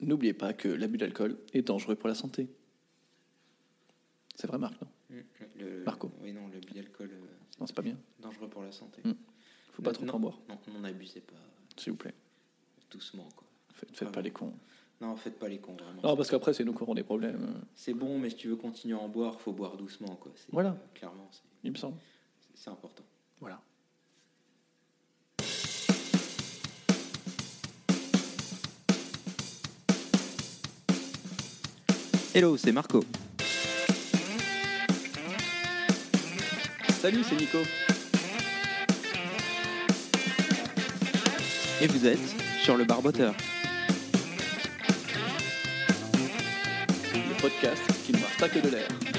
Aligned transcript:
N'oubliez 0.00 0.34
pas 0.34 0.52
que 0.52 0.68
l'abus 0.68 0.98
d'alcool 0.98 1.38
est 1.52 1.62
dangereux 1.62 1.96
pour 1.96 2.08
la 2.08 2.14
santé. 2.14 2.48
C'est 4.34 4.46
vrai, 4.46 4.58
Marc, 4.58 4.74
non 4.80 4.88
Le- 5.58 5.84
Marco. 5.84 6.10
Oui, 6.20 6.32
non, 6.32 6.48
le 6.48 6.60
d'alcool, 6.60 7.10
euh, 7.12 7.26
Non, 7.60 7.66
c'est 7.66 7.74
pas 7.74 7.82
bien. 7.82 7.96
dangereux 8.20 8.48
pour 8.48 8.62
la 8.62 8.72
santé. 8.72 9.00
Mm. 9.04 9.12
Faut 9.72 9.82
pas 9.82 9.90
Non, 9.92 9.94
trop 9.96 10.06
non, 10.06 10.14
en 10.14 10.20
boire, 10.20 10.38
Non, 10.48 10.58
n'en 10.74 10.84
abusez 10.84 11.20
pas. 11.20 11.34
s'il 11.76 11.92
vous 11.92 11.98
plaît. 11.98 12.14
Doucement, 12.90 13.28
quoi. 13.34 13.46
Faites, 13.72 13.96
faites 13.96 14.12
pas 14.12 14.20
les 14.22 14.30
cons. 14.30 14.52
Non, 15.00 15.16
faites 15.16 15.38
pas 15.38 15.48
les 15.48 15.58
cons, 15.58 15.74
vraiment. 15.74 16.00
Non, 16.02 16.16
parce 16.16 16.30
qu'après, 16.30 16.52
c'est 16.54 16.64
nous 16.64 16.74
qui 16.74 16.82
aurons 16.82 16.94
des 16.94 17.02
problèmes, 17.02 17.62
C'est 17.74 17.92
bon, 17.94 18.18
mais 18.18 18.30
si 18.30 18.36
tu 18.36 18.48
veux 18.48 18.56
continuer 18.56 18.94
à 18.94 18.98
en 19.00 19.08
boire, 19.08 19.40
faut 19.40 19.52
boire 19.52 19.76
doucement, 19.76 20.16
quoi. 20.16 20.32
Voilà. 20.52 20.70
euh, 20.70 20.94
clairement, 20.94 21.30
il 21.64 21.72
me 21.72 21.76
semble. 21.76 21.96
c'est 22.54 22.70
important. 22.70 23.04
Voilà. 23.40 23.60
Hello, 32.38 32.54
c'est 32.58 32.70
Marco. 32.70 33.02
Salut, 37.00 37.24
c'est 37.26 37.34
Nico. 37.34 37.56
Et 41.80 41.86
vous 41.86 42.06
êtes 42.06 42.18
sur 42.62 42.76
le 42.76 42.84
barboteur. 42.84 43.32
Le 47.14 47.40
podcast 47.40 47.80
qui 48.04 48.12
ne 48.12 48.18
marche 48.18 48.36
pas 48.36 48.50
que 48.50 48.58
de 48.58 48.68
l'air. 48.68 49.15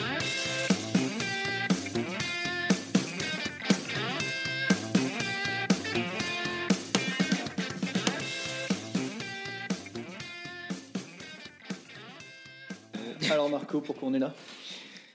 Marco, 13.68 13.82
pourquoi 13.82 14.08
on 14.08 14.14
est 14.14 14.20
là? 14.20 14.34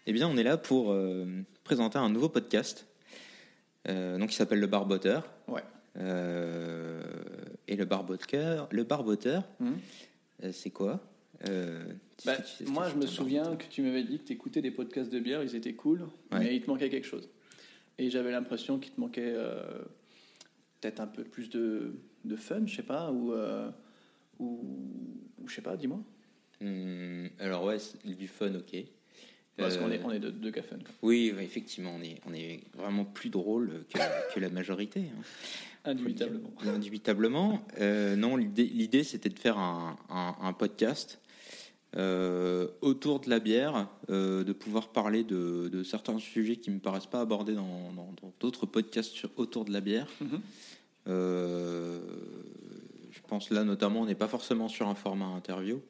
Eh 0.06 0.12
bien, 0.12 0.28
on 0.28 0.36
est 0.36 0.42
là 0.42 0.58
pour 0.58 0.92
euh, 0.92 1.24
présenter 1.64 1.96
un 1.96 2.10
nouveau 2.10 2.28
podcast, 2.28 2.86
euh, 3.88 4.18
donc 4.18 4.28
qui 4.28 4.36
s'appelle 4.36 4.60
le 4.60 4.66
barboteur. 4.66 5.24
Ouais. 5.48 5.62
Euh, 5.96 7.02
et 7.66 7.76
le 7.76 7.86
barboteur, 7.86 8.68
le 8.70 8.84
barboteur, 8.84 9.44
euh, 9.62 10.52
c'est 10.52 10.68
quoi? 10.68 11.00
Bah, 12.26 12.36
tu 12.36 12.64
sais 12.66 12.70
moi, 12.70 12.90
je 12.90 12.96
me 12.96 13.06
souviens 13.06 13.56
que 13.56 13.64
tu 13.70 13.80
m'avais 13.80 14.04
dit 14.04 14.18
que 14.18 14.24
tu 14.24 14.34
écoutais 14.34 14.60
des 14.60 14.70
podcasts 14.70 15.10
de 15.10 15.18
bière, 15.18 15.42
ils 15.42 15.56
étaient 15.56 15.72
cool, 15.72 16.02
Ouais. 16.30 16.40
mais 16.40 16.54
il 16.56 16.60
te 16.60 16.68
manquait 16.68 16.90
quelque 16.90 17.06
chose. 17.06 17.30
Et 17.96 18.10
j'avais 18.10 18.32
l'impression 18.32 18.78
qu'il 18.78 18.92
te 18.92 19.00
manquait 19.00 19.34
peut-être 20.82 21.00
un 21.00 21.06
peu 21.06 21.24
plus 21.24 21.48
de, 21.48 21.94
de 22.26 22.36
fun, 22.36 22.66
je 22.66 22.76
sais 22.76 22.82
pas, 22.82 23.10
ou, 23.12 23.32
ou, 24.38 24.44
ou 25.40 25.48
je 25.48 25.54
sais 25.54 25.62
pas, 25.62 25.74
dis-moi. 25.74 26.00
Hum, 26.62 27.28
alors 27.40 27.64
ouais, 27.64 27.78
du 28.04 28.28
fun, 28.28 28.54
ok. 28.54 28.84
Parce 29.56 29.74
Euh, 29.76 29.80
qu'on 29.80 29.90
est, 29.90 30.00
on 30.02 30.10
est 30.12 30.18
de, 30.18 30.30
de 30.30 30.50
fun. 30.62 30.76
Oui, 31.02 31.32
ouais, 31.36 31.44
effectivement, 31.44 31.94
on 31.98 32.02
est, 32.02 32.20
on 32.26 32.32
est 32.32 32.60
vraiment 32.74 33.04
plus 33.04 33.28
drôle 33.28 33.84
que, 33.92 33.98
que 34.34 34.40
la 34.40 34.48
majorité. 34.48 35.00
hein. 35.00 35.22
Indubitablement. 35.84 36.50
Indubitablement. 36.64 37.60
Euh, 37.80 38.14
non, 38.16 38.36
l'idée, 38.36 39.02
c'était 39.04 39.28
de 39.28 39.38
faire 39.38 39.58
un, 39.58 39.96
un- 40.08 40.36
un 40.40 40.52
podcast 40.52 41.20
euh, 41.96 42.68
autour 42.80 43.20
de 43.20 43.28
la 43.28 43.40
bière, 43.40 43.88
euh, 44.08 44.44
de 44.44 44.52
pouvoir 44.54 44.92
parler 44.92 45.24
de, 45.24 45.68
de 45.68 45.82
certains 45.82 46.18
sujets 46.18 46.56
qui 46.56 46.70
me 46.70 46.78
paraissent 46.78 47.06
pas 47.06 47.20
abordés 47.20 47.54
dans, 47.54 47.92
d'autres 48.40 48.64
podcasts 48.64 49.10
sur- 49.12 49.30
autour 49.36 49.64
de 49.66 49.72
la 49.72 49.80
bière. 49.82 50.06
Mhm. 50.20 50.40
Euh, 51.08 51.98
je 53.10 53.20
pense 53.28 53.50
là 53.50 53.64
notamment, 53.64 54.00
on 54.02 54.06
n'est 54.06 54.14
pas 54.14 54.28
forcément 54.28 54.68
sur 54.68 54.88
un 54.88 54.94
format 54.94 55.26
interview. 55.26 55.80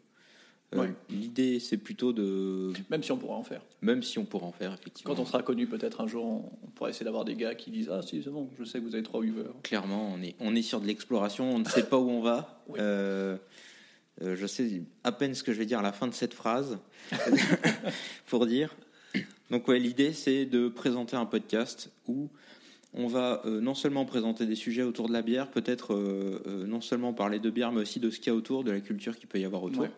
Euh, 0.75 0.79
Ouais. 0.81 0.95
L'idée, 1.11 1.61
c'est 1.61 1.77
plutôt 1.77 2.13
de, 2.13 2.73
Même 2.91 3.03
si 3.03 3.13
on 3.13 3.19
pourra 3.19 3.35
en 3.35 3.43
faire. 3.43 3.63
même 3.83 4.03
si 4.03 4.19
on 4.19 4.25
pourra 4.25 4.47
en 4.47 4.53
faire 4.53 4.73
effectivement. 4.73 5.15
Quand 5.15 5.21
on 5.21 5.27
sera 5.27 5.43
connu, 5.43 5.67
peut-être 5.67 6.01
un 6.01 6.07
jour, 6.07 6.25
on, 6.25 6.67
pourra 6.69 6.91
essayer 6.91 7.05
d'avoir 7.05 7.25
des 7.25 7.35
gars 7.35 7.55
qui 7.55 7.71
disent 7.71 7.91
Ah, 7.91 8.01
si, 8.03 8.23
c'est 8.23 8.31
bon, 8.31 8.49
je 8.59 8.65
sais 8.65 8.79
que 8.79 8.85
vous 8.85 8.95
avez 8.95 9.03
trois 9.03 9.21
viewers. 9.21 9.51
Clairement, 9.63 10.11
on 10.15 10.23
est, 10.23 10.35
on 10.41 10.55
est 10.55 10.63
sur 10.63 10.81
de 10.81 10.87
l'exploration, 10.87 11.55
on 11.55 11.59
ne 11.59 11.65
sait 11.67 11.85
pas 11.85 11.99
où 11.99 12.09
on 12.09 12.21
va. 12.21 12.59
Oui. 12.69 12.79
Euh, 12.81 13.37
euh, 14.23 14.37
je 14.37 14.47
sais 14.47 14.83
à 15.05 15.13
peine 15.13 15.35
ce 15.35 15.43
que 15.43 15.53
je 15.53 15.59
vais 15.59 15.67
dire 15.67 15.79
à 15.79 15.83
la 15.83 15.93
fin 15.93 16.07
de 16.07 16.15
cette 16.15 16.35
phrase, 16.35 16.79
pour 18.27 18.47
dire. 18.47 18.75
Donc 19.51 19.69
ouais, 19.69 19.79
l'idée 19.79 20.13
c'est 20.13 20.45
de 20.45 20.69
présenter 20.69 21.17
un 21.17 21.27
podcast 21.27 21.91
où 22.07 22.29
on 22.95 23.07
va 23.07 23.43
euh, 23.47 23.61
non 23.61 23.75
seulement 23.75 24.05
présenter 24.05 24.47
des 24.47 24.55
sujets 24.55 24.83
autour 24.83 25.09
de 25.09 25.13
la 25.13 25.23
bière, 25.23 25.51
peut-être 25.51 25.95
euh, 25.95 26.67
non 26.67 26.81
seulement 26.81 27.13
parler 27.15 27.39
de 27.39 27.51
bière, 27.51 27.73
mais 27.73 27.81
aussi 27.81 28.01
de 28.01 28.11
ce 28.11 28.19
qu'il 28.19 28.29
y 28.29 28.31
a 28.31 28.35
autour, 28.35 28.65
de 28.65 28.71
la 28.71 28.81
culture 28.81 29.17
qu'il 29.17 29.29
peut 29.29 29.39
y 29.39 29.45
avoir 29.45 29.63
autour. 29.63 29.83
Ouais. 29.83 29.91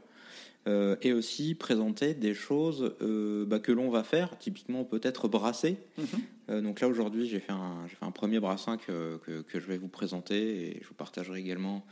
Euh, 0.67 0.97
et 1.03 1.13
aussi 1.13 1.55
présenter 1.55 2.15
des 2.15 2.33
choses 2.33 2.95
euh, 3.03 3.45
bah, 3.45 3.59
que 3.59 3.71
l'on 3.71 3.91
va 3.91 4.03
faire, 4.03 4.39
typiquement 4.39 4.83
peut-être 4.85 5.29
brasser. 5.29 5.77
Mhm. 5.99 6.07
Euh, 6.49 6.61
donc 6.63 6.81
là 6.81 6.89
aujourd'hui 6.89 7.27
j'ai 7.29 7.39
fait, 7.41 7.53
un, 7.53 7.87
j'ai 7.87 7.97
fait 7.97 8.05
un 8.07 8.11
premier 8.11 8.41
brassin 8.41 8.79
que, 8.79 9.19
que, 9.19 9.43
que 9.43 9.61
je 9.61 9.67
vais 9.67 9.77
vous 9.77 9.89
présenter 9.89 10.71
et 10.71 10.79
je 10.83 10.89
vous 10.89 10.95
partagerai 10.95 11.39
également 11.41 11.85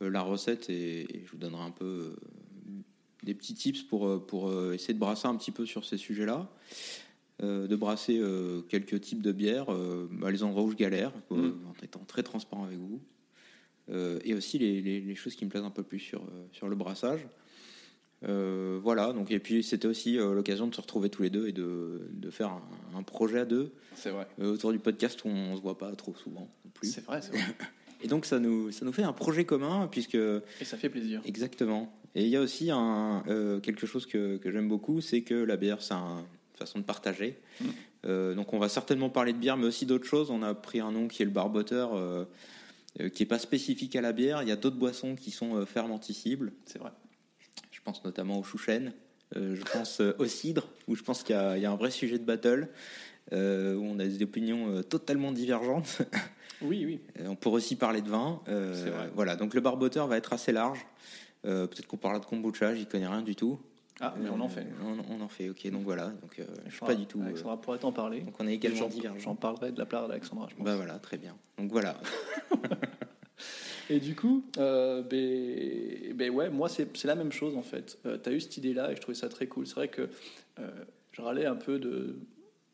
la 0.00 0.22
recette 0.22 0.70
et, 0.70 1.00
et 1.16 1.24
je 1.26 1.30
vous 1.32 1.38
donnerai 1.38 1.62
un 1.64 1.72
peu 1.72 2.14
des 3.24 3.34
petits 3.34 3.54
tips 3.54 3.82
pour, 3.82 4.24
pour 4.26 4.52
essayer 4.72 4.94
de 4.94 4.98
brasser 5.00 5.26
un 5.26 5.34
petit 5.34 5.50
peu 5.50 5.66
sur 5.66 5.84
ces 5.84 5.96
sujets-là. 5.98 6.48
Euh, 7.42 7.66
de 7.66 7.74
brasser 7.74 8.18
euh, 8.20 8.60
quelques 8.68 9.00
types 9.00 9.22
de 9.22 9.32
bières, 9.32 9.72
euh, 9.72 10.06
bah, 10.12 10.30
les 10.30 10.42
endroits 10.42 10.62
où 10.62 10.70
je 10.70 10.76
galère, 10.76 11.12
Mm. 11.30 11.46
en 11.68 11.82
étant 11.82 12.04
très 12.06 12.22
transparent 12.22 12.64
avec 12.64 12.78
vous. 12.78 13.00
Et 14.24 14.34
aussi 14.34 14.56
les, 14.58 14.80
les- 14.80 15.00
les 15.00 15.14
choses 15.16 15.34
qui 15.34 15.44
me 15.44 15.50
plaisent 15.50 15.64
un 15.64 15.70
peu 15.70 15.82
plus 15.82 15.98
sur, 15.98 16.22
sur 16.52 16.68
le 16.68 16.76
brassage. 16.76 17.26
Euh, 18.28 18.78
voilà, 18.82 19.12
donc, 19.14 19.30
et 19.30 19.38
puis 19.38 19.62
c'était 19.62 19.88
aussi 19.88 20.18
euh, 20.18 20.34
l'occasion 20.34 20.66
de 20.66 20.74
se 20.74 20.80
retrouver 20.80 21.08
tous 21.08 21.22
les 21.22 21.30
deux 21.30 21.48
et 21.48 21.52
de, 21.52 22.02
de 22.12 22.30
faire 22.30 22.48
un, 22.50 22.62
un 22.98 23.02
projet 23.02 23.40
à 23.40 23.44
deux 23.46 23.72
C'est 23.94 24.10
vrai. 24.10 24.26
euh, 24.40 24.52
autour 24.52 24.72
du 24.72 24.78
podcast 24.78 25.24
où 25.24 25.28
on 25.28 25.56
se 25.56 25.62
voit 25.62 25.78
pas 25.78 25.90
trop 25.96 26.14
souvent 26.14 26.48
non 26.64 26.70
plus. 26.74 26.90
C'est 26.92 27.04
vrai, 27.04 27.22
c'est 27.22 27.32
vrai. 27.32 27.40
Et 28.02 28.08
donc 28.08 28.24
ça 28.26 28.38
nous, 28.38 28.70
ça 28.72 28.84
nous 28.84 28.92
fait 28.92 29.02
un 29.02 29.12
projet 29.12 29.44
commun 29.44 29.86
puisque 29.90 30.14
Et 30.16 30.64
ça 30.64 30.76
fait 30.78 30.88
plaisir. 30.90 31.20
exactement. 31.24 31.92
Et 32.14 32.24
il 32.24 32.28
y 32.30 32.36
a 32.36 32.40
aussi 32.40 32.70
un, 32.70 33.22
quelque 33.62 33.86
chose 33.86 34.04
que, 34.06 34.36
que 34.38 34.50
j'aime 34.50 34.68
beaucoup, 34.68 35.00
c'est 35.00 35.22
que 35.22 35.34
la 35.34 35.56
bière 35.56 35.80
c'est 35.82 35.94
un- 35.94 36.18
une 36.18 36.58
façon 36.58 36.78
de 36.78 36.84
partager. 36.84 37.38
Mm. 37.60 37.64
Euh, 38.06 38.34
donc 38.34 38.52
on 38.52 38.58
va 38.58 38.68
certainement 38.68 39.08
parler 39.10 39.32
de 39.32 39.38
bière, 39.38 39.56
mais 39.56 39.66
aussi 39.66 39.86
d'autres 39.86 40.06
choses. 40.06 40.30
On 40.30 40.42
a 40.42 40.54
pris 40.54 40.80
un 40.80 40.92
nom 40.92 41.08
qui 41.08 41.22
est 41.22 41.26
le 41.26 41.30
barboteur, 41.30 41.92
qui 43.14 43.22
est 43.22 43.26
pas 43.26 43.38
spécifique 43.38 43.96
à 43.96 44.00
la 44.02 44.12
bière. 44.12 44.42
Il 44.42 44.48
y 44.48 44.52
a 44.52 44.56
d'autres 44.56 44.76
boissons 44.76 45.14
qui 45.14 45.30
sont 45.30 45.64
fermenticibles. 45.64 46.52
C'est 46.66 46.78
vrai. 46.78 46.90
Je 47.80 47.84
pense 47.84 48.04
notamment 48.04 48.38
au 48.38 48.42
chouchen. 48.44 48.92
Euh, 49.36 49.54
je 49.54 49.62
pense 49.62 50.00
euh, 50.00 50.12
au 50.18 50.26
cidre, 50.26 50.68
où 50.88 50.94
je 50.96 51.02
pense 51.02 51.22
qu'il 51.22 51.34
y, 51.34 51.38
a 51.38 51.56
il 51.56 51.62
y 51.62 51.66
a 51.66 51.70
un 51.70 51.76
vrai 51.76 51.90
sujet 51.90 52.18
de 52.18 52.24
battle, 52.24 52.68
euh, 53.32 53.74
où 53.76 53.84
on 53.84 53.98
a 53.98 54.04
des 54.04 54.22
opinions 54.22 54.68
euh, 54.68 54.82
totalement 54.82 55.32
divergentes. 55.32 56.02
Oui, 56.62 56.84
oui. 56.84 57.00
Euh, 57.18 57.28
on 57.28 57.36
pourrait 57.36 57.56
aussi 57.56 57.74
parler 57.74 58.02
de 58.02 58.10
vin. 58.10 58.42
Euh, 58.48 58.74
C'est 58.74 58.90
vrai. 58.90 59.10
Voilà, 59.14 59.34
donc 59.34 59.54
le 59.54 59.62
barboteur 59.62 60.06
va 60.08 60.18
être 60.18 60.34
assez 60.34 60.52
large. 60.52 60.84
Euh, 61.46 61.66
Peut-être 61.66 61.86
qu'on 61.86 61.96
parlera 61.96 62.20
de 62.20 62.26
kombucha, 62.26 62.74
j'y 62.74 62.84
connais 62.84 63.06
rien 63.06 63.22
du 63.22 63.34
tout. 63.34 63.58
Ah, 63.98 64.14
mais 64.20 64.28
on 64.28 64.38
en 64.40 64.48
fait. 64.50 64.60
Euh, 64.60 64.94
on, 65.08 65.14
on 65.16 65.20
en 65.22 65.28
fait, 65.28 65.48
ok. 65.48 65.70
Donc 65.70 65.84
voilà, 65.84 66.08
donc 66.08 66.38
euh, 66.38 66.44
je 66.66 66.74
suis 66.74 66.84
Alexandra- 66.84 66.86
pas 66.86 66.94
du 66.96 67.06
tout. 67.06 67.20
euh, 67.20 67.24
Alexandra 67.28 67.58
pourrait 67.62 67.78
t'en 67.78 67.92
parler. 67.92 68.20
donc 68.20 68.34
on 68.38 68.46
est 68.46 68.52
également. 68.56 68.90
J'en 69.16 69.34
parlerai 69.36 69.72
de 69.72 69.78
la 69.78 69.86
part 69.86 70.06
d'Alexandra, 70.06 70.48
je 70.50 70.54
pense. 70.56 70.64
Bah 70.66 70.76
voilà, 70.76 70.98
très 70.98 71.16
bien. 71.16 71.34
Donc 71.56 71.70
voilà. 71.72 71.96
Et 73.92 73.98
du 73.98 74.14
coup, 74.14 74.44
euh, 74.58 75.02
ben, 75.02 76.14
ben 76.16 76.30
ouais, 76.30 76.48
moi 76.48 76.68
c'est 76.68 77.04
la 77.04 77.16
même 77.16 77.32
chose 77.32 77.56
en 77.56 77.62
fait. 77.62 77.98
tu 78.22 78.28
as 78.28 78.32
eu 78.32 78.40
cette 78.40 78.56
idée-là 78.56 78.92
et 78.92 78.94
je 78.94 79.00
trouvais 79.00 79.16
ça 79.16 79.28
très 79.28 79.48
cool. 79.48 79.66
C'est 79.66 79.74
vrai 79.74 79.88
que 79.88 80.08
euh, 80.60 80.70
je 81.10 81.20
râlais 81.20 81.44
un 81.44 81.56
peu 81.56 81.80
de, 81.80 82.16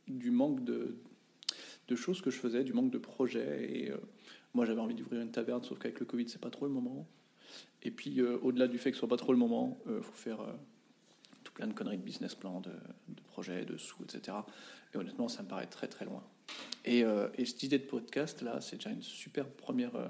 du 0.08 0.30
manque 0.30 0.62
de, 0.62 0.98
de 1.88 1.96
choses 1.96 2.20
que 2.20 2.30
je 2.30 2.36
faisais, 2.36 2.64
du 2.64 2.74
manque 2.74 2.90
de 2.90 2.98
projets. 2.98 3.66
Et 3.72 3.90
euh, 3.90 3.96
moi 4.52 4.66
j'avais 4.66 4.80
envie 4.82 4.94
d'ouvrir 4.94 5.22
une 5.22 5.30
taverne, 5.30 5.64
sauf 5.64 5.78
qu'avec 5.78 6.00
le 6.00 6.04
Covid 6.04 6.28
c'est 6.28 6.40
pas 6.40 6.50
trop 6.50 6.66
le 6.66 6.72
moment. 6.72 7.08
Et 7.82 7.90
puis 7.90 8.20
euh, 8.20 8.36
au-delà 8.42 8.68
du 8.68 8.76
fait 8.76 8.90
que 8.90 8.96
ce 8.96 9.00
soit 9.00 9.08
pas 9.08 9.16
trop 9.16 9.32
le 9.32 9.38
moment, 9.38 9.78
il 9.86 10.02
faut 10.02 10.12
faire 10.12 10.42
euh, 10.42 10.52
tout 11.44 11.52
plein 11.54 11.66
de 11.66 11.72
conneries 11.72 11.96
de 11.96 12.02
business 12.02 12.34
plan, 12.34 12.60
de, 12.60 12.68
de 13.08 13.22
projets, 13.22 13.64
de 13.64 13.78
sous, 13.78 14.02
etc. 14.02 14.36
Et 14.92 14.98
honnêtement, 14.98 15.28
ça 15.28 15.42
me 15.42 15.48
paraît 15.48 15.66
très 15.66 15.88
très 15.88 16.04
loin. 16.04 16.22
Et, 16.84 17.04
euh, 17.04 17.28
et 17.38 17.46
cette 17.46 17.62
idée 17.62 17.78
de 17.78 17.86
podcast 17.86 18.42
là, 18.42 18.60
c'est 18.60 18.76
déjà 18.76 18.90
une 18.90 19.02
super 19.02 19.46
première. 19.48 19.96
euh, 19.96 20.08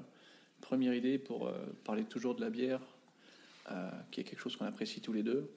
Première 0.60 0.94
idée 0.94 1.18
pour 1.18 1.46
euh, 1.46 1.52
parler 1.84 2.04
toujours 2.04 2.34
de 2.34 2.40
la 2.40 2.50
bière, 2.50 2.80
euh, 3.70 3.90
qui 4.10 4.20
est 4.20 4.24
quelque 4.24 4.40
chose 4.40 4.56
qu'on 4.56 4.64
apprécie 4.64 5.00
tous 5.00 5.12
les 5.12 5.22
deux. 5.22 5.50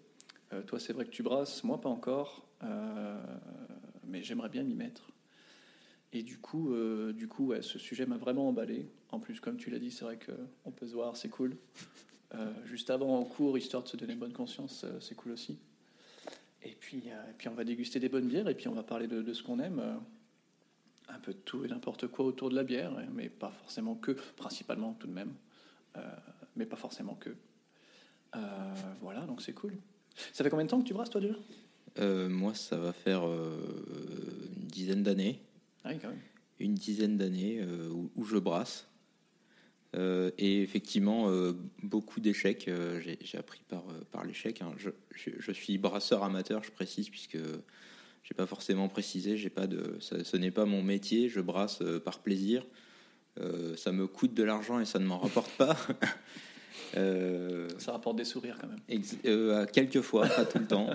Euh, 0.53 0.61
toi, 0.61 0.79
c'est 0.79 0.93
vrai 0.93 1.05
que 1.05 1.11
tu 1.11 1.23
brasses, 1.23 1.63
moi 1.63 1.79
pas 1.79 1.89
encore, 1.89 2.45
mais 4.05 4.21
j'aimerais 4.21 4.49
bien 4.49 4.63
m'y 4.63 4.75
mettre. 4.75 5.11
Et 6.11 6.23
du 6.23 6.39
coup, 6.39 6.73
ce 7.61 7.79
sujet 7.79 8.05
m'a 8.05 8.17
vraiment 8.17 8.49
emballé. 8.49 8.89
En 9.11 9.19
plus, 9.19 9.39
comme 9.39 9.57
tu 9.57 9.69
l'as 9.69 9.79
dit, 9.79 9.91
c'est 9.91 10.03
vrai 10.03 10.17
qu'on 10.17 10.71
peut 10.71 10.87
se 10.87 10.93
voir, 10.93 11.15
c'est 11.15 11.29
cool. 11.29 11.55
Juste 12.65 12.89
avant, 12.89 13.17
en 13.17 13.23
cours, 13.23 13.57
histoire 13.57 13.83
de 13.83 13.87
se 13.87 13.95
donner 13.95 14.15
bonne 14.15 14.33
conscience, 14.33 14.85
c'est 14.99 15.15
cool 15.15 15.33
aussi. 15.33 15.57
Et 16.63 16.75
puis, 16.77 17.03
on 17.45 17.53
va 17.53 17.63
déguster 17.63 17.99
des 17.99 18.09
bonnes 18.09 18.27
bières, 18.27 18.49
et 18.49 18.55
puis 18.55 18.67
on 18.67 18.73
va 18.73 18.83
parler 18.83 19.07
de 19.07 19.33
ce 19.33 19.43
qu'on 19.43 19.59
aime. 19.59 19.81
Un 21.09 21.19
peu 21.19 21.33
de 21.33 21.39
tout 21.39 21.65
et 21.65 21.67
n'importe 21.67 22.07
quoi 22.07 22.25
autour 22.25 22.49
de 22.49 22.55
la 22.55 22.63
bière, 22.63 22.91
mais 23.13 23.29
pas 23.29 23.51
forcément 23.51 23.95
que, 23.95 24.11
principalement 24.35 24.93
tout 24.93 25.07
de 25.07 25.13
même, 25.13 25.33
euh, 25.97 26.01
mais 26.55 26.65
pas 26.65 26.75
forcément 26.77 27.15
que. 27.15 27.29
Euh, 28.35 28.73
voilà, 29.01 29.21
donc 29.25 29.41
c'est 29.41 29.53
cool. 29.53 29.73
Ça 30.33 30.43
fait 30.43 30.49
combien 30.49 30.65
de 30.65 30.69
temps 30.69 30.79
que 30.81 30.87
tu 30.87 30.93
brasses, 30.93 31.09
toi, 31.09 31.21
déjà? 31.21 31.35
Euh, 31.99 32.29
moi, 32.29 32.53
ça 32.53 32.77
va 32.77 32.93
faire 32.93 33.23
une 33.23 34.67
dizaine 34.67 35.03
d'années. 35.03 35.41
Ah 35.83 35.89
oui, 35.93 35.99
quand 36.01 36.09
même. 36.09 36.19
Une 36.59 36.75
dizaine 36.75 37.17
d'années 37.17 37.63
où, 37.91 38.11
où 38.15 38.23
je 38.25 38.37
brasse. 38.37 38.87
Et 39.97 40.61
effectivement, 40.61 41.31
beaucoup 41.81 42.19
d'échecs. 42.19 42.69
j'ai 42.99 43.37
appris 43.37 43.61
par, 43.67 43.83
par 44.11 44.23
l'échec. 44.25 44.61
hein. 44.61 44.73
Je, 44.77 44.89
je- 45.15 45.31
je 45.39 45.51
suis 45.51 45.77
brasseur 45.79 46.23
amateur, 46.23 46.63
je 46.63 46.71
précise, 46.71 47.09
puisque 47.09 47.37
j'ai 48.23 48.35
pas 48.35 48.45
forcément 48.45 48.87
précisé. 48.89 49.37
J'ai 49.37 49.49
pas 49.49 49.67
de, 49.67 49.97
ça- 49.99 50.23
ce 50.23 50.37
n'est 50.37 50.51
pas 50.51 50.65
mon 50.65 50.83
métier. 50.83 51.29
Je 51.29 51.41
brasse 51.41 51.81
euh, 51.81 51.99
par 51.99 52.19
plaisir. 52.19 52.65
Euh, 53.39 53.75
ça 53.77 53.91
me 53.91 54.07
coûte 54.07 54.33
de 54.33 54.43
l'argent 54.43 54.79
et 54.79 54.85
ça 54.85 54.99
ne 54.99 55.05
m'en 55.05 55.17
rapporte 55.19 55.51
pas. 55.51 55.75
Euh, 56.97 57.67
Ça 57.77 57.91
rapporte 57.91 58.15
des 58.15 58.23
sourires, 58.25 58.57
quand 58.59 58.67
même. 58.67 58.79
Ex- 58.87 59.17
euh, 59.25 59.65
quelques 59.67 60.01
fois, 60.01 60.25
pas 60.27 60.45
tout 60.45 60.57
le 60.59 60.65
temps. 60.65 60.89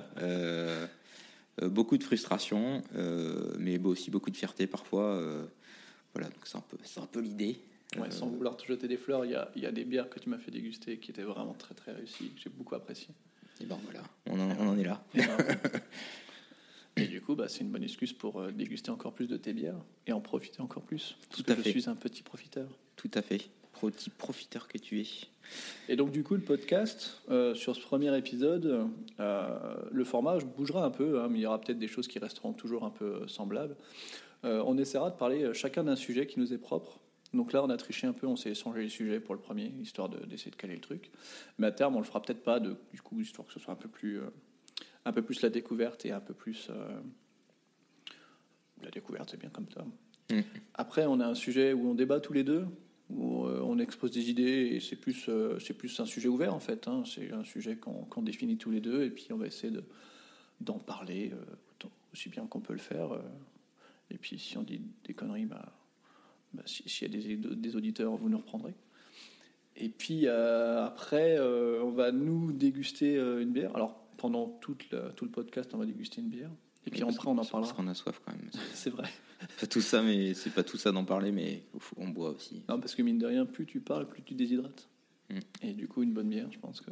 Beaucoup 1.63 1.97
de 1.99 2.03
frustration, 2.03 2.83
mais 3.59 3.79
aussi 3.85 4.11
beaucoup 4.11 4.31
de 4.31 4.37
fierté 4.37 4.67
parfois. 4.67 5.23
voilà, 6.13 6.29
donc 6.29 6.41
c'est 6.45 6.57
un 6.57 6.63
peu, 6.69 6.77
c'est 6.83 7.01
un 7.01 7.07
peu 7.07 7.21
l'idée. 7.21 7.61
Ouais, 7.99 8.11
sans 8.11 8.27
vouloir 8.27 8.57
te 8.57 8.65
jeter 8.67 8.89
des 8.89 8.97
fleurs, 8.97 9.25
il 9.25 9.33
y 9.33 9.35
a, 9.37 9.51
y 9.55 9.67
a 9.67 9.71
des 9.73 9.85
bières 9.85 10.09
que 10.09 10.19
tu 10.19 10.29
m'as 10.29 10.39
fait 10.39 10.51
déguster 10.51 10.99
qui 10.99 11.13
étaient 11.13 11.23
vraiment 11.23 11.55
très 11.55 11.75
très 11.75 11.93
réussies, 11.93 12.31
que 12.31 12.41
j'ai 12.41 12.51
beaucoup 12.51 12.75
apprécié. 12.75 13.09
Et 13.61 13.67
ben 13.67 13.79
voilà, 13.85 14.03
on 14.27 14.41
en, 14.41 14.51
on 14.59 14.69
en 14.71 14.79
est 14.79 14.85
là. 14.85 15.05
Et, 15.15 15.21
ben, 15.21 15.47
et 16.97 17.07
du 17.07 17.21
coup, 17.21 17.34
bah, 17.45 17.49
c'est 17.51 17.61
une 17.61 17.69
bonne 17.69 17.83
excuse 17.83 18.15
pour 18.15 18.41
euh, 18.41 18.53
déguster 18.53 18.91
encore 18.91 19.13
plus 19.13 19.27
de 19.27 19.37
tes 19.37 19.53
bières 19.53 19.77
et 20.07 20.13
en 20.15 20.21
profiter 20.23 20.63
encore 20.63 20.83
plus. 20.83 21.19
Parce 21.29 21.43
Tout 21.43 21.45
que 21.45 21.53
à 21.53 21.57
je 21.57 21.61
fait. 21.61 21.71
suis 21.73 21.91
un 21.91 21.95
petit 21.95 22.23
profiteur. 22.23 22.67
Tout 22.97 23.11
à 23.13 23.21
fait. 23.21 23.43
Petit 23.83 24.09
profiteur 24.09 24.67
que 24.67 24.79
tu 24.79 25.03
es. 25.03 25.07
Et 25.91 25.97
donc, 25.97 26.11
du 26.11 26.23
coup, 26.23 26.33
le 26.37 26.41
podcast, 26.41 27.21
euh, 27.29 27.55
sur 27.55 27.77
ce 27.77 27.83
premier 27.83 28.17
épisode, 28.17 28.89
euh, 29.21 29.77
le 29.93 30.05
format 30.05 30.39
bougera 30.39 30.87
un 30.87 30.91
peu, 30.91 31.21
hein, 31.21 31.29
mais 31.31 31.41
il 31.41 31.43
y 31.43 31.47
aura 31.47 31.61
peut-être 31.61 31.79
des 31.79 31.87
choses 31.87 32.09
qui 32.09 32.19
resteront 32.19 32.55
toujours 32.55 32.85
un 32.85 32.91
peu 32.91 33.29
semblables. 33.29 33.77
On 34.43 34.77
essaiera 34.79 35.11
de 35.11 35.17
parler 35.17 35.53
chacun 35.55 35.85
d'un 35.85 35.97
sujet 35.97 36.27
qui 36.27 36.39
nous 36.39 36.53
est 36.55 36.59
propre. 36.59 36.99
Donc 37.35 37.53
là, 37.53 37.63
on 37.65 37.69
a 37.69 37.77
triché 37.77 38.07
un 38.07 38.13
peu, 38.15 38.27
on 38.27 38.37
s'est 38.37 38.51
échangé 38.53 38.83
les 38.83 38.89
sujets 38.91 39.21
pour 39.21 39.35
le 39.35 39.41
premier, 39.41 39.73
histoire 39.83 40.09
de- 40.11 40.25
d'essayer 40.27 40.51
de, 40.51 40.57
caler 40.57 40.75
le 40.75 40.81
truc. 40.83 41.11
Mais 41.59 41.67
à 41.67 41.73
terme, 41.73 41.97
on 41.97 41.99
le 41.99 42.05
fera 42.05 42.21
peut-être 42.23 42.43
pas, 42.43 42.61
de, 42.61 42.77
du 42.93 43.01
coup, 43.03 43.19
histoire 43.21 43.47
que 43.47 43.53
ce 43.55 43.61
soit 43.61 43.73
un 43.73 43.77
peu 43.77 43.89
plus, 43.89 44.21
un 45.05 45.13
peu 45.13 45.23
plus 45.23 45.43
la 45.43 45.51
découverte 45.51 46.07
et 46.07 46.13
un 46.13 46.21
peu 46.21 46.35
plus 46.35 46.69
euh, 46.71 47.01
la 48.85 48.91
découverte, 48.91 49.31
c'est 49.31 49.41
bien 49.41 49.51
comme 49.51 49.67
ça. 49.75 49.85
Mm. 50.31 50.41
Après, 50.75 51.07
on 51.07 51.21
a 51.21 51.27
un 51.27 51.35
sujet 51.35 51.73
où 51.73 51.89
on 51.89 51.95
débat 51.95 52.21
tous 52.21 52.33
les 52.33 52.45
deux, 52.45 52.67
où 53.11 53.45
euh, 53.45 53.61
on 53.63 53.79
expose 53.79 54.11
des 54.11 54.31
idées 54.31 54.71
et 54.73 54.81
c'est 54.81 54.97
plus, 54.97 55.27
euh, 55.29 55.59
c'est 55.59 55.75
plus 55.75 55.99
un 56.01 56.07
sujet 56.07 56.29
ouvert 56.29 56.55
en 56.55 56.61
fait. 56.61 56.89
hein. 56.89 57.03
C'est 57.07 57.33
un 57.33 57.45
sujet 57.45 57.77
qu'on 57.77 58.23
définit 58.23 58.57
tous 58.57 58.71
les 58.71 58.81
deux 58.81 59.03
et 59.05 59.11
puis 59.11 59.27
on 59.33 59.37
va 59.37 59.47
essayer 59.47 59.71
de- 59.73 59.85
d'en 60.61 60.79
parler 60.79 61.31
euh, 61.33 61.37
autant- 61.73 61.91
aussi 62.13 62.29
bien 62.31 62.47
qu'on 62.47 62.61
peut 62.61 62.73
le 62.73 62.79
faire. 62.79 63.11
et 64.11 64.17
puis 64.19 64.39
si 64.39 64.57
on 64.57 64.63
dit 64.63 64.81
des 65.07 65.13
conneries, 65.15 65.47
bah, 65.47 65.73
bah, 66.55 66.63
si- 66.67 66.89
s'il 66.89 67.13
y 67.15 67.19
a 67.19 67.23
des, 67.23 67.37
des 67.37 67.77
auditeurs, 67.77 68.17
vous 68.17 68.29
nous 68.29 68.39
reprendrez. 68.39 68.73
Et 69.77 69.89
puis 69.89 70.27
après, 70.29 71.39
on 71.41 71.91
va 71.91 72.13
nous 72.13 72.53
déguster 72.53 73.17
une 73.17 73.51
bière. 73.53 73.75
Alors 73.75 74.01
pendant 74.17 74.47
toute 74.61 74.91
la- 74.93 75.11
tout 75.11 75.25
le 75.27 75.31
podcast, 75.31 75.71
on 75.75 75.79
va 75.79 75.85
déguster 75.87 76.21
une 76.23 76.29
bière. 76.29 76.51
Et 76.87 76.91
puis 76.91 77.01
Parce- 77.01 77.15
après, 77.17 77.29
on 77.29 77.33
en 77.33 77.37
parce 77.37 77.51
parlera. 77.51 77.73
qu'on 77.73 77.87
a 77.89 77.95
soif 77.95 78.21
quand 78.25 78.33
même. 78.33 78.51
C'est 78.75 78.91
vrai. 78.91 79.09
Pas 79.61 79.67
tout 79.67 79.81
ça, 79.81 80.01
mais 80.03 80.33
c'est 80.35 80.51
pas 80.51 80.63
tout 80.63 80.79
ça 80.79 80.91
d'en 80.91 81.05
parler, 81.05 81.31
mais 81.31 81.65
faut- 81.79 81.97
on 81.99 82.09
boit 82.09 82.31
aussi. 82.31 82.63
Non, 82.69 82.81
parce 82.81 82.95
que 82.95 83.03
mine 83.03 83.19
de 83.19 83.27
rien, 83.27 83.45
plus 83.45 83.67
tu 83.67 83.81
parles, 83.81 84.09
plus 84.09 84.23
tu 84.23 84.35
déshydrates. 84.35 84.89
Mm. 85.29 85.39
Et 85.63 85.73
du 85.75 85.87
coup, 85.87 86.03
une 86.03 86.13
bonne 86.15 86.29
bière, 86.31 86.49
je 86.51 86.59
pense 86.59 86.81
que. 86.81 86.91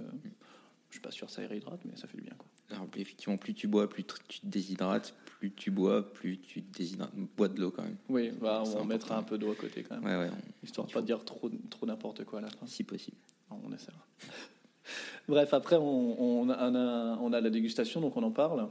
Je 0.90 0.96
suis 0.96 1.00
pas 1.00 1.10
sûr 1.10 1.26
que 1.28 1.32
ça 1.32 1.40
réhydrate, 1.46 1.80
mais 1.86 1.96
ça 1.96 2.06
fait 2.06 2.18
du 2.18 2.22
bien. 2.24 2.34
Quoi. 2.36 2.46
Alors, 2.76 2.86
effectivement, 2.96 3.38
plus 3.38 3.54
tu 3.54 3.66
bois, 3.68 3.88
plus 3.88 4.04
tu 4.04 4.40
te 4.40 4.46
déshydrates. 4.46 5.14
Plus 5.24 5.50
tu 5.52 5.70
bois, 5.70 6.12
plus 6.12 6.38
tu 6.38 6.62
te 6.62 6.76
déshydrates. 6.78 7.14
Bois 7.36 7.48
de 7.48 7.58
l'eau 7.60 7.70
quand 7.70 7.82
même. 7.82 7.96
Oui, 8.10 8.30
bah, 8.38 8.62
on 8.66 8.84
mettra 8.84 9.14
important. 9.14 9.16
un 9.16 9.22
peu 9.22 9.38
d'eau 9.38 9.52
à 9.52 9.54
côté 9.54 9.82
quand 9.84 9.94
même. 9.98 10.04
Ouais, 10.04 10.26
ouais, 10.26 10.30
on- 10.30 10.66
Histoire 10.66 10.86
de 10.86 10.92
pas 10.92 11.00
dire 11.00 11.24
trop, 11.24 11.50
trop 11.70 11.86
n'importe 11.86 12.24
quoi 12.24 12.40
à 12.40 12.42
la 12.42 12.48
fin. 12.50 12.66
si 12.66 12.84
possible. 12.84 13.16
Non, 13.50 13.60
on 13.64 13.72
essaiera. 13.72 13.96
Bref, 15.28 15.54
après, 15.54 15.76
on, 15.76 16.42
on 16.42 16.50
a, 16.50 16.68
on 16.70 16.74
a- 16.74 17.18
on 17.20 17.32
a 17.32 17.40
la 17.40 17.50
dégustation, 17.50 18.00
donc 18.02 18.16
on 18.16 18.22
en 18.22 18.30
parle. 18.32 18.68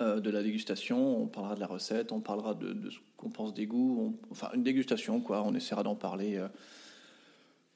Euh, 0.00 0.20
de 0.20 0.30
la 0.30 0.44
dégustation, 0.44 1.22
on 1.22 1.26
parlera 1.26 1.56
de 1.56 1.60
la 1.60 1.66
recette, 1.66 2.12
on 2.12 2.20
parlera 2.20 2.54
de, 2.54 2.72
de 2.72 2.88
ce 2.90 2.98
qu'on 3.16 3.30
pense 3.30 3.52
des 3.52 3.66
goûts. 3.66 3.98
on- 4.00 4.30
enfin, 4.30 4.48
une 4.54 4.62
dégustation, 4.62 5.20
quoi. 5.20 5.42
On 5.44 5.54
essaiera 5.54 5.82
d'en 5.82 5.96
parler 5.96 6.36
euh, 6.36 6.46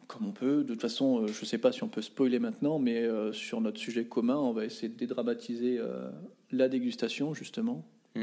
comme 0.06 0.26
on 0.26 0.32
peut. 0.32 0.62
De 0.62 0.68
toute 0.74 0.82
façon, 0.82 1.22
euh, 1.22 1.26
je 1.26 1.40
ne 1.40 1.46
sais 1.46 1.58
pas 1.58 1.72
si 1.72 1.82
on 1.82 1.88
peut 1.88 2.00
spoiler 2.02 2.38
maintenant, 2.38 2.78
mais 2.78 3.08
sur 3.32 3.60
notre 3.60 3.80
sujet 3.80 4.04
commun, 4.04 4.36
on 4.36 4.52
va 4.52 4.64
essayer 4.64 4.88
de 4.88 4.96
dédramatiser 4.96 5.80
la 6.52 6.68
dégustation, 6.68 7.34
justement. 7.34 7.84
Mm. 8.14 8.22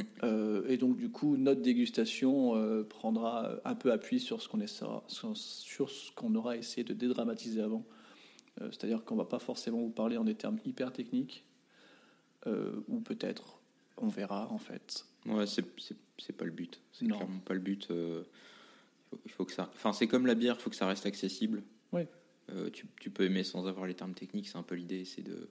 Et 0.70 0.78
donc, 0.78 0.96
du 0.96 1.10
coup, 1.10 1.36
notre 1.36 1.62
dégustation 1.62 2.54
prendra 2.88 3.56
un 3.66 3.76
peu 3.76 3.92
appui 3.92 4.20
sur 4.22 4.42
ce 4.42 4.48
qu'on 4.48 4.66
sur, 4.68 5.90
ce 5.90 6.12
qu'on 6.16 6.36
aura 6.36 6.56
essayé 6.56 6.84
de 6.86 6.94
dédramatiser 6.94 7.62
avant. 7.62 7.84
C'est-à-dire 8.60 9.04
qu'on 9.04 9.16
va 9.16 9.26
pas 9.26 9.40
forcément 9.40 9.80
vous 9.80 9.90
parler 9.90 10.16
en 10.18 10.24
des 10.24 10.36
termes 10.36 10.60
hyper 10.66 10.94
techniques, 10.94 11.44
ou 12.46 13.00
peut-être, 13.00 13.59
on 14.02 14.08
verra 14.08 14.48
en 14.52 14.58
fait. 14.58 15.06
Ouais, 15.26 15.46
c'est 15.48 16.34
pas 16.38 16.46
le 16.46 16.52
but. 16.52 16.80
C'est 16.92 17.06
Non. 17.06 17.18
clairement 17.18 17.40
pas 17.40 17.54
le 17.54 17.60
but. 17.60 17.88
euh, 17.92 18.24
il 19.26 19.32
faut- 19.32 19.46
que 19.46 19.52
ça. 19.52 19.70
Enfin, 19.74 19.92
c'est 19.94 20.08
comme 20.08 20.26
la 20.28 20.36
bière, 20.36 20.56
il 20.60 20.62
faut 20.62 20.70
que 20.70 20.76
ça 20.76 20.88
reste 20.88 21.06
accessible. 21.06 21.64
Ouais. 21.92 22.08
Euh, 22.52 22.70
tu, 22.72 22.86
tu 23.00 23.10
peux 23.10 23.24
aimer 23.26 23.44
sans 23.44 23.68
avoir 23.68 23.86
les 23.88 23.94
termes 23.96 24.14
techniques, 24.14 24.48
c'est 24.48 24.58
un 24.58 24.64
peu 24.64 24.76
l'idée. 24.76 25.06
C'est 25.06 25.22
de, 25.22 25.50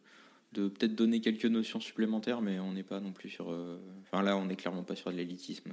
de 0.53 0.69
peut-être 0.69 0.95
donner 0.95 1.21
quelques 1.21 1.45
notions 1.47 1.81
supplémentaires, 1.81 2.41
mais 2.41 2.59
on 2.61 2.73
n'est 2.73 2.83
pas 2.83 3.01
non 3.01 3.13
plus 3.13 3.29
sur. 3.31 3.51
euh, 3.51 3.79
Enfin, 4.03 4.23
là, 4.23 4.37
on 4.37 4.47
n'est 4.47 4.57
clairement 4.57 4.83
pas 4.85 4.97
sur 4.97 5.11
de 5.13 5.17
l'élitisme. 5.17 5.73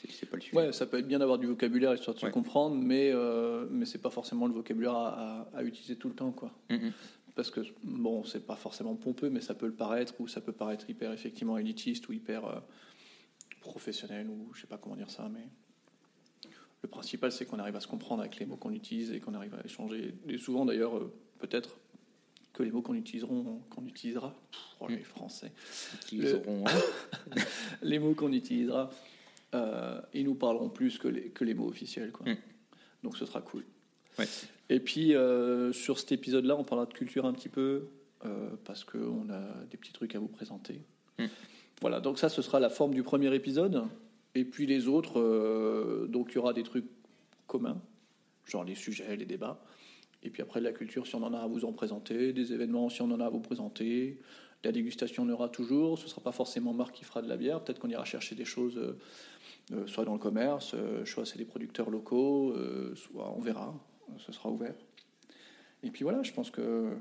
C'est 0.00 0.10
c'est 0.10 0.26
pas 0.26 0.36
le 0.36 0.42
sujet. 0.42 0.56
Ouais, 0.56 0.72
ça 0.72 0.86
peut 0.86 0.98
être 0.98 1.06
bien 1.08 1.18
d'avoir 1.18 1.38
du 1.38 1.46
vocabulaire 1.46 1.94
histoire 1.94 2.14
de 2.14 2.20
se 2.20 2.26
comprendre, 2.26 2.76
mais 2.76 3.12
mais 3.70 3.86
c'est 3.86 4.00
pas 4.02 4.10
forcément 4.10 4.46
le 4.46 4.52
vocabulaire 4.54 4.94
à, 4.94 5.42
à- 5.54 5.58
à 5.58 5.62
utiliser 5.62 5.96
tout 5.96 6.08
le 6.08 6.14
temps, 6.14 6.32
quoi. 6.32 6.52
Mm. 6.70 6.88
Parce 7.34 7.50
que 7.50 7.60
bon, 7.82 8.24
c'est 8.24 8.46
pas 8.46 8.56
forcément 8.56 8.94
pompeux, 8.94 9.28
mais 9.30 9.40
ça 9.40 9.54
peut 9.54 9.66
le 9.66 9.74
paraître, 9.74 10.14
ou 10.20 10.28
ça 10.28 10.40
peut 10.40 10.52
paraître 10.52 10.88
hyper 10.88 11.12
effectivement 11.12 11.58
élitiste 11.58 12.08
ou 12.08 12.12
hyper 12.12 12.44
euh, 12.46 12.60
professionnel, 13.60 14.28
ou 14.28 14.50
je 14.54 14.60
sais 14.60 14.66
pas 14.66 14.78
comment 14.78 14.96
dire 14.96 15.10
ça, 15.10 15.28
mais 15.32 15.46
le 16.82 16.88
principal 16.88 17.32
c'est 17.32 17.46
qu'on 17.46 17.58
arrive 17.58 17.76
à 17.76 17.80
se 17.80 17.88
comprendre 17.88 18.20
avec 18.20 18.38
les 18.38 18.46
mots 18.46 18.56
qu'on 18.56 18.72
utilise 18.72 19.10
et 19.10 19.18
qu'on 19.18 19.34
arrive 19.34 19.54
à 19.54 19.64
échanger. 19.64 20.14
Et 20.28 20.38
souvent 20.38 20.64
d'ailleurs, 20.64 20.96
euh, 20.96 21.12
peut-être 21.38 21.76
que 22.52 22.62
les 22.62 22.70
mots 22.70 22.82
qu'on 22.82 22.94
utiliseront, 22.94 23.62
qu'on 23.68 23.84
utilisera, 23.84 24.32
oh, 24.80 24.86
les 24.88 25.02
Français, 25.02 25.50
Le- 26.12 26.48
hein. 26.48 26.64
les 27.82 27.98
mots 27.98 28.14
qu'on 28.14 28.32
utilisera, 28.32 28.90
euh, 29.54 30.00
ils 30.12 30.24
nous 30.24 30.36
parleront 30.36 30.68
plus 30.68 30.98
que 30.98 31.08
les, 31.08 31.30
que 31.30 31.42
les 31.44 31.54
mots 31.54 31.66
officiels. 31.68 32.12
Quoi. 32.12 32.30
Mm. 32.30 32.36
Donc 33.02 33.16
ce 33.16 33.26
sera 33.26 33.40
cool. 33.42 33.64
Ouais. 34.18 34.26
Et 34.68 34.80
puis 34.80 35.14
euh, 35.14 35.72
sur 35.72 35.98
cet 35.98 36.12
épisode-là, 36.12 36.56
on 36.56 36.64
parlera 36.64 36.86
de 36.86 36.94
culture 36.94 37.26
un 37.26 37.32
petit 37.32 37.48
peu, 37.48 37.88
euh, 38.24 38.48
parce 38.64 38.84
qu'on 38.84 39.28
a 39.30 39.64
des 39.70 39.76
petits 39.76 39.92
trucs 39.92 40.14
à 40.14 40.18
vous 40.18 40.28
présenter. 40.28 40.80
Mm. 41.18 41.26
Voilà, 41.80 42.00
donc 42.00 42.18
ça, 42.18 42.28
ce 42.28 42.40
sera 42.40 42.60
la 42.60 42.70
forme 42.70 42.94
du 42.94 43.02
premier 43.02 43.34
épisode. 43.34 43.84
Et 44.34 44.44
puis 44.44 44.66
les 44.66 44.88
autres, 44.88 45.20
euh, 45.20 46.06
donc 46.08 46.32
il 46.32 46.36
y 46.36 46.38
aura 46.38 46.52
des 46.52 46.62
trucs 46.62 46.86
communs, 47.46 47.80
genre 48.46 48.64
les 48.64 48.74
sujets, 48.74 49.16
les 49.16 49.26
débats. 49.26 49.62
Et 50.22 50.30
puis 50.30 50.42
après, 50.42 50.60
de 50.60 50.64
la 50.64 50.72
culture, 50.72 51.06
si 51.06 51.14
on 51.14 51.22
en 51.22 51.34
a 51.34 51.38
à 51.38 51.46
vous 51.46 51.64
en 51.66 51.72
présenter, 51.72 52.32
des 52.32 52.52
événements, 52.52 52.88
si 52.88 53.02
on 53.02 53.10
en 53.10 53.20
a 53.20 53.26
à 53.26 53.28
vous 53.28 53.40
présenter. 53.40 54.18
La 54.64 54.72
dégustation, 54.72 55.24
on 55.24 55.28
aura 55.28 55.50
toujours. 55.50 55.98
Ce 55.98 56.04
ne 56.04 56.08
sera 56.08 56.22
pas 56.22 56.32
forcément 56.32 56.72
Marc 56.72 56.94
qui 56.94 57.04
fera 57.04 57.20
de 57.20 57.28
la 57.28 57.36
bière. 57.36 57.62
Peut-être 57.62 57.78
qu'on 57.78 57.90
ira 57.90 58.06
chercher 58.06 58.34
des 58.34 58.46
choses, 58.46 58.78
euh, 59.72 59.86
soit 59.86 60.06
dans 60.06 60.14
le 60.14 60.18
commerce, 60.18 60.74
soit 61.04 61.26
c'est 61.26 61.36
des 61.36 61.44
producteurs 61.44 61.90
locaux, 61.90 62.52
euh, 62.52 62.94
soit 62.94 63.30
on 63.36 63.40
verra. 63.40 63.74
Ce 64.18 64.32
sera 64.32 64.50
ouvert. 64.50 64.74
Et 65.82 65.90
puis 65.90 66.02
voilà, 66.04 66.22
je 66.22 66.32
pense 66.32 66.50
que 66.50 66.96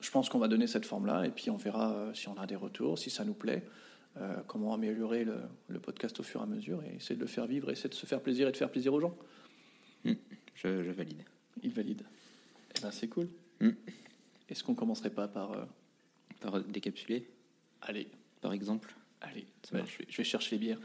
je 0.00 0.10
pense 0.10 0.28
qu'on 0.28 0.38
va 0.38 0.48
donner 0.48 0.66
cette 0.66 0.86
forme-là. 0.86 1.26
Et 1.26 1.30
puis 1.30 1.50
on 1.50 1.56
verra 1.56 1.92
euh, 1.92 2.14
si 2.14 2.28
on 2.28 2.34
a 2.38 2.46
des 2.46 2.56
retours, 2.56 2.98
si 2.98 3.10
ça 3.10 3.24
nous 3.24 3.34
plaît, 3.34 3.64
euh, 4.16 4.36
comment 4.46 4.72
améliorer 4.74 5.24
le, 5.24 5.36
le 5.68 5.78
podcast 5.78 6.18
au 6.20 6.22
fur 6.22 6.40
et 6.40 6.42
à 6.44 6.46
mesure 6.46 6.82
et 6.84 6.96
essayer 6.96 7.14
de 7.16 7.20
le 7.20 7.26
faire 7.26 7.46
vivre, 7.46 7.70
essayer 7.70 7.88
de 7.90 7.94
se 7.94 8.06
faire 8.06 8.20
plaisir 8.20 8.48
et 8.48 8.52
de 8.52 8.56
faire 8.56 8.70
plaisir 8.70 8.92
aux 8.94 9.00
gens. 9.00 9.16
je, 10.04 10.14
je 10.54 10.90
valide. 10.90 11.22
Il 11.62 11.72
valide. 11.72 12.02
Eh 12.76 12.80
ben 12.80 12.90
c'est 12.90 13.08
cool. 13.08 13.28
Mm. 13.60 13.70
Est-ce 14.48 14.64
qu'on 14.64 14.74
commencerait 14.74 15.10
pas 15.10 15.28
par 15.28 15.52
euh, 15.52 15.64
Par 16.40 16.60
décapsulé, 16.64 17.28
allez, 17.82 18.08
par 18.40 18.52
exemple? 18.52 18.94
allez, 19.20 19.46
Ça 19.62 19.72
bah, 19.72 19.78
marche. 19.80 19.92
je, 19.92 19.98
vais, 19.98 20.06
je 20.10 20.16
vais 20.16 20.24
chercher 20.24 20.56
les 20.56 20.60
bières. 20.60 20.80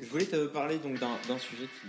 Je 0.00 0.06
voulais 0.06 0.24
te 0.24 0.46
parler 0.46 0.78
donc 0.78 0.98
d'un 0.98 1.38
sujet 1.38 1.66
qui, 1.66 1.88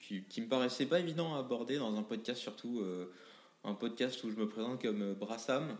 qui, 0.00 0.22
qui 0.24 0.40
me 0.42 0.48
paraissait 0.48 0.84
pas 0.84 1.00
évident 1.00 1.34
à 1.34 1.38
aborder 1.38 1.78
dans 1.78 1.96
un 1.96 2.02
podcast, 2.02 2.38
surtout 2.40 2.80
euh, 2.80 3.10
un 3.64 3.72
podcast 3.72 4.22
où 4.24 4.30
je 4.30 4.36
me 4.36 4.46
présente 4.46 4.82
comme 4.82 5.02
euh, 5.02 5.14
Brassam, 5.14 5.78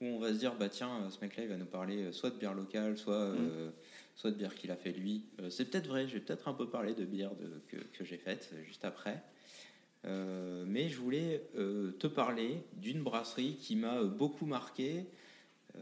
où 0.00 0.06
on 0.06 0.18
va 0.18 0.30
se 0.30 0.38
dire 0.38 0.56
bah 0.56 0.68
tiens, 0.68 1.02
euh, 1.02 1.10
ce 1.10 1.20
mec-là 1.20 1.44
il 1.44 1.48
va 1.48 1.56
nous 1.56 1.64
parler 1.64 2.10
soit 2.12 2.30
de 2.30 2.36
bière 2.36 2.54
locale, 2.54 2.98
soit 2.98 3.14
euh, 3.14 3.70
soit 4.16 4.32
de 4.32 4.36
bière 4.36 4.56
qu'il 4.56 4.72
a 4.72 4.76
fait 4.76 4.92
lui. 4.92 5.26
Euh, 5.40 5.48
C'est 5.48 5.66
peut-être 5.66 5.86
vrai, 5.86 6.08
je 6.08 6.14
vais 6.14 6.20
peut-être 6.20 6.48
un 6.48 6.54
peu 6.54 6.68
parler 6.68 6.94
de 6.94 7.04
bière 7.04 7.34
de, 7.36 7.62
que, 7.68 7.76
que 7.76 8.04
j'ai 8.04 8.18
faite 8.18 8.52
juste 8.66 8.84
après. 8.84 9.22
Euh, 10.04 10.64
mais 10.66 10.88
je 10.88 10.98
voulais 10.98 11.48
euh, 11.56 11.92
te 11.92 12.08
parler 12.08 12.64
d'une 12.72 13.04
brasserie 13.04 13.54
qui 13.60 13.76
m'a 13.76 14.02
beaucoup 14.02 14.46
marqué 14.46 15.06
euh, 15.76 15.80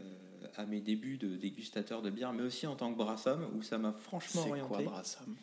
à 0.55 0.65
mes 0.65 0.81
débuts 0.81 1.17
de 1.17 1.35
dégustateur 1.35 2.01
de 2.01 2.09
bière, 2.09 2.33
mais 2.33 2.43
aussi 2.43 2.67
en 2.67 2.75
tant 2.75 2.91
que 2.91 2.97
brassam, 2.97 3.47
où 3.55 3.61
ça 3.61 3.77
m'a 3.77 3.91
franchement 3.91 4.43
C'est 4.43 4.49
orienté. 4.49 4.83
quoi 4.83 4.93
Brassam? 4.93 5.35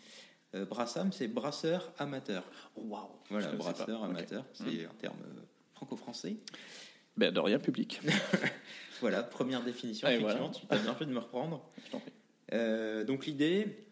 Euh, 0.54 0.64
brassam, 0.64 1.12
c'est 1.12 1.28
brasseur 1.28 1.92
amateur. 1.98 2.44
Waouh. 2.76 3.08
Voilà, 3.30 3.52
brasseur 3.52 4.04
amateur, 4.04 4.44
c'est 4.52 4.86
un 4.86 4.94
terme 4.98 5.18
euh, 5.22 5.42
franco-français. 5.74 6.36
Ben, 7.16 7.32
de 7.32 7.40
rien, 7.40 7.58
public. 7.58 8.00
Voilà, 9.00 9.22
première 9.22 9.62
définition. 9.62 10.08
Effectivement, 10.08 10.50
voilà. 10.50 10.50
tu 10.50 10.66
as 10.70 10.78
bien 10.78 10.94
fait 10.94 11.06
de 11.06 11.12
me 11.12 11.20
reprendre. 11.20 11.62
Je 11.86 11.90
t'en 11.92 12.00
prie. 12.00 12.12
Euh, 12.52 13.04
donc 13.04 13.26
l'idée, 13.26 13.87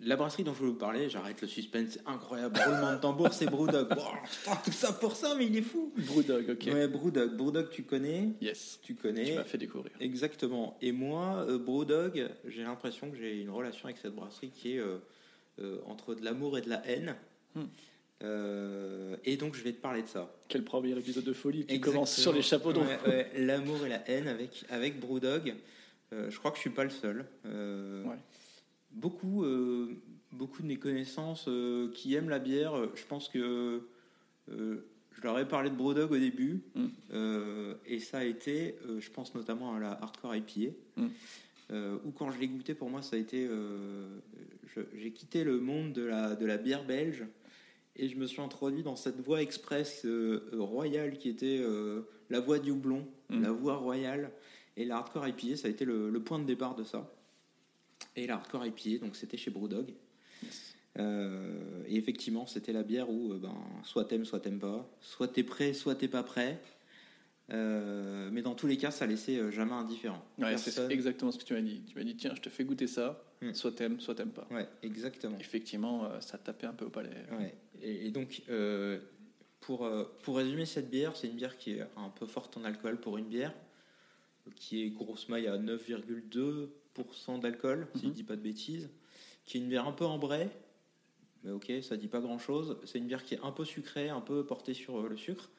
la 0.00 0.16
brasserie 0.16 0.42
dont 0.44 0.52
je 0.52 0.58
voulais 0.58 0.70
vous 0.72 0.76
parler, 0.78 1.08
j'arrête 1.08 1.40
le 1.42 1.46
suspense, 1.48 1.98
incroyable, 2.06 2.58
roulement 2.64 2.92
de 2.92 2.98
tambour, 2.98 3.32
c'est 3.32 3.46
Brewdog. 3.46 3.88
Wow, 4.46 4.54
tout 4.64 4.72
ça 4.72 4.92
pour 4.92 5.14
ça, 5.14 5.34
mais 5.36 5.46
il 5.46 5.56
est 5.56 5.62
fou. 5.62 5.92
Brewdog, 5.96 6.50
ok. 6.50 6.72
Ouais, 6.72 6.88
Brewdog, 6.88 7.36
Brewdog, 7.36 7.70
tu 7.70 7.84
connais, 7.84 8.30
Yes. 8.40 8.80
tu 8.82 8.94
Tu 8.96 9.00
connais. 9.00 9.36
m'as 9.36 9.44
fait 9.44 9.58
découvrir. 9.58 9.92
Exactement. 10.00 10.76
Et 10.82 10.90
moi, 10.92 11.44
euh, 11.48 11.58
Brewdog, 11.58 12.28
j'ai 12.46 12.62
l'impression 12.64 13.10
que 13.10 13.16
j'ai 13.16 13.40
une 13.40 13.50
relation 13.50 13.84
avec 13.86 13.98
cette 13.98 14.14
brasserie 14.14 14.50
qui 14.50 14.74
est 14.74 14.78
euh, 14.78 14.98
euh, 15.60 15.78
entre 15.86 16.14
de 16.16 16.24
l'amour 16.24 16.58
et 16.58 16.62
de 16.62 16.68
la 16.70 16.84
haine. 16.88 17.14
Hmm. 17.54 17.62
Euh, 18.24 19.16
et 19.24 19.36
donc, 19.36 19.54
je 19.54 19.62
vais 19.62 19.72
te 19.72 19.80
parler 19.80 20.02
de 20.02 20.08
ça. 20.08 20.32
Quel 20.48 20.64
premier 20.64 20.90
épisode 20.98 21.24
de 21.24 21.32
folie 21.32 21.66
qui 21.66 21.80
commence 21.80 22.14
sur 22.16 22.32
les 22.32 22.42
chapeaux. 22.42 22.72
Ouais, 22.72 22.98
ouais, 23.06 23.30
l'amour 23.36 23.84
et 23.84 23.88
la 23.88 24.08
haine 24.08 24.28
avec, 24.28 24.64
avec 24.70 25.00
Brewdog. 25.00 25.54
Euh, 26.12 26.30
je 26.30 26.38
crois 26.38 26.50
que 26.50 26.56
je 26.56 26.62
suis 26.62 26.70
pas 26.70 26.84
le 26.84 26.90
seul. 26.90 27.24
Euh, 27.46 28.04
Ouais. 28.04 28.16
Beaucoup, 28.94 29.44
euh, 29.44 29.96
beaucoup 30.32 30.62
de 30.62 30.66
mes 30.66 30.76
connaissances 30.76 31.46
euh, 31.48 31.90
qui 31.92 32.14
aiment 32.14 32.28
la 32.28 32.38
bière, 32.38 32.74
euh, 32.74 32.92
je 32.94 33.04
pense 33.04 33.28
que 33.28 33.82
euh, 34.50 34.76
je 35.10 35.22
leur 35.22 35.38
ai 35.38 35.46
parlé 35.46 35.70
de 35.70 35.76
Brewdog 35.76 36.10
au 36.12 36.18
début. 36.18 36.62
Mm. 36.74 36.86
Et 37.86 38.00
ça 38.00 38.18
a 38.18 38.24
été, 38.24 38.76
je 38.98 39.10
pense 39.10 39.34
notamment 39.34 39.74
à 39.74 39.78
la 39.78 39.92
Hardcore 39.92 40.34
IPA. 40.34 40.72
Mm. 40.96 41.06
Ou 42.04 42.10
quand 42.10 42.30
je 42.30 42.38
l'ai 42.38 42.48
goûté, 42.48 42.74
pour 42.74 42.90
moi, 42.90 43.02
ça 43.02 43.16
a 43.16 43.18
été. 43.18 43.48
J'ai 44.94 45.12
quitté 45.12 45.44
le 45.44 45.60
monde 45.60 45.92
de 45.92 46.02
la, 46.02 46.34
de 46.34 46.44
la 46.46 46.56
bière 46.56 46.84
belge 46.84 47.24
et 47.94 48.08
je 48.08 48.16
me 48.16 48.26
suis 48.26 48.40
introduit 48.40 48.82
dans 48.82 48.96
cette 48.96 49.20
voie 49.20 49.42
express 49.42 50.06
royale 50.52 51.18
qui 51.18 51.28
était 51.28 51.62
la 52.30 52.40
voie 52.40 52.58
du 52.58 52.70
houblon, 52.70 53.06
Mm. 53.32 53.42
la 53.42 53.52
voie 53.52 53.76
royale. 53.76 54.30
Et 54.76 54.84
la 54.84 54.96
hardcore 54.96 55.26
IPA, 55.28 55.56
ça 55.56 55.68
a 55.68 55.70
été 55.70 55.84
le, 55.84 56.08
le 56.10 56.20
point 56.20 56.38
de 56.38 56.44
départ 56.44 56.74
de 56.74 56.84
ça. 56.84 57.10
Et 58.16 58.26
la 58.26 58.34
hardcore 58.34 58.66
IPA, 58.66 59.04
donc 59.04 59.16
c'était 59.16 59.36
chez 59.36 59.50
Brewdog. 59.50 59.92
Euh, 60.98 61.82
et 61.86 61.96
effectivement, 61.96 62.46
c'était 62.46 62.72
la 62.72 62.82
bière 62.82 63.08
où 63.08 63.32
euh, 63.32 63.38
ben, 63.38 63.54
soit 63.84 64.04
t'aimes, 64.04 64.24
soit 64.24 64.40
t'aimes 64.40 64.58
pas, 64.58 64.86
soit 65.00 65.28
t'es 65.28 65.42
prêt, 65.42 65.72
soit 65.72 65.94
t'es 65.94 66.08
pas 66.08 66.22
prêt. 66.22 66.60
Euh, 67.50 68.30
mais 68.32 68.42
dans 68.42 68.54
tous 68.54 68.66
les 68.66 68.76
cas, 68.76 68.90
ça 68.90 69.06
laissait 69.06 69.50
jamais 69.50 69.72
indifférent. 69.72 70.22
Ouais, 70.38 70.56
c'est 70.58 70.90
exactement 70.90 71.32
ce 71.32 71.38
que 71.38 71.44
tu 71.44 71.54
m'as 71.54 71.60
dit. 71.60 71.82
Tu 71.86 71.96
m'as 71.96 72.04
dit, 72.04 72.16
tiens, 72.16 72.32
je 72.34 72.40
te 72.40 72.48
fais 72.48 72.64
goûter 72.64 72.86
ça, 72.86 73.24
Hmm. 73.40 73.54
soit 73.54 73.72
t'aimes, 73.72 73.98
soit 73.98 74.14
t'aimes 74.14 74.30
pas. 74.30 74.46
Ouais, 74.52 74.68
exactement. 74.84 75.36
Effectivement, 75.40 76.08
ça 76.20 76.38
tapait 76.38 76.68
un 76.68 76.72
peu 76.72 76.84
au 76.84 76.90
palais. 76.90 77.10
Ouais. 77.32 77.52
Et, 77.82 78.06
et 78.06 78.10
donc, 78.12 78.40
pour, 79.58 79.90
pour 80.22 80.36
résumer 80.36 80.64
cette 80.64 80.88
bière, 80.88 81.16
c'est 81.16 81.26
une 81.26 81.34
bière 81.34 81.58
qui 81.58 81.72
est 81.72 81.80
un 81.96 82.08
peu 82.10 82.26
forte 82.26 82.56
en 82.56 82.62
alcool 82.62 83.00
pour 83.00 83.18
une 83.18 83.26
bière, 83.26 83.52
qui 84.54 84.84
est 84.84 84.90
grosse 84.90 85.28
maille 85.28 85.48
à 85.48 85.58
9,2% 85.58 86.68
d'alcool, 87.38 87.86
si 87.94 88.02
je 88.02 88.06
Mhm. 88.08 88.12
dis 88.12 88.22
pas 88.24 88.36
de 88.36 88.40
bêtises, 88.42 88.90
qui 89.44 89.56
est 89.56 89.60
une 89.60 89.68
bière 89.68 89.86
un 89.86 89.92
peu 89.92 90.04
ambrée, 90.04 90.48
mais 91.44 91.50
ok, 91.50 91.72
ça 91.82 91.96
dit 91.96 92.08
pas 92.08 92.20
grand 92.20 92.38
chose. 92.38 92.78
C'est 92.84 92.98
une 92.98 93.06
bière 93.06 93.24
qui 93.24 93.34
est 93.34 93.40
un 93.42 93.52
peu 93.52 93.64
sucrée, 93.64 94.08
un 94.08 94.20
peu 94.20 94.44
portée 94.46 94.74
sur 94.74 95.00
euh, 95.00 95.08
le 95.08 95.16
sucre, 95.16 95.50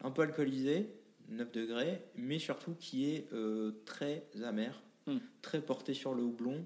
un 0.00 0.10
peu 0.10 0.22
alcoolisée, 0.22 0.88
9 1.28 1.52
degrés, 1.52 2.02
mais 2.16 2.38
surtout 2.38 2.74
qui 2.78 3.10
est 3.10 3.32
euh, 3.32 3.72
très 3.84 4.24
amère, 4.44 4.80
Mhm. 5.06 5.20
très 5.42 5.60
portée 5.60 5.94
sur 5.94 6.14
le 6.14 6.22
houblon. 6.22 6.64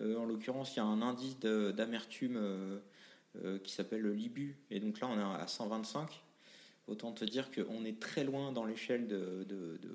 Euh, 0.00 0.16
en 0.16 0.24
l'occurrence, 0.24 0.74
il 0.74 0.78
y 0.78 0.80
a 0.80 0.84
un 0.84 1.02
indice 1.02 1.38
d'amertume 1.38 2.36
euh, 2.36 3.58
qui 3.62 3.72
s'appelle 3.72 4.00
le 4.00 4.12
Libu. 4.12 4.56
Et 4.70 4.80
donc 4.80 4.98
là, 5.00 5.08
on 5.08 5.18
est 5.18 5.40
à 5.42 5.46
125. 5.46 6.22
Autant 6.88 7.12
te 7.12 7.24
dire 7.24 7.50
qu'on 7.52 7.84
est 7.84 8.00
très 8.00 8.24
loin 8.24 8.50
dans 8.50 8.64
l'échelle 8.64 9.06
de, 9.06 9.44
de, 9.48 9.78
de, 9.80 9.88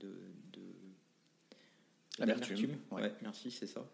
de, 0.00 0.06
de- 0.06 0.16
L'amertume, 2.18 2.76
ouais. 2.90 3.02
Ouais, 3.02 3.12
merci, 3.22 3.50
c'est 3.50 3.66
ça. 3.66 3.84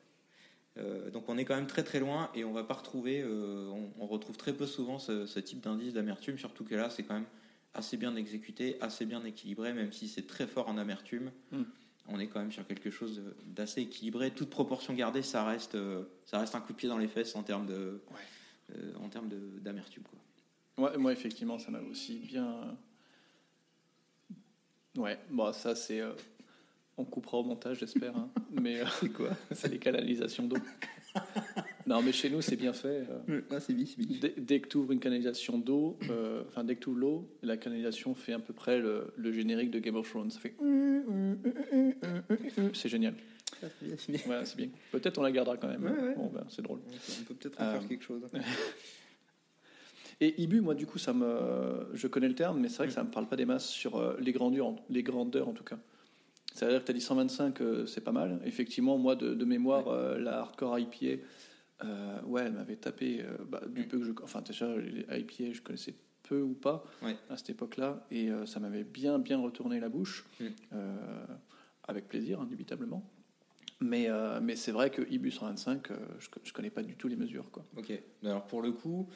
Euh, 0.76 1.11
donc 1.11 1.28
on 1.28 1.38
est 1.38 1.45
quand 1.45 1.54
même 1.54 1.69
très 1.69 1.85
très 1.85 2.00
loin 2.00 2.31
et 2.35 2.45
on 2.45 2.52
va 2.52 2.64
pas 2.64 2.75
retrouver, 2.75 3.23
euh, 3.23 3.69
on, 3.69 3.93
on 4.00 4.07
retrouve 4.07 4.37
très 4.37 4.52
peu 4.52 4.66
souvent 4.66 4.99
ce, 4.99 5.25
ce 5.25 5.38
type 5.38 5.61
d'indice 5.61 5.93
d'amertume, 5.93 6.37
surtout 6.37 6.64
que 6.64 6.75
là 6.75 6.90
c'est 6.90 7.04
quand 7.04 7.14
même 7.14 7.26
assez 7.75 7.97
bien 7.97 8.16
exécuté, 8.16 8.76
assez 8.81 9.07
bien 9.07 9.25
équilibré, 9.25 9.73
même 9.73 9.93
si 9.93 10.09
c'est 10.09 10.26
très 10.26 10.47
fort 10.49 10.69
en 10.69 10.76
amertume. 10.76 11.31
Mm. 11.52 11.62
On 12.09 12.19
est 12.19 12.26
quand 12.26 12.40
même 12.40 12.52
sur 12.52 12.66
quelque 12.66 12.90
chose 12.90 13.23
d'assez 13.47 13.83
équilibré. 13.83 14.31
Toute 14.33 14.50
proportion 14.50 14.95
gardée, 14.95 15.23
ça 15.23 15.45
reste, 15.45 15.75
euh, 15.75 16.04
ça 16.26 16.38
reste 16.40 16.54
un 16.54 16.61
coup 16.61 16.73
de 16.73 16.76
pied 16.78 16.88
dans 16.88 16.99
les 16.99 17.09
fesses 17.09 17.35
en 17.37 17.43
termes 17.43 17.66
de, 17.66 18.02
en 19.00 19.09
termes 19.09 19.31
d'amertume. 19.61 20.02
quoi. 20.02 20.90
Ouais, 20.90 20.99
moi, 20.99 21.12
effectivement, 21.12 21.59
ça 21.59 21.71
m'a 21.71 21.81
aussi 21.81 22.19
bien. 22.19 22.76
Ouais, 24.97 25.19
bon, 25.31 25.52
ça, 25.52 25.75
c'est. 25.75 26.02
On 26.96 27.04
coupera 27.04 27.38
au 27.38 27.42
montage, 27.42 27.78
j'espère. 27.80 28.16
hein. 28.16 28.28
Mais 28.52 28.80
euh, 28.80 28.84
C'est 29.00 29.12
quoi 29.12 29.30
c'est 29.52 29.68
les 29.68 29.78
canalisations 29.78 30.46
d'eau. 30.46 30.56
non, 31.86 32.02
mais 32.02 32.10
chez 32.12 32.28
nous, 32.28 32.40
c'est 32.40 32.56
bien 32.56 32.72
fait. 32.72 33.06
euh. 33.28 33.40
Ah, 33.50 33.60
c'est 33.60 33.72
bien, 33.72 33.84
c'est 33.86 34.04
bien. 34.04 34.18
Dès, 34.20 34.34
dès 34.36 34.60
que 34.60 34.68
tu 34.68 34.78
ouvres 34.78 34.90
une 34.92 34.98
canalisation 34.98 35.58
d'eau, 35.58 35.96
euh, 36.10 36.42
enfin, 36.48 36.64
dès 36.64 36.74
que 36.74 36.80
tu 36.82 36.88
ouvres 36.88 36.98
l'eau, 36.98 37.28
la 37.42 37.56
canalisation 37.56 38.14
fait 38.14 38.32
à 38.32 38.40
peu 38.40 38.52
près 38.52 38.80
le, 38.80 39.12
le 39.16 39.32
générique 39.32 39.70
de 39.70 39.78
Game 39.78 39.94
of 39.94 40.08
Thrones. 40.10 40.30
Ça 40.32 40.40
fait. 40.40 40.54
C'est 42.72 42.88
génial. 42.88 43.14
Voilà, 44.26 44.44
c'est 44.44 44.56
bien. 44.56 44.68
Peut-être 44.90 45.18
on 45.18 45.22
la 45.22 45.30
gardera 45.30 45.56
quand 45.56 45.68
même. 45.68 45.84
Ouais, 45.84 45.90
ouais. 45.90 46.14
Bon, 46.16 46.30
ben, 46.34 46.44
c'est 46.48 46.62
drôle. 46.62 46.80
On 47.20 47.24
peut 47.24 47.34
peut-être 47.34 47.60
en 47.60 47.72
faire 47.72 47.88
quelque 47.88 48.04
chose. 48.04 48.22
Et 50.20 50.42
Ibu, 50.42 50.60
moi, 50.60 50.74
du 50.74 50.86
coup, 50.86 50.98
ça 50.98 51.12
me, 51.12 51.88
je 51.94 52.06
connais 52.08 52.28
le 52.28 52.34
terme, 52.34 52.60
mais 52.60 52.68
c'est 52.68 52.78
vrai 52.78 52.86
que 52.88 52.92
ça 52.92 53.02
me 53.04 53.10
parle 53.10 53.28
pas 53.28 53.36
des 53.36 53.44
masses 53.46 53.68
sur 53.68 54.16
les 54.18 54.32
grandeurs, 54.32 54.74
les 54.90 55.02
grandeurs 55.02 55.48
en 55.48 55.52
tout 55.52 55.64
cas. 55.64 55.78
C'est-à-dire 56.54 56.80
que 56.80 56.84
tu 56.87 56.90
as 56.92 56.94
dit 56.94 57.00
125, 57.00 57.61
euh, 57.61 57.84
c'est 57.87 58.00
pas 58.00 58.12
mal. 58.12 58.40
Effectivement, 58.44 58.96
moi, 58.96 59.16
de, 59.16 59.34
de 59.34 59.44
mémoire, 59.44 59.88
euh, 59.88 60.18
la 60.18 60.38
hardcore 60.38 60.78
IPA, 60.78 61.20
euh, 61.84 62.23
ouais, 62.23 62.42
elle 62.46 62.52
m'avait 62.52 62.76
tapé 62.76 63.23
euh, 63.23 63.37
bah, 63.49 63.61
du 63.68 63.82
Mm. 63.82 63.88
peu 63.88 63.99
que 63.99 64.04
je, 64.04 64.12
enfin 64.23 64.40
déjà 64.40 64.75
les 64.76 65.00
IPA, 65.11 65.52
je 65.52 65.61
connaissais 65.62 65.94
peu 66.23 66.40
ou 66.40 66.54
pas 66.54 66.84
Ouais. 67.02 67.16
à 67.28 67.37
cette 67.37 67.50
époque-là, 67.50 68.06
et 68.11 68.30
ça 68.46 68.58
m'avait 68.61 68.84
bien, 68.84 69.18
bien 69.18 69.38
retourné 69.38 69.78
la 69.80 69.88
bouche, 69.90 70.25
Mm. 70.40 70.46
avec 71.87 72.08
plaisir, 72.08 72.40
indubitablement. 72.40 73.02
Mais, 73.80 74.08
euh, 74.08 74.40
mais 74.40 74.56
c'est 74.56 74.73
vrai 74.73 74.90
que 74.90 75.02
Ibu 75.11 75.30
125, 75.32 75.90
euh, 75.90 75.96
je, 76.20 76.28
je 76.44 76.52
connais 76.52 76.70
pas 76.70 76.82
du 76.82 76.94
tout 76.96 77.08
les 77.08 77.16
mesures, 77.16 77.50
quoi. 77.50 77.64
Ok. 77.76 77.92
Alors 78.25 78.46
pour 78.46 78.62
le 78.62 78.73
coup, 78.73 79.08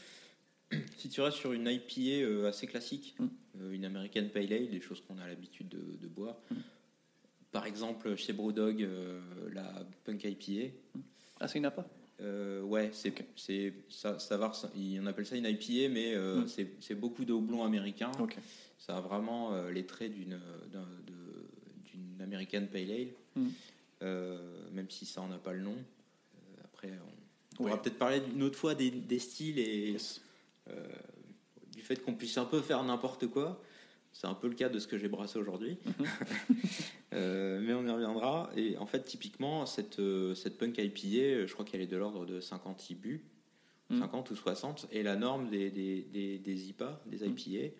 si 0.97 1.09
tu 1.09 1.21
restes 1.23 1.39
sur 1.39 1.53
une 1.53 1.67
IPA 1.67 2.27
euh, 2.27 2.49
assez 2.49 2.67
classique, 2.67 3.17
Mm. 3.19 3.73
une 3.73 3.85
American 3.87 4.29
Pale 4.35 4.53
Ale, 4.53 4.69
des 4.69 4.81
choses 4.81 5.01
qu'on 5.01 5.17
a 5.19 5.27
l'habitude 5.27 5.69
de, 5.69 5.97
de 6.01 6.09
boire. 6.09 6.37
Mm. 6.51 6.55
Par 7.53 7.67
exemple, 7.67 8.15
chez 8.17 8.33
Brewdog, 8.33 8.83
euh, 8.83 9.21
la 9.53 9.87
Punk 10.05 10.25
IPA. 10.25 10.75
Ah, 11.41 11.49
c'est 11.49 11.59
une 11.59 11.67
APA 11.67 11.87
euh, 12.21 12.63
ouais, 12.63 12.91
c'est 12.93 13.15
c'est 13.37 13.73
ça, 13.89 14.19
ça 14.19 14.37
va. 14.37 14.51
On 14.77 15.07
appelle 15.07 15.25
ça 15.25 15.37
une 15.37 15.45
IPA, 15.47 15.89
mais 15.89 16.17
euh, 16.17 16.41
Mm. 16.41 16.49
c'est 16.49 16.69
c'est 16.81 16.97
beaucoup 16.97 17.25
de 17.25 17.33
houblon 17.33 17.63
américain. 17.63 18.11
Ok. 18.21 18.37
Ça 18.77 18.97
a 18.97 19.01
vraiment 19.01 19.55
euh, 19.55 19.71
les 19.71 19.87
traits 19.87 20.13
d'une 20.13 20.37
d'un- 20.73 20.89
de- 21.07 21.49
d'une 21.85 22.21
American 22.21 22.67
Pale 22.73 22.91
Ale, 22.91 23.09
Mm. 23.37 23.49
Euh, 24.03 24.69
même 24.73 24.91
si 24.91 25.07
ça 25.07 25.21
en 25.23 25.31
a 25.31 25.39
pas 25.39 25.53
le 25.53 25.61
nom. 25.61 25.77
Après, 26.65 26.91
on 27.53 27.57
pourra 27.57 27.71
Ouais. 27.75 27.79
peut-être 27.81 27.99
parler 27.99 28.21
une 28.35 28.43
autre 28.43 28.59
fois 28.59 28.75
des, 28.75 28.91
des 28.91 29.19
styles 29.21 29.59
et 29.61 29.93
Yes. 29.93 30.21
du 31.73 31.83
fait 31.83 31.97
qu'on 32.03 32.15
puisse 32.15 32.37
un 32.37 32.45
peu 32.47 32.61
faire 32.61 32.83
n'importe 32.83 33.29
quoi. 33.29 33.63
C'est 34.19 34.27
un 34.27 34.35
peu 34.35 34.49
le 34.49 34.55
cas 34.55 34.69
de 34.69 34.81
ce 34.81 34.89
que 34.89 34.99
j'ai 34.99 35.09
brassé 35.09 35.39
aujourd'hui. 35.39 35.79
Euh, 37.15 37.59
mais 37.63 37.73
on 37.73 37.87
y 37.87 37.91
reviendra. 37.91 38.51
Et 38.55 38.77
en 38.77 38.85
fait, 38.85 39.01
typiquement, 39.01 39.65
cette, 39.65 39.99
euh, 39.99 40.35
cette 40.35 40.59
punk 40.59 40.77
IPA, 40.77 41.47
je 41.47 41.53
crois 41.55 41.65
qu'elle 41.65 41.81
est 41.81 41.87
de 41.87 41.97
l'ordre 41.97 42.27
de 42.27 42.39
50 42.39 42.91
IBU, 42.91 43.25
Mm. 43.91 44.01
50 44.01 44.31
ou 44.31 44.37
60. 44.37 44.87
Et 44.93 45.03
la 45.03 45.17
norme 45.17 45.49
des, 45.49 45.71
des, 45.71 46.03
des, 46.03 46.39
des 46.39 46.69
IPA, 46.69 47.01
des 47.07 47.27
IPA, 47.27 47.75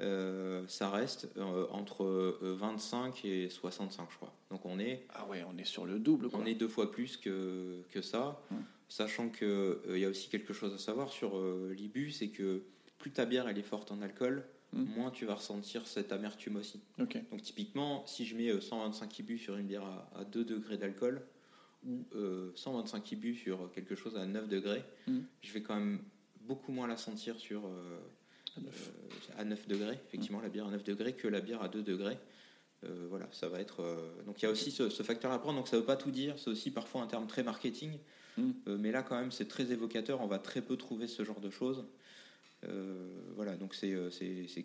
euh, 0.00 0.64
ça 0.66 0.90
reste 0.90 1.30
euh, 1.36 1.66
entre 1.70 2.04
euh, 2.04 2.56
25 2.58 3.24
et 3.24 3.48
65, 3.48 4.08
je 4.10 4.16
crois. 4.16 4.34
Donc 4.50 4.66
on 4.66 4.78
est 4.78 5.06
Ah 5.14 5.26
ouais, 5.28 5.44
on 5.48 5.56
est 5.56 5.64
sur 5.64 5.86
le 5.86 5.98
double, 5.98 6.28
quoi. 6.28 6.40
on 6.42 6.46
est 6.46 6.54
deux 6.54 6.68
fois 6.68 6.90
plus 6.90 7.16
que, 7.16 7.82
que 7.90 8.02
ça. 8.02 8.42
Mm. 8.50 8.54
sachant 8.88 9.28
qu'il 9.28 9.76
il 9.90 9.98
y 9.98 10.04
a 10.04 10.08
aussi 10.08 10.28
quelque 10.28 10.52
chose 10.52 10.74
à 10.74 10.78
savoir 10.78 11.10
sur 11.10 11.40
l'IBU, 11.70 12.10
c'est 12.10 12.28
que 12.28 12.62
plus 12.98 13.12
ta 13.12 13.24
bière 13.24 13.48
elle 13.48 13.58
est 13.58 13.62
forte 13.62 13.92
en 13.92 14.02
alcool, 14.02 14.44
Mm. 14.72 14.84
moins 14.96 15.10
tu 15.10 15.24
vas 15.26 15.34
ressentir 15.34 15.86
cette 15.86 16.12
amertume 16.12 16.56
aussi. 16.56 16.80
Donc 17.30 17.40
typiquement, 17.42 18.04
si 18.06 18.24
je 18.26 18.36
mets 18.36 18.48
euh, 18.50 18.60
125 18.60 19.18
IBU 19.20 19.38
sur 19.38 19.56
une 19.56 19.66
bière 19.66 19.84
à, 19.84 20.10
à 20.20 20.24
2 20.24 20.44
degrés 20.44 20.76
d'alcool, 20.76 21.22
ou 21.86 22.04
euh, 22.14 22.50
125 22.56 23.12
IBU 23.12 23.34
sur 23.34 23.70
quelque 23.72 23.94
chose 23.94 24.16
à 24.16 24.26
9 24.26 24.48
degrés, 24.48 24.82
Mm. 25.06 25.20
je 25.42 25.52
vais 25.52 25.62
quand 25.62 25.76
même 25.76 26.00
beaucoup 26.40 26.72
moins 26.72 26.86
la 26.88 26.96
sentir 26.96 27.38
sur, 27.38 27.64
euh, 27.66 27.98
À 28.56 28.60
neuf. 28.60 28.92
euh, 29.36 29.40
à 29.40 29.44
9 29.44 29.68
degrés, 29.68 29.98
effectivement 30.06 30.40
la 30.40 30.48
bière 30.48 30.66
à 30.66 30.70
9 30.70 30.82
degrés, 30.84 31.12
que 31.14 31.28
la 31.28 31.40
bière 31.40 31.62
à 31.62 31.68
2 31.68 31.82
degrés. 31.82 32.18
Euh, 32.84 33.06
voilà, 33.08 33.26
ça 33.32 33.48
va 33.48 33.60
être. 33.60 33.80
euh, 33.80 34.22
donc 34.26 34.42
il 34.42 34.44
y 34.44 34.48
a 34.48 34.50
aussi 34.50 34.70
ce, 34.70 34.90
ce 34.90 35.02
facteur 35.02 35.32
à 35.32 35.38
prendre. 35.40 35.56
Donc 35.58 35.68
ça 35.68 35.76
veut 35.78 35.84
pas 35.84 35.96
tout 35.96 36.10
dire. 36.10 36.38
C'est 36.38 36.50
aussi 36.50 36.70
parfois 36.70 37.00
un 37.02 37.06
terme 37.06 37.26
très 37.26 37.42
marketing. 37.42 37.92
Euh, 38.68 38.76
mais 38.78 38.90
là 38.92 39.02
quand 39.02 39.18
même 39.18 39.32
c'est 39.32 39.46
très 39.48 39.72
évocateur. 39.72 40.20
On 40.20 40.26
va 40.26 40.38
très 40.38 40.60
peu 40.60 40.76
trouver 40.76 41.06
ce 41.08 41.24
genre 41.24 41.40
de 41.40 41.48
choses. 41.50 41.86
Euh, 42.68 43.08
voilà, 43.34 43.56
donc 43.56 43.74
c'est 43.74 43.92
euh, 43.92 44.10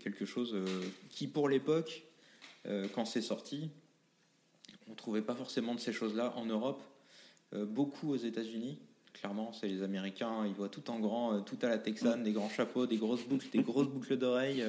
quelque 0.02 0.26
chose 0.26 0.54
euh, 0.54 0.66
qui 1.10 1.28
pour 1.28 1.50
l'époque, 1.50 2.04
quand 2.94 3.06
c'est 3.06 3.24
sorti, 3.24 3.72
on 4.88 4.94
trouvait 4.94 5.24
pas 5.24 5.34
forcément 5.34 5.74
de 5.74 5.80
ces 5.80 5.92
choses-là 5.94 6.32
en 6.36 6.46
Europe. 6.46 6.84
Beaucoup 7.54 8.12
aux 8.12 8.18
États-Unis. 8.18 8.78
Clairement, 9.14 9.52
c'est 9.52 9.68
les 9.68 9.82
Américains. 9.82 10.46
Ils 10.46 10.54
voient 10.54 10.70
tout 10.70 10.92
en 10.92 11.00
grand, 11.00 11.42
tout 11.42 11.58
à 11.64 11.70
la 11.70 11.80
Texane, 11.80 12.22
des 12.22 12.34
grands 12.34 12.52
chapeaux, 12.52 12.86
des 12.86 12.98
grosses 12.98 13.26
boucles, 13.26 13.50
des 13.50 13.64
grosses 13.64 13.88
boucles 13.88 14.16
d'oreilles, 14.16 14.64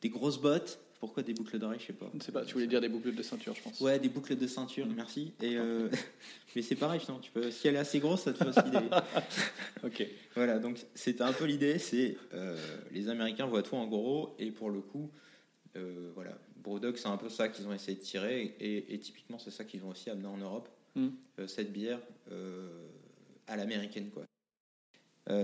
des 0.00 0.08
grosses 0.08 0.40
bottes. 0.40 0.80
Pourquoi 1.02 1.24
des 1.24 1.34
boucles 1.34 1.58
d'oreilles 1.58 1.80
Je 1.80 1.86
sais 1.86 1.92
pas. 1.94 2.08
Je 2.16 2.22
sais 2.22 2.30
pas, 2.30 2.44
tu 2.44 2.52
voulais 2.54 2.68
dire 2.68 2.80
des 2.80 2.88
boucles 2.88 3.12
de 3.12 3.22
ceinture, 3.24 3.56
je 3.56 3.60
pense. 3.62 3.80
Ouais, 3.80 3.98
des 3.98 4.08
boucles 4.08 4.36
de 4.36 4.46
ceinture, 4.46 4.86
Mm. 4.86 4.94
merci. 4.94 5.32
Et 5.42 5.56
euh, 5.56 5.88
mais 6.54 6.62
c'est 6.62 6.76
pareil, 6.76 7.00
tu 7.20 7.30
peux, 7.32 7.50
si 7.50 7.66
elle 7.66 7.74
est 7.74 7.78
assez 7.78 7.98
grosse, 7.98 8.20
ça 8.20 8.32
te 8.32 8.38
fait 8.38 8.46
aussi 8.50 8.70
des. 8.70 8.78
Ok. 9.84 10.06
Voilà, 10.36 10.60
donc 10.60 10.78
c'était 10.94 11.24
un 11.24 11.32
peu 11.32 11.44
l'idée, 11.46 11.80
c'est 11.80 12.16
euh, 12.34 12.56
les 12.92 13.08
Américains 13.08 13.46
voient 13.46 13.64
tout 13.64 13.74
en 13.74 13.88
gros, 13.88 14.36
et 14.38 14.52
pour 14.52 14.70
le 14.70 14.80
coup, 14.80 15.10
euh, 15.74 16.12
voilà, 16.14 16.38
Brewdog, 16.62 16.96
c'est 16.96 17.08
un 17.08 17.16
peu 17.16 17.28
ça 17.28 17.48
qu'ils 17.48 17.66
ont 17.66 17.72
essayé 17.72 17.98
de 17.98 18.02
tirer, 18.04 18.54
et, 18.60 18.94
et 18.94 18.98
typiquement 19.00 19.40
c'est 19.40 19.50
ça 19.50 19.64
qu'ils 19.64 19.80
vont 19.80 19.88
aussi 19.90 20.08
amener 20.08 20.28
en 20.28 20.36
Europe, 20.38 20.68
Mm. 20.94 21.08
cette 21.48 21.72
bière 21.72 21.98
à 23.48 23.56
l'américaine, 23.56 24.10
quoi. 24.10 24.24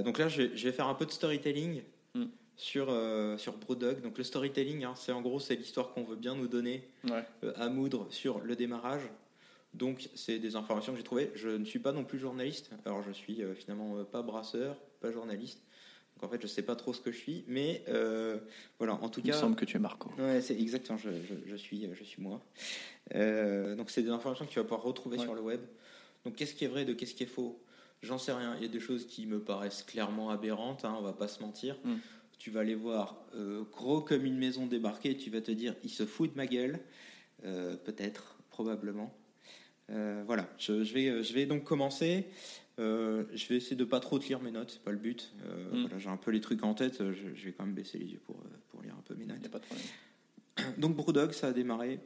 Donc 0.04 0.18
là, 0.18 0.28
je 0.28 0.42
vais, 0.42 0.56
je 0.56 0.64
vais 0.68 0.72
faire 0.72 0.86
un 0.86 0.94
peu 0.94 1.04
de 1.04 1.10
storytelling 1.10 1.82
Mm. 2.14 2.26
Sur 2.58 2.88
euh, 2.90 3.38
sur 3.38 3.56
Brewdog. 3.56 4.02
Donc 4.02 4.18
le 4.18 4.24
storytelling, 4.24 4.84
hein, 4.84 4.92
c'est 4.96 5.12
en 5.12 5.22
gros 5.22 5.40
c'est 5.40 5.56
l'histoire 5.56 5.92
qu'on 5.94 6.02
veut 6.04 6.16
bien 6.16 6.34
nous 6.34 6.48
donner 6.48 6.86
Ouais. 7.04 7.24
euh, 7.44 7.52
à 7.56 7.68
moudre 7.70 8.06
sur 8.10 8.40
le 8.40 8.54
démarrage. 8.56 9.02
Donc, 9.74 10.08
c'est 10.14 10.38
des 10.38 10.56
informations 10.56 10.92
que 10.92 10.98
j'ai 10.98 11.04
trouvées. 11.04 11.30
Je 11.34 11.50
ne 11.50 11.64
suis 11.66 11.78
pas 11.78 11.92
non 11.92 12.02
plus 12.02 12.18
journaliste. 12.18 12.70
Alors, 12.86 13.02
je 13.02 13.12
suis 13.12 13.42
euh, 13.42 13.54
finalement 13.54 13.98
euh, 13.98 14.02
pas 14.02 14.22
brasseur, 14.22 14.76
pas 15.00 15.12
journaliste. 15.12 15.62
Donc, 16.16 16.24
en 16.24 16.28
fait, 16.32 16.40
je 16.40 16.46
sais 16.46 16.62
pas 16.62 16.74
trop 16.74 16.94
ce 16.94 17.02
que 17.02 17.12
je 17.12 17.18
suis. 17.18 17.44
Mais 17.46 17.84
voilà, 18.78 18.94
en 18.94 19.08
tout 19.10 19.20
Il 19.22 19.26
me 19.28 19.32
cas. 19.32 19.38
semble 19.38 19.56
que 19.56 19.66
tu 19.66 19.76
es 19.76 19.78
Marco. 19.80 20.10
Ouais, 20.18 20.40
c'est 20.40 20.58
exactement, 20.58 20.96
je, 20.98 21.10
je- 21.10 21.34
je 21.50 21.54
suis, 21.56 21.86
je 21.92 22.02
suis 22.02 22.20
moi. 22.22 22.40
Donc, 23.14 23.90
c'est 23.90 24.02
des 24.02 24.10
informations 24.10 24.46
que 24.46 24.50
tu 24.50 24.58
vas 24.58 24.64
pouvoir 24.64 24.82
retrouver 24.82 25.18
Ouais. 25.18 25.24
sur 25.24 25.34
le 25.34 25.42
web. 25.42 25.60
Donc, 26.24 26.34
qu'est-ce 26.34 26.54
qui 26.54 26.64
est 26.64 26.68
vrai 26.68 26.84
de 26.86 26.94
qu'est-ce 26.94 27.14
qui 27.14 27.22
est 27.24 27.26
faux? 27.26 27.62
J'en 28.02 28.18
sais 28.18 28.32
rien. 28.32 28.54
Il 28.56 28.62
y 28.62 28.64
a 28.64 28.68
des 28.68 28.80
choses 28.80 29.06
qui 29.06 29.26
me 29.26 29.38
paraissent 29.40 29.82
clairement 29.82 30.30
aberrantes, 30.30 30.84
hein, 30.84 30.94
on 30.98 31.02
va 31.02 31.12
pas 31.12 31.28
se 31.28 31.40
mentir. 31.42 31.76
Mm. 31.84 31.94
Tu 32.38 32.50
vas 32.50 32.62
les 32.62 32.74
voir 32.74 33.16
euh, 33.34 33.64
gros 33.72 34.00
comme 34.00 34.24
une 34.24 34.38
maison 34.38 34.66
débarquée, 34.66 35.16
tu 35.16 35.30
vas 35.30 35.40
te 35.40 35.50
dire, 35.50 35.74
il 35.82 35.90
se 35.90 36.06
fout 36.06 36.30
de 36.30 36.36
ma 36.36 36.46
gueule. 36.46 36.78
Euh, 37.44 37.76
Peut-être, 37.76 38.38
probablement. 38.50 39.12
Euh, 39.90 40.22
voilà, 40.26 40.48
je, 40.58 40.84
je 40.84 40.94
vais, 40.94 41.22
je 41.22 41.32
vais 41.34 41.46
donc 41.46 41.64
commencer. 41.64 42.26
Je 42.78 43.48
vais 43.48 43.56
essayer 43.56 43.74
de 43.74 43.84
pas 43.84 43.98
trop 43.98 44.20
te 44.20 44.28
lire 44.28 44.40
mes 44.40 44.52
notes, 44.52 44.70
c'est 44.70 44.82
pas 44.82 44.92
le 44.92 44.98
but. 44.98 45.34
Mm. 45.72 45.80
voilà, 45.80 45.98
J'ai 45.98 46.08
un 46.08 46.16
peu 46.16 46.30
les 46.30 46.40
trucs 46.40 46.62
en 46.62 46.74
tête, 46.74 46.98
je, 46.98 47.34
je 47.34 47.44
vais 47.44 47.52
quand 47.52 47.64
même 47.66 47.74
baisser 47.74 47.98
les 47.98 48.06
yeux 48.06 48.20
pour, 48.24 48.36
pour 48.68 48.82
lire 48.82 48.94
un 48.96 49.02
peu 49.02 49.14
mes 49.16 49.26
notes. 49.26 49.40
n'y 49.40 49.46
a 49.46 49.50
pas 49.50 49.58
de 49.58 49.64
problème. 49.64 49.86
Donc 50.78 50.94
Brewdog, 50.94 51.32
ça 51.32 51.48
a 51.48 51.52
démarré 51.52 51.98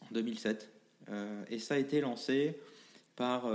en 0.00 0.06
2007 0.12 0.70
euh, 1.08 1.44
et 1.50 1.60
ça 1.60 1.74
a 1.74 1.78
été 1.78 2.00
lancé 2.00 2.56
par 3.14 3.48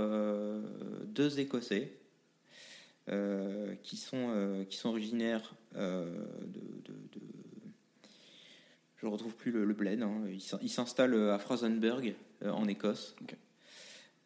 deux 1.06 1.40
Écossais 1.40 1.92
qui, 3.08 3.96
sont, 3.96 4.30
euh, 4.34 4.64
qui 4.64 4.76
sont 4.76 4.88
originaires 4.90 5.54
euh, 5.76 6.10
de, 6.42 6.60
de- 6.92 6.98
de- 7.12 7.26
Je 8.96 9.06
retrouve 9.06 9.34
plus 9.34 9.52
le, 9.52 9.64
le 9.64 9.74
bled. 9.74 10.02
hein. 10.02 10.22
Ils 10.30 10.40
s'in- 10.40 10.58
Ils 10.62 10.70
s'installent 10.70 11.30
à 11.30 11.38
Frasenburg 11.38 12.14
euh, 12.42 12.50
en 12.50 12.66
Écosse, 12.66 13.14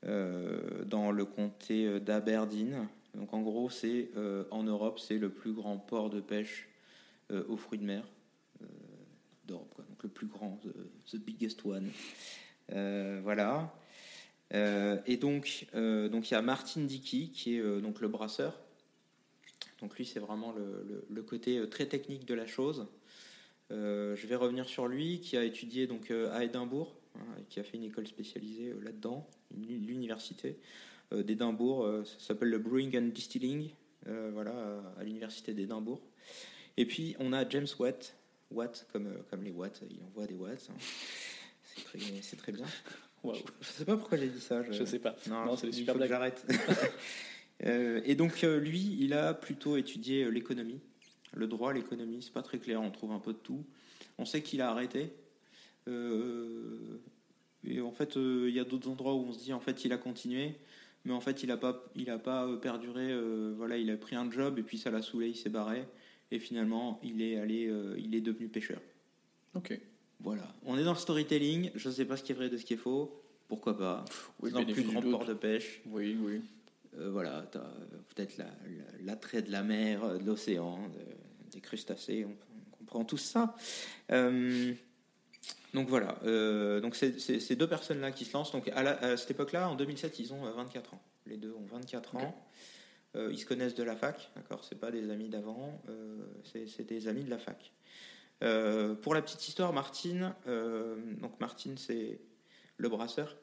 euh, 0.05 0.85
dans 0.85 1.11
le 1.11 1.25
comté 1.25 2.01
d'Aberdeen. 2.01 2.89
Donc 3.15 3.35
en 3.35 3.43
gros, 3.43 3.69
c'est 3.71 4.09
euh, 4.17 4.45
en 4.51 4.63
Europe, 4.63 4.99
c'est 4.99 5.19
le 5.19 5.29
plus 5.31 5.53
grand 5.53 5.77
port 5.79 6.11
de 6.11 6.21
pêche 6.21 6.69
euh, 7.33 7.45
aux 7.49 7.57
fruits 7.57 7.79
de 7.81 7.85
mer 7.85 8.05
euh, 8.63 8.67
d'Europe, 9.47 9.75
donc 9.89 10.03
le 10.03 10.09
plus 10.09 10.27
grand, 10.29 10.59
the, 10.63 11.13
the 11.13 11.17
biggest 11.17 11.65
one. 11.65 11.91
Euh, 12.73 13.21
voilà. 13.23 13.75
Euh, 14.55 14.99
et 15.07 15.17
donc, 15.17 15.67
euh, 15.75 16.09
donc 16.09 16.31
il 16.31 16.35
y 16.35 16.37
a 16.37 16.43
Martin 16.43 16.83
Dickey 16.83 17.29
qui 17.33 17.57
est 17.57 17.61
euh, 17.61 17.81
donc 17.81 18.01
le 18.01 18.09
brasseur. 18.09 18.59
Donc 19.81 19.97
lui, 19.97 20.05
c'est 20.07 20.21
vraiment 20.21 20.53
le, 20.53 20.85
le- 20.89 21.05
le 21.09 21.23
côté 21.23 21.59
euh, 21.59 21.67
très 21.67 21.87
technique 21.87 22.27
de 22.27 22.35
la 22.35 22.47
chose. 22.47 22.87
Euh, 23.71 24.17
je 24.17 24.27
vais 24.27 24.35
revenir 24.37 24.67
sur 24.69 24.89
lui, 24.89 25.21
qui 25.21 25.37
a 25.37 25.45
étudié 25.45 25.87
donc 25.87 26.11
euh, 26.11 26.31
à 26.33 26.45
Édimbourg, 26.45 26.95
hein, 27.17 27.25
et 27.41 27.45
qui 27.45 27.61
a 27.61 27.63
fait 27.65 27.77
une 27.77 27.85
école 27.85 28.07
spécialisée 28.07 28.71
euh, 28.71 28.81
là-dedans, 28.83 29.27
l'université 29.57 30.59
euh, 31.13 31.23
d'Édimbourg. 31.23 31.87
ça 32.05 32.19
s'appelle 32.27 32.51
le 32.51 32.59
Brewing 32.59 32.97
and 32.99 33.09
Distilling, 33.15 33.71
voilà, 34.33 34.51
à, 34.97 35.01
à 35.01 35.05
l'université 35.05 35.55
d'Édimbourg. 35.55 36.01
Et 36.77 36.85
puis 36.87 37.15
on 37.19 37.33
a 37.33 37.49
James 37.49 37.67
Watt, 37.79 38.15
Watt 38.51 38.87
comme, 38.93 39.09
comme 39.31 39.45
les 39.45 39.51
watts, 39.53 39.81
il 39.91 40.03
envoie 40.03 40.27
des 40.27 40.35
watts. 40.35 40.69
hein. 40.71 40.75
C'est 41.63 41.85
très, 41.85 41.99
c'est 42.23 42.37
très 42.37 42.53
bien. 42.53 42.65
Je 43.25 43.67
sais 43.67 43.85
pas 43.85 43.97
pourquoi 43.97 44.19
j'ai 44.19 44.29
dit 44.29 44.41
ça. 44.41 44.63
Je 44.71 44.85
sais 44.85 44.99
pas. 44.99 45.15
Non, 45.29 45.45
Non, 45.47 45.57
c'est 45.57 45.67
des 45.69 45.73
super 45.73 45.95
blagues. 45.95 46.09
J'arrête. 46.09 46.45
Euh, 47.67 48.01
et 48.05 48.15
donc 48.15 48.43
euh, 48.45 48.59
lui, 48.59 48.97
il 49.01 49.13
a 49.13 49.35
plutôt 49.35 49.77
étudié 49.77 50.25
euh, 50.25 50.31
l'économie, 50.31 50.81
le 51.35 51.47
droit, 51.47 51.73
l'économie. 51.73 52.23
C'est 52.23 52.33
pas 52.33 52.43
très 52.43 52.59
clair. 52.59 52.81
On 52.81 52.91
trouve 52.91 53.13
un 53.13 53.19
peu 53.19 53.33
de 53.33 53.39
tout. 53.39 53.65
On 54.19 54.25
sait 54.25 54.43
qu'il 54.43 54.61
a 54.61 54.71
arrêté. 54.71 55.13
Et 57.65 57.81
en 57.81 57.91
fait, 57.91 58.15
il 58.17 58.51
y 58.51 58.61
a 58.61 58.65
d'autres 58.65 58.89
endroits 58.89 59.15
où 59.15 59.25
on 59.29 59.33
se 59.33 59.41
dit 59.41 59.53
en 59.53 59.59
fait 59.59 59.85
il 59.85 59.93
a 59.93 59.97
continué, 59.97 60.55
mais 61.05 61.13
en 61.13 61.21
fait 61.21 61.43
il 61.43 61.51
a 61.51 61.57
pas, 61.57 61.85
il 61.97 62.11
a 62.11 62.19
pas 62.19 62.47
perduré. 62.59 63.13
voilà, 63.57 63.77
il 63.77 63.91
a 63.91 63.97
pris 63.97 64.15
un 64.15 64.31
job 64.31 64.59
et 64.59 64.63
puis 64.63 64.79
ça 64.79 64.93
l'a 64.93 65.03
saoulé, 65.03 65.29
il 65.31 65.37
s'est 65.37 65.49
barré. 65.49 65.85
Et 66.31 66.39
finalement, 66.39 67.01
il 67.03 67.23
est 67.23 67.39
allé, 67.39 67.73
il 67.99 68.15
est 68.15 68.21
devenu 68.21 68.47
pêcheur. 68.47 68.81
Ok. 69.55 69.81
Voilà. 70.21 70.55
On 70.65 70.79
est 70.79 70.85
dans 70.85 70.93
le 70.93 70.99
storytelling. 70.99 71.73
Je 71.75 71.89
ne 71.89 71.95
sais 71.95 72.05
pas 72.05 72.17
ce 72.17 72.23
qui 72.23 72.31
est 72.31 72.37
vrai 72.37 72.51
de 72.51 72.57
ce 72.57 72.65
qui 72.65 72.75
est 72.75 72.79
faux. 72.79 73.21
Pourquoi 73.49 73.77
pas? 73.77 74.05
Oui, 74.41 74.51
C'est 74.51 74.61
dans 74.61 74.69
le 74.69 74.73
plus 74.73 74.85
grand 74.85 75.03
port 75.03 75.25
de 75.25 75.35
pêche. 75.35 75.81
Oui, 75.87 76.17
oui. 76.21 76.41
Euh, 76.99 77.11
voilà, 77.11 77.47
tu 77.53 77.59
as 77.59 77.71
peut-être 78.15 78.37
la- 78.39 78.45
la- 78.45 79.03
l'attrait 79.05 79.43
de 79.43 79.51
la 79.53 79.63
mer, 79.63 80.03
euh, 80.05 80.19
de 80.19 80.25
l'océan, 80.25 80.89
de- 80.89 81.51
des 81.53 81.61
crustacés, 81.61 82.25
on, 82.25 82.37
on 82.73 82.77
comprend 82.77 83.05
tout 83.05 83.17
ça. 83.17 83.55
Euh, 84.11 84.73
donc 85.73 85.89
voilà, 85.89 86.19
euh, 86.25 86.81
donc 86.81 86.97
c'est 86.97 87.19
ces 87.21 87.57
deux 87.57 87.69
personnes-là 87.69 88.11
qui 88.11 88.25
se 88.25 88.33
lancent. 88.33 88.53
Donc 88.53 88.69
à, 88.69 88.83
la- 88.83 88.99
à 88.99 89.17
cette 89.17 89.31
époque-là, 89.31 89.69
en 89.71 89.77
2007, 89.77 90.19
ils 90.19 90.33
ont 90.33 90.45
euh, 90.47 90.51
24 90.53 90.95
ans. 90.95 91.03
Les 91.27 91.37
deux 91.37 91.53
ont 91.53 91.65
24 91.67 92.15
Ok. 92.17 92.23
ans. 92.23 92.47
Euh, 93.17 93.29
ils 93.33 93.39
se 93.39 93.47
connaissent 93.47 93.75
de 93.75 93.83
la 93.83 93.97
fac, 93.97 94.31
d'accord 94.37 94.65
C'est 94.65 94.79
pas 94.79 94.91
des 94.93 95.11
amis 95.11 95.29
d'avant, 95.29 95.81
euh, 95.89 96.19
c'est 96.45 96.87
des 96.87 97.09
amis 97.09 97.25
de 97.25 97.31
la 97.31 97.39
fac. 97.39 97.73
Euh, 98.43 98.95
pour 98.95 99.15
la 99.15 99.21
petite 99.23 99.47
histoire, 99.49 99.73
Martine, 99.73 100.33
euh, 100.47 100.97
donc 101.21 101.39
Martine, 101.41 101.77
c'est 101.77 102.21
le 102.77 102.89
brasseur. 102.89 103.37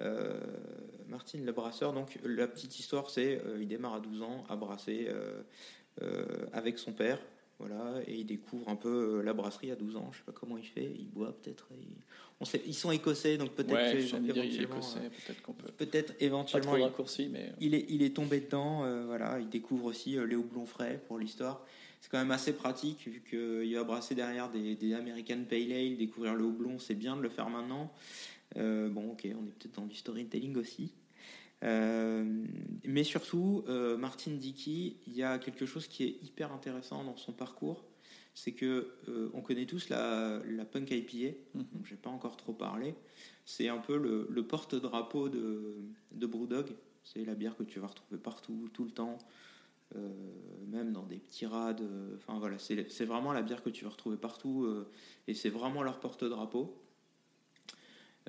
Euh, 0.00 0.40
Martine 1.08 1.44
le 1.44 1.52
brasseur, 1.52 1.92
donc 1.92 2.18
la 2.24 2.48
petite 2.48 2.78
histoire, 2.78 3.10
c'est 3.10 3.40
euh, 3.46 3.58
il 3.60 3.68
démarre 3.68 3.94
à 3.94 4.00
12 4.00 4.22
ans 4.22 4.44
à 4.48 4.56
brasser 4.56 5.06
euh, 5.08 5.42
euh, 6.02 6.24
avec 6.52 6.78
son 6.78 6.92
père, 6.92 7.20
voilà, 7.60 8.00
et 8.08 8.14
il 8.16 8.24
découvre 8.26 8.68
un 8.68 8.74
peu 8.74 9.22
la 9.22 9.32
brasserie 9.32 9.70
à 9.70 9.76
12 9.76 9.94
ans. 9.96 10.08
Je 10.12 10.18
sais 10.18 10.24
pas 10.24 10.32
comment 10.32 10.58
il 10.58 10.66
fait, 10.66 10.90
il 10.98 11.06
boit 11.08 11.32
peut-être. 11.40 11.68
il- 11.72 11.86
On 12.40 12.44
sait, 12.44 12.60
ils 12.66 12.74
sont 12.74 12.90
écossais, 12.90 13.36
donc 13.36 13.52
peut-être 13.52 13.72
Ouais, 13.74 13.96
éventuellement, 14.00 14.80
peut-être 15.24 15.42
qu'on 15.42 15.52
peut. 15.52 15.70
peut-être 15.70 16.14
Pas 16.18 16.24
éventuellement 16.24 16.70
trop 16.72 16.78
il- 16.78 16.82
raccourci, 16.82 17.28
mais. 17.30 17.52
il 17.60 17.74
est, 17.76 17.86
il 17.88 18.02
est 18.02 18.16
tombé 18.16 18.40
dedans, 18.40 18.78
voilà, 19.06 19.38
il 19.38 19.48
découvre 19.48 19.84
aussi 19.84 20.16
les 20.26 20.34
houblons 20.34 20.66
frais 20.66 21.00
pour 21.06 21.18
l'histoire. 21.20 21.64
C'est 22.00 22.10
quand 22.10 22.18
même 22.18 22.32
assez 22.32 22.52
pratique 22.52 23.06
vu 23.06 23.22
qu'il 23.26 23.74
va 23.76 23.84
brasser 23.84 24.14
derrière 24.16 24.50
des, 24.50 24.74
des 24.74 24.92
American 24.92 25.38
Pale 25.48 25.72
Ale, 25.72 25.96
découvrir 25.96 26.34
le 26.34 26.44
houblon, 26.44 26.78
c'est 26.80 26.94
bien 26.96 27.16
de 27.16 27.22
le 27.22 27.30
faire 27.30 27.48
maintenant. 27.48 27.90
Euh, 28.56 28.88
bon, 28.88 29.12
ok, 29.12 29.22
on 29.24 29.46
est 29.46 29.50
peut-être 29.50 29.74
dans 29.76 29.86
du 29.86 29.96
storytelling 29.96 30.56
aussi. 30.56 30.92
Euh, 31.62 32.44
mais 32.84 33.04
surtout, 33.04 33.64
euh, 33.68 33.96
Martin 33.96 34.32
Dickey, 34.32 34.96
il 35.06 35.14
y 35.14 35.22
a 35.22 35.38
quelque 35.38 35.66
chose 35.66 35.86
qui 35.88 36.04
est 36.04 36.22
hyper 36.22 36.52
intéressant 36.52 37.04
dans 37.04 37.16
son 37.16 37.32
parcours, 37.32 37.84
c'est 38.34 38.52
que 38.52 38.92
euh, 39.08 39.30
on 39.32 39.40
connaît 39.40 39.64
tous 39.64 39.88
la, 39.88 40.40
la 40.46 40.64
punk 40.64 40.90
IPA, 40.90 41.36
Mhm. 41.54 41.64
donc 41.72 41.86
j'ai 41.86 41.96
pas 41.96 42.10
encore 42.10 42.36
trop 42.36 42.52
parlé. 42.52 42.94
C'est 43.46 43.68
un 43.68 43.78
peu 43.78 43.96
le, 43.96 44.26
le 44.30 44.46
porte-drapeau 44.46 45.28
de, 45.28 45.76
de 46.12 46.26
Brewdog. 46.26 46.66
C'est 47.02 47.24
la 47.24 47.34
bière 47.34 47.56
que 47.56 47.62
tu 47.62 47.78
vas 47.78 47.86
retrouver 47.86 48.18
partout, 48.20 48.68
tout 48.72 48.84
le 48.84 48.90
temps, 48.90 49.18
même 50.66 50.92
dans 50.92 51.04
des 51.04 51.18
petits 51.18 51.44
rades. 51.44 51.82
Enfin 52.16 52.38
voilà, 52.38 52.58
c'est 52.58 53.04
vraiment 53.04 53.34
la 53.34 53.42
bière 53.42 53.62
que 53.62 53.68
tu 53.68 53.84
vas 53.84 53.90
retrouver 53.90 54.16
partout 54.16 54.66
et 55.28 55.34
c'est 55.34 55.50
vraiment 55.50 55.82
leur 55.82 56.00
porte-drapeau. 56.00 56.74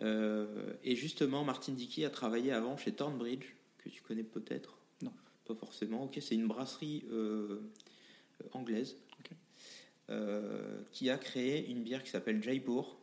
Euh, 0.01 0.73
et 0.83 0.95
justement, 0.95 1.43
Martin 1.43 1.73
Dickey 1.73 2.05
a 2.05 2.09
travaillé 2.09 2.51
avant 2.51 2.77
chez 2.77 2.91
Thornbridge, 2.91 3.53
que 3.77 3.89
tu 3.89 4.01
connais 4.01 4.23
peut-être. 4.23 4.77
Non. 5.01 5.13
Pas 5.45 5.55
forcément. 5.55 6.05
Ok, 6.05 6.17
c'est 6.21 6.35
une 6.35 6.47
brasserie 6.47 7.05
euh, 7.11 7.61
anglaise 8.51 8.97
euh, 10.09 10.81
qui 10.91 11.09
a 11.09 11.17
créé 11.17 11.69
une 11.69 11.83
bière 11.83 12.03
qui 12.03 12.09
s'appelle 12.09 12.41
Jaipur. 12.43 12.97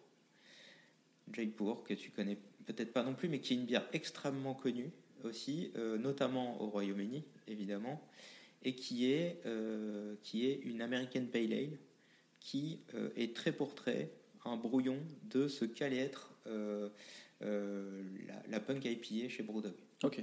Jaipur, 1.32 1.82
que 1.84 1.94
tu 1.94 2.10
connais 2.10 2.38
peut-être 2.66 2.92
pas 2.92 3.02
non 3.02 3.14
plus, 3.14 3.28
mais 3.28 3.40
qui 3.40 3.54
est 3.54 3.56
une 3.56 3.64
bière 3.64 3.88
extrêmement 3.92 4.54
connue 4.54 4.90
aussi, 5.24 5.70
euh, 5.76 5.98
notamment 5.98 6.60
au 6.60 6.66
Royaume-Uni, 6.66 7.24
évidemment, 7.48 8.00
et 8.64 8.74
qui 8.74 9.10
est, 9.10 9.40
euh, 9.46 10.14
qui 10.22 10.46
est 10.46 10.60
une 10.64 10.82
American 10.82 11.26
Pale 11.32 11.52
Ale, 11.52 11.78
qui 12.40 12.80
euh, 12.94 13.10
est 13.16 13.34
très 13.34 13.52
pour 13.52 13.74
trait 13.74 14.10
un 14.44 14.56
brouillon 14.56 14.98
de 15.24 15.48
ce 15.48 15.64
qu'allait 15.64 15.98
être 15.98 16.31
la, 16.46 18.42
la 18.48 18.60
punk 18.60 18.84
IPA 18.84 19.28
chez 19.28 19.42
Brewdog. 19.42 19.74
Ok. 20.04 20.22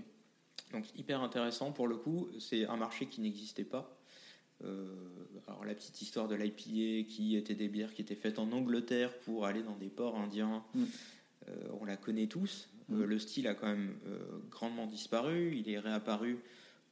Donc 0.71 0.85
hyper 0.97 1.21
intéressant 1.21 1.71
pour 1.71 1.87
le 1.87 1.97
coup, 1.97 2.29
c'est 2.39 2.65
un 2.65 2.77
marché 2.77 3.07
qui 3.07 3.21
n'existait 3.21 3.63
pas. 3.63 3.95
Euh, 4.63 4.85
alors 5.47 5.63
la 5.63 5.73
petite 5.73 6.01
histoire 6.01 6.27
de 6.27 6.35
l'IPA 6.35 7.07
qui 7.09 7.35
était 7.35 7.55
des 7.55 7.69
bières 7.69 7.93
qui 7.93 8.01
étaient 8.01 8.15
faites 8.15 8.39
en 8.39 8.51
Angleterre 8.51 9.17
pour 9.19 9.45
aller 9.45 9.63
dans 9.63 9.75
des 9.77 9.87
ports 9.87 10.17
indiens, 10.17 10.63
Mm. 10.75 10.83
euh, 11.47 11.53
on 11.79 11.85
la 11.85 11.97
connaît 11.97 12.27
tous. 12.27 12.67
Mm. 12.89 13.01
Euh, 13.01 13.05
le 13.05 13.19
style 13.19 13.47
a 13.47 13.55
quand 13.55 13.67
même 13.67 13.95
euh, 14.07 14.19
grandement 14.51 14.85
disparu, 14.85 15.55
il 15.55 15.69
est 15.69 15.79
réapparu 15.79 16.39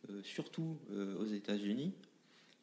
euh, 0.09 0.23
surtout 0.23 0.77
euh, 0.91 1.17
aux 1.17 1.25
États-Unis. 1.25 1.91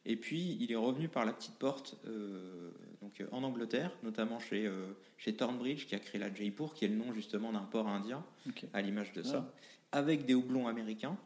Et 0.07 0.17
puis 0.17 0.57
il 0.61 0.71
est 0.71 0.77
revenu 0.77 1.09
par 1.09 1.25
la 1.25 1.33
petite 1.33 1.55
porte 1.55 1.97
euh, 2.07 2.71
donc, 3.01 3.21
euh, 3.21 3.27
en 3.33 3.43
Angleterre, 3.43 3.91
notamment 4.03 4.39
chez, 4.39 4.67
euh, 4.67 4.87
chez 5.17 5.35
Thornbridge 5.35 5.87
qui 5.87 5.95
a 5.95 5.99
créé 5.99 6.21
la 6.21 6.33
Jaipur, 6.33 6.75
qui 6.75 6.85
est 6.85 6.89
le 6.89 6.97
nom 6.97 7.13
justement 7.13 7.53
d'un 7.53 7.61
port 7.61 7.89
indien 7.89 8.25
à 8.73 8.83
l'image 8.83 9.13
de 9.13 9.23
Ah. 9.25 9.29
ça, 9.29 9.55
avec 9.93 10.25
des 10.27 10.35
houblons 10.35 10.67
américains. 10.69 11.17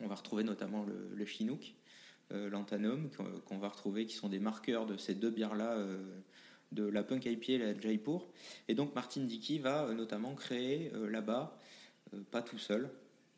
On 0.00 0.06
va 0.06 0.14
retrouver 0.14 0.44
notamment 0.44 0.84
le, 0.84 1.10
le 1.14 1.24
Chinook, 1.24 1.74
euh, 2.32 2.50
l'Antanum, 2.50 3.10
qu'on 3.46 3.58
va 3.58 3.68
retrouver, 3.68 4.06
qui 4.06 4.14
sont 4.14 4.28
des 4.28 4.40
marqueurs 4.40 4.86
de 4.86 4.96
ces 4.96 5.14
deux 5.14 5.30
bières-là, 5.30 5.78
de 6.72 6.84
la 6.84 7.02
Punk 7.02 7.26
IPA 7.26 7.52
et 7.52 7.58
la 7.58 7.78
Jaipur. 7.78 8.26
Et 8.68 8.74
donc 8.74 8.94
Martin 8.94 9.22
Dickey 9.22 9.58
va 9.58 9.92
notamment 9.92 10.34
créer 10.34 10.90
là-bas, 10.94 11.58
pas 12.30 12.42
tout 12.42 12.58
seul, 12.58 12.90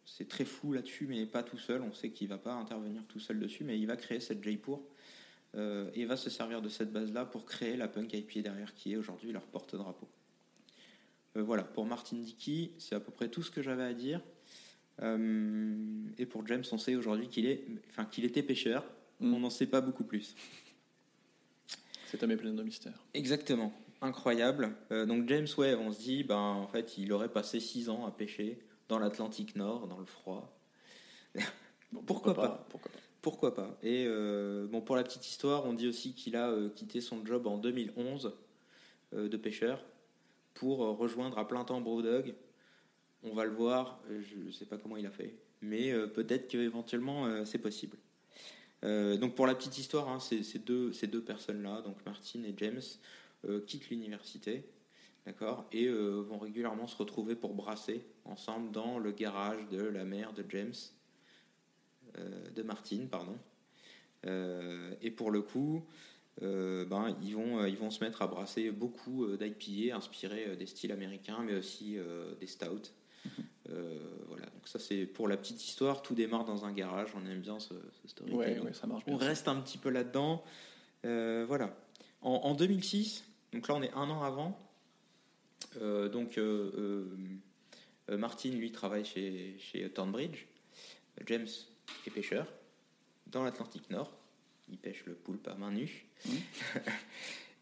c'est 0.05 0.29
très 0.29 0.45
flou 0.45 0.73
là-dessus, 0.73 1.07
mais 1.07 1.25
pas 1.27 1.43
tout 1.43 1.59
seul, 1.59 1.83
on 1.83 1.93
sait 1.93 2.11
qu'il 2.11 2.29
va 2.29 2.39
pas 2.39 2.53
intervenir 2.53 3.03
tout 3.09 3.21
seul 3.21 3.39
dessus, 3.39 3.65
mais 3.65 3.79
il 3.79 3.87
va 3.87 3.97
créer 3.97 4.21
cette 4.21 4.43
Jaipur 4.43 4.81
euh, 5.57 5.91
et 5.95 6.05
va 6.05 6.17
se 6.17 6.31
servir 6.31 6.61
de 6.61 6.69
cette 6.69 6.93
base-là 6.93 7.25
pour 7.25 7.47
créer 7.47 7.77
la 7.77 7.89
Punk 7.89 8.13
IPA 8.13 8.43
derrière, 8.43 8.75
qui 8.75 8.93
est 8.93 8.97
aujourd'hui 8.97 9.33
leur 9.33 9.43
porte-drapeau. 9.43 10.09
Euh, 11.37 11.43
voilà, 11.43 11.65
pour 11.65 11.87
Martin 11.87 12.17
Dickey, 12.17 12.73
c'est 12.79 12.95
à 12.95 13.01
peu 13.01 13.13
près 13.13 13.29
tout 13.29 13.43
ce 13.43 13.51
que 13.51 13.63
j'avais 13.63 13.85
à 13.85 13.95
dire. 13.95 14.21
Euh, 15.03 15.77
et 16.19 16.27
pour 16.27 16.47
James, 16.47 16.65
on 16.71 16.79
sait 16.79 16.97
aujourd'hui 16.97 17.29
qu'il 17.29 17.47
est, 17.47 17.65
enfin, 17.91 18.05
qu'il 18.05 18.25
était 18.25 18.43
pêcheur. 18.43 18.85
Mm. 19.21 19.35
On 19.35 19.41
n'en 19.41 19.51
sait 19.51 19.67
pas 19.67 19.81
beaucoup 19.81 20.05
plus. 20.05 20.35
Cet 22.07 22.23
homme 22.23 22.31
est 22.31 22.37
plein 22.37 22.53
de 22.53 22.63
mystères. 22.63 23.05
Exactement, 23.15 23.73
incroyable. 24.01 24.77
Donc 24.91 25.29
James, 25.29 25.49
ouais, 25.59 25.75
on 25.75 25.93
se 25.93 25.99
dit, 25.99 26.23
ben, 26.23 26.37
en 26.37 26.69
fait, 26.69 26.97
il 26.99 27.13
aurait 27.13 27.33
passé 27.33 27.59
six 27.59 27.89
ans 27.89 28.07
à 28.07 28.13
pêcher 28.13 28.61
dans 28.89 28.99
l'Atlantique 28.99 29.57
Nord, 29.57 29.87
dans 29.89 29.99
le 29.99 30.07
froid. 30.07 30.51
Bon, 31.93 32.03
Pourquoi 32.03 32.35
pas 32.35 32.67
Pourquoi 32.71 32.91
pas 32.91 32.99
Pourquoi 33.23 33.55
pas 33.55 33.79
Et 33.85 34.05
euh, 34.09 34.67
bon, 34.67 34.81
pour 34.81 34.97
la 34.97 35.05
petite 35.05 35.29
histoire, 35.29 35.65
on 35.65 35.73
dit 35.73 35.87
aussi 35.87 36.13
qu'il 36.13 36.35
a 36.35 36.51
euh, 36.51 36.69
quitté 36.69 37.01
son 37.01 37.25
job 37.25 37.47
en 37.47 37.57
2011 37.57 38.33
euh, 39.13 39.29
de 39.29 39.37
pêcheur 39.37 39.81
pour 40.55 40.79
rejoindre 40.79 41.39
à 41.39 41.47
plein 41.47 41.65
temps 41.65 41.81
Brewdog. 41.81 42.35
On 43.23 43.33
va 43.33 43.45
le 43.45 43.53
voir, 43.53 44.01
je 44.11 44.37
ne 44.39 44.51
sais 44.51 44.67
pas 44.67 44.77
comment 44.77 44.97
il 44.97 45.07
a 45.07 45.13
fait, 45.13 45.37
mais 45.63 45.93
peut-être 46.09 46.49
qu'éventuellement 46.49 47.45
c'est 47.45 47.59
possible. 47.59 47.97
Donc 48.83 49.35
pour 49.35 49.47
la 49.47 49.55
petite 49.55 49.79
histoire, 49.79 50.09
hein, 50.09 50.21
ces, 50.21 50.43
ces 50.43 50.59
deux, 50.61 50.93
ces 50.93 51.07
deux 51.07 51.23
personnes-là, 51.23 51.81
donc 51.83 51.97
Martin 52.05 52.43
et 52.45 52.55
James, 52.57 52.83
quittent 53.67 53.89
l'université, 53.89 54.65
d'accord, 55.27 55.65
et 55.73 55.89
vont 55.89 56.39
régulièrement 56.39 56.87
se 56.87 56.97
retrouver 56.97 57.35
pour 57.35 57.55
brasser 57.55 58.05
ensemble 58.25 58.71
dans 58.71 58.99
le 58.99 59.13
garage 59.13 59.69
de 59.71 59.83
la 59.83 60.05
mère 60.05 60.33
de 60.33 60.45
James, 60.49 60.75
euh, 62.19 62.51
de 62.51 62.63
Martine, 62.63 63.09
pardon. 63.09 63.37
Euh, 64.27 64.95
et 65.03 65.11
pour 65.11 65.31
le 65.31 65.43
coup, 65.43 65.85
euh, 66.43 66.85
ben, 66.85 67.17
ils, 67.23 67.35
vont, 67.35 67.65
ils 67.67 67.77
vont 67.77 67.91
se 67.91 68.03
mettre 68.03 68.23
à 68.23 68.27
brasser 68.27 68.71
beaucoup 68.71 69.27
d'IPA 69.37 69.97
inspirés 69.97 70.57
des 70.57 70.67
styles 70.67 70.93
américains, 70.93 71.43
mais 71.45 71.55
aussi 71.55 71.97
des 72.41 72.47
stouts. 72.47 72.91
Voilà, 74.29 74.47
donc 74.47 74.69
ça 74.69 74.79
c'est 74.79 75.07
pour 75.07 75.27
la 75.27 75.39
petite 75.39 75.65
histoire. 75.65 76.03
Tout 76.03 76.15
démarre 76.15 76.45
dans 76.45 76.67
un 76.67 76.73
garage. 76.73 77.09
On 77.17 77.27
aime 77.27 77.41
bien 77.41 77.59
ce, 77.59 77.73
ce 78.03 78.09
storytelling. 78.09 78.59
Ouais, 78.59 78.61
ouais, 78.61 78.73
ça 78.75 78.87
marche 78.87 79.05
bien. 79.07 79.15
On 79.15 79.17
reste 79.17 79.49
un 79.49 79.59
petit 79.61 79.79
peu 79.79 79.89
là-dedans. 79.89 80.45
Voilà. 81.03 81.75
En, 82.21 82.33
en 82.33 82.55
2006, 82.55 83.25
donc 83.53 83.67
là 83.67 83.75
on 83.75 83.83
est 83.83 83.93
un 83.95 84.11
an 84.11 84.23
avant. 84.23 84.59
donc 85.81 86.39
Martin 88.09 88.51
lui 88.51 88.71
travaille 88.71 89.05
chez, 89.05 89.57
chez 89.59 89.89
Thornbridge. 89.91 90.47
James 91.27 91.49
est 92.07 92.11
pêcheur 92.11 92.47
dans 93.27 93.45
l'Atlantique 93.45 93.91
Nord. 93.91 94.13
Il 94.69 94.79
pêche 94.79 95.05
le 95.07 95.15
poulpe 95.15 95.49
à 95.49 95.55
main 95.55 95.71
nue. 95.71 96.07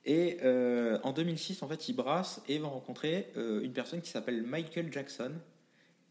Et 0.05 0.39
euh, 0.43 0.99
en 1.05 1.13
2006, 1.13 1.63
en 1.63 1.69
fait, 1.69 1.89
il 1.89 1.95
brasse 1.95 2.43
et 2.49 2.59
va 2.59 2.69
rencontrer 2.69 3.29
euh, 3.37 3.63
une 3.63 3.73
personne 3.73 4.01
qui 4.01 4.11
s'appelle 4.11 4.43
Michael 4.43 4.93
Jackson. 4.93 5.33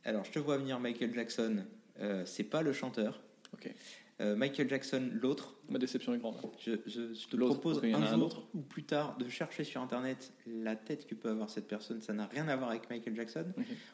Alors, 0.06 0.24
je 0.24 0.32
te 0.32 0.40
vois 0.40 0.58
venir, 0.58 0.80
Michael 0.80 1.14
Jackson. 1.14 1.66
Euh, 2.00 2.26
c'est 2.26 2.46
pas 2.46 2.62
le 2.62 2.72
chanteur. 2.72 3.22
Ok. 3.54 3.70
Euh, 4.20 4.36
Michael 4.36 4.70
Jackson, 4.70 5.10
l'autre. 5.14 5.56
Ma 5.70 5.80
déception 5.80 6.14
est 6.14 6.20
grande. 6.20 6.36
Je, 6.60 6.74
je- 6.86 7.14
je 7.14 7.28
te 7.28 7.36
propose 7.38 7.84
un 7.84 7.94
un 7.96 8.06
jour 8.16 8.26
autre. 8.26 8.44
ou 8.54 8.60
plus 8.62 8.84
tard 8.84 9.18
de 9.18 9.28
chercher 9.30 9.64
sur 9.64 9.82
internet 9.82 10.32
la 10.46 10.76
tête 10.76 11.08
que 11.08 11.16
peut 11.16 11.30
avoir 11.30 11.50
cette 11.50 11.68
personne. 11.68 12.02
Ça 12.02 12.14
n'a 12.14 12.28
rien 12.28 12.48
à 12.48 12.56
voir 12.56 12.70
avec 12.70 12.88
Michael 12.90 13.16
Jackson. 13.16 13.46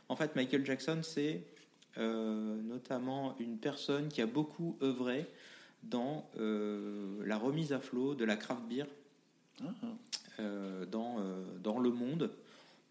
En 0.10 0.16
fait, 0.18 0.36
Michael 0.36 0.66
Jackson, 0.66 1.00
c'est 1.02 1.44
euh, 1.98 2.62
notamment 2.62 3.36
une 3.40 3.58
personne 3.58 4.10
qui 4.10 4.22
a 4.22 4.26
beaucoup 4.26 4.78
œuvré 4.82 5.28
dans 5.84 6.30
euh, 6.40 7.24
la 7.26 7.38
remise 7.38 7.72
à 7.72 7.80
flot 7.80 8.14
de 8.16 8.26
la 8.26 8.36
craft 8.36 8.64
beer 8.68 8.86
Ah, 9.64 9.66
dans, 10.92 11.18
dans 11.64 11.80
le 11.80 11.90
monde. 11.90 12.32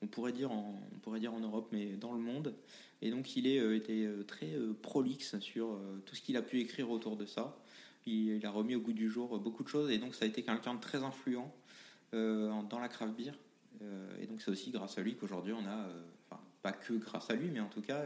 On 0.03 0.07
pourrait, 0.07 0.33
dire 0.33 0.53
en, 0.53 0.81
on 0.95 0.99
pourrait 0.99 1.21
dire 1.21 1.33
en 1.35 1.41
Europe, 1.41 1.69
mais 1.73 1.87
dans 1.97 2.13
le 2.13 2.19
monde. 2.21 2.55
Et 3.03 3.11
donc, 3.11 3.37
il 3.37 3.47
est, 3.47 3.59
euh, 3.59 3.77
était 3.77 4.05
euh, 4.05 4.23
très 4.25 4.55
euh, 4.55 4.73
prolixe 4.81 5.39
sur 5.39 5.79
tout 6.07 6.15
ce 6.15 6.23
qu'il 6.23 6.37
a 6.37 6.43
pu 6.43 6.61
écrire 6.61 6.91
autour 6.91 7.17
de 7.17 7.27
ça. 7.27 7.59
Il, 8.07 8.37
il 8.37 8.47
a 8.47 8.51
remis 8.51 8.75
au 8.75 8.81
goût 8.81 8.93
du 8.93 9.11
jour 9.11 9.39
beaucoup 9.39 9.63
de 9.63 9.69
choses. 9.69 9.91
Et 9.91 9.99
donc, 9.99 10.15
ça 10.15 10.25
a 10.25 10.29
été 10.29 10.43
quelqu'un 10.43 10.75
de 10.75 10.81
très 10.81 11.03
influent 11.03 11.53
en- 12.13 12.63
dans 12.63 12.79
la 12.79 12.89
craft 12.89 13.15
beer. 13.17 13.33
Et 14.21 14.27
donc, 14.27 14.41
c'est 14.41 14.51
aussi 14.51 14.71
grâce 14.71 14.97
à 14.97 15.03
lui 15.03 15.17
qu'aujourd'hui, 15.17 15.53
on 15.53 15.67
a, 15.67 15.89
enfin, 16.31 16.41
pas 16.63 16.73
que 16.73 16.95
grâce 16.95 17.29
à 17.31 17.35
lui, 17.35 17.51
mais 17.51 17.61
en 17.61 17.69
tout 17.69 17.83
cas, 17.83 18.05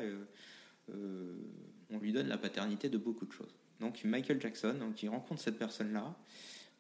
on 1.91 1.99
lui 1.99 2.13
donne 2.13 2.29
la 2.29 2.39
paternité 2.39 2.89
de 2.89 2.99
beaucoup 2.99 3.27
de 3.27 3.33
choses. 3.33 3.55
Donc, 3.81 4.03
Michael 4.05 4.41
Jackson, 4.41 4.75
donc, 4.79 5.03
il 5.03 5.09
rencontre 5.09 5.41
cette 5.41 5.59
personne-là. 5.59 6.15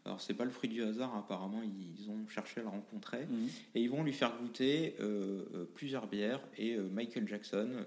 Alors, 0.05 0.20
c'est 0.20 0.35
pas 0.35 0.44
le 0.44 0.51
fruit 0.51 0.68
du 0.70 0.83
hasard, 0.83 1.14
apparemment, 1.14 1.62
ils 1.62 2.11
ont 2.11 2.27
cherché 2.29 2.61
à 2.61 2.64
la 2.64 2.70
rencontrer. 2.70 3.27
mhm. 3.27 3.49
Et 3.75 3.83
ils 3.83 3.90
vont 3.90 4.03
lui 4.03 4.12
faire 4.12 4.37
goûter 4.40 4.96
euh, 5.01 5.66
plusieurs 5.75 6.07
bières. 6.09 6.40
Et 6.57 6.75
euh, 6.77 6.88
Michael 6.88 7.29
Jackson, 7.29 7.85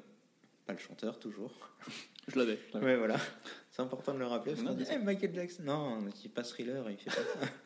pas 0.65 0.73
le 0.73 0.80
chanteur 0.80 1.19
toujours. 1.19 1.52
Je 2.28 2.38
l'avais. 2.39 2.58
Ouais, 2.76 2.95
voilà. 2.95 3.17
C'est 3.71 3.82
important 3.82 4.13
de 4.13 4.19
le 4.19 4.26
rappeler. 4.28 4.54
Parce 4.54 4.63
Non, 4.65 4.73
dit. 4.73 4.86
Eh, 4.91 4.97
Michael 4.97 5.34
Jackson, 5.36 5.63
non, 5.63 6.08
il 6.23 6.30
pas 6.32 6.43
thriller, 6.43 6.89
il 6.89 6.97
fait 6.97 7.10
pas 7.10 7.23
ça. 7.41 7.47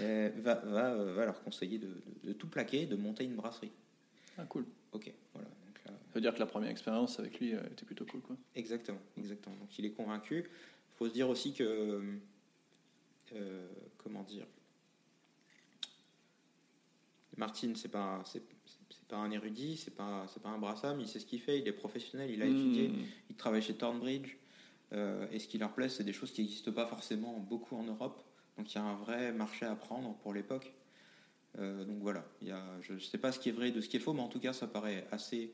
Euh, 0.00 0.30
va, 0.38 0.56
va, 0.56 0.92
euh, 0.94 1.14
va 1.14 1.24
leur 1.24 1.40
conseiller 1.42 1.78
de, 1.78 1.86
de- 1.86 2.28
de 2.28 2.32
tout 2.34 2.48
plaquer, 2.48 2.84
de 2.86 2.96
monter 2.96 3.22
une 3.24 3.36
brasserie. 3.36 3.70
Ah, 4.36 4.44
cool. 4.44 4.66
Ok, 4.92 5.10
voilà. 5.32 5.48
Donc 5.48 5.78
là, 5.86 5.92
Ça 5.92 6.14
veut 6.16 6.20
dire 6.20 6.34
que 6.34 6.40
la 6.40 6.44
première 6.46 6.70
expérience 6.70 7.18
avec 7.20 7.38
lui 7.38 7.54
euh, 7.54 7.62
était 7.70 7.84
plutôt 7.86 8.04
cool, 8.04 8.20
quoi. 8.20 8.36
Exactement, 8.56 8.98
exactement. 9.16 9.54
Donc 9.56 9.78
il 9.78 9.86
est 9.86 9.92
convaincu. 9.92 10.38
Il 10.50 10.96
faut 10.98 11.08
se 11.08 11.12
dire 11.14 11.28
aussi 11.30 11.54
que, 11.54 12.02
euh, 13.32 13.68
comment 13.96 14.24
dire, 14.24 14.44
Martin, 17.36 17.72
c'est 17.76 17.88
pas, 17.88 18.22
c'est, 19.06 19.14
pas 19.14 19.20
un 19.22 19.30
érudit, 19.30 19.76
c'est 19.76 19.94
pas, 19.94 20.26
c'est 20.32 20.42
pas 20.42 20.48
un 20.48 20.58
brassam. 20.58 21.00
Il 21.00 21.06
sait 21.08 21.20
ce 21.20 21.26
qu'il 21.26 21.40
fait, 21.40 21.58
il 21.60 21.68
est 21.68 21.72
professionnel, 21.72 22.30
il 22.30 22.42
a 22.42 22.46
étudié, 22.46 22.88
Mhm. 22.88 23.04
il 23.30 23.36
travaille 23.36 23.62
chez 23.62 23.74
Thornbridge. 23.74 24.36
Euh, 24.92 25.26
et 25.32 25.38
ce 25.38 25.48
qui 25.48 25.58
leur 25.58 25.72
plaît, 25.72 25.88
c'est 25.88 26.04
des 26.04 26.12
choses 26.12 26.32
qui 26.32 26.42
n'existent 26.42 26.72
pas 26.72 26.86
forcément 26.86 27.38
beaucoup 27.38 27.76
en 27.76 27.82
Europe. 27.84 28.20
Donc 28.56 28.72
il 28.72 28.76
y 28.76 28.78
a 28.78 28.84
un 28.84 28.94
vrai 28.96 29.32
marché 29.32 29.66
à 29.66 29.74
prendre 29.76 30.14
pour 30.18 30.32
l'époque. 30.32 30.72
Euh, 31.58 31.84
donc 31.84 31.98
voilà, 32.00 32.24
il 32.42 32.48
y 32.48 32.52
a, 32.52 32.62
je 32.82 32.94
ne 32.94 32.98
sais 32.98 33.18
pas 33.18 33.32
ce 33.32 33.38
qui 33.38 33.48
est 33.48 33.52
vrai 33.52 33.70
de 33.70 33.80
ce 33.80 33.88
qui 33.88 33.96
est 33.96 34.00
faux, 34.00 34.12
mais 34.12 34.20
en 34.22 34.28
tout 34.28 34.40
cas, 34.40 34.52
ça 34.52 34.66
paraît 34.66 35.06
assez 35.10 35.52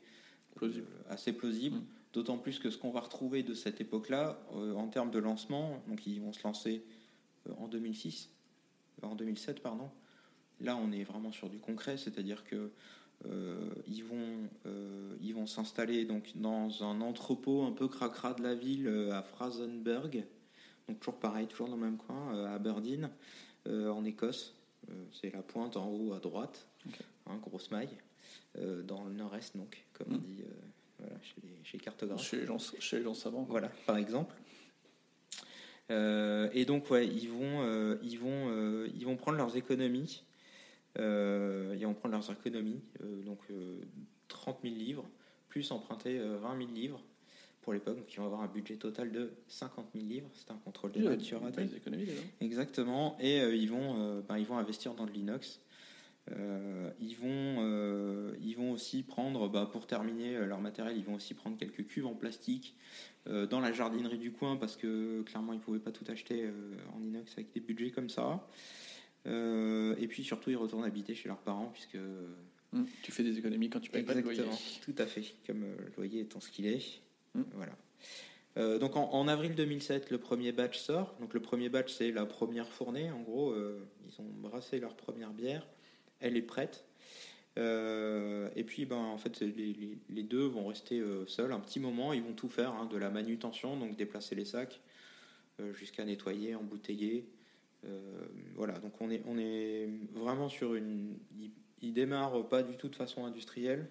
Plausible. 0.55 0.85
euh, 1.09 1.13
assez 1.13 1.33
plausible. 1.33 1.77
Mm. 1.77 1.85
D'autant 2.13 2.37
plus 2.37 2.59
que 2.59 2.69
ce 2.69 2.77
qu'on 2.77 2.91
va 2.91 2.99
retrouver 2.99 3.41
de 3.41 3.55
cette 3.55 3.81
époque-là, 3.81 4.39
en 4.51 4.87
termes 4.87 5.09
de 5.09 5.17
lancement, 5.17 5.81
donc 5.87 6.05
ils 6.05 6.21
vont 6.21 6.31
se 6.31 6.43
lancer 6.43 6.83
en 7.57 7.67
2006, 7.67 8.29
euh, 9.03 9.07
en 9.07 9.15
2007, 9.15 9.61
pardon. 9.63 9.89
Là, 10.61 10.77
on 10.77 10.91
est 10.91 11.03
vraiment 11.03 11.31
sur 11.31 11.49
du 11.49 11.57
concret, 11.57 11.97
c'est-à-dire 11.97 12.43
que 12.43 12.71
ils 13.87 14.03
vont, 14.03 14.49
euh, 14.65 15.15
ils 15.21 15.33
vont 15.33 15.45
s'installer 15.45 16.05
donc 16.05 16.31
dans 16.35 16.83
un 16.83 17.01
entrepôt 17.01 17.63
un 17.63 17.71
peu 17.71 17.87
cracra 17.87 18.33
de 18.33 18.43
la 18.43 18.55
ville 18.55 18.87
euh, 18.87 19.11
à 19.13 19.21
Frasenberg, 19.23 20.23
donc 20.87 20.99
toujours 20.99 21.19
pareil, 21.19 21.47
toujours 21.47 21.67
dans 21.69 21.75
le 21.77 21.81
même 21.81 21.97
coin, 21.97 22.35
euh, 22.35 22.45
à 22.47 22.53
Aberdeen, 22.53 23.09
euh, 23.67 23.89
en 23.89 24.03
Écosse. 24.05 24.55
Euh, 24.89 24.93
c'est 25.13 25.33
la 25.33 25.41
pointe 25.41 25.77
en 25.77 25.87
haut 25.89 26.11
à 26.13 26.19
droite, 26.19 26.67
Ok. 26.85 26.99
hein, 27.27 27.37
grosse 27.41 27.71
maille, 27.71 27.87
euh, 28.57 28.83
dans 28.83 29.03
le 29.05 29.13
nord-est 29.13 29.55
donc, 29.55 29.85
comme 29.93 30.07
on 30.11 30.17
Mm. 30.17 30.21
dit 30.21 30.41
euh, 30.41 30.51
voilà, 30.99 31.15
chez, 31.21 31.35
les, 31.43 31.63
chez 31.63 31.77
les 31.77 31.83
cartographes. 31.83 32.21
Chez 32.21 32.37
les 32.41 32.45
gens, 32.45 32.57
chez 32.59 32.97
les 32.97 33.03
gens 33.03 33.13
savants. 33.13 33.43
Voilà, 33.49 33.69
par 33.85 33.95
exemple. 33.97 34.35
Euh, 35.91 36.49
et 36.53 36.65
donc, 36.65 36.89
ouais, 36.91 37.07
ils 37.07 37.27
vont, 37.29 37.61
euh, 37.61 37.97
ils 38.03 38.17
vont, 38.17 38.49
euh, 38.49 38.87
ils 38.95 39.05
vont 39.05 39.15
prendre 39.17 39.37
leurs 39.37 39.55
économies. 39.57 40.23
Euh, 40.99 41.75
ils 41.77 41.85
vont 41.85 41.93
prendre 41.93 42.13
leurs 42.13 42.31
économies, 42.31 42.81
euh, 43.01 43.23
donc 43.23 43.39
euh, 43.49 43.81
30 44.27 44.59
000 44.63 44.75
livres, 44.75 45.09
plus 45.49 45.71
emprunter 45.71 46.19
euh, 46.19 46.37
20 46.37 46.57
000 46.57 46.71
livres 46.71 47.03
pour 47.61 47.73
l'époque. 47.73 47.97
Donc, 47.97 48.13
ils 48.13 48.17
vont 48.17 48.25
avoir 48.25 48.41
un 48.41 48.47
budget 48.47 48.75
total 48.75 49.11
de 49.11 49.31
50 49.47 49.87
000 49.95 50.05
livres. 50.05 50.29
C'est 50.33 50.51
un 50.51 50.57
contrôle 50.57 50.91
de 50.91 51.01
économies 51.75 52.05
déjà. 52.05 52.21
Exactement. 52.41 53.17
Et 53.19 53.41
euh, 53.41 53.55
ils, 53.55 53.69
vont, 53.69 53.95
euh, 53.99 54.21
ben, 54.21 54.37
ils 54.37 54.45
vont 54.45 54.57
investir 54.57 54.93
dans 54.93 55.05
de 55.05 55.11
l'inox. 55.11 55.61
Euh, 56.31 56.89
ils, 57.01 57.15
vont, 57.15 57.27
euh, 57.27 58.33
ils 58.41 58.55
vont 58.55 58.71
aussi 58.71 59.03
prendre, 59.03 59.49
bah, 59.49 59.67
pour 59.69 59.87
terminer 59.87 60.37
euh, 60.37 60.45
leur 60.45 60.61
matériel, 60.61 60.97
ils 60.97 61.03
vont 61.03 61.15
aussi 61.15 61.33
prendre 61.33 61.57
quelques 61.57 61.85
cuves 61.85 62.05
en 62.05 62.13
plastique 62.13 62.75
euh, 63.27 63.45
dans 63.45 63.59
la 63.59 63.73
jardinerie 63.73 64.17
du 64.17 64.31
coin 64.31 64.55
parce 64.55 64.77
que 64.77 65.21
clairement 65.23 65.51
ils 65.51 65.57
ne 65.57 65.61
pouvaient 65.61 65.79
pas 65.79 65.91
tout 65.91 66.05
acheter 66.07 66.45
euh, 66.45 66.51
en 66.95 67.03
inox 67.03 67.33
avec 67.33 67.51
des 67.51 67.59
budgets 67.59 67.91
comme 67.91 68.09
ça. 68.09 68.47
Euh, 69.25 69.95
et 69.99 70.07
puis 70.07 70.23
surtout, 70.23 70.49
ils 70.49 70.55
retournent 70.57 70.83
habiter 70.83 71.15
chez 71.15 71.27
leurs 71.29 71.41
parents 71.41 71.69
puisque. 71.73 71.97
Hum, 72.73 72.85
Tu 73.03 73.11
fais 73.11 73.23
des 73.23 73.37
économies 73.37 73.69
quand 73.69 73.79
tu 73.79 73.91
payes 73.91 74.03
pas 74.03 74.15
de 74.15 74.21
loyer. 74.21 74.39
Exactement, 74.41 74.81
tout 74.83 74.95
à 75.01 75.05
fait, 75.05 75.23
comme 75.45 75.63
euh, 75.63 75.75
le 75.77 75.91
loyer 75.95 76.21
étant 76.21 76.39
ce 76.39 76.49
qu'il 76.49 76.65
est. 76.65 77.01
Mm. 77.35 77.41
Voilà. 77.53 77.73
Euh, 78.57 78.77
donc 78.79 78.95
en, 78.95 79.09
en 79.11 79.27
avril 79.27 79.55
2007, 79.55 80.09
le 80.11 80.17
premier 80.17 80.51
batch 80.51 80.77
sort. 80.79 81.15
Donc 81.19 81.33
le 81.33 81.39
premier 81.39 81.69
batch, 81.69 81.93
c'est 81.93 82.11
la 82.11 82.25
première 82.25 82.71
fournée. 82.71 83.11
En 83.11 83.21
gros, 83.21 83.51
euh, 83.51 83.79
ils 84.07 84.19
ont 84.21 84.25
brassé 84.27 84.79
leur 84.79 84.95
première 84.95 85.31
bière. 85.31 85.65
Elle 86.19 86.35
est 86.37 86.41
prête. 86.41 86.85
Euh, 87.59 88.49
et 88.55 88.63
puis, 88.63 88.85
ben, 88.85 88.95
en 88.97 89.17
fait, 89.17 89.39
les, 89.39 89.51
les- 89.51 89.97
les 90.09 90.23
deux 90.23 90.45
vont 90.45 90.65
rester 90.67 91.01
seuls 91.27 91.51
un 91.51 91.59
petit 91.59 91.79
moment. 91.79 92.11
Ils 92.13 92.23
vont 92.23 92.33
tout 92.33 92.49
faire, 92.49 92.73
hein, 92.73 92.85
de 92.87 92.97
la 92.97 93.09
manutention, 93.11 93.77
donc 93.77 93.95
déplacer 93.95 94.33
les 94.35 94.45
sacs, 94.45 94.81
jusqu'à 95.73 96.03
nettoyer, 96.05 96.55
embouteiller. 96.55 97.27
Euh, 97.85 98.25
voilà, 98.55 98.73
donc 98.79 98.93
on 99.01 99.09
est, 99.09 99.89
vraiment 100.13 100.49
sur 100.49 100.75
une. 100.75 101.17
Il, 101.81 101.93
démarre 101.93 102.47
pas 102.47 102.63
du 102.63 102.77
tout 102.77 102.87
de 102.87 102.95
façon 102.95 103.25
industrielle. 103.25 103.89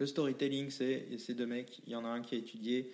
Le 0.00 0.06
storytelling, 0.06 0.70
c'est 0.70 1.06
ces 1.18 1.34
deux 1.34 1.46
mecs. 1.46 1.80
Il 1.86 1.92
y 1.92 1.96
en 1.96 2.04
a 2.04 2.08
un 2.08 2.22
qui 2.22 2.34
a 2.34 2.38
étudié, 2.38 2.90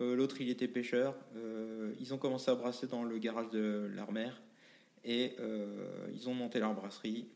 euh, 0.00 0.14
l'autre 0.14 0.40
il 0.40 0.48
était 0.48 0.68
pêcheur. 0.68 1.16
Euh, 1.36 1.92
ils 1.98 2.14
ont 2.14 2.18
commencé 2.18 2.52
à 2.52 2.54
brasser 2.54 2.86
dans 2.86 3.02
le 3.02 3.18
garage 3.18 3.50
de 3.50 3.90
leur 3.92 4.12
mère 4.12 4.40
et 5.04 5.36
ils 6.14 6.28
ont 6.30 6.34
monté 6.34 6.60
leur 6.60 6.72
brasserie. 6.72 7.26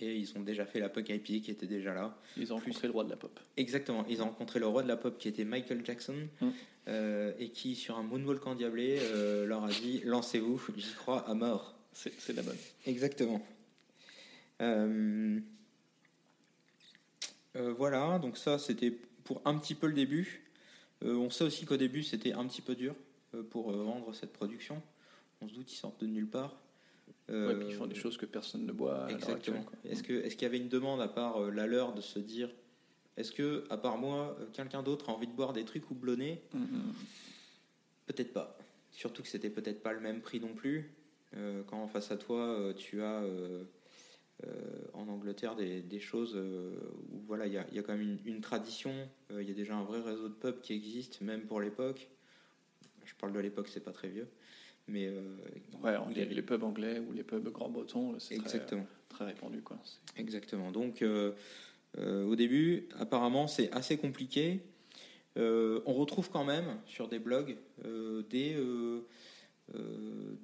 Et 0.00 0.16
ils 0.16 0.36
ont 0.36 0.40
déjà 0.40 0.64
fait 0.64 0.80
la 0.80 0.88
Punk 0.88 1.08
IPA 1.10 1.44
qui 1.44 1.50
était 1.50 1.66
déjà 1.66 1.92
là. 1.92 2.16
Ils 2.36 2.52
ont 2.52 2.58
Plus- 2.58 2.64
rencontré 2.70 2.86
le 2.88 2.92
roi 2.94 3.04
de 3.04 3.10
la 3.10 3.16
pop. 3.16 3.38
Exactement. 3.58 4.06
Ils 4.08 4.22
ont 4.22 4.26
rencontré 4.26 4.58
le 4.58 4.66
roi 4.66 4.82
de 4.82 4.88
la 4.88 4.96
pop 4.96 5.18
qui 5.18 5.28
était 5.28 5.44
Michael 5.44 5.84
Jackson 5.84 6.28
Mm. 6.40 6.48
euh, 6.88 7.32
et 7.38 7.50
qui, 7.50 7.74
sur 7.76 7.98
un 7.98 8.02
moonwalk 8.02 8.46
endiablé, 8.46 8.96
euh, 9.00 9.44
leur 9.46 9.64
a 9.64 9.68
dit 9.68 10.00
Lancez-vous, 10.04 10.60
j'y 10.76 10.92
crois 10.94 11.28
à 11.28 11.34
mort. 11.34 11.74
C'est 11.92 12.32
la 12.34 12.42
bonne. 12.42 12.56
Exactement. 12.86 13.44
Euh, 14.62 15.38
euh, 17.56 17.72
voilà, 17.72 18.18
donc 18.18 18.36
ça 18.38 18.58
c'était 18.58 18.90
pour 19.24 19.42
un 19.44 19.58
petit 19.58 19.74
peu 19.74 19.86
le 19.86 19.92
début. 19.94 20.46
On 21.02 21.30
sait 21.30 21.44
aussi 21.44 21.64
qu'au 21.66 21.76
début 21.78 22.02
c'était 22.02 22.32
un 22.32 22.46
petit 22.46 22.60
peu 22.62 22.74
dur 22.74 22.94
pour 23.50 23.72
vendre 23.72 24.14
cette 24.14 24.32
production. 24.32 24.82
On 25.40 25.48
se 25.48 25.54
doute 25.54 25.72
ils 25.72 25.76
sortent 25.76 26.00
de 26.00 26.06
nulle 26.06 26.26
part. 26.28 26.56
Euh, 27.30 27.48
Ouais, 27.48 27.54
puis 27.60 27.68
ils 27.68 27.74
font 27.74 27.86
des 27.86 27.94
choses 27.94 28.16
que 28.16 28.26
personne 28.26 28.66
ne 28.66 28.72
boit. 28.72 29.06
Exactement. 29.10 29.64
Est-ce 29.84 30.02
qu'il 30.02 30.42
y 30.42 30.44
avait 30.44 30.58
une 30.58 30.68
demande 30.68 31.00
à 31.00 31.08
part 31.08 31.40
euh, 31.42 31.50
la 31.50 31.66
leur 31.66 31.94
de 31.94 32.00
se 32.00 32.18
dire 32.18 32.50
est-ce 33.16 33.32
que 33.32 33.64
à 33.70 33.76
part 33.76 33.98
moi 33.98 34.36
euh, 34.40 34.46
quelqu'un 34.52 34.82
d'autre 34.82 35.10
a 35.10 35.12
envie 35.12 35.26
de 35.26 35.32
boire 35.32 35.52
des 35.52 35.64
trucs 35.64 35.90
houblonnés 35.90 36.42
Hum, 36.54 36.62
hum. 36.62 36.92
Peut-être 38.06 38.32
pas. 38.32 38.56
Surtout 38.90 39.22
que 39.22 39.28
c'était 39.28 39.50
peut-être 39.50 39.82
pas 39.82 39.92
le 39.92 40.00
même 40.00 40.20
prix 40.20 40.40
non 40.40 40.54
plus. 40.54 40.90
Euh, 41.36 41.62
quand 41.68 41.86
face 41.86 42.10
à 42.10 42.16
toi, 42.16 42.72
tu 42.76 43.02
as 43.02 43.22
euh, 43.22 43.62
euh, 44.44 44.48
en 44.94 45.06
Angleterre 45.08 45.54
des, 45.54 45.80
des 45.82 46.00
choses 46.00 46.34
où 46.36 47.20
voilà, 47.26 47.46
il 47.46 47.52
y 47.52 47.58
a, 47.58 47.66
il 47.70 47.76
y 47.76 47.78
a 47.78 47.82
quand 47.82 47.92
même 47.92 48.02
une, 48.02 48.18
une 48.24 48.40
tradition. 48.40 48.92
Il 49.30 49.46
y 49.46 49.50
a 49.52 49.54
déjà 49.54 49.76
un 49.76 49.84
vrai 49.84 50.00
réseau 50.00 50.28
de 50.28 50.34
pubs 50.34 50.60
qui 50.60 50.72
existe, 50.72 51.20
même 51.20 51.42
pour 51.42 51.60
l'époque. 51.60 52.08
Je 53.04 53.14
parle 53.14 53.32
de 53.32 53.38
l'époque, 53.40 53.68
c'est 53.68 53.80
pas 53.84 53.92
très 53.92 54.08
vieux, 54.08 54.28
mais 54.88 55.06
euh, 55.06 55.22
Ouais, 55.82 55.92
les, 56.14 56.22
avait- 56.22 56.34
les 56.34 56.42
pubs 56.42 56.62
anglais 56.62 56.98
ou 56.98 57.12
les 57.12 57.22
pubs 57.22 57.48
grand-bretons, 57.48 58.18
c'est 58.18 58.36
très, 58.36 58.44
exactement. 58.44 58.86
très 59.08 59.24
répandu. 59.26 59.62
Quoi. 59.62 59.78
Exactement. 60.16 60.70
Donc, 60.72 61.02
euh, 61.02 61.32
euh, 61.98 62.24
au 62.24 62.36
début, 62.36 62.88
apparemment, 62.98 63.46
c'est 63.46 63.70
assez 63.72 63.96
compliqué. 63.96 64.60
On 65.36 65.92
retrouve 65.94 66.28
quand 66.30 66.44
même 66.44 66.76
sur 66.86 67.08
des 67.08 67.18
blogs 67.18 67.56
dès, 68.28 68.56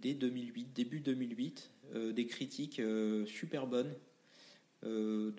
dès 0.00 0.14
2008, 0.14 0.72
début 0.72 1.00
2008, 1.00 1.70
euh, 1.94 2.12
des 2.12 2.26
critiques 2.26 2.80
super 3.26 3.66
bonnes 3.66 3.92
de, 4.82 5.32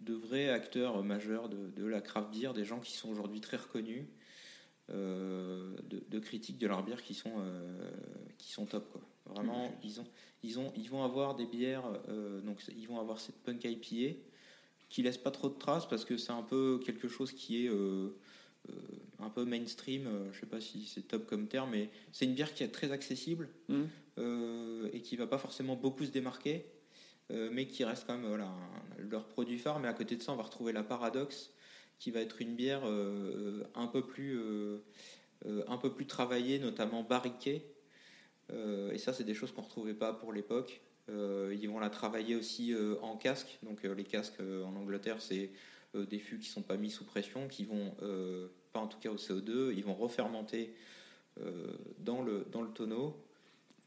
de 0.00 0.14
vrais 0.14 0.50
acteurs 0.50 1.02
majeurs 1.02 1.48
de, 1.48 1.70
de 1.74 1.84
la 1.86 2.00
craft 2.00 2.30
beer, 2.30 2.52
des 2.54 2.64
gens 2.64 2.78
qui 2.80 2.92
sont 2.92 3.08
aujourd'hui 3.10 3.40
très 3.40 3.56
reconnus, 3.56 4.04
euh, 4.92 5.74
de, 5.88 6.02
de 6.08 6.18
critiques 6.18 6.58
de 6.58 6.66
leur 6.66 6.82
bière 6.82 7.02
qui 7.02 7.14
sont, 7.14 7.32
euh, 7.38 7.90
qui 8.38 8.50
sont 8.50 8.66
top. 8.66 8.90
Quoi. 8.92 9.00
Vraiment, 9.34 9.72
ils, 9.84 10.00
ont, 10.00 10.06
ils, 10.42 10.58
ont, 10.58 10.72
ils 10.76 10.88
vont 10.90 11.04
avoir 11.04 11.34
des 11.36 11.46
bières, 11.46 11.84
euh, 12.08 12.40
donc 12.40 12.60
ils 12.76 12.86
vont 12.88 12.98
avoir 12.98 13.20
cette 13.20 13.36
punk 13.42 13.64
IPA 13.64 14.16
qui 14.88 15.02
laisse 15.02 15.18
pas 15.18 15.30
trop 15.30 15.48
de 15.48 15.54
traces 15.58 15.88
parce 15.88 16.04
que 16.04 16.16
c'est 16.16 16.32
un 16.32 16.42
peu 16.42 16.80
quelque 16.84 17.06
chose 17.08 17.32
qui 17.32 17.64
est 17.64 17.70
un 19.20 19.30
peu 19.30 19.44
mainstream. 19.44 20.08
je 20.32 20.40
sais 20.40 20.46
pas 20.46 20.60
si 20.60 20.84
c'est 20.86 21.02
top 21.02 21.26
comme 21.26 21.46
terme, 21.46 21.70
mais 21.70 21.90
c'est 22.12 22.24
une 22.24 22.34
bière 22.34 22.52
qui 22.54 22.62
est 22.64 22.68
très 22.68 22.90
accessible 22.90 23.48
euh, 24.18 24.88
et 24.92 25.00
qui 25.00 25.16
va 25.16 25.26
pas 25.26 25.38
forcément 25.38 25.76
beaucoup 25.76 26.04
se 26.04 26.10
démarquer, 26.10 26.66
mais 27.30 27.66
qui 27.68 27.84
reste 27.84 28.04
quand 28.08 28.16
même 28.18 28.26
voilà, 28.26 28.46
un- 28.46 29.02
leur 29.08 29.28
produit 29.28 29.58
phare. 29.58 29.78
Mais 29.78 29.86
à 29.86 29.92
côté 29.92 30.16
de 30.16 30.22
ça, 30.22 30.32
on 30.32 30.36
va 30.36 30.42
retrouver 30.42 30.72
la 30.72 30.82
Paradox, 30.82 31.52
qui 32.00 32.10
va 32.10 32.20
être 32.20 32.40
une 32.40 32.56
bière 32.56 32.80
euh, 32.84 33.62
un 33.74 33.86
peu 33.86 34.04
plus 34.04 34.38
euh, 34.38 34.78
euh, 35.46 35.62
un 35.68 35.76
peu 35.76 35.92
plus 35.92 36.06
travaillée, 36.06 36.58
notamment 36.58 37.04
barriquée. 37.04 37.64
Et 38.92 38.98
ça, 38.98 39.12
c'est 39.12 39.22
des 39.22 39.34
choses 39.34 39.52
qu'on 39.52 39.62
retrouvait 39.62 39.94
pas 39.94 40.12
pour 40.12 40.32
l'époque. 40.32 40.80
Ils 41.06 41.68
vont 41.68 41.78
la 41.78 41.88
travailler 41.88 42.34
aussi 42.34 42.74
en 43.00 43.16
casque. 43.16 43.60
Donc 43.62 43.84
les 43.84 44.02
casques 44.02 44.40
en 44.40 44.74
Angleterre, 44.74 45.22
c'est 45.22 45.52
des 45.94 46.18
fûts 46.18 46.40
qui 46.40 46.48
sont 46.48 46.62
pas 46.62 46.76
mis 46.76 46.90
sous 46.90 47.04
pression, 47.04 47.46
qui 47.46 47.64
vont 47.64 47.94
pas 48.72 48.80
en 48.80 48.88
tout 48.88 48.98
cas 48.98 49.10
au 49.10 49.14
CO2, 49.14 49.72
ils 49.72 49.84
vont 49.84 49.94
refermenter 49.94 50.74
dans 52.00 52.22
le 52.22 52.44
dans 52.50 52.62
le 52.62 52.72
tonneau, 52.72 53.24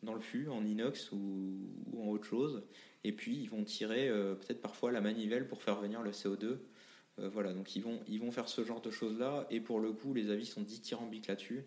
dans 0.01 0.13
le 0.13 0.21
fût 0.21 0.47
en 0.47 0.65
inox 0.65 1.11
ou, 1.11 1.57
en 1.97 2.07
autre 2.07 2.23
chose. 2.23 2.63
Et 3.03 3.11
puis 3.11 3.35
ils 3.35 3.49
vont 3.49 3.65
tirer 3.65 4.07
peut-être 4.07 4.61
parfois 4.61 4.93
la 4.93 5.01
manivelle 5.01 5.45
pour 5.45 5.61
faire 5.61 5.81
venir 5.81 6.01
le 6.01 6.11
CO2. 6.11 6.59
Euh, 7.19 7.29
voilà, 7.29 7.53
donc 7.53 7.75
ils 7.75 7.83
vont 7.83 7.99
ils 8.07 8.19
vont 8.19 8.31
faire 8.31 8.49
ce 8.49 8.63
genre 8.63 8.81
de 8.81 8.91
choses 8.91 9.17
là. 9.19 9.47
Et 9.49 9.59
pour 9.59 9.79
le 9.79 9.91
coup, 9.91 10.13
les 10.13 10.29
avis 10.31 10.45
sont 10.45 10.61
dithyrambiques 10.61 11.27
là-dessus. 11.27 11.65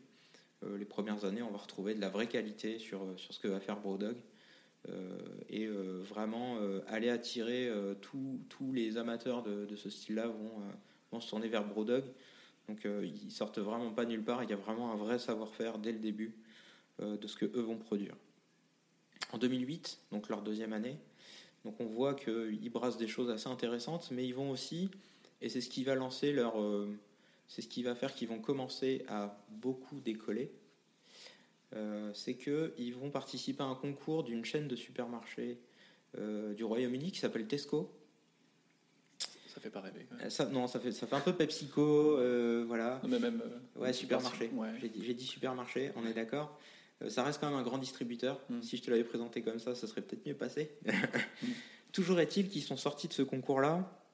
Euh, 0.64 0.78
les 0.78 0.84
premières 0.84 1.24
années, 1.24 1.42
on 1.42 1.50
va 1.50 1.58
retrouver 1.58 1.94
de 1.94 2.00
la 2.00 2.08
vraie 2.08 2.26
qualité 2.26 2.78
sur, 2.78 3.02
euh, 3.02 3.16
sur 3.16 3.34
ce 3.34 3.40
que 3.40 3.48
va 3.48 3.60
faire 3.60 3.80
Brewdog. 3.80 4.16
Euh, 4.88 5.18
et 5.48 5.66
vraiment 5.66 6.58
aller 6.86 7.08
attirer 7.08 7.72
tous 8.00 8.72
les 8.72 8.98
amateurs 8.98 9.42
de, 9.42 9.66
de 9.66 9.74
ce 9.74 9.90
style-là 9.90 10.28
vont, 10.28 10.52
vont 11.10 11.20
se 11.20 11.28
tourner 11.28 11.48
vers 11.48 11.64
Brewdog. 11.64 12.04
Donc 12.68 12.86
ils 13.02 13.32
sortent 13.32 13.58
vraiment 13.58 13.90
pas 13.90 14.04
nulle 14.04 14.22
part. 14.22 14.44
Il 14.44 14.50
y 14.50 14.52
a 14.52 14.56
vraiment 14.56 14.92
un 14.92 14.96
vrai 14.96 15.18
savoir-faire 15.18 15.78
dès 15.78 15.90
le 15.90 15.98
début 15.98 16.36
de 17.00 17.26
ce 17.26 17.36
que 17.36 17.46
eux 17.46 17.62
vont 17.62 17.78
produire. 17.78 18.14
En 19.32 19.38
2008, 19.38 19.98
donc 20.12 20.28
leur 20.28 20.42
deuxième 20.42 20.72
année, 20.72 20.98
donc 21.64 21.80
on 21.80 21.86
voit 21.86 22.14
qu'ils 22.14 22.70
brassent 22.70 22.98
des 22.98 23.08
choses 23.08 23.30
assez 23.30 23.48
intéressantes, 23.48 24.10
mais 24.12 24.24
ils 24.24 24.34
vont 24.34 24.52
aussi, 24.52 24.88
et 25.40 25.48
c'est 25.48 25.60
ce 25.60 25.68
qui 25.68 25.84
va 25.84 25.94
lancer 25.94 26.32
leur, 26.32 26.60
euh, 26.60 26.88
c'est 27.46 27.62
ce 27.62 27.68
qui 27.68 27.82
va 27.82 27.94
faire 27.94 28.14
qu'ils 28.14 28.28
vont 28.28 28.40
commencer 28.40 29.04
à 29.08 29.38
beaucoup 29.48 30.00
décoller. 30.00 30.50
Euh, 31.74 32.12
c'est 32.14 32.34
qu'ils 32.34 32.94
vont 32.94 33.10
participer 33.10 33.62
à 33.62 33.66
un 33.66 33.74
concours 33.74 34.22
d'une 34.22 34.44
chaîne 34.44 34.68
de 34.68 34.76
supermarchés 34.76 35.58
euh, 36.16 36.54
du 36.54 36.64
Royaume-Uni 36.64 37.12
qui 37.12 37.18
s'appelle 37.18 37.46
Tesco. 37.46 37.92
Ça 39.48 39.60
fait 39.60 39.70
pas 39.70 39.80
rêver. 39.80 40.06
Ça, 40.28 40.46
non, 40.46 40.68
ça 40.68 40.78
fait, 40.78 40.92
ça 40.92 41.06
fait 41.06 41.16
un 41.16 41.20
peu 41.20 41.34
PepsiCo, 41.34 42.16
voilà. 42.66 43.00
Non, 43.02 43.08
mais 43.08 43.18
même. 43.18 43.42
Ouais, 43.74 43.92
supermarché. 43.92 44.50
Ouais. 44.52 44.68
J'ai 44.80 45.14
dit, 45.14 45.24
supermarché, 45.24 45.92
on 45.96 46.06
est 46.06 46.12
d'accord. 46.12 46.58
Ça 47.08 47.22
reste 47.22 47.40
quand 47.40 47.48
même 47.48 47.58
un 47.58 47.62
grand 47.62 47.78
distributeur. 47.78 48.40
Mm. 48.48 48.62
Si 48.62 48.76
je 48.76 48.82
te 48.82 48.90
l'avais 48.90 49.04
présenté 49.04 49.42
comme 49.42 49.58
ça, 49.58 49.74
ça 49.74 49.86
serait 49.86 50.02
peut-être 50.02 50.26
mieux 50.26 50.36
passé. 50.36 50.72
Toujours 51.92 52.20
est-il 52.20 52.48
qu'ils 52.48 52.62
sont 52.62 52.76
sortis 52.76 53.08
de 53.08 53.14
ce 53.14 53.22
concours-là. 53.22 54.05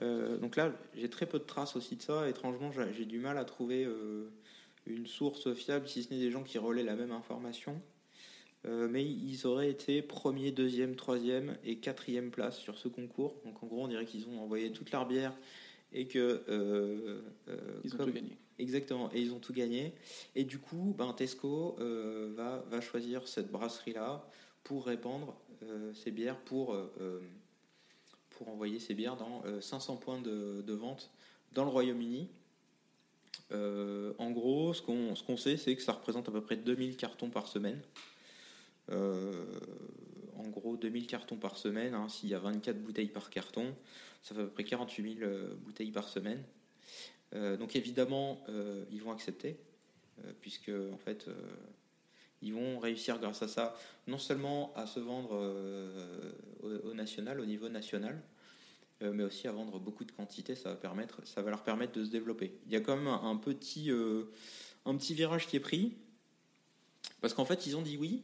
Euh, 0.00 0.38
donc 0.38 0.56
là, 0.56 0.72
j'ai 0.94 1.10
très 1.10 1.26
peu 1.26 1.38
de 1.38 1.44
traces 1.44 1.76
aussi 1.76 1.96
de 1.96 2.02
ça. 2.02 2.28
Étrangement, 2.28 2.70
j'ai 2.72 3.04
du 3.04 3.18
mal 3.18 3.36
à 3.36 3.44
trouver 3.44 3.84
euh, 3.84 4.30
une 4.86 5.06
source 5.06 5.52
fiable, 5.54 5.88
si 5.88 6.02
ce 6.02 6.14
n'est 6.14 6.20
des 6.20 6.30
gens 6.30 6.42
qui 6.42 6.58
relaient 6.58 6.82
la 6.82 6.96
même 6.96 7.12
information. 7.12 7.80
Euh, 8.64 8.88
mais 8.88 9.04
ils 9.04 9.46
auraient 9.46 9.70
été 9.70 10.02
premier, 10.02 10.52
deuxième, 10.52 10.94
troisième 10.94 11.56
et 11.64 11.78
quatrième 11.78 12.30
place 12.30 12.58
sur 12.58 12.78
ce 12.78 12.88
concours. 12.88 13.34
Donc 13.44 13.62
en 13.62 13.66
gros, 13.66 13.84
on 13.84 13.88
dirait 13.88 14.04
qu'ils 14.04 14.28
ont 14.28 14.40
envoyé 14.40 14.70
toute 14.70 14.90
leur 14.92 15.06
bière 15.06 15.36
et 15.92 16.06
que 16.06 16.44
euh, 16.48 17.22
euh, 17.48 17.80
Ils 17.84 17.94
ont 17.94 18.04
tout 18.04 18.12
gagné. 18.12 18.36
Exactement, 18.58 19.10
et 19.12 19.20
ils 19.20 19.32
ont 19.32 19.40
tout 19.40 19.52
gagné. 19.52 19.92
Et 20.36 20.44
du 20.44 20.58
coup, 20.58 20.94
ben, 20.96 21.12
Tesco 21.12 21.76
va, 22.36 22.64
va 22.70 22.80
choisir 22.80 23.26
cette 23.26 23.50
brasserie-là 23.50 24.28
pour 24.62 24.86
répandre 24.86 25.36
ses 25.94 26.12
bières, 26.12 26.38
pour, 26.38 26.76
pour 28.42 28.52
envoyer 28.52 28.80
ses 28.80 28.94
bières 28.94 29.16
dans 29.16 29.42
euh, 29.46 29.60
500 29.60 29.96
points 29.96 30.20
de, 30.20 30.72
vente 30.72 31.10
dans 31.52 31.64
le 31.64 31.70
Royaume-Uni. 31.70 32.28
Euh, 33.52 34.12
en 34.18 34.30
gros, 34.30 34.74
ce 34.74 34.82
qu'on 34.82 35.14
ce 35.14 35.36
sait, 35.36 35.56
c'est 35.56 35.76
que 35.76 35.82
ça 35.82 35.92
représente 35.92 36.28
à 36.28 36.32
peu 36.32 36.40
près 36.40 36.56
2000 36.56 36.96
cartons 36.96 37.30
par 37.30 37.46
semaine. 37.46 37.80
Euh, 38.90 39.44
en 40.36 40.48
gros, 40.48 40.76
2000 40.76 41.06
cartons 41.06 41.36
par 41.36 41.56
semaine. 41.56 41.94
hein, 41.94 42.08
S'il 42.08 42.30
y 42.30 42.34
a 42.34 42.40
24 42.40 42.82
bouteilles 42.82 43.08
par 43.08 43.30
carton, 43.30 43.74
ça 44.22 44.34
fait 44.34 44.40
à 44.40 44.44
peu 44.44 44.50
près 44.50 44.64
48 44.64 45.18
000 45.18 45.30
euh, 45.30 45.54
bouteilles 45.60 45.92
par 45.92 46.08
semaine. 46.08 46.42
Euh, 47.34 47.56
donc 47.56 47.76
évidemment, 47.76 48.42
euh, 48.48 48.84
ils 48.90 49.02
vont 49.02 49.12
accepter, 49.12 49.56
euh, 50.24 50.32
puisque 50.40 50.70
en 50.92 50.98
fait, 50.98 51.28
euh, 51.28 51.34
ils 52.42 52.52
vont 52.52 52.78
réussir 52.80 53.18
grâce 53.18 53.42
à 53.42 53.48
ça, 53.48 53.76
non 54.08 54.18
seulement 54.18 54.72
à 54.74 54.86
se 54.86 54.98
vendre 54.98 55.30
euh, 55.32 56.32
au, 56.62 56.92
national, 56.92 57.40
au 57.40 57.46
niveau 57.46 57.68
national, 57.68 58.14
euh, 58.14 58.31
mais 59.10 59.24
aussi 59.24 59.48
à 59.48 59.52
vendre 59.52 59.78
beaucoup 59.78 60.04
de 60.04 60.12
quantité. 60.12 60.54
Ça 60.54 60.74
va 60.74 61.50
leur 61.50 61.62
permettre 61.62 61.92
de 61.92 62.04
se 62.04 62.10
développer. 62.10 62.52
Il 62.66 62.72
y 62.72 62.76
a 62.76 62.80
quand 62.80 62.96
même 62.96 63.08
un, 63.08 63.36
petit, 63.36 63.90
euh, 63.90 64.24
un 64.86 64.96
petit 64.96 65.14
virage 65.14 65.46
qui 65.46 65.56
est 65.56 65.60
pris, 65.60 65.94
parce 67.20 67.34
qu'en 67.34 67.44
fait, 67.44 67.66
ils 67.66 67.76
ont 67.76 67.82
dit 67.82 67.96
oui. 67.96 68.22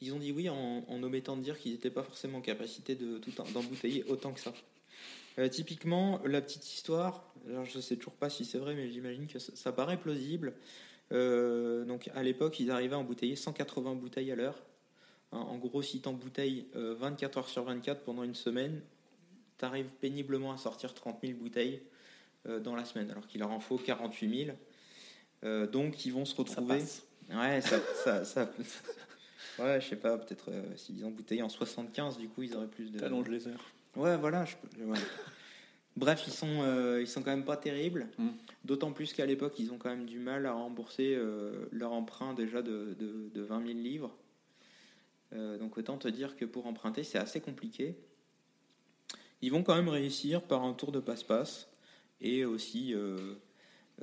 Ils 0.00 0.14
ont 0.14 0.18
dit 0.18 0.32
oui 0.32 0.48
en, 0.48 0.84
omettant 1.02 1.36
de 1.36 1.42
dire 1.42 1.58
qu'ils 1.58 1.72
n'étaient 1.72 1.90
pas 1.90 2.04
forcément 2.04 2.38
en 2.38 2.42
capacité 2.42 2.94
de 2.94 3.20
d'embouteiller 3.52 4.04
autant 4.04 4.32
que 4.32 4.40
ça. 4.40 4.52
Euh, 5.38 5.48
typiquement, 5.48 6.20
la 6.24 6.40
petite 6.40 6.72
histoire, 6.72 7.32
alors 7.48 7.64
je 7.64 7.80
sais 7.80 7.96
toujours 7.96 8.14
pas 8.14 8.30
si 8.30 8.44
c'est 8.44 8.58
vrai, 8.58 8.74
mais 8.74 8.90
j'imagine 8.90 9.26
que 9.26 9.38
ça, 9.38 9.72
paraît 9.72 9.98
plausible. 9.98 10.54
Euh, 11.12 11.84
donc 11.84 12.10
à 12.14 12.22
l'époque, 12.22 12.58
ils 12.60 12.70
arrivaient 12.70 12.94
à 12.94 12.98
embouteiller 12.98 13.36
180 13.36 13.94
bouteilles 13.94 14.32
à 14.32 14.36
l'heure. 14.36 14.62
Hein, 15.32 15.38
en 15.38 15.58
gros, 15.58 15.82
si 15.82 16.00
tu 16.00 16.08
embouteilles 16.08 16.66
euh, 16.74 16.94
24 16.94 17.38
heures 17.38 17.48
sur 17.48 17.64
24 17.64 18.02
pendant 18.02 18.24
une 18.24 18.34
semaine, 18.34 18.82
tu 19.58 19.64
arrives 19.64 19.90
péniblement 20.00 20.52
à 20.52 20.56
sortir 20.56 20.94
30 20.94 21.18
000 21.22 21.38
bouteilles 21.38 21.82
euh, 22.46 22.60
dans 22.60 22.74
la 22.76 22.84
semaine, 22.84 23.10
alors 23.10 23.26
qu'il 23.26 23.40
leur 23.40 23.50
en 23.50 23.60
faut 23.60 23.76
48 23.78 24.44
000. 24.46 24.56
Euh, 25.44 25.66
donc 25.66 26.04
ils 26.06 26.12
vont 26.12 26.24
se 26.24 26.34
Ça 26.34 26.42
retrouver. 26.42 26.78
passe. 26.78 27.02
Ouais, 27.30 27.60
ça, 27.60 27.78
ça, 28.04 28.24
ça- 28.24 28.50
Ouais, 29.58 29.80
je 29.80 29.88
sais 29.88 29.96
pas, 29.96 30.16
peut-être 30.18 30.50
euh, 30.50 30.62
s'ils 30.76 31.04
embouteillent 31.04 31.42
en 31.42 31.48
75, 31.48 32.16
du 32.18 32.28
coup, 32.28 32.42
ils 32.42 32.54
auraient 32.56 32.68
plus 32.68 32.92
de. 32.92 32.98
T'allonges 33.00 33.28
les 33.28 33.48
heures. 33.48 33.64
Ouais, 33.96 34.16
voilà. 34.16 34.44
je 34.44 34.54
peux- 34.56 34.84
ouais. 34.84 34.98
Bref, 35.96 36.22
ils 36.28 36.32
sont, 36.32 36.62
euh, 36.62 37.00
ils 37.00 37.08
sont 37.08 37.22
quand 37.22 37.30
même 37.32 37.44
pas 37.44 37.56
terribles. 37.56 38.06
Mm. 38.18 38.28
D'autant 38.64 38.92
plus 38.92 39.12
qu'à 39.12 39.26
l'époque, 39.26 39.54
ils 39.58 39.72
ont 39.72 39.78
quand 39.78 39.88
même 39.90 40.06
du 40.06 40.20
mal 40.20 40.46
à 40.46 40.52
rembourser 40.52 41.14
euh, 41.16 41.66
leur 41.72 41.92
emprunt 41.92 42.34
déjà 42.34 42.62
de, 42.62 42.94
de, 43.00 43.30
de 43.34 43.42
20 43.42 43.66
000 43.66 43.78
livres. 43.80 44.16
Euh, 45.32 45.58
donc 45.58 45.76
autant 45.76 45.98
te 45.98 46.06
dire 46.08 46.36
que 46.36 46.44
pour 46.44 46.66
emprunter, 46.68 47.02
c'est 47.02 47.18
assez 47.18 47.40
compliqué. 47.40 47.96
Ils 49.40 49.52
vont 49.52 49.62
quand 49.62 49.76
même 49.76 49.88
réussir 49.88 50.42
par 50.42 50.64
un 50.64 50.72
tour 50.72 50.92
de 50.92 51.00
passe-passe. 51.00 51.68
Et 52.20 52.44
aussi, 52.44 52.94
euh, 52.94 53.34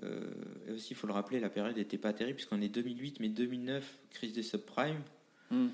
euh, 0.04 0.32
et 0.68 0.72
aussi, 0.72 0.92
il 0.92 0.96
faut 0.96 1.08
le 1.08 1.14
rappeler, 1.14 1.40
la 1.40 1.50
période 1.50 1.76
n'était 1.76 1.98
pas 1.98 2.14
terrible, 2.14 2.36
puisqu'on 2.36 2.62
est 2.62 2.70
2008, 2.70 3.20
mais 3.20 3.30
2009, 3.30 4.00
crise 4.12 4.34
des 4.34 4.44
subprimes. 4.44 5.02
Hmm. 5.52 5.68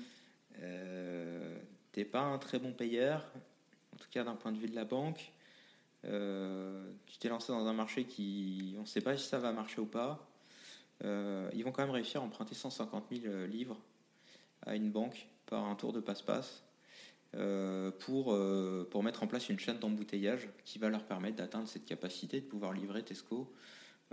Euh, 0.60 1.58
t'es 1.92 2.04
pas 2.04 2.22
un 2.22 2.38
très 2.38 2.58
bon 2.58 2.72
payeur, 2.72 3.24
en 3.94 3.96
tout 3.96 4.08
cas 4.10 4.24
d'un 4.24 4.34
point 4.34 4.52
de 4.52 4.58
vue 4.58 4.68
de 4.68 4.74
la 4.74 4.84
banque. 4.84 5.32
Tu 6.02 7.18
t'es 7.20 7.28
lancé 7.28 7.52
dans 7.52 7.66
un 7.66 7.72
marché 7.72 8.04
qui, 8.04 8.74
on 8.76 8.80
ne 8.80 8.86
sait 8.86 9.00
pas 9.00 9.16
si 9.16 9.28
ça 9.28 9.38
va 9.38 9.52
marcher 9.52 9.80
ou 9.80 9.86
pas. 9.86 10.28
Ils 11.04 11.62
vont 11.62 11.70
quand 11.70 11.82
même 11.82 11.94
réussir 11.94 12.20
à 12.20 12.24
emprunter 12.24 12.56
150 12.56 13.04
000 13.12 13.46
livres 13.46 13.78
à 14.66 14.74
une 14.74 14.90
banque 14.90 15.28
par 15.46 15.64
un 15.64 15.76
tour 15.76 15.92
de 15.92 16.00
passe-passe 16.00 16.64
pour, 17.32 18.32
euh, 18.32 18.86
pour 18.90 19.02
mettre 19.02 19.22
en 19.22 19.26
place 19.26 19.48
une 19.48 19.58
chaîne 19.58 19.78
d'embouteillage 19.78 20.48
qui 20.64 20.78
va 20.78 20.88
leur 20.88 21.04
permettre 21.04 21.36
d'atteindre 21.36 21.68
cette 21.68 21.86
capacité 21.86 22.40
de 22.40 22.46
pouvoir 22.46 22.72
livrer 22.72 23.02
Tesco 23.02 23.52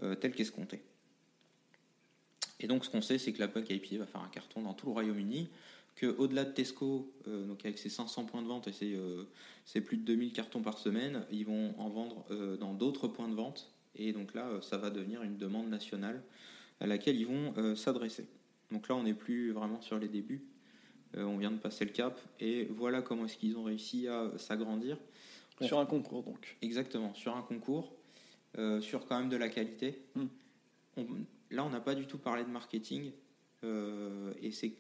euh, 0.03 0.15
tel 0.15 0.33
qu'escompté. 0.33 0.81
Et 2.59 2.67
donc 2.67 2.85
ce 2.85 2.89
qu'on 2.89 3.01
sait, 3.01 3.17
c'est 3.17 3.33
que 3.33 3.39
la 3.39 3.47
Punk 3.47 3.69
IPA 3.69 3.99
va 3.99 4.05
faire 4.05 4.21
un 4.21 4.29
carton 4.29 4.61
dans 4.61 4.73
tout 4.73 4.85
le 4.85 4.93
Royaume-Uni, 4.93 5.49
que 5.95 6.05
au-delà 6.05 6.45
de 6.45 6.51
Tesco, 6.51 7.13
euh, 7.27 7.45
donc 7.45 7.65
avec 7.65 7.77
ses 7.77 7.89
500 7.89 8.25
points 8.25 8.41
de 8.41 8.47
vente 8.47 8.67
et 8.67 8.71
ses, 8.71 8.95
euh, 8.95 9.25
plus 9.85 9.97
de 9.97 10.03
2000 10.03 10.31
cartons 10.31 10.61
par 10.61 10.77
semaine, 10.77 11.25
ils 11.31 11.45
vont 11.45 11.73
en 11.77 11.89
vendre 11.89 12.25
euh, 12.31 12.57
dans 12.57 12.73
d'autres 12.73 13.07
points 13.07 13.27
de 13.27 13.35
vente. 13.35 13.73
Et 13.95 14.13
donc 14.13 14.33
là, 14.33 14.47
euh, 14.47 14.61
ça 14.61 14.77
va 14.77 14.89
devenir 14.89 15.23
une 15.23 15.37
demande 15.37 15.69
nationale 15.69 16.23
à 16.79 16.87
laquelle 16.87 17.17
ils 17.17 17.27
vont 17.27 17.53
euh, 17.57 17.75
s'adresser. 17.75 18.27
Donc 18.71 18.87
là, 18.87 18.95
on 18.95 19.03
n'est 19.03 19.13
plus 19.13 19.51
vraiment 19.51 19.81
sur 19.81 19.97
les 19.97 20.07
débuts. 20.07 20.45
Euh, 21.17 21.23
on 21.23 21.37
vient 21.37 21.51
de 21.51 21.57
passer 21.57 21.85
le 21.85 21.91
cap. 21.91 22.19
Et 22.39 22.65
voilà 22.65 23.01
comment 23.01 23.25
est-ce 23.25 23.37
qu'ils 23.37 23.57
ont 23.57 23.63
réussi 23.63 24.07
à 24.07 24.31
s'agrandir. 24.37 24.97
Sur 25.61 25.79
un 25.79 25.85
concours, 25.85 26.23
donc. 26.23 26.55
Exactement, 26.61 27.13
sur 27.15 27.35
un 27.35 27.41
concours, 27.41 27.91
euh, 28.57 28.79
sur 28.79 29.05
quand 29.05 29.19
même 29.19 29.27
de 29.29 29.35
la 29.35 29.49
qualité. 29.49 29.99
Mm. 30.15 30.23
On- 30.97 31.07
là, 31.51 31.65
on 31.65 31.69
n'a 31.69 31.81
pas 31.81 31.95
du 31.95 32.05
tout 32.07 32.17
parlé 32.17 32.43
de 32.43 32.49
marketing. 32.49 33.11
euh, 33.65 34.31
et 34.41 34.51
c'est, 34.51 34.71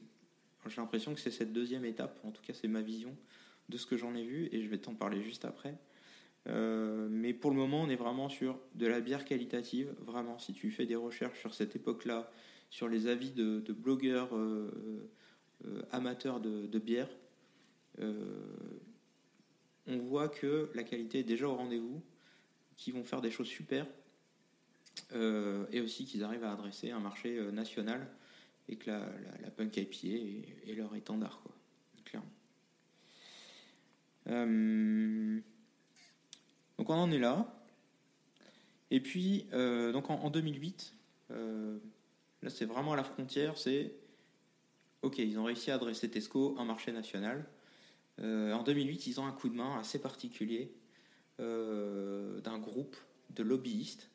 j'ai 0.67 0.77
l'impression 0.77 1.13
que 1.13 1.19
c'est 1.19 1.31
cette 1.31 1.51
deuxième 1.51 1.83
étape, 1.83 2.17
en 2.23 2.31
tout 2.31 2.41
cas 2.41 2.53
c'est 2.53 2.69
ma 2.69 2.81
vision 2.81 3.13
de 3.67 3.75
ce 3.77 3.85
que 3.85 3.97
j'en 3.97 4.15
ai 4.15 4.23
vu, 4.23 4.47
et 4.53 4.61
je 4.63 4.69
vais 4.69 4.77
t'en 4.77 4.93
parler 4.95 5.21
juste 5.21 5.43
après. 5.43 5.75
Euh, 6.47 7.09
mais 7.11 7.33
pour 7.33 7.51
le 7.51 7.57
moment, 7.57 7.81
on 7.81 7.89
est 7.89 7.97
vraiment 7.97 8.29
sur 8.29 8.57
de 8.75 8.87
la 8.87 9.01
bière 9.01 9.25
qualitative. 9.25 9.93
Vraiment, 9.99 10.39
si 10.39 10.53
tu 10.53 10.71
fais 10.71 10.85
des 10.85 10.95
recherches 10.95 11.37
sur 11.41 11.53
cette 11.53 11.75
époque-là, 11.75 12.31
sur 12.69 12.87
les 12.87 13.07
avis 13.07 13.31
de, 13.31 13.59
de 13.59 13.73
blogueurs 13.73 14.29
euh, 15.65 15.81
amateurs 15.91 16.39
de, 16.39 16.79
bière, 16.79 17.09
euh, 17.99 18.79
on 19.87 19.97
voit 19.97 20.29
que 20.29 20.69
la 20.75 20.83
qualité 20.83 21.19
est 21.19 21.23
déjà 21.23 21.47
au 21.47 21.55
rendez-vous, 21.55 22.01
qu'ils 22.75 22.93
vont 22.93 23.03
faire 23.03 23.21
des 23.21 23.31
choses 23.31 23.47
super, 23.47 23.85
euh, 25.13 25.65
et 25.71 25.81
aussi 25.81 26.05
qu'ils 26.05 26.23
arrivent 26.23 26.43
à 26.43 26.53
adresser 26.53 26.91
un 26.91 26.99
marché 26.99 27.39
national, 27.51 28.07
et 28.67 28.75
que 28.75 28.91
la, 28.91 28.99
la, 29.41 29.49
punk 29.49 29.77
IPA 29.77 30.07
est, 30.67 30.75
leur 30.75 30.95
étendard, 30.95 31.41
quoi, 31.43 31.55
clairement. 32.05 32.29
Donc 36.77 36.89
on 36.89 36.93
en 36.93 37.11
est 37.11 37.19
là. 37.19 37.53
Et 38.91 38.99
puis, 39.01 39.47
donc 39.51 40.09
en, 40.09 40.15
en 40.15 40.29
2008, 40.29 40.93
euh, 41.31 41.77
là 42.41 42.49
c'est 42.49 42.65
vraiment 42.65 42.93
à 42.93 42.95
la 42.95 43.03
frontière, 43.03 43.57
c'est 43.57 43.93
ok, 45.01 45.17
ils 45.19 45.39
ont 45.39 45.43
réussi 45.43 45.71
à 45.71 45.75
adresser 45.75 46.09
Tesco 46.09 46.55
un 46.57 46.65
marché 46.65 46.91
national. 46.91 47.45
Euh, 48.19 48.53
en 48.53 48.63
2008, 48.63 49.07
ils 49.07 49.19
ont 49.19 49.25
un 49.25 49.31
coup 49.31 49.49
de 49.49 49.55
main 49.55 49.79
assez 49.79 49.99
particulier 49.99 50.71
euh, 51.39 52.41
d'un 52.41 52.57
groupe 52.57 52.97
de 53.29 53.43
lobbyistes. 53.43 54.09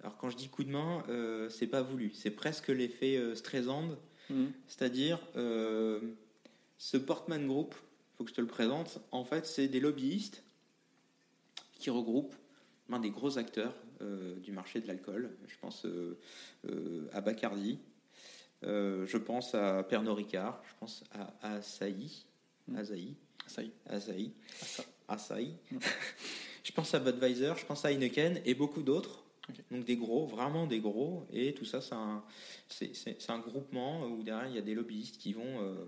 Alors 0.00 0.16
quand 0.16 0.30
je 0.30 0.36
dis 0.36 0.48
coup 0.48 0.62
de 0.62 0.70
main, 0.70 1.02
euh, 1.08 1.48
c'est 1.48 1.66
pas 1.66 1.82
voulu, 1.82 2.12
c'est 2.14 2.30
presque 2.30 2.68
l'effet 2.68 3.16
euh, 3.16 3.34
Streisand, 3.34 3.96
Hmm. 4.30 4.48
c'est-à-dire 4.66 5.18
ce 5.34 6.96
Portman 6.98 7.46
Group, 7.46 7.74
faut 8.14 8.24
que 8.24 8.30
je 8.30 8.34
te 8.34 8.42
le 8.42 8.46
présente. 8.46 9.00
En 9.10 9.24
fait, 9.24 9.46
c'est 9.46 9.68
des 9.68 9.80
lobbyistes 9.80 10.44
qui 11.72 11.88
regroupent 11.88 12.34
ben, 12.90 12.98
des 12.98 13.08
gros 13.08 13.38
acteurs 13.38 13.74
du 14.42 14.52
marché 14.52 14.82
de 14.82 14.86
l'alcool. 14.86 15.30
Je 15.46 15.56
pense 15.62 15.86
à 17.14 17.22
Bacardi, 17.22 17.78
je 18.62 19.16
pense 19.16 19.54
à 19.54 19.82
Pernod 19.82 20.16
Ricard, 20.16 20.62
je 20.68 20.74
pense 20.80 21.04
à, 21.12 21.54
Asahi, 21.56 22.24
Mm. 22.68 22.76
Asahi. 22.76 23.14
Asahi, 23.86 24.32
Asa- 24.60 24.84
Asahi. 25.08 25.54
Mm. 25.72 25.78
je 26.64 26.72
pense 26.72 26.92
à 26.94 26.98
Budweiser, 27.00 27.52
je 27.56 27.64
pense 27.64 27.84
à 27.84 27.90
Heineken 27.92 28.40
et 28.44 28.54
beaucoup 28.54 28.82
d'autres. 28.82 29.24
Donc 29.70 29.84
des 29.86 29.96
gros, 29.96 30.26
vraiment 30.26 30.66
des 30.66 30.80
gros. 30.80 31.26
Et 31.32 31.54
tout 31.54 31.64
ça, 31.64 31.80
c'est 31.80 31.94
un, 33.30 33.38
groupement 33.38 34.04
où 34.04 34.22
derrière, 34.22 34.46
il 34.48 34.54
y 34.54 34.58
a 34.58 34.62
des 34.62 34.74
lobbyistes 34.74 35.16
qui 35.16 35.32
vont 35.32 35.62
euh, 35.62 35.86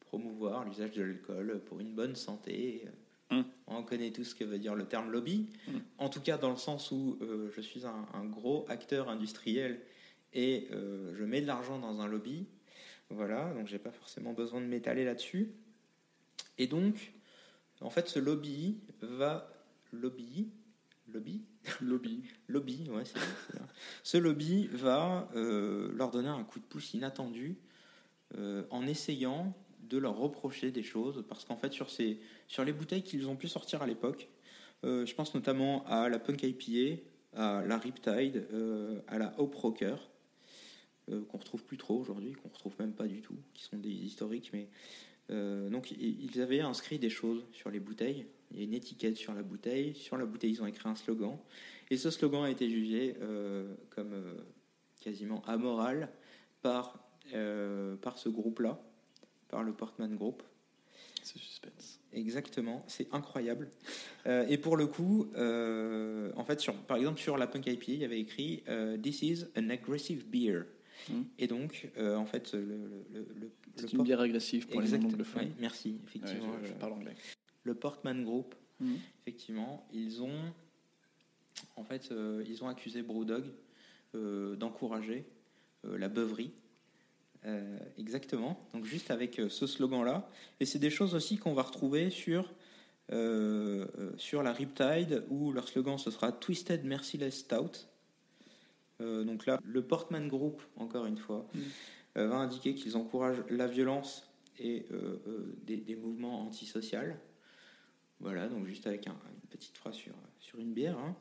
promouvoir 0.00 0.64
l'usage 0.64 0.90
de 0.92 1.02
l'alcool 1.02 1.60
pour 1.66 1.80
une 1.80 1.94
bonne 1.94 2.16
santé, 2.16 2.84
Mm. 3.30 3.42
On 3.66 3.82
connaît 3.82 4.10
tous 4.10 4.24
ce 4.24 4.34
que 4.34 4.42
veut 4.44 4.58
dire 4.58 4.74
le 4.74 4.86
terme 4.86 5.10
lobby. 5.12 5.50
En 5.98 6.08
tout 6.08 6.22
cas, 6.22 6.38
dans 6.38 6.48
le 6.48 6.56
sens 6.56 6.90
où 6.90 7.18
euh, 7.20 7.50
je 7.54 7.60
suis 7.60 7.84
un, 7.84 8.06
un 8.14 8.24
gros 8.24 8.64
acteur 8.70 9.10
industriel 9.10 9.82
et 10.32 10.68
euh, 10.72 11.14
je 11.16 11.24
mets 11.24 11.40
de 11.40 11.46
l'argent 11.46 11.78
dans 11.78 12.00
un 12.00 12.06
lobby. 12.06 12.46
Voilà, 13.10 13.52
donc 13.54 13.66
j'ai 13.66 13.78
pas 13.78 13.90
forcément 13.90 14.32
besoin 14.32 14.60
de 14.60 14.66
m'étaler 14.66 15.04
là-dessus. 15.04 15.52
Et 16.58 16.66
donc, 16.66 17.12
en 17.80 17.90
fait, 17.90 18.08
ce 18.08 18.18
lobby 18.18 18.80
va 19.00 19.50
lobby 19.92 20.50
lobby? 21.10 21.42
Lobby. 21.80 22.22
lobby, 22.48 22.90
ouais, 22.90 23.04
c'est. 23.04 23.18
Ce 24.02 24.18
lobby 24.18 24.66
va 24.66 25.30
euh, 25.34 25.90
leur 25.94 26.10
donner 26.10 26.28
un 26.28 26.44
coup 26.44 26.58
de 26.58 26.64
pouce 26.64 26.92
inattendu 26.92 27.56
euh, 28.36 28.64
en 28.70 28.86
essayant 28.86 29.54
de 29.82 29.96
leur 29.96 30.18
reprocher 30.18 30.70
des 30.70 30.82
choses, 30.82 31.24
parce 31.30 31.46
qu'en 31.46 31.56
fait, 31.56 31.72
sur, 31.72 31.88
ces, 31.88 32.20
sur 32.46 32.62
les 32.62 32.74
bouteilles 32.74 33.02
qu'ils 33.02 33.26
ont 33.28 33.36
pu 33.36 33.48
sortir 33.48 33.80
à 33.80 33.86
l'époque, 33.86 34.28
je 34.84 35.12
pense 35.14 35.34
notamment 35.34 35.84
à 35.86 36.10
la 36.10 36.18
Punk 36.18 36.42
IPA, 36.42 37.00
à 37.34 37.64
la 37.64 37.78
Riptide, 37.78 38.46
à 39.08 39.18
la 39.18 39.34
Hope 39.40 39.54
Rocker, 39.54 39.96
euh, 41.10 41.24
qu'on 41.24 41.38
retrouve 41.38 41.64
plus 41.64 41.76
trop 41.76 41.98
aujourd'hui, 41.98 42.32
qu'on 42.32 42.48
retrouve 42.48 42.74
même 42.78 42.92
pas 42.92 43.06
du 43.06 43.20
tout, 43.20 43.36
qui 43.54 43.62
sont 43.62 43.76
des 43.76 43.90
historiques, 43.90 44.50
mais 44.52 44.68
euh, 45.30 45.68
donc 45.68 45.90
ils 45.90 46.40
avaient 46.40 46.60
inscrit 46.60 46.98
des 46.98 47.10
choses 47.10 47.44
sur 47.52 47.70
les 47.70 47.80
bouteilles. 47.80 48.26
Il 48.50 48.58
y 48.58 48.60
a 48.60 48.64
une 48.64 48.74
étiquette 48.74 49.16
sur 49.16 49.34
la 49.34 49.42
bouteille. 49.42 49.94
Sur 49.94 50.16
la 50.16 50.24
bouteille, 50.24 50.52
ils 50.52 50.62
ont 50.62 50.66
écrit 50.66 50.88
un 50.88 50.94
slogan. 50.94 51.38
Et 51.90 51.98
ce 51.98 52.10
slogan 52.10 52.44
a 52.44 52.50
été 52.50 52.68
jugé 52.70 53.14
euh, 53.20 53.74
comme 53.90 54.12
euh, 54.14 54.34
quasiment 55.00 55.42
amoral 55.44 56.10
par, 56.62 56.98
par 58.00 58.18
ce 58.18 58.30
groupe-là, 58.30 58.80
par 59.48 59.62
le 59.62 59.74
Portman 59.74 60.16
Group. 60.16 60.42
C'est 61.22 61.38
suspense. 61.38 62.00
Exactement, 62.12 62.84
c'est 62.86 63.12
incroyable. 63.12 63.68
Euh, 64.26 64.46
et 64.48 64.56
pour 64.56 64.76
le 64.76 64.86
coup, 64.86 65.30
euh, 65.36 66.32
en 66.36 66.44
fait, 66.44 66.58
sur, 66.60 66.74
par 66.74 66.96
exemple, 66.96 67.20
sur 67.20 67.36
la 67.36 67.46
Punk 67.46 67.66
IPA, 67.66 67.84
il 67.88 67.98
y 67.98 68.04
avait 68.04 68.20
écrit 68.20 68.62
euh, 68.68 68.96
This 68.96 69.22
is 69.22 69.44
an 69.56 69.68
aggressive 69.68 70.26
beer. 70.26 70.64
Mm. 71.08 71.22
Et 71.38 71.46
donc, 71.46 71.88
euh, 71.98 72.16
en 72.16 72.26
fait, 72.26 72.52
le, 72.54 72.60
le, 72.64 72.76
le, 73.12 73.28
le- 73.40 73.50
C'est 73.76 73.82
le 73.84 73.90
une 73.90 73.96
port- 73.98 74.04
bière 74.04 74.20
agressive 74.20 74.66
pour 74.66 74.80
Exact- 74.80 74.98
les 74.98 75.04
non-anglophones. 75.04 75.42
ouais, 75.42 75.52
merci, 75.60 75.90
Ouais, 75.92 75.98
effectivement. 76.06 76.52
je, 76.62 76.66
je 76.68 76.72
le- 76.72 76.78
parle 76.78 76.92
anglais. 76.92 77.14
le 77.64 77.74
Portman 77.74 78.24
Group, 78.24 78.54
Mhm. 78.80 78.96
effectivement, 79.22 79.86
ils 79.92 80.22
ont, 80.22 80.52
en 81.76 81.84
fait, 81.84 82.10
euh, 82.12 82.44
ils 82.48 82.62
ont 82.64 82.68
accusé 82.68 83.02
Brewdog 83.02 83.44
euh, 84.14 84.56
d'encourager 84.56 85.24
euh, 85.84 85.98
la 85.98 86.08
beuverie. 86.08 86.50
Euh, 87.44 87.78
exactement. 87.98 88.66
Donc 88.72 88.84
juste 88.84 89.10
avec 89.12 89.38
euh, 89.38 89.48
ce 89.48 89.66
slogan-là. 89.66 90.28
Et 90.60 90.64
c'est 90.66 90.78
des 90.80 90.90
choses 90.90 91.14
aussi 91.14 91.36
qu'on 91.38 91.52
va 91.54 91.62
retrouver 91.62 92.10
sur 92.10 92.52
sur 94.18 94.42
la 94.42 94.52
Riptide 94.52 95.24
où 95.30 95.50
leur 95.52 95.66
slogan 95.66 95.96
ce 95.96 96.10
sera 96.10 96.30
Twisted 96.30 96.84
Merciless 96.84 97.38
Stout. 97.38 97.87
Euh, 99.00 99.24
donc 99.24 99.46
là, 99.46 99.60
le 99.64 99.82
Portman 99.82 100.26
Group, 100.28 100.62
encore 100.76 101.06
une 101.06 101.18
fois, 101.18 101.46
Mhm. 101.54 101.60
euh, 102.18 102.28
va 102.28 102.36
indiquer 102.36 102.74
qu'ils 102.74 102.96
encouragent 102.96 103.42
la 103.50 103.66
violence 103.66 104.28
et 104.58 104.86
euh, 104.90 105.18
des, 105.64 105.76
des 105.76 105.94
mouvements 105.94 106.42
antisociaux. 106.42 106.98
Voilà, 108.20 108.48
donc 108.48 108.66
juste 108.66 108.86
avec 108.88 109.06
un- 109.06 109.12
une 109.32 109.48
petite 109.50 109.76
phrase 109.76 109.94
sur, 109.94 110.14
sur 110.40 110.58
une 110.58 110.72
bière. 110.72 110.98
hein. 110.98 111.14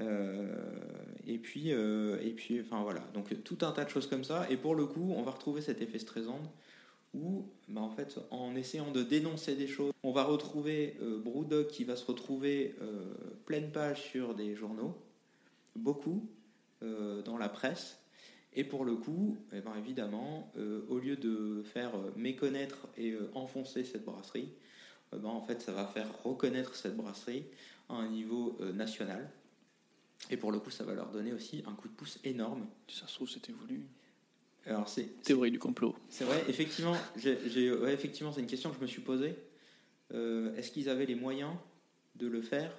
Euh, 0.00 0.54
et 1.26 1.38
puis, 1.38 1.72
euh, 1.72 2.18
et 2.20 2.30
puis, 2.32 2.60
enfin 2.60 2.82
voilà, 2.82 3.00
donc 3.14 3.42
tout 3.44 3.58
un 3.62 3.70
tas 3.72 3.84
de 3.84 3.90
choses 3.90 4.06
comme 4.08 4.24
ça. 4.24 4.48
Et 4.50 4.56
pour 4.56 4.74
le 4.74 4.86
coup, 4.86 5.12
on 5.16 5.22
va 5.22 5.30
retrouver 5.32 5.60
cet 5.60 5.80
effet 5.82 5.98
Streisand 5.98 6.40
où, 7.14 7.46
bah, 7.68 7.80
en 7.80 7.90
fait, 7.90 8.18
en 8.32 8.56
essayant 8.56 8.90
de 8.90 9.02
dénoncer 9.04 9.54
des 9.54 9.68
choses, 9.68 9.92
on 10.02 10.10
va 10.10 10.24
retrouver 10.24 10.96
euh, 11.00 11.20
Brewdog 11.20 11.68
qui 11.68 11.84
va 11.84 11.94
se 11.96 12.04
retrouver 12.06 12.74
pleine 13.46 13.70
page 13.70 14.02
sur 14.02 14.34
des 14.34 14.54
journaux, 14.56 14.96
beaucoup 15.76 16.28
dans 17.24 17.38
la 17.38 17.48
presse. 17.48 17.98
Et 18.56 18.62
pour 18.64 18.84
le 18.84 18.94
coup, 18.94 19.36
eh 19.52 19.60
ben, 19.60 19.72
évidemment, 19.76 20.50
euh, 20.56 20.82
au 20.88 20.98
lieu 20.98 21.16
de 21.16 21.62
faire 21.64 21.94
euh, 21.96 22.12
méconnaître 22.16 22.86
et 22.96 23.10
euh, 23.10 23.28
enfoncer 23.34 23.82
cette 23.84 24.04
brasserie, 24.04 24.48
eh 25.12 25.16
ben, 25.16 25.28
en 25.28 25.40
fait, 25.42 25.60
ça 25.60 25.72
va 25.72 25.86
faire 25.86 26.06
reconnaître 26.22 26.76
cette 26.76 26.96
brasserie 26.96 27.44
à 27.88 27.94
un 27.94 28.08
niveau 28.08 28.56
euh, 28.60 28.72
national. 28.72 29.28
Et 30.30 30.36
pour 30.36 30.52
le 30.52 30.60
coup, 30.60 30.70
ça 30.70 30.84
va 30.84 30.94
leur 30.94 31.10
donner 31.10 31.32
aussi 31.32 31.64
un 31.66 31.72
coup 31.72 31.88
de 31.88 31.92
pouce 31.94 32.18
énorme. 32.22 32.66
Ça 32.88 33.06
se 33.08 33.14
trouve, 33.14 33.28
c'était 33.28 33.52
voulu. 33.52 33.86
Alors, 34.66 34.88
c'est 34.88 35.20
Théorie 35.22 35.50
du 35.50 35.58
complot. 35.58 35.94
c'est 36.08 36.24
vrai, 36.24 36.42
effectivement, 36.48 36.96
j'ai, 37.16 37.36
j'ai- 37.50 37.72
ouais, 37.74 37.92
effectivement, 37.92 38.32
c'est 38.32 38.40
une 38.40 38.46
question 38.46 38.70
que 38.70 38.76
je 38.76 38.80
me 38.82 38.86
suis 38.86 39.02
posée. 39.02 39.34
Euh, 40.12 40.54
est-ce 40.56 40.70
qu'ils 40.70 40.88
avaient 40.88 41.06
les 41.06 41.16
moyens 41.16 41.52
de 42.14 42.26
le 42.28 42.40
faire 42.40 42.72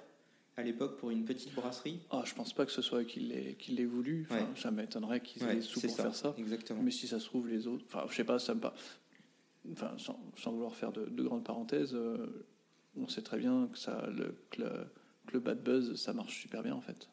à 0.56 0.62
l'époque 0.62 0.96
pour 0.98 1.10
une 1.10 1.24
petite 1.24 1.54
brasserie 1.54 2.00
Ah, 2.10 2.22
je 2.24 2.34
pense 2.34 2.52
pas 2.52 2.64
que 2.64 2.72
ce 2.72 2.82
soit 2.82 3.04
qu'il 3.04 3.28
l'ait 3.28 3.54
qu'il 3.54 3.86
voulu. 3.86 4.26
Enfin, 4.30 4.40
Ouais. 4.40 4.46
Ça 4.56 4.70
m'étonnerait 4.70 5.20
qu'ils 5.20 5.42
aient 5.42 5.46
Ouais, 5.56 5.60
sous 5.60 5.80
pour 5.80 5.90
ça, 5.90 6.02
faire 6.04 6.14
ça. 6.14 6.34
Exactement. 6.38 6.82
Mais 6.82 6.90
si 6.90 7.06
ça 7.06 7.20
se 7.20 7.26
trouve, 7.26 7.48
les 7.48 7.66
autres. 7.66 7.84
Enfin, 7.86 8.06
je 8.08 8.14
sais 8.14 8.24
pas, 8.24 8.38
ça 8.38 8.54
me 8.54 8.60
pas. 8.60 8.74
Enfin, 9.72 9.92
sans, 9.98 10.18
sans 10.36 10.52
vouloir 10.52 10.74
faire 10.74 10.92
de, 10.92 11.06
de 11.06 11.22
grandes 11.22 11.44
parenthèses, 11.44 11.94
euh, 11.94 12.46
on 12.96 13.08
sait 13.08 13.22
très 13.22 13.38
bien 13.38 13.68
que, 13.72 13.76
ça, 13.78 14.08
le, 14.10 14.36
que, 14.50 14.62
le, 14.62 14.68
que 15.26 15.32
le 15.34 15.40
bad 15.40 15.62
buzz, 15.62 15.94
ça 15.96 16.12
marche 16.12 16.40
super 16.40 16.62
bien 16.62 16.74
en 16.74 16.80
fait. 16.80 17.08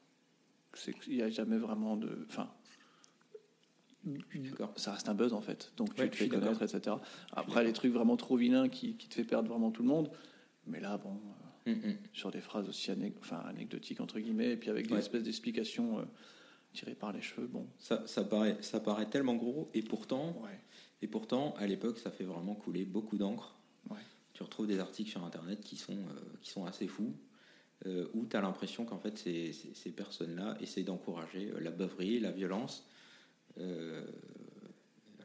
Qu'il 1.02 1.16
n'y 1.16 1.22
a 1.22 1.30
jamais 1.30 1.58
vraiment 1.58 1.98
de. 1.98 2.26
Enfin, 2.30 2.50
ça 4.76 4.94
reste 4.94 5.10
un 5.10 5.14
buzz 5.14 5.34
en 5.34 5.42
fait. 5.42 5.72
Donc 5.78 5.94
tu 5.96 6.10
te 6.10 6.16
fais 6.16 6.28
connaître, 6.28 6.62
etc. 6.62 6.96
Après, 7.34 7.64
les 7.64 7.74
trucs 7.74 7.94
vraiment 7.94 8.18
trop 8.18 8.38
vilains 8.38 8.70
qui, 8.70 8.96
qui 8.96 9.08
te 9.08 9.16
fait 9.16 9.24
perdre 9.24 9.50
vraiment 9.50 9.72
tout 9.72 9.82
le 9.84 9.90
monde. 9.90 10.12
Mais 10.66 10.80
là, 10.80 10.98
bon, 10.98 11.12
euh, 11.12 11.43
Mm, 11.66 11.94
sur 12.14 12.30
des 12.32 12.42
phrases 12.42 12.68
aussi 12.68 12.92
anec- 12.92 13.14
enfin, 13.20 13.40
anecdotiques, 13.48 14.02
entre 14.02 14.20
guillemets, 14.20 14.52
et 14.52 14.58
puis 14.58 14.70
avec 14.70 14.88
des 14.88 14.94
Ouais. 14.94 15.00
espèces 15.00 15.24
d'explications 15.24 16.00
euh, 16.00 16.04
tirées 16.74 16.96
par 16.96 17.14
les 17.14 17.22
cheveux, 17.22 17.48
bon. 17.48 17.68
Ça, 17.80 18.04
ça, 18.06 18.24
paraît, 18.24 18.58
ça 18.62 18.80
paraît 18.80 19.10
tellement 19.10 19.36
gros, 19.36 19.70
et 19.74 19.82
pourtant, 19.82 20.36
Ouais. 20.44 20.60
et 21.02 21.08
pourtant, 21.08 21.54
à 21.58 21.66
l'époque, 21.68 22.00
ça 22.00 22.12
fait 22.12 22.26
vraiment 22.26 22.56
couler 22.56 22.84
beaucoup 22.84 23.18
d'encre. 23.18 23.56
Ouais. 23.90 24.00
Tu 24.34 24.44
retrouves 24.44 24.68
des 24.68 24.80
articles 24.80 25.10
sur 25.12 25.24
Internet 25.24 25.62
qui 25.62 25.78
sont, 25.78 25.94
euh, 25.98 26.20
qui 26.42 26.50
sont 26.52 26.66
assez 26.66 26.88
fous, 26.88 27.16
euh, 27.86 28.08
où 28.14 28.26
tu 28.26 28.36
as 28.36 28.42
l'impression 28.42 28.84
qu'en 28.86 28.98
fait, 29.00 29.18
ces, 29.18 29.54
ces- 29.54 29.74
ces 29.74 29.92
personnes-là 29.92 30.58
essaient 30.60 30.84
d'encourager 30.84 31.52
euh, 31.52 31.60
la 31.62 31.72
beuverie, 31.72 32.20
la 32.20 32.32
violence. 32.32 32.90
euh, 33.60 34.06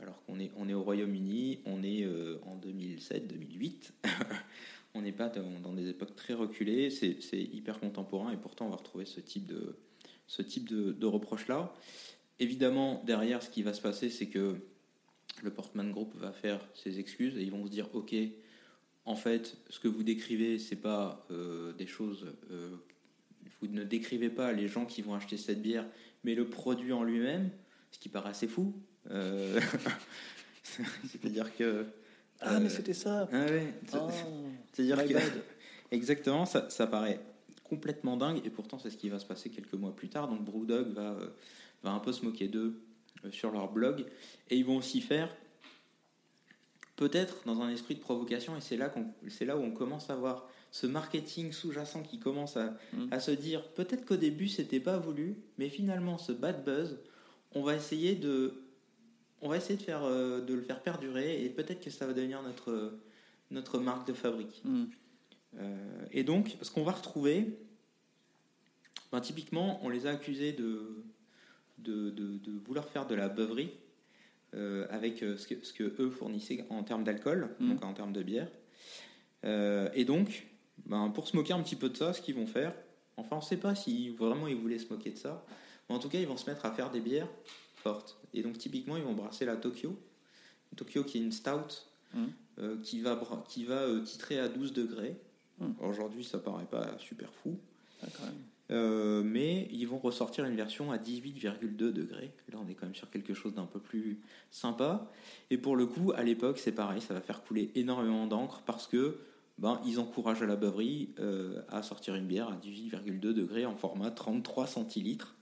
alors 0.00 0.22
qu'on 0.24 0.38
est, 0.38 0.52
on 0.56 0.68
est 0.68 0.74
au 0.74 0.82
Royaume-Uni, 0.84 1.60
on 1.66 1.82
est 1.82 2.04
euh, 2.04 2.38
en 2.46 2.56
2007-2008. 2.56 3.90
on 4.98 5.02
n'est 5.02 5.12
pas 5.12 5.28
dans, 5.28 5.72
des 5.72 5.88
époques 5.88 6.16
très 6.16 6.34
reculées, 6.34 6.90
c'est 6.90 7.16
hyper 7.32 7.80
contemporain 7.80 8.32
et 8.32 8.36
pourtant 8.36 8.66
on 8.66 8.70
va 8.70 8.76
retrouver 8.76 9.04
ce 9.04 9.20
type 9.20 9.46
de 9.46 11.06
reproche-là. 11.06 11.72
Évidemment, 12.40 13.02
derrière, 13.04 13.42
ce 13.42 13.50
qui 13.50 13.62
va 13.62 13.72
se 13.72 13.80
passer, 13.80 14.10
c'est 14.10 14.28
que 14.28 14.56
le 15.42 15.50
Portman 15.50 15.90
Group 15.90 16.14
va 16.16 16.32
faire 16.32 16.60
ses 16.74 16.98
excuses 16.98 17.36
et 17.36 17.42
ils 17.42 17.50
vont 17.50 17.64
se 17.64 17.70
dire 17.70 17.88
ok 17.94 18.14
en 19.04 19.14
fait 19.14 19.56
ce 19.70 19.78
que 19.78 19.88
vous 19.88 20.02
décrivez 20.02 20.58
c'est 20.58 20.76
pas 20.76 21.26
euh, 21.30 21.72
des 21.72 21.86
choses 21.86 22.26
euh, 22.50 22.76
vous 23.60 23.68
ne 23.68 23.84
décrivez 23.84 24.30
pas 24.30 24.52
les 24.52 24.68
gens 24.68 24.84
qui 24.84 25.02
vont 25.02 25.14
acheter 25.14 25.36
cette 25.36 25.62
bière 25.62 25.86
mais 26.24 26.34
le 26.34 26.48
produit 26.48 26.92
en 26.92 27.04
lui-même 27.04 27.50
ce 27.90 27.98
qui 27.98 28.08
paraît 28.08 28.30
assez 28.30 28.48
fou 28.48 28.74
Euh, 29.10 29.58
c'est-à-dire 30.62 31.56
que 31.56 31.86
Ah, 32.40 32.60
mais 32.60 32.66
euh, 32.66 32.68
c'était 32.68 32.94
ça 32.94 33.28
ah 33.32 33.44
ouais, 33.46 33.74
Oh, 33.94 34.08
c'est-à-dire 34.72 34.96
my 34.96 35.08
que 35.08 35.14
bad. 35.14 35.32
Exactement, 35.90 36.46
ça, 36.46 36.68
ça 36.70 36.86
paraît 36.86 37.20
complètement 37.64 38.16
dingue 38.16 38.40
et 38.44 38.50
pourtant 38.50 38.78
c'est 38.78 38.90
ce 38.90 38.96
qui 38.96 39.08
va 39.08 39.18
se 39.18 39.26
passer 39.26 39.50
quelques 39.50 39.74
mois 39.74 39.94
plus 39.94 40.08
tard. 40.08 40.28
Donc 40.28 40.44
Brewdog 40.44 40.88
va, 40.92 41.10
euh, 41.12 41.28
va 41.82 41.90
un 41.90 41.98
peu 41.98 42.12
se 42.12 42.24
moquer 42.24 42.48
d'eux 42.48 42.80
euh, 43.24 43.30
sur 43.30 43.50
leur 43.50 43.70
blog 43.72 44.04
et 44.50 44.56
ils 44.56 44.64
vont 44.64 44.76
aussi 44.76 45.00
faire 45.00 45.34
peut-être 46.96 47.42
dans 47.46 47.60
un 47.62 47.70
esprit 47.70 47.94
de 47.94 48.00
provocation 48.00 48.56
et 48.56 48.60
c'est 48.60 48.76
là, 48.76 48.92
c'est 49.28 49.44
là 49.44 49.56
où 49.56 49.60
on 49.60 49.70
commence 49.70 50.10
à 50.10 50.16
voir 50.16 50.48
ce 50.70 50.86
marketing 50.86 51.52
sous-jacent 51.52 52.02
qui 52.02 52.18
commence 52.18 52.56
à, 52.56 52.76
Mm. 52.92 53.06
à 53.10 53.20
se 53.20 53.30
dire 53.30 53.66
peut-être 53.68 54.04
qu'au 54.04 54.16
début 54.16 54.48
c'était 54.48 54.80
pas 54.80 54.98
voulu 54.98 55.36
mais 55.58 55.68
finalement 55.68 56.18
ce 56.18 56.32
bad 56.32 56.64
buzz 56.64 56.98
on 57.54 57.62
va 57.62 57.74
essayer 57.76 58.14
de 58.14 58.62
on 59.40 59.48
va 59.48 59.56
essayer 59.56 59.76
de, 59.76 59.82
faire, 59.82 60.02
euh, 60.04 60.40
de 60.40 60.54
le 60.54 60.62
faire 60.62 60.80
perdurer 60.82 61.44
et 61.44 61.48
peut-être 61.48 61.82
que 61.84 61.90
ça 61.90 62.06
va 62.06 62.12
devenir 62.12 62.42
notre, 62.42 62.98
notre 63.50 63.78
marque 63.78 64.06
de 64.08 64.12
fabrique. 64.12 64.60
Hmm. 64.64 64.84
Euh, 65.58 66.04
et 66.12 66.24
donc, 66.24 66.56
ce 66.62 66.70
qu'on 66.70 66.84
va 66.84 66.92
retrouver, 66.92 67.58
ben, 69.12 69.20
typiquement, 69.20 69.80
on 69.84 69.88
les 69.88 70.06
a 70.06 70.10
accusés 70.10 70.52
de, 70.52 71.04
de, 71.78 72.10
de- 72.10 72.38
de 72.38 72.52
vouloir 72.66 72.86
faire 72.88 73.06
de 73.06 73.14
la 73.14 73.28
beuverie 73.28 73.70
euh, 74.54 74.86
avec 74.90 75.18
ce 75.18 75.46
que, 75.46 75.64
ce 75.64 75.72
que 75.72 75.84
eux 76.02 76.10
fournissaient 76.10 76.64
en 76.70 76.82
termes 76.82 77.04
d'alcool, 77.04 77.54
Mm. 77.60 77.68
donc 77.70 77.84
en 77.84 77.92
termes 77.94 78.12
de 78.12 78.22
bière. 78.22 78.48
Et 79.94 80.04
donc, 80.04 80.46
ben, 80.86 81.10
pour 81.10 81.28
se 81.28 81.36
moquer 81.36 81.52
un 81.52 81.62
petit 81.62 81.76
peu 81.76 81.88
de 81.88 81.96
ça, 81.96 82.12
ce 82.12 82.20
qu'ils 82.20 82.34
vont 82.34 82.46
faire, 82.46 82.74
enfin, 83.16 83.36
on 83.36 83.40
ne 83.40 83.44
sait 83.44 83.56
pas 83.56 83.74
si 83.74 84.10
vraiment 84.10 84.48
ils 84.48 84.56
voulaient 84.56 84.78
se 84.80 84.92
moquer 84.92 85.10
de 85.10 85.16
ça, 85.16 85.44
mais 85.88 85.94
en 85.94 85.98
tout 85.98 86.08
cas, 86.08 86.18
ils 86.18 86.26
vont 86.26 86.36
se 86.36 86.50
mettre 86.50 86.66
à 86.66 86.72
faire 86.72 86.90
des 86.90 87.00
bières 87.00 87.28
fortes. 87.76 88.17
Et 88.34 88.42
donc, 88.42 88.58
typiquement, 88.58 88.96
ils 88.96 89.02
vont 89.02 89.14
brasser 89.14 89.44
la 89.44 89.56
Tokyo. 89.56 89.98
Tokyo 90.76 91.04
qui 91.04 91.18
est 91.18 91.22
une 91.22 91.32
stout 91.32 91.84
Mm. 92.14 92.24
euh, 92.60 92.76
qui 92.82 93.02
va, 93.02 93.20
qui 93.50 93.64
va 93.64 93.82
euh, 93.82 94.00
titrer 94.00 94.38
à 94.40 94.48
12 94.48 94.72
degrés 94.72 95.14
Hmm. 95.60 95.72
Aujourd'hui, 95.80 96.24
ça 96.24 96.38
paraît 96.38 96.66
pas 96.66 96.96
super 96.98 97.32
fou. 97.32 97.58
Ah. 98.02 98.06
Euh, 98.70 99.22
mais 99.24 99.66
ils 99.72 99.86
vont 99.86 99.98
ressortir 99.98 100.44
une 100.44 100.54
version 100.54 100.92
à 100.92 100.98
18,2 100.98 101.92
degrés. 101.92 102.32
Là, 102.52 102.58
on 102.64 102.68
est 102.68 102.74
quand 102.74 102.86
même 102.86 102.94
sur 102.94 103.10
quelque 103.10 103.34
chose 103.34 103.54
d'un 103.54 103.66
peu 103.66 103.80
plus 103.80 104.20
sympa. 104.50 105.10
Et 105.50 105.58
pour 105.58 105.74
le 105.74 105.86
coup, 105.86 106.12
à 106.14 106.22
l'époque, 106.22 106.58
c'est 106.58 106.72
pareil, 106.72 107.00
ça 107.00 107.14
va 107.14 107.20
faire 107.20 107.42
couler 107.42 107.72
énormément 107.74 108.26
d'encre 108.26 108.62
parce 108.66 108.86
que 108.86 109.18
ben, 109.58 109.80
ils 109.84 109.98
encouragent 109.98 110.42
à 110.42 110.46
la 110.46 110.54
beuverie 110.56 111.08
euh, 111.18 111.62
à 111.70 111.82
sortir 111.82 112.14
une 112.14 112.26
bière 112.26 112.48
à 112.48 112.56
18,2 112.56 113.18
degrés 113.32 113.66
en 113.66 113.74
format 113.74 114.10
33 114.10 114.66
centilitres. 114.66 115.34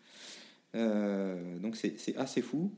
Euh, 0.77 1.59
donc 1.59 1.77
c'est 1.77 2.17
assez 2.17 2.43
fou. 2.43 2.73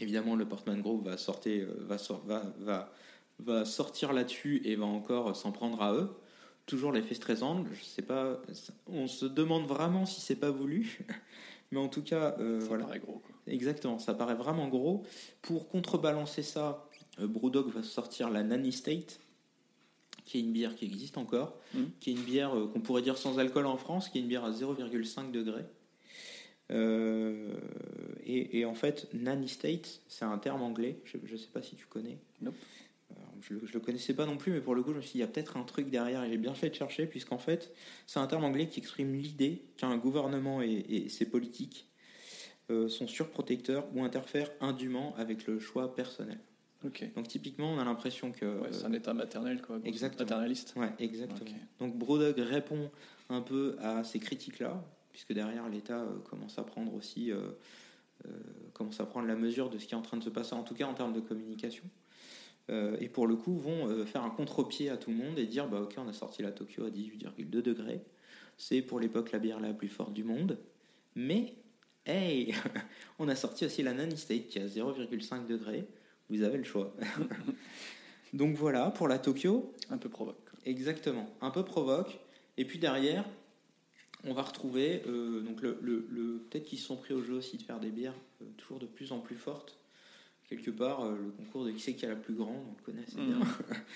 Évidemment, 0.00 0.36
le 0.36 0.46
Portman 0.46 0.80
Group 0.80 1.04
va, 1.04 1.16
sortir, 1.16 1.66
euh, 1.68 1.74
va, 1.86 1.98
sor- 1.98 2.22
va, 2.26 2.42
va, 2.60 2.92
va 3.40 3.64
sortir 3.64 4.12
là-dessus 4.12 4.60
et 4.64 4.76
va 4.76 4.84
encore 4.86 5.34
s'en 5.34 5.50
prendre 5.52 5.82
à 5.82 5.92
eux. 5.94 6.10
Toujours 6.66 6.92
l'effet 6.92 7.14
Streisand, 7.14 7.64
je 7.72 7.82
sais 7.82 8.02
pas, 8.02 8.40
on 8.86 9.06
se 9.08 9.24
demande 9.26 9.66
vraiment 9.66 10.04
si 10.06 10.20
c'est 10.20 10.36
pas 10.36 10.50
voulu, 10.50 10.98
mais 11.72 11.78
en 11.80 11.88
tout 11.88 12.02
cas, 12.02 12.36
euh, 12.38 12.60
Ça 12.60 12.66
voilà. 12.68 12.84
paraît 12.84 12.98
gros. 13.00 13.18
Quoi. 13.24 13.34
Exactement, 13.46 13.98
ça 13.98 14.12
paraît 14.14 14.34
vraiment 14.34 14.68
gros. 14.68 15.04
Pour 15.42 15.68
contrebalancer 15.68 16.42
ça, 16.42 16.86
Brewdog 17.18 17.70
va 17.70 17.82
sortir 17.82 18.28
la 18.30 18.42
Nanny 18.42 18.70
State, 18.70 19.18
qui 20.26 20.38
est 20.38 20.40
une 20.42 20.52
bière 20.52 20.74
qui 20.76 20.84
existe 20.84 21.16
encore, 21.16 21.56
Mhm. 21.74 21.90
qui 22.00 22.10
est 22.10 22.12
une 22.12 22.22
bière 22.22 22.50
qu'on 22.72 22.80
pourrait 22.80 23.02
dire 23.02 23.16
sans 23.16 23.38
alcool 23.38 23.64
en 23.66 23.78
France, 23.78 24.10
qui 24.10 24.18
est 24.18 24.20
une 24.20 24.28
bière 24.28 24.44
à 24.44 24.52
0,5 24.52 25.32
degrés. 25.32 25.64
Euh, 26.70 27.54
et, 28.24 28.58
et 28.58 28.64
en 28.64 28.74
fait, 28.74 29.08
Nanny 29.14 29.48
State, 29.48 30.02
c'est 30.06 30.24
un 30.24 30.38
terme 30.38 30.62
anglais, 30.62 31.00
je 31.04 31.16
ne 31.16 31.36
sais 31.38 31.48
pas 31.52 31.62
si 31.62 31.76
tu 31.76 31.86
connais. 31.86 32.18
Nope. 32.40 32.54
Alors, 33.16 33.32
je 33.40 33.54
ne 33.54 33.60
le 33.60 33.80
connaissais 33.80 34.12
pas 34.12 34.26
non 34.26 34.36
plus, 34.36 34.52
mais 34.52 34.60
pour 34.60 34.74
le 34.74 34.82
coup, 34.82 34.92
je 34.92 34.96
me 34.96 35.00
suis 35.00 35.12
dit, 35.12 35.18
il 35.18 35.20
y 35.22 35.24
a 35.24 35.28
peut-être 35.28 35.56
un 35.56 35.64
truc 35.64 35.88
derrière, 35.88 36.22
et 36.24 36.30
j'ai 36.30 36.36
bien 36.36 36.52
fait 36.54 36.68
de 36.68 36.74
chercher, 36.74 37.06
puisqu'en 37.06 37.38
fait, 37.38 37.72
c'est 38.06 38.18
un 38.18 38.26
terme 38.26 38.44
anglais 38.44 38.68
qui 38.68 38.80
exprime 38.80 39.14
l'idée 39.14 39.62
qu'un 39.78 39.96
gouvernement 39.96 40.60
et, 40.60 40.84
et 40.88 41.08
ses 41.08 41.24
politiques 41.24 41.88
euh, 42.70 42.88
sont 42.88 43.06
surprotecteurs 43.06 43.86
ou 43.94 44.04
interfèrent 44.04 44.50
indûment 44.60 45.14
avec 45.16 45.46
le 45.46 45.58
choix 45.58 45.94
personnel. 45.94 46.38
Ok. 46.84 47.10
Donc 47.16 47.26
typiquement, 47.28 47.72
on 47.72 47.78
a 47.78 47.84
l'impression 47.84 48.30
que... 48.30 48.60
Ouais, 48.60 48.68
c'est 48.72 48.84
un 48.84 48.92
état 48.92 49.14
maternel, 49.14 49.62
quoi. 49.62 49.80
Exactement. 49.84 50.24
Maternaliste. 50.24 50.74
Ouais, 50.76 50.92
exactement. 50.98 51.50
Donc 51.80 51.96
Brodog 51.96 52.38
répond 52.38 52.90
un 53.30 53.40
peu 53.40 53.76
à 53.80 54.04
ces 54.04 54.20
critiques-là, 54.20 54.84
puisque 55.18 55.32
derrière 55.32 55.68
l'État 55.68 55.98
euh, 55.98 56.20
commence 56.30 56.60
à 56.60 56.62
prendre 56.62 56.94
aussi 56.94 57.32
euh, 57.32 57.40
euh, 58.24 58.30
commence 58.72 59.00
à 59.00 59.04
prendre 59.04 59.26
la 59.26 59.34
mesure 59.34 59.68
de 59.68 59.76
ce 59.76 59.84
qui 59.84 59.94
est 59.94 59.96
en 59.96 60.02
train 60.02 60.16
de 60.16 60.22
se 60.22 60.30
passer, 60.30 60.54
en 60.54 60.62
tout 60.62 60.74
cas 60.74 60.86
en 60.86 60.94
termes 60.94 61.12
de 61.12 61.20
communication. 61.20 61.84
Et 63.00 63.08
pour 63.08 63.26
le 63.26 63.34
coup, 63.34 63.56
vont 63.56 64.04
faire 64.04 64.22
un 64.22 64.28
contre-pied 64.28 64.90
à 64.90 64.98
tout 64.98 65.08
le 65.08 65.16
monde 65.16 65.38
et 65.38 65.46
dire 65.46 65.66
bah 65.68 65.80
ok, 65.80 65.94
on 65.96 66.06
a 66.06 66.12
sorti 66.12 66.42
la 66.42 66.52
Tokyo 66.52 66.84
à 66.84 66.90
18,2 66.90 67.62
degrés. 67.62 68.02
C'est 68.58 68.82
pour 68.82 69.00
l'époque 69.00 69.32
la 69.32 69.38
bière 69.38 69.58
la 69.58 69.72
plus 69.72 69.88
forte 69.88 70.12
du 70.12 70.22
monde. 70.22 70.58
Mais, 71.14 71.54
hey, 72.04 72.54
on 73.18 73.26
a 73.28 73.34
sorti 73.34 73.64
aussi 73.64 73.82
la 73.82 73.94
Nanny 73.94 74.18
State 74.18 74.48
qui 74.48 74.58
est 74.58 74.62
à 74.62 74.66
0,5 74.66 75.46
degrés. 75.46 75.86
Vous 76.28 76.42
avez 76.42 76.58
le 76.58 76.64
choix. 76.64 76.94
Donc 78.34 78.54
voilà, 78.54 78.90
pour 78.90 79.08
la 79.08 79.18
Tokyo, 79.18 79.72
Un 79.88 79.96
peu 79.96 80.10
provoque. 80.10 80.50
Exactement, 80.66 81.26
un 81.40 81.50
peu 81.50 81.64
provoque. 81.64 82.18
Et 82.58 82.66
puis 82.66 82.78
derrière, 82.78 83.24
on 84.28 84.34
va 84.34 84.42
retrouver, 84.42 85.02
euh, 85.06 85.40
donc 85.40 85.60
le, 85.62 85.78
le- 85.82 86.06
le- 86.10 86.38
peut-être 86.50 86.64
qu'ils 86.64 86.78
se 86.78 86.86
sont 86.86 86.96
pris 86.96 87.14
au 87.14 87.22
jeu 87.22 87.34
aussi 87.34 87.56
de 87.56 87.62
faire 87.62 87.80
des 87.80 87.90
bières 87.90 88.14
euh, 88.42 88.46
toujours 88.56 88.78
de 88.78 88.86
plus 88.86 89.12
en 89.12 89.18
plus 89.20 89.36
fortes. 89.36 89.78
Quelque 90.48 90.70
part, 90.70 91.04
euh, 91.04 91.16
le 91.16 91.30
concours 91.30 91.64
de 91.64 91.70
qui 91.72 91.80
c'est 91.80 91.94
qui 91.94 92.06
a 92.06 92.10
la 92.10 92.16
plus 92.16 92.34
grande, 92.34 92.62
on 92.68 92.74
le 92.78 92.82
connaît 92.84 93.02
assez 93.06 93.16
bien. 93.20 93.40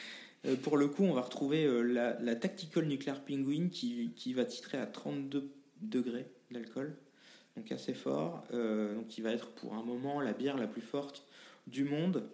Euh, 0.45 0.57
pour 0.57 0.77
le 0.77 0.89
coup, 0.89 1.05
on 1.05 1.13
va 1.13 1.21
retrouver 1.21 1.69
la, 1.85 2.19
la 2.19 2.35
Tactical 2.35 2.85
Nuclear 2.87 3.21
Penguin 3.25 3.69
qui, 3.71 4.11
qui 4.17 4.33
va 4.35 4.45
titrer 4.45 4.77
à 4.77 4.87
32 4.87 5.49
degrés 5.83 6.27
d'alcool, 6.51 6.97
donc 7.57 7.71
assez 7.71 7.95
fort. 7.95 8.43
Donc, 8.51 9.07
qui 9.07 9.21
va 9.21 9.31
être 9.31 9.51
pour 9.51 9.75
un 9.75 9.85
moment 9.85 10.21
la 10.21 10.33
bière 10.33 10.57
la 10.57 10.67
plus 10.67 10.81
forte 10.83 11.25
du 11.69 11.85
monde. 11.85 12.25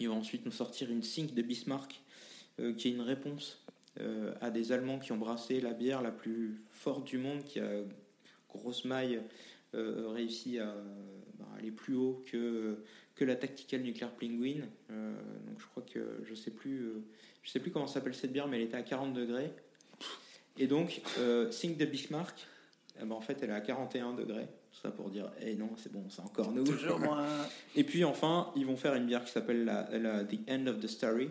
Ils 0.00 0.08
vont 0.08 0.16
ensuite 0.16 0.44
nous 0.44 0.50
sortir 0.50 0.90
une 0.90 1.04
Sink 1.04 1.32
de 1.32 1.42
Bismarck, 1.42 2.02
qui 2.76 2.88
est 2.88 2.90
une 2.90 3.02
réponse 3.02 3.64
euh, 4.00 4.32
à 4.40 4.50
des 4.50 4.72
Allemands 4.72 4.98
qui 4.98 5.12
ont 5.12 5.18
brassé 5.18 5.60
la 5.60 5.72
bière 5.72 6.02
la 6.02 6.12
plus 6.12 6.62
forte 6.70 7.04
du 7.06 7.18
monde, 7.18 7.44
qui 7.44 7.60
a 7.60 7.68
grosse 8.48 8.84
maille 8.84 9.20
euh, 9.74 10.08
réussi 10.08 10.58
à 10.58 10.74
bah, 11.38 11.46
aller 11.58 11.70
plus 11.70 11.94
haut 11.94 12.22
que, 12.26 12.78
que 13.14 13.24
la 13.24 13.36
Tactical 13.36 13.82
Nuclear 13.82 14.10
Penguin. 14.10 14.66
Euh, 14.90 15.12
donc 15.46 15.60
je 15.60 15.66
crois 15.66 15.82
que 15.82 16.22
je 16.24 16.34
sais 16.34 16.50
plus, 16.50 16.90
je 17.42 17.50
sais 17.50 17.60
plus 17.60 17.70
comment 17.70 17.86
s'appelle 17.86 18.14
cette 18.14 18.32
bière, 18.32 18.48
mais 18.48 18.58
elle 18.58 18.64
était 18.64 18.76
à 18.76 18.82
40 18.82 19.12
degrés. 19.14 19.52
Et 20.58 20.66
donc 20.66 21.00
Sink 21.50 21.78
de 21.78 21.86
Bismarck, 21.86 22.46
eh 23.00 23.04
ben, 23.04 23.12
en 23.14 23.20
fait 23.20 23.38
elle 23.42 23.50
est 23.50 23.54
à 23.54 23.60
41 23.60 24.14
degrés. 24.14 24.46
Tout 24.72 24.78
ça 24.82 24.90
pour 24.90 25.10
dire, 25.10 25.30
eh 25.40 25.54
non, 25.54 25.70
c'est 25.76 25.92
bon, 25.92 26.04
c'est 26.08 26.22
encore 26.22 26.50
nous. 26.50 26.64
Toujours. 26.64 26.98
Et 27.76 27.84
puis 27.84 28.04
enfin, 28.04 28.50
ils 28.56 28.64
vont 28.64 28.76
faire 28.76 28.94
une 28.94 29.04
bière 29.04 29.22
qui 29.22 29.30
s'appelle 29.30 29.64
la, 29.66 29.86
la- 29.98 30.24
The 30.24 30.38
End 30.50 30.66
of 30.66 30.80
the 30.80 30.86
Story, 30.86 31.28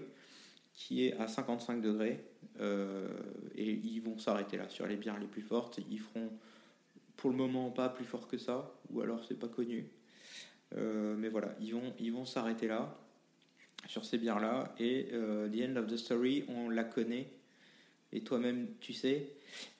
qui 0.76 1.08
est 1.08 1.14
à 1.18 1.28
55 1.28 1.82
degrés. 1.82 2.24
Euh, 2.62 3.08
et 3.56 3.72
ils 3.72 4.00
vont 4.02 4.18
s'arrêter 4.18 4.58
là 4.58 4.70
sur 4.70 4.86
les 4.88 4.96
bières 4.96 5.20
les 5.20 5.26
plus 5.28 5.42
fortes. 5.42 5.80
Ils 5.90 6.00
feront 6.00 6.30
pour 7.18 7.30
le 7.32 7.36
moment 7.36 7.70
pas 7.72 7.90
plus 7.90 8.06
fort 8.06 8.28
que 8.28 8.38
ça, 8.38 8.72
ou 8.92 9.02
alors 9.02 9.24
c'est 9.26 9.38
pas 9.40 9.48
connu. 9.48 9.88
Euh, 10.78 11.16
mais 11.18 11.30
voilà, 11.30 11.56
ils 11.60 11.74
vont, 11.74 11.94
ils 12.00 12.12
vont 12.14 12.26
s'arrêter 12.26 12.68
là 12.68 12.98
sur 13.88 14.06
ces 14.06 14.18
bières-là. 14.18 14.74
Et 14.80 15.08
euh, 15.14 15.50
The 15.50 15.70
End 15.70 15.76
of 15.78 15.88
the 15.88 15.98
Story, 15.98 16.46
on 16.48 16.70
la 16.70 16.84
connaît. 16.84 17.32
Et 18.14 18.22
toi-même, 18.22 18.68
tu 18.80 18.94
sais, 18.94 19.28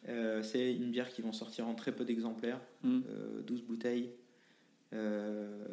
euh, 0.10 0.42
c'est 0.42 0.74
une 0.74 0.90
bière 0.92 1.10
qui 1.10 1.22
vont 1.22 1.34
sortir 1.34 1.68
en 1.68 1.76
très 1.76 1.92
peu 1.94 2.04
d'exemplaires 2.06 2.60
Hmm. 2.84 3.02
euh, 3.10 3.42
12 3.44 3.62
bouteilles 3.64 4.10
euh, 4.94 5.64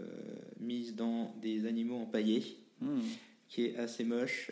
mises 0.60 0.94
dans 0.94 1.34
des 1.40 1.66
animaux 1.66 1.96
empaillés, 1.96 2.58
Hmm. 2.80 3.00
qui 3.48 3.64
est 3.64 3.76
assez 3.78 4.04
moche. 4.04 4.50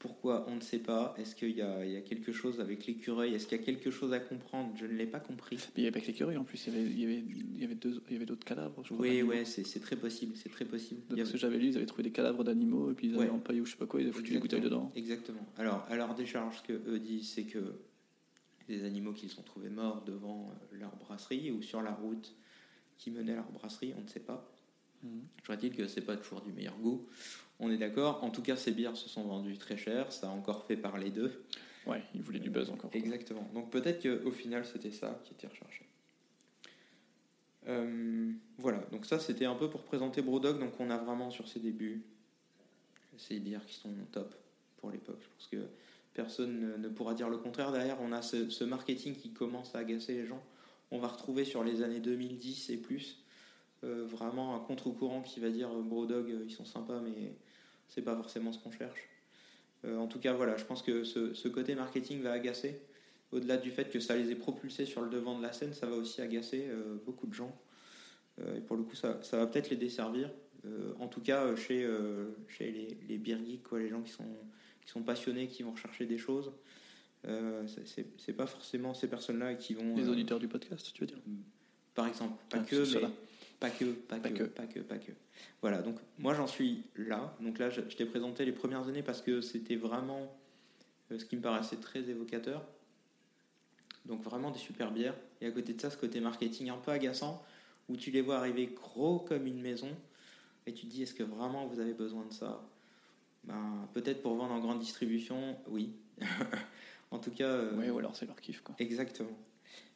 Pourquoi 0.00 0.46
On 0.48 0.56
ne 0.56 0.60
sait 0.62 0.78
pas. 0.78 1.14
Est-ce 1.18 1.34
qu'il 1.36 1.50
y 1.50 1.60
a, 1.60 1.84
il 1.84 1.92
y 1.92 1.96
a 1.96 2.00
quelque 2.00 2.32
chose 2.32 2.58
avec 2.58 2.86
l'écureuil? 2.86 3.34
Est-ce 3.34 3.46
qu'il 3.46 3.58
y 3.58 3.60
a 3.60 3.64
quelque 3.64 3.90
chose 3.90 4.14
à 4.14 4.18
comprendre? 4.18 4.72
Je 4.74 4.86
ne 4.86 4.92
l'ai 4.94 5.06
pas 5.06 5.20
compris. 5.20 5.56
Mais 5.56 5.62
il 5.76 5.80
n'y 5.82 5.86
avait 5.88 5.92
pas 5.92 6.00
que 6.00 6.06
l'écureuil 6.10 6.38
en 6.38 6.44
plus, 6.44 6.66
il 6.66 6.72
y 6.72 6.76
avait, 6.76 6.86
il 6.90 7.00
y 7.00 7.04
avait, 7.04 7.18
il 7.18 7.60
y 7.60 7.64
avait, 7.64 7.74
deux, 7.74 8.02
il 8.08 8.14
y 8.14 8.16
avait 8.16 8.24
d'autres 8.24 8.46
cadavres. 8.46 8.82
Je 8.82 8.94
Oui, 8.94 9.22
ouais, 9.22 9.44
c'est 9.44 9.80
très 9.80 9.96
possible. 9.96 10.32
C'est 10.36 10.48
très 10.48 10.64
possible. 10.64 11.02
Parce 11.06 11.20
avait- 11.20 11.30
que 11.30 11.36
j'avais 11.36 11.58
lu, 11.58 11.68
ils 11.68 11.76
avaient 11.76 11.84
trouvé 11.84 12.02
des 12.04 12.12
cadavres 12.12 12.42
d'animaux 12.44 12.90
et 12.90 12.94
puis 12.94 13.08
ils 13.08 13.14
avaient 13.14 13.24
Ouais. 13.24 13.30
empaillé 13.30 13.60
ou 13.60 13.66
je 13.66 13.72
sais 13.72 13.76
pas 13.76 13.84
quoi, 13.86 14.00
ils 14.00 14.04
avaient 14.04 14.12
foutu 14.16 14.32
des 14.32 14.38
bouteilles 14.40 14.62
dedans. 14.62 14.90
Exactement. 14.96 15.46
Alors, 15.58 15.84
à 15.90 15.94
leur 15.96 16.14
décharge, 16.14 16.56
ce 16.58 16.62
que 16.62 16.72
eux 16.88 16.98
disent, 16.98 17.28
c'est 17.28 17.44
que 17.44 17.74
les 18.70 18.84
animaux 18.84 19.12
qu'ils 19.12 19.38
ont 19.38 19.42
trouvés 19.42 19.68
morts 19.68 20.02
devant 20.06 20.50
euh, 20.72 20.78
leur 20.78 20.96
brasserie 20.96 21.50
ou 21.50 21.60
sur 21.60 21.82
la 21.82 21.92
route 21.92 22.34
qui 22.96 23.10
menait 23.10 23.32
à 23.32 23.36
leur 23.36 23.52
brasserie, 23.52 23.92
on 23.98 24.02
ne 24.02 24.08
sait 24.08 24.20
pas. 24.20 24.50
Mhm. 25.02 25.22
Je 25.46 25.52
dit 25.56 25.70
que 25.70 25.86
c'est 25.88 26.00
pas 26.02 26.16
toujours 26.16 26.40
du 26.40 26.52
meilleur 26.52 26.78
goût. 26.78 27.06
On 27.60 27.70
est 27.70 27.76
d'accord. 27.76 28.24
En 28.24 28.30
tout 28.30 28.42
cas, 28.42 28.56
ces 28.56 28.72
bières 28.72 28.96
se 28.96 29.08
sont 29.08 29.22
vendues 29.22 29.58
très 29.58 29.76
cher. 29.76 30.10
Ça 30.12 30.28
a 30.28 30.30
encore 30.30 30.64
fait 30.64 30.76
parler 30.76 31.10
d'eux. 31.10 31.44
Ouais, 31.86 32.02
ils 32.14 32.22
voulaient 32.22 32.40
du 32.40 32.50
buzz 32.50 32.70
encore. 32.70 32.90
quoi. 32.90 32.98
Exactement. 32.98 33.48
Donc 33.54 33.70
peut-être 33.70 34.02
qu'au 34.02 34.32
final, 34.32 34.64
c'était 34.64 34.90
ça 34.90 35.20
qui 35.24 35.34
était 35.34 35.46
recherché. 35.46 35.86
Euh, 37.68 38.32
voilà. 38.58 38.78
Donc 38.90 39.06
ça, 39.06 39.18
c'était 39.18 39.44
un 39.44 39.54
peu 39.54 39.68
pour 39.68 39.82
présenter 39.82 40.22
Brodog. 40.22 40.58
Donc 40.58 40.72
on 40.80 40.90
a 40.90 40.96
vraiment 40.96 41.30
sur 41.30 41.48
ses 41.48 41.60
débuts 41.60 42.02
ces 43.18 43.38
bières 43.38 43.64
qui 43.66 43.74
sont 43.74 43.90
top 44.12 44.34
pour 44.78 44.90
l'époque. 44.90 45.20
Je 45.20 45.28
pense 45.28 45.46
que 45.48 45.68
personne 46.14 46.80
ne, 46.80 46.88
pourra 46.88 47.14
dire 47.14 47.28
le 47.28 47.36
contraire. 47.36 47.70
Derrière, 47.70 48.00
on 48.00 48.12
a 48.12 48.22
ce, 48.22 48.48
ce 48.48 48.64
marketing 48.64 49.14
qui 49.14 49.30
commence 49.30 49.74
à 49.74 49.80
agacer 49.80 50.14
les 50.14 50.26
gens. 50.26 50.42
On 50.90 50.98
va 50.98 51.08
retrouver 51.08 51.44
sur 51.44 51.62
les 51.62 51.82
années 51.82 52.00
2010 52.00 52.70
et 52.70 52.78
plus 52.78 53.22
euh, 53.84 54.04
vraiment 54.06 54.54
un 54.56 54.58
contre-courant 54.58 55.22
qui 55.22 55.40
va 55.40 55.48
dire 55.48 55.70
euh, 55.72 55.82
Brodog, 55.82 56.30
euh, 56.30 56.44
ils 56.44 56.52
sont 56.52 56.66
sympas, 56.66 57.00
mais 57.00 57.34
c'est 57.90 58.02
pas 58.02 58.16
forcément 58.16 58.52
ce 58.52 58.58
qu'on 58.58 58.70
cherche. 58.70 59.00
Euh, 59.84 59.96
en 59.98 60.06
tout 60.06 60.18
cas, 60.18 60.32
voilà, 60.32 60.56
je 60.56 60.64
pense 60.64 60.82
que 60.82 61.04
ce, 61.04 61.34
ce 61.34 61.48
côté 61.48 61.74
marketing 61.74 62.22
va 62.22 62.32
agacer. 62.32 62.80
Au-delà 63.32 63.56
du 63.58 63.70
fait 63.70 63.90
que 63.90 64.00
ça 64.00 64.16
les 64.16 64.30
ait 64.30 64.34
propulsés 64.34 64.86
sur 64.86 65.02
le 65.02 65.10
devant 65.10 65.36
de 65.38 65.42
la 65.42 65.52
scène, 65.52 65.72
ça 65.74 65.86
va 65.86 65.96
aussi 65.96 66.20
agacer 66.20 66.66
euh, 66.68 66.96
beaucoup 67.04 67.26
de 67.26 67.34
gens. 67.34 67.54
Euh, 68.40 68.56
et 68.56 68.60
pour 68.60 68.76
le 68.76 68.82
coup, 68.82 68.96
ça, 68.96 69.22
ça 69.22 69.36
va 69.36 69.46
peut-être 69.46 69.68
les 69.70 69.76
desservir. 69.76 70.30
En 70.98 71.08
tout 71.08 71.22
cas, 71.22 71.56
chez, 71.56 71.88
chez 72.48 72.70
les, 72.70 72.98
les 73.08 73.16
beer 73.16 73.38
geeks, 73.46 73.62
quoi, 73.62 73.78
les 73.78 73.88
gens 73.88 74.02
qui 74.02 74.12
sont, 74.12 74.26
qui 74.84 74.90
sont 74.90 75.02
passionnés, 75.02 75.46
qui 75.48 75.62
vont 75.62 75.72
rechercher 75.72 76.04
des 76.04 76.18
choses. 76.18 76.52
C'est- 77.24 78.32
pas 78.34 78.46
forcément 78.46 78.92
ces 78.92 79.08
personnes-là 79.08 79.54
qui 79.54 79.72
vont. 79.72 79.96
Les 79.96 80.10
auditeurs 80.10 80.38
du 80.38 80.48
podcast, 80.48 80.90
tu 80.92 81.00
veux 81.00 81.06
dire? 81.06 81.16
Par 81.94 82.06
exemple, 82.06 82.34
pas 82.50 82.58
Ah, 82.60 82.64
que, 82.64 82.76
mais. 82.76 83.08
Pas 83.60 83.70
que, 83.70 83.84
pas, 83.84 84.18
Pas 84.18 84.30
que, 84.30 84.38
que. 84.38 84.42
pas 84.44 84.66
que, 84.66 84.80
pas 84.80 84.98
que. 84.98 85.12
Voilà, 85.60 85.82
donc 85.82 85.96
moi 86.18 86.34
j'en 86.34 86.46
suis 86.46 86.84
là. 86.96 87.36
Donc 87.40 87.58
là, 87.58 87.68
je, 87.70 87.82
je 87.88 87.96
t'ai 87.96 88.06
présenté 88.06 88.44
les 88.44 88.52
premières 88.52 88.88
années 88.88 89.02
parce 89.02 89.20
que 89.22 89.40
c'était 89.42 89.76
vraiment 89.76 90.34
euh, 91.12 91.18
ce 91.18 91.24
qui 91.26 91.36
me 91.36 91.42
paraissait 91.42 91.76
très 91.76 92.00
évocateur. 92.08 92.64
Donc 94.06 94.22
vraiment 94.22 94.50
des 94.50 94.58
super 94.58 94.90
bières. 94.92 95.14
Et 95.40 95.46
à 95.46 95.50
côté 95.50 95.74
de 95.74 95.80
ça, 95.80 95.90
ce 95.90 95.96
côté 95.98 96.20
marketing 96.20 96.70
un 96.70 96.78
peu 96.78 96.90
agaçant, 96.90 97.42
où 97.88 97.96
tu 97.96 98.10
les 98.10 98.22
vois 98.22 98.38
arriver 98.38 98.66
gros 98.66 99.18
comme 99.20 99.46
une 99.46 99.60
maison, 99.60 99.90
et 100.66 100.72
tu 100.72 100.86
te 100.86 100.90
dis, 100.90 101.02
est-ce 101.02 101.14
que 101.14 101.22
vraiment 101.22 101.66
vous 101.66 101.80
avez 101.80 101.92
besoin 101.94 102.24
de 102.24 102.32
ça? 102.32 102.62
Ben, 103.44 103.88
Peut-être 103.92 104.22
pour 104.22 104.34
vendre 104.36 104.52
en 104.54 104.58
grande 104.60 104.78
distribution, 104.80 105.56
oui. 105.68 105.92
en 107.10 107.18
tout 107.18 107.30
cas, 107.30 107.44
euh, 107.48 107.76
Ouais, 107.76 107.90
ou 107.90 107.98
alors 107.98 108.16
c'est 108.16 108.26
leur 108.26 108.40
kiff, 108.40 108.62
quoi. 108.62 108.74
exactement. 108.78 109.36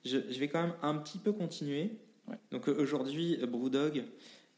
Je, 0.04 0.18
je 0.30 0.38
vais 0.38 0.48
quand 0.48 0.62
même 0.62 0.74
un 0.82 0.96
petit 0.96 1.18
peu 1.18 1.32
continuer. 1.32 1.92
Ouais. 2.28 2.38
Donc 2.50 2.68
euh, 2.68 2.76
aujourd'hui, 2.80 3.38
euh, 3.42 3.46
Brewdog, 3.46 4.04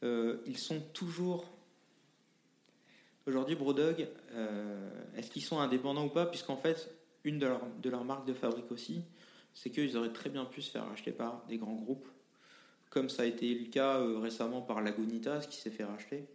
euh, 0.03 0.37
ils 0.45 0.57
sont 0.57 0.79
toujours. 0.93 1.45
Aujourd'hui, 3.25 3.55
Brewdog, 3.55 4.07
euh, 4.31 4.89
est-ce 5.15 5.29
qu'ils 5.29 5.43
sont 5.43 5.59
indépendants 5.59 6.05
ou 6.05 6.09
pas? 6.09 6.25
Puisqu'en 6.25 6.55
fait, 6.55 6.89
une 7.23 7.39
de 7.39 7.47
leurs 7.47 7.65
de 7.81 7.89
leurs 7.89 8.05
marques 8.05 8.25
de 8.27 8.33
fabrique 8.33 8.71
aussi, 8.71 9.01
c'est 9.53 9.69
qu'ils 9.69 9.97
auraient 9.97 10.13
très 10.13 10.29
bien 10.29 10.45
pu 10.45 10.61
se 10.61 10.71
faire 10.71 10.87
acheter 10.89 11.11
par 11.11 11.45
des 11.47 11.57
grands 11.57 11.75
groupes, 11.75 12.07
comme 12.89 13.09
ça 13.09 13.23
a 13.23 13.25
été 13.25 13.53
le 13.53 13.65
cas 13.69 13.99
euh, 13.99 14.19
récemment 14.19 14.61
par 14.61 14.81
Lagunitas 14.81 15.41
qui 15.49 15.57
s'est 15.57 15.71
fait 15.71 15.83
racheter. 15.83 16.25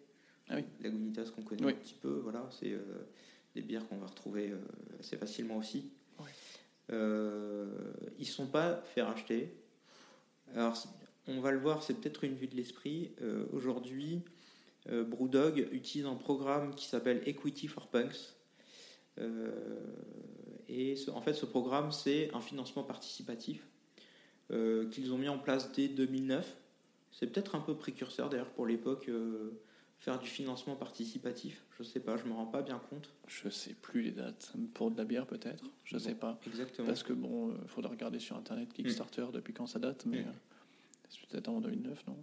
Ah 0.51 0.57
oui. 0.57 0.64
Lagunitas 0.80 1.30
qu'on 1.35 1.43
connaît 1.43 1.64
Oui. 1.64 1.72
un 1.72 1.76
petit 1.76 1.95
peu, 1.95 2.20
voilà, 2.22 2.47
c'est 2.51 2.76
des 3.55 3.62
bières 3.62 3.87
qu'on 3.89 3.97
va 3.99 4.07
retrouver 4.07 4.53
assez 4.99 5.16
facilement 5.16 5.57
aussi. 5.57 5.93
Ouais. 6.18 6.26
Euh, 6.91 7.66
ils 8.18 8.26
sont 8.26 8.49
pas 8.49 8.83
fait 8.83 9.03
racheter. 9.03 9.55
Alors, 10.55 10.76
on 11.29 11.41
va 11.41 11.51
le 11.53 11.59
voir, 11.59 11.83
c'est 11.83 11.95
peut-être 11.95 12.25
une 12.25 12.35
vue 12.35 12.49
de 12.49 12.57
l'esprit. 12.57 13.12
Euh, 13.23 13.45
Aujourd'hui, 13.53 14.20
euh, 14.91 15.05
Brewdog 15.05 15.68
utilise 15.73 16.07
un 16.07 16.14
programme 16.16 16.75
qui 16.75 16.87
s'appelle 16.87 17.23
Equity 17.27 17.68
for 17.68 17.87
Punks. 17.89 18.35
Euh, 19.18 19.51
et 20.68 20.97
ce- 20.97 21.11
en 21.11 21.20
fait, 21.20 21.35
ce 21.35 21.47
programme, 21.47 21.93
c'est 21.93 22.33
un 22.35 22.41
financement 22.41 22.83
participatif 22.83 23.66
euh, 24.51 24.89
qu'ils 24.91 25.12
ont 25.12 25.18
mis 25.18 25.29
en 25.29 25.39
place 25.39 25.73
dès 25.73 25.89
2009. 25.89 26.57
C'est 27.11 27.27
peut-être 27.27 27.55
un 27.55 27.61
peu 27.61 27.75
précurseur 27.77 28.29
d'ailleurs 28.31 28.51
pour 28.51 28.66
l'époque, 28.66 29.09
faire 29.99 30.18
du 30.18 30.29
financement 30.29 30.75
participatif. 30.77 31.62
Je 31.79 31.83
sais 31.85 32.01
pas, 32.01 32.16
je 32.16 32.25
me 32.25 32.33
rends 32.33 32.47
pas 32.47 32.62
bien 32.62 32.81
compte. 32.91 33.11
Je 33.29 33.49
sais 33.51 33.75
plus 33.75 34.03
les 34.03 34.11
dates. 34.11 34.53
Pour 34.75 34.91
de 34.91 34.97
la 34.97 35.05
bière, 35.05 35.27
peut-être? 35.27 35.62
Je 35.85 35.97
sais 35.99 36.14
pas. 36.14 36.41
Exactement. 36.47 36.87
Parce 36.89 37.03
que 37.03 37.12
bon, 37.12 37.55
il 37.62 37.68
faudrait 37.68 37.91
regarder 37.93 38.18
sur 38.18 38.37
internet 38.37 38.73
Kickstarter 38.73 39.27
depuis 39.33 39.53
quand 39.53 39.66
ça 39.66 39.79
date, 39.79 40.05
mais 40.07 40.23
Mm. 40.23 40.33
C'est 41.12 41.28
peut-être 41.28 41.48
en 41.48 41.60
2009, 41.60 42.06
non 42.08 42.16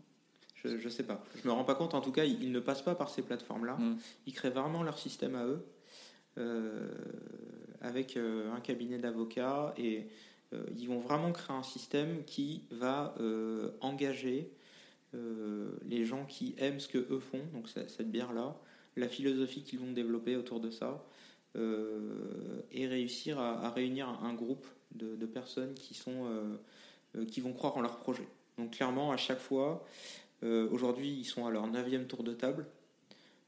Je, 0.55 0.77
je 0.77 0.89
sais 0.89 1.03
pas. 1.03 1.23
Je 1.41 1.47
me 1.47 1.53
rends 1.53 1.63
pas 1.63 1.75
compte. 1.75 1.93
En 1.93 2.01
tout 2.01 2.11
cas, 2.11 2.25
ils, 2.25 2.43
ils 2.43 2.51
ne 2.51 2.59
passent 2.59 2.81
pas 2.83 2.95
par 2.95 3.09
ces 3.09 3.21
plateformes-là. 3.21 3.75
Mm. 3.77 3.97
Ils 4.27 4.33
créent 4.33 4.49
vraiment 4.49 4.83
leur 4.83 4.97
système 4.99 5.35
à 5.35 5.45
eux, 5.45 5.63
euh, 6.37 6.89
avec 7.81 8.17
euh, 8.17 8.51
un 8.53 8.59
cabinet 8.59 8.97
d'avocats, 8.97 9.73
et 9.77 10.07
euh, 10.53 10.63
ils 10.77 10.87
vont 10.87 10.99
vraiment 10.99 11.31
créer 11.31 11.55
un 11.55 11.63
système 11.63 12.23
qui 12.25 12.63
va 12.71 13.15
engager 13.81 14.51
les 15.85 16.05
gens 16.05 16.25
qui 16.25 16.53
aiment 16.59 16.79
ce 16.79 16.87
que 16.87 16.99
eux 16.99 17.19
font, 17.19 17.41
donc 17.53 17.67
ce- 17.67 17.87
cette 17.87 18.11
bière-là, 18.11 18.55
la 18.95 19.07
philosophie 19.07 19.63
qu'ils 19.63 19.79
vont 19.79 19.91
développer 19.91 20.35
autour 20.35 20.59
de 20.59 20.69
ça, 20.69 21.03
et 21.55 22.87
réussir 22.87 23.39
à, 23.39 23.65
à 23.65 23.69
réunir 23.71 24.07
un 24.07 24.33
groupe 24.35 24.67
de, 24.93 25.15
de 25.15 25.25
personnes 25.25 25.73
qui 25.73 25.93
sont 25.95 26.27
qui 27.27 27.41
vont 27.41 27.53
croire 27.53 27.75
en 27.75 27.81
leur 27.81 27.97
projet. 27.97 28.27
Donc 28.59 28.71
clairement, 28.71 29.11
à 29.11 29.17
chaque 29.17 29.39
fois, 29.39 29.85
euh, 30.43 30.69
aujourd'hui, 30.69 31.09
ils 31.09 31.25
sont 31.25 31.45
à 31.45 31.51
leur 31.51 31.65
neuvième 31.67 32.07
tour 32.07 32.23
de 32.23 32.33
table. 32.33 32.65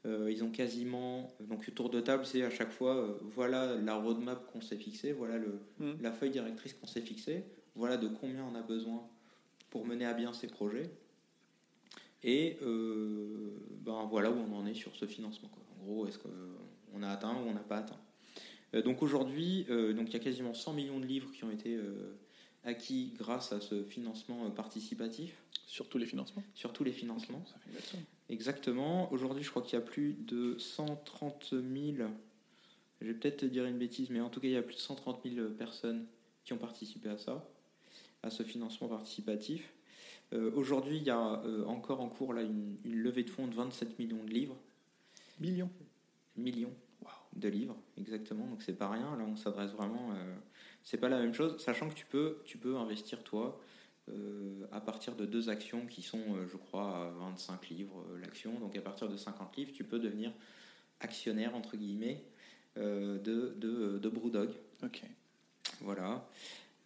Euh, 0.06 0.32
ils 0.32 0.44
ont 0.44 0.50
quasiment 0.50 1.32
donc 1.42 1.68
le 1.68 1.74
tour 1.74 1.90
de 1.92 2.00
table, 2.02 2.26
c'est 2.26 2.44
à 2.44 2.50
chaque 2.50 2.72
fois 2.72 2.96
euh, 2.96 3.14
voilà 3.36 3.76
la 3.76 3.94
roadmap 3.96 4.52
qu'on 4.52 4.62
s'est 4.62 4.78
fixée, 4.78 5.12
voilà 5.12 5.38
le, 5.38 5.60
Mm. 5.80 5.92
la 6.02 6.12
feuille 6.12 6.32
directrice 6.32 6.74
qu'on 6.74 6.88
s'est 6.88 7.02
fixée, 7.02 7.44
voilà 7.76 7.98
de 7.98 8.08
combien 8.08 8.44
on 8.52 8.56
a 8.56 8.64
besoin 8.64 9.04
pour 9.70 9.86
mener 9.86 10.06
à 10.06 10.14
bien 10.14 10.34
ces 10.34 10.48
projets. 10.48 10.90
Et 12.24 12.58
ben 12.62 14.08
voilà 14.12 14.30
où 14.30 14.36
on 14.36 14.56
en 14.56 14.68
est 14.68 14.76
sur 14.76 14.96
ce 14.96 15.08
financement. 15.08 15.50
quoi. 15.50 15.64
En 15.82 15.86
gros, 15.86 16.08
est-ce 16.08 16.20
qu'on 16.20 17.02
a 17.02 17.10
atteint 17.10 17.34
ou 17.34 17.50
on 17.50 17.54
n'a 17.54 17.62
pas 17.62 17.78
atteint 17.78 18.82
Donc 18.84 19.02
aujourd'hui, 19.02 19.66
donc 19.68 20.10
il 20.10 20.14
y 20.14 20.16
a 20.18 20.20
quasiment 20.20 20.54
100 20.54 20.74
millions 20.74 21.00
de 21.00 21.06
livres 21.08 21.32
qui 21.32 21.44
ont 21.44 21.50
été 21.50 21.80
acquis 22.64 23.14
grâce 23.18 23.52
à 23.52 23.60
ce 23.62 23.84
financement 23.84 24.50
participatif 24.52 25.36
Sur 25.66 25.90
tous 25.90 25.98
les 25.98 26.06
financements 26.06 26.44
sur 26.54 26.74
tous 26.74 26.84
les 26.84 26.92
financements. 26.92 27.44
Ça 27.46 27.56
fait. 27.80 27.98
Exactement. 28.30 29.12
Aujourd'hui, 29.12 29.44
je 29.44 29.50
crois 29.50 29.62
qu'il 29.62 29.74
y 29.78 29.82
a 29.82 29.86
plus 29.86 30.14
de 30.14 30.58
130 30.58 31.50
000. 31.52 31.64
Je 33.02 33.08
vais 33.08 33.14
peut-être 33.14 33.38
te 33.38 33.46
dire 33.46 33.66
une 33.66 33.78
bêtise, 33.78 34.10
mais 34.10 34.22
en 34.22 34.30
tout 34.30 34.40
cas, 34.40 34.48
il 34.48 34.54
y 34.54 34.58
a 34.58 34.62
plus 34.62 34.76
de 34.76 34.80
130 34.80 35.22
000 35.28 35.50
personnes 35.50 36.06
qui 36.46 36.54
ont 36.54 36.58
participé 36.58 37.10
à 37.10 37.18
ça, 37.18 37.44
à 38.24 38.30
ce 38.30 38.44
financement 38.44 38.88
participatif. 38.88 39.74
Euh, 40.34 40.52
Aujourd'hui, 40.56 40.98
il 40.98 41.04
y 41.04 41.10
a 41.10 41.42
euh, 41.44 41.66
encore 41.66 42.00
en 42.00 42.08
cours 42.10 42.34
là, 42.34 42.42
une, 42.42 42.78
une 42.86 42.96
levée 42.96 43.24
de 43.24 43.30
fonds 43.30 43.48
de 43.48 43.56
27 43.56 44.00
millions 44.00 44.24
de 44.24 44.30
livres. 44.30 44.58
Millions. 45.40 45.70
Millions 46.38 46.74
de 47.36 47.48
livres, 47.48 47.78
exactement. 47.98 48.46
Donc, 48.46 48.62
c'est 48.62 48.78
pas 48.78 48.90
rien. 48.90 49.16
Là, 49.18 49.24
on 49.26 49.36
s'adresse 49.36 49.72
vraiment. 49.72 50.12
euh, 50.14 50.36
c'est 50.84 50.98
pas 50.98 51.10
la 51.10 51.20
même 51.20 51.34
chose, 51.34 51.62
sachant 51.62 51.90
que 51.90 51.96
tu 51.96 52.06
peux, 52.06 52.38
tu 52.46 52.58
peux 52.58 52.76
investir, 52.78 53.24
toi, 53.24 53.60
euh, 54.10 54.66
à 54.72 54.82
partir 54.82 55.16
de 55.16 55.26
deux 55.26 55.50
actions 55.50 55.86
qui 55.86 56.02
sont, 56.02 56.36
euh, 56.36 56.48
je 56.52 56.58
crois, 56.58 57.08
à 57.08 57.10
25 57.20 57.70
livres 57.70 58.04
euh, 58.12 58.20
l'action. 58.20 58.60
Donc 58.60 58.76
à 58.76 58.82
partir 58.82 59.08
de 59.08 59.16
50 59.16 59.56
livres, 59.58 59.72
tu 59.74 59.84
peux 59.84 60.00
devenir 60.00 60.32
actionnaire, 61.00 61.56
entre 61.56 61.78
guillemets, 61.78 62.24
euh, 62.78 63.20
de, 63.20 63.54
de, 63.58 64.00
de 64.00 64.10
Brewdog. 64.10 64.50
Ok. 64.84 65.04
Voilà. 65.82 66.28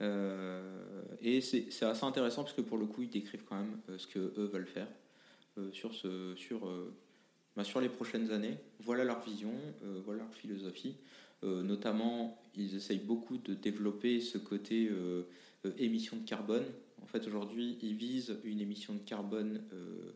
Euh, 0.01 1.01
et 1.21 1.39
c'est 1.39 1.83
assez 1.83 2.03
intéressant 2.03 2.43
parce 2.43 2.55
que 2.55 2.61
pour 2.61 2.77
le 2.77 2.85
coup, 2.85 3.03
ils 3.03 3.09
décrivent 3.09 3.45
quand 3.45 3.57
même 3.57 3.79
ce 3.97 4.07
que 4.07 4.19
eux 4.19 4.49
veulent 4.51 4.67
faire 4.67 4.87
sur, 5.71 5.93
ce, 5.93 6.35
sur, 6.35 6.69
bah, 7.55 7.63
sur 7.63 7.79
les 7.79 7.87
prochaines 7.87 8.31
années. 8.31 8.57
Voilà 8.81 9.05
leur 9.05 9.21
vision, 9.21 9.53
voilà 10.03 10.23
leur 10.23 10.33
philosophie. 10.33 10.97
Notamment, 11.43 12.37
ils 12.57 12.75
essayent 12.75 12.99
beaucoup 12.99 13.37
de 13.37 13.53
développer 13.53 14.19
ce 14.21 14.37
côté 14.37 14.87
euh, 14.89 15.23
euh, 15.65 15.71
émission 15.77 16.17
de 16.17 16.25
carbone. 16.25 16.65
En 17.01 17.05
fait, 17.07 17.25
aujourd'hui, 17.27 17.77
ils 17.81 17.95
visent 17.95 18.37
une 18.43 18.61
émission 18.61 18.93
de 18.93 18.99
carbone 18.99 19.61
euh, 19.73 20.13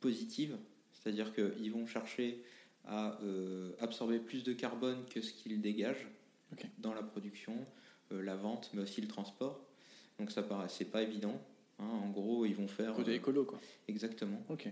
positive, 0.00 0.56
c'est-à-dire 0.92 1.32
qu'ils 1.34 1.72
vont 1.72 1.86
chercher 1.86 2.42
à 2.88 3.18
absorber 3.80 4.20
plus 4.20 4.44
de 4.44 4.52
carbone 4.52 5.04
que 5.12 5.20
ce 5.20 5.32
qu'ils 5.32 5.60
dégagent 5.60 6.06
dans 6.78 6.94
la 6.94 7.02
production, 7.02 7.52
la 8.12 8.36
vente, 8.36 8.70
mais 8.72 8.82
aussi 8.82 9.00
le 9.00 9.08
transport. 9.08 9.60
Donc 10.18 10.30
ça 10.30 10.42
paraît, 10.42 10.68
c'est 10.68 10.84
pas 10.84 11.02
évident. 11.02 11.40
hein. 11.80 11.84
En 11.84 12.08
gros, 12.10 12.46
ils 12.46 12.54
vont 12.54 12.68
faire 12.68 12.94
Côté 12.94 13.14
écolo, 13.14 13.44
quoi. 13.44 13.60
exactement. 13.88 14.40
Ok. 14.48 14.68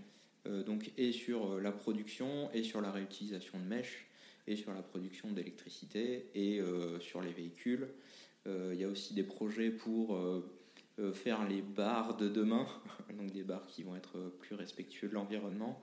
Euh, 0.47 0.63
donc 0.63 0.91
et 0.97 1.11
sur 1.11 1.59
la 1.59 1.71
production 1.71 2.49
et 2.53 2.63
sur 2.63 2.79
la 2.81 2.91
réutilisation 2.91 3.59
de 3.59 3.65
mèches 3.65 4.07
et 4.47 4.55
sur 4.55 4.73
la 4.73 4.81
production 4.81 5.31
d'électricité 5.31 6.29
et 6.35 6.59
euh, 6.59 6.99
sur 6.99 7.21
les 7.21 7.31
véhicules. 7.31 7.87
Euh, 8.47 8.71
Il 8.73 8.79
y 8.79 8.83
a 8.83 8.87
aussi 8.87 9.13
des 9.13 9.23
projets 9.23 9.71
pour 9.71 10.15
euh, 10.15 10.43
faire 11.13 11.47
les 11.47 11.61
bars 11.61 12.17
de 12.17 12.29
demain, 12.29 12.67
donc 13.17 13.31
des 13.31 13.43
bars 13.43 13.65
qui 13.67 13.83
vont 13.83 13.95
être 13.95 14.19
plus 14.39 14.55
respectueux 14.55 15.09
de 15.09 15.13
l'environnement. 15.13 15.81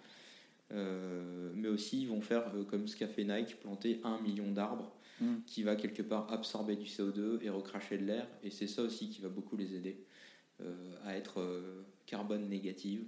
Euh, 0.71 1.53
mais 1.55 1.69
aussi 1.69 2.03
ils 2.03 2.09
vont 2.09 2.23
faire 2.23 2.51
euh, 2.55 2.65
comme 2.65 2.89
ce 2.89 2.97
qu'a 2.97 3.09
fait 3.09 3.25
Nike, 3.25 3.61
planter 3.61 4.01
un 4.05 4.21
million 4.21 4.51
d'arbres 4.51 4.93
Mm. 5.23 5.43
qui 5.47 5.63
va 5.63 5.77
quelque 5.77 6.03
part 6.03 6.33
absorber 6.33 6.75
du 6.77 6.87
CO2 6.87 7.39
et 7.43 7.51
recracher 7.51 7.99
de 7.99 8.05
l'air. 8.05 8.27
Et 8.43 8.51
c'est 8.51 8.67
ça 8.67 8.83
aussi 8.83 9.09
qui 9.09 9.21
va 9.21 9.29
beaucoup 9.29 9.57
les 9.57 9.75
aider 9.75 9.97
euh, 10.61 10.75
à 11.05 11.17
être 11.17 11.41
carbone 12.07 12.49
négative 12.49 13.05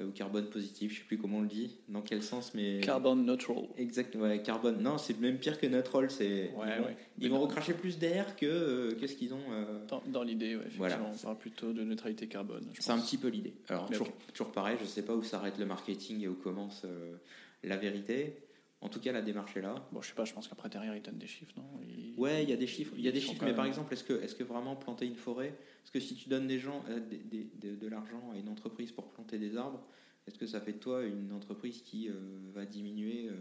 Euh, 0.00 0.06
ou 0.06 0.10
carbone 0.12 0.46
positif, 0.48 0.92
je 0.94 0.98
sais 1.00 1.04
plus 1.04 1.18
comment 1.18 1.38
on 1.38 1.42
le 1.42 1.48
dit, 1.48 1.76
dans 1.88 2.00
quel 2.00 2.22
sens, 2.22 2.54
mais 2.54 2.80
Carbon 2.80 3.16
neutral. 3.16 3.68
exact, 3.76 4.14
ouais, 4.14 4.40
carbone. 4.42 4.80
Non, 4.80 4.96
c'est 4.96 5.18
même 5.20 5.38
pire 5.38 5.58
que 5.60 5.66
neutral. 5.66 6.10
C'est 6.10 6.50
Ouais, 6.56 6.68
ils, 6.76 6.80
vont, 6.80 6.86
ouais. 6.86 6.96
ils 7.18 7.30
vont 7.30 7.40
recracher 7.40 7.74
plus 7.74 7.98
d'air 7.98 8.36
que 8.36 8.46
euh, 8.46 8.94
qu'est-ce 8.98 9.16
qu'ils 9.16 9.34
ont. 9.34 9.42
euh, 9.50 9.84
Dans, 9.88 10.02
dans 10.06 10.22
l'idée, 10.22 10.54
ouais, 10.54 10.60
effectivement, 10.62 10.78
Voilà. 10.88 11.10
on 11.12 11.16
parle 11.16 11.38
plutôt 11.38 11.72
de 11.72 11.82
neutralité 11.82 12.28
carbone. 12.28 12.64
C'est 12.78 12.92
un 12.92 12.98
petit 13.00 13.18
peu 13.18 13.28
l'idée. 13.28 13.52
Alors, 13.68 13.86
toujours, 13.90 14.08
toujours 14.32 14.52
pareil, 14.52 14.76
je 14.80 14.86
sais 14.86 15.02
pas 15.04 15.14
où 15.14 15.22
s'arrête 15.22 15.58
le 15.58 15.66
marketing 15.66 16.22
et 16.22 16.28
où 16.28 16.34
commence 16.34 16.82
euh, 16.84 17.16
la 17.64 17.76
vérité. 17.76 18.36
En 18.80 18.88
tout 18.88 19.00
cas, 19.00 19.10
la 19.10 19.22
démarche 19.22 19.56
est 19.56 19.60
là. 19.60 19.74
Bon, 19.90 20.00
je 20.00 20.08
sais 20.08 20.14
pas, 20.14 20.24
je 20.24 20.32
pense 20.32 20.46
qu'après 20.46 20.68
derrière, 20.68 20.94
ils 20.94 21.02
donnent 21.02 21.18
des 21.18 21.26
chiffres, 21.26 21.52
non? 21.56 21.64
Ils- 21.82 22.14
Ouais, 22.16 22.44
il 22.44 22.48
y 22.50 22.52
a 22.52 22.56
des 22.56 22.68
chiffres, 22.68 22.94
il 22.96 23.04
y 23.04 23.08
a 23.08 23.12
des 23.12 23.20
chiffres, 23.20 23.40
mais 23.40 23.48
même- 23.48 23.56
par 23.56 23.64
exemple, 23.64 23.92
est-ce 23.92 24.04
que, 24.04 24.12
est-ce 24.22 24.36
que 24.36 24.44
vraiment 24.44 24.76
planter 24.76 25.04
une 25.06 25.16
forêt, 25.16 25.48
est-ce 25.84 25.90
que 25.90 25.98
si 25.98 26.14
tu 26.14 26.28
donnes 26.28 26.46
des 26.46 26.60
gens, 26.60 26.84
euh, 26.88 27.00
des- 27.00 27.16
des- 27.18 27.50
de, 27.70 27.74
de 27.74 27.86
l'argent 27.88 28.30
à 28.32 28.36
une 28.38 28.48
entreprise 28.48 28.92
pour 28.92 29.08
planter 29.10 29.38
des 29.38 29.56
arbres, 29.56 29.84
est-ce 30.28 30.38
que 30.38 30.46
ça 30.46 30.60
fait 30.60 30.74
de 30.74 30.78
toi 30.78 31.02
une 31.04 31.32
entreprise 31.32 31.82
qui 31.82 32.08
euh, 32.08 32.12
va 32.54 32.64
diminuer 32.66 33.28
euh, 33.28 33.34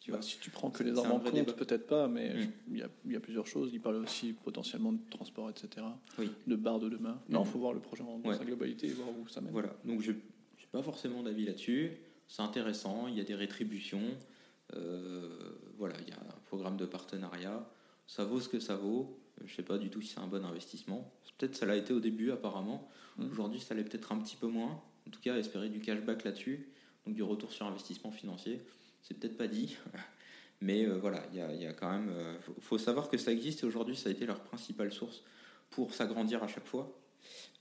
tu 0.00 0.10
Bah, 0.10 0.18
vois? 0.18 0.26
si 0.26 0.38
tu 0.40 0.50
prends 0.50 0.70
que 0.70 0.82
les 0.82 0.90
arbres 0.98 1.14
en 1.14 1.20
compte, 1.20 1.56
peut-être 1.56 1.86
pas, 1.86 2.06
mais 2.06 2.34
Mm. 2.34 2.52
il 2.72 2.76
y, 2.78 2.82
a, 2.82 2.88
il 3.06 3.12
y 3.12 3.16
a 3.16 3.20
plusieurs 3.20 3.46
choses. 3.46 3.70
Il 3.72 3.80
parle 3.80 3.96
aussi 3.96 4.34
potentiellement 4.34 4.92
de 4.92 5.00
transport, 5.10 5.48
etc. 5.48 5.86
Oui. 6.18 6.30
De 6.46 6.54
barres 6.54 6.80
de 6.80 6.90
demain. 6.90 7.18
Non, 7.30 7.44
il 7.44 7.48
Mm. 7.48 7.50
faut 7.50 7.58
voir 7.60 7.72
le 7.72 7.80
projet 7.80 8.02
en 8.02 8.20
Ouais. 8.20 8.36
sa 8.36 8.44
globalité 8.44 8.88
et 8.88 8.90
voir 8.90 9.08
où 9.08 9.26
ça 9.26 9.40
mène. 9.40 9.52
Voilà, 9.52 9.74
donc 9.86 10.02
je 10.02 10.12
n'ai 10.12 10.18
pas 10.70 10.82
forcément 10.82 11.22
d'avis 11.22 11.46
là-dessus. 11.46 11.92
C'est 12.28 12.42
intéressant, 12.42 13.06
il 13.08 13.14
y 13.16 13.20
a 13.20 13.24
des 13.24 13.34
rétributions. 13.34 14.02
Euh, 14.74 15.28
voilà, 15.78 15.94
il 16.00 16.08
y 16.08 16.12
a 16.12 16.16
un 16.16 16.40
programme 16.46 16.76
de 16.76 16.86
partenariat. 16.86 17.68
Ça 18.06 18.24
vaut 18.24 18.40
ce 18.40 18.48
que 18.48 18.60
ça 18.60 18.76
vaut. 18.76 19.18
Je 19.44 19.54
sais 19.54 19.62
pas 19.62 19.78
du 19.78 19.90
tout 19.90 20.00
si 20.00 20.14
c'est 20.14 20.20
un 20.20 20.26
bon 20.26 20.44
investissement. 20.44 21.12
Peut-être 21.38 21.54
ça 21.56 21.66
l'a 21.66 21.76
été 21.76 21.92
au 21.92 22.00
début 22.00 22.30
apparemment. 22.30 22.88
Mhm. 23.18 23.30
Aujourd'hui, 23.30 23.60
ça 23.60 23.74
l'est 23.74 23.84
peut-être 23.84 24.12
un 24.12 24.18
petit 24.18 24.36
peu 24.36 24.46
moins. 24.46 24.82
En 25.06 25.10
tout 25.10 25.20
cas, 25.20 25.36
espérer 25.36 25.68
du 25.68 25.80
cashback 25.80 26.24
là-dessus, 26.24 26.68
donc 27.06 27.14
du 27.14 27.22
retour 27.22 27.52
sur 27.52 27.66
investissement 27.66 28.10
financier, 28.10 28.60
c'est 29.02 29.14
peut-être 29.14 29.36
pas 29.36 29.46
dit. 29.46 29.76
Mais 30.60 30.86
euh, 30.86 30.98
voilà, 30.98 31.22
il 31.32 31.38
y 31.38 31.40
a, 31.42 31.52
il 31.52 31.62
y 31.62 31.66
a 31.66 31.72
quand 31.74 31.90
même. 31.90 32.08
euh, 32.08 32.40
faut, 32.40 32.54
faut 32.60 32.78
savoir 32.78 33.08
que 33.08 33.18
ça 33.18 33.30
existe 33.30 33.62
et 33.62 33.66
aujourd'hui, 33.66 33.94
ça 33.94 34.08
a 34.08 34.12
été 34.12 34.26
leur 34.26 34.40
principale 34.40 34.90
source 34.90 35.22
pour 35.70 35.92
s'agrandir 35.94 36.42
à 36.42 36.48
chaque 36.48 36.66
fois. 36.66 36.98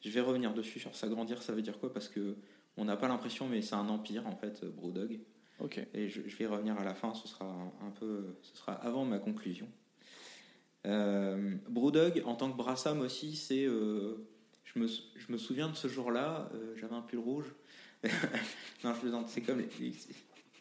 Je 0.02 0.10
vais 0.10 0.22
revenir 0.22 0.54
dessus 0.54 0.80
sur 0.80 0.96
s'agrandir, 0.96 1.44
ça 1.44 1.54
veut 1.54 1.62
dire 1.62 1.80
quoi? 1.80 1.92
Parce 1.92 2.08
que 2.08 2.36
on 2.78 2.86
n'a 2.86 2.98
pas 2.98 3.08
l'impression, 3.08 3.48
mais 3.48 3.62
c'est 3.62 3.76
un 3.76 3.90
empire 3.90 4.28
en 4.28 4.36
fait, 4.36 4.64
Brewdog. 4.66 5.20
Ok. 5.60 5.80
Et 5.94 6.10
je, 6.10 6.22
je 6.28 6.36
vais 6.36 6.46
y 6.46 6.48
revenir 6.48 6.78
à 6.78 6.84
la 6.84 6.94
fin, 6.94 7.14
ce 7.14 7.28
sera 7.28 7.46
un, 7.46 7.92
peu, 7.92 8.36
ce 8.42 8.58
sera 8.58 8.74
avant 8.74 9.06
ma 9.06 9.20
conclusion. 9.20 9.68
Euh, 10.86 11.56
Brewdog, 11.70 12.22
en 12.26 12.36
tant 12.36 12.52
que 12.52 12.58
Brassam 12.58 13.02
aussi, 13.02 13.36
c'est, 13.36 13.66
euh, 13.66 14.28
je, 14.64 14.80
me, 14.80 14.88
je 14.88 15.32
me 15.32 15.38
souviens 15.38 15.70
de 15.70 15.76
ce 15.76 15.88
jour-là, 15.88 16.50
euh, 16.54 16.76
j'avais 16.76 16.96
un 16.96 17.02
pull 17.02 17.20
rouge. 17.20 17.56
non, 18.84 18.94
je 18.94 19.00
plaisante, 19.00 19.30
c'est 19.30 19.42
comme 19.42 19.60
les, 19.60 19.94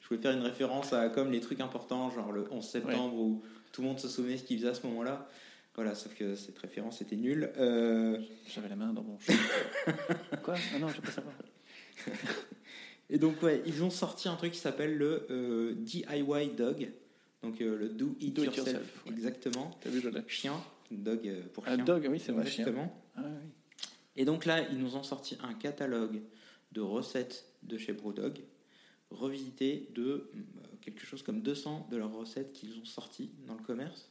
je 0.04 0.08
voulais 0.08 0.20
faire 0.20 0.32
une 0.32 0.42
référence 0.42 0.92
à 0.92 1.08
comme 1.08 1.30
les 1.30 1.40
trucs 1.40 1.60
importants, 1.60 2.10
genre 2.10 2.30
le 2.30 2.46
11 2.50 2.62
septembre 2.62 3.14
où 3.14 3.42
tout 3.72 3.82
le 3.82 3.88
monde 3.88 3.98
se 3.98 4.08
souvenait 4.08 4.36
ce 4.36 4.44
qu'il 4.44 4.58
faisait 4.58 4.68
à 4.68 4.74
ce 4.74 4.86
moment-là. 4.86 5.28
Voilà, 5.74 5.94
sauf 5.94 6.14
que 6.14 6.36
cette 6.36 6.58
référence 6.58 7.00
était 7.00 7.16
nulle. 7.16 7.50
Euh, 7.56 8.20
J'avais 8.46 8.68
la 8.68 8.76
main 8.76 8.92
dans 8.92 9.02
mon 9.02 9.18
cheveu. 9.18 9.38
Quoi? 10.42 10.54
Ah 10.74 10.78
non, 10.78 10.88
je 10.88 10.96
veux 10.96 11.02
pas 11.02 11.10
savoir. 11.10 11.34
Et 13.10 13.18
donc, 13.18 13.42
ouais, 13.42 13.62
ils 13.66 13.82
ont 13.82 13.90
sorti 13.90 14.28
un 14.28 14.36
truc 14.36 14.52
qui 14.52 14.58
s'appelle 14.58 14.96
le 14.96 15.26
euh, 15.30 15.74
DIY 15.74 16.48
Dog. 16.56 16.90
Donc, 17.42 17.60
euh, 17.60 17.76
le 17.76 17.88
Do 17.90 18.16
It, 18.20 18.34
Do 18.34 18.42
it 18.42 18.46
yourself. 18.56 18.66
yourself, 18.66 19.04
ouais. 19.06 19.12
Exactement. 19.12 19.78
T'as 19.82 19.90
vu, 19.90 20.00
je 20.00 20.08
l'ai. 20.08 20.22
Chien. 20.28 20.54
Dog 20.90 21.26
euh, 21.26 21.42
pour 21.52 21.66
Un 21.68 21.76
chien. 21.76 21.84
dog, 21.84 22.08
oui, 22.10 22.20
c'est 22.20 22.32
vrai, 22.32 22.46
chien. 22.46 22.64
Exactement. 22.66 23.02
Ah, 23.16 23.22
oui. 23.24 23.48
Et 24.16 24.24
donc 24.24 24.44
là, 24.44 24.66
ils 24.70 24.78
nous 24.78 24.96
ont 24.96 25.02
sorti 25.02 25.36
un 25.42 25.54
catalogue 25.54 26.22
de 26.72 26.80
recettes 26.80 27.46
de 27.62 27.76
chez 27.78 27.92
Brewdog, 27.92 28.38
revisité 29.10 29.88
de 29.94 30.30
quelque 30.82 31.04
chose 31.04 31.22
comme 31.22 31.40
200 31.42 31.88
de 31.90 31.96
leurs 31.96 32.12
recettes 32.12 32.52
qu'ils 32.52 32.78
ont 32.78 32.84
sorties 32.84 33.30
dans 33.46 33.54
le 33.54 33.62
commerce. 33.62 34.10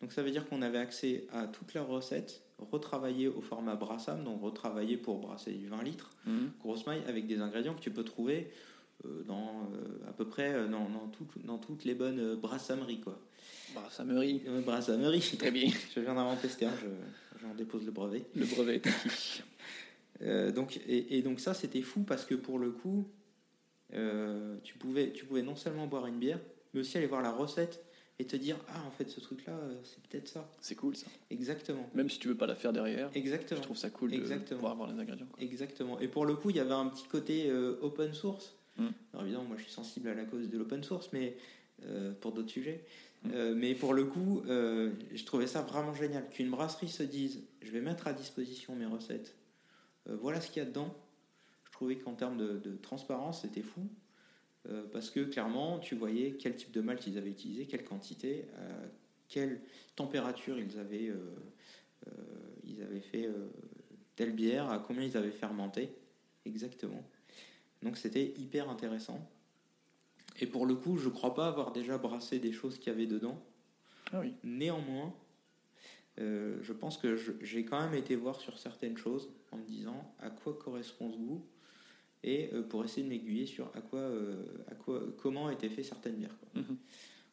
Donc 0.00 0.12
ça 0.12 0.22
veut 0.22 0.30
dire 0.30 0.48
qu'on 0.48 0.62
avait 0.62 0.78
accès 0.78 1.26
à 1.32 1.46
toutes 1.46 1.74
leurs 1.74 1.88
recettes, 1.88 2.42
retravaillées 2.70 3.28
au 3.28 3.40
format 3.40 3.74
Brassam, 3.76 4.24
donc 4.24 4.42
retravaillées 4.42 4.96
pour 4.96 5.18
brasser 5.18 5.52
du 5.52 5.66
20 5.68 5.82
litres, 5.82 6.10
Mhm. 6.26 6.50
grosse 6.60 6.86
maille 6.86 7.02
avec 7.06 7.26
des 7.26 7.40
ingrédients 7.40 7.74
que 7.74 7.80
tu 7.80 7.90
peux 7.90 8.04
trouver 8.04 8.50
euh, 9.06 9.22
dans 9.24 9.68
euh, 9.74 10.08
à 10.08 10.12
peu 10.12 10.26
près 10.26 10.52
euh, 10.52 10.66
dans, 10.68 10.88
dans, 10.90 11.08
tout- 11.08 11.26
dans 11.44 11.58
toutes 11.58 11.84
les 11.84 11.94
bonnes 11.94 12.34
brassameries 12.36 13.00
quoi. 13.00 13.18
Ça 13.90 14.04
me 14.04 14.18
rit. 14.18 14.42
Euh, 14.46 14.60
brassameries. 14.62 15.20
Très 15.38 15.50
bien. 15.50 15.70
Je 15.94 16.00
viens 16.00 16.14
d'inventer 16.14 16.48
ce 16.48 16.58
terme, 16.58 16.74
je- 16.82 17.40
j'en 17.40 17.54
dépose 17.54 17.84
le 17.84 17.92
brevet. 17.92 18.24
Le 18.34 18.44
brevet 18.46 18.76
est 18.76 18.86
acquis. 18.86 19.42
Euh, 20.22 20.52
donc, 20.52 20.76
et, 20.86 21.16
et 21.16 21.22
donc 21.22 21.40
ça, 21.40 21.54
c'était 21.54 21.80
fou 21.80 22.02
parce 22.02 22.26
que 22.26 22.34
pour 22.34 22.58
le 22.58 22.72
coup, 22.72 23.08
euh, 23.94 24.56
tu, 24.62 24.74
pouvais, 24.76 25.12
tu 25.12 25.24
pouvais 25.24 25.40
non 25.40 25.56
seulement 25.56 25.86
boire 25.86 26.06
une 26.06 26.18
bière, 26.18 26.38
mais 26.74 26.80
aussi 26.80 26.98
aller 26.98 27.06
voir 27.06 27.22
la 27.22 27.32
recette 27.32 27.82
et 28.20 28.26
te 28.26 28.36
dire, 28.36 28.56
ah, 28.68 28.82
en 28.86 28.90
fait, 28.90 29.08
ce 29.08 29.18
truc-là, 29.18 29.54
euh, 29.54 29.80
c'est 29.82 30.02
peut-être 30.02 30.28
ça. 30.28 30.46
C'est 30.60 30.74
cool 30.74 30.94
ça. 30.94 31.06
Exactement. 31.30 31.88
Même 31.94 32.10
si 32.10 32.18
tu 32.18 32.28
veux 32.28 32.36
pas 32.36 32.46
la 32.46 32.54
faire 32.54 32.70
derrière, 32.72 33.10
je 33.14 33.18
Exactement. 33.18 33.62
trouve 33.62 33.78
ça 33.78 33.88
cool 33.88 34.10
de 34.10 34.16
Exactement. 34.16 34.58
pouvoir 34.58 34.72
avoir 34.72 34.92
les 34.92 35.00
ingrédients. 35.00 35.26
quoi. 35.32 35.42
Exactement. 35.42 35.98
Et 36.00 36.06
pour 36.08 36.26
le 36.26 36.34
coup, 36.34 36.50
il 36.50 36.56
y 36.56 36.60
avait 36.60 36.74
un 36.74 36.88
petit 36.88 37.08
côté 37.08 37.48
euh, 37.48 37.78
open 37.80 38.12
source. 38.12 38.54
Mm. 38.76 38.88
Alors 39.14 39.24
évidemment, 39.24 39.44
moi, 39.44 39.56
je 39.56 39.62
suis 39.62 39.72
sensible 39.72 40.10
à 40.10 40.14
la 40.14 40.24
cause 40.24 40.50
de 40.50 40.58
l'open 40.58 40.84
source, 40.84 41.08
mais 41.14 41.34
euh, 41.86 42.12
pour 42.20 42.32
d'autres 42.32 42.50
sujets. 42.50 42.84
Mm. 43.24 43.30
Euh, 43.32 43.54
mais 43.56 43.74
pour 43.74 43.94
le 43.94 44.04
coup, 44.04 44.42
je 44.46 45.24
trouvais 45.24 45.46
ça 45.46 45.62
vraiment 45.62 45.94
génial 45.94 46.28
qu'une 46.28 46.50
brasserie 46.50 46.90
se 46.90 47.02
dise, 47.02 47.40
je 47.62 47.70
vais 47.70 47.80
mettre 47.80 48.06
à 48.06 48.12
disposition 48.12 48.76
mes 48.76 48.86
recettes. 48.86 49.34
Voilà 50.04 50.42
ce 50.42 50.50
qu'il 50.50 50.62
y 50.62 50.66
a 50.66 50.68
dedans. 50.68 50.94
Je 51.64 51.72
trouvais 51.72 51.96
qu'en 51.96 52.12
termes 52.12 52.36
de, 52.36 52.58
de 52.58 52.76
transparence, 52.76 53.42
c'était 53.42 53.62
fou. 53.62 53.80
Euh, 54.68 54.84
parce 54.92 55.10
que 55.10 55.20
clairement, 55.20 55.78
tu 55.78 55.94
voyais 55.94 56.32
quel 56.32 56.54
type 56.54 56.70
de 56.72 56.80
malt 56.80 57.06
ils 57.06 57.16
avaient 57.16 57.30
utilisé, 57.30 57.66
quelle 57.66 57.84
quantité, 57.84 58.44
à 58.56 58.88
quelle 59.28 59.62
température 59.96 60.58
ils 60.58 60.78
avaient, 60.78 61.08
euh, 61.08 61.34
euh, 62.08 62.10
ils 62.64 62.82
avaient 62.82 63.00
fait 63.00 63.26
euh, 63.26 63.48
telle 64.16 64.32
bière, 64.32 64.68
à 64.68 64.78
combien 64.78 65.04
ils 65.04 65.16
avaient 65.16 65.30
fermenté, 65.30 65.94
exactement. 66.44 67.02
Donc 67.82 67.96
c'était 67.96 68.34
hyper 68.36 68.68
intéressant. 68.68 69.26
Et 70.40 70.46
pour 70.46 70.66
le 70.66 70.74
coup, 70.74 70.98
je 70.98 71.08
crois 71.08 71.34
pas 71.34 71.48
avoir 71.48 71.72
déjà 71.72 71.96
brassé 71.96 72.38
des 72.38 72.52
choses 72.52 72.78
qu'il 72.78 72.92
y 72.92 72.96
avait 72.96 73.06
dedans. 73.06 73.42
Ah 74.12 74.20
oui. 74.20 74.34
Néanmoins, 74.42 75.14
euh, 76.18 76.58
je 76.62 76.72
pense 76.72 76.98
que 76.98 77.16
j'ai 77.40 77.64
quand 77.64 77.80
même 77.80 77.94
été 77.94 78.16
voir 78.16 78.40
sur 78.40 78.58
certaines 78.58 78.96
choses 78.96 79.30
en 79.52 79.56
me 79.56 79.64
disant 79.64 80.14
à 80.18 80.30
quoi 80.30 80.54
correspond 80.54 81.10
ce 81.10 81.16
goût 81.16 81.46
et 82.22 82.50
euh, 82.52 82.62
pour 82.62 82.84
essayer 82.84 83.02
de 83.02 83.08
m'aiguiller 83.08 83.46
sur 83.46 83.70
à 83.74 83.80
quoi, 83.80 83.98
euh, 84.00 84.42
à 84.70 84.74
quoi, 84.74 85.02
comment 85.18 85.50
étaient 85.50 85.68
fait 85.70 85.82
certaines 85.82 86.16
bières. 86.16 86.36
quoi. 86.38 86.62
Mhm. 86.62 86.76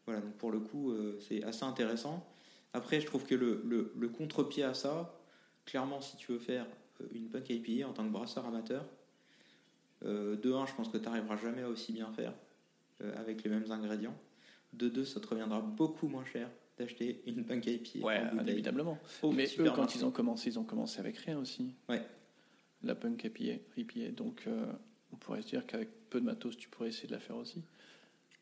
Voilà, 0.05 0.21
donc 0.21 0.33
pour 0.35 0.51
le 0.51 0.59
coup, 0.59 0.91
euh, 0.91 1.19
c'est 1.19 1.43
assez 1.43 1.63
intéressant. 1.65 2.25
Après, 2.73 3.01
je 3.01 3.05
trouve 3.05 3.25
que 3.25 3.35
le, 3.35 3.61
le- 3.65 3.91
le 3.97 4.07
contre-pied 4.09 4.63
à 4.63 4.73
ça, 4.73 5.19
clairement, 5.65 5.99
si 6.01 6.15
tu 6.17 6.31
veux 6.31 6.39
faire 6.39 6.65
une 7.13 7.27
punk 7.29 7.49
IPA 7.49 7.87
en 7.87 7.93
tant 7.93 8.05
que 8.05 8.11
brasseur 8.11 8.45
amateur, 8.45 8.85
euh, 10.05 10.35
de 10.37 10.51
1, 10.53 10.65
je 10.65 10.73
pense 10.75 10.89
que 10.89 10.97
tu 10.97 11.03
n'arriveras 11.05 11.37
jamais 11.37 11.63
à 11.63 11.69
aussi 11.69 11.91
bien 11.91 12.11
faire 12.11 12.33
euh, 13.01 13.13
avec 13.19 13.43
les 13.43 13.49
mêmes 13.49 13.69
ingrédients. 13.71 14.15
De 14.73 14.89
2, 14.89 15.05
ça 15.05 15.19
te 15.19 15.27
reviendra 15.27 15.59
beaucoup 15.61 16.07
moins 16.07 16.25
cher 16.25 16.49
d'acheter 16.77 17.21
une 17.25 17.43
punk 17.43 17.65
IPA 17.65 18.05
Ouais, 18.05 18.21
inévitablement. 18.43 18.97
Mais 19.35 19.45
eux, 19.45 19.63
quand 19.75 19.95
ils 19.95 20.05
ont 20.05 20.11
commencé, 20.11 20.49
ils 20.49 20.59
ont 20.59 20.63
commencé 20.63 20.99
avec 20.99 21.17
rien 21.17 21.37
aussi. 21.39 21.73
Ouais. 21.89 22.01
La 22.83 22.95
punk 22.95 23.23
IPA. 23.23 24.11
Donc, 24.11 24.43
euh, 24.47 24.65
on 25.11 25.17
pourrait 25.17 25.41
se 25.41 25.47
dire 25.47 25.65
qu'avec 25.65 25.89
peu 26.09 26.19
de 26.19 26.25
matos, 26.25 26.57
tu 26.57 26.69
pourrais 26.69 26.89
essayer 26.89 27.07
de 27.07 27.13
la 27.13 27.19
faire 27.19 27.37
aussi. 27.37 27.63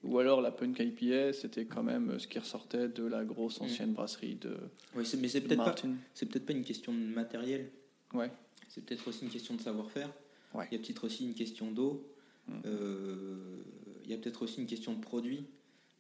Ou 0.04 0.20
alors, 0.20 0.42
la 0.42 0.52
punk 0.52 0.80
IPA, 0.80 1.34
c'était 1.34 1.66
quand 1.66 1.84
même 1.84 2.20
ce 2.20 2.28
qui 2.28 2.38
ressortait 2.38 2.90
de 2.90 3.06
la 3.06 3.24
grosse 3.24 3.60
ancienne 3.62 3.94
brasserie 3.94 4.36
de 4.36 4.56
Oui, 4.96 5.04
mais 5.20 5.28
c'est 5.28 5.42
peut-être 5.42 5.64
pas, 5.64 5.76
c'est 6.14 6.28
peut-être 6.28 6.46
pas 6.46 6.54
une 6.54 6.64
question 6.64 6.94
de 6.94 7.00
matériel. 7.00 7.72
Ouais. 8.14 8.32
C'est 8.70 8.86
peut-être 8.86 9.08
aussi 9.08 9.26
une 9.26 9.32
question 9.32 9.56
de 9.56 9.62
savoir-faire. 9.62 10.12
Ouais. 10.54 10.68
Il 10.72 10.78
y 10.78 10.82
a 10.82 10.84
peut-être 10.84 11.06
aussi 11.06 11.26
une 11.26 11.34
question 11.34 11.72
d'eau. 11.72 12.08
Mm. 12.48 12.54
Euh, 12.66 13.64
il 14.04 14.12
y 14.12 14.14
a 14.14 14.18
peut-être 14.18 14.44
aussi 14.44 14.62
une 14.62 14.68
question 14.68 14.94
de 14.94 15.00
produit. 15.00 15.46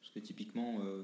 Parce 0.01 0.13
que 0.13 0.19
typiquement, 0.19 0.81
euh, 0.81 1.03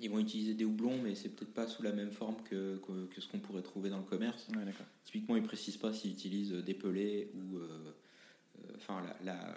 ils 0.00 0.10
vont 0.10 0.18
utiliser 0.18 0.54
des 0.54 0.64
houblons, 0.64 1.00
mais 1.02 1.14
c'est 1.14 1.28
peut-être 1.30 1.52
pas 1.54 1.66
sous 1.66 1.82
la 1.82 1.92
même 1.92 2.10
forme 2.10 2.36
que, 2.44 2.76
que, 2.78 3.06
que 3.06 3.20
ce 3.20 3.28
qu'on 3.28 3.38
pourrait 3.38 3.62
trouver 3.62 3.90
dans 3.90 3.98
le 3.98 4.04
commerce. 4.04 4.48
Ouais. 4.56 4.64
Typiquement, 5.04 5.36
ils 5.36 5.42
précisent 5.42 5.76
pas 5.76 5.92
s'ils 5.92 6.12
utilisent 6.12 6.52
des 6.52 6.74
pelés 6.74 7.30
ou. 7.34 7.58
euh, 7.58 7.68
euh, 8.64 8.72
Enfin, 8.76 9.02
la, 9.02 9.16
la, 9.34 9.56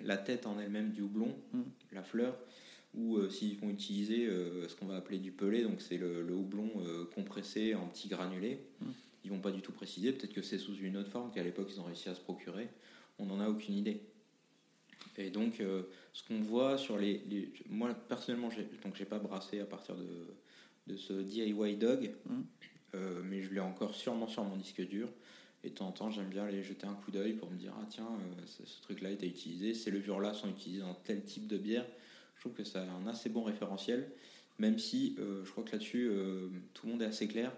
la 0.00 0.16
tête 0.16 0.46
en 0.46 0.58
elle-même 0.58 0.90
du 0.92 1.02
houblon, 1.02 1.34
Mm. 1.52 1.60
la 1.92 2.02
fleur, 2.02 2.36
ou 2.94 3.16
euh, 3.16 3.30
s'ils 3.30 3.56
vont 3.58 3.70
utiliser 3.70 4.26
ce 4.28 4.74
qu'on 4.76 4.86
va 4.86 4.96
appeler 4.96 5.18
du 5.18 5.30
pelé, 5.32 5.62
donc 5.62 5.80
c'est 5.80 5.96
le, 5.98 6.22
le 6.22 6.34
houblon 6.34 6.70
compressé 7.14 7.74
en 7.74 7.86
petits 7.86 8.08
granulés. 8.08 8.60
Mm. 8.80 8.86
Ils 9.24 9.30
vont 9.30 9.40
pas 9.40 9.50
du 9.50 9.60
tout 9.62 9.72
préciser, 9.72 10.12
peut-être 10.12 10.32
que 10.32 10.42
c'est 10.42 10.58
sous 10.58 10.74
une 10.76 10.96
autre 10.96 11.10
forme 11.10 11.30
qu'à 11.32 11.42
l'époque 11.42 11.68
ils 11.72 11.80
ont 11.80 11.84
réussi 11.84 12.08
à 12.08 12.14
se 12.14 12.20
procurer. 12.20 12.68
On 13.18 13.26
n'en 13.26 13.40
a 13.40 13.48
aucune 13.48 13.74
idée. 13.74 14.00
Et 15.18 15.30
donc, 15.30 15.60
euh, 15.60 15.82
ce 16.12 16.22
qu'on 16.26 16.38
voit 16.40 16.78
sur 16.78 16.96
les, 16.96 17.18
les- 17.28 17.52
moi 17.68 17.92
personnellement, 17.92 18.48
donc 18.84 18.94
j'ai 18.94 19.04
pas 19.04 19.18
brassé 19.18 19.60
à 19.60 19.64
partir 19.66 19.96
de, 19.96 20.06
de 20.86 20.96
ce 20.96 21.12
DIY 21.12 21.76
Dog, 21.76 22.12
Mm. 22.26 22.40
euh, 22.94 23.20
mais 23.24 23.42
je 23.42 23.52
l'ai 23.52 23.60
encore 23.60 23.94
sûrement 23.94 24.28
sur 24.28 24.44
mon 24.44 24.56
disque 24.56 24.80
dur. 24.88 25.08
Et 25.64 25.70
de 25.70 25.74
temps 25.74 25.88
en 25.88 25.92
temps, 25.92 26.10
j'aime 26.10 26.28
bien 26.28 26.44
aller 26.44 26.62
jeter 26.62 26.86
un 26.86 26.94
coup 26.94 27.10
d'œil 27.10 27.32
pour 27.32 27.50
me 27.50 27.56
dire 27.56 27.74
ah 27.76 27.84
tiens, 27.90 28.06
euh, 28.06 28.42
ce, 28.46 28.64
ce 28.64 28.80
truc-là 28.82 29.10
été 29.10 29.26
utilisé, 29.26 29.74
ces 29.74 29.90
levures-là 29.90 30.32
sont 30.34 30.48
utilisées 30.48 30.82
dans 30.82 30.94
tel 30.94 31.22
type 31.24 31.48
de 31.48 31.58
bière. 31.58 31.84
Je 32.36 32.40
trouve 32.42 32.52
que 32.54 32.62
ça 32.64 32.80
a 32.82 32.86
un 32.86 33.08
assez 33.08 33.28
bon 33.28 33.42
référentiel, 33.42 34.12
même 34.60 34.78
si 34.78 35.16
je 35.18 35.50
crois 35.50 35.64
que 35.64 35.72
là-dessus 35.72 36.08
tout 36.72 36.86
le 36.86 36.92
monde 36.92 37.02
est 37.02 37.06
assez 37.06 37.26
clair. 37.26 37.52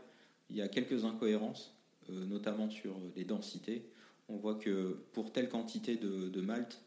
Il 0.48 0.56
y 0.56 0.62
a 0.62 0.68
quelques 0.68 1.04
incohérences, 1.04 1.74
notamment 2.08 2.70
sur 2.70 2.96
les 3.14 3.24
densités. 3.24 3.82
On 4.30 4.36
voit 4.36 4.54
que 4.54 4.96
pour 5.12 5.32
telle 5.34 5.50
quantité 5.50 5.96
de, 5.96 6.30
de 6.30 6.40
malt, 6.40 6.80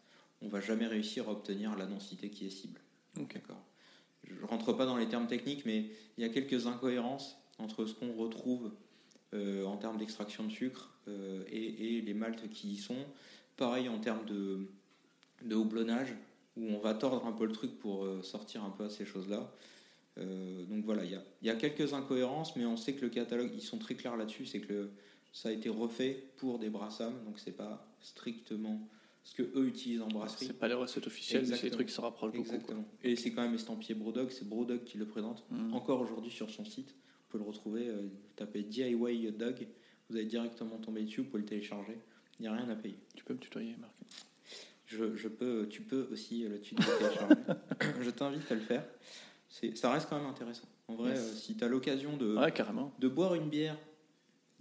on 0.44 0.48
va 0.50 0.60
jamais 0.62 0.86
réussir 0.88 1.28
à 1.30 1.32
obtenir 1.32 1.76
la 1.76 1.86
densité 1.88 2.30
qui 2.30 2.46
est 2.46 2.50
cible. 2.52 2.80
Ok. 3.20 3.34
D'accord. 3.34 3.64
Je 4.24 4.34
ne 4.36 4.46
rentre 4.46 4.74
pas 4.74 4.86
dans 4.86 4.98
les 4.98 5.08
termes 5.08 5.28
techniques, 5.28 5.66
mais 5.66 5.90
il 6.18 6.22
y 6.22 6.26
a 6.26 6.30
quelques 6.30 6.68
incohérences 6.68 7.38
entre 7.58 7.86
ce 7.86 7.94
qu'on 7.94 8.14
retrouve 8.14 8.72
euh, 9.34 9.66
en 9.66 9.78
termes 9.78 9.98
d'extraction 9.98 10.46
de 10.46 10.52
sucre 10.52 10.94
euh, 11.08 11.44
et, 11.50 11.98
et 11.98 12.02
les 12.02 12.14
maltes 12.14 12.50
qui 12.50 12.74
y 12.74 12.78
sont. 12.78 13.06
Pareil 13.58 13.90
en 13.90 14.00
termes 14.00 14.26
de, 14.26 14.68
de 15.44 15.56
houblonnage, 15.56 16.16
où 16.56 16.66
on 16.68 16.80
va 16.80 16.94
tordre 16.94 17.26
un 17.26 17.32
peu 17.34 17.46
le 17.46 17.52
truc 17.52 17.80
pour 17.80 18.06
euh, 18.06 18.22
sortir 18.22 18.64
un 18.64 18.70
peu 18.70 18.86
à 18.86 18.90
ces 18.90 19.06
choses-là. 19.06 19.52
Euh, 20.20 20.64
donc 20.66 20.86
voilà, 20.86 21.04
il 21.04 21.12
y 21.12 21.16
a, 21.16 21.24
il 21.42 21.48
y 21.48 21.50
a 21.50 21.56
quelques 21.56 21.94
incohérences, 21.94 22.56
mais 22.56 22.66
on 22.66 22.78
sait 22.78 22.94
que 22.94 23.02
le 23.02 23.10
catalogue, 23.10 23.52
ils 23.54 23.62
sont 23.62 23.80
très 23.80 23.96
clairs 23.96 24.16
là-dessus, 24.16 24.46
c'est 24.46 24.60
que 24.62 24.72
le- 24.72 24.92
ça 25.32 25.50
a 25.50 25.52
été 25.52 25.68
refait 25.70 26.30
pour 26.38 26.60
des 26.60 26.70
brassams, 26.70 27.24
donc 27.26 27.40
c'est 27.40 27.56
pas 27.58 27.88
strictement 28.00 28.88
ce 29.24 29.36
que 29.36 29.44
eux 29.58 29.68
utilisent 29.68 30.02
en 30.02 30.08
brasserie. 30.08 30.46
C'est 30.48 30.54
pas 30.60 30.68
les 30.68 30.74
recettes 30.74 31.08
officielles, 31.08 31.46
mais 31.48 31.56
c'est 31.56 31.68
des 31.68 31.72
trucs 31.72 31.88
qui 31.88 31.94
se 31.94 32.02
rapprochent 32.02 32.32
beaucoup. 32.34 32.42
Exactement. 32.54 32.86
Et 33.04 33.16
c'est 33.16 33.32
quand 33.32 33.42
même 33.42 33.54
estampillé 33.56 33.96
Brodog, 33.96 34.30
c'est 34.32 34.48
Brodog 34.48 34.84
qui 34.84 34.98
le 34.98 35.06
présente. 35.06 35.44
Mhm. 35.50 35.74
Encore 35.74 36.02
aujourd'hui 36.02 36.32
sur 36.32 36.50
son 36.50 36.66
site, 36.66 36.90
vous 36.90 37.28
pouvez 37.30 37.44
le 37.44 37.50
retrouver, 37.50 37.88
euh, 37.88 38.02
vous 38.02 38.10
tapez 38.36 38.64
DIY 38.64 39.32
Dog, 39.32 39.68
vous 40.10 40.18
allez 40.18 40.26
directement 40.26 40.78
tomber 40.78 41.04
dessus, 41.04 41.22
vous 41.22 41.28
pouvez 41.28 41.42
le 41.44 41.48
télécharger, 41.48 41.98
il 42.40 42.44
n'y 42.44 42.48
a 42.50 42.54
rien 42.54 42.70
à 42.70 42.76
payer. 42.76 42.98
Tu 43.16 43.24
peux 43.24 43.34
me 43.34 43.40
tutoyer, 43.40 43.76
Marc. 43.80 43.94
je, 44.86 45.16
je 45.16 45.28
peux, 45.30 45.68
tu 45.70 45.82
peux 45.84 46.08
aussi 46.12 46.44
le 46.44 46.60
tutoyer, 46.60 46.90
Charles. 47.16 47.36
je 48.02 48.10
t'invite 48.10 48.52
à 48.52 48.56
le 48.56 48.62
faire. 48.62 48.86
Ça 49.76 49.92
reste 49.92 50.10
quand 50.10 50.18
même 50.18 50.28
intéressant. 50.28 50.68
En 50.90 50.96
vrai, 50.96 51.12
Yes. 51.12 51.20
euh, 51.20 51.36
si 51.36 51.56
tu 51.56 51.64
as 51.64 51.68
l'occasion 51.70 52.18
de, 52.18 52.36
Ouais, 52.36 52.52
carrément. 52.52 52.92
de 53.00 53.08
boire 53.08 53.36
une 53.36 53.48
bière 53.50 53.78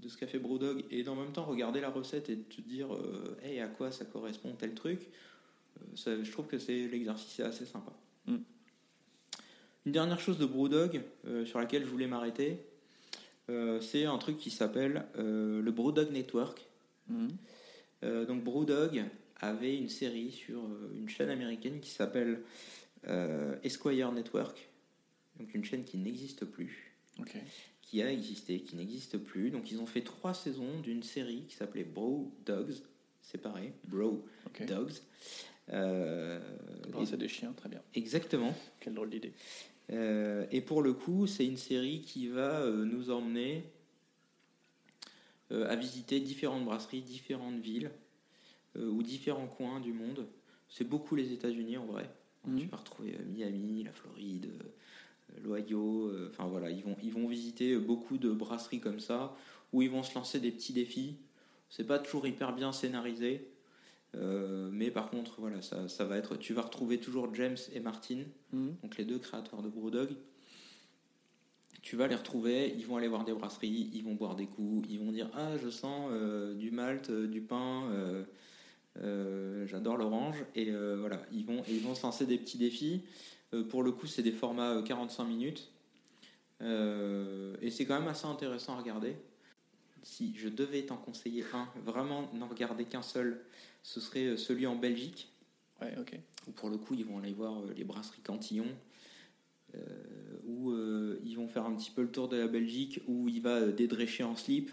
de 0.03 0.09
ce 0.09 0.17
qu'a 0.19 0.27
fait 0.27 0.39
Brewdog 0.39 0.85
et 0.91 1.07
en 1.09 1.15
même 1.15 1.33
temps 1.33 1.45
regarder 1.45 1.81
la 1.81 1.91
recette 1.91 2.29
et 2.29 2.37
de 2.37 2.43
te 2.43 2.61
dire 2.61 2.93
euh, 2.95 3.37
hey, 3.43 3.61
à 3.61 3.69
quoi 3.69 3.91
ça 3.93 4.05
correspond 4.05 4.53
tel 4.55 4.75
truc, 4.75 5.01
euh, 5.81 5.85
ça- 5.97 6.23
je 6.23 6.31
trouve 6.33 6.47
que 6.47 6.59
c'est 6.59 6.89
l'exercice 6.89 7.39
est 7.41 7.45
assez 7.45 7.65
sympa. 7.67 7.93
Mm. 8.27 8.37
Une 9.87 9.93
dernière 9.93 10.21
chose 10.21 10.39
de 10.39 10.47
Brewdog 10.47 11.03
euh, 11.27 11.45
sur 11.45 11.59
laquelle 11.59 11.85
je 11.85 11.89
voulais 11.91 12.07
m'arrêter, 12.07 12.59
euh, 13.51 13.81
c'est 13.81 14.05
un 14.05 14.19
truc 14.19 14.39
qui 14.39 14.51
s'appelle 14.51 15.07
euh, 15.19 15.61
le 15.63 15.71
Brewdog 15.73 16.11
Network. 16.13 16.67
Euh, 18.05 18.25
donc 18.27 18.43
Brewdog 18.45 19.05
avait 19.37 19.77
une 19.77 19.89
série 19.89 20.31
sur 20.33 20.61
une 20.95 21.09
chaîne 21.09 21.31
américaine 21.31 21.81
qui 21.81 21.91
s'appelle 21.91 22.43
Esquire 23.65 24.13
Network, 24.13 24.69
donc 25.39 25.53
une 25.55 25.65
chaîne 25.65 25.83
qui 25.85 25.99
n'existe 25.99 26.45
plus. 26.45 26.95
Qui 27.93 28.01
a 28.03 28.11
existé, 28.11 28.61
qui 28.61 28.75
n'existe 28.77 29.19
plus. 29.19 29.51
Donc 29.51 29.71
ils 29.71 29.79
ont 29.79 29.87
fait 29.87 30.01
trois 30.01 30.33
saisons 30.33 30.81
d'une 30.81 31.03
série 31.03 31.45
qui 31.47 31.55
s'appelait 31.55 31.85
Bro 31.85 32.33
Dogs, 32.47 32.73
séparé, 33.21 33.75
Bro. 33.87 34.25
Dogs. 34.67 34.93
Euh, 35.69 36.41
Bon, 36.91 37.05
c'est 37.05 37.19
des 37.19 37.29
chiens, 37.29 37.53
très 37.53 37.69
bien. 37.69 37.83
exactement. 37.95 38.55
Quelle 38.81 38.95
drôle 38.95 39.11
d'idée. 39.11 39.35
Euh, 39.91 40.47
et 40.51 40.63
pour 40.63 40.81
le 40.81 40.95
coup, 40.95 41.27
c'est 41.27 41.45
une 41.45 41.59
série 41.59 42.01
qui 42.01 42.29
va 42.29 42.61
euh, 42.63 42.87
nous 42.87 43.11
emmener 43.11 43.63
euh, 45.51 45.69
à 45.69 45.77
visiter 45.77 46.19
différentes 46.21 46.65
brasseries, 46.65 47.03
différentes 47.03 47.61
villes 47.61 47.91
ou 48.75 49.03
différents 49.03 49.49
coins 49.49 49.81
du 49.81 49.93
monde. 49.93 50.27
C'est 50.71 50.89
beaucoup 50.89 51.15
les 51.15 51.31
États-Unis 51.35 51.77
en 51.77 51.85
vrai. 51.85 52.09
Mhm. 52.47 52.59
Tu 52.61 52.67
vas 52.69 52.79
retrouver 52.79 53.19
Miami, 53.27 53.85
la 53.85 53.93
Floride, 53.93 54.51
l'Ohio. 55.43 56.09
euh, 56.09 56.29
Enfin 56.31 56.47
voilà, 56.49 56.71
ils 56.71 56.83
vont, 56.85 56.97
ils 57.03 57.13
vont 57.13 57.27
visiter 57.27 57.77
beaucoup 57.77 58.19
de 58.19 58.31
brasseries 58.31 58.81
comme 58.81 59.01
ça 59.01 59.35
où 59.73 59.83
ils 59.83 59.91
vont 59.91 60.03
se 60.03 60.15
lancer 60.15 60.39
des 60.41 60.51
petits 60.51 60.73
défis. 60.73 61.17
C'est 61.71 61.87
pas 61.87 61.99
toujours 61.99 62.27
hyper 62.27 62.55
bien 62.55 62.73
scénarisé. 62.73 63.49
euh, 64.15 64.69
mais 64.71 64.91
par 64.91 65.09
contre, 65.11 65.41
voilà, 65.41 65.63
ça, 65.63 65.89
ça 65.89 66.05
va 66.05 66.19
être. 66.19 66.37
Tu 66.37 66.53
vas 66.53 66.61
retrouver 66.63 66.99
toujours 67.01 67.35
James 67.35 67.57
et 67.73 67.81
Martin, 67.81 68.25
Mhm. 68.53 68.77
donc 68.83 68.99
les 68.99 69.05
deux 69.07 69.19
créateurs 69.19 69.63
de 69.63 69.69
Brewdog. 69.71 70.11
Tu 71.81 71.97
vas 71.97 72.07
les 72.07 72.15
retrouver, 72.15 72.75
ils 72.77 72.87
vont 72.87 72.97
aller 72.99 73.09
voir 73.09 73.25
des 73.25 73.33
brasseries, 73.33 73.91
ils 73.95 74.05
vont 74.05 74.15
boire 74.15 74.37
des 74.37 74.47
coups, 74.47 74.87
ils 74.91 74.99
vont 75.01 75.11
dire 75.11 75.31
Ah, 75.35 75.57
je 75.57 75.69
sens 75.71 76.11
euh, 76.13 76.55
du 76.55 76.71
malt, 76.71 77.09
euh, 77.11 77.27
du 77.27 77.41
pain, 77.41 77.89
j'adore 79.67 79.97
l'orange. 79.97 80.45
Et 80.55 80.71
voilà, 80.71 81.23
ils 81.33 81.45
vont, 81.47 81.63
et 81.65 81.75
ils 81.75 81.81
vont 81.81 81.95
se 81.95 82.03
lancer 82.03 82.27
des 82.27 82.37
petits 82.39 82.59
défis. 82.59 83.03
Euh, 83.55 83.65
pour 83.65 83.83
le 83.83 83.93
coup, 83.93 84.07
c'est 84.07 84.23
des 84.23 84.33
formats 84.33 84.73
euh, 84.73 84.83
45 84.83 85.25
minutes. 85.25 85.69
Euh, 86.61 87.57
et 87.61 87.71
c'est 87.71 87.85
quand 87.87 87.99
même 87.99 88.09
assez 88.09 88.27
intéressant 88.27 88.75
à 88.75 88.81
regarder. 88.81 89.17
Si 90.03 90.35
je 90.37 90.49
devais 90.49 90.83
t'en 90.83 90.97
conseiller 90.97 91.45
un, 91.55 91.69
vraiment 91.85 92.31
n'en 92.35 92.49
regarder 92.49 92.85
qu'un 92.85 93.03
seul, 93.03 93.41
ce 93.83 94.01
serait 94.01 94.27
euh, 94.27 94.37
celui 94.37 94.67
en 94.67 94.77
Belgique 94.77 95.29
Ouais, 95.81 95.95
ok. 95.99 96.17
où 96.47 96.53
pour 96.53 96.71
le 96.71 96.77
coup 96.77 96.95
ils 96.95 97.05
vont 97.05 97.19
aller 97.19 97.33
voir 97.33 97.59
euh, 97.61 97.73
les 97.77 97.83
brasseries 97.83 98.21
Cantillon, 98.23 98.67
euh, 99.75 99.79
où 100.47 100.71
euh, 100.71 101.19
ils 101.25 101.35
vont 101.37 101.49
faire 101.49 101.65
un 101.67 101.75
petit 101.75 101.91
peu 101.91 102.03
le 102.03 102.11
tour 102.11 102.29
de 102.29 102.37
la 102.37 102.47
Belgique, 102.47 103.01
où 103.09 103.29
il 103.29 103.41
va 103.43 103.57
euh, 103.57 103.73
dédrécher 103.73 104.23
en 104.23 104.37
slip. 104.37 104.71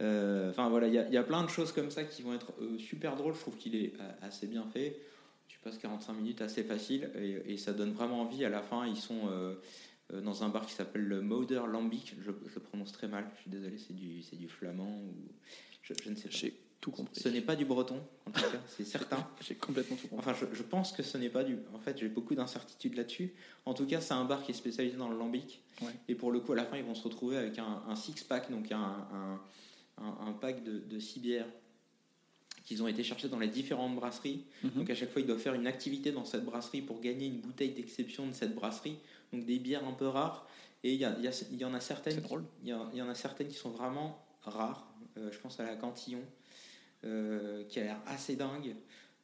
Euh, 0.00 0.50
Enfin 0.50 0.68
voilà, 0.68 0.86
il 0.86 0.94
y, 0.94 0.98
a- 0.98 1.08
il 1.08 1.12
y 1.14 1.16
a 1.16 1.24
plein 1.24 1.42
de 1.42 1.48
choses 1.50 1.72
comme 1.72 1.90
ça 1.90 2.04
qui 2.04 2.22
vont 2.22 2.34
être 2.34 2.52
euh, 2.60 2.78
super 2.78 3.16
drôles. 3.16 3.34
Je 3.34 3.40
trouve 3.40 3.56
qu'il 3.56 3.74
est 3.74 3.92
euh, 4.00 4.10
assez 4.22 4.46
bien 4.46 4.64
fait. 4.72 4.96
Tu 5.68 5.74
passes 5.74 5.82
45 5.82 6.12
minutes 6.14 6.40
assez 6.40 6.62
facile 6.62 7.10
et, 7.16 7.52
et 7.52 7.56
ça 7.58 7.72
donne 7.72 7.92
vraiment 7.92 8.22
envie. 8.22 8.44
À 8.44 8.48
la 8.48 8.62
fin, 8.62 8.86
ils 8.86 8.96
sont 8.96 9.28
euh, 9.28 9.54
euh, 10.12 10.20
dans 10.20 10.42
un 10.44 10.48
bar 10.48 10.66
qui 10.66 10.72
s'appelle 10.74 11.02
le 11.04 11.20
Moder 11.20 11.62
Lambic. 11.70 12.14
Je, 12.20 12.30
je 12.46 12.54
le 12.54 12.60
prononce 12.60 12.92
très 12.92 13.08
mal. 13.08 13.26
Je 13.36 13.40
suis 13.42 13.50
désolé, 13.50 13.76
c'est 13.78 13.94
du, 13.94 14.22
c'est 14.22 14.36
du 14.36 14.48
flamand 14.48 14.98
ou 15.02 15.14
je, 15.82 15.92
je 16.02 16.10
ne 16.10 16.14
sais 16.14 16.28
pas. 16.28 16.34
J'ai 16.36 16.54
tout 16.80 16.90
compris. 16.92 17.20
Ce 17.20 17.28
n'est 17.28 17.40
pas 17.40 17.56
du 17.56 17.64
breton, 17.64 18.00
en 18.26 18.30
tout 18.30 18.40
cas, 18.40 18.46
c'est 18.68 18.84
certain. 18.86 19.28
J'ai 19.46 19.56
complètement 19.56 19.96
tout 19.96 20.08
compris. 20.08 20.26
Enfin, 20.30 20.38
je, 20.50 20.54
je 20.56 20.62
pense 20.62 20.92
que 20.92 21.02
ce 21.02 21.18
n'est 21.18 21.28
pas 21.28 21.44
du. 21.44 21.58
En 21.74 21.78
fait, 21.80 21.98
j'ai 21.98 22.08
beaucoup 22.08 22.34
d'incertitudes 22.34 22.94
là-dessus. 22.94 23.34
En 23.66 23.74
tout 23.74 23.84
cas, 23.86 24.00
c'est 24.00 24.14
un 24.14 24.24
bar 24.24 24.42
qui 24.44 24.52
est 24.52 24.54
spécialisé 24.54 24.96
dans 24.96 25.08
le 25.08 25.18
lambic. 25.18 25.60
Ouais. 25.82 25.88
Et 26.08 26.14
pour 26.14 26.30
le 26.32 26.40
coup, 26.40 26.52
à 26.52 26.56
la 26.56 26.64
fin, 26.64 26.76
ils 26.76 26.84
vont 26.84 26.94
se 26.94 27.02
retrouver 27.02 27.36
avec 27.36 27.58
un, 27.58 27.82
un 27.88 27.96
six-pack, 27.96 28.50
donc 28.50 28.70
un, 28.72 28.78
un, 28.78 29.40
un- 29.98 30.18
un 30.28 30.32
pack 30.32 30.62
de, 30.64 30.78
de 30.78 30.98
six 31.00 31.18
bières 31.20 31.48
qu'ils 32.68 32.82
ont 32.82 32.86
été 32.86 33.02
chercher 33.02 33.28
dans 33.28 33.38
les 33.38 33.48
différentes 33.48 33.96
brasseries. 33.96 34.44
Mhm. 34.62 34.70
Donc, 34.72 34.90
à 34.90 34.94
chaque 34.94 35.10
fois, 35.10 35.22
ils 35.22 35.26
doivent 35.26 35.40
faire 35.40 35.54
une 35.54 35.66
activité 35.66 36.12
dans 36.12 36.26
cette 36.26 36.44
brasserie 36.44 36.82
pour 36.82 37.00
gagner 37.00 37.26
une 37.26 37.40
bouteille 37.40 37.70
d'exception 37.70 38.26
de 38.26 38.34
cette 38.34 38.54
brasserie. 38.54 38.98
Donc, 39.32 39.46
des 39.46 39.58
bières 39.58 39.88
un 39.88 39.92
peu 39.92 40.06
rares. 40.06 40.46
Et 40.84 40.92
il 40.92 41.00
y, 41.00 41.06
en 41.64 41.74
a 41.74 41.80
certaines. 41.80 42.22
Il 42.62 42.68
y, 42.68 43.02
en 43.02 43.08
a 43.08 43.14
certaines 43.14 43.48
qui 43.48 43.56
sont 43.56 43.70
vraiment 43.70 44.22
rares. 44.42 44.86
Euh, 45.16 45.32
je 45.32 45.38
pense 45.38 45.58
à 45.58 45.64
la 45.64 45.76
Cantillon, 45.76 46.22
euh, 47.04 47.64
qui 47.64 47.80
a 47.80 47.84
l'air 47.84 48.00
assez 48.06 48.36
dingue. 48.36 48.76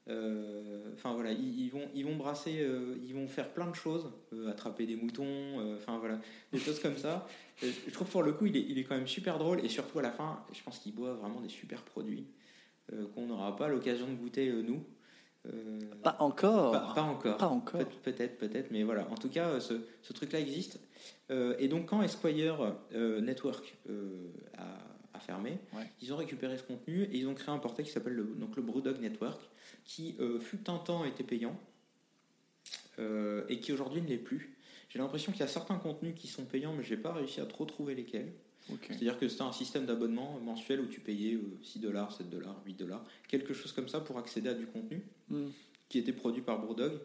Euh, 0.08 0.92
Enfin 0.94 1.12
voilà, 1.12 1.32
ils, 1.32 1.66
ils 1.66 1.70
vont, 1.70 1.88
ils 1.94 2.04
vont 2.04 2.16
brasser, 2.16 2.60
euh, 2.60 2.96
ils 3.06 3.14
vont 3.14 3.28
faire 3.28 3.50
plein 3.52 3.68
de 3.68 3.74
choses, 3.74 4.10
euh, 4.32 4.50
attraper 4.50 4.86
des 4.86 4.96
moutons, 4.96 5.74
enfin 5.76 5.98
voilà, 5.98 6.18
des 6.52 6.58
choses 6.58 6.80
comme 6.80 6.96
ça. 6.96 7.26
Je 7.62 7.90
trouve 7.90 8.08
pour 8.08 8.22
le 8.22 8.32
coup, 8.32 8.46
il 8.46 8.56
est, 8.56 8.64
il 8.68 8.78
est 8.78 8.84
quand 8.84 8.96
même 8.96 9.06
super 9.06 9.38
drôle 9.38 9.64
et 9.64 9.68
surtout 9.68 9.98
à 9.98 10.02
la 10.02 10.10
fin, 10.10 10.44
je 10.52 10.62
pense 10.62 10.78
qu'il 10.78 10.94
boit 10.94 11.14
vraiment 11.14 11.40
des 11.40 11.48
super 11.48 11.82
produits 11.82 12.26
qu'on 13.14 13.26
n'aura 13.26 13.56
pas 13.56 13.68
l'occasion 13.68 14.06
de 14.06 14.14
goûter 14.14 14.48
euh, 14.48 14.62
nous. 14.62 14.84
Euh, 15.46 15.78
Pas 16.02 16.16
encore. 16.20 16.72
pas, 16.72 16.92
pas 16.94 17.02
encore. 17.02 17.36
Pas 17.36 17.48
encore. 17.48 17.80
Peut- 17.80 17.86
Peut-être, 18.02 18.38
peut-être, 18.38 18.70
mais 18.70 18.82
voilà. 18.82 19.06
En 19.10 19.14
tout 19.14 19.28
cas, 19.28 19.48
euh, 19.48 19.60
ce, 19.60 19.74
ce 20.02 20.12
truc-là 20.14 20.40
existe. 20.40 20.80
Euh, 21.30 21.54
et 21.58 21.68
donc, 21.68 21.86
quand 21.86 22.02
Esquire 22.02 22.74
euh, 22.94 23.20
Network 23.20 23.76
euh, 23.90 24.30
a, 24.56 24.78
a 25.16 25.20
fermé, 25.20 25.58
Ouais. 25.74 25.86
ils 26.00 26.12
ont 26.12 26.16
récupéré 26.16 26.56
ce 26.56 26.62
contenu 26.62 27.02
et 27.04 27.16
ils 27.18 27.26
ont 27.28 27.34
créé 27.34 27.50
un 27.54 27.58
portail 27.58 27.84
qui 27.84 27.90
s'appelle 27.92 28.14
le, 28.14 28.24
donc 28.24 28.56
le 28.56 28.62
Brewdog 28.62 29.00
Network, 29.00 29.40
qui 29.84 30.16
euh, 30.20 30.38
fut 30.40 30.70
un 30.70 30.78
temps 30.78 31.04
était 31.04 31.24
payant 31.24 31.58
euh, 32.98 33.44
et 33.48 33.60
qui 33.60 33.72
aujourd'hui 33.72 34.00
ne 34.02 34.06
l'est 34.08 34.16
plus. 34.18 34.56
J'ai 34.88 34.98
l'impression 34.98 35.32
qu'il 35.32 35.40
y 35.40 35.44
a 35.44 35.48
certains 35.48 35.76
contenus 35.76 36.14
qui 36.16 36.28
sont 36.28 36.44
payants, 36.44 36.72
mais 36.72 36.84
j'ai 36.84 36.96
pas 36.96 37.12
réussi 37.12 37.40
à 37.40 37.46
trop 37.46 37.64
trouver 37.64 37.94
lesquels. 37.94 38.32
C'est-à-dire 38.88 39.18
que 39.18 39.28
c'était 39.28 39.42
un 39.42 39.52
système 39.52 39.84
d'abonnement 39.86 40.40
mensuel 40.40 40.80
où 40.80 40.86
tu 40.86 41.00
payais 41.00 41.34
euh, 41.34 41.58
6 41.62 41.80
dollars, 41.80 42.12
7 42.12 42.30
dollars, 42.30 42.56
8 42.64 42.74
dollars, 42.74 43.04
quelque 43.28 43.52
chose 43.52 43.72
comme 43.72 43.88
ça 43.88 44.00
pour 44.00 44.18
accéder 44.18 44.48
à 44.48 44.54
du 44.54 44.66
contenu 44.66 45.02
Mhm. 45.28 45.52
qui 45.88 45.98
était 45.98 46.12
produit 46.12 46.42
par 46.42 46.60
Brewdog, 46.60 46.98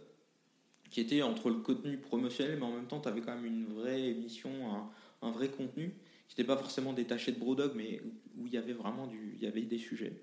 qui 0.90 1.02
était 1.02 1.22
entre 1.22 1.50
le 1.50 1.58
contenu 1.58 1.98
promotionnel, 1.98 2.58
mais 2.58 2.66
en 2.66 2.72
même 2.72 2.88
temps, 2.88 3.00
tu 3.00 3.08
avais 3.10 3.22
quand 3.22 3.36
même 3.36 3.46
une 3.46 3.66
vraie 3.66 4.08
émission, 4.10 4.50
un, 4.74 4.90
un 5.22 5.32
vrai 5.32 5.50
contenu, 5.50 5.94
qui 6.28 6.36
n'était 6.36 6.48
pas 6.48 6.58
forcément 6.58 6.94
détaché 6.94 7.32
de 7.32 7.40
Brewdog, 7.40 7.74
mais 7.76 8.02
où, 8.38 8.48
il 8.48 8.54
y 8.54 8.58
avait 8.58 8.74
vraiment 8.74 9.08
du, 9.08 9.34
il 9.36 9.44
y 9.44 9.48
avait 9.48 9.62
des 9.62 9.78
sujets. 9.80 10.14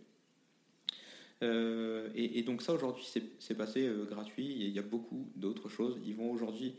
Euh, 1.42 2.08
et, 2.14 2.38
et 2.38 2.42
donc 2.42 2.62
ça, 2.62 2.72
aujourd'hui, 2.72 3.06
c'est 3.38 3.54
passé 3.54 3.86
euh, 3.86 4.04
gratuit, 4.06 4.62
et 4.62 4.66
il 4.66 4.72
y 4.72 4.78
a 4.78 4.82
beaucoup 4.82 5.30
d'autres 5.36 5.68
choses. 5.68 5.98
Ils 6.06 6.14
vont 6.14 6.30
aujourd'hui 6.30 6.74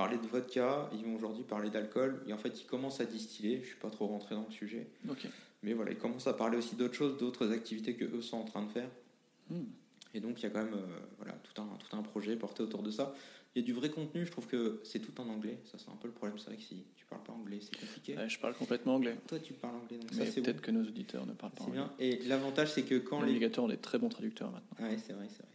parler 0.00 0.16
de 0.18 0.26
vodka, 0.26 0.88
ils 0.94 1.04
vont 1.04 1.14
aujourd'hui 1.16 1.42
parler 1.44 1.68
d'alcool, 1.70 2.22
et 2.26 2.32
en 2.32 2.38
fait, 2.38 2.60
ils 2.60 2.66
commencent 2.66 3.00
à 3.00 3.04
distiller, 3.04 3.60
je 3.62 3.66
suis 3.68 3.76
pas 3.78 3.90
trop 3.90 4.06
rentré 4.06 4.34
dans 4.34 4.46
le 4.48 4.52
sujet, 4.52 4.86
mais 5.62 5.74
voilà, 5.74 5.90
ils 5.90 5.98
commencent 5.98 6.26
à 6.26 6.32
parler 6.32 6.56
aussi 6.56 6.74
d'autres 6.74 6.94
choses, 6.94 7.18
d'autres 7.18 7.52
activités 7.52 7.94
que 7.94 8.04
eux 8.06 8.22
sont 8.22 8.38
en 8.38 8.44
train 8.44 8.62
de 8.62 8.70
faire. 8.70 8.88
Hmm. 9.50 9.64
Et 10.14 10.20
donc 10.20 10.40
il 10.40 10.44
y 10.44 10.46
a 10.46 10.50
quand 10.50 10.64
même 10.64 10.74
euh, 10.74 10.98
voilà, 11.18 11.34
tout, 11.44 11.60
un, 11.60 11.66
tout 11.76 11.94
un 11.96 12.02
projet 12.02 12.34
porté 12.34 12.62
autour 12.62 12.82
de 12.82 12.90
ça. 12.90 13.14
Il 13.54 13.60
y 13.60 13.62
a 13.62 13.66
du 13.66 13.72
vrai 13.72 13.90
contenu, 13.90 14.24
je 14.24 14.30
trouve 14.30 14.46
que 14.46 14.80
c'est 14.84 15.00
tout 15.00 15.20
en 15.20 15.28
anglais. 15.28 15.58
Ça 15.70 15.76
c'est 15.78 15.90
un 15.90 15.96
peu 15.96 16.08
le 16.08 16.14
problème, 16.14 16.38
c'est 16.38 16.46
vrai 16.46 16.56
que 16.56 16.62
si 16.62 16.84
tu 16.96 17.04
parles 17.06 17.22
pas 17.22 17.32
anglais, 17.32 17.58
c'est 17.60 17.78
compliqué. 17.78 18.16
Ouais, 18.16 18.28
je 18.28 18.38
parle 18.40 18.54
complètement 18.54 18.94
anglais. 18.94 19.16
Toi 19.28 19.38
tu 19.38 19.52
parles 19.52 19.76
anglais, 19.76 19.98
donc 19.98 20.10
Mais 20.12 20.24
ça 20.26 20.32
c'est 20.32 20.40
peut-être 20.42 20.56
bon. 20.56 20.62
que 20.62 20.70
nos 20.72 20.82
auditeurs 20.82 21.26
ne 21.26 21.32
parlent 21.34 21.52
pas 21.52 21.64
anglais. 21.64 21.74
bien. 21.80 21.92
Et 22.00 22.22
l'avantage 22.26 22.72
c'est 22.72 22.82
que 22.84 22.94
quand 22.96 23.20
Les 23.20 23.26
les... 23.26 23.32
navigateurs 23.34 23.64
ont 23.64 23.68
des 23.68 23.76
très 23.76 23.98
bons 23.98 24.08
traducteurs 24.08 24.50
maintenant. 24.50 24.86
Ouais, 24.88 24.96
c'est 24.98 25.12
vrai, 25.12 25.26
c'est 25.28 25.42
vrai. 25.42 25.49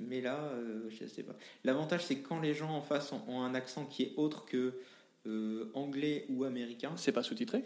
Mais, 0.00 0.20
là, 0.20 0.36
euh, 0.54 0.88
je 0.90 1.06
sais 1.06 1.22
pas. 1.22 1.34
L'avantage 1.64 2.04
c'est 2.04 2.16
que 2.16 2.26
quand 2.28 2.40
les 2.40 2.54
gens 2.54 2.70
en 2.70 2.80
face 2.82 3.12
ont, 3.12 3.22
ont 3.28 3.42
un 3.42 3.54
accent 3.54 3.84
qui 3.86 4.02
est 4.04 4.12
autre 4.16 4.44
que 4.46 4.74
euh, 5.26 5.70
anglais 5.74 6.24
ou 6.30 6.44
américain, 6.44 6.92
C'est 6.96 7.12
pas 7.12 7.22
sous-titré? 7.22 7.62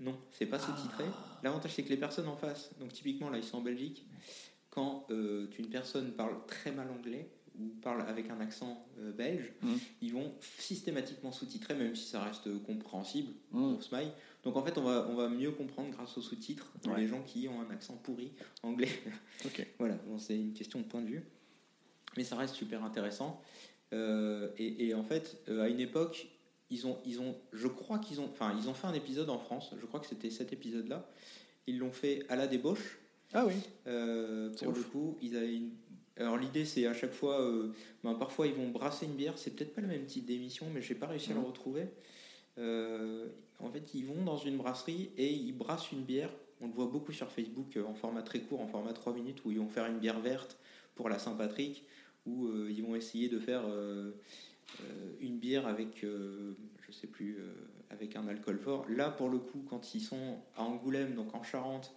Non, 0.00 0.16
c'est 0.30 0.46
pas 0.46 0.58
sous-titré. 0.58 1.04
Ah. 1.08 1.40
L'avantage, 1.42 1.72
c'est 1.74 1.82
que 1.82 1.88
les 1.90 1.96
personnes 1.96 2.28
en 2.28 2.36
face, 2.36 2.70
donc 2.80 2.92
typiquement 2.92 3.30
là, 3.30 3.38
ils 3.38 3.44
sont 3.44 3.58
en 3.58 3.62
Belgique, 3.62 4.04
quand 4.70 5.06
euh, 5.10 5.46
une 5.58 5.68
personne 5.68 6.12
parle 6.12 6.34
très 6.46 6.70
mal 6.72 6.88
anglais 6.90 7.30
ou 7.58 7.68
parle 7.80 8.02
avec 8.02 8.28
un 8.28 8.38
accent 8.40 8.86
euh, 8.98 9.12
belge, 9.12 9.52
Mhm. 9.62 9.78
ils 10.02 10.12
vont 10.12 10.34
systématiquement 10.58 11.32
sous-titrer, 11.32 11.74
même 11.74 11.94
si 11.96 12.06
ça 12.06 12.22
reste 12.22 12.62
compréhensible 12.64 13.32
Mhm. 13.52 13.72
pour 13.74 13.82
Smile. 13.82 14.10
Donc 14.46 14.56
en 14.56 14.62
fait, 14.62 14.78
on 14.78 14.82
va, 14.84 15.06
on 15.10 15.14
va 15.16 15.28
mieux 15.28 15.50
comprendre 15.50 15.90
grâce 15.90 16.16
aux 16.16 16.22
sous-titres 16.22 16.72
Ouais. 16.86 17.00
les 17.00 17.08
gens 17.08 17.20
qui 17.22 17.48
ont 17.48 17.60
un 17.60 17.68
accent 17.70 17.96
pourri 17.96 18.32
anglais. 18.62 18.88
Ok. 19.44 19.66
Voilà, 19.80 19.96
bon, 20.06 20.18
c'est 20.18 20.36
une 20.36 20.52
question 20.52 20.78
de 20.80 20.84
point 20.84 21.02
de 21.02 21.08
vue. 21.08 21.24
Mais 22.16 22.22
ça 22.22 22.36
reste 22.36 22.54
super 22.54 22.84
intéressant. 22.84 23.42
Euh, 23.92 24.48
et, 24.56 24.86
et 24.86 24.94
en 24.94 25.02
fait, 25.02 25.36
euh, 25.48 25.64
à 25.64 25.68
une 25.68 25.80
époque, 25.80 26.28
ils 26.70 26.86
ont, 26.86 26.98
ils 27.04 27.20
ont, 27.20 27.36
je 27.52 27.66
crois 27.66 27.98
qu'ils 27.98 28.20
ont, 28.20 28.30
enfin, 28.32 28.56
ils 28.58 28.68
ont 28.68 28.74
fait 28.74 28.86
un 28.86 28.94
épisode 28.94 29.28
en 29.30 29.38
France. 29.38 29.74
Je 29.80 29.84
crois 29.84 29.98
que 30.00 30.06
c'était 30.06 30.30
cet 30.30 30.52
épisode-là. 30.52 31.08
Ils 31.66 31.78
l'ont 31.78 31.92
fait 31.92 32.24
à 32.28 32.36
la 32.36 32.46
débauche. 32.46 32.98
Ah 33.34 33.44
oui. 33.46 33.54
Euh, 33.88 34.54
pour 34.54 34.72
le 34.72 34.78
ouf. 34.78 34.90
coup, 34.90 35.18
ils 35.20 35.36
avaient 35.36 35.56
une 35.56 35.70
Alors 36.16 36.36
l'idée 36.38 36.64
c'est 36.64 36.86
à 36.86 36.94
chaque 36.94 37.12
fois, 37.12 37.52
ben, 38.04 38.14
parfois 38.14 38.46
ils 38.46 38.54
vont 38.54 38.68
brasser 38.68 39.06
une 39.06 39.16
bière, 39.16 39.36
c'est 39.36 39.50
peut-être 39.56 39.74
pas 39.74 39.80
le 39.80 39.88
même 39.88 40.06
type 40.06 40.24
d'émission, 40.24 40.66
mais 40.72 40.80
j'ai 40.80 40.94
pas 40.94 41.08
réussi 41.08 41.32
à 41.32 41.34
le 41.34 41.40
retrouver. 41.40 41.88
Euh, 42.58 43.26
en 43.60 43.70
fait, 43.70 43.94
ils 43.94 44.04
vont 44.06 44.24
dans 44.24 44.36
une 44.38 44.56
brasserie 44.56 45.10
et 45.16 45.30
ils 45.32 45.52
brassent 45.52 45.92
une 45.92 46.02
bière. 46.02 46.30
On 46.60 46.66
le 46.68 46.72
voit 46.72 46.86
beaucoup 46.86 47.12
sur 47.12 47.30
Facebook 47.30 47.76
euh, 47.76 47.84
en 47.84 47.94
format 47.94 48.22
très 48.22 48.40
court, 48.40 48.60
en 48.60 48.66
format 48.66 48.92
3 48.92 49.12
minutes, 49.14 49.44
où 49.44 49.50
ils 49.50 49.58
vont 49.58 49.68
faire 49.68 49.86
une 49.86 49.98
bière 49.98 50.20
verte 50.20 50.56
pour 50.94 51.08
la 51.08 51.18
Saint-Patrick, 51.18 51.84
où 52.26 52.46
euh, 52.46 52.70
ils 52.70 52.82
vont 52.82 52.96
essayer 52.96 53.28
de 53.28 53.38
faire 53.38 53.62
euh, 53.66 54.12
une 55.20 55.38
bière 55.38 55.66
avec, 55.66 56.02
je 56.02 56.92
sais 56.92 57.06
plus, 57.06 57.38
avec 57.90 58.16
un 58.16 58.26
alcool 58.26 58.58
fort. 58.58 58.84
Là, 58.88 59.10
pour 59.10 59.28
le 59.28 59.38
coup, 59.38 59.62
quand 59.68 59.94
ils 59.94 60.00
sont 60.00 60.38
à 60.56 60.62
Angoulême, 60.64 61.14
donc 61.14 61.34
en 61.34 61.42
Charente, 61.44 61.92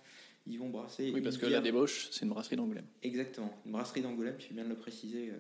ils 0.45 0.60
vont 0.60 0.70
brasser. 0.70 1.12
Oui, 1.14 1.22
parce 1.22 1.36
une 1.36 1.41
que 1.41 1.47
bière- 1.47 1.60
la 1.60 1.64
débauche, 1.64 2.10
c'est 2.12 2.24
une 2.26 2.30
brasserie 2.30 2.57
d'Angoulême. 2.57 2.86
Exactement, 3.01 3.51
une 3.66 3.72
brasserie 3.72 4.01
d'Angoulême, 4.01 4.36
tu 4.38 4.53
viens 4.53 4.64
de 4.66 4.70
le 4.70 4.76
préciser. 4.76 5.32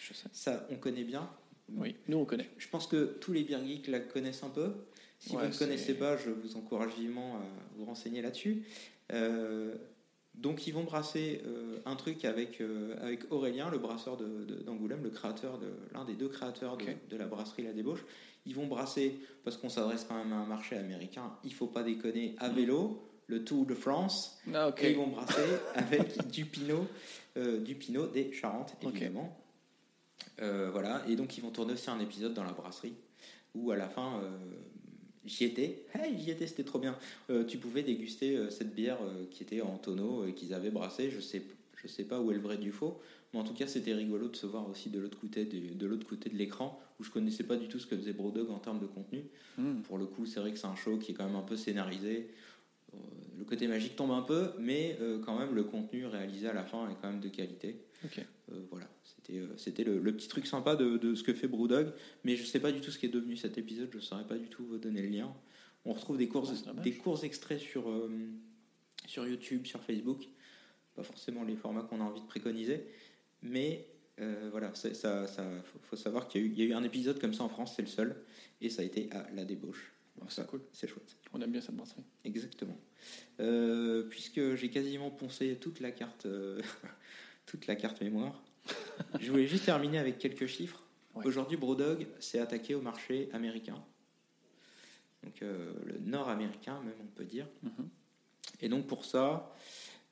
Je 0.00 0.12
sais. 0.12 0.28
ça, 0.32 0.66
on 0.70 0.76
connaît 0.76 1.04
bien. 1.04 1.28
Oui, 1.74 1.96
nous 2.08 2.18
on 2.18 2.24
connaît. 2.24 2.48
Je 2.58 2.68
pense 2.68 2.86
que 2.86 3.16
tous 3.20 3.32
les 3.32 3.42
beer 3.42 3.58
geeks 3.66 3.88
la 3.88 4.00
connaissent 4.00 4.42
un 4.44 4.50
peu. 4.50 4.72
Si 5.18 5.34
Ouais, 5.34 5.46
vous 5.46 5.52
ne 5.54 5.58
connaissez 5.58 5.94
pas, 5.94 6.16
je 6.16 6.30
vous 6.30 6.56
encourage 6.56 6.94
vivement 6.98 7.36
à 7.36 7.40
vous 7.76 7.84
renseigner 7.86 8.22
là-dessus. 8.22 8.62
Euh, 9.12 9.74
donc, 10.34 10.66
ils 10.66 10.72
vont 10.72 10.84
brasser 10.84 11.40
euh, 11.46 11.78
un 11.86 11.96
truc 11.96 12.24
avec, 12.26 12.60
euh, 12.60 12.94
avec 13.00 13.32
Aurélien, 13.32 13.70
le 13.70 13.78
brasseur 13.78 14.18
de- 14.18 14.44
de- 14.44 14.62
d'Angoulême, 14.62 15.02
le 15.02 15.08
créateur 15.10 15.58
de 15.58 15.68
l'un 15.94 16.04
des 16.04 16.12
deux 16.14 16.28
créateurs 16.28 16.76
de, 16.76 16.84
de 17.08 17.16
la 17.16 17.24
brasserie 17.26 17.62
La 17.62 17.72
Débauche. 17.72 18.04
Ils 18.44 18.54
vont 18.54 18.66
brasser, 18.66 19.18
parce 19.44 19.56
qu'on 19.56 19.70
s'adresse 19.70 20.04
quand 20.06 20.14
même 20.16 20.32
à 20.34 20.36
un 20.36 20.44
marché 20.46 20.76
américain, 20.76 21.32
il 21.42 21.54
faut 21.54 21.66
pas 21.66 21.82
déconner, 21.82 22.34
à 22.38 22.48
vélo, 22.50 23.02
le 23.28 23.42
Tour 23.44 23.64
de 23.64 23.74
France. 23.74 24.38
Ah. 24.54 24.68
Et 24.88 24.90
ils 24.90 24.96
vont 24.96 25.06
brasser 25.08 25.40
avec 25.74 26.30
du 26.30 26.44
pinot, 26.44 26.86
du 27.36 27.74
pinot 27.74 28.06
des 28.08 28.30
Charentes, 28.32 28.74
évidemment. 28.82 29.36
Voilà, 30.38 31.02
et 31.08 31.16
donc 31.16 31.36
ils 31.36 31.42
vont 31.42 31.50
tourner 31.50 31.72
aussi 31.72 31.90
un 31.90 32.00
épisode 32.00 32.34
dans 32.34 32.44
la 32.44 32.52
brasserie 32.52 32.94
où 33.56 33.70
à 33.70 33.76
la 33.76 33.88
fin, 33.88 34.20
euh, 34.22 34.28
j'y 35.24 35.44
étais. 35.44 35.84
Hey, 35.94 36.18
j'y 36.18 36.30
étais, 36.30 36.46
c'était 36.46 36.64
trop 36.64 36.78
bien. 36.78 36.96
Euh, 37.30 37.44
tu 37.44 37.58
pouvais 37.58 37.82
déguster 37.82 38.36
euh, 38.36 38.50
cette 38.50 38.74
bière 38.74 38.98
euh, 39.02 39.24
qui 39.30 39.42
était 39.42 39.60
en 39.60 39.78
tonneau 39.78 40.26
et 40.26 40.34
qu'ils 40.34 40.54
avaient 40.54 40.70
brassée. 40.70 41.10
Je 41.10 41.20
sais, 41.20 41.42
je 41.76 41.88
sais 41.88 42.04
pas 42.04 42.20
où 42.20 42.30
est 42.30 42.34
le 42.34 42.40
vrai 42.40 42.58
du 42.58 42.72
faux, 42.72 43.00
mais 43.32 43.40
en 43.40 43.44
tout 43.44 43.54
cas, 43.54 43.66
c'était 43.66 43.94
rigolo 43.94 44.28
de 44.28 44.36
se 44.36 44.46
voir 44.46 44.68
aussi 44.68 44.90
de 44.90 44.98
l'autre 44.98 45.18
côté, 45.18 45.44
de 45.44 45.86
l'autre 45.86 46.06
côté 46.06 46.30
de 46.30 46.36
l'écran 46.36 46.80
où 46.98 47.04
je 47.04 47.10
connaissais 47.10 47.44
pas 47.44 47.56
du 47.56 47.68
tout 47.68 47.78
ce 47.78 47.86
que 47.86 47.96
faisait 47.96 48.12
Brodog 48.12 48.50
en 48.50 48.58
termes 48.58 48.80
de 48.80 48.86
contenu. 48.86 49.24
Hmm. 49.58 49.80
Pour 49.82 49.98
le 49.98 50.06
coup, 50.06 50.26
c'est 50.26 50.40
vrai 50.40 50.52
que 50.52 50.58
c'est 50.58 50.66
un 50.66 50.76
show 50.76 50.96
qui 50.98 51.12
est 51.12 51.14
quand 51.14 51.26
même 51.26 51.36
un 51.36 51.42
peu 51.42 51.56
scénarisé. 51.56 52.30
Euh, 52.94 52.98
Le 53.38 53.44
côté 53.44 53.68
magique 53.68 53.96
tombe 53.96 54.12
un 54.12 54.22
peu, 54.22 54.52
mais 54.58 54.96
euh, 55.00 55.18
quand 55.18 55.38
même 55.38 55.54
le 55.54 55.64
contenu 55.64 56.06
réalisé 56.06 56.48
à 56.48 56.54
la 56.54 56.64
fin 56.64 56.88
est 56.88 56.94
quand 57.00 57.08
même 57.10 57.20
de 57.20 57.28
qualité. 57.28 57.84
Euh, 58.52 58.62
voilà, 58.70 58.86
c'était 59.26 59.38
euh, 59.40 59.56
c'était 59.56 59.84
le, 59.84 59.98
le 59.98 60.12
petit 60.16 60.28
truc 60.28 60.46
sympa 60.46 60.76
de, 60.76 60.96
de 60.96 61.14
ce 61.14 61.22
que 61.22 61.32
fait 61.34 61.48
Brewdog, 61.48 61.92
mais 62.24 62.36
je 62.36 62.44
sais 62.44 62.60
pas 62.60 62.72
du 62.72 62.80
tout 62.80 62.90
ce 62.90 62.98
qui 62.98 63.06
est 63.06 63.10
devenu 63.10 63.36
cet 63.36 63.58
épisode, 63.58 63.88
je 63.92 63.98
saurais 64.00 64.26
pas 64.26 64.36
du 64.38 64.48
tout 64.48 64.64
vous 64.64 64.78
donner 64.78 65.02
le 65.02 65.08
lien. 65.08 65.32
On 65.84 65.92
retrouve 65.92 66.18
des 66.18 66.28
courses, 66.28 66.64
dommage. 66.64 66.84
des 66.84 66.92
courts 66.94 67.24
extraits 67.24 67.60
sur, 67.60 67.88
euh, 67.88 68.10
sur 69.06 69.26
YouTube, 69.26 69.66
sur 69.66 69.82
Facebook, 69.82 70.26
pas 70.94 71.02
forcément 71.04 71.44
les 71.44 71.56
formats 71.56 71.82
qu'on 71.82 72.00
a 72.00 72.04
envie 72.04 72.20
de 72.20 72.26
préconiser, 72.26 72.84
mais 73.42 73.86
euh, 74.20 74.48
voilà, 74.50 74.74
ça, 74.74 74.92
ça 74.94 75.26
faut, 75.64 75.78
faut 75.82 75.96
savoir 75.96 76.26
qu'il 76.28 76.40
y, 76.40 76.44
a 76.44 76.46
eu- 76.46 76.50
il 76.50 76.58
y 76.58 76.62
a 76.62 76.64
eu 76.66 76.72
un 76.72 76.82
épisode 76.84 77.20
comme 77.20 77.34
ça 77.34 77.44
en 77.44 77.48
France, 77.48 77.74
c'est 77.76 77.82
le 77.82 77.88
seul, 77.88 78.16
et 78.60 78.70
ça 78.70 78.82
a 78.82 78.84
été 78.84 79.08
à 79.12 79.30
la 79.34 79.44
débauche. 79.44 79.92
Donc 80.18 80.32
c'est 80.32 80.46
cool. 80.46 80.62
C'est 80.72 80.88
chouette. 80.88 81.14
On 81.34 81.40
aime 81.42 81.52
bien 81.52 81.60
cette 81.60 81.76
brasserie. 81.76 82.02
Exactement. 82.24 82.78
Euh, 83.40 84.04
puisque 84.08 84.54
j'ai 84.54 84.70
quasiment 84.70 85.10
poncé 85.10 85.56
toute 85.60 85.80
la 85.80 85.90
carte, 85.92 86.26
toute 87.46 87.66
la 87.66 87.76
carte 87.76 88.00
mémoire, 88.00 88.42
je 89.20 89.30
voulais 89.30 89.46
juste 89.46 89.64
terminer 89.64 89.98
avec 89.98 90.18
quelques 90.18 90.46
chiffres. 90.46 90.82
Ouais. 91.14 91.26
Aujourd'hui, 91.26 91.56
Brodog 91.56 92.06
s'est 92.20 92.38
attaqué 92.38 92.74
au 92.74 92.82
marché 92.82 93.28
américain, 93.32 93.82
donc 95.26 95.42
euh, 95.42 95.72
le 95.84 95.98
nord-américain 95.98 96.80
même 96.84 96.94
on 97.02 97.06
peut 97.06 97.24
dire. 97.24 97.46
Mhm. 97.62 97.88
Et 98.60 98.68
donc 98.68 98.86
pour 98.86 99.04
ça, 99.04 99.54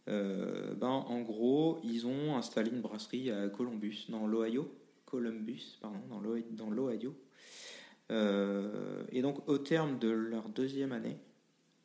euh, 0.09 0.75
ben 0.75 0.89
en 0.89 1.21
gros, 1.21 1.79
ils 1.85 2.07
ont 2.07 2.37
installé 2.37 2.71
une 2.71 2.81
brasserie 2.81 3.31
à 3.31 3.49
Columbus, 3.49 4.07
dans 4.09 4.27
l'Ohio, 4.27 4.75
Columbus, 5.07 5.79
pardon, 5.81 5.99
dans 6.09 6.71
l'Ohio-. 6.71 7.15
Euh, 8.11 9.03
et 9.11 9.23
donc 9.23 9.49
au 9.49 9.57
terme 9.57 9.99
de 9.99 10.09
leur 10.09 10.49
deuxième 10.49 10.93
année, 10.93 11.17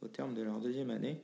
au 0.02 0.08
terme 0.08 0.34
de 0.34 0.42
leur 0.42 0.60
deuxième 0.60 0.90
année, 0.90 1.22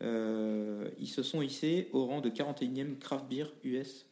ils 0.00 1.08
se 1.08 1.22
sont 1.22 1.42
hissés 1.42 1.88
au 1.92 2.06
rang 2.06 2.20
de 2.20 2.28
41e 2.28 2.98
craft 2.98 3.26
beer 3.26 3.46
US, 3.62 4.06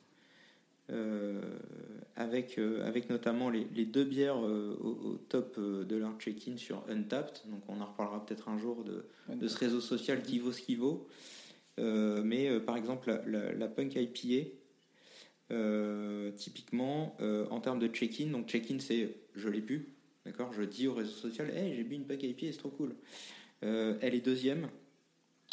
avec, 2.16 2.58
euh, 2.58 2.86
avec 2.86 3.08
notamment 3.10 3.48
les, 3.50 3.66
les 3.74 3.84
deux 3.86 4.04
bières 4.04 4.44
euh, 4.44 4.76
au, 4.80 4.88
au 5.10 5.16
top 5.16 5.56
euh, 5.58 5.84
de 5.84 5.96
leur 5.96 6.18
check-in 6.18 6.56
sur 6.56 6.84
Untapped. 6.88 7.40
Donc 7.50 7.62
on 7.68 7.80
en 7.80 7.86
reparlera 7.86 8.24
peut-être 8.26 8.48
un 8.48 8.58
jour 8.58 8.84
de, 8.84 9.04
de 9.34 9.48
ce 9.48 9.56
réseau 9.58 9.80
social 9.80 10.22
qui 10.22 10.38
vaut 10.38 10.52
ce 10.52 10.60
qui 10.60 10.74
vaut. 10.74 11.06
Euh, 11.78 12.22
mais 12.22 12.48
euh, 12.48 12.60
par 12.60 12.76
exemple, 12.76 13.08
la, 13.08 13.22
la- 13.26 13.52
la 13.54 13.68
Punk 13.68 13.94
IPA, 13.96 14.50
euh, 15.52 16.30
typiquement, 16.32 17.16
euh, 17.20 17.46
en 17.50 17.60
termes 17.60 17.78
de 17.78 17.88
check-in, 17.88 18.26
donc 18.26 18.48
check-in 18.48 18.78
c'est 18.78 19.16
je 19.34 19.48
l'ai 19.48 19.60
bu, 19.60 19.88
d'accord 20.24 20.52
Je 20.52 20.62
dis 20.62 20.86
au 20.88 20.94
réseau 20.94 21.10
social, 21.12 21.50
hey, 21.50 21.74
j'ai 21.74 21.82
bu 21.84 21.94
une 21.96 22.04
Punk 22.04 22.22
IPA, 22.22 22.52
c'est 22.52 22.58
trop 22.58 22.68
cool. 22.70 22.94
Euh, 23.64 23.96
elle 24.00 24.14
est 24.14 24.20
deuxième, 24.20 24.68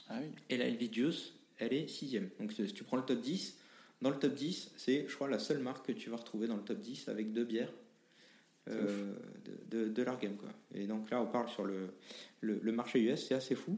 Ah 0.09 0.17
oui. 0.21 0.27
et 0.49 0.57
la 0.57 0.67
LV 0.69 0.91
Juice, 0.93 1.33
elle 1.57 1.73
est 1.73 1.87
sixième. 1.87 2.29
Donc 2.39 2.51
si 2.51 2.65
tu 2.73 2.83
prends 2.83 2.97
le 2.97 3.03
top 3.03 3.19
10, 3.21 3.57
dans 4.01 4.09
le 4.11 4.17
top 4.19 4.33
10, 4.33 4.71
c'est, 4.77 5.05
je 5.07 5.15
crois, 5.15 5.27
la 5.27 5.39
seule 5.39 5.59
marque 5.59 5.87
que 5.87 5.91
tu 5.91 6.09
vas 6.09 6.17
retrouver 6.17 6.47
dans 6.47 6.55
le 6.57 6.63
top 6.63 6.79
10 6.79 7.07
avec 7.09 7.31
deux 7.33 7.43
bières 7.45 7.71
euh, 8.69 9.13
de, 9.69 9.77
de, 9.85 9.89
de 9.89 10.03
leur 10.03 10.19
gamme. 10.19 10.35
Quoi. 10.35 10.49
Et 10.75 10.87
donc 10.87 11.09
là, 11.09 11.21
on 11.21 11.25
parle 11.25 11.49
sur 11.49 11.63
le, 11.63 11.87
le, 12.41 12.59
le 12.61 12.71
marché 12.71 12.99
US, 13.01 13.25
c'est 13.27 13.33
assez 13.35 13.55
fou. 13.55 13.77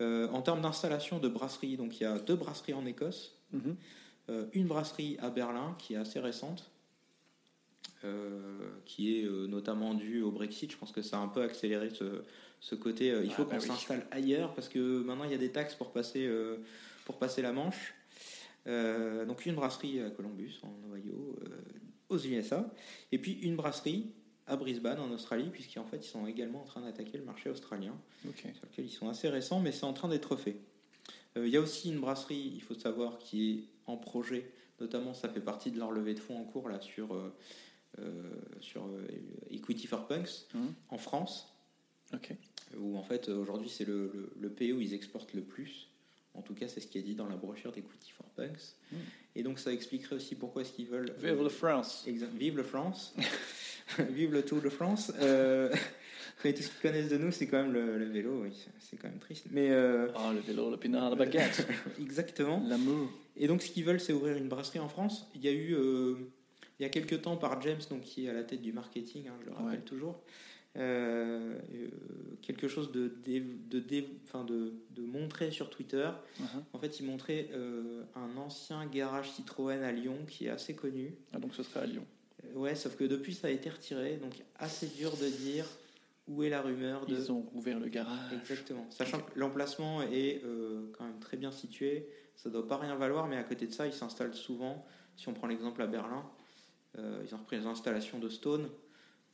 Euh, 0.00 0.28
en 0.30 0.42
termes 0.42 0.60
d'installation 0.62 1.18
de 1.18 1.28
brasserie, 1.28 1.76
donc 1.76 2.00
il 2.00 2.04
y 2.04 2.06
a 2.06 2.18
deux 2.18 2.34
brasseries 2.36 2.74
en 2.74 2.84
Écosse, 2.86 3.36
Mhm. 3.52 3.76
euh, 4.30 4.46
une 4.54 4.66
brasserie 4.66 5.16
à 5.20 5.30
Berlin 5.30 5.76
qui 5.78 5.94
est 5.94 5.98
assez 5.98 6.18
récente, 6.20 6.70
qui 8.84 9.18
est 9.18 9.24
notamment 9.48 9.94
due 9.94 10.20
au 10.20 10.30
Brexit. 10.30 10.70
Je 10.70 10.76
pense 10.76 10.92
que 10.92 11.00
ça 11.00 11.16
a 11.18 11.20
un 11.20 11.28
peu 11.28 11.40
accéléré 11.42 11.88
ce, 11.90 12.22
ce 12.60 12.74
côté. 12.74 13.06
il 13.08 13.30
Ah 13.30 13.34
faut 13.34 13.44
bah 13.44 13.52
qu'on 13.56 13.62
oui. 13.62 13.66
s'installe 13.66 14.06
ailleurs 14.10 14.52
parce 14.54 14.68
que 14.68 15.02
maintenant 15.02 15.24
il 15.24 15.30
y 15.30 15.34
a 15.34 15.38
des 15.38 15.50
taxes 15.52 15.74
pour 15.74 15.90
passer, 15.90 16.28
pour 17.06 17.16
passer 17.18 17.40
la 17.40 17.52
Manche. 17.52 17.94
Euh, 18.66 19.24
donc 19.26 19.44
une 19.46 19.54
brasserie 19.54 20.00
à 20.00 20.10
Columbus 20.10 20.58
en 20.62 20.74
Ohio, 20.92 21.36
euh, 21.42 21.48
aux 22.08 22.18
USA, 22.18 22.72
et 23.12 23.18
puis 23.18 23.32
une 23.42 23.56
brasserie 23.56 24.10
à 24.46 24.56
Brisbane 24.56 24.98
en 25.00 25.10
Australie, 25.10 25.48
puisqu'en 25.50 25.84
fait 25.84 25.98
ils 25.98 26.08
sont 26.08 26.26
également 26.26 26.62
en 26.62 26.64
train 26.64 26.80
d'attaquer 26.82 27.18
le 27.18 27.24
marché 27.24 27.50
australien 27.50 27.94
sur 28.54 28.66
lequel 28.70 28.86
ils 28.86 28.90
sont 28.92 29.08
assez 29.08 29.28
récents, 29.28 29.60
mais 29.60 29.72
c'est 29.72 29.84
en 29.84 29.92
train 29.92 30.08
d'être 30.08 30.36
fait. 30.36 30.56
Euh, 31.36 31.46
Il 31.46 31.52
y 31.52 31.56
a 31.56 31.60
aussi 31.60 31.90
une 31.90 32.00
brasserie, 32.00 32.52
il 32.54 32.62
faut 32.62 32.74
savoir, 32.74 33.18
qui 33.18 33.50
est 33.50 33.64
en 33.86 33.96
projet, 33.96 34.50
notamment 34.80 35.12
ça 35.14 35.28
fait 35.28 35.40
partie 35.40 35.70
de 35.70 35.78
leur 35.78 35.90
levée 35.92 36.14
de 36.14 36.20
fonds 36.20 36.38
en 36.38 36.44
cours 36.44 36.68
là, 36.68 36.80
sur, 36.80 37.14
euh, 37.14 37.30
sur 38.60 38.88
Equity 39.50 39.86
for 39.86 40.06
Punks 40.06 40.46
Mhm. 40.54 40.72
en 40.90 40.98
France, 40.98 41.54
où 42.78 42.96
en 42.96 43.02
fait 43.02 43.28
aujourd'hui 43.28 43.68
c'est 43.68 43.84
le, 43.84 44.10
le, 44.12 44.32
le 44.38 44.50
pays 44.50 44.72
où 44.72 44.80
ils 44.80 44.94
exportent 44.94 45.32
le 45.34 45.42
plus. 45.42 45.88
En 46.34 46.42
tout 46.42 46.54
cas, 46.54 46.66
c'est 46.68 46.80
ce 46.80 46.86
qui 46.86 46.98
est 46.98 47.02
dit 47.02 47.14
dans 47.14 47.28
la 47.28 47.36
brochure 47.36 47.72
d'Equity 47.72 48.10
for 48.12 48.26
Punks. 48.36 48.74
Mhm. 48.92 48.98
Et 49.36 49.42
donc 49.42 49.58
ça 49.58 49.72
expliquerait 49.72 50.16
aussi 50.16 50.34
pourquoi 50.34 50.62
est-ce 50.62 50.72
qu'ils 50.72 50.86
veulent... 50.88 51.14
Vive 51.22 51.42
le 51.42 51.48
France. 51.48 52.04
Vive 52.06 52.56
le 52.56 52.62
France, 52.62 53.14
vive 54.10 54.32
le 54.32 54.42
Tour 54.42 54.60
de 54.60 54.68
France. 54.68 55.12
Euh, 55.20 55.72
mais 56.44 56.52
tout 56.52 56.62
ce 56.62 56.68
qu'ils 56.70 56.80
connaissent 56.80 57.08
de 57.10 57.18
nous, 57.18 57.30
c'est 57.30 57.46
quand 57.46 57.62
même 57.62 57.72
le, 57.72 57.98
le 57.98 58.04
vélo. 58.06 58.42
Oui, 58.42 58.50
c'est 58.80 58.96
quand 58.96 59.08
même 59.08 59.18
triste. 59.18 59.46
Mais 59.50 59.70
euh, 59.70 60.08
Ah, 60.16 60.32
le 60.34 60.40
vélo, 60.40 60.70
le 60.70 60.76
pinard, 60.76 61.10
la 61.10 61.16
baguette. 61.16 61.66
exactement. 62.00 62.62
L'amour. 62.66 63.10
Et 63.36 63.46
donc, 63.48 63.62
ce 63.62 63.70
qu'ils 63.70 63.84
veulent, 63.84 64.00
c'est 64.00 64.12
ouvrir 64.12 64.36
une 64.36 64.48
brasserie 64.48 64.78
en 64.80 64.88
France. 64.88 65.26
Il 65.34 65.42
y 65.44 65.48
a 65.48 65.52
eu, 65.52 65.74
euh, 65.74 66.14
il 66.78 66.82
y 66.82 66.86
a 66.86 66.88
quelques 66.88 67.22
temps, 67.22 67.36
par 67.36 67.60
James, 67.62 67.80
donc 67.90 68.02
qui 68.02 68.26
est 68.26 68.28
à 68.28 68.32
la 68.32 68.42
tête 68.44 68.62
du 68.62 68.72
marketing, 68.72 69.28
hein, 69.28 69.34
je 69.40 69.46
le 69.46 69.52
rappelle 69.52 69.78
Ouais. 69.80 69.84
toujours, 69.84 70.20
euh, 70.76 71.56
euh, 71.72 71.88
quelque 72.42 72.66
chose 72.66 72.90
de, 72.90 73.12
de, 73.24 74.04
enfin, 74.24 74.44
de, 74.44 74.72
de 74.90 75.02
montrer 75.02 75.52
sur 75.52 75.70
Twitter. 75.70 76.10
Mhm. 76.40 76.64
En 76.72 76.78
fait, 76.78 76.98
il 76.98 77.06
montrait 77.06 77.48
euh, 77.52 78.02
un 78.16 78.36
ancien 78.36 78.84
garage 78.86 79.30
Citroën 79.30 79.82
à 79.82 79.92
Lyon 79.92 80.18
qui 80.26 80.46
est 80.46 80.50
assez 80.50 80.74
connu. 80.74 81.14
Ah, 81.32 81.38
donc 81.38 81.54
ce 81.54 81.62
serait 81.62 81.80
à 81.80 81.86
Lyon. 81.86 82.04
Ouais, 82.54 82.74
sauf 82.74 82.96
que 82.96 83.04
depuis, 83.04 83.34
ça 83.34 83.46
a 83.46 83.50
été 83.50 83.70
retiré. 83.70 84.16
Donc, 84.16 84.32
assez 84.58 84.88
dur 84.88 85.12
de 85.16 85.28
dire 85.28 85.64
où 86.26 86.42
est 86.42 86.50
la 86.50 86.60
rumeur 86.60 87.06
de. 87.06 87.14
Ils 87.14 87.30
ont 87.30 87.46
ouvert 87.54 87.78
le 87.78 87.88
garage. 87.88 88.32
Exactement. 88.32 88.86
Sachant 88.90 89.20
que 89.20 89.38
l'emplacement 89.38 90.02
est 90.02 90.42
euh, 90.44 90.90
quand 90.98 91.04
même 91.04 91.20
très 91.20 91.36
bien 91.36 91.52
situé, 91.52 92.08
ça 92.34 92.50
doit 92.50 92.66
pas 92.66 92.78
rien 92.78 92.96
valoir, 92.96 93.28
mais 93.28 93.36
à 93.36 93.44
côté 93.44 93.66
de 93.68 93.72
ça, 93.72 93.86
ils 93.86 93.92
s'installent 93.92 94.34
souvent. 94.34 94.84
Si 95.16 95.28
on 95.28 95.34
prend 95.34 95.46
l'exemple 95.46 95.80
à 95.82 95.86
Berlin, 95.86 96.24
ils 96.96 97.34
ont 97.34 97.38
repris 97.38 97.58
les 97.58 97.66
installations 97.66 98.18
de 98.18 98.28
Stone. 98.28 98.68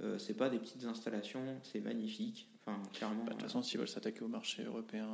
Euh, 0.03 0.18
c'est 0.18 0.34
pas 0.34 0.48
des 0.48 0.59
petites 0.59 0.84
installations, 0.84 1.44
c'est 1.62 1.80
magnifique. 1.80 2.48
Enfin, 2.64 2.80
clairement. 2.92 3.24
Bah, 3.24 3.30
De 3.30 3.36
toute 3.36 3.42
façon, 3.42 3.62
s'ils 3.62 3.78
veulent 3.78 3.88
s'attaquer 3.88 4.22
au 4.22 4.28
marché 4.28 4.64
européen, 4.64 5.09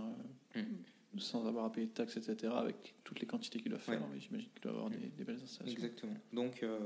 euh, 0.57 0.62
Mm. 0.62 1.18
sans 1.20 1.47
avoir 1.47 1.64
à 1.64 1.72
payer 1.72 1.87
de 1.87 1.93
taxes, 1.93 2.16
etc., 2.16 2.53
avec 2.57 2.95
toutes 3.03 3.20
les 3.20 3.26
quantités 3.26 3.59
qu'ils 3.61 3.70
doivent 3.70 3.80
faire. 3.82 4.01
Ouais. 4.01 4.20
J'imagine 4.20 4.49
qu'il 4.51 4.62
doit 4.62 4.72
avoir 4.72 4.91
des, 4.91 4.97
des 4.99 5.24
belles 5.24 5.41
installations. 5.43 5.76
Exactement. 5.76 6.14
Donc, 6.32 6.62
euh, 6.62 6.78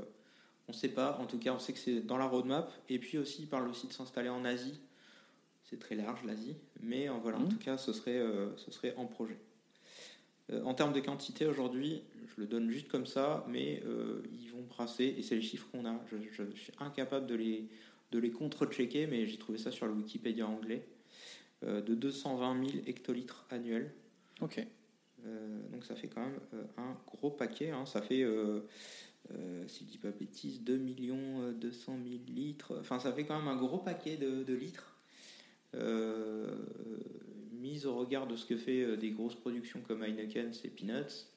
on 0.67 0.71
ne 0.71 0.77
sait 0.77 0.89
pas. 0.89 1.17
En 1.19 1.25
tout 1.25 1.37
cas, 1.37 1.53
on 1.53 1.59
sait 1.59 1.73
que 1.73 1.79
c'est 1.79 2.01
dans 2.01 2.17
la 2.17 2.25
roadmap. 2.27 2.71
Et 2.89 2.97
puis 2.97 3.17
aussi, 3.17 3.43
il 3.43 3.47
parle 3.47 3.67
aussi 3.67 3.87
de 3.87 3.93
s'installer 3.93 4.29
en 4.29 4.45
Asie. 4.45 4.79
C'est 5.63 5.79
très 5.79 5.95
large, 5.95 6.23
l'Asie. 6.25 6.55
Mais 6.81 7.07
euh, 7.09 7.13
voilà, 7.21 7.37
en 7.37 7.41
Mhm. 7.41 7.49
tout 7.49 7.57
cas, 7.59 7.77
ce 7.77 7.93
serait, 7.93 8.17
euh, 8.17 8.55
ce 8.57 8.71
serait 8.71 8.95
en 8.95 9.05
projet. 9.05 9.37
Euh, 10.51 10.63
en 10.63 10.73
termes 10.73 10.93
de 10.93 10.99
quantité, 11.01 11.45
aujourd'hui, 11.45 12.01
je 12.35 12.41
le 12.41 12.47
donne 12.47 12.69
juste 12.71 12.87
comme 12.87 13.05
ça, 13.05 13.45
mais 13.47 13.81
euh, 13.85 14.21
ils 14.31 14.49
vont 14.49 14.63
brasser, 14.63 15.13
et 15.17 15.21
c'est 15.23 15.35
les 15.35 15.41
chiffres 15.41 15.67
qu'on 15.71 15.85
a. 15.85 15.99
Je, 16.11 16.17
je- 16.31 16.51
je 16.55 16.59
suis 16.61 16.73
incapable 16.79 17.27
de 17.27 17.35
les, 17.35 17.67
de 18.11 18.19
les 18.19 18.31
contre-checker, 18.31 19.07
mais 19.07 19.25
j'ai 19.25 19.37
trouvé 19.37 19.57
ça 19.57 19.71
sur 19.71 19.85
le 19.87 19.93
Wikipédia 19.93 20.47
anglais. 20.47 20.87
Euh, 21.63 21.81
de 21.81 21.93
220 21.93 22.69
000 22.71 22.83
hectolitres 22.87 23.45
annuels. 23.51 23.93
Ok. 24.41 24.65
Euh, 25.25 25.69
donc 25.71 25.85
ça 25.85 25.95
fait 25.95 26.07
quand 26.07 26.21
même 26.21 26.39
euh, 26.55 26.63
un 26.77 26.97
gros 27.05 27.29
paquet. 27.29 27.69
hein. 27.69 27.85
Ça 27.85 28.01
fait, 28.01 28.25
si 29.67 29.85
je 29.85 29.89
dis 29.89 29.97
pas 29.97 30.09
de 30.09 30.17
bêtises, 30.17 30.61
2 30.61 30.77
millions 30.77 31.51
200 31.51 31.97
000 32.03 32.21
litres. 32.27 32.77
Enfin, 32.79 32.99
ça 32.99 33.13
fait 33.13 33.25
quand 33.25 33.37
même 33.37 33.47
un 33.47 33.55
gros 33.55 33.77
paquet 33.77 34.17
de, 34.17 34.43
de 34.43 34.53
litres. 34.53 34.97
Mise 37.53 37.85
au 37.85 37.95
regard 37.95 38.25
de 38.25 38.35
ce 38.35 38.45
que 38.45 38.57
fait 38.57 38.97
des 38.97 39.11
grosses 39.11 39.35
productions 39.35 39.81
comme 39.87 40.03
Heineken, 40.03 40.51
c'est 40.53 40.69
peanuts. 40.69 41.27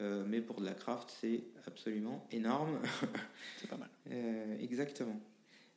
Euh, 0.00 0.24
mais 0.26 0.40
pour 0.40 0.60
de 0.60 0.64
la 0.64 0.74
craft, 0.74 1.12
c'est 1.20 1.42
absolument 1.66 2.26
énorme. 2.30 2.80
C'est 3.58 3.68
pas 3.68 3.76
mal. 3.76 3.88
Euh, 4.10 4.58
exactement. 4.60 5.20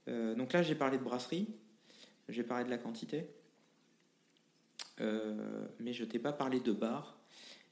Euh, 0.07 0.35
donc 0.35 0.53
là, 0.53 0.61
j'ai 0.63 0.75
parlé 0.75 0.97
de 0.97 1.03
brasserie, 1.03 1.47
j'ai 2.29 2.43
parlé 2.43 2.65
de 2.65 2.69
la 2.69 2.77
quantité, 2.77 3.27
Euh, 4.99 5.67
mais 5.79 5.93
je 5.93 6.05
t'ai 6.05 6.19
pas 6.19 6.33
parlé 6.33 6.59
de 6.59 6.71
bar. 6.71 7.17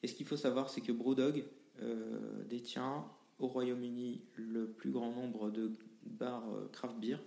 Et 0.01 0.07
ce 0.07 0.15
qu'il 0.15 0.25
faut 0.25 0.37
savoir, 0.37 0.69
c'est 0.69 0.81
que 0.81 0.91
Brewdog 0.91 1.43
euh, 1.81 2.43
détient 2.49 3.05
au 3.37 3.47
Royaume-Uni 3.47 4.21
le 4.35 4.67
plus 4.67 4.89
grand 4.89 5.11
nombre 5.11 5.51
de 5.51 5.71
bars 6.03 6.43
craft 6.71 6.97
beer. 6.97 7.19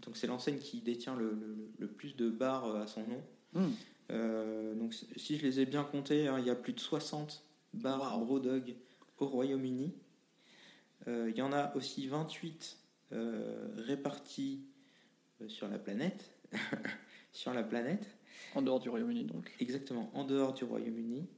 Donc 0.00 0.16
c'est 0.16 0.26
l'enseigne 0.26 0.58
qui 0.58 0.80
détient 0.82 1.16
le, 1.16 1.30
le- 1.32 1.56
le 1.78 1.86
plus 1.88 2.16
de 2.16 2.28
bars 2.28 2.74
à 2.76 2.86
son 2.86 3.04
nom. 3.06 3.22
Hmm. 3.54 3.70
Donc 4.78 4.92
si 5.16 5.38
je 5.38 5.46
les 5.46 5.60
ai 5.60 5.66
bien 5.66 5.84
comptés, 5.84 6.26
hein, 6.28 6.38
il 6.38 6.46
y 6.46 6.50
a 6.50 6.54
plus 6.56 6.72
de 6.72 6.80
60 6.80 7.42
bars 7.72 8.18
Wow. 8.18 8.24
Brewdog 8.26 8.74
au 9.18 9.26
Royaume-Uni. 9.26 9.94
Il 11.06 11.34
y 11.36 11.40
en 11.42 11.52
a 11.52 11.74
aussi 11.76 12.06
28 12.08 12.76
euh, 12.76 12.79
répartis 13.12 14.64
euh, 15.42 15.48
sur 15.48 15.68
la 15.68 15.78
planète. 15.78 16.30
sur 17.32 17.52
la 17.54 17.62
planète, 17.62 18.06
En 18.54 18.62
dehors 18.62 18.80
du 18.80 18.88
Royaume-Uni, 18.88 19.24
donc. 19.24 19.54
exactement 19.60 20.10
en 20.14 20.24
dehors 20.24 20.52
du 20.52 20.64
Royaume-Uni, 20.64 21.28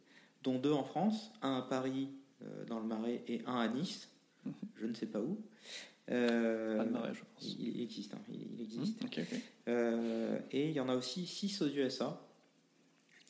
dont 0.43 0.59
deux 0.59 0.73
en 0.73 0.85
France, 0.85 1.31
un 1.43 1.59
à 1.59 1.63
Paris 1.63 2.09
euh, 2.43 2.65
dans 2.65 2.81
le 2.81 2.87
Marais 2.87 3.23
et 3.29 3.43
un 3.47 3.57
à 3.59 3.69
Nice, 3.69 4.09
Mhm. 4.45 4.53
je 4.81 4.87
ne 4.87 4.95
sais 4.95 5.07
pas 5.07 5.21
où. 5.21 5.39
Euh, 6.11 6.79
Pas 6.79 6.85
de 6.85 6.91
marais, 6.91 7.15
je 7.15 7.21
pense. 7.21 7.55
il, 7.61 7.77
il 7.77 7.81
existe, 7.83 8.13
hein, 8.15 8.21
il, 8.29 8.55
il 8.55 8.61
existe. 8.61 9.05
Ok. 9.05 9.21
Euh, 9.69 10.37
et 10.51 10.69
il 10.69 10.75
y 10.75 10.81
en 10.81 10.89
a 10.89 10.97
aussi 10.97 11.27
6 11.29 11.63
aux 11.63 11.69
USA. 11.69 12.21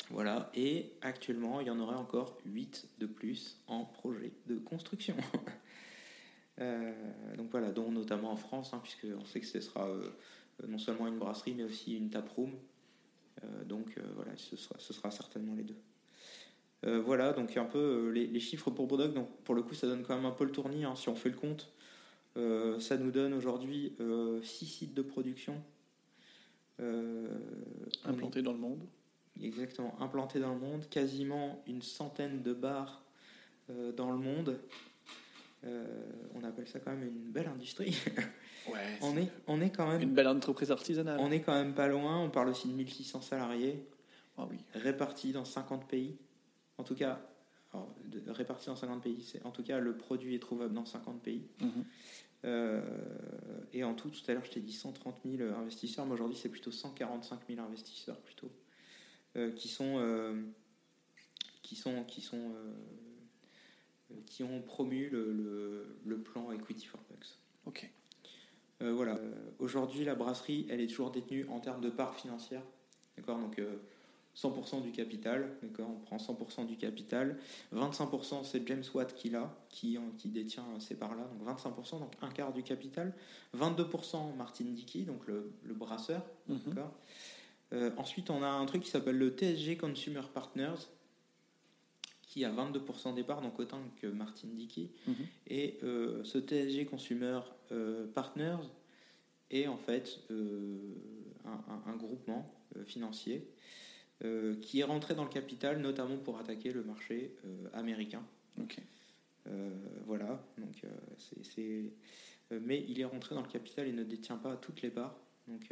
Voilà, 0.09 0.51
et 0.55 0.93
actuellement, 1.03 1.61
il 1.61 1.67
y 1.67 1.71
en 1.71 1.79
aurait 1.81 1.97
encore 1.97 2.39
8 2.47 2.89
de 2.99 3.05
plus 3.07 3.59
en 3.67 3.85
projet 3.85 4.33
de 4.47 4.57
construction. 4.57 5.15
Euh, 6.61 6.93
donc 7.37 7.51
voilà, 7.51 7.71
dont 7.71 7.91
notamment 7.91 8.31
en 8.33 8.37
France, 8.37 8.73
hein, 8.75 8.81
puisque 8.83 9.07
on 9.19 9.25
sait 9.25 9.41
que 9.41 9.47
ce 9.47 9.61
sera 9.61 9.89
euh, 9.89 10.11
non 10.67 10.79
seulement 10.79 11.07
une 11.09 11.19
brasserie, 11.19 11.55
mais 11.55 11.65
aussi 11.65 11.97
une 11.97 12.11
taproom. 12.11 12.53
Euh, 13.43 13.65
donc 13.65 13.99
voilà, 14.15 14.37
ce 14.37 14.57
sera, 14.57 14.75
ce 14.79 14.93
sera 14.93 15.11
certainement 15.11 15.55
les 15.55 15.65
deux. 15.65 15.77
Euh, 16.85 17.01
voilà, 17.01 17.33
donc 17.33 17.57
un 17.57 17.65
peu 17.65 17.79
euh, 17.79 18.11
les, 18.11 18.27
les 18.27 18.41
chiffres 18.41 18.71
pour 18.71 18.87
Brewdog. 18.87 19.15
Donc 19.15 19.29
pour 19.45 19.55
le 19.55 19.63
coup, 19.63 19.75
ça 19.75 19.87
donne 19.87 20.03
quand 20.03 20.15
même 20.15 20.27
un 20.27 20.31
peu 20.33 20.45
le 20.45 20.53
tournis. 20.53 20.85
hein, 20.85 20.95
si 20.97 21.09
on 21.09 21.15
fait 21.17 21.31
le 21.31 21.37
compte, 21.37 21.73
Euh, 22.39 22.81
ça 22.81 22.97
nous 22.97 23.11
donne 23.11 23.35
aujourd'hui 23.35 23.93
6 24.43 24.65
sites 24.67 24.95
de 24.95 25.03
production. 25.03 25.63
Euh, 26.81 27.29
on 28.05 28.09
est- 28.09 28.13
Implanté 28.15 28.41
dans 28.43 28.53
le 28.55 28.59
monde. 28.59 28.87
Exactement, 29.43 29.95
implanté 30.01 30.41
dans 30.41 30.55
le 30.55 30.59
monde, 30.61 30.89
quasiment 30.89 31.63
une 31.67 31.83
centaine 31.83 32.43
de 32.43 32.55
bars 32.55 33.03
dans 33.97 34.11
le 34.11 34.17
monde. 34.19 34.59
Euh, 35.65 35.85
on 36.35 36.43
appelle 36.45 36.67
ça 36.67 36.81
quand 36.81 36.91
même 36.91 37.05
une 37.05 37.31
belle 37.31 37.49
industrie. 37.49 37.97
Ouais. 38.71 38.79
on, 39.01 39.17
est, 39.17 39.29
on, 39.49 39.61
est 39.61 39.71
quand 39.71 39.89
même, 39.89 40.01
Une 40.03 40.15
belle 40.15 40.29
entreprise 40.29 40.71
artisanale. 40.71 41.19
on 41.19 41.33
est 41.33 41.41
quand 41.41 41.53
même 41.53 41.75
pas 41.75 41.89
loin, 41.89 42.21
on 42.23 42.31
parle 42.31 42.49
aussi 42.49 42.69
de 42.69 42.75
1600 42.75 43.21
salariés 43.21 43.85
Ah 44.39 44.47
oui. 44.49 44.57
répartis 44.75 45.33
dans 45.33 45.45
50 45.45 45.89
pays. 45.89 46.17
En 46.79 46.85
tout 46.85 46.95
cas, 46.95 47.21
alors, 47.73 47.93
de- 48.05 48.23
répartis 48.31 48.67
dans 48.67 48.77
50 48.77 49.03
pays, 49.03 49.33
en 49.43 49.51
tout 49.51 49.65
cas 49.65 49.81
le 49.81 49.97
produit 49.97 50.37
est 50.37 50.39
trouvable 50.39 50.75
dans 50.75 50.85
50 50.85 51.21
pays. 51.23 51.49
Mhm. 51.61 51.85
Euh, 52.45 52.81
et 53.73 53.83
en 53.83 53.95
tout, 53.95 54.11
tout 54.11 54.21
à 54.29 54.35
l'heure, 54.35 54.45
je 54.45 54.51
t'ai 54.53 54.61
dit 54.61 54.73
130 54.73 55.17
000 55.25 55.53
investisseurs, 55.59 56.07
mais 56.07 56.13
aujourd'hui, 56.13 56.37
c'est 56.41 56.49
plutôt 56.49 56.71
145 56.71 57.41
000 57.49 57.61
investisseurs 57.61 58.21
plutôt, 58.21 58.51
euh, 59.37 59.51
qui 59.53 59.67
sont, 59.67 59.97
euh, 59.99 60.41
qui 61.63 61.75
sont, 61.75 62.05
qui 62.05 62.21
sont, 62.21 62.53
qui 64.27 64.43
ont 64.43 64.61
promu 64.63 65.09
le, 65.11 65.33
le- 65.33 65.97
le 66.05 66.19
plan 66.19 66.51
Equity 66.53 66.87
for 66.87 67.01
Bucks. 67.11 67.39
Ok. 67.67 67.91
Euh, 68.83 68.93
voilà. 68.93 69.15
Euh, 69.17 69.33
aujourd'hui, 69.59 70.05
la 70.05 70.15
brasserie, 70.15 70.67
elle 70.71 70.81
est 70.81 70.87
toujours 70.89 71.11
détenue 71.11 71.47
en 71.49 71.61
termes 71.61 71.81
de 71.81 71.91
part 71.91 72.15
financière. 72.15 72.63
D'accord? 73.17 73.39
Donc, 73.39 73.59
euh, 73.59 73.77
100% 74.35 74.83
du 74.83 74.91
capital. 74.93 75.57
D'accord? 75.63 75.89
On 75.91 75.99
prend 76.01 76.17
100% 76.17 76.67
du 76.67 76.77
capital. 76.77 77.39
25%, 77.75 78.45
c'est 78.45 78.67
James 78.67 78.83
Watt 78.95 79.15
qui 79.15 79.29
l'a, 79.31 79.55
qui, 79.69 79.99
qui 80.19 80.29
détient 80.31 80.65
ces 80.81 80.95
parts-là. 80.97 81.29
Donc, 81.39 81.47
25%, 81.61 82.01
donc 82.01 82.13
un 82.23 82.31
quart 82.31 82.53
du 82.53 82.63
capital. 82.63 83.13
22%, 83.57 84.35
Martin 84.37 84.65
Dickey, 84.65 85.01
donc 85.03 85.27
le, 85.27 85.53
le 85.63 85.75
brasseur. 85.75 86.25
Mhm. 86.49 86.59
D'accord? 86.67 86.93
Euh, 87.75 87.91
ensuite, 87.97 88.31
on 88.31 88.43
a 88.43 88.49
un 88.49 88.67
truc 88.67 88.83
qui 88.83 88.91
s'appelle 88.91 89.17
le 89.19 89.31
TSG 89.31 89.77
Consumer 89.79 90.23
Partners, 90.35 90.89
qui 92.33 92.47
a 92.47 92.51
22% 92.51 93.15
des 93.15 93.25
parts, 93.25 93.43
donc 93.43 93.59
autant 93.59 93.83
que 94.01 94.07
Martin 94.07 94.49
Dickey. 94.55 94.89
Mhm. 95.07 95.15
Et 95.49 95.79
euh, 95.83 96.25
ce 96.25 96.39
TSG 96.39 96.87
Consumer 96.87 97.41
euh, 97.73 98.07
Partners 98.15 98.57
est 99.51 99.67
en 99.67 99.77
fait 99.77 100.19
euh, 100.31 100.79
un, 101.45 101.51
un- 101.75 101.93
un 101.93 101.97
groupement 101.97 102.51
financier 102.87 103.47
qui 104.63 104.79
est 104.79 104.85
rentré 104.85 105.15
dans 105.17 105.25
le 105.25 105.29
capital, 105.31 105.81
notamment 105.81 106.17
pour 106.17 106.39
attaquer 106.39 106.73
le 106.73 106.85
marché 106.85 107.35
américain. 107.75 108.23
Ok. 108.61 108.79
Euh, 109.49 109.69
voilà, 110.07 110.41
donc 110.59 110.81
c'est- 111.19 111.91
mais 112.53 112.85
il 112.89 113.01
est 113.01 113.05
rentré 113.05 113.35
dans 113.35 113.43
le 113.43 113.49
capital 113.49 113.89
et 113.89 113.93
ne 113.93 114.05
détient 114.05 114.37
pas 114.37 114.55
toutes 114.57 114.81
les 114.83 114.91
parts. 114.91 115.19
Donc, 115.49 115.67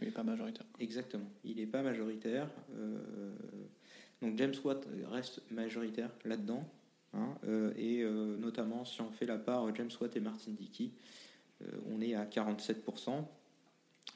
Il 0.00 0.06
n'est 0.06 0.10
pas 0.10 0.22
majoritaire. 0.22 0.64
Exactement. 0.80 1.28
Il 1.44 1.56
n'est 1.56 1.66
pas 1.66 1.82
majoritaire. 1.82 2.48
Euh, 4.22 4.26
donc 4.26 4.38
James 4.38 4.54
Watt 4.64 4.86
reste 5.10 5.42
majoritaire 5.50 6.10
là-dedans. 6.24 6.68
hein, 7.14 7.34
euh, 7.46 7.72
et 7.76 8.02
euh, 8.02 8.36
notamment, 8.38 8.84
si 8.84 9.00
on 9.00 9.10
fait 9.10 9.26
la 9.26 9.38
part 9.38 9.74
James 9.74 9.90
Watt 10.00 10.16
et 10.16 10.20
Martin 10.20 10.52
Dickey, 10.52 10.90
euh, 11.62 11.66
on 11.90 12.00
est 12.00 12.14
à 12.14 12.24
47%. 12.24 13.24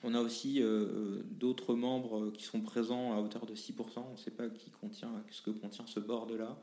On 0.03 0.15
a 0.15 0.21
aussi 0.21 0.63
euh, 0.63 0.67
euh, 0.67 1.23
d'autres 1.31 1.75
membres 1.75 2.31
qui 2.31 2.45
sont 2.45 2.61
présents 2.61 3.15
à 3.17 3.21
hauteur 3.21 3.47
de 3.47 3.55
6%. 3.55 3.73
On 3.97 4.13
ne 4.13 4.17
sait 4.17 4.31
pas 4.31 4.49
qui 4.49 4.71
contient, 4.71 5.11
ce 5.31 5.43
que 5.43 5.51
contient 5.51 5.87
ce 5.87 6.01
board-là. 6.01 6.59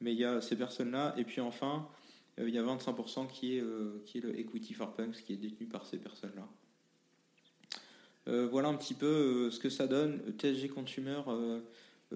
Mais 0.00 0.12
il 0.12 0.18
y 0.18 0.24
a 0.24 0.40
ces 0.40 0.56
personnes-là. 0.56 1.14
Et 1.16 1.24
puis 1.24 1.40
enfin, 1.40 1.88
euh, 2.38 2.48
il 2.48 2.54
y 2.54 2.58
a 2.58 2.62
25% 2.62 3.26
qui 3.26 3.56
est, 3.56 3.60
euh, 3.60 4.04
le 4.14 4.38
Equity 4.38 4.74
for 4.74 4.94
Punks, 4.94 5.24
qui 5.24 5.32
est 5.32 5.36
détenu 5.36 5.66
par 5.66 5.86
ces 5.86 5.98
personnes-là. 5.98 6.46
Euh, 8.28 8.46
voilà 8.46 8.68
un 8.68 8.74
petit 8.74 8.94
peu 8.94 9.06
euh, 9.06 9.50
ce 9.50 9.58
que 9.58 9.70
ça 9.70 9.86
donne. 9.86 10.20
TSG 10.38 10.68
Consumer, 10.68 11.22
euh, 11.28 11.30
euh, 11.30 11.60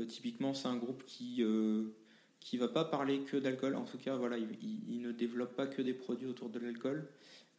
typiquement, 0.09 0.55
c'est 0.55 0.69
un 0.69 0.77
groupe 0.77 1.05
qui 1.07 1.43
euh, 1.43 1.95
qui 2.43 2.57
va 2.57 2.69
pas 2.69 2.85
parler 2.85 3.21
que 3.21 3.37
d'alcool. 3.37 3.77
En 3.77 3.85
tout 3.85 3.99
cas, 3.99 4.17
voilà, 4.17 4.37
il, 4.39 5.01
ne 5.01 5.13
développe 5.13 5.55
pas 5.55 5.67
que 5.67 5.83
des 5.83 5.95
produits 5.95 6.27
autour 6.27 6.49
de 6.49 6.59
l'alcool. 6.59 7.09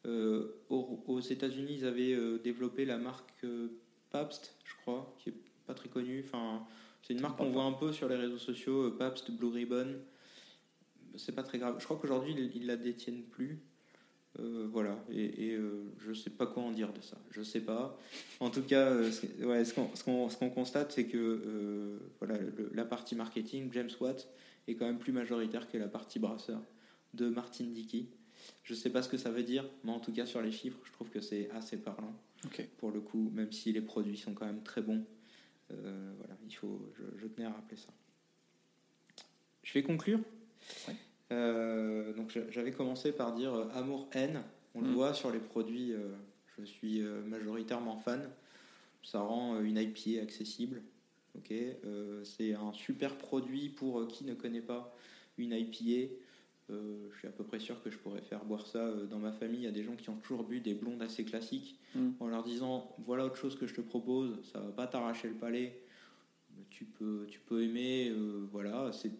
Euh, 0.05 0.61
aux 0.69 1.21
États-Unis, 1.21 1.75
ils 1.79 1.85
avaient 1.85 2.13
euh, 2.13 2.37
développé 2.37 2.83
la 2.85 2.97
marque 2.97 3.45
euh, 3.45 3.67
Pabst, 4.11 4.55
je 4.65 4.75
crois, 4.81 5.15
qui 5.17 5.29
est 5.29 5.35
pas 5.65 5.73
très 5.73 5.87
connue. 5.87 6.23
Enfin, 6.25 6.65
c'est 7.01 7.13
une 7.13 7.21
marque 7.21 7.37
qu'on 7.37 7.51
voit 7.51 7.63
un 7.63 7.71
peu 7.73 7.93
sur 7.93 8.09
les 8.09 8.15
réseaux 8.15 8.37
sociaux, 8.37 8.87
euh, 8.87 8.97
Pabst 8.97 9.31
Blue 9.31 9.47
Ribbon. 9.47 9.95
C'est 11.15 11.33
pas 11.33 11.43
très 11.43 11.59
grave. 11.59 11.77
Je 11.79 11.85
crois 11.85 11.97
qu'aujourd'hui, 11.97 12.33
ils, 12.37 12.51
ils 12.57 12.65
la 12.65 12.75
détiennent 12.75 13.23
plus. 13.23 13.61
Euh, 14.39 14.67
voilà, 14.71 14.97
et, 15.11 15.49
et, 15.49 15.53
euh, 15.55 15.83
je 15.99 16.11
sais 16.11 16.31
pas 16.31 16.47
quoi 16.47 16.63
en 16.63 16.71
dire 16.71 16.91
de 16.91 17.01
ça. 17.01 17.17
Je 17.29 17.43
sais 17.43 17.61
pas. 17.61 17.99
En 18.39 18.49
tout 18.49 18.63
cas, 18.63 18.89
euh, 18.89 19.11
ce, 19.11 19.27
ouais, 19.45 19.63
ce 19.63 19.73
qu'on 19.75 20.29
ce 20.29 20.45
constate, 20.49 20.91
c'est 20.91 21.05
que 21.05 21.99
voilà, 22.19 22.39
le- 22.39 22.71
la 22.73 22.83
partie 22.85 23.15
marketing, 23.15 23.69
James 23.73 23.91
Watt, 23.99 24.27
est 24.67 24.73
quand 24.75 24.85
même 24.85 24.97
plus 24.97 25.11
majoritaire 25.11 25.69
que 25.69 25.77
la 25.77 25.87
partie 25.87 26.17
brasseur 26.17 26.59
de 27.13 27.29
Martin 27.29 27.65
Dickey. 27.65 28.07
Je 28.63 28.73
sais 28.73 28.89
pas 28.89 29.03
ce 29.03 29.09
que 29.09 29.17
ça 29.17 29.29
veut 29.29 29.43
dire, 29.43 29.69
mais 29.83 29.91
en 29.91 29.99
tout 29.99 30.11
cas, 30.11 30.25
sur 30.25 30.41
les 30.41 30.51
chiffres, 30.51 30.79
je 30.83 30.91
trouve 30.93 31.09
que 31.09 31.21
c'est 31.21 31.49
assez 31.51 31.77
parlant 31.77 32.13
pour 32.77 32.91
le 32.91 33.01
coup, 33.01 33.29
même 33.35 33.51
si 33.51 33.71
les 33.71 33.81
produits 33.81 34.17
sont 34.17 34.33
quand 34.33 34.45
même 34.47 34.63
très 34.63 34.81
bons. 34.81 35.05
Voilà, 35.69 36.35
il 36.47 36.53
faut, 36.55 36.81
je, 36.97 37.03
je 37.19 37.27
tenais 37.27 37.45
à 37.45 37.51
rappeler 37.51 37.77
ça. 37.77 37.89
Je 39.63 39.73
vais 39.73 39.83
conclure. 39.83 40.19
Ouais. 40.87 40.95
Euh, 41.33 42.13
donc 42.13 42.29
j'a- 42.29 42.49
j'avais 42.51 42.71
commencé 42.71 43.11
par 43.11 43.33
dire 43.33 43.53
euh, 43.53 43.65
amour-haine. 43.73 44.41
On 44.75 44.81
le 44.81 44.89
Mm. 44.89 44.93
voit 44.93 45.13
sur 45.13 45.31
les 45.31 45.39
produits. 45.39 45.93
euh, 45.93 45.99
je 46.57 46.63
suis 46.65 47.01
majoritairement 47.27 47.97
fan. 47.97 48.29
Ça 49.01 49.19
rend 49.21 49.59
une 49.59 49.77
IPA 49.77 50.21
accessible. 50.21 50.81
Ok, 51.35 51.51
c'est 52.23 52.53
un 52.53 52.71
super 52.73 53.15
produit 53.17 53.69
pour 53.69 54.07
qui 54.07 54.23
ne 54.23 54.35
connaît 54.35 54.61
pas 54.61 54.95
une 55.39 55.51
IPA. 55.51 56.13
Je 56.69 57.17
suis 57.17 57.27
à 57.27 57.31
peu 57.31 57.43
près 57.43 57.57
sûr 57.59 57.81
que 57.81 57.89
je 57.89 57.97
pourrais 57.97 58.21
faire 58.21 58.45
boire 58.45 58.67
ça 58.67 58.87
dans 59.09 59.17
ma 59.17 59.31
famille. 59.31 59.61
Il 59.61 59.63
y 59.63 59.67
a 59.67 59.71
des 59.71 59.83
gens 59.83 59.95
qui 59.95 60.11
ont 60.11 60.15
toujours 60.17 60.43
bu 60.43 60.59
des 60.59 60.75
blondes 60.75 61.01
assez 61.01 61.25
classiques 61.25 61.79
Mm. 61.95 62.09
en 62.19 62.27
leur 62.27 62.43
disant 62.43 62.95
voilà 62.99 63.25
autre 63.25 63.35
chose 63.37 63.55
que 63.57 63.65
je 63.65 63.73
te 63.73 63.81
propose, 63.81 64.37
ça 64.53 64.59
va 64.59 64.71
pas 64.71 64.85
t'arracher 64.85 65.27
le 65.27 65.33
palais, 65.35 65.81
tu 66.69 66.85
peux, 66.85 67.25
tu 67.27 67.39
peux 67.39 67.63
aimer, 67.63 68.13
voilà. 68.51 68.91
c'est 68.93 69.11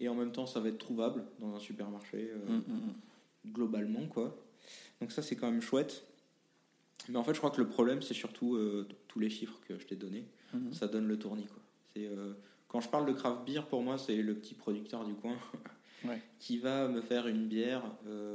Et 0.00 0.08
en 0.08 0.14
même 0.14 0.32
temps, 0.32 0.46
ça 0.46 0.60
va 0.60 0.68
être 0.68 0.78
trouvable 0.78 1.24
dans 1.38 1.54
un 1.54 1.58
supermarché 1.58 2.30
euh, 2.32 2.38
Mm, 2.58 2.62
mm, 2.66 2.74
mm. 3.46 3.52
globalement, 3.52 4.06
quoi. 4.06 4.36
Donc 5.00 5.12
ça, 5.12 5.22
c'est 5.22 5.36
quand 5.36 5.50
même 5.50 5.62
chouette. 5.62 6.06
Mais 7.08 7.16
en 7.16 7.24
fait, 7.24 7.32
je 7.34 7.38
crois 7.38 7.50
que 7.50 7.60
le 7.60 7.68
problème, 7.68 8.02
c'est 8.02 8.14
surtout 8.14 8.56
euh, 8.56 8.86
tous 9.08 9.20
les 9.20 9.30
chiffres 9.30 9.58
que 9.66 9.78
je 9.78 9.86
t'ai 9.86 9.96
donnés. 9.96 10.24
Mhm. 10.52 10.72
Ça 10.72 10.88
donne 10.88 11.06
le 11.06 11.18
tournis, 11.18 11.46
quoi. 11.46 11.62
C'est 11.94 12.06
euh, 12.06 12.32
quand 12.68 12.80
je 12.80 12.88
parle 12.88 13.06
de 13.06 13.12
craft 13.12 13.44
beer, 13.46 13.66
pour 13.68 13.82
moi, 13.82 13.96
c'est 13.96 14.16
le 14.16 14.34
petit 14.34 14.54
producteur 14.54 15.04
du 15.04 15.14
coin 15.14 15.36
Ouais. 16.04 16.20
qui 16.38 16.58
va 16.58 16.88
me 16.88 17.00
faire 17.00 17.26
une 17.26 17.46
bière, 17.48 17.82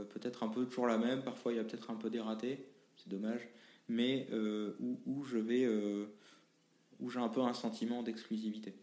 peut-être 0.10 0.44
un 0.44 0.48
peu 0.50 0.66
toujours 0.66 0.88
la 0.88 0.98
même. 0.98 1.22
Parfois, 1.24 1.54
il 1.54 1.58
y 1.58 1.60
a 1.60 1.64
peut-être 1.64 1.92
un 1.92 1.96
peu 1.96 2.10
des 2.10 2.20
ratés, 2.20 2.66
c'est 2.98 3.08
dommage. 3.08 3.48
Mais 3.88 4.28
où, 4.80 5.00
où 5.06 5.24
je 5.24 5.38
vais, 5.38 5.68
où 7.00 7.10
j'ai 7.10 7.20
un 7.20 7.30
peu 7.30 7.40
un 7.42 7.54
sentiment 7.54 8.02
d'exclusivité, 8.04 8.74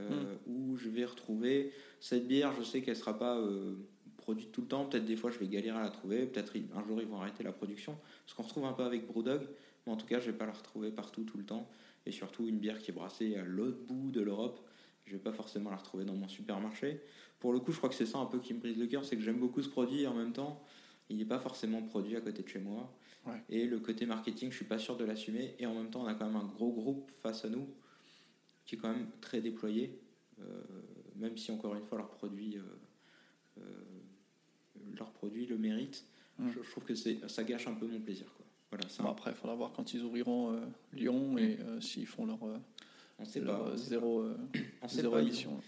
Euh, 0.00 0.34
où 0.46 0.76
je 0.76 0.88
vais 0.88 1.04
retrouver 1.04 1.72
cette 2.00 2.26
bière. 2.26 2.54
Je 2.54 2.62
sais 2.62 2.82
qu'elle 2.82 2.96
sera 2.96 3.18
pas 3.18 3.36
euh, 3.38 3.74
produite 4.16 4.52
tout 4.52 4.62
le 4.62 4.68
temps. 4.68 4.86
Peut-être 4.86 5.04
des 5.04 5.16
fois, 5.16 5.30
je 5.30 5.38
vais 5.38 5.46
galérer 5.46 5.78
à 5.78 5.82
la 5.82 5.90
trouver. 5.90 6.26
Peut-être 6.26 6.54
un 6.74 6.84
jour, 6.86 7.00
ils 7.00 7.06
vont 7.06 7.20
arrêter 7.20 7.42
la 7.42 7.52
production. 7.52 7.96
Ce 8.26 8.34
qu'on 8.34 8.42
retrouve 8.42 8.64
un 8.64 8.72
peu 8.72 8.84
avec 8.84 9.06
Brewdog. 9.06 9.42
Mais 9.86 9.92
en 9.92 9.96
tout 9.96 10.06
cas, 10.06 10.20
je 10.20 10.30
vais 10.30 10.36
pas 10.36 10.46
la 10.46 10.52
retrouver 10.52 10.90
partout 10.90 11.24
tout 11.24 11.38
le 11.38 11.44
temps. 11.44 11.68
Et 12.06 12.12
surtout, 12.12 12.46
une 12.46 12.58
bière 12.58 12.78
qui 12.78 12.90
est 12.90 12.94
brassée 12.94 13.36
à 13.36 13.44
l'autre 13.44 13.78
bout 13.86 14.10
de 14.10 14.20
l'Europe, 14.20 14.60
je 15.04 15.12
vais 15.12 15.22
pas 15.22 15.32
forcément 15.32 15.70
la 15.70 15.76
retrouver 15.76 16.04
dans 16.04 16.14
mon 16.14 16.28
supermarché. 16.28 17.00
Pour 17.38 17.52
le 17.52 17.60
coup, 17.60 17.72
je 17.72 17.78
crois 17.78 17.88
que 17.88 17.94
c'est 17.94 18.06
ça 18.06 18.18
un 18.18 18.26
peu 18.26 18.38
qui 18.38 18.54
me 18.54 18.60
brise 18.60 18.78
le 18.78 18.86
cœur, 18.86 19.04
c'est 19.04 19.16
que 19.16 19.22
j'aime 19.22 19.38
beaucoup 19.38 19.62
ce 19.62 19.68
produit 19.68 20.02
et 20.02 20.06
en 20.06 20.14
même 20.14 20.32
temps, 20.32 20.62
il 21.08 21.16
n'est 21.16 21.24
pas 21.24 21.38
forcément 21.38 21.82
produit 21.82 22.16
à 22.16 22.20
côté 22.20 22.42
de 22.42 22.48
chez 22.48 22.58
moi. 22.58 22.94
Ouais. 23.26 23.42
Et 23.48 23.66
le 23.66 23.80
côté 23.80 24.06
marketing, 24.06 24.50
je 24.50 24.56
suis 24.56 24.64
pas 24.64 24.78
sûr 24.78 24.96
de 24.96 25.04
l'assumer. 25.04 25.54
Et 25.58 25.66
en 25.66 25.74
même 25.74 25.90
temps, 25.90 26.02
on 26.02 26.06
a 26.06 26.14
quand 26.14 26.26
même 26.26 26.36
un 26.36 26.44
gros 26.44 26.72
groupe 26.72 27.10
face 27.22 27.44
à 27.44 27.48
nous 27.48 27.66
qui 28.70 28.76
est 28.76 28.78
quand 28.78 28.92
même 28.92 29.08
très 29.20 29.40
déployé, 29.40 29.98
euh, 30.38 30.44
même 31.16 31.36
si 31.36 31.50
encore 31.50 31.74
une 31.74 31.82
fois 31.82 31.98
leurs 31.98 32.10
produits, 32.10 32.56
euh, 32.56 32.62
euh, 33.58 33.62
leurs 34.96 35.10
produits 35.10 35.44
le 35.46 35.58
méritent. 35.58 36.04
Mm. 36.38 36.50
Je, 36.50 36.62
je 36.62 36.70
trouve 36.70 36.84
que 36.84 36.94
c'est, 36.94 37.28
ça 37.28 37.42
gâche 37.42 37.66
un 37.66 37.74
peu 37.74 37.88
mon 37.88 37.98
plaisir. 38.00 38.26
Quoi. 38.36 38.46
Voilà, 38.70 38.86
Bon, 39.00 39.08
un- 39.08 39.10
après, 39.10 39.32
il 39.32 39.36
faudra 39.36 39.56
voir 39.56 39.72
quand 39.72 39.92
ils 39.92 40.04
ouvriront 40.04 40.52
euh, 40.52 40.60
Lyon 40.92 41.36
et 41.36 41.58
euh, 41.60 41.80
s'ils 41.80 42.06
font 42.06 42.26
leur, 42.26 42.40
euh, 42.44 42.58
on 43.18 43.24
sait 43.24 43.40
leur, 43.40 43.64
pas. 43.64 43.70
on 43.72 43.76
sait 43.76 43.88
zéro. 43.90 44.24
On 44.82 44.86
sait 44.88 45.00
zéro 45.02 45.14
pas, 45.16 45.22
ils- 45.22 45.48
ont, 45.48 45.60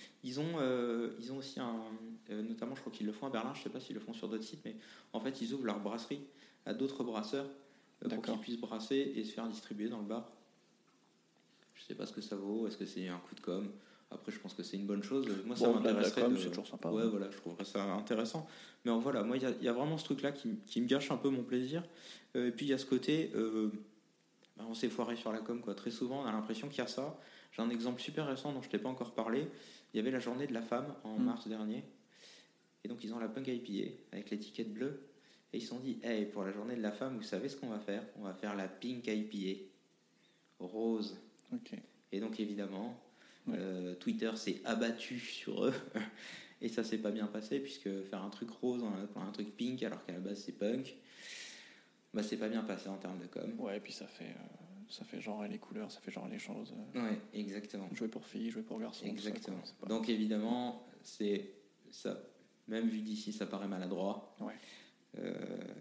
ils 1.19 1.33
ont 1.33 1.37
aussi 1.39 1.59
un. 1.59 1.81
notamment, 2.31 2.77
je 2.77 2.83
crois 2.83 2.93
qu'ils 2.93 3.07
le 3.09 3.13
font 3.13 3.27
à 3.27 3.31
Berlin, 3.31 3.53
je 3.55 3.63
sais 3.65 3.69
pas 3.69 3.81
s'ils 3.81 3.95
le 3.97 4.01
font 4.01 4.13
sur 4.13 4.29
d'autres 4.29 4.45
sites, 4.45 4.65
mais 4.65 4.77
en 5.13 5.19
fait, 5.19 5.41
ils 5.43 5.53
ouvrent 5.55 5.67
leur 5.67 5.81
brasserie 5.81 6.21
à 6.67 6.73
d'autres 6.73 7.03
brasseurs 7.03 7.51
pour 7.99 8.23
qu'ils 8.23 8.39
puissent 8.39 8.61
brasser 8.61 9.13
et 9.17 9.25
se 9.25 9.33
faire 9.33 9.49
distribuer 9.49 9.89
dans 9.89 9.99
le 9.99 10.07
bar. 10.07 10.31
Sais 11.93 11.99
pas 11.99 12.07
ce 12.07 12.13
que 12.15 12.23
ça 12.23 12.37
vaut, 12.37 12.67
est-ce 12.67 12.79
que 12.79 12.87
c'est 12.87 13.07
un 13.09 13.19
coup 13.19 13.35
de 13.35 13.41
com? 13.43 13.69
Après, 14.11 14.33
je 14.33 14.39
pense 14.39 14.55
que 14.55 14.63
c'est 14.63 14.79
une 14.79 14.87
bonne 14.87 15.03
chose. 15.03 15.27
Moi, 15.45 15.55
ça 15.55 15.67
Bon, 15.69 15.75
m'intéresserait. 15.75 16.27
de- 16.31 16.37
c'est 16.39 16.49
toujours 16.49 16.67
sympa. 16.67 16.89
Ouais, 16.91 17.03
hein. 17.03 17.09
voilà, 17.11 17.31
je 17.31 17.37
trouverais 17.37 17.67
ça 17.67 17.83
intéressant. 17.85 18.49
Mais 18.87 18.91
en 18.91 18.99
voilà, 18.99 19.23
moi, 19.23 19.37
il 19.37 19.43
y, 19.43 19.47
a- 19.47 19.51
il 19.51 19.63
y 19.63 19.69
a 19.69 19.75
vraiment 19.75 19.99
ce 19.99 20.05
truc-là 20.07 20.33
qui, 20.33 20.57
qui 20.67 20.81
me 20.81 20.87
gâche 20.87 21.11
un 21.11 21.19
peu 21.19 21.29
mon 21.29 21.43
plaisir. 21.43 21.83
Euh, 22.35 22.49
et 22.49 22.51
puis, 22.51 22.65
il 22.65 22.71
y 22.71 22.73
a 22.73 22.79
ce 22.79 22.87
côté, 22.87 23.31
euh, 23.35 23.69
bah, 24.57 24.65
on 24.67 24.73
s'est 24.73 24.89
foiré 24.89 25.17
sur 25.17 25.33
la 25.35 25.41
com, 25.41 25.61
quoi. 25.61 25.75
Très 25.75 25.91
souvent, 25.91 26.23
on 26.23 26.25
a 26.25 26.33
l'impression 26.33 26.71
qu'il 26.71 26.79
y 26.79 26.81
a 26.81 26.87
ça. 26.87 27.21
J'ai 27.55 27.61
un 27.61 27.69
exemple 27.69 28.01
super 28.01 28.27
récent 28.27 28.55
dont 28.55 28.63
je 28.63 28.71
t'ai 28.71 28.79
pas 28.79 28.89
encore 28.89 29.13
parlé. 29.13 29.47
Il 29.93 29.99
y 29.99 30.01
avait 30.01 30.11
la 30.11 30.19
journée 30.21 30.47
de 30.47 30.55
la 30.55 30.63
femme 30.63 30.95
en 31.05 31.19
Mm. 31.19 31.25
mars 31.25 31.47
dernier. 31.47 31.85
Et 32.85 32.89
donc, 32.89 33.05
ils 33.05 33.13
ont 33.13 33.19
la 33.19 33.29
punk 33.29 33.49
IPA 33.49 33.91
avec 34.13 34.31
l'étiquette 34.31 34.73
bleue. 34.73 35.03
Et 35.53 35.59
ils 35.59 35.61
se 35.61 35.69
sont 35.69 35.79
dit, 35.81 35.99
hey, 36.03 36.25
pour 36.25 36.43
la 36.43 36.53
journée 36.53 36.75
de 36.75 36.81
la 36.83 36.93
femme, 36.93 37.19
vous 37.19 37.23
savez 37.23 37.51
ce 37.51 37.57
qu'on 37.59 37.69
va 37.69 37.81
faire? 37.81 38.03
On 38.19 38.23
va 38.23 38.33
faire 38.33 38.57
la 38.57 38.67
pink 38.67 39.07
IPA. 39.07 39.65
Rose. 40.59 41.19
Ok. 41.53 41.75
Et 42.13 42.21
donc 42.21 42.39
évidemment, 42.41 42.99
Ouais. 43.47 43.57
euh, 43.59 43.95
Twitter 43.97 44.31
s'est 44.37 44.61
abattu 44.65 45.19
sur 45.19 45.65
eux. 45.67 45.75
Et 46.61 46.69
ça 46.69 46.85
s'est 46.85 46.99
pas 46.99 47.11
bien 47.11 47.27
passé, 47.27 47.59
puisque 47.59 47.89
faire 48.05 48.23
un 48.23 48.31
truc 48.31 48.51
rose 48.51 48.85
pour 49.13 49.21
un 49.23 49.33
truc 49.33 49.57
pink, 49.57 49.83
alors 49.83 50.05
qu'à 50.05 50.13
la 50.13 50.21
base 50.21 50.39
c'est 50.45 50.53
punk, 50.53 50.97
bah 52.15 52.23
c'est 52.23 52.37
pas 52.37 52.49
bien 52.49 52.63
passé 52.63 52.89
en 52.89 52.99
termes 52.99 53.19
de 53.19 53.27
com. 53.27 53.53
Ouais, 53.59 53.79
et 53.79 53.81
puis 53.81 53.93
ça 53.93 54.07
fait, 54.07 54.27
euh, 54.27 54.85
ça 54.89 55.05
fait 55.05 55.21
genre 55.21 55.43
les 55.45 55.59
couleurs, 55.59 55.91
ça 55.91 56.01
fait 56.01 56.13
genre 56.13 56.29
les 56.29 56.39
choses. 56.39 56.73
euh, 56.95 57.03
Ouais, 57.11 57.19
exactement. 57.35 57.89
jouer 57.93 58.07
pour 58.09 58.25
filles, 58.27 58.51
jouer 58.51 58.63
pour 58.63 58.79
garçons. 58.79 59.05
ça, 59.07 59.11
Exactement. 59.11 59.57
quoi, 59.57 59.67
c'est 59.67 59.77
pas- 59.79 59.87
Donc 59.89 60.09
évidemment, 60.09 60.87
c'est 61.03 61.53
ça. 61.91 62.17
Même 62.69 62.89
vu 62.89 63.01
d'ici, 63.01 63.33
ça 63.33 63.47
paraît 63.47 63.67
maladroit. 63.67 64.37
Ouais. 64.39 64.55
Euh, 65.19 65.35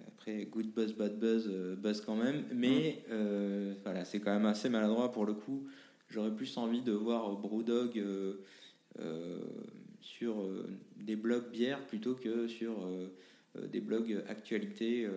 après, 0.08 0.46
good 0.46 0.68
buzz, 0.74 0.94
bad 0.94 1.18
buzz, 1.20 1.48
euh, 1.50 1.76
buzz 1.76 2.02
quand 2.02 2.16
même. 2.16 2.44
Mais 2.54 3.04
euh, 3.10 3.74
voilà, 3.84 4.06
c'est 4.06 4.20
quand 4.20 4.32
même 4.34 4.46
assez 4.46 4.70
maladroit 4.70 5.12
pour 5.12 5.26
le 5.26 5.34
coup. 5.34 5.68
J'aurais 6.10 6.36
plus 6.36 6.58
envie 6.58 6.82
de 6.82 6.92
voir 6.92 7.36
Brewdog 7.38 8.04
sur 10.02 10.36
des 10.98 11.16
blogs 11.16 11.50
bières 11.52 11.86
plutôt 11.88 12.16
que 12.16 12.48
sur 12.48 12.86
des 13.56 13.80
blogs 13.80 14.22
actualité 14.28 15.08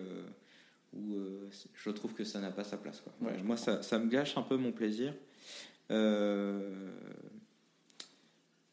où 0.95 1.15
euh, 1.15 1.49
je 1.73 1.89
trouve 1.89 2.13
que 2.13 2.23
ça 2.23 2.39
n'a 2.39 2.51
pas 2.51 2.63
sa 2.63 2.77
place. 2.77 3.01
Quoi. 3.01 3.13
Ouais, 3.21 3.37
je 3.37 3.43
Moi, 3.43 3.57
ça, 3.57 3.81
ça 3.83 3.99
me 3.99 4.09
gâche 4.09 4.37
un 4.37 4.41
peu 4.41 4.57
mon 4.57 4.71
plaisir. 4.71 5.13
Euh, 5.91 6.89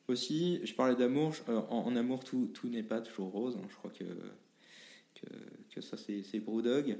aussi, 0.09 0.61
je 0.65 0.75
parlais 0.75 0.95
d'amour. 0.95 1.35
En, 1.49 1.79
en 1.79 1.97
amour, 1.97 2.25
tout, 2.25 2.51
tout 2.55 2.69
n'est 2.69 2.83
pas 2.83 3.01
toujours 3.01 3.31
rose. 3.31 3.57
hein. 3.57 3.67
Je 3.69 3.75
crois 3.77 3.91
que, 3.91 4.05
que, 5.23 5.75
que 5.75 5.81
ça, 5.81 5.97
c'est 5.97 6.41
Brewdog. 6.41 6.99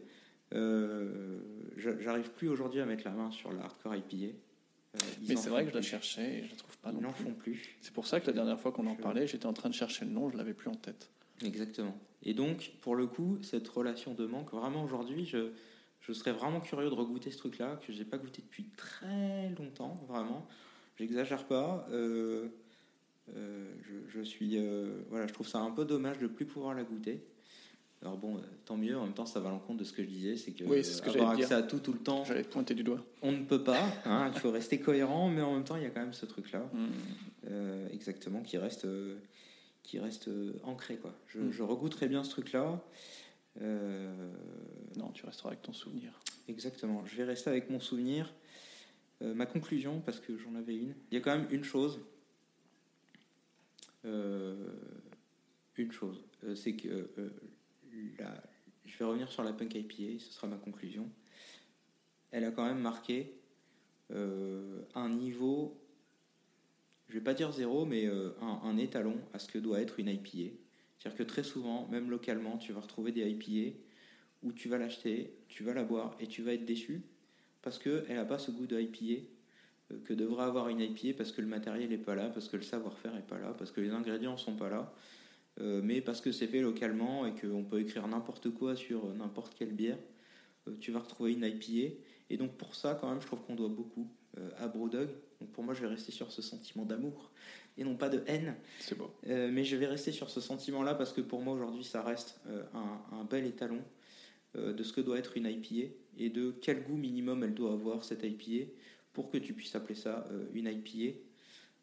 Euh, 0.55 1.39
j'a- 1.77 1.99
J'arrive 2.01 2.31
plus 2.33 2.49
aujourd'hui 2.49 2.81
à 2.81 2.87
mettre 2.87 3.05
la 3.05 3.11
main 3.13 3.31
sur 3.31 3.53
la 3.53 3.63
hardcore 3.65 3.95
IPA. 3.97 4.17
Euh, 4.95 4.99
Mais 5.27 5.37
c'est 5.37 5.49
vrai 5.49 5.65
que 5.65 5.71
je 5.71 5.77
la 5.77 5.83
cherchais 5.83 6.39
et 6.41 6.45
je 6.45 6.51
la 6.51 6.57
trouve 6.57 6.77
pas 6.79 6.91
Ils 6.93 7.01
n'en 7.01 7.13
font 7.13 7.33
plus. 7.33 7.77
C'est 7.81 7.93
pour 7.95 8.07
ça 8.07 8.21
que 8.21 8.27
la 8.27 8.33
dernière 8.35 8.61
fois 8.61 8.73
qu'on 8.73 8.87
en 8.87 8.95
parlait, 8.97 9.27
j'étais 9.27 9.47
en 9.47 9.55
train 9.55 9.71
de 9.71 9.75
chercher 9.75 10.05
le 10.05 10.11
nom, 10.11 10.29
je 10.31 10.37
l'avais 10.37 10.53
plus 10.53 10.69
en 10.69 10.75
tête. 10.75 11.11
Exactement. 11.43 11.97
Et 12.23 12.35
donc, 12.35 12.73
pour 12.83 12.95
le 12.95 13.07
coup, 13.07 13.39
cette 13.43 13.67
relation 13.69 14.13
de 14.15 14.27
manque, 14.27 14.53
vraiment 14.53 14.85
aujourd'hui, 14.85 15.25
je, 15.25 15.51
je 16.03 16.13
serais 16.13 16.33
vraiment 16.33 16.61
curieux 16.61 16.91
de 16.91 16.95
regoûter 16.95 17.31
ce 17.31 17.39
truc-là, 17.39 17.81
que 17.85 17.93
j'ai 17.93 18.05
pas 18.05 18.19
goûté 18.19 18.43
depuis 18.43 18.65
très 18.77 19.49
longtemps, 19.59 19.95
vraiment. 20.07 20.47
J'exagère 20.99 21.47
pas. 21.47 21.87
euh, 21.91 22.49
euh, 23.35 23.73
je, 23.83 23.95
je 24.19 24.21
suis, 24.21 24.59
voilà, 25.09 25.27
je 25.27 25.33
trouve 25.33 25.49
ça 25.49 25.61
un 25.61 25.71
peu 25.71 25.87
dommage 25.87 26.19
de 26.19 26.27
plus 26.27 26.45
pouvoir 26.45 26.75
la 26.75 26.85
goûter. 26.85 27.25
Alors 28.03 28.17
bon, 28.17 28.37
euh, 28.37 28.41
tant 28.65 28.77
mieux. 28.77 28.99
En 28.99 29.05
même 29.05 29.15
temps, 29.15 29.27
ça 29.27 29.39
va 29.41 29.49
à 29.49 29.53
l'encontre 29.53 29.79
de 29.79 29.85
ce 29.85 29.93
que 29.93 30.03
je 30.03 30.09
disais, 30.09 30.37
c'est 30.37 30.51
que, 30.53 30.65
Oui, 30.65 30.83
c'est 30.85 30.95
ce 30.95 31.03
que 31.03 31.11
avoir 31.11 31.31
accès 31.31 31.55
à 31.55 31.63
tout 31.63 31.79
tout 31.79 31.93
le 31.93 32.01
temps, 32.01 32.25
J'allais 32.25 32.43
te 32.43 32.53
pointer 32.53 32.75
du 32.75 32.83
doigt. 32.83 33.05
on 33.23 33.31
ne 33.33 33.45
peut 33.45 33.63
pas. 33.63 33.81
hein, 34.05 34.31
il 34.35 34.41
faut 34.41 34.51
rester 34.51 34.81
cohérent, 34.81 35.29
mais 35.31 35.41
en 35.41 35.55
même 35.55 35.63
temps, 35.65 35.77
il 35.77 35.85
y 35.85 35.87
a 35.87 35.91
quand 35.91 36.01
même 36.01 36.13
ce 36.13 36.27
truc-là. 36.27 36.69
Hmm. 36.73 36.87
Euh, 37.49 37.89
exactement, 37.93 38.43
qui 38.43 38.59
reste, 38.59 38.87
euh, 38.87 39.19
qui 39.85 40.01
reste 40.01 40.27
euh, 40.29 40.55
ancré. 40.65 40.97
Quoi. 40.97 41.15
Je, 41.29 41.39
Mm. 41.39 41.51
je 41.53 41.63
regoûterai 41.63 42.09
bien 42.09 42.25
ce 42.25 42.31
truc-là. 42.31 42.81
Non, 43.61 45.11
tu 45.15 45.25
resteras 45.27 45.51
avec 45.51 45.63
ton 45.63 45.73
souvenir. 45.73 46.13
exactement, 46.49 47.05
je 47.07 47.17
vais 47.17 47.25
rester 47.25 47.51
avec 47.51 47.71
mon 47.71 47.81
souvenir. 47.81 48.33
Ma 49.21 49.47
conclusion, 49.47 50.01
parce 50.01 50.19
que 50.19 50.37
j'en 50.37 50.55
avais 50.57 50.75
une. 50.77 50.95
Il 51.11 51.15
y 51.15 51.17
a 51.17 51.21
quand 51.21 51.31
même 51.37 51.47
une 51.53 51.63
chose. 51.63 52.01
Une 54.05 55.93
chose, 55.93 56.25
c'est 56.57 56.75
que 56.75 57.09
je 58.85 58.99
vais 58.99 59.05
revenir 59.05 59.31
sur 59.31 59.43
la 59.43 59.53
punk 59.53 59.75
IPA, 59.75 60.19
ce 60.19 60.33
sera 60.33 60.47
ma 60.47 60.57
conclusion. 60.57 61.09
Elle 62.31 62.45
a 62.45 62.51
quand 62.51 62.65
même 62.65 62.81
marqué 62.81 63.35
euh, 64.11 64.83
un 64.95 65.09
niveau, 65.09 65.81
je 67.09 67.15
vais 67.15 67.25
pas 67.25 67.35
dire 67.35 67.53
zéro, 67.53 67.85
mais 67.85 68.07
euh, 68.07 68.31
un, 68.41 68.77
étalon 68.77 69.17
à 69.33 69.39
ce 69.39 69.49
que 69.49 69.59
doit 69.59 69.81
être 69.81 69.99
une 69.99 70.09
IPA. 70.09 70.55
C'est-à-dire 70.99 71.19
que 71.19 71.23
très 71.23 71.43
souvent, 71.43 71.89
même 71.89 72.11
localement, 72.11 72.59
tu 72.59 72.73
vas 72.73 72.81
retrouver 72.81 73.13
des 73.13 73.29
IPA 73.29 73.77
où 74.43 74.53
tu 74.53 74.69
vas 74.69 74.79
l'acheter, 74.79 75.35
tu 75.49 75.63
vas 75.63 75.75
la 75.75 75.85
boire 75.85 76.17
et 76.21 76.27
tu 76.27 76.43
vas 76.43 76.53
être 76.53 76.65
déçu 76.65 77.03
parce 77.63 77.79
qu'elle 77.79 78.17
n'a 78.17 78.25
pas 78.25 78.39
ce 78.39 78.51
goût 78.51 78.67
de 78.67 78.81
IPA 78.81 79.25
euh, 79.93 80.01
que 80.05 80.15
devrait 80.15 80.45
avoir 80.45 80.69
une 80.69 80.81
IPA 80.81 81.17
parce 81.17 81.33
que 81.33 81.41
le 81.41 81.47
matériel 81.47 81.91
n'est 81.91 81.99
pas 81.99 82.15
là, 82.15 82.29
parce 82.29 82.49
que 82.49 82.57
le 82.57 82.63
savoir-faire 82.63 83.15
n'est 83.15 83.23
pas 83.23 83.39
là, 83.39 83.55
parce 83.57 83.71
que 83.71 83.81
les 83.81 83.91
ingrédients 83.91 84.37
sont 84.37 84.57
pas 84.57 84.69
là, 84.69 84.93
euh, 85.61 85.81
mais 85.83 86.01
parce 86.01 86.21
que 86.21 86.33
c'est 86.33 86.47
fait 86.47 86.61
localement 86.61 87.27
et 87.27 87.35
qu'on 87.35 87.65
peut 87.65 87.81
écrire 87.81 88.07
n'importe 88.09 88.51
quoi 88.51 88.75
sur 88.77 89.05
euh, 89.07 89.15
n'importe 89.15 89.55
quelle 89.55 89.73
bière, 89.73 89.99
euh, 90.69 90.77
tu 90.81 90.93
vas 90.93 91.01
retrouver 91.01 91.33
une 91.33 91.45
IPA. 91.45 91.95
Et 92.31 92.37
donc 92.37 92.57
pour 92.57 92.75
ça, 92.75 92.97
quand 93.01 93.09
même, 93.09 93.21
je 93.21 93.27
trouve 93.27 93.43
qu'on 93.43 93.55
doit 93.55 93.69
beaucoup 93.69 94.09
euh, 94.39 94.51
à 94.59 94.69
Brewdog. 94.69 95.09
Donc 95.41 95.51
pour 95.51 95.65
moi, 95.65 95.75
je 95.75 95.83
vais 95.83 95.89
rester 95.89 96.13
sur 96.13 96.31
ce 96.33 96.43
sentiment 96.43 96.85
d'amour. 96.85 97.31
et 97.77 97.85
non 97.85 97.97
pas 97.97 98.09
de 98.09 98.23
haine. 98.27 98.55
C'est. 98.81 98.97
Euh, 99.27 99.51
mais 99.53 99.65
je 99.65 99.77
vais 99.77 99.87
rester 99.87 100.13
sur 100.13 100.31
ce 100.31 100.41
sentiment-là 100.41 100.95
parce 100.95 101.13
que 101.13 101.21
pour 101.21 101.41
moi 101.41 101.55
aujourd'hui 101.55 101.85
ça 101.85 102.03
reste 102.03 102.41
un, 102.75 103.17
un 103.17 103.25
bel 103.25 103.47
étalon 103.47 103.83
de 104.55 104.83
ce 104.83 104.93
que 104.93 105.01
doit 105.01 105.19
être 105.19 105.39
une 105.39 105.47
IPA 105.47 105.95
et 106.19 106.29
de 106.29 106.51
quel 106.61 106.83
goût 106.83 106.97
minimum 106.97 107.43
elle 107.43 107.55
doit 107.55 107.73
avoir 107.73 108.05
cette 108.05 108.23
IPA 108.23 108.71
pour 109.15 109.31
que 109.31 109.39
tu 109.39 109.55
puisses 109.55 109.75
appeler 109.75 109.95
ça 109.95 110.29
une 110.53 110.67
IPA. 110.67 111.19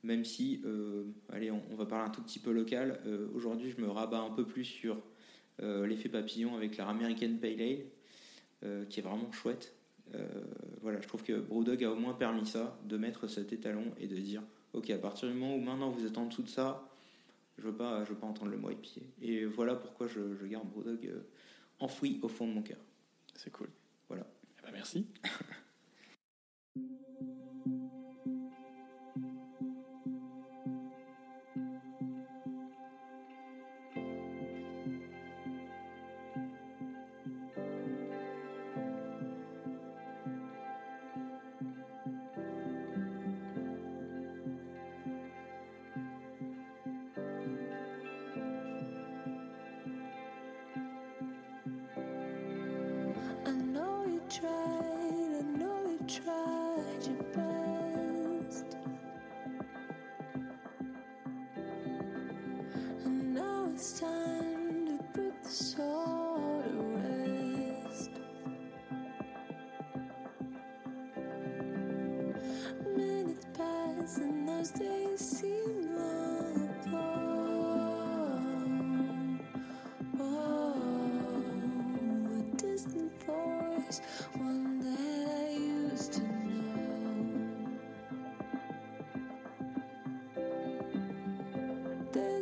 Même 0.03 0.23
si, 0.23 0.61
euh, 0.65 1.03
allez, 1.29 1.51
on, 1.51 1.61
on 1.71 1.75
va 1.75 1.85
parler 1.85 2.05
un 2.05 2.11
tout 2.11 2.21
petit 2.21 2.39
peu 2.39 2.51
local. 2.51 3.01
Euh, 3.05 3.27
aujourd'hui, 3.35 3.69
je 3.69 3.81
me 3.81 3.89
rabats 3.89 4.21
un 4.21 4.29
peu 4.29 4.45
plus 4.45 4.63
sur 4.63 4.97
euh, 5.61 5.85
l'effet 5.85 6.09
papillon 6.09 6.55
avec 6.55 6.77
la 6.77 6.87
American 6.87 7.35
Pale 7.41 7.61
Ale, 7.61 8.87
qui 8.87 8.99
est 8.99 9.03
vraiment 9.03 9.31
chouette. 9.31 9.73
Voilà, 10.81 10.99
je 11.01 11.07
trouve 11.07 11.23
que 11.23 11.33
Brewdog 11.33 11.83
a 11.83 11.91
au 11.91 11.95
moins 11.95 12.13
permis 12.13 12.45
ça, 12.45 12.79
de 12.85 12.97
mettre 12.97 13.27
cet 13.27 13.53
étalon 13.53 13.93
et 13.99 14.07
de 14.07 14.15
dire, 14.15 14.41
ok, 14.73 14.89
à 14.89 14.97
partir 14.97 15.29
du 15.29 15.33
moment 15.33 15.55
où 15.55 15.59
maintenant 15.59 15.89
vous 15.89 16.05
êtes 16.05 16.17
en 16.17 16.25
dessous 16.25 16.43
de 16.43 16.49
ça, 16.49 16.89
je 17.57 17.63
veux 17.63 17.75
pas, 17.75 18.03
je 18.05 18.09
veux 18.09 18.17
pas 18.17 18.27
entendre 18.27 18.51
le 18.51 18.57
mot 18.57 18.69
IPA. 18.71 19.01
Et 19.21 19.45
voilà 19.45 19.75
pourquoi 19.75 20.07
je, 20.07 20.35
je 20.35 20.45
garde 20.45 20.67
Brewdog 20.67 21.09
enfoui 21.79 22.19
au 22.21 22.27
fond 22.27 22.47
de 22.47 22.53
mon 22.53 22.61
cœur. 22.61 22.79
C'est 23.35 23.51
cool. 23.51 23.69
Voilà. 24.07 24.25
Eh 24.59 24.65
ben, 24.65 24.71
merci. 24.73 25.05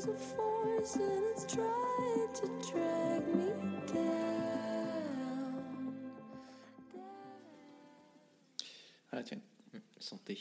a 0.10 0.16
force 0.16 0.96
and 0.96 1.24
it's 1.32 1.46
trying 1.46 2.34
to 2.34 2.48
drag 2.72 3.28
me 3.36 3.52
down. 3.94 4.28
À 9.12 9.16
la 9.18 9.24
tienne. 9.24 9.42
Santé. 10.00 10.38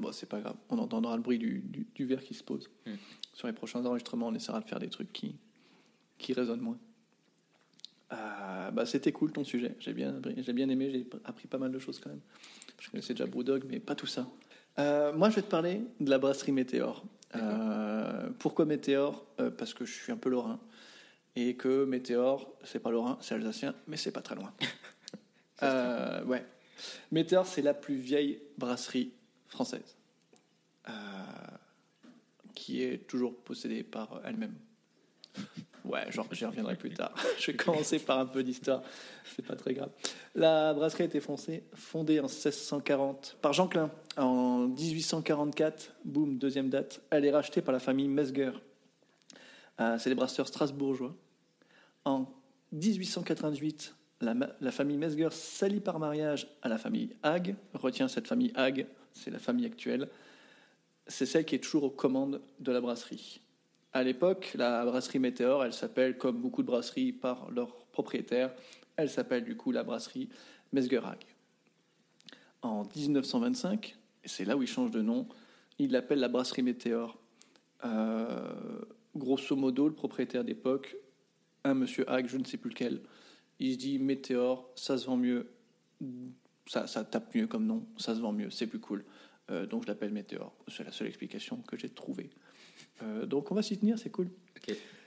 Bon, 0.00 0.12
c'est 0.12 0.26
pas 0.28 0.40
grave. 0.40 0.56
On 0.68 0.78
entendra 0.78 1.16
le 1.16 1.22
bruit 1.22 1.38
du, 1.38 1.60
du, 1.60 1.86
du 1.94 2.04
verre 2.04 2.22
qui 2.22 2.34
se 2.34 2.42
pose. 2.42 2.68
Mm. 2.86 2.92
Sur 3.32 3.46
les 3.46 3.52
prochains 3.52 3.84
enregistrements, 3.86 4.28
on 4.28 4.34
essaiera 4.34 4.60
de 4.60 4.68
faire 4.68 4.78
des 4.78 4.88
trucs 4.90 5.12
qui, 5.12 5.36
qui 6.18 6.32
résonnent 6.32 6.60
moins. 6.60 6.78
Euh, 8.12 8.70
bah, 8.70 8.86
C'était 8.86 9.12
cool 9.12 9.32
ton 9.32 9.44
sujet. 9.44 9.76
J'ai 9.78 9.92
bien, 9.92 10.20
j'ai 10.36 10.52
bien 10.52 10.68
aimé. 10.68 10.90
J'ai 10.90 11.06
appris 11.24 11.46
pas 11.48 11.58
mal 11.58 11.72
de 11.72 11.78
choses 11.78 11.98
quand 12.00 12.10
même. 12.10 12.20
Je 12.80 12.90
connaissais 12.90 13.14
déjà 13.14 13.26
Brewdog, 13.26 13.64
mais 13.68 13.80
pas 13.80 13.94
tout 13.94 14.06
ça. 14.06 14.28
Euh, 14.78 15.12
moi, 15.12 15.30
je 15.30 15.36
vais 15.36 15.42
te 15.42 15.50
parler 15.50 15.82
de 16.00 16.10
la 16.10 16.18
brasserie 16.18 16.52
Météor. 16.52 17.04
Euh, 17.36 18.28
pourquoi 18.38 18.64
Météor? 18.64 19.24
Euh, 19.40 19.50
Parce 19.50 19.74
que 19.74 19.84
je 19.84 19.92
suis 19.92 20.12
un 20.12 20.16
peu 20.16 20.30
lorrain. 20.30 20.58
Et 21.36 21.56
que 21.56 21.84
Météor, 21.84 22.52
c'est 22.64 22.78
pas 22.78 22.90
lorrain, 22.90 23.18
c'est 23.20 23.34
alsacien, 23.34 23.74
mais 23.88 23.96
c'est 23.96 24.12
pas 24.12 24.22
très 24.22 24.34
loin. 24.34 24.52
Ouais. 26.26 26.44
Météor, 27.10 27.46
c'est 27.46 27.62
la 27.62 27.72
plus 27.74 27.94
vieille 27.94 28.38
brasserie 28.58 29.12
française, 29.48 29.96
qui 32.54 32.82
est 32.82 33.06
toujours 33.06 33.34
possédée 33.36 33.82
par 33.82 34.20
elle-même. 34.24 34.54
Ouais, 35.84 36.10
genre, 36.10 36.26
j'y 36.32 36.46
reviendrai 36.46 36.76
plus 36.76 36.94
tard. 36.94 37.12
Je 37.38 37.50
vais 37.50 37.56
commencer 37.58 37.98
par 37.98 38.18
un 38.18 38.24
peu 38.24 38.42
d'histoire, 38.42 38.82
c'est 39.36 39.44
pas 39.44 39.54
très 39.54 39.74
grave. 39.74 39.90
La 40.34 40.72
brasserie 40.72 41.02
a 41.02 41.06
été 41.06 41.20
foncée- 41.20 41.62
fondée 41.74 42.20
en 42.20 42.24
1640 42.24 43.36
par 43.42 43.52
Jean 43.52 43.68
Klein. 43.68 43.90
En 44.16 44.68
1844, 44.68 45.92
boum, 46.04 46.38
deuxième 46.38 46.70
date, 46.70 47.00
elle 47.10 47.24
est 47.24 47.32
rachetée 47.32 47.62
par 47.62 47.72
la 47.72 47.80
famille 47.80 48.08
Mesger. 48.08 48.52
C'est 49.78 50.08
des 50.08 50.14
brasseurs 50.14 50.46
strasbourgeois. 50.46 51.16
En 52.04 52.26
1888, 52.72 53.94
la, 54.20 54.70
famille 54.70 54.96
Mesger 54.96 55.28
s'allie 55.32 55.80
par 55.80 55.98
mariage 55.98 56.48
à 56.62 56.68
la 56.68 56.78
famille 56.78 57.10
Hague. 57.22 57.56
Retient 57.74 58.08
cette 58.08 58.28
famille 58.28 58.52
Hague, 58.54 58.86
c'est 59.12 59.30
la 59.30 59.38
famille 59.38 59.66
actuelle. 59.66 60.08
C'est 61.06 61.26
celle 61.26 61.44
qui 61.44 61.56
est 61.56 61.60
toujours 61.60 61.84
aux 61.84 61.90
commandes 61.90 62.40
de 62.60 62.72
la 62.72 62.80
brasserie. 62.80 63.40
À 63.92 64.02
l'époque, 64.02 64.52
la 64.56 64.84
brasserie 64.84 65.18
Météor, 65.18 65.64
elle 65.64 65.72
s'appelle, 65.72 66.18
comme 66.18 66.40
beaucoup 66.40 66.62
de 66.62 66.66
brasseries 66.68 67.12
par 67.12 67.50
leurs 67.50 67.74
propriétaires, 67.92 68.52
elle 68.96 69.10
s'appelle 69.10 69.44
du 69.44 69.56
coup 69.56 69.72
la 69.72 69.82
brasserie 69.82 70.28
Mesger 70.72 71.00
Hague. 71.04 71.24
En 72.62 72.84
1925, 72.96 73.96
et 74.24 74.28
c'est 74.28 74.44
là 74.44 74.56
où 74.56 74.62
il 74.62 74.68
change 74.68 74.90
de 74.90 75.02
nom, 75.02 75.28
il 75.78 75.92
l'appelle 75.92 76.18
la 76.18 76.28
brasserie 76.28 76.62
Météor. 76.62 77.18
Euh, 77.84 78.80
grosso 79.14 79.54
modo, 79.54 79.88
le 79.88 79.94
propriétaire 79.94 80.44
d'époque, 80.44 80.96
un 81.64 81.74
monsieur 81.74 82.08
Hague, 82.10 82.26
je 82.26 82.38
ne 82.38 82.44
sais 82.44 82.56
plus 82.56 82.70
lequel, 82.70 83.02
il 83.60 83.74
se 83.74 83.78
dit 83.78 83.98
Météor, 83.98 84.70
ça 84.74 84.98
se 84.98 85.06
vend 85.06 85.16
mieux, 85.16 85.50
ça, 86.66 86.86
ça 86.86 87.04
tape 87.04 87.34
mieux 87.34 87.46
comme 87.46 87.66
nom, 87.66 87.86
ça 87.96 88.14
se 88.14 88.20
vend 88.20 88.32
mieux, 88.32 88.50
c'est 88.50 88.66
plus 88.66 88.80
cool. 88.80 89.04
Euh, 89.50 89.66
donc 89.66 89.82
je 89.82 89.88
l'appelle 89.88 90.10
Météor. 90.10 90.54
C'est 90.68 90.84
la 90.84 90.92
seule 90.92 91.08
explication 91.08 91.58
que 91.58 91.76
j'ai 91.76 91.90
trouvée. 91.90 92.30
Euh, 93.02 93.26
donc 93.26 93.52
on 93.52 93.54
va 93.54 93.62
s'y 93.62 93.78
tenir, 93.78 93.98
c'est 93.98 94.10
cool. 94.10 94.30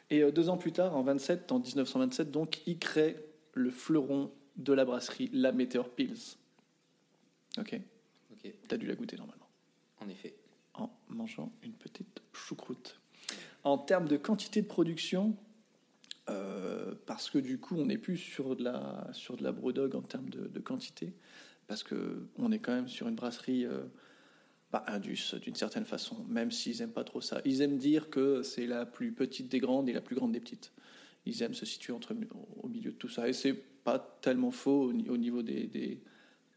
Et 0.09 0.31
deux 0.31 0.47
ans 0.47 0.57
plus 0.57 0.71
tard, 0.71 0.95
en 0.95 1.03
27, 1.03 1.51
en 1.51 1.59
1927, 1.59 2.31
donc, 2.31 2.61
il 2.65 2.79
crée 2.79 3.17
le 3.53 3.71
fleuron 3.71 4.31
de 4.55 4.71
la 4.71 4.85
brasserie, 4.85 5.29
la 5.33 5.51
Météor 5.51 5.89
Pils. 5.89 6.37
Ok, 7.57 7.81
Ok. 8.45 8.51
t'as 8.67 8.77
dû 8.77 8.85
la 8.87 8.95
goûter 8.95 9.15
normalement 9.17 9.47
En 10.01 10.09
effet. 10.09 10.35
en 10.73 10.89
mangeant 11.09 11.51
une 11.63 11.73
petite 11.73 12.21
choucroute. 12.33 12.99
En 13.63 13.77
termes 13.77 14.07
de 14.07 14.17
quantité 14.17 14.61
de 14.61 14.67
production, 14.67 15.35
euh, 16.29 16.93
parce 17.05 17.29
que 17.29 17.37
du 17.39 17.57
coup, 17.59 17.75
on 17.77 17.85
n'est 17.85 17.97
plus 17.97 18.17
sur 18.17 18.55
de 18.55 18.63
la, 18.63 19.07
sur 19.13 19.37
de 19.37 19.43
la 19.43 19.51
Brewdog 19.51 19.95
en 19.95 20.01
termes 20.01 20.29
de, 20.29 20.47
de 20.47 20.59
quantité, 20.59 21.13
parce 21.67 21.83
qu'on 21.83 22.51
est 22.51 22.59
quand 22.59 22.73
même 22.73 22.87
sur 22.87 23.07
une 23.07 23.15
brasserie 23.15 23.65
euh, 23.65 23.83
bah, 24.71 24.83
Indus 24.87 25.35
d'une 25.41 25.55
certaine 25.55 25.85
façon, 25.85 26.23
même 26.29 26.51
s'ils 26.51 26.79
n'aiment 26.79 26.91
pas 26.93 27.03
trop 27.03 27.21
ça. 27.21 27.41
Ils 27.45 27.61
aiment 27.61 27.77
dire 27.77 28.09
que 28.09 28.41
c'est 28.43 28.67
la 28.67 28.85
plus 28.85 29.11
petite 29.13 29.49
des 29.49 29.59
grandes 29.59 29.89
et 29.89 29.93
la 29.93 30.01
plus 30.01 30.15
grande 30.15 30.31
des 30.33 30.39
petites. 30.39 30.71
Ils 31.25 31.41
aiment 31.43 31.53
se 31.53 31.65
situer 31.65 31.91
entre, 31.93 32.13
au 32.61 32.67
milieu 32.69 32.91
de 32.91 32.97
tout 32.97 33.09
ça. 33.09 33.27
Et 33.27 33.33
c'est 33.33 33.53
pas 33.53 33.99
tellement 34.21 34.51
faux 34.51 34.83
au, 34.83 34.93
ni- 34.93 35.09
au 35.09 35.17
niveau 35.17 35.41
des, 35.43 35.67
des, 35.67 36.01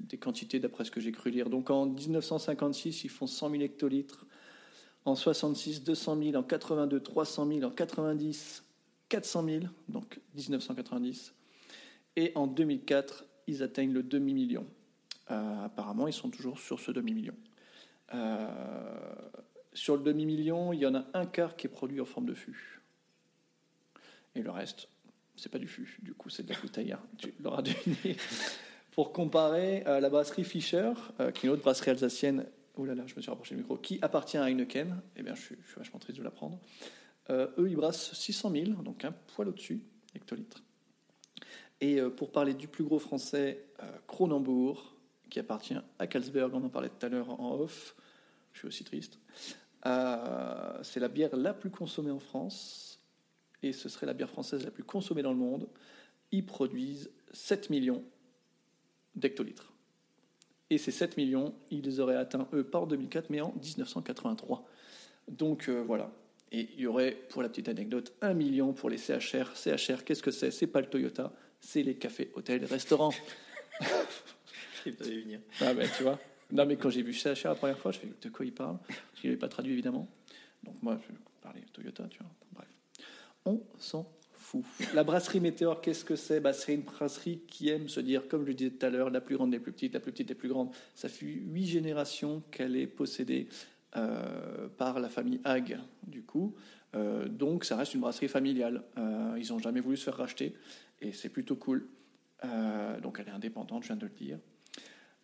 des 0.01 0.19
quantités, 0.19 0.59
d'après 0.59 0.85
ce 0.85 0.91
que 0.91 1.01
j'ai 1.01 1.13
cru 1.13 1.31
lire. 1.31 1.51
Donc 1.51 1.71
en 1.71 1.87
1956, 1.87 3.05
ils 3.05 3.11
font 3.11 3.27
100 3.27 3.51
000 3.51 3.63
hectolitres. 3.63 4.27
En 5.05 5.15
66, 5.15 5.85
200 5.85 6.23
000. 6.23 6.37
En 6.37 6.43
82, 6.43 7.01
300 7.01 7.47
000. 7.47 7.63
En 7.63 7.71
90, 7.71 8.65
400 9.09 9.45
000. 9.45 9.65
Donc 9.89 10.21
1990. 10.35 11.35
Et 12.17 12.33
en 12.35 12.47
2004, 12.47 13.25
ils 13.47 13.63
atteignent 13.63 13.93
le 13.93 14.03
demi-million. 14.03 14.67
Euh, 15.31 15.65
apparemment, 15.65 16.09
ils 16.09 16.13
sont 16.13 16.31
toujours 16.31 16.59
sur 16.59 16.81
ce 16.81 16.91
demi-million. 16.91 17.35
Euh, 18.15 18.49
sur 19.73 19.97
le 19.97 20.03
demi-million, 20.03 20.73
il 20.73 20.81
y 20.81 20.87
en 20.87 20.95
a 20.95 21.07
un 21.15 21.27
quart 21.27 21.57
qui 21.57 21.67
est 21.67 21.71
produit 21.71 22.01
en 22.01 22.05
forme 22.05 22.27
de 22.27 22.35
fût. 22.35 22.81
Et 24.35 24.43
le 24.43 24.51
reste, 24.51 24.89
c'est 25.37 25.51
pas 25.51 25.59
du 25.59 25.69
fût, 25.69 25.99
du 26.03 26.15
coup, 26.15 26.29
c'est 26.29 26.43
de 26.43 26.53
la 26.53 26.59
bouteille. 26.59 26.93
hein. 26.93 27.01
Tu 27.19 27.33
l'auras 27.41 27.63
deviné. 27.63 28.17
Pour 28.91 29.13
comparer, 29.13 29.85
euh, 29.87 30.01
la 30.01 30.11
brasserie 30.11 30.45
Fischer, 30.45 30.93
euh, 31.21 31.31
qui 31.31 31.47
est 31.47 31.49
une 31.49 31.55
autre 31.55 31.63
brasserie 31.63 31.93
alsacienne, 31.93 32.47
oh 32.77 32.85
là 32.85 32.95
là, 32.95 33.05
je 33.07 33.15
me 33.15 33.21
suis 33.21 33.31
rapproché 33.31 33.55
du 33.55 33.61
micro, 33.61 33.77
qui 33.77 33.99
appartient 34.03 34.37
à 34.37 34.51
Heineken, 34.51 35.01
eh 35.17 35.23
bien, 35.23 35.35
je 35.35 35.41
suis, 35.41 35.57
vachement 35.77 36.01
triste 36.01 36.19
de 36.19 36.25
l'apprendre. 36.25 36.59
Euh, 37.31 37.47
eux, 37.59 37.71
ils 37.71 37.77
brassent 37.77 38.13
600 38.15 38.51
000, 38.51 38.65
donc 38.83 39.05
un 39.05 39.13
poil 39.13 39.49
au-dessus, 39.49 39.85
hectolitres. 40.15 40.63
Et 41.81 41.99
pour 42.03 42.31
parler 42.31 42.53
du 42.53 42.69
plus 42.69 42.85
gros 42.85 42.99
français, 42.99 43.65
Cronenbourg, 44.07 44.95
qui 45.31 45.39
appartient 45.39 45.75
à 45.99 46.07
Carlsberg, 46.07 46.55
on 46.55 46.63
en 46.63 46.69
parlait 46.69 46.91
tout 46.91 47.07
à 47.07 47.09
l'heure 47.09 47.41
en 47.41 47.55
off. 47.55 47.97
Je 48.53 48.59
suis 48.59 48.69
aussi 48.69 48.85
triste. 48.85 49.19
C'est 49.83 51.01
la 51.01 51.09
bière 51.09 51.35
la 51.35 51.55
plus 51.55 51.71
consommée 51.71 52.11
en 52.11 52.19
France 52.19 53.01
et 53.63 53.73
ce 53.73 53.89
serait 53.89 54.05
la 54.05 54.13
bière 54.13 54.29
française 54.29 54.63
la 54.63 54.71
plus 54.71 54.85
consommée 54.85 55.23
dans 55.23 55.33
le 55.33 55.39
monde. 55.39 55.71
Ils 56.33 56.45
produisent 56.45 57.11
7 57.33 57.71
millions 57.71 58.05
d'hectolitres. 59.15 59.73
Et 60.71 60.79
ces 60.79 60.93
7 60.93 61.17
millions, 61.17 61.55
ils 61.71 62.01
auraient 62.01 62.17
atteints, 62.17 62.49
eux, 62.53 62.65
pas 62.65 62.79
en 62.79 62.87
2004, 62.87 63.31
mais 63.31 63.41
en 63.41 63.53
1983. 63.53 64.65
Donc 65.29 65.69
euh, 65.69 65.83
voilà. 65.85 66.13
Et 66.53 66.69
il 66.75 66.81
y 66.81 66.87
aurait, 66.87 67.13
pour 67.29 67.43
la 67.43 67.49
petite 67.49 67.69
anecdote, 67.69 68.13
1 68.23 68.35
million 68.35 68.73
pour 68.73 68.91
les 68.91 68.99
CHR. 68.99 69.57
CHR, 69.57 70.05
qu'est-ce 70.05 70.23
que 70.23 70.31
c'est? 70.31 70.51
C'est 70.51 70.67
pas 70.67 70.81
le 70.81 70.87
Toyota, 70.89 71.33
c'est 71.61 71.83
les 71.83 71.97
cafés, 71.97 72.31
hôtels, 72.35 72.65
restaurants. 72.65 73.13
Il 74.87 74.95
fallait 74.95 75.21
venir. 75.21 75.41
Ah 75.61 75.75
ben, 75.75 75.89
tu 75.97 76.03
vois. 76.03 76.19
Non, 76.53 76.67
mais 76.67 76.77
quand 76.77 76.91
j'ai 76.91 77.03
vu 77.03 77.13
CHR 77.13 77.49
la 77.49 77.55
première 77.55 77.79
fois, 77.79 77.93
je 77.93 77.99
fais 77.99 78.09
de 78.21 78.29
quoi 78.31 78.45
il 78.45 78.53
parle? 78.53 78.79
Parce 78.87 79.21
qu'il 79.21 79.31
n'avait 79.31 79.39
pas 79.39 79.49
traduit, 79.49 79.73
évidemment. 79.73 80.09
Donc 80.65 80.83
moi, 80.83 80.99
je 81.07 81.15
parlais 81.41 81.61
Toyota, 81.73 82.05
tu 82.09 82.19
vois. 82.19 82.31
Bref. 82.53 82.69
On 83.45 83.63
s'en 83.79 84.11
La 84.95 85.05
brasserie 85.05 85.41
Météor, 85.41 85.81
qu'est-ce 85.81 86.05
que 86.05 86.17
c'est? 86.17 86.41
Bah, 86.41 86.53
C'est 86.53 86.75
une 86.75 86.83
brasserie 86.83 87.43
qui 87.47 87.69
aime 87.69 87.89
se 87.89 88.01
dire, 88.01 88.29
comme 88.29 88.43
je 88.43 88.49
le 88.49 88.55
disais 88.55 88.71
tout 88.71 88.85
à 88.85 88.91
l'heure, 88.91 89.11
la 89.11 89.21
plus 89.21 89.37
grande 89.37 89.51
des 89.51 89.61
plus 89.61 89.73
petites, 89.73 89.95
la 89.95 90.01
plus 90.01 90.13
petite 90.13 90.29
des 90.29 90.35
plus 90.35 90.49
grandes. 90.49 90.71
Ça 90.95 91.09
fait 91.09 91.27
huit 91.27 91.67
générations 91.67 92.43
qu'elle 92.51 92.77
est 92.77 92.87
possédée 92.87 93.49
euh, 93.97 94.69
par 94.77 95.01
la 95.01 95.09
famille 95.09 95.41
Hague, 95.45 95.79
du 96.07 96.23
coup. 96.23 96.55
Euh, 96.95 97.27
donc 97.29 97.65
ça 97.65 97.77
reste 97.77 97.95
une 97.95 98.01
brasserie 98.01 98.29
familiale. 98.29 98.85
Euh, 98.99 99.37
ils 99.37 99.53
n'ont 99.53 99.59
jamais 99.59 99.81
voulu 99.81 99.97
se 99.97 100.05
faire 100.05 100.17
racheter 100.17 100.55
et 101.01 101.13
c'est 101.13 101.29
plutôt 101.29 101.57
cool. 101.57 101.89
Donc 103.03 103.19
elle 103.19 103.29
est 103.29 103.33
indépendante, 103.33 103.83
je 103.83 103.89
viens 103.89 103.97
de 103.97 104.07
le 104.07 104.13
dire. 104.13 104.39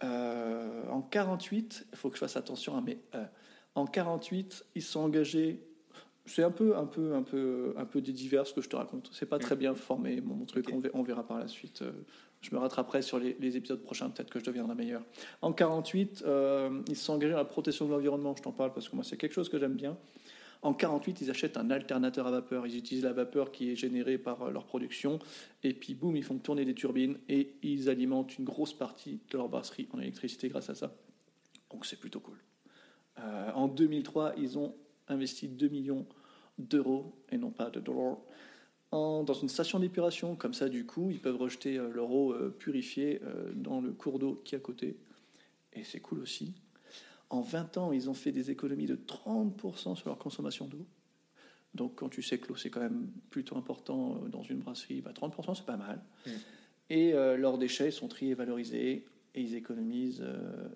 En 0.02 1.00
48, 1.00 1.86
il 1.92 1.96
faut 1.96 2.10
que 2.10 2.16
je 2.16 2.20
fasse 2.20 2.36
attention 2.36 2.76
à 2.76 2.82
mes 2.82 2.98
En 3.74 3.86
48, 3.86 4.66
ils 4.74 4.82
sont 4.82 5.00
engagés. 5.00 5.65
C'est 6.26 6.42
un 6.42 6.50
peu, 6.50 6.76
un 6.76 6.86
peu, 6.86 7.14
un 7.14 7.22
peu, 7.22 7.74
un 7.76 7.84
peu 7.84 8.00
des 8.00 8.12
divers 8.12 8.46
ce 8.46 8.52
que 8.52 8.60
je 8.60 8.68
te 8.68 8.76
raconte. 8.76 9.10
C'est 9.12 9.26
pas 9.26 9.38
très 9.38 9.56
bien 9.56 9.74
formé 9.74 10.20
mon, 10.20 10.44
truc. 10.44 10.68
On, 10.92 11.02
verra, 11.02 11.26
par 11.26 11.38
la 11.38 11.48
suite. 11.48 11.82
Euh, 11.82 11.92
Je 12.40 12.54
me 12.54 12.58
rattraperai 12.58 13.00
sur 13.02 13.18
les, 13.18 13.36
les 13.40 13.56
épisodes 13.56 13.82
prochains. 13.82 14.10
Peut-être 14.10 14.30
que 14.30 14.40
je 14.40 14.44
deviendrai 14.44 14.74
meilleur. 14.74 15.02
En 15.40 15.52
48, 15.52 16.24
euh, 16.26 16.82
ils 16.88 16.96
sont 16.96 17.14
engagés 17.14 17.32
dans 17.32 17.38
la 17.38 17.44
protection 17.44 17.86
de 17.86 17.92
l'environnement. 17.92 18.34
Je 18.36 18.42
t'en 18.42 18.52
parle 18.52 18.72
parce 18.72 18.88
que 18.88 18.96
moi 18.96 19.04
c'est 19.04 19.16
quelque 19.16 19.34
chose 19.34 19.48
que 19.48 19.58
j'aime 19.58 19.74
bien. 19.74 19.96
En 20.62 20.74
48, 20.74 21.20
ils 21.20 21.30
achètent 21.30 21.56
un 21.56 21.70
alternateur 21.70 22.26
à 22.26 22.30
vapeur. 22.30 22.66
Ils 22.66 22.76
utilisent 22.76 23.04
la 23.04 23.12
vapeur 23.12 23.52
qui 23.52 23.70
est 23.70 23.76
générée 23.76 24.18
par 24.18 24.42
euh, 24.42 24.50
leur 24.50 24.64
production. 24.64 25.18
Et 25.62 25.74
puis, 25.74 25.94
boum, 25.94 26.16
ils 26.16 26.24
font 26.24 26.38
tourner 26.38 26.64
des 26.64 26.74
turbines 26.74 27.18
et 27.28 27.54
ils 27.62 27.88
alimentent 27.88 28.36
une 28.38 28.44
grosse 28.44 28.72
partie 28.72 29.20
de 29.30 29.36
leur 29.36 29.48
brasserie 29.48 29.88
en 29.92 30.00
électricité 30.00 30.48
grâce 30.48 30.70
à 30.70 30.74
ça. 30.74 30.92
Donc, 31.70 31.86
c'est 31.86 32.00
plutôt 32.00 32.20
cool. 32.20 32.38
Euh, 33.18 33.50
en 33.54 33.68
2003, 33.68 34.34
ils 34.38 34.58
ont 34.58 34.74
investi 35.08 35.48
2 35.48 35.68
millions 35.68 36.06
d'euros 36.58 37.14
et 37.30 37.38
non 37.38 37.50
pas 37.50 37.70
de 37.70 37.80
dollars 37.80 38.18
en- 38.92 39.22
dans 39.24 39.34
une 39.34 39.48
station 39.48 39.78
d'épuration. 39.80 40.36
Comme 40.36 40.54
ça, 40.54 40.68
du 40.68 40.86
coup, 40.86 41.10
ils 41.10 41.20
peuvent 41.20 41.36
rejeter 41.36 41.78
euh, 41.78 41.90
leur 41.92 42.10
eau 42.10 42.32
euh, 42.32 42.50
purifiée 42.56 43.20
euh, 43.24 43.52
dans 43.54 43.80
le 43.80 43.92
cours 43.92 44.18
d'eau 44.18 44.40
qui 44.44 44.54
est 44.54 44.58
à 44.58 44.60
côté. 44.60 44.96
Et 45.72 45.84
c'est 45.84 46.00
cool 46.00 46.20
aussi. 46.20 46.54
En 47.28 47.40
20 47.40 47.76
ans, 47.76 47.92
ils 47.92 48.08
ont 48.08 48.14
fait 48.14 48.32
des 48.32 48.50
économies 48.50 48.86
de 48.86 48.96
30% 48.96 49.96
sur 49.96 50.08
leur 50.08 50.18
consommation 50.18 50.66
d'eau. 50.66 50.86
Donc, 51.74 51.96
quand 51.96 52.08
tu 52.08 52.22
sais 52.22 52.38
que 52.38 52.48
l'eau, 52.48 52.56
c'est 52.56 52.70
quand 52.70 52.80
même 52.80 53.08
plutôt 53.30 53.56
important 53.56 54.20
euh, 54.24 54.28
dans 54.28 54.42
une 54.42 54.58
brasserie, 54.58 55.02
bah, 55.02 55.12
30%, 55.12 55.54
c'est 55.56 55.66
pas 55.66 55.76
mal. 55.76 56.00
Mm. 56.26 56.30
Et 56.88 57.12
euh, 57.14 57.36
leurs 57.36 57.58
déchets 57.58 57.90
sont 57.90 58.08
triés 58.08 58.30
et 58.32 58.34
valorisés. 58.34 59.04
Et 59.34 59.42
ils 59.42 59.54
économisent. 59.54 60.24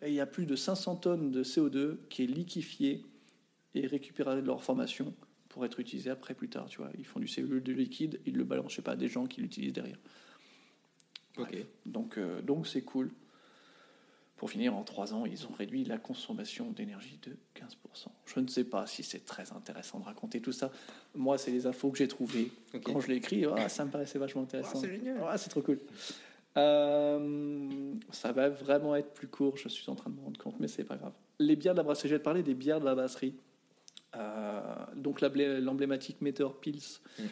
et 0.02 0.08
il 0.08 0.14
y 0.14 0.20
a 0.20 0.26
plus 0.26 0.44
de 0.44 0.54
500 0.54 0.96
tonnes 0.96 1.30
de 1.30 1.42
CO2 1.42 1.96
qui 2.10 2.24
est 2.24 2.26
liquéfié 2.26 3.02
et 3.74 3.86
récupéré 3.86 4.40
de 4.40 4.46
leur 4.46 4.62
formation 4.62 5.14
pour 5.48 5.64
être 5.64 5.80
utilisé 5.80 6.10
après 6.10 6.34
plus 6.34 6.48
tard. 6.48 6.66
Tu 6.66 6.78
vois, 6.78 6.90
ils 6.98 7.04
font 7.04 7.20
du 7.20 7.26
CO2 7.26 7.60
de 7.60 7.72
liquide, 7.72 8.20
ils 8.26 8.36
le 8.36 8.44
balancent, 8.44 8.72
je 8.72 8.76
sais 8.76 8.82
pas, 8.82 8.92
à 8.92 8.96
des 8.96 9.08
gens 9.08 9.26
qui 9.26 9.40
l'utilisent 9.40 9.72
derrière. 9.72 9.98
Ok. 11.36 11.50
Bref. 11.50 11.66
Donc, 11.86 12.18
euh, 12.18 12.40
donc 12.42 12.66
c'est 12.66 12.82
cool. 12.82 13.10
Pour 14.36 14.50
finir, 14.50 14.74
en 14.74 14.84
trois 14.84 15.12
ans, 15.12 15.26
ils 15.26 15.46
ont 15.46 15.52
réduit 15.52 15.84
la 15.84 15.98
consommation 15.98 16.70
d'énergie 16.70 17.18
de 17.22 17.36
15%. 17.54 18.06
Je 18.24 18.40
ne 18.40 18.46
sais 18.46 18.64
pas 18.64 18.86
si 18.86 19.02
c'est 19.02 19.26
très 19.26 19.52
intéressant 19.52 19.98
de 19.98 20.04
raconter 20.04 20.40
tout 20.40 20.52
ça. 20.52 20.70
Moi, 21.14 21.36
c'est 21.36 21.50
les 21.50 21.66
infos 21.66 21.90
que 21.90 21.98
j'ai 21.98 22.08
trouvées. 22.08 22.50
Quand 22.82 23.00
je 23.00 23.08
l'ai 23.08 23.16
écrit, 23.16 23.44
ah, 23.44 23.68
ça 23.68 23.84
me 23.84 23.90
paraissait 23.90 24.18
vachement 24.18 24.42
intéressant. 24.42 24.76
Ah, 24.76 24.80
c'est 24.80 24.90
génial. 24.90 25.18
Ah, 25.28 25.36
c'est 25.36 25.50
trop 25.50 25.60
cool. 25.60 25.78
Euh, 26.56 27.92
ça 28.10 28.32
va 28.32 28.48
vraiment 28.48 28.96
être 28.96 29.12
plus 29.12 29.28
court, 29.28 29.58
je 29.58 29.68
suis 29.68 29.88
en 29.90 29.94
train 29.94 30.08
de 30.08 30.16
me 30.16 30.22
rendre 30.22 30.40
compte, 30.40 30.58
mais 30.58 30.68
c'est 30.68 30.84
pas 30.84 30.96
grave. 30.96 31.12
Les 31.38 31.54
bières 31.54 31.74
de 31.74 31.78
la 31.78 31.82
brasserie, 31.82 32.08
je 32.08 32.14
vais 32.14 32.18
te 32.18 32.24
parler 32.24 32.42
des 32.42 32.54
bières 32.54 32.80
de 32.80 32.86
la 32.86 32.94
brasserie. 32.94 33.34
Euh, 34.16 34.60
donc 34.96 35.20
l'emblématique 35.20 36.20
Meteor 36.20 36.58
Pils. 36.58 37.00
Mm. 37.18 37.22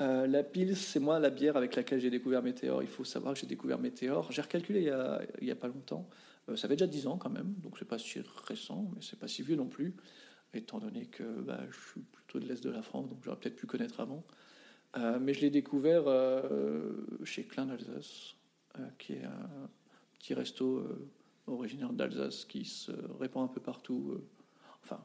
Euh, 0.00 0.26
la 0.28 0.44
Pils, 0.44 0.76
c'est 0.76 1.00
moi 1.00 1.18
la 1.18 1.30
bière 1.30 1.56
avec 1.56 1.74
laquelle 1.74 2.00
j'ai 2.00 2.10
découvert 2.10 2.42
Meteor. 2.42 2.82
Il 2.82 2.88
faut 2.88 3.04
savoir 3.04 3.34
que 3.34 3.40
j'ai 3.40 3.46
découvert 3.46 3.78
Meteor. 3.78 4.30
J'ai 4.30 4.42
recalculé 4.42 4.80
il 4.80 4.86
y 4.86 4.90
a, 4.90 5.20
il 5.40 5.48
y 5.48 5.50
a 5.50 5.56
pas 5.56 5.68
longtemps. 5.68 6.08
Euh, 6.48 6.56
ça 6.56 6.68
fait 6.68 6.76
déjà 6.76 6.86
10 6.86 7.06
ans 7.08 7.16
quand 7.18 7.30
même, 7.30 7.54
donc 7.58 7.78
c'est 7.78 7.84
pas 7.84 7.98
si 7.98 8.20
récent, 8.46 8.90
mais 8.94 9.02
c'est 9.02 9.18
pas 9.18 9.28
si 9.28 9.42
vieux 9.42 9.56
non 9.56 9.66
plus, 9.66 9.94
étant 10.54 10.78
donné 10.78 11.06
que 11.06 11.24
bah, 11.40 11.60
je 11.70 11.90
suis 11.90 12.00
plutôt 12.00 12.38
de 12.38 12.46
l'Est 12.46 12.62
de 12.62 12.70
la 12.70 12.82
France, 12.82 13.08
donc 13.08 13.18
j'aurais 13.22 13.38
peut-être 13.38 13.56
pu 13.56 13.66
connaître 13.66 14.00
avant. 14.00 14.24
Euh, 14.96 15.18
mais 15.20 15.34
je 15.34 15.40
l'ai 15.40 15.50
découvert 15.50 16.04
chez 17.24 17.44
Klein 17.44 17.66
d'Alsace, 17.66 18.36
qui 18.98 19.14
est 19.14 19.24
un 19.24 19.68
petit 20.18 20.32
resto 20.32 20.86
originaire 21.46 21.92
d'Alsace 21.92 22.44
qui 22.44 22.64
se 22.64 22.92
répand 23.18 23.44
un 23.44 23.52
peu 23.52 23.60
partout. 23.60 24.18
enfin, 24.82 25.02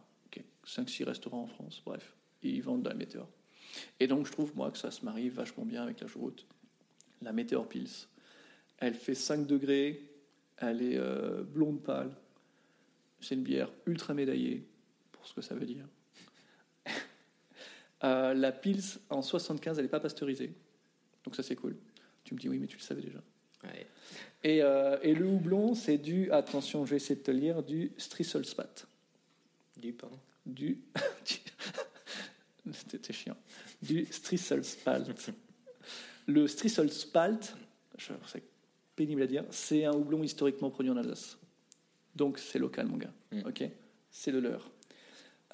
5-6 0.66 1.04
restaurants 1.06 1.44
en 1.44 1.48
France, 1.48 1.82
bref. 1.86 2.16
Et 2.42 2.50
ils 2.50 2.62
vendent 2.62 2.84
de 2.84 2.90
la 2.90 2.96
météore. 2.96 3.30
Et 4.00 4.08
donc, 4.08 4.28
je 4.28 4.32
trouve, 4.32 4.56
moi, 4.56 4.72
que 4.72 4.78
ça 4.78 4.92
se 4.92 5.04
marie 5.04 5.30
vachement 5.30 5.66
bien 5.66 5.84
avec 5.84 6.00
la 6.02 6.08
chouroute. 6.08 6.46
La 7.22 7.32
météore 7.32 7.68
Pils. 7.68 8.08
Elle 8.78 8.96
fait 8.96 9.16
5 9.16 9.48
degrés, 9.48 10.02
elle 10.58 10.82
est 10.82 10.98
euh, 10.98 11.44
blonde 11.44 11.82
pâle. 11.82 12.12
C'est 13.22 13.36
une 13.36 13.44
bière 13.44 13.72
ultra 13.86 14.14
médaillée, 14.14 14.68
pour 15.12 15.26
ce 15.26 15.34
que 15.34 15.42
ça 15.42 15.56
veut 15.56 15.66
dire. 15.66 15.86
Euh, 18.06 18.34
la 18.34 18.52
Pils, 18.52 19.00
en 19.10 19.22
75, 19.22 19.78
elle 19.80 19.86
n'est 19.86 19.90
pas 19.90 20.02
pasteurisée. 20.02 20.54
Donc 21.24 21.38
ça, 21.38 21.42
c'est 21.42 21.56
cool. 21.56 21.78
Tu 22.26 22.34
me 22.34 22.40
dis, 22.40 22.50
oui, 22.50 22.60
mais 22.60 22.68
tu 22.68 22.76
le 22.76 22.82
savais 22.82 23.02
déjà. 23.02 23.20
Ouais. 23.64 23.88
Et, 24.44 24.62
euh, 24.62 24.98
et 25.02 25.14
le 25.14 25.26
houblon, 25.26 25.74
c'est 25.74 25.98
du, 25.98 26.30
attention, 26.30 26.86
je 26.86 26.90
vais 26.90 26.96
essayer 26.98 27.16
de 27.16 27.24
te 27.24 27.32
lire, 27.32 27.64
du 27.64 27.94
Strisselspat. 27.98 28.86
Du, 29.78 29.94
pardon. 29.94 30.20
Du. 30.46 30.80
du- 31.26 32.72
C'était 32.90 33.14
chiant. 33.14 33.38
Du 33.82 34.06
Strisselspalt. 34.06 35.32
Le 36.28 36.48
Strisselspalt, 36.48 37.56
c'est 37.98 38.44
pénible 38.96 39.22
à 39.24 39.28
dire, 39.28 39.44
c'est 39.50 39.84
un 39.86 39.92
houblon 39.94 40.24
historiquement 40.24 40.70
produit 40.70 40.92
en 40.92 40.98
Alsace. 40.98 41.38
Donc 42.16 42.40
c'est 42.40 42.60
local, 42.60 42.88
mon 42.88 42.98
gars. 42.98 43.14
Mm. 43.32 43.42
Ok? 43.48 43.64
C'est 44.10 44.32
le 44.32 44.40
leur. 44.40 44.72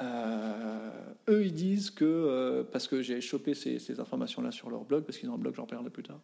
Euh, 0.01 0.91
eux, 1.29 1.45
ils 1.45 1.53
disent 1.53 1.89
que, 1.89 2.05
euh, 2.05 2.63
parce 2.63 2.87
que 2.87 3.01
j'ai 3.01 3.19
chopé 3.21 3.53
ces, 3.53 3.79
ces 3.79 3.99
informations-là 3.99 4.51
sur 4.51 4.69
leur 4.69 4.83
blog, 4.85 5.03
parce 5.03 5.17
qu'ils 5.17 5.29
ont 5.29 5.33
un 5.33 5.37
blog, 5.39 5.55
j'en 5.55 5.65
parlerai 5.65 5.89
plus 5.89 6.03
tard. 6.03 6.21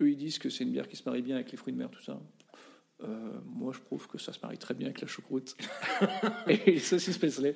Eux, 0.00 0.10
ils 0.10 0.16
disent 0.16 0.38
que 0.38 0.50
c'est 0.50 0.64
une 0.64 0.72
bière 0.72 0.88
qui 0.88 0.96
se 0.96 1.02
marie 1.06 1.22
bien 1.22 1.36
avec 1.36 1.50
les 1.50 1.56
fruits 1.56 1.72
de 1.72 1.78
mer, 1.78 1.90
tout 1.90 2.02
ça. 2.02 2.20
Euh, 3.02 3.30
moi, 3.44 3.72
je 3.74 3.80
trouve 3.80 4.06
que 4.08 4.18
ça 4.18 4.32
se 4.32 4.38
marie 4.42 4.58
très 4.58 4.74
bien 4.74 4.86
avec 4.86 5.00
la 5.00 5.06
choucroute 5.06 5.56
et 6.48 6.58
les 6.66 6.78
saucisses 6.78 7.18
Paisley. 7.18 7.54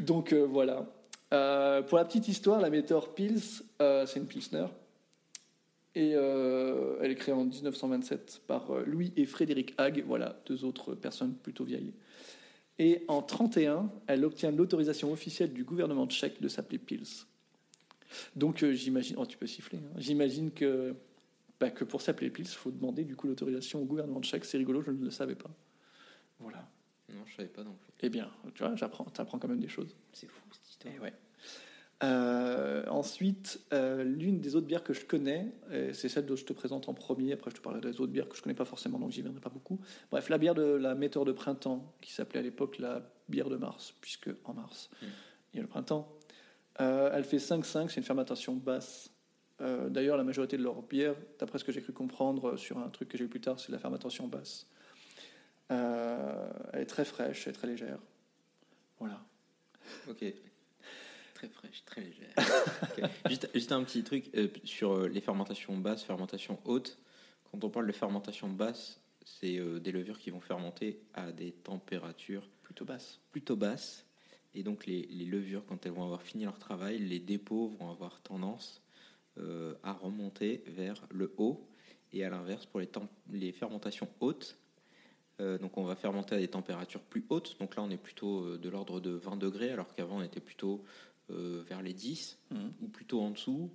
Donc 0.00 0.32
euh, 0.32 0.46
voilà. 0.46 0.86
Euh, 1.32 1.82
pour 1.82 1.98
la 1.98 2.04
petite 2.04 2.28
histoire, 2.28 2.60
la 2.60 2.70
Météor 2.70 3.14
Pils, 3.14 3.62
c'est 3.78 4.16
une 4.16 4.26
Pilsner. 4.26 4.66
Et 5.96 6.10
elle 6.10 7.10
est 7.10 7.14
créée 7.14 7.34
en 7.34 7.44
1927 7.44 8.42
par 8.48 8.72
Louis 8.84 9.12
et 9.16 9.26
Frédéric 9.26 9.74
Hague, 9.78 10.02
voilà, 10.04 10.40
deux 10.46 10.64
autres 10.64 10.94
personnes 10.94 11.34
plutôt 11.34 11.62
vieilles. 11.62 11.92
Et 12.80 13.04
en 13.06 13.22
31, 13.22 13.88
elle 14.08 14.24
obtient 14.24 14.50
l'autorisation 14.50 15.12
officielle 15.12 15.52
du 15.52 15.62
gouvernement 15.62 16.08
tchèque 16.08 16.40
de 16.40 16.48
s'appeler 16.48 16.78
Pils. 16.78 17.26
Donc 18.34 18.64
j'imagine, 18.64 19.14
oh 19.18 19.26
tu 19.26 19.38
peux 19.38 19.46
siffler, 19.46 19.78
hein. 19.78 19.96
j'imagine 19.98 20.50
que, 20.50 20.96
bah, 21.60 21.70
que 21.70 21.84
pour 21.84 22.00
s'appeler 22.02 22.30
Pils, 22.30 22.46
il 22.46 22.54
faut 22.54 22.70
demander 22.70 23.04
du 23.04 23.16
coup 23.16 23.26
l'autorisation 23.26 23.80
au 23.82 23.84
gouvernement 23.84 24.20
tchèque. 24.20 24.44
C'est 24.44 24.58
rigolo, 24.58 24.82
je 24.82 24.90
ne 24.90 25.04
le 25.04 25.10
savais 25.10 25.34
pas. 25.36 25.50
Voilà. 26.40 26.68
Non, 27.10 27.22
je 27.26 27.36
savais 27.36 27.48
pas 27.48 27.62
non 27.62 27.74
plus. 27.74 27.92
Eh 28.00 28.08
bien, 28.08 28.30
tu 28.54 28.62
vois, 28.62 28.74
j'apprends, 28.76 29.04
t'apprends 29.04 29.38
quand 29.38 29.48
même 29.48 29.60
des 29.60 29.68
choses. 29.68 29.94
C'est 30.12 30.26
fou 30.26 30.42
cette 30.52 30.68
histoire. 30.68 30.94
Eh 30.96 31.00
ouais. 31.00 31.12
Euh, 32.02 32.84
ensuite, 32.88 33.60
euh, 33.72 34.02
l'une 34.04 34.40
des 34.40 34.56
autres 34.56 34.66
bières 34.66 34.82
que 34.82 34.92
je 34.92 35.04
connais, 35.06 35.52
c'est 35.92 36.08
celle 36.08 36.26
dont 36.26 36.36
je 36.36 36.44
te 36.44 36.52
présente 36.52 36.88
en 36.88 36.94
premier. 36.94 37.32
Après, 37.32 37.50
je 37.50 37.56
te 37.56 37.60
parlerai 37.60 37.80
des 37.92 38.00
autres 38.00 38.12
bières 38.12 38.28
que 38.28 38.36
je 38.36 38.42
connais 38.42 38.54
pas 38.54 38.64
forcément, 38.64 38.98
donc 38.98 39.12
j'y 39.12 39.22
viendrai 39.22 39.40
pas 39.40 39.48
beaucoup. 39.48 39.80
Bref, 40.10 40.28
la 40.28 40.38
bière 40.38 40.54
de 40.54 40.62
la 40.62 40.94
météore 40.94 41.24
de 41.24 41.32
printemps, 41.32 41.94
qui 42.00 42.12
s'appelait 42.12 42.40
à 42.40 42.42
l'époque 42.42 42.78
la 42.78 43.10
bière 43.28 43.48
de 43.48 43.56
mars, 43.56 43.94
puisque 44.00 44.28
en 44.44 44.54
mars, 44.54 44.90
Mm. 45.00 45.06
il 45.52 45.56
y 45.56 45.58
a 45.60 45.62
le 45.62 45.68
printemps. 45.68 46.12
Euh, 46.80 47.10
elle 47.14 47.24
fait 47.24 47.38
5,5, 47.38 47.88
c'est 47.88 47.98
une 47.98 48.02
fermentation 48.02 48.54
basse. 48.56 49.10
Euh, 49.60 49.88
D'ailleurs, 49.88 50.16
la 50.16 50.24
majorité 50.24 50.56
de 50.56 50.62
leurs 50.62 50.82
bières, 50.82 51.14
d'après 51.38 51.58
ce 51.58 51.64
que 51.64 51.72
j'ai 51.72 51.80
cru 51.82 51.92
comprendre 51.92 52.50
euh, 52.50 52.56
sur 52.56 52.78
un 52.78 52.88
truc 52.88 53.08
que 53.08 53.18
j'ai 53.18 53.24
eu 53.24 53.28
plus 53.28 53.40
tard, 53.40 53.60
c'est 53.60 53.68
de 53.68 53.72
la 53.72 53.78
fermentation 53.78 54.26
basse. 54.26 54.66
Euh, 55.70 56.50
elle 56.72 56.82
est 56.82 56.86
très 56.86 57.04
fraîche, 57.04 57.46
elle 57.46 57.50
est 57.52 57.56
très 57.56 57.66
légère. 57.68 57.98
Voilà. 58.98 59.24
Ok. 60.08 60.24
Très 61.34 61.48
fraîche, 61.48 61.84
très 61.84 62.00
légère. 62.00 62.28
Ok. 62.98 63.04
juste, 63.28 63.48
juste 63.54 63.72
un 63.72 63.82
petit 63.84 64.02
truc 64.02 64.30
euh, 64.36 64.48
sur 64.64 65.08
les 65.08 65.20
fermentations 65.20 65.76
basses, 65.78 66.02
fermentations 66.02 66.58
hautes. 66.64 66.98
Quand 67.50 67.64
on 67.64 67.70
parle 67.70 67.86
de 67.86 67.92
fermentation 67.92 68.48
basse, 68.48 69.00
c'est 69.24 69.58
des 69.80 69.92
levures 69.92 70.18
qui 70.18 70.30
vont 70.30 70.40
fermenter 70.40 71.00
à 71.14 71.32
des 71.32 71.52
températures 71.52 72.46
Plutôt 72.62 72.84
basse. 72.84 73.20
plutôt 73.30 73.56
basses. 73.56 74.04
Et 74.54 74.62
donc 74.62 74.86
les, 74.86 75.02
les 75.06 75.24
levures, 75.24 75.64
quand 75.66 75.86
elles 75.86 75.92
vont 75.92 76.04
avoir 76.04 76.22
fini 76.22 76.44
leur 76.44 76.58
travail, 76.58 76.98
les 76.98 77.20
dépôts 77.20 77.68
vont 77.78 77.90
avoir 77.90 78.20
tendance 78.20 78.82
euh, 79.38 79.74
à 79.82 79.92
remonter 79.92 80.62
vers 80.66 81.06
le 81.10 81.32
haut. 81.38 81.66
Et 82.12 82.24
à 82.24 82.30
l'inverse, 82.30 82.66
pour 82.66 82.80
les, 82.80 82.88
les 83.32 83.52
fermentations 83.52 84.08
hautes, 84.20 84.56
euh, 85.40 85.58
donc 85.58 85.76
on 85.76 85.82
va 85.84 85.96
fermenter 85.96 86.36
à 86.36 86.38
des 86.38 86.48
températures 86.48 87.00
plus 87.02 87.24
hautes. 87.28 87.56
Donc 87.58 87.74
là, 87.76 87.82
on 87.82 87.90
est 87.90 87.96
plutôt 87.96 88.44
euh, 88.44 88.58
de 88.58 88.68
l'ordre 88.68 89.00
de 89.00 89.10
20 89.10 89.36
degrés, 89.36 89.70
alors 89.70 89.92
qu'avant, 89.94 90.18
on 90.18 90.22
était 90.22 90.40
plutôt 90.40 90.84
vers 91.30 91.80
les 91.80 91.94
10 91.94 92.38
Mhm. 92.50 92.72
ou 92.82 92.88
plutôt 92.88 93.22
en 93.22 93.30
dessous. 93.30 93.70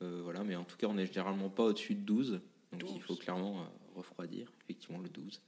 Voilà, 0.00 0.42
mais 0.44 0.56
en 0.56 0.64
tout 0.64 0.76
cas, 0.76 0.88
on 0.88 0.94
n'est 0.94 1.06
généralement 1.06 1.48
pas 1.48 1.64
au-dessus 1.64 1.94
de 1.94 2.00
12. 2.00 2.40
Donc 2.72 2.82
il 2.90 2.94
12. 2.98 3.02
faut 3.02 3.14
clairement 3.16 3.66
refroidir, 3.94 4.50
effectivement, 4.62 4.98
le 4.98 5.08
12. 5.08 5.40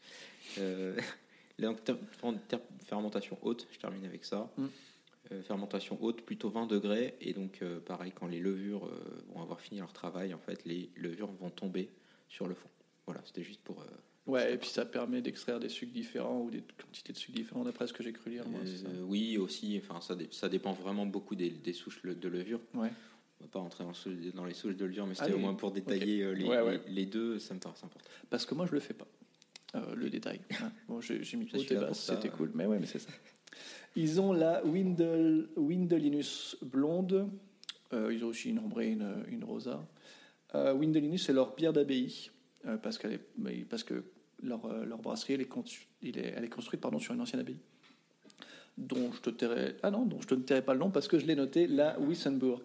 Euh, 0.58 0.96
fermentation 2.86 3.38
haute, 3.42 3.66
je 3.70 3.78
termine 3.78 4.04
avec 4.04 4.24
ça. 4.24 4.50
Mm. 4.56 4.66
Euh, 5.32 5.42
fermentation 5.42 5.96
haute, 6.00 6.22
plutôt 6.22 6.48
20 6.50 6.66
degrés. 6.66 7.14
Et 7.20 7.32
donc, 7.32 7.60
euh, 7.62 7.78
pareil, 7.80 8.12
quand 8.14 8.26
les 8.26 8.40
levures 8.40 8.86
euh, 8.86 9.22
vont 9.32 9.42
avoir 9.42 9.60
fini 9.60 9.78
leur 9.80 9.92
travail, 9.92 10.34
en 10.34 10.38
fait, 10.40 10.64
les 10.64 10.90
levures 10.96 11.30
vont 11.30 11.50
tomber 11.50 11.88
sur 12.28 12.48
le 12.48 12.54
fond. 12.54 12.68
Voilà, 13.06 13.20
c'était 13.24 13.42
juste 13.44 13.60
pour. 13.62 13.84
Ouais, 14.26 14.54
et 14.54 14.56
puis 14.56 14.68
ça 14.68 14.84
permet 14.84 15.22
d'extraire 15.22 15.58
des 15.60 15.68
sucres 15.68 15.92
différents 15.92 16.40
ou 16.42 16.50
des 16.50 16.62
quantités 16.80 17.12
de 17.12 17.18
sucres 17.18 17.36
différents, 17.36 17.64
d'après 17.64 17.86
ce 17.86 17.92
que 17.92 18.02
j'ai 18.02 18.12
cru 18.12 18.30
lire. 18.30 18.46
Moi, 18.48 18.60
euh, 18.64 19.02
oui, 19.02 19.38
aussi, 19.38 19.80
enfin, 19.82 20.00
ça, 20.00 20.16
ça 20.30 20.48
dépend 20.48 20.72
vraiment 20.72 21.06
beaucoup 21.06 21.34
des, 21.34 21.50
des 21.50 21.72
souches 21.72 22.02
de 22.02 22.28
levure. 22.28 22.60
Ouais. 22.74 22.90
On 23.40 23.44
va 23.44 23.50
pas 23.50 23.58
rentrer 23.60 23.84
dans, 24.34 24.44
les 24.44 24.54
souches 24.54 24.76
de 24.76 24.84
levure, 24.84 25.06
mais 25.06 25.14
c'était 25.14 25.26
Allez. 25.26 25.34
au 25.34 25.38
moins 25.38 25.54
pour 25.54 25.70
détailler 25.72 26.34
les, 26.34 26.44
Ouais, 26.44 26.60
ouais. 26.60 26.80
les- 26.88 26.92
les 26.92 27.06
deux, 27.06 27.38
ça 27.38 27.54
me 27.54 27.60
paraît 27.60 27.74
important. 27.82 28.04
Parce 28.28 28.44
que 28.44 28.54
moi, 28.54 28.66
je 28.66 28.72
le 28.72 28.80
fais 28.80 28.94
pas. 28.94 29.06
Euh, 29.76 29.94
le 29.94 30.10
détail. 30.10 30.40
hein. 30.60 30.70
Bon, 30.88 31.00
j'ai 31.00 31.20
mis 31.36 31.48
haute 31.54 31.70
et 31.70 31.76
basse, 31.76 32.00
c'était 32.04 32.28
cool. 32.30 32.50
Mais 32.54 32.66
ouais, 32.66 32.78
mais 32.78 32.86
c'est 32.86 32.98
ça. 32.98 33.10
Ils 33.96 34.20
ont 34.20 34.32
la 34.32 34.64
Windel, 34.64 35.48
Windelinus 35.56 36.56
blonde. 36.62 37.28
Euh, 37.92 38.12
ils 38.12 38.24
ont 38.24 38.28
aussi 38.28 38.50
une 38.50 38.60
ambrée, 38.60 38.90
une, 38.92 39.24
une 39.28 39.44
rosa. 39.44 39.84
Euh, 40.54 40.72
Windelinus, 40.72 41.26
c'est 41.26 41.32
leur 41.32 41.54
bière 41.54 41.72
d'abbaye. 41.72 42.30
euh, 42.66 42.76
parce, 42.76 43.02
est, 43.04 43.64
parce 43.68 43.82
que 43.82 44.04
leur, 44.42 44.60
brasserie, 44.98 45.34
elle 45.34 45.40
est, 45.40 46.48
construite 46.48 46.80
pardon, 46.80 46.98
sur 46.98 47.14
une 47.14 47.20
ancienne 47.20 47.40
abbaye. 47.40 47.58
Dont 48.78 49.12
je 49.12 49.30
te 49.30 49.74
ah 49.82 49.90
non, 49.90 50.06
dont 50.06 50.20
je 50.20 50.28
te 50.28 50.34
ne 50.34 50.42
tairai 50.42 50.62
pas 50.62 50.72
le 50.72 50.80
nom 50.80 50.90
parce 50.90 51.08
que 51.08 51.18
je 51.18 51.26
l'ai 51.26 51.34
noté, 51.34 51.66
la 51.66 51.98
Wissenburg, 51.98 52.62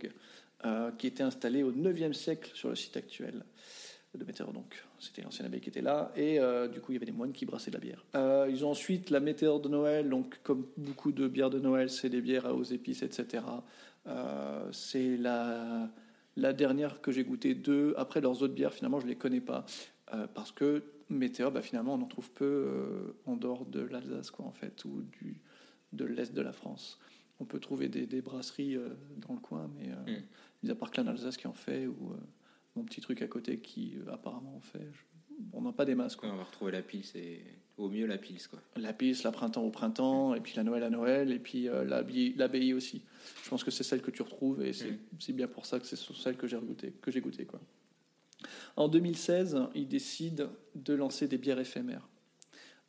qui 0.97 1.07
était 1.07 1.23
installée 1.23 1.63
au 1.63 1.71
9e 1.71 2.13
siècle 2.13 2.51
sur 2.53 2.69
le 2.69 2.75
site 2.75 2.95
actuel 2.95 3.43
de 4.13 4.23
Météor. 4.23 4.53
Donc, 4.53 4.84
c'était 4.99 5.21
l'ancienne 5.21 5.47
abbaye 5.47 5.61
qui 5.61 5.69
était 5.69 5.81
là. 5.81 6.11
Et 6.15 6.39
euh, 6.39 6.67
du 6.67 6.79
coup, 6.81 6.91
il 6.91 6.95
y 6.95 6.97
avait 6.97 7.05
des 7.05 7.11
moines 7.11 7.31
qui 7.33 7.45
brassaient 7.45 7.71
de 7.71 7.75
la 7.75 7.81
bière. 7.81 8.03
Euh, 8.15 8.47
ils 8.49 8.65
ont 8.65 8.71
ensuite 8.71 9.09
la 9.09 9.19
Météor 9.19 9.59
de 9.59 9.69
Noël. 9.69 10.09
Donc, 10.09 10.39
comme 10.43 10.65
beaucoup 10.77 11.11
de 11.11 11.27
bières 11.27 11.49
de 11.49 11.59
Noël, 11.59 11.89
c'est 11.89 12.09
des 12.09 12.21
bières 12.21 12.45
aux 12.55 12.63
épices, 12.63 13.03
etc. 13.03 13.43
Euh, 14.07 14.71
c'est 14.71 15.17
la, 15.17 15.89
la 16.35 16.53
dernière 16.53 17.01
que 17.01 17.11
j'ai 17.11 17.23
goûtée 17.23 17.55
d'eux. 17.55 17.93
Après, 17.97 18.21
leurs 18.21 18.41
autres 18.41 18.53
bières, 18.53 18.73
finalement, 18.73 18.99
je 18.99 19.05
ne 19.05 19.11
les 19.11 19.17
connais 19.17 19.41
pas. 19.41 19.65
Parce 20.33 20.51
que 20.51 20.83
Météor, 21.09 21.51
bah, 21.51 21.61
finalement, 21.61 21.95
on 21.95 22.01
en 22.01 22.07
trouve 22.07 22.29
peu 22.31 23.15
en 23.25 23.35
dehors 23.35 23.65
de 23.65 23.81
l'Alsace, 23.81 24.31
quoi, 24.31 24.45
en 24.45 24.51
fait, 24.51 24.85
ou 24.85 25.01
du, 25.01 25.41
de 25.93 26.05
l'Est 26.05 26.33
de 26.33 26.41
la 26.41 26.53
France. 26.53 26.99
On 27.39 27.45
peut 27.45 27.59
trouver 27.59 27.89
des, 27.89 28.05
des 28.05 28.21
brasseries 28.21 28.77
dans 29.17 29.33
le 29.33 29.39
coin, 29.39 29.69
mais 29.77 29.89
Mm. 29.89 30.21
mis 30.63 30.71
à 30.71 30.75
part 30.75 30.91
Clan 30.91 31.07
Alsace 31.07 31.37
qui 31.37 31.47
en 31.47 31.53
fait, 31.53 31.87
ou 31.87 32.13
mon 32.75 32.83
petit 32.83 33.01
truc 33.01 33.21
à 33.21 33.27
côté 33.27 33.59
qui 33.59 33.95
euh, 33.97 34.11
apparemment 34.13 34.55
en 34.55 34.61
fait. 34.61 34.87
je- 34.91 34.99
on 35.53 35.61
n'a 35.61 35.73
pas 35.73 35.83
des 35.85 35.95
masses. 35.95 36.15
Quoi. 36.15 36.29
Ouais, 36.29 36.35
on 36.35 36.37
va 36.37 36.43
retrouver 36.45 36.71
la 36.71 36.81
pile, 36.81 37.03
c'est 37.03 37.41
au 37.77 37.89
mieux 37.89 38.05
la 38.05 38.17
pile, 38.17 38.37
quoi. 38.47 38.59
La 38.77 38.93
pisse, 38.93 39.23
la 39.23 39.31
printemps 39.33 39.63
au 39.63 39.69
printemps, 39.69 40.33
et 40.33 40.39
puis 40.39 40.53
la 40.55 40.63
Noël 40.63 40.81
à 40.83 40.89
Noël, 40.89 41.31
et 41.33 41.39
puis 41.39 41.67
euh, 41.67 41.83
l'abbaye 41.83 42.73
aussi. 42.73 43.01
Je 43.43 43.49
pense 43.49 43.63
que 43.65 43.69
c'est 43.71 43.83
celle 43.83 44.01
que 44.01 44.11
tu 44.11 44.21
retrouves, 44.21 44.63
et 44.63 44.71
c'est 44.71 44.97
c'est 45.19 45.33
bien 45.33 45.47
pour 45.47 45.65
ça 45.65 45.79
que 45.79 45.85
c'est 45.85 45.97
celle 45.97 46.37
que 46.37 46.47
j'ai 46.47 46.57
goûté. 46.57 46.93
Que 47.01 47.11
j'ai 47.11 47.19
goûté 47.19 47.45
quoi. 47.45 47.59
En 48.77 48.87
2016, 48.87 49.57
ils 49.75 49.87
décident 49.87 50.49
de 50.75 50.93
lancer 50.93 51.27
des 51.27 51.37
bières 51.37 51.59
éphémères. 51.59 52.07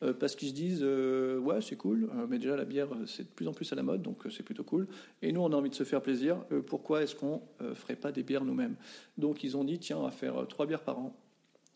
Euh, 0.03 0.13
parce 0.13 0.37
qu'ils 0.37 0.49
se 0.49 0.55
disent, 0.55 0.83
euh, 0.83 1.39
ouais, 1.39 1.63
c'est 1.63 1.77
cool, 1.77 2.11
euh, 2.15 2.27
mais 2.29 2.39
déjà 2.39 2.55
la 2.55 2.67
bière, 2.67 2.89
c'est 3.07 3.23
de 3.23 3.29
plus 3.29 3.49
en 3.49 3.53
plus 3.53 3.73
à 3.73 3.77
la 3.77 3.83
mode, 3.83 4.03
donc 4.03 4.25
c'est 4.31 4.43
plutôt 4.43 4.65
cool. 4.65 4.87
Et 5.23 5.33
nous, 5.33 5.41
on 5.41 5.51
a 5.53 5.57
envie 5.57 5.71
de 5.71 5.75
se 5.75 5.85
faire 5.85 6.03
plaisir. 6.03 6.45
pourquoi 6.67 7.03
est-ce 7.03 7.15
qu'on 7.15 7.43
ferait 7.75 7.97
pas 7.97 8.13
des 8.13 8.23
bières 8.23 8.45
nous-mêmes? 8.45 8.77
Donc 9.17 9.43
ils 9.43 9.57
ont 9.57 9.65
dit, 9.65 9.79
tiens, 9.79 9.99
on 9.99 10.03
va 10.03 10.11
faire 10.11 10.47
trois 10.49 10.67
bières 10.67 10.83
par 10.83 10.99
an. 10.99 11.17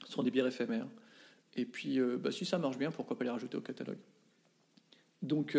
Ce 0.05 0.13
sont 0.13 0.23
des 0.23 0.31
bières 0.31 0.47
éphémères. 0.47 0.87
Et 1.57 1.65
puis, 1.65 1.99
bah, 2.19 2.31
si 2.31 2.45
ça 2.45 2.59
marche 2.59 2.79
bien, 2.79 2.91
pourquoi 2.91 3.19
pas 3.19 3.25
les 3.25 3.31
rajouter 3.31 3.57
au 3.57 3.61
catalogue? 3.61 3.99
Donc, 5.23 5.57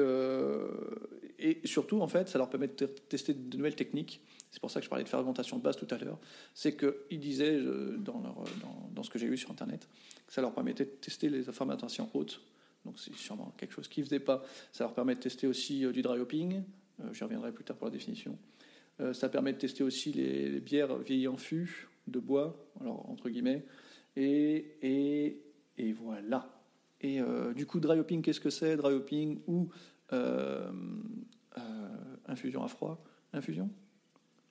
et 1.39 1.61
surtout, 1.65 2.01
en 2.01 2.07
fait, 2.07 2.29
ça 2.29 2.37
leur 2.37 2.49
permet 2.49 2.67
de 2.67 2.73
te- 2.73 2.85
tester 2.85 3.33
de 3.33 3.57
nouvelles 3.57 3.75
techniques. 3.75 4.21
C'est 4.51 4.59
pour 4.59 4.69
ça 4.69 4.79
que 4.79 4.83
je 4.83 4.89
parlais 4.89 5.03
de 5.03 5.09
fermentation 5.09 5.57
de 5.57 5.63
base 5.63 5.77
tout 5.77 5.87
à 5.89 5.97
l'heure. 5.97 6.19
C'est 6.53 6.75
qu'ils 6.75 7.19
disaient, 7.19 7.55
euh, 7.55 7.97
dans, 7.97 8.21
leur, 8.21 8.43
dans, 8.93 9.03
ce 9.03 9.09
que 9.09 9.17
j'ai 9.17 9.27
lu 9.27 9.37
sur 9.37 9.49
Internet, 9.49 9.87
que 10.27 10.33
ça 10.33 10.41
leur 10.41 10.53
permettait 10.53 10.85
de 10.85 10.89
tester 10.89 11.29
les 11.29 11.43
fermentations 11.43 12.09
hautes. 12.13 12.41
Donc, 12.85 12.99
c'est 12.99 13.15
sûrement 13.15 13.53
quelque 13.57 13.73
chose 13.73 13.87
qu'ils 13.87 14.03
ne 14.03 14.07
faisaient 14.07 14.19
pas. 14.19 14.43
Ça 14.71 14.83
leur 14.83 14.93
permet 14.93 15.15
de 15.15 15.21
tester 15.21 15.47
aussi 15.47 15.85
euh, 15.85 15.91
du 15.91 16.01
dry 16.01 16.19
hopping. 16.19 16.63
Euh, 16.99 17.13
J'y 17.13 17.23
reviendrai 17.23 17.51
plus 17.51 17.63
tard 17.63 17.77
pour 17.77 17.87
la 17.87 17.91
définition. 17.91 18.37
Euh, 18.99 19.13
ça 19.13 19.29
permet 19.29 19.53
de 19.53 19.57
tester 19.57 19.83
aussi 19.83 20.11
les, 20.11 20.59
bières 20.59 20.97
vieillies 20.97 21.27
en 21.27 21.37
fût, 21.37 21.87
de 22.07 22.19
bois, 22.19 22.71
alors 22.79 23.09
entre 23.09 23.29
guillemets. 23.29 23.65
Et, 24.15 25.37
et, 25.77 25.93
voilà. 25.93 26.49
Et 26.99 27.21
euh, 27.21 27.53
du 27.53 27.65
coup, 27.65 27.79
dry 27.79 27.99
hopping, 27.99 28.21
qu'est-ce 28.21 28.39
que 28.39 28.49
c'est? 28.49 28.77
Dry 28.77 28.93
hopping 28.93 29.39
ou 29.47 29.69
euh, 30.13 30.71
euh, 31.57 31.61
infusion 32.27 32.63
à 32.63 32.67
froid? 32.67 33.03
Infusion? 33.33 33.69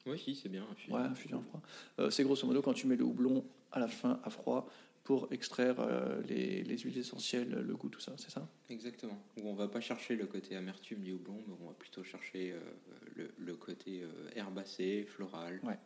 Oui, 0.07 0.19
si, 0.19 0.35
c'est 0.35 0.49
bien. 0.49 0.67
Ouais, 0.89 1.01
infusion 1.01 1.41
à 1.41 1.43
froid. 1.43 1.63
Euh, 1.99 2.11
c'est 2.11 2.25
grosso 2.25 2.47
modo 2.47 2.63
quand 2.63 2.73
tu 2.73 2.87
mets 2.87 2.97
le 2.97 3.05
houblon 3.05 3.45
à 3.73 3.79
la 3.81 3.89
fin 3.89 4.21
à 4.25 4.31
froid 4.31 4.69
pour 5.05 5.29
extraire 5.33 5.77
euh, 5.81 6.23
les, 6.23 6.63
les 6.63 6.79
huiles 6.79 6.99
essentielles, 6.99 7.51
le 7.51 7.77
goût, 7.77 7.89
tout 7.89 8.01
ça, 8.01 8.15
c'est 8.17 8.31
ça? 8.31 8.49
Exactement. 8.69 9.19
Où 9.37 9.49
on 9.49 9.55
va 9.55 9.69
pas 9.69 9.81
chercher 9.81 10.17
le 10.17 10.27
côté 10.27 10.57
amertume 10.57 11.01
du 11.01 11.13
houblon, 11.13 11.43
mais 11.47 11.55
on 11.63 11.67
va 11.67 11.75
plutôt 11.75 12.03
chercher 12.05 12.53
euh, 12.53 12.61
le, 13.17 13.31
le 13.39 13.55
côté 13.57 14.03
euh, 14.03 14.31
herbacé, 14.37 15.05
floral. 15.05 15.61
Ouais. 15.63 15.79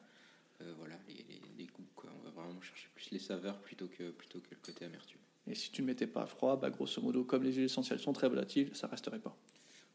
Euh, 0.60 0.72
voilà, 0.78 0.94
les, 1.08 1.14
les- 1.14 1.40
les 1.58 1.66
goûts. 1.66 1.86
Quoi. 1.96 2.10
On 2.20 2.24
va 2.24 2.30
vraiment 2.30 2.60
chercher 2.60 2.88
plus 2.94 3.10
les 3.10 3.18
saveurs 3.18 3.58
plutôt 3.60 3.88
que, 3.88 4.10
plutôt 4.10 4.38
que 4.40 4.48
le 4.50 4.58
côté 4.62 4.84
amertume. 4.84 5.20
Et 5.48 5.54
si 5.54 5.70
tu 5.72 5.82
ne 5.82 5.86
mettais 5.88 6.06
pas 6.06 6.22
à 6.22 6.26
froid, 6.26 6.56
bah, 6.58 6.70
grosso 6.70 7.00
modo, 7.02 7.24
comme 7.24 7.42
les 7.42 7.52
huiles 7.52 7.64
essentielles 7.64 7.98
sont 8.00 8.12
très 8.12 8.28
volatiles, 8.28 8.74
ça 8.74 8.86
resterait 8.86 9.18
pas. 9.18 9.36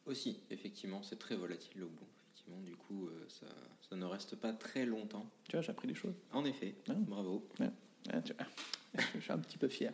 Aussi, 0.06 0.40
effectivement, 0.50 1.02
c'est 1.04 1.18
très 1.20 1.36
volatile 1.36 1.72
le 1.78 1.86
houblon. 1.86 2.06
Effectivement, 2.50 2.62
du 2.66 2.76
coup, 2.76 3.08
euh, 3.08 3.26
ça, 3.28 3.46
ça 3.90 3.96
ne 3.96 4.06
reste 4.06 4.36
pas 4.36 4.54
très 4.54 4.86
longtemps. 4.86 5.30
Tu 5.48 5.56
vois, 5.56 5.62
j'ai 5.62 5.70
appris 5.72 5.88
des 5.88 5.94
choses. 5.94 6.14
En 6.32 6.46
effet, 6.46 6.76
Ah. 6.90 6.94
bravo. 6.98 7.48
Ah, 8.12 8.22
tu 8.22 8.34
vois. 8.34 8.46
Je 9.16 9.20
suis 9.22 9.32
un 9.32 9.38
petit 9.40 9.58
peu 9.58 9.68
fier. 9.68 9.94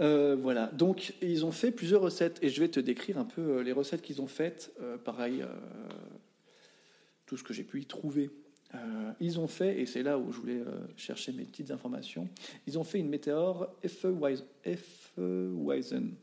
Euh, 0.00 0.34
voilà, 0.40 0.68
donc 0.68 1.12
ils 1.20 1.44
ont 1.44 1.52
fait 1.52 1.70
plusieurs 1.70 2.00
recettes 2.00 2.38
et 2.42 2.48
je 2.48 2.58
vais 2.60 2.68
te 2.70 2.80
décrire 2.80 3.18
un 3.18 3.26
peu 3.26 3.58
euh, 3.58 3.62
les 3.62 3.72
recettes 3.72 4.00
qu'ils 4.00 4.22
ont 4.22 4.26
faites. 4.26 4.72
Euh, 4.80 4.96
pareil, 4.96 5.42
euh, 5.42 5.48
tout 7.26 7.36
ce 7.36 7.42
que 7.44 7.52
j'ai 7.52 7.64
pu 7.64 7.80
y 7.82 7.86
trouver. 7.86 8.30
Ils 9.18 9.40
ont 9.40 9.48
fait, 9.48 9.80
et 9.80 9.86
c'est 9.86 10.04
là 10.04 10.16
où 10.16 10.30
je 10.30 10.38
voulais 10.38 10.62
chercher 10.96 11.32
mes 11.32 11.42
petites 11.42 11.72
informations, 11.72 12.28
ils 12.68 12.78
ont 12.78 12.84
fait 12.84 13.00
une 13.00 13.08
météore 13.08 13.68
Hefeweizen. 13.82 14.46
Hefeweizen. 14.64 16.14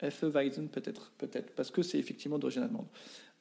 Hefeweizen 0.00 0.68
peut-être, 0.68 1.12
peut-être, 1.18 1.52
parce 1.54 1.70
que 1.70 1.82
c'est 1.82 1.98
effectivement 1.98 2.38
d'origine 2.38 2.62
allemande. 2.62 2.86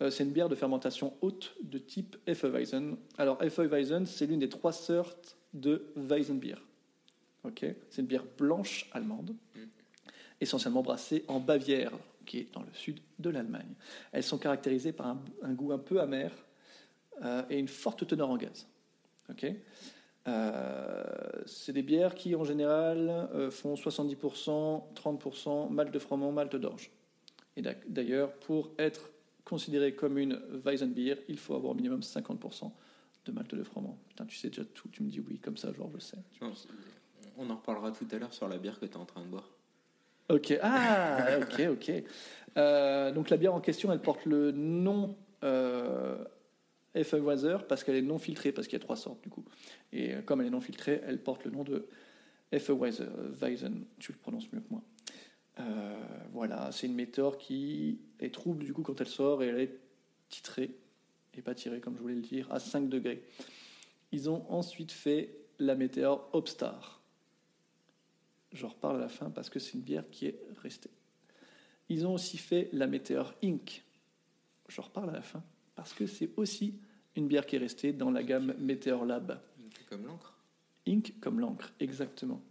Euh, 0.02 0.10
c'est 0.10 0.24
une 0.24 0.32
bière 0.32 0.50
de 0.50 0.56
fermentation 0.56 1.14
haute 1.22 1.56
de 1.62 1.78
type 1.78 2.18
Hefeweizen. 2.28 2.98
Alors 3.18 3.42
Hefeweizen, 3.44 4.06
c'est 4.06 4.26
l'une 4.26 4.40
des 4.40 4.50
trois 4.50 4.72
sortes 4.74 5.38
de 5.54 5.88
Weizenbier. 5.96 6.56
Ok, 7.44 7.66
c'est 7.90 8.02
une 8.02 8.08
bière 8.08 8.26
blanche 8.38 8.90
allemande, 8.92 9.36
Mm. 9.56 9.60
essentiellement 10.42 10.82
brassée 10.82 11.24
en 11.28 11.40
Bavière, 11.40 11.92
qui 12.26 12.40
est 12.40 12.54
dans 12.54 12.62
le 12.62 12.74
sud 12.74 13.00
de 13.20 13.30
l'Allemagne. 13.30 13.74
Elles 14.12 14.24
sont 14.24 14.38
caractérisées 14.38 14.92
par 14.92 15.08
un, 15.08 15.24
un 15.42 15.54
goût 15.54 15.72
un 15.72 15.78
peu 15.80 16.02
amer 16.02 16.32
euh, 17.24 17.44
et 17.50 17.58
une 17.58 17.68
forte 17.70 18.06
teneur 18.06 18.30
en 18.30 18.38
gaz. 18.38 18.68
Ok, 19.30 19.46
c'est 21.46 21.74
des 21.74 21.84
bières 21.84 22.16
qui, 22.16 22.36
en 22.36 22.44
général, 22.44 23.30
euh, 23.34 23.50
font 23.50 23.76
70%, 23.76 24.84
30% 24.96 25.70
malt 25.70 25.92
de 25.92 26.00
froment, 26.00 26.32
malt 26.32 26.56
d'orge. 26.56 26.92
Et 27.56 27.62
d'ailleurs, 27.88 28.34
pour 28.34 28.72
être 28.78 29.10
considéré 29.46 29.96
comme 29.96 30.18
une 30.18 30.40
Weizenbier, 30.66 31.16
il 31.30 31.38
faut 31.40 31.56
avoir 31.56 31.72
au 31.72 31.76
minimum 31.76 32.02
50% 32.02 32.72
de 33.26 33.32
malt 33.32 33.56
de 33.56 33.64
froment. 33.64 33.98
Putain, 34.10 34.26
tu 34.26 34.36
sais 34.36 34.50
déjà 34.50 34.64
tout, 34.66 34.90
tu 34.90 35.04
me 35.04 35.10
dis 35.10 35.20
oui, 35.22 35.40
comme 35.40 35.58
ça, 35.58 35.72
genre 35.74 35.90
je 35.94 36.00
sais. 36.00 36.18
C'est- 36.56 36.68
On 37.38 37.50
en 37.50 37.56
reparlera 37.56 37.92
tout 37.92 38.06
à 38.12 38.18
l'heure 38.18 38.34
sur 38.34 38.48
la 38.48 38.58
bière 38.58 38.80
que 38.80 38.86
tu 38.86 38.94
es 38.94 38.98
en 38.98 39.06
train 39.06 39.22
de 39.22 39.28
boire. 39.28 39.50
Ok, 40.30 40.58
ah, 40.62 41.26
ok, 41.42 41.62
ok. 41.72 41.92
Euh, 42.58 43.12
donc 43.12 43.30
la 43.30 43.38
bière 43.38 43.54
en 43.54 43.62
question, 43.62 43.92
elle 43.94 44.02
porte 44.02 44.26
le 44.26 44.52
nom 44.52 45.16
euh, 45.44 46.18
Hefeweiser 46.98 47.58
parce 47.68 47.84
qu'elle 47.84 47.96
est 47.96 48.02
non 48.02 48.18
filtrée, 48.18 48.52
parce 48.52 48.68
qu'il 48.68 48.78
y 48.78 48.82
a 48.82 48.84
trois 48.84 48.96
sortes 48.96 49.22
du 49.24 49.30
coup. 49.30 49.46
Et 49.92 50.14
euh, 50.14 50.22
comme 50.22 50.42
elle 50.42 50.48
est 50.48 50.52
non 50.52 50.62
filtrée, 50.62 51.02
elle 51.06 51.22
porte 51.22 51.46
le 51.46 51.52
nom 51.52 51.64
de 51.64 51.88
Hefeweiser, 52.52 53.08
Weizen, 53.42 53.86
tu 54.00 54.12
le 54.12 54.18
prononces 54.18 54.52
mieux 54.54 54.62
que 54.62 54.70
moi. 54.70 54.82
Euh, 55.60 55.96
voilà, 56.32 56.72
c'est 56.72 56.88
une 56.88 56.96
météore 56.96 57.38
qui 57.38 58.00
est 58.20 58.34
trouble 58.34 58.64
du 58.64 58.74
coup 58.74 58.84
quand 58.84 59.00
elle 59.02 59.08
sort 59.08 59.44
et 59.44 59.48
elle 59.48 59.60
est 59.60 59.80
titrée, 60.30 60.72
et 61.36 61.42
pas 61.42 61.56
tirée 61.56 61.80
comme 61.80 61.96
je 61.96 62.02
voulais 62.02 62.16
le 62.16 62.22
dire, 62.22 62.52
à 62.52 62.60
5 62.60 62.90
degrés. 62.90 63.24
Ils 64.12 64.30
ont 64.30 64.46
ensuite 64.50 64.92
fait 64.92 65.36
la 65.60 65.76
météore 65.76 66.30
Obstar. 66.34 67.02
J'en 68.54 68.70
reparle 68.70 68.98
à 68.98 69.00
la 69.00 69.10
fin 69.10 69.30
parce 69.30 69.50
que 69.50 69.60
c'est 69.60 69.74
une 69.74 69.82
bière 69.82 70.10
qui 70.10 70.28
est 70.28 70.40
restée. 70.62 70.92
Ils 71.90 72.06
ont 72.06 72.14
aussi 72.14 72.38
fait 72.38 72.70
la 72.72 72.88
météore 72.88 73.34
Inc. 73.44 73.84
J'en 74.70 74.84
reparle 74.84 75.10
à 75.10 75.14
la 75.14 75.22
fin 75.22 75.44
parce 75.76 75.94
que 75.94 76.08
c'est 76.08 76.32
aussi 76.38 76.80
une 77.18 77.28
bière 77.28 77.46
qui 77.46 77.56
est 77.56 77.60
restée 77.60 77.94
dans 77.94 78.12
la 78.12 78.24
gamme 78.24 78.54
Meteor 78.60 79.06
Lab. 79.06 79.40
Comme 79.90 80.06
l'encre. 80.06 80.34
Ink 80.88 81.16
comme 81.20 81.40
l'encre, 81.40 81.74
exactement. 81.80 82.42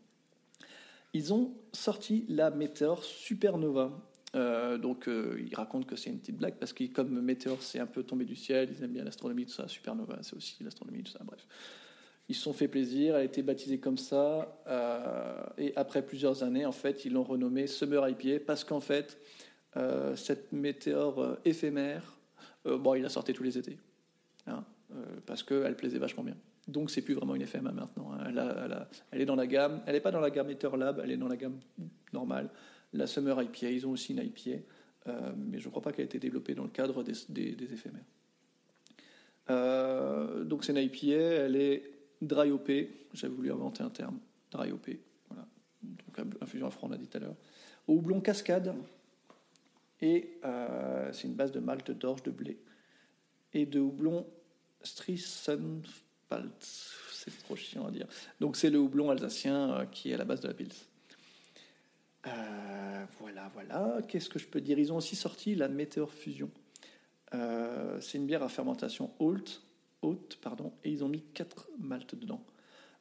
Ils 1.14 1.32
ont 1.32 1.55
sorti 1.72 2.26
la 2.28 2.51
Meteor 2.51 3.02
Supernova. 3.02 3.90
Euh, 4.34 4.76
donc, 4.76 5.09
euh, 5.09 5.40
ils 5.47 5.55
racontent 5.55 5.86
que 5.86 5.97
c'est 5.97 6.10
une 6.10 6.18
petite 6.18 6.36
blague 6.36 6.56
parce 6.56 6.72
que, 6.72 6.84
comme 6.84 7.20
Meteor, 7.20 7.62
c'est 7.62 7.78
un 7.78 7.86
peu 7.86 8.02
tombé 8.02 8.24
du 8.24 8.36
ciel, 8.36 8.68
ils 8.70 8.84
aiment 8.84 8.93
bien 8.93 9.05
l'astronomie, 9.05 9.47
tout 9.47 9.52
ça. 9.52 9.68
Supernova, 9.68 10.18
c'est 10.22 10.36
aussi 10.36 10.62
l'astronomie, 10.62 11.02
tout 11.05 11.12
ça. 11.12 11.20
Bref. 11.24 11.47
Ils 12.28 12.34
se 12.34 12.43
sont 12.43 12.52
fait 12.52 12.68
plaisir, 12.68 13.14
elle 13.14 13.22
a 13.22 13.24
été 13.24 13.43
baptisée 13.43 13.78
comme 13.78 13.97
ça. 13.97 14.60
euh, 14.66 15.47
et 15.56 15.72
après 15.76 16.02
plusieurs 16.02 16.43
années, 16.43 16.66
en 16.66 16.72
fait, 16.72 17.05
ils 17.05 17.12
l'ont 17.12 17.22
renommée 17.22 17.68
Summer 17.68 18.06
IPA 18.09 18.44
parce 18.44 18.64
qu'en 18.64 18.80
fait, 18.80 19.18
cette 20.14 20.52
météore 20.52 21.36
éphémère, 21.44 22.18
bon, 22.64 22.94
il 22.94 23.02
la 23.02 23.10
sortait 23.10 23.34
tous 23.34 23.43
les 23.43 23.59
étés. 23.59 23.78
Hein, 24.47 24.64
euh, 24.93 25.05
parce 25.27 25.43
qu'elle 25.43 25.77
plaisait 25.77 25.98
vachement 25.98 26.24
bien. 26.24 26.36
Donc, 26.68 26.90
c'est 26.90 27.02
plus 27.02 27.14
vraiment 27.14 27.35
une 27.35 27.47
FMA 27.47 27.70
maintenant. 27.70 28.12
hein. 28.12 28.24
Elle, 29.12 29.20
est 29.20 29.27
dans 29.27 29.36
la 29.36 29.47
gamme, 29.47 29.82
elle 29.86 29.94
n'est 29.94 30.01
pas 30.01 30.10
dans 30.10 30.20
la 30.20 30.31
gamme 30.31 30.48
Meteor 30.48 30.77
Lab, 30.77 31.01
elle 31.02 31.12
est 31.12 31.16
dans 31.16 31.28
la 31.28 31.36
gamme 31.36 31.60
normale. 32.12 32.51
La 32.93 33.06
Summer 33.06 33.40
IPA, 33.40 33.70
ils 33.70 33.86
ont 33.86 33.93
aussi 33.93 34.12
une 34.12 34.18
IPA, 34.18 34.62
euh, 35.06 35.32
mais 35.36 35.60
je 35.60 35.66
ne 35.66 35.70
crois 35.70 35.82
pas 35.82 35.93
qu'elle 35.93 36.05
ait 36.05 36.06
été 36.06 36.18
développée 36.18 36.55
dans 36.55 36.64
le 36.64 36.70
cadre 36.70 37.05
des, 37.05 37.12
éphémères. 37.62 38.05
Euh, 39.51 40.44
donc, 40.44 40.64
c'est 40.64 40.73
une 40.73 40.78
IPA, 40.78 41.12
elle 41.12 41.56
est 41.56 41.90
dry 42.20 42.51
OP, 42.51 42.70
j'avais 43.12 43.35
voulu 43.35 43.52
inventer 43.52 43.85
un 43.85 43.90
terme, 43.90 44.18
dry 44.51 44.73
OP, 44.73 44.90
voilà. 45.28 45.47
Donc, 45.82 46.43
infusion 46.43 46.66
à 46.66 46.70
froid, 46.70 46.89
on 46.89 46.93
a 46.93 46.98
dit 46.98 47.06
tout 47.06 47.18
à 47.18 47.20
l'heure. 47.20 47.36
Au 47.86 47.94
houblon 47.94 48.20
cascade, 48.20 48.74
et 50.01 50.39
euh, 50.44 51.12
c'est 51.12 51.27
une 51.27 51.35
base 51.35 51.52
de 51.52 51.60
malt 51.60 51.90
d'orge 51.90 52.23
de 52.23 52.31
blé 52.31 52.59
et 53.52 53.66
de 53.66 53.81
houblon 53.81 54.27
Strissenspalt. 54.82 56.62
C'est 57.12 57.36
trop 57.44 57.57
chiant 57.57 57.86
à 57.86 57.90
dire. 57.90 58.07
Donc 58.40 58.57
c'est 58.57 58.70
le 58.70 58.78
houblon 58.78 59.11
alsacien 59.11 59.73
euh, 59.73 59.85
qui 59.86 60.11
est 60.11 60.15
à 60.15 60.16
la 60.19 60.24
base 60.24 60.40
de 60.40 60.48
la 60.48 60.55
Pils. 60.55 60.73
Euh, 62.27 63.05
voilà, 63.20 63.51
voilà. 63.55 63.98
Qu'est-ce 64.07 64.28
que 64.28 64.39
je 64.39 64.47
peux 64.47 64.61
dire? 64.61 64.78
Ils 64.78 64.93
ont 64.93 64.97
aussi 64.97 65.16
sorti 65.16 65.55
la 65.55 65.69
Météor 65.69 66.12
Fusion. 66.12 66.51
Euh, 67.35 68.01
c'est 68.01 68.19
une 68.19 68.27
bière 68.27 68.43
à 68.43 68.48
fermentation 68.48 69.12
haute, 69.19 69.62
haute 70.03 70.39
pardon, 70.40 70.73
et 70.85 70.90
ils 70.90 71.03
ont 71.03 71.09
mis 71.09 71.23
quatre 71.23 71.69
maltes 71.78 72.15
dedans. 72.15 72.44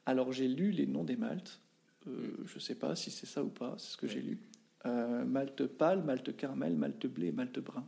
Alors 0.05 0.31
j'ai 0.31 0.47
lu 0.47 0.71
les 0.71 0.87
noms 0.87 1.03
des 1.03 1.15
maltes. 1.15 1.59
Euh, 2.07 2.35
je 2.45 2.55
ne 2.55 2.59
sais 2.59 2.75
pas 2.75 2.95
si 2.95 3.11
c'est 3.11 3.25
ça 3.25 3.43
ou 3.43 3.49
pas, 3.49 3.75
c'est 3.77 3.91
ce 3.91 3.97
que 3.97 4.07
j'ai 4.07 4.21
lu. 4.21 4.39
Malte 4.85 5.65
pâle, 5.65 6.03
malte 6.03 6.37
caramel, 6.37 6.75
malte 6.75 7.07
blé 7.07 7.27
et 7.27 7.31
malte 7.31 7.57
brun. 7.57 7.87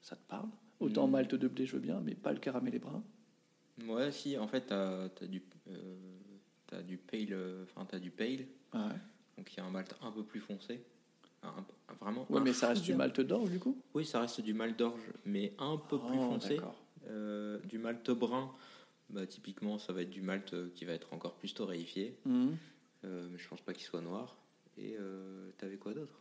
Ça 0.00 0.16
te 0.16 0.22
parle? 0.26 0.48
Autant 0.82 1.06
malte 1.06 1.34
de 1.34 1.48
blé, 1.48 1.66
je 1.66 1.72
veux 1.74 1.80
bien, 1.80 2.00
mais 2.00 2.14
pâle, 2.14 2.40
caramel 2.40 2.74
et 2.74 2.78
brun. 2.78 3.02
Ouais, 3.86 4.12
si, 4.12 4.36
en 4.36 4.46
fait, 4.48 4.66
t'as 4.66 5.04
as 5.04 5.26
du, 5.26 5.42
euh, 5.68 5.96
t'as 6.66 6.82
du 6.82 6.98
pale, 6.98 7.36
enfin, 7.64 7.86
t'as 7.86 7.98
du 7.98 8.10
pale, 8.10 8.46
Ah 8.72 8.88
ouais. 8.88 8.94
donc 9.38 9.52
il 9.52 9.56
y 9.56 9.60
a 9.60 9.64
un 9.64 9.70
malt 9.70 9.94
un 10.02 10.10
peu 10.12 10.22
plus 10.24 10.40
foncé. 10.40 10.82
Un- 11.42 11.48
un- 11.88 11.94
vraiment. 12.00 12.26
Ouais, 12.30 12.40
mais 12.40 12.52
ça 12.52 12.68
reste 12.68 12.82
du 12.84 12.94
malt 12.94 13.20
d'orge 13.20 13.50
du 13.50 13.58
coup? 13.58 13.76
Oui, 13.94 14.04
ça 14.04 14.20
reste 14.20 14.40
du 14.40 14.54
malt 14.54 14.78
d'orge, 14.78 15.00
mais 15.24 15.54
un 15.58 15.76
peu 15.76 15.98
plus 15.98 16.18
Oh, 16.18 16.28
foncé. 16.32 16.60
Euh, 17.08 17.58
du 17.60 17.78
malt 17.78 18.08
brun, 18.10 18.52
bah, 19.10 19.26
typiquement, 19.26 19.78
ça 19.78 19.92
va 19.92 20.02
être 20.02 20.10
du 20.10 20.20
malt 20.22 20.54
qui 20.74 20.84
va 20.84 20.92
être 20.92 21.12
encore 21.12 21.34
plus 21.36 21.52
torréfié. 21.54 22.16
Euh, 23.04 23.28
mais 23.30 23.38
je 23.38 23.48
pense 23.48 23.60
pas 23.60 23.72
qu'il 23.72 23.84
soit 23.84 24.00
noir. 24.00 24.36
Et 24.78 24.96
euh, 24.98 25.50
t'avais 25.58 25.76
quoi 25.76 25.92
d'autre? 25.94 26.14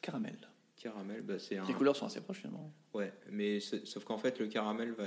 Caramel. 0.00 0.38
Caramel, 0.80 1.20
bah, 1.22 1.38
c'est 1.38 1.58
un. 1.58 1.66
Les 1.66 1.74
couleurs 1.74 1.94
sont 1.94 2.06
assez 2.06 2.20
proches 2.22 2.38
finalement. 2.38 2.72
Ouais, 2.94 3.12
mais 3.30 3.60
sauf 3.60 4.02
qu'en 4.04 4.16
fait, 4.18 4.38
le 4.38 4.46
caramel 4.48 4.92
va 4.92 5.04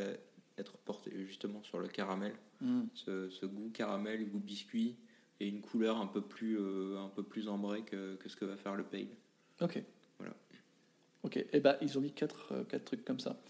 être 0.57 0.77
porté 0.77 1.11
justement 1.25 1.63
sur 1.63 1.79
le 1.79 1.87
caramel. 1.87 2.33
Mhm. 2.61 2.87
Ce, 2.93 3.29
ce 3.29 3.45
goût 3.47 3.69
caramel, 3.71 4.29
goût 4.29 4.39
biscuit, 4.39 4.95
et 5.39 5.47
une 5.47 5.61
couleur 5.61 5.99
un 5.99 6.05
peu 6.05 6.21
plus, 6.21 6.59
euh, 6.59 6.99
un 6.99 7.09
peu 7.09 7.23
plus 7.23 7.49
ambrée 7.49 7.81
que, 7.81 8.15
que 8.15 8.29
ce 8.29 8.35
que 8.35 8.45
va 8.45 8.55
faire 8.55 8.75
le 8.75 8.83
pale. 8.83 9.07
Ok. 9.61 9.81
Voilà. 10.19 10.35
Ok. 11.23 11.43
Et 11.51 11.59
ben 11.59 11.75
ils 11.81 11.97
ont 11.97 12.01
mis 12.01 12.11
quatre, 12.13 12.53
euh, 12.53 12.63
quatre 12.65 12.85
trucs 12.85 13.03
comme 13.03 13.19
ça. 13.19 13.41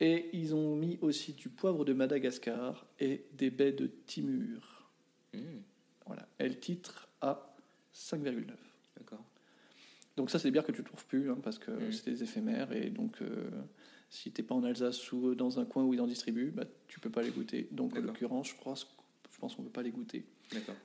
Et 0.00 0.30
ils 0.32 0.54
ont 0.54 0.76
mis 0.76 0.98
aussi 1.02 1.32
du 1.32 1.48
poivre 1.48 1.84
de 1.84 1.92
Madagascar 1.92 2.86
et 3.00 3.26
des 3.32 3.50
baies 3.50 3.72
de 3.72 3.86
Timur. 4.06 4.90
Mmh, 5.32 5.38
Voilà. 6.06 6.28
Et 6.38 6.48
le 6.48 6.58
titre 6.58 7.08
à 7.20 7.56
5,9. 7.92 8.46
D'accord. 8.96 9.24
Donc 10.16 10.30
ça, 10.30 10.38
c'est 10.38 10.48
des 10.48 10.52
bières 10.52 10.64
que 10.64 10.72
tu 10.72 10.80
ne 10.80 10.86
trouves 10.86 11.04
plus, 11.06 11.30
hein, 11.30 11.38
parce 11.42 11.58
que 11.58 11.70
Mm. 11.70 11.92
c'est 11.92 12.10
des 12.10 12.22
éphémères, 12.22 12.72
et 12.72 12.90
donc 12.90 13.20
euh, 13.22 13.50
si 14.10 14.30
tu 14.32 14.40
n'es 14.40 14.46
pas 14.46 14.54
en 14.54 14.62
Alsace 14.62 15.10
ou 15.12 15.28
euh, 15.30 15.34
dans 15.34 15.58
un 15.58 15.64
coin 15.64 15.82
où 15.84 15.92
ils 15.94 16.00
en 16.00 16.06
distribuent, 16.06 16.52
bah, 16.52 16.64
tu 16.88 17.00
peux 17.00 17.10
pas 17.10 17.22
les 17.22 17.30
goûter. 17.30 17.68
Donc 17.72 17.92
en 17.96 18.00
l'occurrence, 18.00 18.48
je 18.50 18.54
pense, 18.62 18.86
je 19.32 19.38
pense 19.38 19.54
qu'on 19.56 19.62
ne 19.62 19.66
peut 19.68 19.72
pas 19.72 19.82
les 19.82 19.90
goûter. 19.90 20.24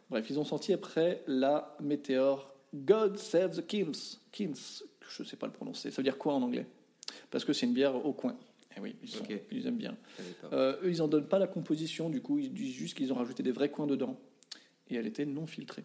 Bref, 0.09 0.25
ils 0.29 0.39
ont 0.39 0.43
sorti 0.45 0.73
après 0.73 1.23
la 1.27 1.75
météore 1.79 2.55
God 2.73 3.17
Save 3.17 3.55
the 3.61 3.65
Kings. 3.67 4.17
Kings, 4.31 4.81
je 5.07 5.23
ne 5.23 5.27
sais 5.27 5.37
pas 5.37 5.45
le 5.47 5.53
prononcer. 5.53 5.91
Ça 5.91 5.97
veut 5.97 6.03
dire 6.03 6.17
quoi 6.17 6.33
en 6.33 6.41
anglais? 6.41 6.65
Parce 7.29 7.45
que 7.45 7.53
c'est 7.53 7.65
une 7.67 7.73
bière 7.73 8.03
au 8.05 8.13
coin. 8.13 8.35
Eh 8.77 8.79
oui, 8.79 8.95
ils, 9.03 9.09
sont- 9.09 9.23
ils 9.51 9.67
aiment 9.67 9.77
bien. 9.77 9.97
Euh, 10.53 10.77
eux, 10.83 10.91
ils 10.91 10.97
n'en 10.99 11.07
donnent 11.07 11.27
pas 11.27 11.39
la 11.39 11.47
composition, 11.47 12.09
du 12.09 12.21
coup, 12.21 12.39
ils 12.39 12.53
disent 12.53 12.73
juste 12.73 12.95
qu'ils 12.97 13.11
ont 13.11 13.15
rajouté 13.15 13.43
des 13.43 13.51
vrais 13.51 13.69
coins 13.69 13.87
dedans. 13.87 14.19
Et 14.89 14.95
elle 14.95 15.05
était 15.07 15.25
non 15.25 15.45
filtrée. 15.45 15.83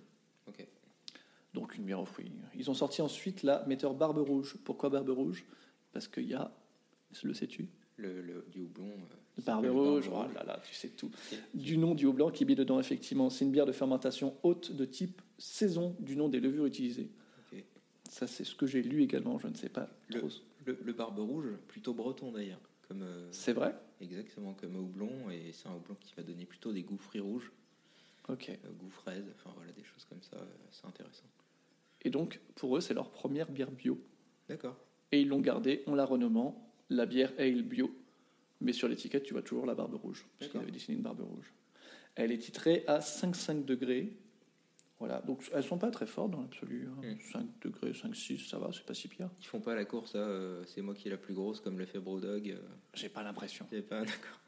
Ok. 1.74 1.78
Donc 1.78 1.78
une 1.78 1.84
bière 1.86 2.00
aux 2.00 2.04
fruits. 2.06 2.32
Ils 2.56 2.70
ont 2.70 2.74
sorti 2.74 3.02
ensuite 3.02 3.42
la 3.42 3.64
météore 3.66 3.94
Barbe 3.94 4.18
Rouge. 4.18 4.56
Pourquoi 4.64 4.90
Barbe 4.90 5.10
Rouge? 5.10 5.44
Parce 5.92 6.08
qu'il 6.08 6.26
y 6.28 6.34
a, 6.34 6.50
le 7.22 7.34
sais-tu? 7.34 7.68
Le, 7.96 8.20
le- 8.22 8.44
du 8.50 8.60
houblon. 8.60 8.86
euh, 8.88 9.42
Barbe 9.44 9.66
Rouge, 9.66 10.08
oh 10.12 10.24
là 10.34 10.44
là, 10.44 10.60
tu 10.66 10.74
sais 10.74 10.88
tout. 10.90 11.10
Du 11.54 11.76
nom 11.76 11.94
du 11.94 12.06
haut 12.06 12.12
blanc 12.12 12.30
qui 12.30 12.44
est 12.44 12.54
dedans, 12.54 12.80
effectivement. 12.80 13.30
C'est 13.30 13.44
une 13.44 13.50
bière 13.52 13.66
de 13.66 13.72
fermentation 13.72 14.36
haute 14.42 14.72
de 14.72 14.84
type 14.84 15.20
saison 15.38 15.96
du 16.00 16.16
nom 16.16 16.28
des 16.28 16.40
levures 16.40 16.66
utilisées. 16.66 17.10
Ça, 18.10 18.26
c'est 18.28 18.44
ce 18.44 18.54
que 18.54 18.66
j'ai 18.66 18.82
lu 18.82 19.02
également, 19.02 19.38
je 19.40 19.48
ne 19.48 19.54
sais 19.54 19.68
pas 19.70 19.88
Le- 20.08 20.20
trop. 20.20 20.28
Le, 20.66 20.78
le 20.84 20.92
barbe 20.92 21.18
rouge, 21.18 21.46
plutôt 21.66 21.94
breton 21.94 22.30
d'ailleurs. 22.30 22.60
Comme, 22.86 23.02
euh, 23.02 23.26
C'est 23.32 23.52
vrai? 23.54 23.74
exactement 24.00 24.52
comme 24.54 24.76
houblon, 24.76 25.10
et 25.30 25.50
c'est 25.52 25.68
un 25.68 25.74
houblon 25.74 25.96
qui 26.00 26.14
va 26.14 26.22
donner 26.22 26.44
plutôt 26.44 26.72
des 26.72 26.82
goûts 26.84 26.98
fruits 26.98 27.20
rouges, 27.22 27.50
Ok. 28.28 28.50
euh, 28.50 28.70
goût 28.78 28.90
fraise, 28.90 29.24
enfin 29.34 29.50
voilà, 29.56 29.72
des 29.72 29.82
choses 29.82 30.04
comme 30.04 30.22
ça, 30.22 30.36
euh, 30.36 30.44
c'est 30.70 30.86
intéressant. 30.86 31.24
Et 32.04 32.10
donc, 32.10 32.40
pour 32.54 32.76
eux, 32.76 32.80
c'est 32.80 32.94
leur 32.94 33.10
première 33.10 33.50
bière 33.50 33.70
bio. 33.70 33.98
D'accord. 34.48 34.76
Et 35.12 35.20
ils 35.22 35.28
l'ont 35.28 35.40
gardée 35.40 35.82
en 35.86 35.94
la 35.94 36.04
renommant 36.04 36.70
la 36.90 37.06
bière 37.06 37.32
Ale 37.38 37.62
bio. 37.62 37.90
Mais 38.60 38.72
sur 38.72 38.88
l'étiquette, 38.88 39.22
tu 39.24 39.32
vois 39.32 39.42
toujours 39.42 39.66
la 39.66 39.74
barbe 39.74 39.94
rouge. 39.94 40.26
Parce 40.38 40.50
qu'ils 40.50 40.60
avaient 40.60 40.70
dessiné 40.70 40.96
une 40.96 41.02
barbe 41.02 41.20
rouge. 41.20 41.52
Elle 42.14 42.30
est 42.32 42.38
titrée 42.38 42.84
à 42.86 42.98
5,5 43.00 43.64
degrés. 43.64 44.16
Voilà. 45.00 45.20
Donc 45.22 45.42
elles 45.52 45.64
sont 45.64 45.76
pas 45.78 45.90
très 45.90 46.06
fortes 46.06 46.30
dans 46.30 46.40
l'absolu. 46.40 46.88
hein. 46.88 47.02
Mm. 47.14 47.32
5 47.32 47.46
degrés, 47.62 47.90
5,6, 47.92 48.48
ça 48.48 48.58
va, 48.58 48.70
c'est 48.72 48.86
pas 48.86 48.94
si 48.94 49.08
pire. 49.08 49.28
Ils 49.40 49.46
font 49.46 49.60
pas 49.60 49.74
la 49.74 49.84
course, 49.84 50.14
à, 50.14 50.18
euh, 50.18 50.62
c'est 50.66 50.82
moi 50.82 50.94
qui 50.94 51.08
est 51.08 51.10
la 51.10 51.16
plus 51.16 51.34
grosse, 51.34 51.60
comme 51.60 51.78
le 51.78 51.84
fait 51.84 51.98
Brodog. 51.98 52.48
euh, 52.50 52.58
J'ai 52.94 53.08
pas 53.08 53.22
l'impression. 53.22 53.66
pas 53.88 54.00
d'accord. 54.00 54.40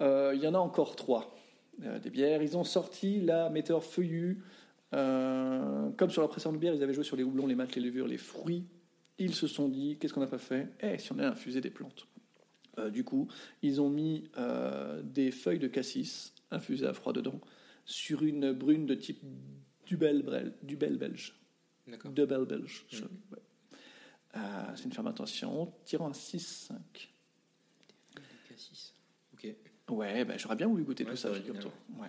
Euh, 0.00 0.32
Il 0.34 0.42
y 0.42 0.46
en 0.48 0.54
a 0.54 0.58
encore 0.58 0.96
trois 0.96 1.36
euh, 1.84 1.98
des 2.00 2.10
bières. 2.10 2.42
Ils 2.42 2.56
ont 2.56 2.64
sorti 2.64 3.20
la 3.20 3.48
météore 3.50 3.84
feuillue. 3.84 4.42
Euh, 4.94 5.90
comme 5.90 6.10
sur 6.10 6.22
la 6.22 6.28
précédente 6.28 6.58
bière, 6.58 6.74
ils 6.74 6.82
avaient 6.82 6.94
joué 6.94 7.04
sur 7.04 7.16
les 7.16 7.22
houblons, 7.22 7.46
les 7.46 7.54
maltes, 7.54 7.76
les 7.76 7.82
levures, 7.82 8.06
les 8.06 8.18
fruits. 8.18 8.66
Ils 9.18 9.34
se 9.34 9.46
sont 9.46 9.68
dit, 9.68 9.98
qu'est-ce 9.98 10.14
qu'on 10.14 10.20
n'a 10.20 10.26
pas 10.26 10.38
fait? 10.38 10.68
Eh, 10.80 10.98
si 10.98 11.12
on 11.12 11.18
a 11.18 11.28
infusé 11.28 11.60
des 11.60 11.70
plantes. 11.70 12.06
Euh, 12.78 12.90
du 12.90 13.04
coup, 13.04 13.28
ils 13.62 13.80
ont 13.80 13.90
mis 13.90 14.30
euh, 14.38 15.02
des 15.02 15.30
feuilles 15.30 15.58
de 15.58 15.66
cassis 15.66 16.32
infusées 16.50 16.86
à 16.86 16.92
froid 16.92 17.12
dedans 17.12 17.40
sur 17.84 18.22
une 18.22 18.52
brune 18.52 18.86
de 18.86 18.94
type 18.94 19.20
Dubel, 19.86 20.52
Dubel 20.62 20.96
belge. 20.98 21.34
D'accord. 21.86 22.12
Dubel 22.12 22.44
belge. 22.44 22.86
Mhm. 22.92 23.00
ouais. 23.32 23.38
Euh, 24.36 24.40
C'est 24.76 24.84
une 24.84 24.92
fermentation 24.92 25.72
tirant 25.84 26.08
à 26.08 26.12
6,5. 26.12 26.74
Cassis. 28.48 28.94
Ok. 29.32 29.54
Ouais, 29.90 30.24
ben, 30.24 30.38
j'aurais 30.38 30.56
bien 30.56 30.68
voulu 30.68 30.84
goûter 30.84 31.04
Ouais, 31.04 31.10
tout 31.10 31.16
ça, 31.16 31.32
figure-toi. 31.32 31.72
Ouais. 31.98 32.08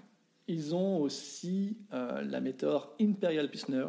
Ils 0.50 0.74
ont 0.74 1.00
aussi 1.00 1.78
euh, 1.94 2.24
la 2.24 2.42
météore 2.42 2.96
Imperial 3.00 3.52
Pilsner. 3.52 3.86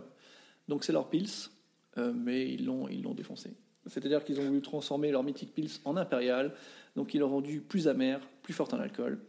Donc 0.68 0.84
c'est 0.84 0.92
leur 0.92 1.08
pils, 1.08 1.48
euh, 1.96 2.12
mais 2.12 2.52
ils 2.52 2.66
l'ont 2.66 2.86
ils 2.86 3.02
l'ont 3.02 3.14
défoncé. 3.14 3.54
C'est-à-dire 3.86 4.22
qu'ils 4.24 4.38
ont 4.40 4.44
voulu 4.44 4.60
transformer 4.60 5.10
leur 5.10 5.22
Mythic 5.22 5.54
Pils 5.54 5.80
en 5.86 5.96
impérial, 5.96 6.54
donc 6.96 7.14
ils 7.14 7.20
l'ont 7.20 7.30
rendu 7.30 7.62
plus 7.62 7.88
amer, 7.88 8.20
plus 8.42 8.52
fort 8.52 8.68
en 8.74 8.78
alcool. 8.78 9.22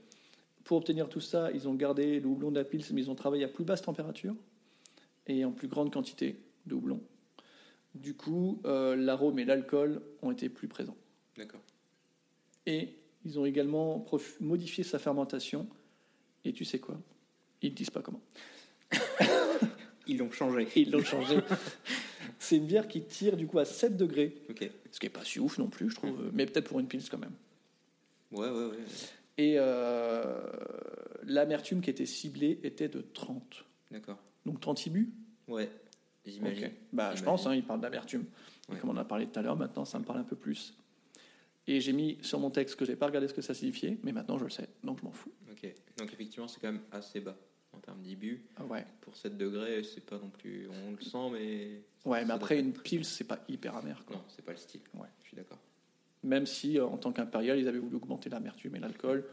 Pour 0.66 0.76
obtenir 0.78 1.08
tout 1.08 1.22
ça, 1.22 1.50
ils 1.54 1.70
ont 1.70 1.74
gardé 1.74 2.20
le 2.20 2.28
houblon 2.28 2.52
de 2.52 2.60
la 2.60 2.66
Pils, 2.66 2.84
mais 2.92 3.04
ils 3.04 3.10
ont 3.10 3.16
travaillé 3.16 3.46
à 3.46 3.48
plus 3.48 3.64
basse 3.64 3.82
température 3.82 4.36
et 5.26 5.46
en 5.46 5.54
plus 5.54 5.70
grande 5.70 5.92
quantité 5.94 6.36
de 6.66 6.76
houblon. 6.76 7.02
Du 7.96 8.14
coup, 8.14 8.62
euh, 8.66 8.98
l'arôme 8.98 9.40
et 9.40 9.46
l'alcool 9.46 10.02
ont 10.22 10.32
été 10.32 10.50
plus 10.50 10.68
présents. 10.68 10.98
D'accord. 11.38 11.62
Et 12.66 12.98
ils 13.24 13.40
ont 13.40 13.46
également 13.46 14.06
modifié 14.42 14.84
sa 14.84 15.00
fermentation. 15.00 15.70
Et 16.44 16.52
tu 16.52 16.66
sais 16.66 16.80
quoi? 16.80 17.00
Ils 17.62 17.72
ne 17.72 17.76
disent 17.76 17.90
pas 17.90 18.02
comment. 18.02 18.22
Ils 20.08 20.18
l'ont 20.18 20.32
changé. 20.32 20.68
Ils 20.76 20.92
l'ont 20.92 21.04
changé. 21.04 21.38
C'est 22.40 22.58
une 22.58 22.66
bière 22.66 22.88
qui 22.88 23.04
tire 23.04 23.38
du 23.38 23.48
coup 23.48 23.60
à 23.60 23.66
7 23.66 23.96
degrés, 23.96 24.36
Ok. 24.50 24.70
ce 24.92 25.00
qui 25.00 25.06
n'est 25.06 25.12
pas 25.12 25.24
si 25.24 25.40
ouf 25.40 25.58
non 25.58 25.68
plus, 25.68 25.90
je 25.92 25.96
trouve, 25.96 26.32
mais 26.34 26.46
peut-être 26.46 26.68
pour 26.68 26.80
une 26.80 26.88
pils 26.88 27.08
quand 27.10 27.18
même. 27.20 27.34
Ouais, 28.32 28.50
ouais, 28.50 28.66
ouais. 28.66 28.78
Et 29.38 29.56
euh, 29.58 30.42
l'amertume 31.24 31.82
qui 31.82 31.90
était 31.90 32.06
ciblée 32.06 32.60
était 32.64 32.90
de 32.90 33.02
30. 33.02 33.64
D'accord. 33.92 34.18
Donc 34.46 34.60
30 34.60 34.88
ibus 34.88 35.10
Ouais. 35.48 35.70
J'imagine. 36.26 36.72
Bah, 36.94 37.14
je 37.16 37.24
pense, 37.24 37.46
hein, 37.48 37.56
il 37.56 37.64
parle 37.64 37.82
d'amertume. 37.82 38.26
Ouais. 38.70 38.78
Comme 38.80 38.90
on 38.90 38.94
en 38.94 38.98
a 38.98 39.06
parlé 39.06 39.28
tout 39.28 39.40
à 39.40 39.42
l'heure, 39.42 39.56
maintenant 39.58 39.86
ça 39.86 40.00
me 40.00 40.04
parle 40.04 40.20
un 40.20 40.24
peu 40.24 40.36
plus. 40.36 40.76
Et 41.68 41.80
j'ai 41.80 41.94
mis 41.94 42.18
sur 42.22 42.40
mon 42.40 42.50
texte 42.50 42.76
que 42.76 42.86
je 42.86 42.92
n'ai 42.92 42.98
pas 42.98 43.06
regardé 43.06 43.28
ce 43.28 43.34
que 43.34 43.42
ça 43.42 43.54
signifiait, 43.54 43.98
mais 44.04 44.12
maintenant 44.12 44.38
je 44.38 44.46
le 44.46 44.50
sais, 44.50 44.68
donc 44.84 45.00
je 45.00 45.06
m'en 45.06 45.12
fous. 45.12 45.32
Ok. 45.52 45.72
Donc 45.98 46.12
effectivement, 46.12 46.48
c'est 46.48 46.60
quand 46.60 46.72
même 46.72 46.82
assez 46.92 47.20
bas 47.20 47.38
en 47.74 47.80
termes 47.80 48.02
d'ibus. 48.02 48.44
Ah 48.58 48.66
ouais. 48.66 48.86
Pour 49.02 49.16
7 49.16 49.38
degrés, 49.38 49.84
c'est 49.84 50.06
pas 50.06 50.18
non 50.18 50.30
plus. 50.30 50.68
On 50.70 50.92
le 50.92 51.02
sent, 51.02 51.30
mais. 51.32 51.82
Ouais, 52.06 52.26
mais 52.26 52.34
après 52.34 52.60
une 52.60 52.74
pils, 52.74 53.06
c'est 53.06 53.24
pas 53.24 53.40
hyper 53.48 53.76
amer. 53.78 54.04
Quoi. 54.06 54.18
Non, 54.18 54.24
c'est 54.28 54.44
pas 54.44 54.52
le 54.52 54.58
style. 54.58 54.82
Ouais. 54.96 55.08
Je 55.24 55.28
suis 55.30 55.36
d'accord. 55.38 55.60
Même 56.24 56.46
si, 56.46 56.78
euh, 56.78 56.86
en 56.86 56.98
tant 56.98 57.12
qu'impérial, 57.12 57.60
ils 57.60 57.68
avaient 57.68 57.80
voulu 57.80 57.96
augmenter 57.96 58.30
l'amertume 58.30 58.76
et 58.76 58.80
l'alcool, 58.80 59.26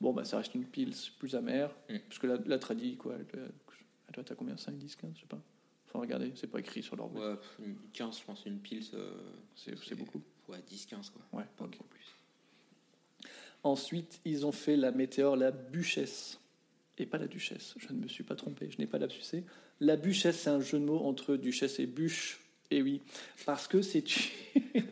bon, 0.00 0.12
bah, 0.12 0.24
ça 0.24 0.38
reste 0.38 0.54
une 0.54 0.64
pils 0.66 0.94
plus 1.18 1.34
amère, 1.36 1.70
Mm. 1.88 1.98
puisque 2.08 2.24
la, 2.24 2.36
la 2.46 2.58
tradie, 2.58 2.96
quoi, 2.96 3.14
elle, 3.16 3.26
elle 3.34 4.12
doit 4.12 4.22
être 4.22 4.32
à 4.32 4.34
combien 4.34 4.56
5, 4.56 4.76
10, 4.76 4.96
15, 4.96 5.12
je 5.14 5.20
sais 5.20 5.26
pas. 5.26 5.40
Faut 5.86 6.00
regarder, 6.00 6.32
c'est 6.34 6.46
pas 6.46 6.58
écrit 6.58 6.82
sur 6.82 6.96
leur 6.96 7.08
boîte. 7.08 7.30
Ouais, 7.30 7.36
pff, 7.36 7.58
une 7.66 7.76
15, 7.92 8.18
je 8.20 8.24
pense, 8.24 8.44
une 8.46 8.58
pile, 8.58 8.82
C'est- 9.54 9.94
beaucoup. 9.94 10.22
Ouais, 10.48 10.58
10-15, 10.66 11.10
quoi. 11.10 11.22
Ouais, 11.38 11.44
Pas 11.56 11.66
beaucoup 11.66 11.84
plus. 11.84 12.06
Ensuite, 13.62 14.20
ils 14.24 14.44
ont 14.44 14.50
fait 14.52 14.76
la 14.76 14.90
météore, 14.90 15.36
la 15.36 15.52
Buchesse. 15.52 16.40
Et 16.98 17.06
pas 17.06 17.18
la 17.18 17.26
Duchesse, 17.26 17.74
je 17.78 17.92
ne 17.92 17.98
me 18.00 18.06
suis 18.08 18.22
pas 18.24 18.36
trompé, 18.36 18.68
je 18.70 18.78
n'ai 18.78 18.86
pas 18.86 18.98
lapsusé. 18.98 19.44
La 19.80 19.96
Buchesse, 19.96 20.40
c'est 20.40 20.50
un 20.50 20.60
jeu 20.60 20.78
de 20.78 20.84
mots 20.84 21.00
entre 21.00 21.36
Duchesse 21.36 21.78
et 21.80 21.86
Bûche. 21.86 22.38
Et 22.70 22.80
oui, 22.82 23.00
parce 23.44 23.66
que 23.68 23.82
c'est 23.82 24.04
une, 24.74 24.82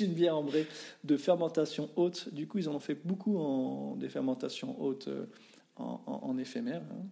une 0.00 0.12
bière 0.14 0.36
ambrée 0.36 0.66
de 1.04 1.16
fermentation 1.16 1.90
haute. 1.96 2.32
Du 2.32 2.46
coup, 2.48 2.58
ils 2.58 2.68
en 2.68 2.74
ont 2.76 2.80
fait 2.80 2.94
beaucoup 3.04 3.38
en 3.38 3.96
des 3.96 4.08
fermentations 4.08 4.80
hautes 4.82 5.08
euh, 5.08 5.26
en, 5.76 6.00
en- 6.06 6.20
en 6.28 6.38
éphémère, 6.38 6.82
hein, 6.82 7.04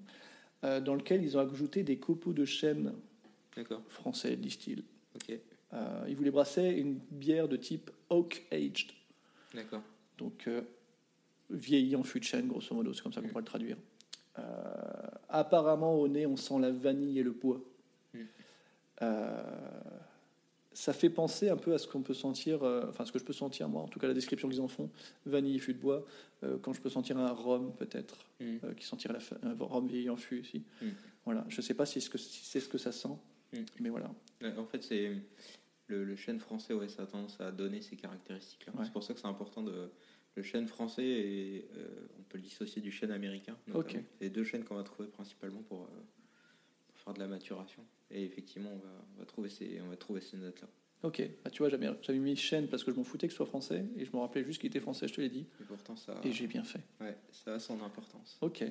euh, 0.65 0.81
dans 0.81 0.95
lequel 0.95 1.23
ils 1.23 1.37
ont 1.37 1.41
ajouté 1.41 1.83
des 1.83 1.99
copeaux 1.99 2.33
de 2.33 2.45
chêne 2.45 2.93
français, 3.89 4.37
disent-ils. 4.37 4.83
Euh, 5.73 6.05
ils 6.09 6.17
voulaient 6.17 6.31
brasser 6.33 6.65
une 6.71 6.99
bière 7.11 7.47
de 7.47 7.57
type 7.57 7.91
oak 8.09 8.45
aged. 8.51 8.91
D'accord. 9.55 9.83
Donc, 10.19 10.45
euh, 10.49 10.63
vieilli 11.51 11.95
en 11.95 12.03
fût 12.03 12.19
de 12.21 12.25
chêne, 12.25 12.49
grosso 12.49 12.75
modo, 12.75 12.93
c'est 12.93 13.03
comme 13.03 13.13
ça 13.13 13.21
qu'on 13.21 13.27
Mm. 13.29 13.31
pourrait 13.31 13.43
le 13.43 13.47
traduire. 13.47 13.77
Euh, 14.41 15.07
apparemment, 15.29 15.95
au 16.01 16.09
nez, 16.09 16.27
on 16.27 16.37
sent 16.37 16.59
la 16.61 16.71
vanille 16.71 17.19
et 17.19 17.23
le 17.23 17.33
bois. 17.33 17.61
Mm. 18.15 18.19
Euh, 19.03 19.43
ça 20.73 20.93
fait 20.93 21.11
penser 21.11 21.49
un 21.51 21.57
peu 21.57 21.75
à 21.75 21.79
ce 21.79 21.87
qu'on 21.89 22.03
peut 22.03 22.15
sentir, 22.15 22.63
euh, 22.63 22.87
enfin, 22.89 23.05
ce 23.05 23.13
que 23.13 23.19
je 23.19 23.25
peux 23.25 23.33
sentir, 23.33 23.69
moi, 23.69 23.83
en 23.83 23.89
tout 23.89 23.99
cas, 23.99 24.07
la 24.07 24.15
description 24.15 24.49
qu'ils 24.49 24.61
en 24.61 24.69
font, 24.69 24.89
vanille 25.27 25.57
et 25.57 25.59
fût 25.59 25.75
de 25.75 25.81
bois, 25.81 26.05
euh, 26.45 26.59
quand 26.63 26.73
je 26.73 26.81
peux 26.81 26.89
sentir 26.91 27.19
un 27.19 27.33
rhum, 27.33 27.73
peut-être, 27.77 28.17
Mm. 28.41 28.45
euh, 28.65 28.75
qui 28.75 28.87
sentirait 28.87 29.15
la 29.15 29.51
un 29.51 29.55
rhum 29.59 29.87
vieilli 29.87 30.09
en 30.11 30.17
fût 30.17 30.41
aussi. 30.41 30.63
Mm. 30.81 30.87
Voilà, 31.25 31.45
je 31.49 31.61
sais 31.61 31.75
pas 31.75 31.87
si 31.87 31.95
c'est 32.01 32.07
ce 32.07 32.11
que, 32.11 32.19
si 32.19 32.45
c'est 32.45 32.61
ce 32.61 32.69
que 32.69 32.79
ça 32.79 32.93
sent, 32.93 33.09
Mm. 33.53 33.59
mais 33.81 33.89
voilà. 33.91 34.11
En 34.57 34.65
fait, 34.65 34.83
c'est 34.85 35.13
le, 35.89 36.05
le 36.05 36.17
chêne 36.17 36.39
français, 36.39 36.73
ouais, 36.73 36.89
ça 36.89 37.03
a 37.03 37.07
tendance 37.07 37.41
à 37.41 37.51
donner 37.51 37.83
ces 37.83 37.97
caractéristiques-là. 37.97 38.73
Ouais. 38.79 38.85
C'est 38.85 38.93
pour 38.93 39.03
ça 39.03 39.13
que 39.13 39.21
c'est 39.21 39.27
important 39.27 39.63
de. 39.63 39.91
Le 40.37 40.43
chêne 40.43 40.67
français, 40.67 41.05
et, 41.05 41.69
euh, 41.77 42.07
on 42.19 42.23
peut 42.23 42.39
le 42.39 42.45
dissocier 42.45 42.81
du 42.81 42.91
chêne 42.91 43.11
américain. 43.11 43.57
notamment. 43.67 43.81
Ok. 43.85 44.05
C'est 44.19 44.25
les 44.25 44.31
deux 44.31 44.45
chênes 44.45 44.65
qu'on 44.65 44.77
va 44.77 44.85
trouver 44.85 45.09
principalement 45.09 45.63
pour, 45.63 45.83
euh, 45.83 45.87
pour 46.89 46.99
faire 47.01 47.15
de 47.15 47.19
la 47.19 47.27
maturation. 47.27 47.85
Et 48.11 48.25
effectivement, 48.25 48.71
on 48.73 48.79
va, 48.79 49.05
on 49.17 49.19
va 49.21 49.25
trouver 49.27 49.49
ces, 49.49 49.81
on 49.85 49.89
va 49.89 49.97
trouver 49.97 50.21
ces 50.21 50.37
notes-là. 50.37 50.69
Ok, 51.03 51.23
bah, 51.43 51.51
tu 51.51 51.63
vois, 51.63 51.71
j'avais 51.71 52.19
mis 52.19 52.37
chêne 52.37 52.69
parce 52.69 52.85
que 52.85 52.91
je 52.93 52.97
m'en 52.97 53.05
foutais 53.05 53.27
que 53.27 53.33
ce 53.33 53.39
soit 53.39 53.47
français, 53.47 53.87
et 53.97 54.05
je 54.05 54.13
me 54.13 54.19
rappelais 54.21 54.45
juste 54.45 54.61
qu'il 54.61 54.69
était 54.69 54.81
français, 54.81 55.09
je 55.09 55.15
te 55.15 55.21
l'ai 55.21 55.31
dit, 55.31 55.47
Et 55.61 55.65
pourtant, 55.65 55.97
ça, 55.97 56.21
et 56.23 56.31
j'ai 56.31 56.47
bien 56.47 56.63
fait. 56.63 56.83
ouais, 57.01 57.17
ça 57.33 57.55
a 57.55 57.59
son 57.59 57.83
importance. 57.83 58.37
Ok. 58.43 58.63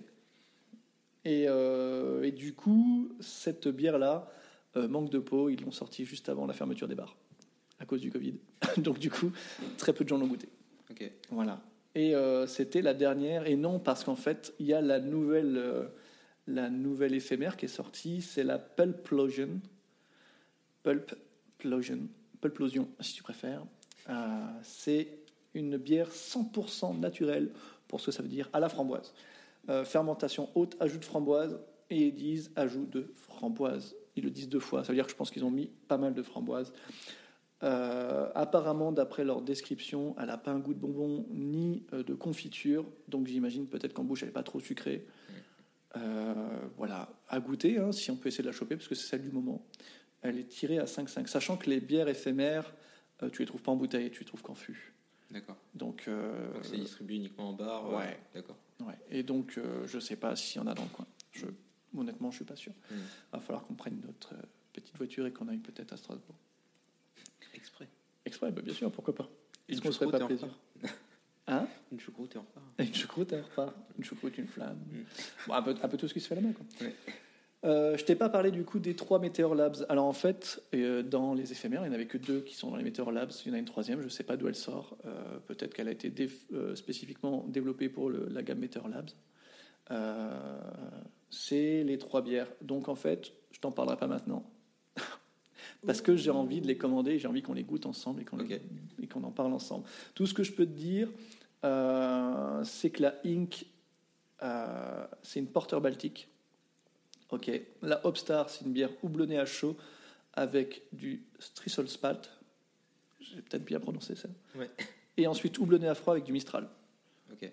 Et, 1.26 1.46
euh, 1.48 2.22
et 2.24 2.32
du 2.32 2.54
coup, 2.54 3.12
cette 3.20 3.68
bière-là 3.68 4.32
manque 4.76 5.10
de 5.10 5.20
peau. 5.20 5.50
Ils 5.50 5.62
l'ont 5.62 5.72
sortie 5.72 6.06
juste 6.06 6.30
avant 6.30 6.46
la 6.46 6.54
fermeture 6.54 6.88
des 6.88 6.96
bars 6.96 7.18
à 7.80 7.86
cause 7.86 8.02
du 8.02 8.12
Covid. 8.12 8.36
Donc 8.78 9.00
du 9.00 9.10
coup, 9.10 9.32
très 9.78 9.94
peu 9.94 10.04
de 10.04 10.10
gens 10.10 10.18
l'ont 10.18 10.28
goûté. 10.28 10.50
Voilà. 11.30 11.62
Et 11.96 12.16
euh, 12.16 12.48
c'était 12.48 12.82
la 12.82 12.94
dernière. 12.94 13.48
Et 13.48 13.56
non, 13.56 13.80
parce 13.80 14.04
qu'en 14.04 14.16
fait, 14.16 14.54
il 14.60 14.68
y 14.68 14.74
a 14.74 14.82
la 14.82 15.00
nouvelle, 15.00 15.58
euh, 15.58 15.88
la 16.48 16.70
nouvelle 16.70 17.14
éphémère 17.14 17.58
qui 17.58 17.66
est 17.66 17.70
sortie. 17.70 18.22
C'est 18.22 18.44
la 18.44 18.60
Pulplosion. 18.60 19.60
Pulplosion. 20.84 22.08
Pulplosion, 22.42 22.88
si 23.00 23.14
tu 23.14 23.24
préfères. 23.24 23.66
Euh, 24.10 24.46
c'est 24.64 25.20
une 25.54 25.78
bière 25.78 26.10
100% 26.10 27.00
naturelle, 27.00 27.52
pour 27.88 28.00
ce 28.00 28.08
que 28.08 28.12
ça 28.12 28.22
veut 28.22 28.30
dire, 28.30 28.50
à 28.54 28.60
la 28.60 28.70
framboise. 28.70 29.14
Fermentation 29.86 30.50
haute, 30.56 30.76
ajout 30.80 30.98
de 30.98 31.06
framboise, 31.06 31.60
et 31.92 32.08
ils 32.08 32.16
disent 32.16 32.52
ajout 32.56 32.86
de 32.86 33.12
framboise. 33.16 33.96
Ils 34.16 34.24
le 34.24 34.32
disent 34.32 34.50
deux 34.50 34.60
fois, 34.60 34.84
ça 34.84 34.92
veut 34.92 34.96
dire 34.96 35.06
que 35.06 35.12
je 35.12 35.16
pense 35.16 35.30
qu'ils 35.30 35.46
ont 35.46 35.52
mis 35.52 35.70
pas 35.88 35.98
mal 35.98 36.16
de 36.16 36.24
framboise. 36.24 36.74
Euh, 37.64 38.30
apparemment, 38.36 38.92
d'après 38.92 39.26
leur 39.26 39.42
description, 39.42 40.16
elle 40.20 40.28
n'a 40.28 40.38
pas 40.38 40.52
un 40.52 40.60
goût 40.60 40.74
de 40.74 40.80
bonbon 40.80 41.26
ni 41.30 41.84
euh, 41.94 42.04
de 42.04 42.14
confiture, 42.14 42.86
donc 43.10 43.28
j'imagine 43.28 43.68
peut-être 43.68 43.94
qu'en 43.94 44.04
bouche 44.06 44.24
elle 44.24 44.30
n'est 44.30 44.34
pas 44.34 44.44
trop 44.44 44.60
sucrée. 44.60 45.06
Euh, 45.98 46.34
voilà, 46.78 47.10
à 47.28 47.40
goûter, 47.40 47.80
hein, 47.80 47.92
si 47.92 48.12
on 48.12 48.16
peut 48.16 48.28
essayer 48.30 48.44
de 48.44 48.48
la 48.50 48.54
choper, 48.54 48.76
parce 48.76 48.88
que 48.88 48.96
c'est 48.96 49.08
celle 49.08 49.24
du 49.24 49.32
moment. 49.32 49.66
Elle 50.22 50.38
est 50.38 50.48
tirée 50.48 50.78
à 50.80 50.86
5,5, 50.86 51.28
sachant 51.28 51.58
que 51.58 51.70
les 51.70 51.80
bières 51.82 52.08
éphémères, 52.08 52.74
euh, 53.24 53.30
tu 53.30 53.42
les 53.42 53.46
trouves 53.46 53.62
pas 53.62 53.72
en 53.72 53.76
bouteille, 53.76 54.10
tu 54.12 54.20
les 54.20 54.26
trouves 54.26 54.42
qu'en 54.44 54.56
fût. 54.56 54.94
D'accord. 55.32 55.58
Donc, 55.74 56.06
euh, 56.08 56.54
Donc 56.54 56.66
c'est 56.66 56.78
distribué 56.78 57.16
uniquement 57.18 57.50
en 57.50 57.54
bar. 57.54 57.88
euh, 57.92 57.98
ouais. 57.98 58.20
D'accord. 58.34 58.58
ouais. 58.82 58.98
Et 59.12 59.24
donc, 59.24 59.58
euh, 59.58 59.86
je 59.88 60.00
sais 60.00 60.16
pas 60.16 60.36
s'il 60.36 60.62
y 60.62 60.64
en 60.64 60.68
a 60.68 60.74
dans 60.74 60.84
le 60.84 60.90
coin. 60.90 61.06
Je, 61.32 61.46
honnêtement, 61.98 62.32
je 62.32 62.38
suis 62.38 62.46
pas 62.46 62.56
sûr. 62.56 62.74
Hmm. 62.92 62.96
Va 63.34 63.40
falloir 63.40 63.66
qu'on 63.66 63.76
prenne 63.76 64.00
notre 64.06 64.34
petite 64.74 64.96
voiture 64.98 65.26
et 65.26 65.32
qu'on 65.34 65.48
aille 65.48 65.58
peut-être 65.58 65.94
à 65.94 65.98
Strasbourg. 65.98 66.36
Exprès. 67.60 67.88
Exprès, 68.26 68.52
bah, 68.52 68.62
bien 68.64 68.74
sûr, 68.74 68.92
pourquoi 68.92 69.14
pas. 69.16 69.30
Est-ce 69.68 69.82
qu'on 69.82 69.92
se 69.92 70.00
ferait 70.00 70.12
pas 70.12 70.20
et 70.20 70.24
en 70.24 70.28
plaisir 70.28 70.48
Hein 71.48 71.68
Une 71.92 72.00
choucroute 72.00 72.36
et 72.36 72.38
en 72.38 72.42
retard. 72.42 72.64
Une 72.80 72.94
choucroute, 72.94 73.34
un 73.34 73.42
repas. 73.42 73.74
Une 73.98 74.04
choucroute, 74.04 74.38
une 74.38 74.48
flamme. 74.48 74.78
Mm. 74.92 74.98
Bon, 75.48 75.54
un, 75.54 75.62
peu, 75.64 75.76
un 75.82 75.88
peu 75.88 75.98
tout 75.98 76.08
ce 76.08 76.14
qui 76.14 76.20
se 76.20 76.28
fait 76.28 76.36
là-bas. 76.36 76.50
Ouais. 76.82 76.94
Euh, 77.66 77.98
je 77.98 78.06
t'ai 78.06 78.16
pas 78.16 78.30
parlé 78.30 78.52
du 78.52 78.64
coup 78.64 78.80
des 78.80 78.96
trois 78.96 79.20
Meteor 79.20 79.54
Labs. 79.56 79.86
Alors 79.90 80.06
en 80.06 80.14
fait, 80.14 80.64
euh, 80.76 81.04
dans 81.04 81.34
les 81.34 81.52
éphémères, 81.52 81.82
il 81.82 81.90
n'y 81.90 81.92
en 81.92 81.94
avait 81.96 82.06
que 82.08 82.18
deux 82.18 82.42
qui 82.42 82.56
sont 82.56 82.70
dans 82.70 82.78
les 82.78 82.84
Meteor 82.84 83.12
Labs. 83.12 83.32
Il 83.46 83.50
y 83.50 83.52
en 83.52 83.56
a 83.56 83.60
une 83.60 83.66
troisième, 83.66 84.00
je 84.00 84.06
ne 84.06 84.10
sais 84.10 84.24
pas 84.24 84.38
d'où 84.38 84.48
elle 84.48 84.56
sort. 84.56 84.96
Euh, 85.06 85.40
Peut-être 85.48 85.74
qu'elle 85.74 85.88
a 85.88 85.92
été 85.92 86.14
euh, 86.54 86.76
spécifiquement 86.76 87.46
développée 87.50 87.90
pour 87.90 88.10
le- 88.10 88.28
la 88.30 88.44
gamme 88.44 88.60
Meteor 88.60 88.88
Labs. 88.88 89.10
Euh, 89.92 90.60
C'est 91.32 91.84
les 91.84 91.98
trois 91.98 92.22
bières. 92.22 92.48
Donc 92.62 92.88
en 92.90 92.96
fait, 92.96 93.34
je 93.52 93.60
t'en 93.60 93.72
parlerai 93.72 93.98
pas 93.98 94.08
maintenant. 94.08 94.50
Parce 95.86 96.02
que 96.02 96.16
j'ai 96.16 96.32
envie 96.32 96.62
de 96.62 96.68
les 96.68 96.78
commander, 96.78 97.20
j'ai 97.20 97.28
envie 97.28 97.42
qu'on 97.42 97.54
les 97.54 97.64
goûte 97.64 97.86
ensemble 97.86 98.22
et 98.22 99.08
qu'on 99.08 99.24
en 99.24 99.32
parle 99.32 99.54
ensemble. 99.54 99.86
Tout 100.14 100.26
ce 100.26 100.34
que 100.34 100.44
je 100.44 100.52
peux 100.52 100.66
te 100.66 100.72
dire, 100.72 101.10
euh, 101.64 102.64
c'est 102.64 102.90
que 102.90 103.04
la 103.04 103.16
Inc, 103.26 103.66
euh, 104.44 105.08
c'est 105.22 105.40
une 105.40 105.48
porteur 105.48 105.80
baltique. 105.80 106.28
Ok. 107.30 107.50
La 107.82 108.06
Hopstar, 108.06 108.50
c'est 108.50 108.66
une 108.66 108.74
bière 108.74 108.92
houblonnée 109.04 109.38
à 109.38 109.46
chaud 109.46 109.78
avec 110.34 110.84
du 110.92 111.26
Strisselspalt. 111.40 112.30
J'ai 113.20 113.42
peut-être 113.42 113.66
bien 113.66 113.80
prononcé 113.80 114.16
ça. 114.16 114.30
Ouais. 114.56 114.70
Et 115.18 115.28
ensuite 115.28 115.60
houblonnée 115.60 115.88
à 115.88 115.96
froid 115.96 116.14
avec 116.14 116.26
du 116.26 116.34
Mistral. 116.34 116.68
Ok. 117.32 117.50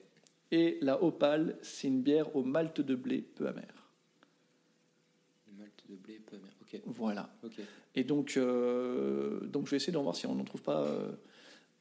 Et 0.50 0.78
la 0.80 1.02
Opale, 1.02 1.58
c'est 1.62 1.88
une 1.88 2.02
bière 2.02 2.34
au 2.36 2.42
malt 2.42 2.80
de 2.80 2.94
blé 2.94 3.22
peu 3.22 3.48
amer. 3.48 3.85
Voilà. 6.86 7.34
Et 7.94 8.04
donc, 8.04 8.36
euh, 8.36 9.40
donc 9.46 9.66
je 9.66 9.70
vais 9.72 9.76
essayer 9.76 9.92
d'en 9.92 10.02
voir 10.02 10.16
si 10.16 10.26
on 10.26 10.34
n'en 10.34 10.44
trouve 10.44 10.62
pas 10.62 10.84
euh, 10.84 11.12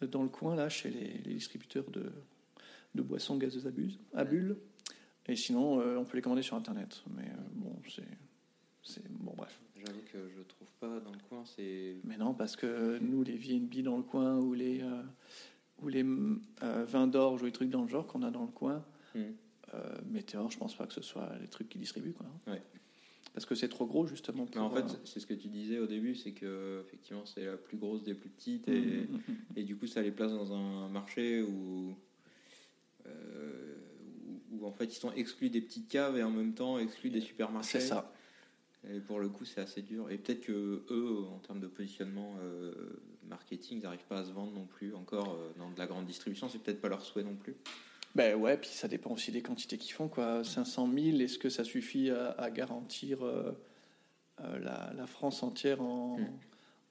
dans 0.08 0.24
le 0.24 0.30
coin, 0.30 0.56
là, 0.56 0.70
chez 0.70 0.90
les, 0.90 1.18
les 1.26 1.34
distributeurs 1.34 1.90
de, 1.92 2.12
de 2.96 3.02
boissons 3.02 3.38
gazeuses 3.38 3.68
à, 3.68 3.72
buse- 3.72 4.00
à 4.14 4.24
bulles. 4.24 4.58
Et 5.28 5.36
sinon, 5.36 5.80
euh, 5.82 5.98
on 5.98 6.06
peut 6.06 6.18
les 6.18 6.22
commander 6.22 6.44
sur 6.44 6.56
Internet. 6.56 7.04
Mais 7.16 7.30
bon, 7.54 7.76
c'est. 7.90 8.04
c'est- 8.84 9.08
Bon, 9.10 9.34
bref. 9.36 9.60
J'avoue 9.86 10.02
que 10.12 10.30
je 10.36 10.42
trouve 10.44 10.68
pas 10.80 11.00
dans 11.00 11.12
le 11.12 11.20
coin, 11.30 11.44
c'est. 11.46 11.96
Mais 12.04 12.18
non, 12.18 12.34
parce 12.34 12.56
que 12.56 12.98
nous, 13.00 13.24
les 13.24 13.38
VNB 13.38 13.82
dans 13.84 13.98
le 13.98 14.04
coin 14.04 14.38
ou 14.40 14.54
les, 14.54 14.84
ou 15.82 15.88
les 15.90 16.04
vins 16.04 17.08
d'orge 17.08 17.42
ou 17.42 17.46
les 17.46 17.52
trucs 17.52 17.70
dans 17.70 17.82
le 17.82 17.88
genre 17.88 18.06
qu'on 18.08 18.22
a 18.24 18.32
dans 18.32 18.44
le 18.44 18.52
coin, 18.52 18.84
euh, 19.74 19.96
Météor, 20.08 20.50
je 20.52 20.58
pense 20.58 20.76
pas 20.76 20.86
que 20.88 20.94
ce 20.94 21.02
soit 21.02 21.30
les 21.42 21.48
trucs 21.48 21.70
qui 21.70 21.78
distribuent. 21.80 22.14
Quoi. 22.14 22.26
Ouais. 22.48 22.62
Parce 23.36 23.46
que 23.46 23.54
c'est 23.54 23.68
trop 23.68 23.86
gros, 23.86 24.08
justement. 24.08 24.48
Mais 24.56 24.62
en 24.62 24.70
pour, 24.70 24.78
fait, 24.78 24.86
euh, 24.86 24.98
c'est 25.04 25.20
ce 25.20 25.26
que 25.26 25.34
tu 25.34 25.50
disais 25.50 25.78
au 25.80 25.88
début, 25.88 26.16
c'est 26.16 26.32
que 26.32 26.82
effectivement 26.88 27.26
c'est 27.26 27.44
la 27.44 27.58
plus 27.58 27.76
grosse 27.76 28.02
des 28.02 28.14
plus 28.14 28.30
petites 28.30 28.70
mm, 28.70 28.74
et, 28.74 28.80
mm, 28.80 29.12
mm, 29.12 29.18
mm. 29.28 29.36
et 29.58 29.64
du 29.64 29.76
coup 29.76 29.88
ça 29.88 30.02
les 30.02 30.12
place 30.12 30.32
dans 30.32 30.54
un 30.54 30.88
marché 30.88 31.42
où, 31.42 31.98
euh, 33.06 33.76
où, 34.26 34.58
où, 34.58 34.66
en 34.66 34.72
fait 34.72 34.86
ils 34.86 34.98
sont 34.98 35.12
exclus 35.12 35.50
des 35.50 35.60
petites 35.60 35.90
caves 35.90 36.18
et 36.18 36.24
en 36.24 36.32
même 36.32 36.54
temps 36.54 36.80
exclus 36.80 37.10
des 37.10 37.20
supermarchés. 37.20 37.82
c'est 37.82 37.88
ça. 37.88 38.14
Et 38.90 39.02
pour 39.02 39.20
le 39.20 39.28
coup 39.28 39.44
c'est 39.44 39.60
assez 39.60 39.82
dur. 39.82 40.10
Et 40.10 40.18
peut-être 40.18 40.46
que 40.46 40.86
eux, 40.90 41.26
en 41.30 41.40
termes 41.40 41.60
de 41.60 41.68
positionnement 41.68 42.38
euh, 42.42 42.74
marketing, 43.28 43.80
ils 43.80 43.84
n'arrivent 43.84 44.08
pas 44.08 44.20
à 44.20 44.24
se 44.24 44.32
vendre 44.32 44.54
non 44.54 44.66
plus 44.66 44.96
encore 44.96 45.38
dans 45.58 45.72
de 45.72 45.78
la 45.78 45.88
grande 45.88 46.06
distribution. 46.06 46.48
C'est 46.48 46.60
peut-être 46.60 46.80
pas 46.80 46.88
leur 46.88 47.02
souhait 47.02 47.24
non 47.24 47.36
plus. 47.36 47.58
Ben 48.16 48.36
ouais, 48.36 48.58
puis 48.58 48.70
ça 48.70 48.88
dépend 48.88 49.12
aussi 49.12 49.32
des 49.32 49.42
quantités 49.42 49.78
qu'ils 49.78 49.92
font. 49.94 50.08
Quoi. 50.08 50.44
500 50.44 50.90
000, 50.94 51.18
est-ce 51.20 51.38
que 51.38 51.50
ça 51.50 51.64
suffit 51.66 52.10
à, 52.10 52.30
à 52.32 52.50
garantir 52.50 53.24
euh, 53.26 53.52
euh, 54.42 54.60
la, 54.60 54.94
la 54.96 55.06
France 55.08 55.44
entière 55.44 55.82
en, 55.82 56.18
Mm. 56.20 56.28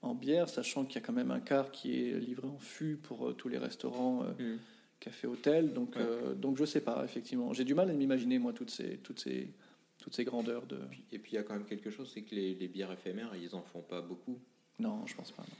en 0.03 0.15
bière, 0.15 0.49
sachant 0.51 0.85
qu'il 0.85 0.97
y 0.97 0.99
a 0.99 1.07
quand 1.07 1.15
même 1.15 1.31
un 1.31 1.41
quart 1.41 1.71
qui 1.71 1.95
est 1.99 2.19
livré 2.21 2.47
en 2.47 2.59
fût 2.59 2.97
pour 2.97 3.29
euh, 3.29 3.33
tous 3.33 3.49
les 3.49 3.57
restaurants, 3.59 4.25
euh, 4.39 4.57
cafés, 5.01 5.27
hôtels. 5.27 5.73
Donc, 5.73 5.97
Ouais. 5.97 6.03
euh, 6.03 6.35
donc 6.35 6.59
je 6.59 6.65
sais 6.67 6.83
pas, 6.83 7.03
effectivement. 7.05 7.55
J'ai 7.55 7.65
du 7.65 7.75
mal 7.75 7.89
à 7.89 7.95
m'imaginer, 7.95 8.39
moi, 8.39 8.53
toutes 8.53 8.71
ces, 8.71 8.99
toutes 8.99 9.21
ces, 9.21 9.51
toutes 9.99 10.15
ces 10.15 10.25
grandeurs 10.25 10.67
de... 10.67 10.79
Et 11.11 11.19
puis 11.19 11.33
il 11.33 11.35
y 11.37 11.39
a 11.39 11.43
quand 11.43 11.55
même 11.55 11.65
quelque 11.65 11.89
chose, 11.91 12.11
c'est 12.13 12.21
que 12.23 12.35
les, 12.35 12.55
les 12.55 12.69
bières 12.69 12.93
éphémères, 12.93 13.33
ils 13.35 13.55
en 13.55 13.63
font 13.63 13.81
pas 13.81 14.03
beaucoup. 14.03 14.39
Non, 14.79 15.07
je 15.07 15.15
pense 15.15 15.33
pas. 15.33 15.43
non. 15.43 15.57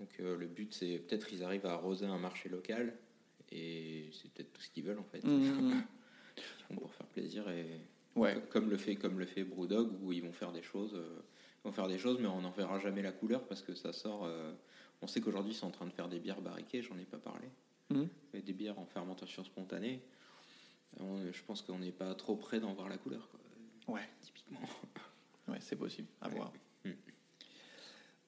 Donc 0.00 0.08
euh, 0.18 0.36
le 0.36 0.46
but, 0.46 0.74
c'est 0.74 0.98
peut-être 0.98 1.32
ils 1.32 1.44
arrivent 1.44 1.66
à 1.66 1.72
arroser 1.74 2.06
un 2.06 2.18
marché 2.18 2.48
local 2.48 2.92
et 3.52 4.08
c'est 4.12 4.30
peut-être 4.32 4.52
tout 4.52 4.60
ce 4.62 4.70
qu'ils 4.70 4.84
veulent 4.84 4.98
en 4.98 5.04
fait. 5.04 5.22
Mm, 5.24 5.28
mm. 5.78 5.84
Ils 6.36 6.42
font 6.68 6.74
pour 6.76 6.92
faire 6.92 7.06
plaisir 7.06 7.48
et 7.50 7.80
Ouais. 8.14 8.42
comme 8.50 8.70
le 8.70 8.76
fait 8.78 8.96
comme 8.96 9.18
le 9.18 9.26
fait 9.26 9.44
Brewdog 9.44 9.92
où 10.02 10.12
ils 10.12 10.22
vont 10.22 10.32
faire 10.32 10.52
des 10.52 10.62
choses, 10.62 10.94
euh, 10.94 11.18
ils 11.64 11.68
vont 11.68 11.72
faire 11.72 11.88
des 11.88 11.98
choses, 11.98 12.18
mais 12.18 12.28
on 12.28 12.40
n'en 12.40 12.50
verra 12.50 12.78
jamais 12.78 13.02
la 13.02 13.12
couleur 13.12 13.46
parce 13.46 13.62
que 13.62 13.74
ça 13.74 13.92
sort. 13.92 14.24
euh, 14.24 14.52
on 15.02 15.06
sait 15.06 15.20
qu'aujourd'hui 15.20 15.52
ils 15.52 15.56
sont 15.56 15.66
en 15.66 15.70
train 15.70 15.86
de 15.86 15.92
faire 15.92 16.08
des 16.08 16.18
bières 16.18 16.40
barriquées, 16.40 16.80
j'en 16.82 16.96
ai 16.98 17.04
pas 17.04 17.18
parlé, 17.18 17.48
mais 18.32 18.40
des 18.40 18.52
bières 18.54 18.78
en 18.78 18.86
fermentation 18.86 19.44
spontanée. 19.44 20.00
On- 20.98 21.30
je 21.30 21.42
pense 21.44 21.60
qu'on 21.60 21.78
n'est 21.78 21.92
pas 21.92 22.14
trop 22.14 22.36
près 22.36 22.58
d'en 22.60 22.72
voir 22.72 22.88
la 22.88 22.96
couleur, 22.96 23.28
quoi, 23.30 23.94
Ouais. 23.94 24.08
typiquement. 24.22 24.60
Ouais, 25.48 25.58
c'est 25.60 25.76
possible. 25.76 26.08
À 26.22 26.28
Ouais. 26.28 26.34
voir. 26.36 26.52
Mm. 26.86 26.90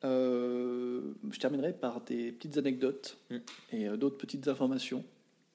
Euh, 0.05 1.01
je 1.31 1.39
terminerai 1.39 1.73
par 1.73 2.01
des 2.03 2.31
petites 2.33 2.57
anecdotes 2.57 3.19
Mm. 3.31 3.37
et 3.73 3.89
euh, 3.89 3.97
d'autres 3.97 4.17
petites 4.17 4.47
informations. 4.49 5.05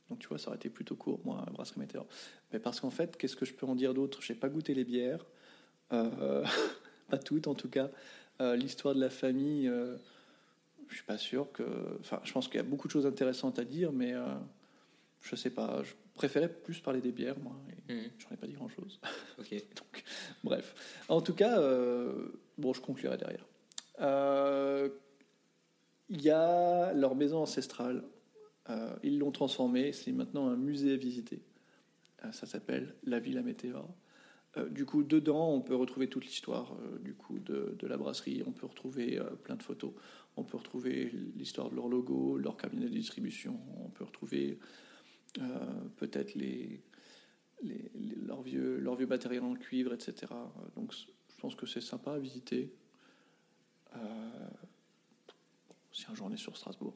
Donc 0.10 0.20
tu 0.20 0.28
vois, 0.28 0.38
ça 0.38 0.48
aurait 0.50 0.58
été 0.58 0.70
plutôt 0.70 0.96
court, 0.96 1.20
moi, 1.24 1.46
Brasserie 1.54 1.80
Météor. 1.80 2.06
Mais 2.52 2.60
parce 2.60 2.80
qu'en 2.82 2.90
fait, 2.90 3.16
qu'est-ce 3.18 3.36
que 3.38 3.46
je 3.46 3.54
peux 3.54 3.66
en 3.66 3.76
dire 3.76 3.94
d'autre? 3.94 4.22
J'ai 4.22 4.36
pas 4.36 4.50
goûté 4.50 4.74
les 4.74 4.84
bières, 4.84 5.26
Euh, 5.92 6.44
pas 7.10 7.18
toutes 7.18 7.48
en 7.48 7.56
tout 7.56 7.70
cas. 7.70 7.90
L'histoire 8.40 8.94
de 8.96 9.00
la 9.00 9.10
famille, 9.12 9.72
je 10.90 10.94
suis 10.96 11.06
pas 11.06 11.18
sûr 11.18 11.50
que. 11.54 11.64
Enfin, 12.02 12.20
je 12.26 12.34
pense 12.34 12.48
qu'il 12.48 12.58
y 12.58 12.60
a 12.60 12.64
beaucoup 12.64 12.88
de 12.88 12.92
choses 12.92 13.06
intéressantes 13.06 13.58
à 13.60 13.64
dire, 13.64 13.94
mais 13.94 14.14
je 15.22 15.36
sais 15.38 15.52
pas. 15.52 15.82
Je 15.84 15.94
préférais 16.16 16.50
plus 16.50 16.80
parler 16.82 17.00
des 17.00 17.12
bières, 17.14 17.40
moi. 17.40 17.56
Et 17.70 17.94
Mhm. 17.94 18.10
J'en 18.20 18.30
ai 18.34 18.38
pas 18.38 18.48
dit 18.48 18.54
grand 18.54 18.68
chose. 18.70 19.00
Ok. 19.40 19.50
Donc, 19.78 20.04
bref. 20.44 20.76
En 21.08 21.22
tout 21.22 21.34
cas, 21.36 21.58
bon, 22.58 22.74
je 22.74 22.82
conclurai 22.82 23.16
derrière. 23.18 23.46
Euh, 24.02 24.90
Il 26.10 26.22
y 26.22 26.30
a 26.30 26.94
leur 26.94 27.16
maison 27.16 27.40
ancestrale. 27.40 28.04
Euh, 28.70 28.94
ils 29.04 29.18
l'ont 29.20 29.32
transformée. 29.32 29.94
C'est 29.94 30.12
maintenant 30.12 30.48
un 30.48 30.56
musée 30.58 30.94
à 30.94 30.98
visiter. 30.98 31.42
Euh, 32.24 32.32
ça 32.32 32.46
s'appelle 32.46 32.96
La 33.04 33.20
Villa 33.20 33.42
Météor. 33.42 33.90
Euh, 34.58 34.70
du 34.70 34.86
coup, 34.86 35.04
dedans, 35.04 35.50
on 35.52 35.62
peut 35.62 35.76
retrouver 35.76 36.08
toute 36.10 36.26
l'histoire 36.26 36.76
du 37.02 37.14
coup 37.16 37.40
de, 37.40 37.76
de 37.80 37.88
la 37.88 37.98
brasserie. 37.98 38.44
On 38.46 38.52
peut 38.52 38.68
retrouver 38.68 39.20
plein 39.44 39.56
de 39.56 39.64
photos. 39.64 39.94
On 40.36 40.44
peut 40.44 40.58
retrouver 40.58 41.12
l'histoire 41.36 41.70
de 41.70 41.76
leur 41.76 41.88
logo, 41.88 42.38
leur 42.38 42.58
cabinet 42.58 42.86
de 42.86 42.94
distribution. 42.94 43.60
On 43.84 43.90
peut 43.90 44.04
retrouver 44.04 44.60
peut-être 45.98 46.36
les, 46.36 46.82
les, 47.64 47.92
les- 47.96 48.16
vieux, 48.44 48.78
leur 48.78 48.96
vieux 48.96 49.08
matériel 49.08 49.44
en 49.44 49.54
cuivre, 49.56 49.94
etc. 49.94 50.34
Donc 50.76 50.94
je 50.94 51.06
pense 51.40 51.56
que 51.56 51.66
c'est 51.66 51.82
sympa 51.82 52.14
à 52.14 52.20
visiter. 52.20 52.74
Euh, 53.96 54.00
si 55.92 56.06
un 56.10 56.16
jour 56.16 56.28
on 56.30 56.34
est 56.34 56.38
sur 56.38 56.56
Strasbourg. 56.58 56.96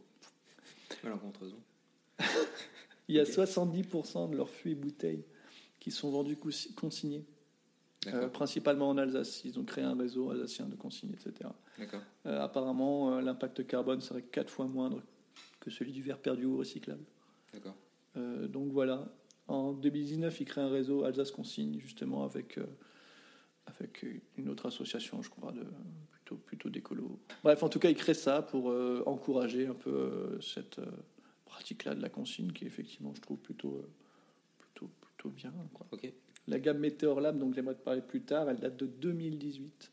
Malencontreusement. 1.03 1.61
Il 3.07 3.15
y 3.15 3.19
a 3.19 3.23
Ok. 3.23 3.29
70% 3.29 4.31
de 4.31 4.35
leurs 4.37 4.49
fûts 4.49 4.71
et 4.71 4.75
bouteilles 4.75 5.23
qui 5.79 5.91
sont 5.91 6.09
vendus 6.11 6.37
consignés, 6.75 7.23
D'accord. 8.03 8.23
euh, 8.23 8.27
principalement 8.29 8.89
en 8.89 8.97
Alsace. 8.97 9.43
Ils 9.45 9.59
ont 9.59 9.63
créé 9.63 9.83
un 9.83 9.95
réseau 9.95 10.31
alsacien 10.31 10.65
de 10.67 10.75
consignés, 10.75 11.13
etc. 11.13 11.49
Euh, 12.25 12.41
apparemment, 12.41 13.13
euh, 13.13 13.21
l'impact 13.21 13.65
carbone 13.67 14.01
serait 14.01 14.23
quatre 14.23 14.49
fois 14.49 14.65
moindre 14.67 15.01
que 15.59 15.69
celui 15.69 15.91
du 15.91 16.01
verre 16.01 16.19
perdu 16.19 16.45
ou 16.45 16.57
recyclable. 16.57 17.03
Donc 18.15 18.71
voilà, 18.71 19.07
en 19.47 19.73
2019, 19.73 20.41
il 20.41 20.45
crée 20.45 20.61
un 20.61 20.69
réseau 20.69 21.03
Alsace 21.03 21.29
Consigne, 21.31 21.79
justement, 21.79 22.23
avec, 22.23 22.59
avec 23.67 24.03
une 24.37 24.49
autre 24.49 24.65
association, 24.65 25.21
je 25.21 25.29
crois, 25.29 25.51
de, 25.51 25.63
plutôt, 26.27 26.35
plutôt 26.45 26.69
d'écolo. 26.69 27.19
Bref, 27.43 27.63
en 27.63 27.69
tout 27.69 27.79
cas, 27.79 27.89
il 27.89 27.95
crée 27.95 28.13
ça 28.13 28.41
pour 28.41 28.69
euh, 28.69 29.01
encourager 29.05 29.67
un 29.67 29.73
peu 29.73 29.89
euh, 29.89 30.41
cette 30.41 30.79
euh, 30.79 30.85
pratique-là 31.45 31.95
de 31.95 32.01
la 32.01 32.09
consigne, 32.09 32.51
qui 32.51 32.65
est 32.65 32.67
effectivement, 32.67 33.13
je 33.15 33.21
trouve, 33.21 33.37
plutôt, 33.37 33.85
plutôt, 34.59 34.89
plutôt 35.01 35.29
bien. 35.29 35.53
Quoi. 35.73 35.87
Ok. 35.91 36.11
La 36.47 36.59
gamme 36.59 36.79
Meteor 36.79 37.19
Lab, 37.21 37.37
donc 37.39 37.53
j'aimerais 37.53 37.75
te 37.75 37.81
parler 37.83 38.01
plus 38.01 38.21
tard, 38.21 38.49
elle 38.49 38.59
date 38.59 38.77
de 38.77 38.85
2018. 38.85 39.91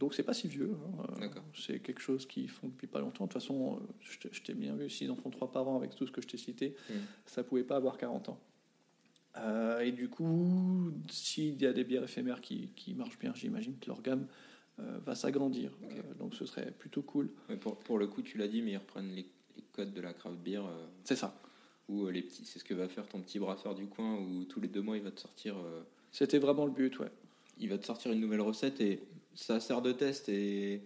Donc 0.00 0.12
c'est 0.14 0.22
pas 0.22 0.34
si 0.34 0.48
vieux. 0.48 0.76
hein. 1.20 1.30
C'est 1.54 1.80
quelque 1.80 2.00
chose 2.00 2.26
qu'ils 2.26 2.50
font 2.50 2.68
depuis 2.68 2.86
pas 2.88 3.00
longtemps. 3.00 3.24
De 3.26 3.32
toute 3.32 3.40
façon, 3.40 3.80
je 4.00 4.40
t'ai- 4.42 4.54
bien 4.54 4.74
vu, 4.74 4.90
s'ils 4.90 5.10
en 5.10 5.16
font 5.16 5.30
trois 5.30 5.50
par 5.50 5.66
an 5.68 5.76
avec 5.76 5.94
tout 5.94 6.06
ce 6.06 6.12
que 6.12 6.20
je 6.20 6.26
t'ai 6.26 6.36
cité, 6.36 6.74
Mm. 6.90 6.94
ça 7.26 7.42
pouvait 7.44 7.62
pas 7.64 7.76
avoir 7.76 7.96
40 7.96 8.28
ans. 8.28 8.40
Euh, 9.38 9.80
et 9.80 9.92
du 9.92 10.08
coup, 10.08 10.92
s'il 11.10 11.60
y 11.60 11.66
a 11.66 11.72
des 11.72 11.84
bières 11.84 12.04
éphémères 12.04 12.40
qui, 12.40 12.68
qui 12.76 12.94
marchent 12.94 13.18
bien, 13.18 13.32
j'imagine 13.34 13.76
que 13.78 13.86
leur 13.86 14.02
gamme 14.02 14.26
va 14.78 15.14
s'agrandir. 15.14 15.70
Euh, 15.84 16.14
donc 16.18 16.34
ce 16.34 16.46
serait 16.46 16.70
plutôt 16.72 17.02
cool. 17.02 17.30
Mais 17.48 17.56
pour, 17.56 17.76
pour 17.78 17.98
le 17.98 18.06
coup, 18.06 18.22
tu 18.22 18.38
l'as 18.38 18.48
dit, 18.48 18.60
mais 18.62 18.72
ils 18.72 18.76
reprennent 18.78 19.10
les, 19.14 19.26
les 19.56 19.62
codes 19.72 19.92
de 19.92 20.00
la 20.00 20.12
craft 20.12 20.36
beer 20.38 20.64
euh, 20.66 20.86
C'est 21.04 21.16
ça. 21.16 21.40
euh, 21.90 22.10
les 22.10 22.22
petits, 22.22 22.44
c'est 22.44 22.58
ce 22.58 22.64
que 22.64 22.74
va 22.74 22.88
faire 22.88 23.06
ton 23.06 23.20
petit 23.20 23.38
brasseur 23.38 23.74
du 23.74 23.86
coin 23.86 24.16
où 24.18 24.44
tous 24.44 24.60
les 24.60 24.68
deux 24.68 24.82
mois 24.82 24.96
il 24.96 25.02
va 25.02 25.10
te 25.10 25.20
sortir, 25.20 25.56
euh, 25.56 25.82
C'était 26.12 26.38
vraiment 26.38 26.64
le 26.66 26.72
but, 26.72 26.98
ouais. 26.98 27.10
il 27.58 27.68
va 27.68 27.78
te 27.78 27.86
sortir 27.86 28.10
une 28.12 28.20
nouvelle 28.20 28.40
recette 28.40 28.80
et 28.80 29.00
ça 29.34 29.60
sert 29.60 29.80
de 29.82 29.92
test 29.92 30.28
et 30.28 30.80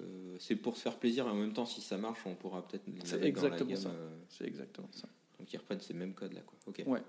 euh, 0.00 0.36
c'est 0.38 0.56
pour 0.56 0.76
se 0.76 0.82
faire 0.82 0.96
plaisir 0.98 1.26
et 1.26 1.30
en 1.30 1.34
même 1.34 1.52
temps 1.52 1.66
si 1.66 1.80
ça 1.80 1.96
marche 1.98 2.20
on 2.26 2.34
pourra 2.34 2.66
peut-être 2.66 2.84
C'est 2.86 2.92
mettre 2.92 3.10
dans 3.12 3.20
la 3.20 3.26
exactement 3.26 3.70
gamme, 3.70 3.78
ça. 3.82 3.88
euh, 3.90 4.10
C'est 4.28 4.46
exactement 4.46 4.88
ça. 4.92 5.08
donc 5.38 5.52
ils 5.52 5.56
reprennent 5.58 5.80
ces 5.80 5.92
mêmes 5.94 6.14
codes 6.14 6.32
là 6.34 6.40
quoi. 6.46 6.56
Ok. 6.66 6.82
Ouais. 6.86 7.02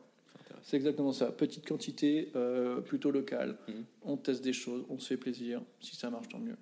C'est 0.64 0.78
exactement 0.78 1.12
ça. 1.12 1.32
Petite 1.32 1.68
quantité, 1.68 2.32
euh, 2.36 2.82
plutôt 2.82 3.12
locale. 3.12 3.58
Mhm. 3.68 3.84
On 4.04 4.18
teste 4.18 4.44
des 4.44 4.54
choses, 4.54 4.84
on 4.90 4.98
se 4.98 5.08
fait 5.08 5.18
plaisir. 5.18 5.62
Si 5.82 5.96
ça 5.96 6.10
marche, 6.10 6.28
tant 6.30 6.40
mieux. 6.40 6.56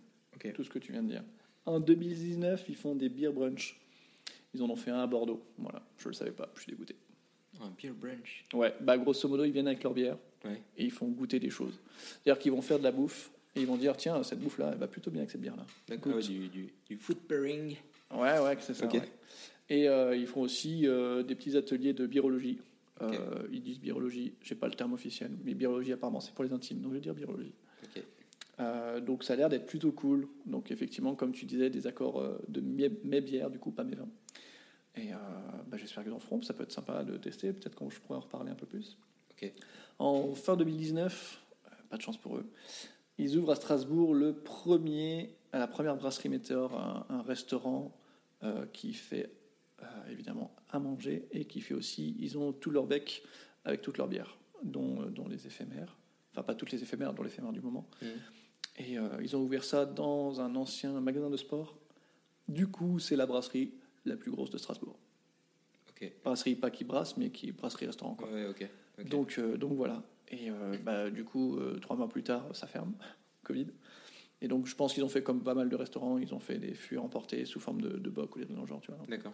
Tout 0.56 0.64
ce 0.64 0.70
que 0.72 0.80
tu 0.80 0.92
viens 0.92 1.04
de 1.04 1.10
dire. 1.10 1.24
En 1.68 1.80
2019, 1.80 2.66
ils 2.68 2.76
font 2.76 2.96
des 2.96 3.10
beer 3.10 3.32
brunch. 3.32 3.80
Ils 4.56 4.64
en 4.64 4.70
ont 4.72 4.76
fait 4.76 4.90
un 4.90 5.00
à 5.00 5.06
Bordeaux. 5.08 5.44
Voilà, 5.60 5.84
je 6.00 6.08
le 6.08 6.14
savais 6.16 6.32
pas, 6.32 6.50
je 6.56 6.62
suis 6.62 6.72
dégoûté. 6.72 6.96
Un 7.62 7.70
beer 7.70 7.92
brunch. 7.94 8.46
Ouais, 8.54 8.74
bah 8.82 8.98
grosso 8.98 9.28
modo, 9.30 9.44
ils 9.44 9.52
viennent 9.52 9.68
avec 9.68 9.84
leur 9.84 9.94
bière 9.94 10.18
Ouais. 10.44 10.60
et 10.76 10.86
ils 10.86 10.92
font 10.92 11.08
goûter 11.08 11.40
des 11.40 11.52
choses. 11.52 11.80
C'est-à-dire 12.24 12.40
qu'ils 12.42 12.52
vont 12.52 12.64
faire 12.64 12.80
de 12.80 12.84
la 12.84 12.92
bouffe 12.92 13.30
et 13.56 13.62
ils 13.62 13.68
vont 13.68 13.78
dire 13.78 13.96
tiens, 13.96 14.24
cette 14.24 14.40
bouffe-là, 14.40 14.72
elle 14.74 14.80
va 14.80 14.88
plutôt 14.88 15.12
bien 15.12 15.20
avec 15.22 15.30
cette 15.30 15.42
bière-là. 15.42 15.68
D'accord. 15.88 16.16
Ouais, 16.16 16.24
du, 16.24 16.48
du, 16.48 16.70
du 16.88 16.98
food 16.98 17.20
pairing. 17.20 17.76
Ouais, 18.12 18.40
ouais, 18.40 18.58
c'est 18.62 18.74
ça. 18.74 18.88
Ouais. 18.88 19.02
Et 19.70 19.88
euh, 19.88 20.16
ils 20.16 20.26
font 20.26 20.42
aussi 20.42 20.88
euh, 20.88 21.22
des 21.22 21.36
petits 21.36 21.56
ateliers 21.56 21.94
de 21.94 22.08
Euh. 23.02 23.48
Ils 23.52 23.62
disent 23.62 23.80
birologie, 23.80 24.34
j'ai 24.42 24.56
pas 24.56 24.68
le 24.68 24.74
terme 24.74 24.94
officiel, 24.94 25.32
mais 25.44 25.54
birologie 25.54 25.94
apparemment 25.94 26.20
c'est 26.20 26.34
pour 26.34 26.44
les 26.44 26.54
intimes, 26.54 26.80
donc 26.80 26.92
je 26.92 26.98
vais 26.98 27.02
dire 27.02 27.14
birologie. 27.14 27.54
Ok. 27.84 28.04
Euh, 28.60 29.00
donc 29.00 29.24
ça 29.24 29.34
a 29.34 29.36
l'air 29.36 29.50
d'être 29.50 29.66
plutôt 29.66 29.92
cool. 29.92 30.28
Donc 30.46 30.72
effectivement, 30.72 31.16
comme 31.16 31.32
tu 31.32 31.46
disais, 31.46 31.70
des 31.70 31.88
accords 31.88 32.20
euh, 32.20 32.38
de 32.48 32.62
mes, 32.62 33.22
bières, 33.22 33.50
du 33.50 33.60
coup 33.60 33.72
pas 33.72 33.84
mes 33.84 33.96
vins. 33.96 34.10
Et 34.96 35.14
euh, 35.14 35.18
bah, 35.68 35.78
j'espère 35.78 36.04
qu'ils 36.04 36.14
en 36.14 36.20
feront, 36.20 36.42
ça 36.42 36.54
peut 36.54 36.64
être 36.64 36.72
sympa 36.72 37.04
de 37.04 37.18
tester, 37.18 37.54
peut-être 37.54 37.76
qu'on 37.76 37.90
je 37.90 38.00
pourrais 38.00 38.18
en 38.18 38.22
reparler 38.22 38.52
un 38.52 38.56
peu 38.56 38.66
plus. 38.66 38.98
En 39.98 40.36
fin 40.36 40.56
2019, 40.56 41.42
euh, 41.66 41.70
pas 41.90 41.98
de 41.98 42.02
chance 42.02 42.18
pour 42.18 42.38
eux, 42.38 42.46
ils 43.18 43.38
ouvrent 43.38 43.52
à 43.52 43.56
Strasbourg 43.56 44.14
le 44.14 44.34
premier, 44.34 45.36
à 45.52 45.60
la 45.60 45.68
première 45.68 45.96
brasserie 45.96 46.30
Météor, 46.30 46.78
un, 46.78 47.06
un 47.10 47.22
restaurant 47.22 47.96
qui 48.74 48.94
fait 48.94 49.30
évidemment 50.10 50.56
à 50.70 50.80
manger 50.80 51.28
et 51.32 51.46
qui 51.46 51.62
fait 51.62 51.74
aussi, 51.74 52.16
ils 52.20 52.38
ont 52.38 52.54
tout 52.54 52.72
leur 52.72 52.88
bec 52.88 53.24
avec 53.66 53.82
toutes 53.82 53.98
leurs 53.98 54.08
bières, 54.08 54.38
dont, 54.64 55.02
euh, 55.02 55.06
dont 55.10 55.28
les 55.28 55.46
éphémères, 55.48 55.98
enfin 56.32 56.44
pas 56.44 56.56
toutes 56.56 56.72
les 56.72 56.82
éphémères, 56.82 57.14
dont 57.14 57.24
l'éphémère 57.24 57.52
du 57.52 57.62
moment. 57.62 57.88
Mhm. 58.02 58.10
Et 58.78 58.98
euh, 58.98 59.10
ils 59.22 59.36
ont 59.36 59.42
ouvert 59.42 59.64
ça 59.64 59.86
dans 59.86 60.42
un 60.42 60.56
ancien 60.56 61.00
magasin 61.00 61.30
de 61.30 61.38
sport. 61.38 61.78
Du 62.48 62.68
coup, 62.68 63.00
c'est 63.00 63.16
la 63.16 63.26
brasserie 63.26 63.74
la 64.06 64.16
plus 64.16 64.32
grosse 64.32 64.50
de 64.50 64.58
Strasbourg. 64.58 64.98
Brasserie 66.24 66.56
pas 66.56 66.72
qui 66.72 66.84
brasse, 66.84 67.18
mais 67.18 67.30
qui 67.30 67.52
brasserie 67.52 67.86
restaurant. 67.86 68.16
Quoi. 68.16 68.30
Ouais. 68.32 68.54
Donc, 69.06 69.36
euh, 69.38 69.58
donc 69.58 69.74
voilà. 69.74 70.04
Et 70.30 70.50
euh, 70.50 70.78
bah, 70.84 71.10
du 71.10 71.24
coup, 71.24 71.58
euh, 71.58 71.78
trois 71.80 71.96
mois 71.96 72.10
plus 72.10 72.24
tard, 72.24 72.48
ça 72.54 72.68
ferme, 72.68 72.94
Covid. 73.44 73.68
Et 74.42 74.48
donc, 74.48 74.66
je 74.66 74.76
pense 74.76 74.94
qu'ils 74.94 75.04
ont 75.04 75.10
fait 75.10 75.22
comme 75.22 75.44
pas 75.44 75.54
mal 75.54 75.70
de 75.70 75.76
restaurants, 75.76 76.18
ils 76.18 76.34
ont 76.34 76.40
fait 76.40 76.58
des 76.58 76.74
fûts 76.74 76.98
emportés 76.98 77.46
sous 77.46 77.60
forme 77.60 77.82
de, 77.82 77.90
de 77.90 78.10
boc 78.10 78.36
ou 78.36 78.40
des 78.40 78.46
trucs 78.46 78.56
dans 78.56 78.64
le 78.64 78.68
genre, 78.68 78.82
tu 78.82 78.92
vois. 78.92 79.00
D'accord. 79.08 79.34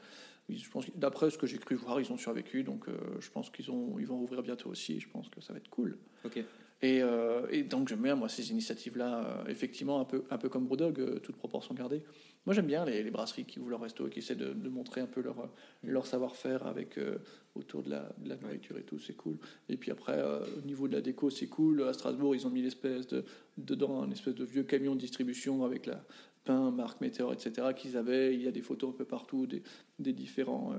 Je 0.50 0.70
pense 0.70 0.86
d'après 0.96 1.30
ce 1.30 1.38
que 1.38 1.48
j'ai 1.48 1.58
cru 1.58 1.76
voir, 1.76 2.00
ils 2.00 2.12
ont 2.12 2.18
survécu, 2.18 2.64
donc 2.64 2.88
euh, 2.88 2.98
je 3.20 3.30
pense 3.30 3.50
qu'ils 3.50 3.72
ont, 3.72 3.98
ils 4.00 4.08
vont 4.08 4.18
rouvrir 4.18 4.42
bientôt 4.44 4.70
aussi. 4.70 5.00
Je 5.00 5.10
pense 5.10 5.30
que 5.30 5.42
ça 5.42 5.54
va 5.54 5.60
être 5.60 5.70
cool. 5.70 5.98
Ok. 6.26 6.44
Et, 6.82 7.02
euh, 7.02 7.48
et 7.50 7.64
donc 7.64 7.88
j'aime 7.88 8.04
bien 8.04 8.16
moi 8.16 8.30
ces 8.30 8.52
initiatives-là, 8.52 9.26
euh, 9.26 9.48
effectivement 9.48 10.00
un 10.00 10.06
peu, 10.06 10.24
un 10.30 10.38
peu 10.38 10.48
comme 10.48 10.68
Brewdog, 10.68 11.00
euh, 11.00 11.20
toute 11.20 11.36
proportion 11.36 11.74
gardée. 11.74 12.04
Moi 12.48 12.54
j'aime 12.54 12.66
bien 12.66 12.86
les, 12.86 13.12
brasseries 13.12 13.44
qui 13.44 13.60
ouvrent 13.60 13.72
leur 13.72 13.82
resto 13.82 14.08
et 14.08 14.10
qui 14.10 14.20
essaient 14.20 14.34
de, 14.34 14.70
montrer 14.70 15.02
un 15.02 15.06
peu 15.06 15.22
leur, 15.22 15.50
leur 15.84 16.08
savoir-faire 16.08 16.66
avec 16.66 16.98
euh, 16.98 17.18
autour 17.56 17.84
de 17.84 17.90
la, 17.90 18.38
nourriture 18.42 18.78
et 18.78 18.84
tout, 18.84 19.00
c'est 19.00 19.18
cool. 19.18 19.38
Et 19.68 19.76
puis 19.76 19.92
après 19.92 20.18
euh, 20.18 20.40
au 20.58 20.66
niveau 20.66 20.88
de 20.88 20.94
la 20.94 21.02
déco, 21.02 21.30
c'est 21.30 21.48
cool. 21.48 21.84
À 21.84 21.92
Strasbourg 21.92 22.34
ils 22.36 22.48
ont 22.48 22.50
mis 22.50 22.62
l'espèce 22.62 23.06
de 23.08 23.26
dedans 23.58 24.02
un 24.02 24.10
espèce 24.12 24.34
de 24.34 24.46
vieux 24.46 24.64
camion 24.64 24.96
de 24.96 25.00
distribution 25.02 25.66
avec 25.66 25.88
la 25.88 26.06
pain, 26.46 26.72
marque 26.72 27.02
Météor, 27.02 27.34
etc. 27.34 27.68
qu'ils 27.76 27.98
avaient. 27.98 28.34
Il 28.34 28.42
y 28.42 28.48
a 28.48 28.52
des 28.52 28.62
photos 28.62 28.92
un 28.92 28.98
peu 28.98 29.04
partout 29.04 29.46
des, 29.46 29.62
des 30.00 30.14
différents 30.14 30.74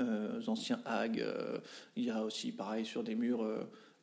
euh, 0.00 0.40
anciens 0.48 0.80
hags. 0.86 1.24
il 1.94 2.02
y 2.02 2.10
a 2.10 2.24
aussi 2.24 2.50
pareil 2.50 2.84
sur 2.84 3.04
des 3.04 3.14
murs. 3.14 3.46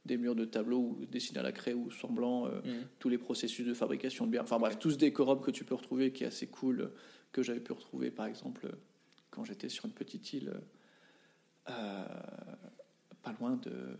Des 0.05 0.17
murs 0.17 0.35
de 0.35 0.45
tableaux 0.45 0.79
où- 0.99 1.05
dessinés 1.05 1.39
à 1.39 1.43
la 1.43 1.51
craie 1.51 1.73
ou 1.73 1.91
semblant 1.91 2.47
euh, 2.47 2.61
Mhm. 2.63 2.87
tous 2.99 3.09
les 3.09 3.17
processus 3.17 3.65
de 3.65 3.73
fabrication 3.73 4.25
de 4.25 4.31
bière. 4.31 4.43
Enfin 4.43 4.57
bref, 4.59 4.79
tout 4.79 4.89
ce 4.91 4.97
décorum 4.97 5.41
que 5.41 5.51
tu 5.51 5.63
peux 5.63 5.75
retrouver 5.75 6.11
qui 6.11 6.23
est 6.23 6.27
assez 6.27 6.47
cool, 6.47 6.81
euh, 6.81 6.87
que 7.31 7.43
j'avais 7.43 7.59
pu 7.59 7.71
retrouver 7.71 8.09
par 8.11 8.25
exemple 8.25 8.65
euh, 8.65 8.71
quand 9.29 9.43
j'étais 9.45 9.69
sur 9.69 9.85
une 9.85 9.91
petite 9.93 10.33
île 10.33 10.53
euh, 11.69 12.03
pas 13.21 13.33
loin 13.39 13.55
de 13.57 13.95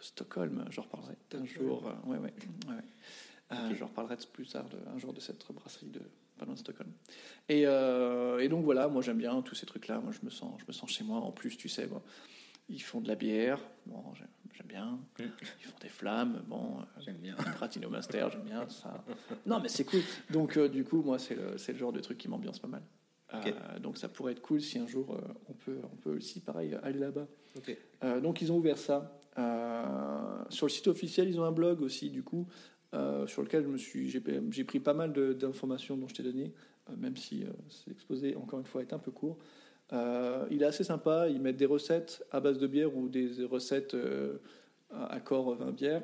Stockholm. 0.00 0.64
J'en 0.70 0.82
reparlerai 0.82 1.14
un 1.34 1.44
jour. 1.46 1.86
euh, 1.86 2.10
ouais, 2.10 2.18
ouais. 2.18 2.34
Je 3.74 3.82
reparlerai 3.84 4.16
plus 4.32 4.46
tard 4.46 4.68
de- 4.68 4.76
un 4.94 4.98
jour 4.98 5.12
de 5.12 5.20
cette 5.20 5.44
brasserie 5.52 5.86
de 5.88 6.00
pas 6.38 6.44
loin 6.44 6.54
de 6.54 6.58
Stockholm. 6.58 6.90
Et, 7.48 7.62
et 7.62 8.48
donc 8.48 8.64
voilà, 8.64 8.88
moi 8.88 9.02
j'aime 9.02 9.16
bien 9.18 9.40
tous 9.42 9.54
ces 9.54 9.66
trucs-là. 9.66 10.00
Moi 10.00 10.12
je 10.12 10.24
me 10.24 10.30
sens, 10.30 10.60
je 10.60 10.66
me 10.68 10.72
sens 10.72 10.90
chez 10.90 11.02
moi. 11.04 11.18
En 11.18 11.32
plus, 11.32 11.56
tu 11.56 11.68
sais, 11.68 11.86
bon, 11.86 12.00
ils 12.68 12.82
font 12.82 13.00
de 13.00 13.08
la 13.08 13.14
bière. 13.14 13.60
Bon, 13.86 14.02
j'aime 14.14 14.66
bien. 14.66 14.98
Ils 15.18 15.66
font 15.66 15.78
des 15.80 15.88
flammes. 15.88 16.42
Bon, 16.46 16.78
euh, 16.78 17.00
J'aime 17.00 17.16
bien. 17.16 17.34
Pratino 17.34 17.88
Master, 17.88 18.30
j'aime 18.30 18.42
bien 18.42 18.68
ça. 18.68 19.04
Non, 19.46 19.60
mais 19.60 19.68
c'est 19.68 19.84
cool. 19.84 20.00
Donc, 20.30 20.56
euh, 20.56 20.68
du 20.68 20.84
coup, 20.84 21.02
moi, 21.02 21.18
c'est 21.18 21.34
le, 21.34 21.56
le 21.56 21.78
genre 21.78 21.92
de 21.92 22.00
truc 22.00 22.18
qui 22.18 22.28
m'ambiance 22.28 22.58
pas 22.58 22.68
mal. 22.68 22.82
Euh, 23.34 23.78
donc, 23.78 23.98
ça 23.98 24.08
pourrait 24.08 24.32
être 24.32 24.42
cool 24.42 24.60
si 24.60 24.78
un 24.78 24.86
jour 24.86 25.14
euh, 25.14 25.20
on, 25.48 25.52
peut, 25.52 25.78
on 25.84 25.96
peut 25.96 26.16
aussi, 26.16 26.40
pareil, 26.40 26.76
aller 26.82 26.98
là-bas. 26.98 27.26
Donc, 28.20 28.42
ils 28.42 28.52
ont 28.52 28.58
ouvert 28.58 28.78
ça. 28.78 29.14
Sur 30.50 30.66
le 30.66 30.70
site 30.70 30.88
officiel, 30.88 31.28
ils 31.28 31.40
ont 31.40 31.44
un 31.44 31.52
blog 31.52 31.80
aussi, 31.80 32.10
du 32.10 32.22
coup, 32.22 32.46
sur 33.26 33.42
lequel 33.42 33.62
je 33.64 33.68
me 33.68 33.78
suis, 33.78 34.10
j'ai, 34.10 34.64
pris 34.64 34.80
pas 34.80 34.94
mal 34.94 35.12
d'informations 35.36 35.96
dont 35.96 36.08
je 36.08 36.14
t'ai 36.14 36.22
donné, 36.22 36.52
même 36.96 37.16
si 37.16 37.44
c'est 37.68 37.90
exposé, 37.90 38.36
encore 38.36 38.58
une 38.58 38.66
fois, 38.66 38.82
est 38.82 38.92
un 38.92 38.98
peu 38.98 39.10
court. 39.10 39.38
Euh, 39.92 40.46
il 40.50 40.62
est 40.62 40.66
assez 40.66 40.84
sympa. 40.84 41.28
Ils 41.28 41.40
mettent 41.40 41.56
des 41.56 41.66
recettes 41.66 42.24
à 42.30 42.40
base 42.40 42.58
de 42.58 42.66
bière 42.66 42.96
ou 42.96 43.08
des 43.08 43.44
recettes 43.44 43.94
euh, 43.94 44.38
à 44.90 45.06
accord 45.12 45.54
vin 45.54 45.72
bière. 45.72 46.02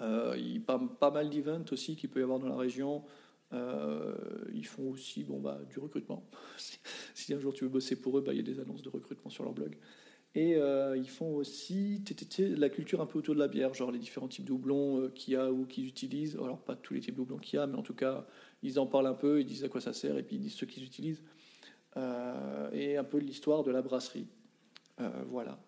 Euh, 0.00 0.34
il 0.38 0.62
pas, 0.62 0.80
pas 0.98 1.10
mal 1.10 1.28
d'events 1.30 1.64
aussi 1.72 1.96
qu'il 1.96 2.10
peut 2.10 2.20
y 2.20 2.22
avoir 2.22 2.38
dans 2.38 2.48
la 2.48 2.56
région. 2.56 3.04
Euh, 3.52 4.14
ils 4.54 4.66
font 4.66 4.90
aussi 4.90 5.24
bon, 5.24 5.40
bah, 5.40 5.60
du 5.68 5.78
recrutement. 5.78 6.24
si, 7.14 7.34
un 7.34 7.40
jour 7.40 7.52
tu 7.52 7.64
veux 7.64 7.70
bosser 7.70 7.96
pour 7.96 8.18
eux, 8.18 8.20
bah, 8.20 8.32
il 8.32 8.36
y 8.36 8.40
a 8.40 8.42
des 8.44 8.60
annonces 8.60 8.82
de 8.82 8.88
recrutement 8.88 9.30
sur 9.30 9.44
leur 9.44 9.52
blog. 9.52 9.76
Et 10.36 10.54
euh, 10.54 10.96
ils 10.96 11.08
font 11.08 11.34
aussi 11.34 12.04
la 12.38 12.68
culture 12.68 13.00
un 13.00 13.06
peu 13.06 13.18
autour 13.18 13.34
de 13.34 13.40
la 13.40 13.48
bière, 13.48 13.74
genre 13.74 13.90
les 13.90 13.98
différents 13.98 14.28
types 14.28 14.44
de 14.44 14.52
houblons 14.52 15.00
euh, 15.00 15.08
qu'il 15.08 15.34
y 15.34 15.36
a 15.36 15.50
ou 15.50 15.66
qu'ils 15.66 15.88
utilisent. 15.88 16.36
Alors 16.36 16.62
pas 16.62 16.76
tous 16.76 16.94
les 16.94 17.00
types 17.00 17.16
de 17.16 17.20
houblons 17.20 17.38
qu'il 17.38 17.58
y 17.58 17.62
a, 17.62 17.66
mais 17.66 17.76
en 17.76 17.82
tout 17.82 17.94
cas, 17.94 18.26
ils 18.62 18.78
en 18.78 18.86
parlent 18.86 19.08
un 19.08 19.14
peu, 19.14 19.40
ils 19.40 19.46
disent 19.46 19.64
à 19.64 19.68
quoi 19.68 19.80
ça 19.80 19.92
sert 19.92 20.16
et 20.16 20.22
puis 20.22 20.36
ils 20.36 20.40
disent 20.40 20.54
ce 20.54 20.64
qu'ils 20.64 20.84
utilisent. 20.84 21.22
Euh, 21.96 22.70
et 22.72 22.96
un 22.96 23.04
peu 23.04 23.18
l'histoire 23.18 23.64
de 23.64 23.70
la 23.70 23.82
brasserie. 23.82 24.26
Euh, 25.00 25.08
voilà. 25.28 25.58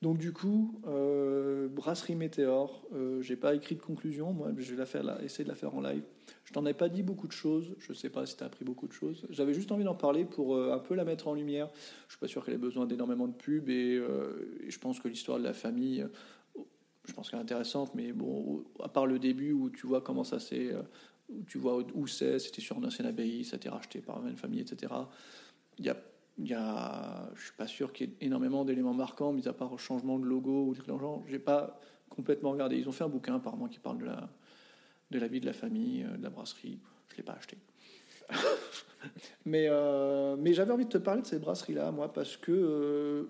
Donc 0.00 0.18
du 0.18 0.32
coup, 0.32 0.80
euh, 0.88 1.68
brasserie 1.68 2.16
Météor, 2.16 2.82
euh, 2.92 3.22
j'ai 3.22 3.36
pas 3.36 3.54
écrit 3.54 3.76
de 3.76 3.80
conclusion, 3.80 4.32
moi 4.32 4.50
je 4.56 4.74
vais 4.74 5.02
la 5.02 5.22
essayer 5.22 5.44
de 5.44 5.48
la 5.48 5.54
faire 5.54 5.76
en 5.76 5.80
live. 5.80 6.02
Je 6.44 6.52
t'en 6.52 6.66
ai 6.66 6.74
pas 6.74 6.88
dit 6.88 7.04
beaucoup 7.04 7.28
de 7.28 7.32
choses, 7.32 7.76
je 7.78 7.92
sais 7.92 8.08
pas 8.08 8.26
si 8.26 8.36
tu 8.36 8.42
as 8.42 8.46
appris 8.46 8.64
beaucoup 8.64 8.88
de 8.88 8.92
choses. 8.92 9.24
J'avais 9.30 9.54
juste 9.54 9.70
envie 9.70 9.84
d'en 9.84 9.94
parler 9.94 10.24
pour 10.24 10.58
un 10.60 10.78
peu 10.80 10.96
la 10.96 11.04
mettre 11.04 11.28
en 11.28 11.34
lumière. 11.34 11.70
Je 12.08 12.14
suis 12.14 12.18
pas 12.18 12.26
sûr 12.26 12.44
qu'elle 12.44 12.54
ait 12.54 12.58
besoin 12.58 12.86
d'énormément 12.86 13.28
de 13.28 13.32
pubs 13.32 13.68
et, 13.68 14.02
et 14.66 14.70
je 14.70 14.78
pense 14.80 14.98
que 14.98 15.06
l'histoire 15.06 15.38
de 15.38 15.44
la 15.44 15.52
famille, 15.52 16.04
je 17.04 17.12
pense 17.12 17.30
qu'elle 17.30 17.38
est 17.38 17.42
intéressante, 17.42 17.94
mais 17.94 18.12
bon, 18.12 18.64
à 18.82 18.88
part 18.88 19.06
le 19.06 19.20
début 19.20 19.52
où 19.52 19.70
tu 19.70 19.86
vois 19.86 20.00
comment 20.00 20.24
ça 20.24 20.40
s'est, 20.40 20.74
où 21.28 21.44
tu 21.44 21.58
vois 21.58 21.78
où 21.94 22.08
c'est, 22.08 22.40
c'était 22.40 22.60
sur 22.60 22.76
une 22.76 22.86
ancienne 22.86 23.06
abbaye, 23.06 23.44
ça 23.44 23.54
a 23.54 23.56
été 23.58 23.68
racheté 23.68 24.00
par 24.00 24.26
une 24.26 24.36
famille, 24.36 24.60
etc. 24.60 24.92
Il 25.78 25.86
y 25.86 25.90
a 25.90 25.96
y 26.38 26.54
a, 26.54 27.30
je 27.34 27.42
suis 27.42 27.52
pas 27.52 27.66
sûr 27.66 27.92
qu'il 27.92 28.08
y 28.08 28.12
ait 28.12 28.16
énormément 28.26 28.64
d'éléments 28.64 28.94
marquants, 28.94 29.32
mis 29.32 29.46
à 29.48 29.52
part 29.52 29.70
le 29.70 29.78
changement 29.78 30.18
de 30.18 30.24
logo 30.24 30.66
ou 30.66 30.72
des 30.72 30.78
trucs 30.78 30.88
dans 30.88 30.98
le. 30.98 31.30
J'ai 31.30 31.38
pas 31.38 31.78
complètement 32.08 32.50
regardé. 32.50 32.76
Ils 32.76 32.88
ont 32.88 32.92
fait 32.92 33.04
un 33.04 33.08
bouquin 33.08 33.36
apparemment 33.36 33.68
qui 33.68 33.78
parle 33.78 33.98
de 33.98 34.06
la, 34.06 34.28
de 35.10 35.18
la 35.18 35.28
vie 35.28 35.40
de 35.40 35.46
la 35.46 35.52
famille, 35.52 36.04
euh, 36.04 36.16
de 36.16 36.22
la 36.22 36.30
brasserie. 36.30 36.78
Je 37.10 37.16
l'ai 37.16 37.22
pas 37.22 37.34
acheté. 37.34 37.58
mais 39.44 39.66
euh, 39.68 40.36
mais 40.36 40.54
j'avais 40.54 40.72
envie 40.72 40.84
de 40.84 40.90
te 40.90 40.98
parler 40.98 41.22
de 41.22 41.26
cette 41.26 41.42
brasserie-là, 41.42 41.90
moi, 41.90 42.12
parce 42.12 42.36
que 42.36 42.52
euh, 42.52 43.24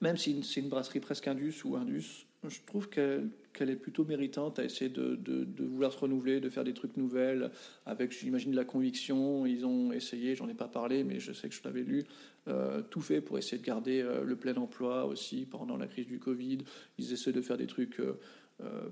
même 0.00 0.16
si 0.16 0.42
c'est 0.42 0.60
une 0.60 0.68
brasserie 0.68 1.00
presque 1.00 1.28
indus 1.28 1.64
ou 1.64 1.76
indus, 1.76 2.26
je 2.42 2.58
trouve 2.66 2.88
qu'elle 2.88 3.28
qu'elle 3.54 3.70
est 3.70 3.76
plutôt 3.76 4.04
méritante 4.04 4.58
à 4.58 4.64
essayer 4.64 4.90
de, 4.90 5.14
de, 5.14 5.64
vouloir 5.64 5.92
se 5.92 5.98
renouveler, 5.98 6.40
de 6.40 6.50
faire 6.50 6.64
des 6.64 6.74
trucs 6.74 6.96
nouvelles, 6.96 7.50
avec, 7.86 8.12
j'imagine, 8.12 8.50
de 8.50 8.56
la 8.56 8.64
conviction. 8.64 9.46
Ils 9.46 9.64
ont 9.64 9.92
essayé, 9.92 10.34
j'en 10.34 10.48
ai 10.48 10.54
pas 10.54 10.68
parlé, 10.68 11.04
mais 11.04 11.20
je 11.20 11.32
sais 11.32 11.48
que 11.48 11.54
je 11.54 11.62
l'avais 11.64 11.82
lu, 11.82 12.04
euh, 12.48 12.82
tout 12.82 13.00
fait 13.00 13.20
pour 13.20 13.38
essayer 13.38 13.58
de 13.58 13.64
garder 13.64 14.02
euh, 14.02 14.24
le 14.24 14.36
plein 14.36 14.56
emploi 14.56 15.06
aussi 15.06 15.46
pendant 15.46 15.76
la 15.76 15.86
crise 15.86 16.06
du 16.06 16.18
Covid. 16.18 16.58
Ils 16.98 17.12
essaient 17.12 17.32
de 17.32 17.40
faire 17.40 17.56
des 17.56 17.68
trucs 17.68 18.00
euh, 18.00 18.18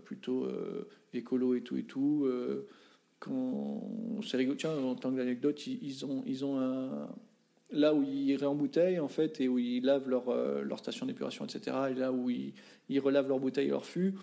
plutôt 0.04 0.48
écolo 1.12 1.54
et 1.54 1.62
tout 1.62 1.76
et 1.76 1.84
tout. 1.84 2.28
Quand 3.18 4.20
c'est 4.26 4.36
rigolo, 4.36 4.56
tiens, 4.56 4.76
en 4.76 4.94
tant 4.94 5.14
qu'anecdote, 5.14 5.66
ils, 5.66 5.78
ils 5.82 6.04
ont, 6.04 6.22
ils 6.26 6.44
ont 6.44 6.58
un, 6.58 7.08
là 7.70 7.94
où 7.94 8.02
ils 8.02 8.34
réembouteillent 8.36 8.98
en 8.98 9.08
fait 9.08 9.40
et 9.40 9.48
où 9.48 9.58
ils 9.58 9.84
lavent 9.84 10.08
leur, 10.08 10.34
leur 10.62 10.78
station 10.78 11.06
d'épuration, 11.06 11.44
etc. 11.44 11.76
Et 11.90 11.94
là 11.94 12.12
où 12.12 12.30
ils, 12.30 12.54
ils 12.88 12.98
relavent 13.00 13.28
leurs 13.28 13.38
bouteilles 13.38 13.68
et 13.68 13.70
leurs 13.70 13.86
fûts, 13.86 14.14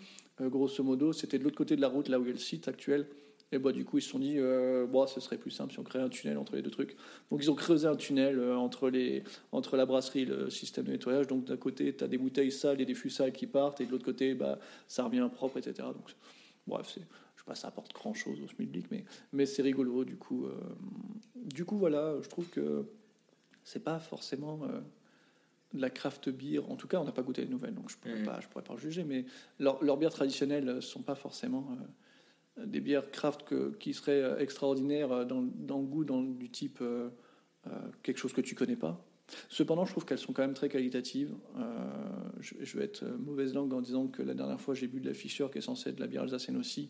grosso 0.47 0.83
modo, 0.83 1.11
c'était 1.13 1.37
de 1.37 1.43
l'autre 1.43 1.57
côté 1.57 1.75
de 1.75 1.81
la 1.81 1.89
route, 1.89 2.07
là 2.07 2.19
où 2.19 2.23
il 2.23 2.27
y 2.27 2.29
a 2.29 2.33
le 2.33 2.39
site 2.39 2.67
actuel. 2.67 3.07
Et 3.51 3.57
bah, 3.57 3.71
du 3.71 3.83
coup, 3.83 3.97
ils 3.97 4.01
se 4.01 4.09
sont 4.09 4.19
dit, 4.19 4.35
euh, 4.37 4.85
bon, 4.85 5.07
ce 5.07 5.19
serait 5.19 5.37
plus 5.37 5.49
simple 5.49 5.73
si 5.73 5.79
on 5.79 5.83
créait 5.83 6.01
un 6.01 6.09
tunnel 6.09 6.37
entre 6.37 6.55
les 6.55 6.61
deux 6.61 6.69
trucs. 6.69 6.95
Donc, 7.31 7.41
ils 7.41 7.49
ont 7.49 7.55
creusé 7.55 7.87
un 7.87 7.95
tunnel 7.95 8.37
euh, 8.37 8.55
entre, 8.55 8.89
les, 8.89 9.23
entre 9.51 9.75
la 9.75 9.87
brasserie 9.87 10.21
et 10.21 10.25
le 10.25 10.51
système 10.51 10.85
de 10.85 10.91
nettoyage. 10.91 11.25
Donc, 11.25 11.45
d'un 11.45 11.57
côté, 11.57 11.95
tu 11.95 12.03
as 12.03 12.07
des 12.07 12.19
bouteilles 12.19 12.51
sales 12.51 12.79
et 12.79 12.85
des 12.85 12.93
fûts 12.93 13.09
sales 13.09 13.31
qui 13.31 13.47
partent, 13.47 13.81
et 13.81 13.87
de 13.87 13.91
l'autre 13.91 14.05
côté, 14.05 14.35
bah, 14.35 14.59
ça 14.87 15.03
revient 15.03 15.27
propre, 15.33 15.57
etc. 15.57 15.87
Donc, 15.87 16.15
bref, 16.67 16.91
c'est, 16.93 17.01
je 17.01 17.41
sais 17.41 17.45
pas, 17.45 17.55
ça 17.55 17.69
apporte 17.69 17.91
grand 17.91 18.13
chose 18.13 18.39
au 18.39 18.45
public, 18.45 18.85
mais, 18.91 19.03
mais 19.33 19.47
c'est 19.47 19.63
rigolo. 19.63 20.05
Du 20.05 20.17
coup, 20.17 20.45
euh, 20.45 20.53
du 21.35 21.65
coup, 21.65 21.77
voilà, 21.77 22.17
je 22.21 22.29
trouve 22.29 22.47
que 22.49 22.85
c'est 23.63 23.83
pas 23.83 23.99
forcément 23.99 24.59
euh, 24.63 24.79
la 25.73 25.89
craft 25.89 26.29
beer. 26.29 26.59
En 26.69 26.75
tout 26.75 26.87
cas, 26.87 26.99
on 26.99 27.03
n'a 27.03 27.11
pas 27.11 27.21
goûté 27.21 27.41
les 27.43 27.47
nouvelles, 27.47 27.75
donc 27.75 27.89
je 27.89 27.97
pourrais 27.97 28.19
Mhm. 28.19 28.25
pas, 28.25 28.39
je 28.41 28.47
pourrais 28.47 28.63
pas 28.63 28.73
le 28.73 28.79
juger. 28.79 29.03
Mais 29.03 29.25
leurs 29.59 29.97
bières 29.97 30.11
traditionnelles 30.13 30.67
euh, 30.69 30.81
sont 30.81 31.01
pas 31.03 31.15
forcément 31.15 31.67
euh, 32.57 32.65
des 32.65 32.79
bières 32.81 33.11
craft 33.11 33.43
que, 33.43 33.71
qui 33.79 33.93
seraient 33.93 34.21
euh, 34.23 34.39
extraordinaires 34.39 35.11
euh, 35.11 35.25
dans, 35.25 35.41
dans 35.43 35.77
le 35.79 35.85
goût, 35.85 36.03
dans 36.03 36.21
du 36.23 36.49
type 36.49 36.79
euh, 36.81 37.09
euh, 37.67 37.71
quelque 38.03 38.17
chose 38.17 38.33
que 38.33 38.41
tu 38.41 38.55
connais 38.55 38.75
pas. 38.75 39.05
Cependant, 39.47 39.85
je 39.85 39.91
trouve 39.91 40.05
qu'elles 40.05 40.17
sont 40.17 40.33
quand 40.33 40.41
même 40.41 40.55
très 40.55 40.69
qualitatives. 40.69 41.35
Je, 42.39 42.55
je 42.61 42.77
vais 42.79 42.85
être 42.85 43.05
mauvaise 43.05 43.53
langue 43.53 43.71
en 43.73 43.81
disant 43.81 44.07
que 44.07 44.23
la 44.23 44.33
dernière 44.33 44.59
fois 44.59 44.73
j'ai 44.73 44.87
bu 44.87 44.99
de 44.99 45.05
la 45.05 45.13
Fischer, 45.13 45.45
qui 45.51 45.59
est 45.59 45.61
censée 45.61 45.89
être 45.91 45.97
de 45.97 46.01
la 46.01 46.07
bière 46.07 46.23
alsacienne 46.23 46.57
aussi. 46.57 46.89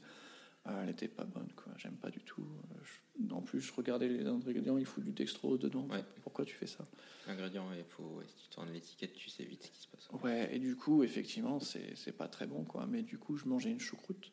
Euh, 0.70 0.82
elle 0.82 0.88
n'était 0.88 1.08
pas 1.08 1.24
bonne, 1.24 1.48
quoi. 1.56 1.72
J'aime 1.78 1.96
pas 1.96 2.10
du 2.10 2.20
tout. 2.22 2.46
Je- 2.84 3.34
en 3.34 3.42
plus, 3.42 3.60
je 3.60 3.74
regardais 3.74 4.08
les 4.08 4.26
ingrédients, 4.28 4.78
il 4.78 4.86
faut 4.86 5.02
du 5.02 5.12
dextrose 5.12 5.60
dedans. 5.60 5.88
Ouais. 5.90 6.04
Pourquoi 6.22 6.46
tu 6.46 6.56
fais 6.56 6.68
ça? 6.68 6.86
Ingrédients, 7.28 7.70
il 7.78 7.84
faut, 7.86 8.22
si 8.28 8.44
tu 8.44 8.50
tournes 8.50 8.72
l'étiquette, 8.72 9.14
tu 9.14 9.30
sais 9.30 9.44
vite 9.46 9.64
ce 9.64 9.72
qui 9.72 9.80
se 9.82 9.88
passe. 9.88 10.10
Ouais, 10.24 10.54
et 10.56 10.60
du 10.60 10.76
coup, 10.76 11.04
effectivement, 11.04 11.60
c'est 11.60 12.12
pas 12.18 12.28
très 12.28 12.46
bon, 12.46 12.64
quoi. 12.66 12.86
Mais 12.88 13.02
du 13.02 13.18
coup, 13.18 13.36
je 13.38 13.46
mangeais 13.46 13.72
une 13.72 13.80
choucroute. 13.80 14.32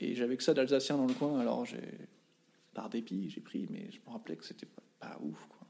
Et 0.00 0.14
j'avais 0.14 0.36
que 0.36 0.42
ça 0.42 0.54
d'alsacien 0.54 0.96
dans 0.96 1.06
le 1.06 1.14
coin, 1.14 1.38
alors 1.40 1.64
j'ai. 1.64 1.80
Par 2.74 2.88
dépit, 2.90 3.28
j'ai 3.30 3.40
pris, 3.40 3.66
mais 3.70 3.90
je 3.90 3.98
me 4.06 4.12
rappelais 4.12 4.36
que 4.36 4.44
c'était 4.44 4.66
pas, 4.66 4.82
pas 5.00 5.18
ouf, 5.20 5.46
quoi. 5.48 5.66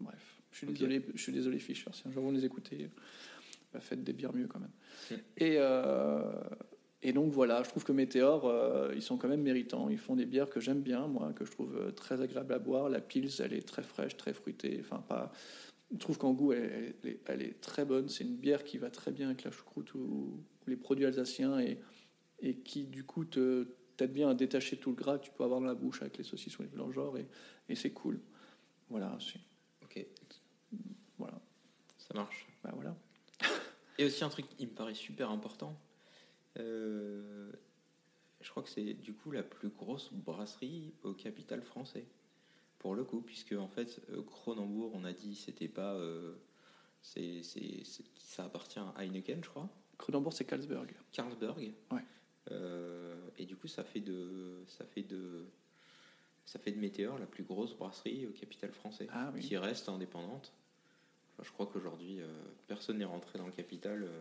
Bref, 0.00 0.40
je 0.52 0.58
suis 0.58 0.66
Ok. 0.68 0.74
désolé, 0.74 1.04
je 1.14 1.20
suis 1.22 1.32
désolé, 1.32 1.58
Fischer. 1.58 1.90
Si 1.92 2.06
un 2.06 2.12
jour 2.12 2.22
vous 2.22 2.30
les 2.30 2.44
écoutez, 2.44 2.88
bah, 3.72 3.80
faites 3.80 4.04
des 4.04 4.12
bières 4.12 4.32
mieux 4.34 4.46
quand 4.46 4.60
même. 4.60 4.70
Mm. 5.10 5.14
Et, 5.38 5.54
euh, 5.58 6.32
et 7.02 7.12
donc 7.12 7.30
voilà, 7.32 7.62
je 7.62 7.68
trouve 7.68 7.84
que 7.84 7.92
Météor, 7.92 8.46
euh, 8.46 8.92
ils 8.94 9.02
sont 9.02 9.16
quand 9.16 9.28
même 9.28 9.42
méritants. 9.42 9.88
Ils 9.88 9.98
font 9.98 10.16
des 10.16 10.26
bières 10.26 10.48
que 10.48 10.60
j'aime 10.60 10.80
bien, 10.80 11.06
moi, 11.06 11.32
que 11.34 11.44
je 11.44 11.50
trouve 11.50 11.76
euh, 11.76 11.90
très 11.92 12.20
agréable 12.20 12.52
à 12.54 12.58
boire. 12.58 12.88
La 12.88 13.00
Pils, 13.00 13.30
elle 13.40 13.52
est 13.52 13.66
très 13.66 13.82
fraîche, 13.82 14.16
très 14.16 14.32
fruitée. 14.32 14.78
Enfin, 14.80 15.04
pas. 15.06 15.30
Je 15.92 15.98
trouve 15.98 16.18
qu'en 16.18 16.32
goût, 16.32 16.52
elle, 16.52 16.94
elle 17.04 17.10
est, 17.10 17.20
elle 17.26 17.42
est 17.42 17.60
très 17.60 17.84
bonne. 17.84 18.08
C'est 18.08 18.24
une 18.24 18.36
bière 18.36 18.64
qui 18.64 18.78
va 18.78 18.90
très 18.90 19.12
bien 19.12 19.28
avec 19.28 19.44
la 19.44 19.50
choucroute 19.50 19.94
ou, 19.94 19.98
ou 19.98 20.44
les 20.66 20.76
produits 20.76 21.04
alsaciens 21.06 21.60
et, 21.60 21.78
et 22.40 22.56
qui, 22.56 22.86
du 22.86 23.04
coup, 23.04 23.24
te 23.24 23.68
t'aide 23.96 24.12
bien 24.12 24.28
à 24.28 24.34
détacher 24.34 24.76
tout 24.76 24.90
le 24.90 24.96
gras 24.96 25.18
que 25.18 25.24
tu 25.24 25.30
peux 25.30 25.44
avoir 25.44 25.60
dans 25.60 25.66
la 25.66 25.74
bouche 25.74 26.02
avec 26.02 26.18
les 26.18 26.24
saucissons 26.24 26.64
et 26.64 26.68
le 26.76 26.92
genre. 26.92 27.16
Et, 27.18 27.26
et 27.68 27.74
c'est 27.74 27.92
cool. 27.92 28.20
Voilà, 28.88 29.16
Ok, 29.82 30.06
voilà. 31.18 31.40
ça 31.98 32.14
marche. 32.14 32.46
Bah, 32.62 32.70
voilà. 32.74 32.96
Et 33.98 34.04
aussi 34.04 34.22
un 34.24 34.28
truc 34.28 34.48
qui 34.48 34.66
me 34.66 34.72
paraît 34.72 34.94
super 34.94 35.30
important. 35.30 35.78
Euh, 36.58 37.50
je 38.40 38.50
crois 38.50 38.62
que 38.62 38.68
c'est 38.68 38.94
du 38.94 39.12
coup 39.14 39.30
la 39.30 39.42
plus 39.42 39.68
grosse 39.70 40.12
brasserie 40.12 40.92
au 41.02 41.12
capital 41.12 41.62
français. 41.62 42.06
Pour 42.78 42.94
le 42.94 43.04
coup, 43.04 43.20
puisque 43.20 43.52
en 43.52 43.68
fait, 43.68 44.00
euh, 44.10 44.22
Cronenbourg, 44.22 44.92
on 44.94 45.04
a 45.04 45.12
dit, 45.12 45.34
c'était 45.34 45.68
pas. 45.68 45.94
euh, 45.94 46.34
c'est, 47.02 47.42
ça 48.18 48.44
appartient 48.44 48.78
à 48.78 48.94
Heineken, 48.98 49.42
je 49.42 49.48
crois. 49.48 49.68
Cronenbourg, 49.98 50.32
c'est 50.32 50.44
Carlsberg. 50.44 50.92
Carlsberg. 51.12 51.72
Ouais. 51.90 52.04
Euh, 52.50 53.16
et 53.38 53.44
du 53.46 53.56
coup, 53.56 53.66
ça 53.66 53.82
fait 53.82 54.00
de, 54.00 54.62
ça 54.66 54.84
fait 54.84 55.02
de, 55.02 55.46
ça 56.44 56.58
fait 56.58 56.70
de 56.72 56.78
Météor 56.78 57.18
la 57.18 57.26
plus 57.26 57.42
grosse 57.44 57.74
brasserie 57.74 58.26
au 58.26 58.30
capital 58.32 58.70
français, 58.72 59.08
Ah 59.10 59.30
oui. 59.34 59.40
qui 59.40 59.56
reste 59.56 59.88
indépendante. 59.88 60.52
Enfin, 61.32 61.42
je 61.48 61.52
crois 61.52 61.66
qu'aujourd'hui, 61.66 62.20
euh, 62.20 62.26
personne 62.66 62.98
n'est 62.98 63.04
rentré 63.04 63.38
dans 63.38 63.46
le 63.46 63.52
capital 63.52 64.02
euh, 64.04 64.20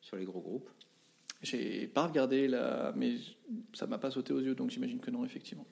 sur 0.00 0.16
les 0.16 0.24
gros 0.24 0.40
groupes. 0.40 0.70
J'ai 1.42 1.88
pas 1.88 2.06
regardé 2.06 2.46
la, 2.46 2.92
mais 2.94 3.16
ça 3.74 3.86
m'a 3.86 3.98
pas 3.98 4.10
sauté 4.10 4.32
aux 4.32 4.40
yeux, 4.40 4.54
donc 4.54 4.70
j'imagine 4.70 5.00
que 5.00 5.10
non, 5.10 5.24
effectivement. 5.24 5.66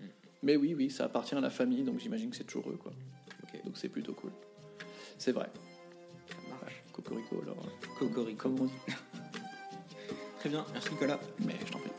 Mm. 0.00 0.04
Mais 0.42 0.56
oui, 0.56 0.74
oui, 0.74 0.90
ça 0.90 1.04
appartient 1.04 1.34
à 1.34 1.40
la 1.40 1.50
famille, 1.50 1.82
donc 1.82 1.98
j'imagine 1.98 2.30
que 2.30 2.36
c'est 2.36 2.44
toujours 2.44 2.70
eux, 2.70 2.76
quoi. 2.76 2.92
Donc 3.64 3.76
c'est 3.76 3.88
plutôt 3.88 4.12
cool. 4.12 4.30
C'est 5.18 5.32
vrai. 5.32 5.48
Ouais, 6.48 6.72
Cocorico, 6.92 7.40
alors. 7.42 7.56
Cocorico. 7.98 8.42
Comme 8.42 8.60
on 8.60 8.64
dit. 8.66 8.72
Très 10.38 10.48
bien, 10.48 10.64
merci 10.72 10.90
Nicolas. 10.92 11.18
Mais 11.44 11.56
je 11.64 11.72
t'en 11.72 11.78
prie. 11.78 11.90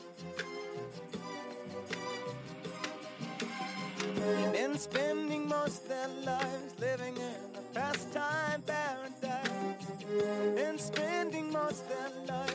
Been 4.53 4.77
spending 4.77 5.47
most 5.47 5.87
their 5.87 6.07
lives 6.25 6.75
living 6.79 7.15
in 7.17 7.57
a 7.57 7.61
pastime 7.73 8.61
paradise. 8.65 9.95
Been 10.55 10.77
spending 10.77 11.51
most 11.51 11.87
their 11.87 12.11
lives 12.27 12.46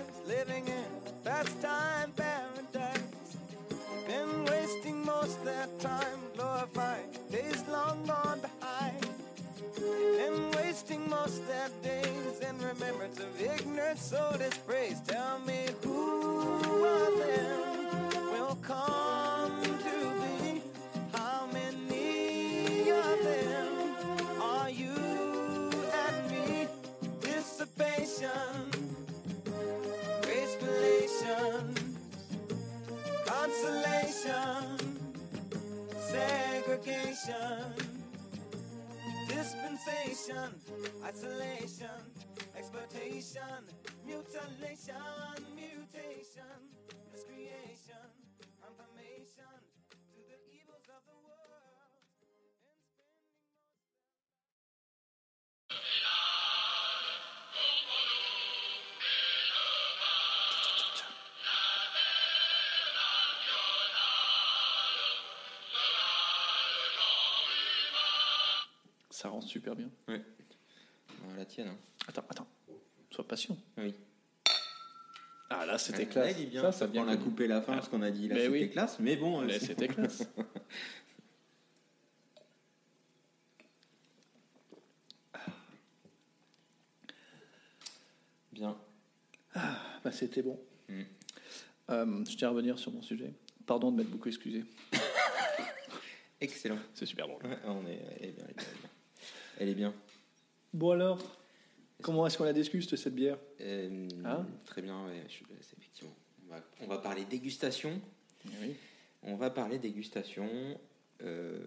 most 11.12 11.46
their 11.46 11.68
days 11.82 12.40
in 12.48 12.58
remembrance 12.58 13.18
of 13.18 13.40
ignorant 13.40 13.98
soul 13.98 14.32
dispraise. 14.38 15.00
Tell 15.06 15.38
me 15.40 15.66
who 15.82 16.84
of 16.84 17.18
them 17.18 18.08
will 18.32 18.56
come 18.62 19.62
to 19.62 19.96
be? 20.22 20.62
How 21.12 21.46
many 21.52 22.90
of 22.90 23.16
them 23.30 23.72
are 24.40 24.70
you 24.70 24.96
and 26.02 26.16
me? 26.30 26.68
Dissipation, 27.20 28.62
gracefulation, 30.22 31.74
consolation, 33.26 34.78
segregation, 36.12 37.91
dispensation, 39.34 40.50
isolation, 41.04 42.00
exploitation, 42.56 43.60
mutilation, 44.04 45.36
mutation, 45.56 46.58
miscreation, 47.12 48.08
super 69.52 69.76
bien. 69.76 69.90
La 71.36 71.44
tienne. 71.44 71.68
hein. 71.68 71.76
Attends, 72.08 72.24
attends. 72.30 72.46
Sois 73.10 73.26
patient. 73.28 73.56
Oui. 73.76 73.94
Ah 75.50 75.66
là, 75.66 75.76
c'était 75.76 76.04
Là, 76.06 76.10
classe. 76.10 76.34
il 76.38 76.42
est 76.44 76.46
bien. 76.46 76.62
Ça, 76.62 76.72
Ça, 76.72 76.88
on 76.94 77.06
a 77.08 77.16
coupé 77.18 77.46
la 77.46 77.60
fin 77.60 77.74
parce 77.74 77.88
qu'on 77.88 78.00
a 78.02 78.10
dit 78.10 78.28
là 78.28 78.36
c'était 78.36 78.48
oui. 78.48 78.70
classe, 78.70 78.98
mais 78.98 79.16
bon. 79.16 79.42
Euh, 79.42 79.58
c'était 79.60 79.88
classe. 79.88 80.22
Bien. 88.52 88.76
Bah, 89.54 90.12
c'était 90.12 90.42
bon. 90.42 90.58
Mm. 90.88 91.02
Euh, 91.90 92.24
je 92.28 92.36
tiens 92.36 92.48
à 92.48 92.50
revenir 92.50 92.78
sur 92.78 92.92
mon 92.92 93.02
sujet. 93.02 93.32
Pardon 93.66 93.90
de 93.92 93.96
m'être 93.96 94.10
beaucoup 94.10 94.28
excusé. 94.28 94.64
Excellent. 96.40 96.78
C'est 96.94 97.06
super 97.06 97.28
drôle. 97.28 97.44
Ouais, 97.46 97.58
on 97.64 97.86
est, 97.86 98.00
elle 98.20 98.28
est 98.30 98.32
bien, 98.32 98.44
elle 98.44 98.50
est 98.50 98.54
bien. 98.54 98.64
Elle 98.66 98.76
est 98.76 98.80
bien. 98.80 98.90
Elle 99.62 99.68
est 99.68 99.74
bien. 99.76 99.94
Bon 100.74 100.90
alors, 100.90 101.38
comment 102.02 102.26
est-ce 102.26 102.36
qu'on 102.36 102.42
la 102.42 102.52
déguste 102.52 102.96
cette 102.96 103.14
bière? 103.14 103.38
Euh, 103.60 104.08
Hein? 104.24 104.44
très 104.66 104.82
bien, 104.82 105.06
ouais, 105.06 105.22
je- 105.28 105.44
c'est 105.60 105.78
effectivement. 105.78 106.12
On 106.48 106.50
va, 106.50 106.60
on 106.80 106.86
va 106.88 106.98
parler 106.98 107.24
dégustation. 107.24 108.00
Oui. 108.60 108.74
On 109.22 109.36
va 109.36 109.50
parler 109.50 109.78
dégustation. 109.78 110.50
Euh, 111.22 111.60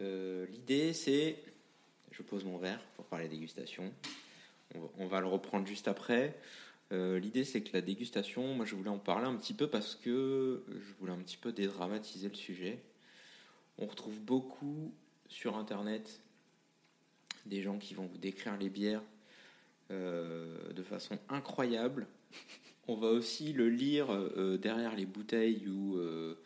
euh, 0.00 0.44
L'idée, 0.48 0.92
c'est. 0.92 1.42
Je 2.10 2.20
pose 2.22 2.44
mon 2.44 2.58
verre 2.58 2.82
pour 2.96 3.06
parler 3.06 3.26
dégustation. 3.28 3.90
On 4.74 4.80
va, 4.80 4.88
on 4.98 5.06
va 5.06 5.20
le 5.20 5.28
reprendre 5.28 5.66
juste 5.66 5.88
après. 5.88 6.38
Euh, 6.92 7.18
L'idée, 7.18 7.44
c'est 7.44 7.62
que 7.62 7.70
la 7.72 7.80
dégustation, 7.80 8.52
moi, 8.52 8.66
je 8.66 8.74
voulais 8.74 8.90
en 8.90 8.98
parler 8.98 9.24
un 9.26 9.36
petit 9.36 9.54
peu 9.54 9.66
parce 9.70 9.94
que 9.94 10.62
je 10.68 10.92
voulais 11.00 11.12
un 11.12 11.20
petit 11.22 11.38
peu 11.38 11.52
dédramatiser 11.52 12.28
le 12.28 12.34
sujet. 12.34 12.80
On 13.78 13.86
retrouve 13.86 14.20
beaucoup 14.20 14.92
sur 15.28 15.56
Internet 15.56 16.20
des 17.46 17.62
gens 17.62 17.78
qui 17.78 17.94
vont 17.94 18.06
vous 18.06 18.18
décrire 18.18 18.56
les 18.56 18.68
bières 18.68 19.02
euh, 19.90 20.72
de 20.72 20.82
façon 20.82 21.18
incroyable. 21.28 22.06
On 22.88 22.96
va 22.96 23.08
aussi 23.08 23.52
le 23.52 23.68
lire 23.68 24.12
euh, 24.12 24.58
derrière 24.58 24.94
les 24.94 25.06
bouteilles 25.06 25.68
où, 25.68 25.96
euh, 25.96 26.36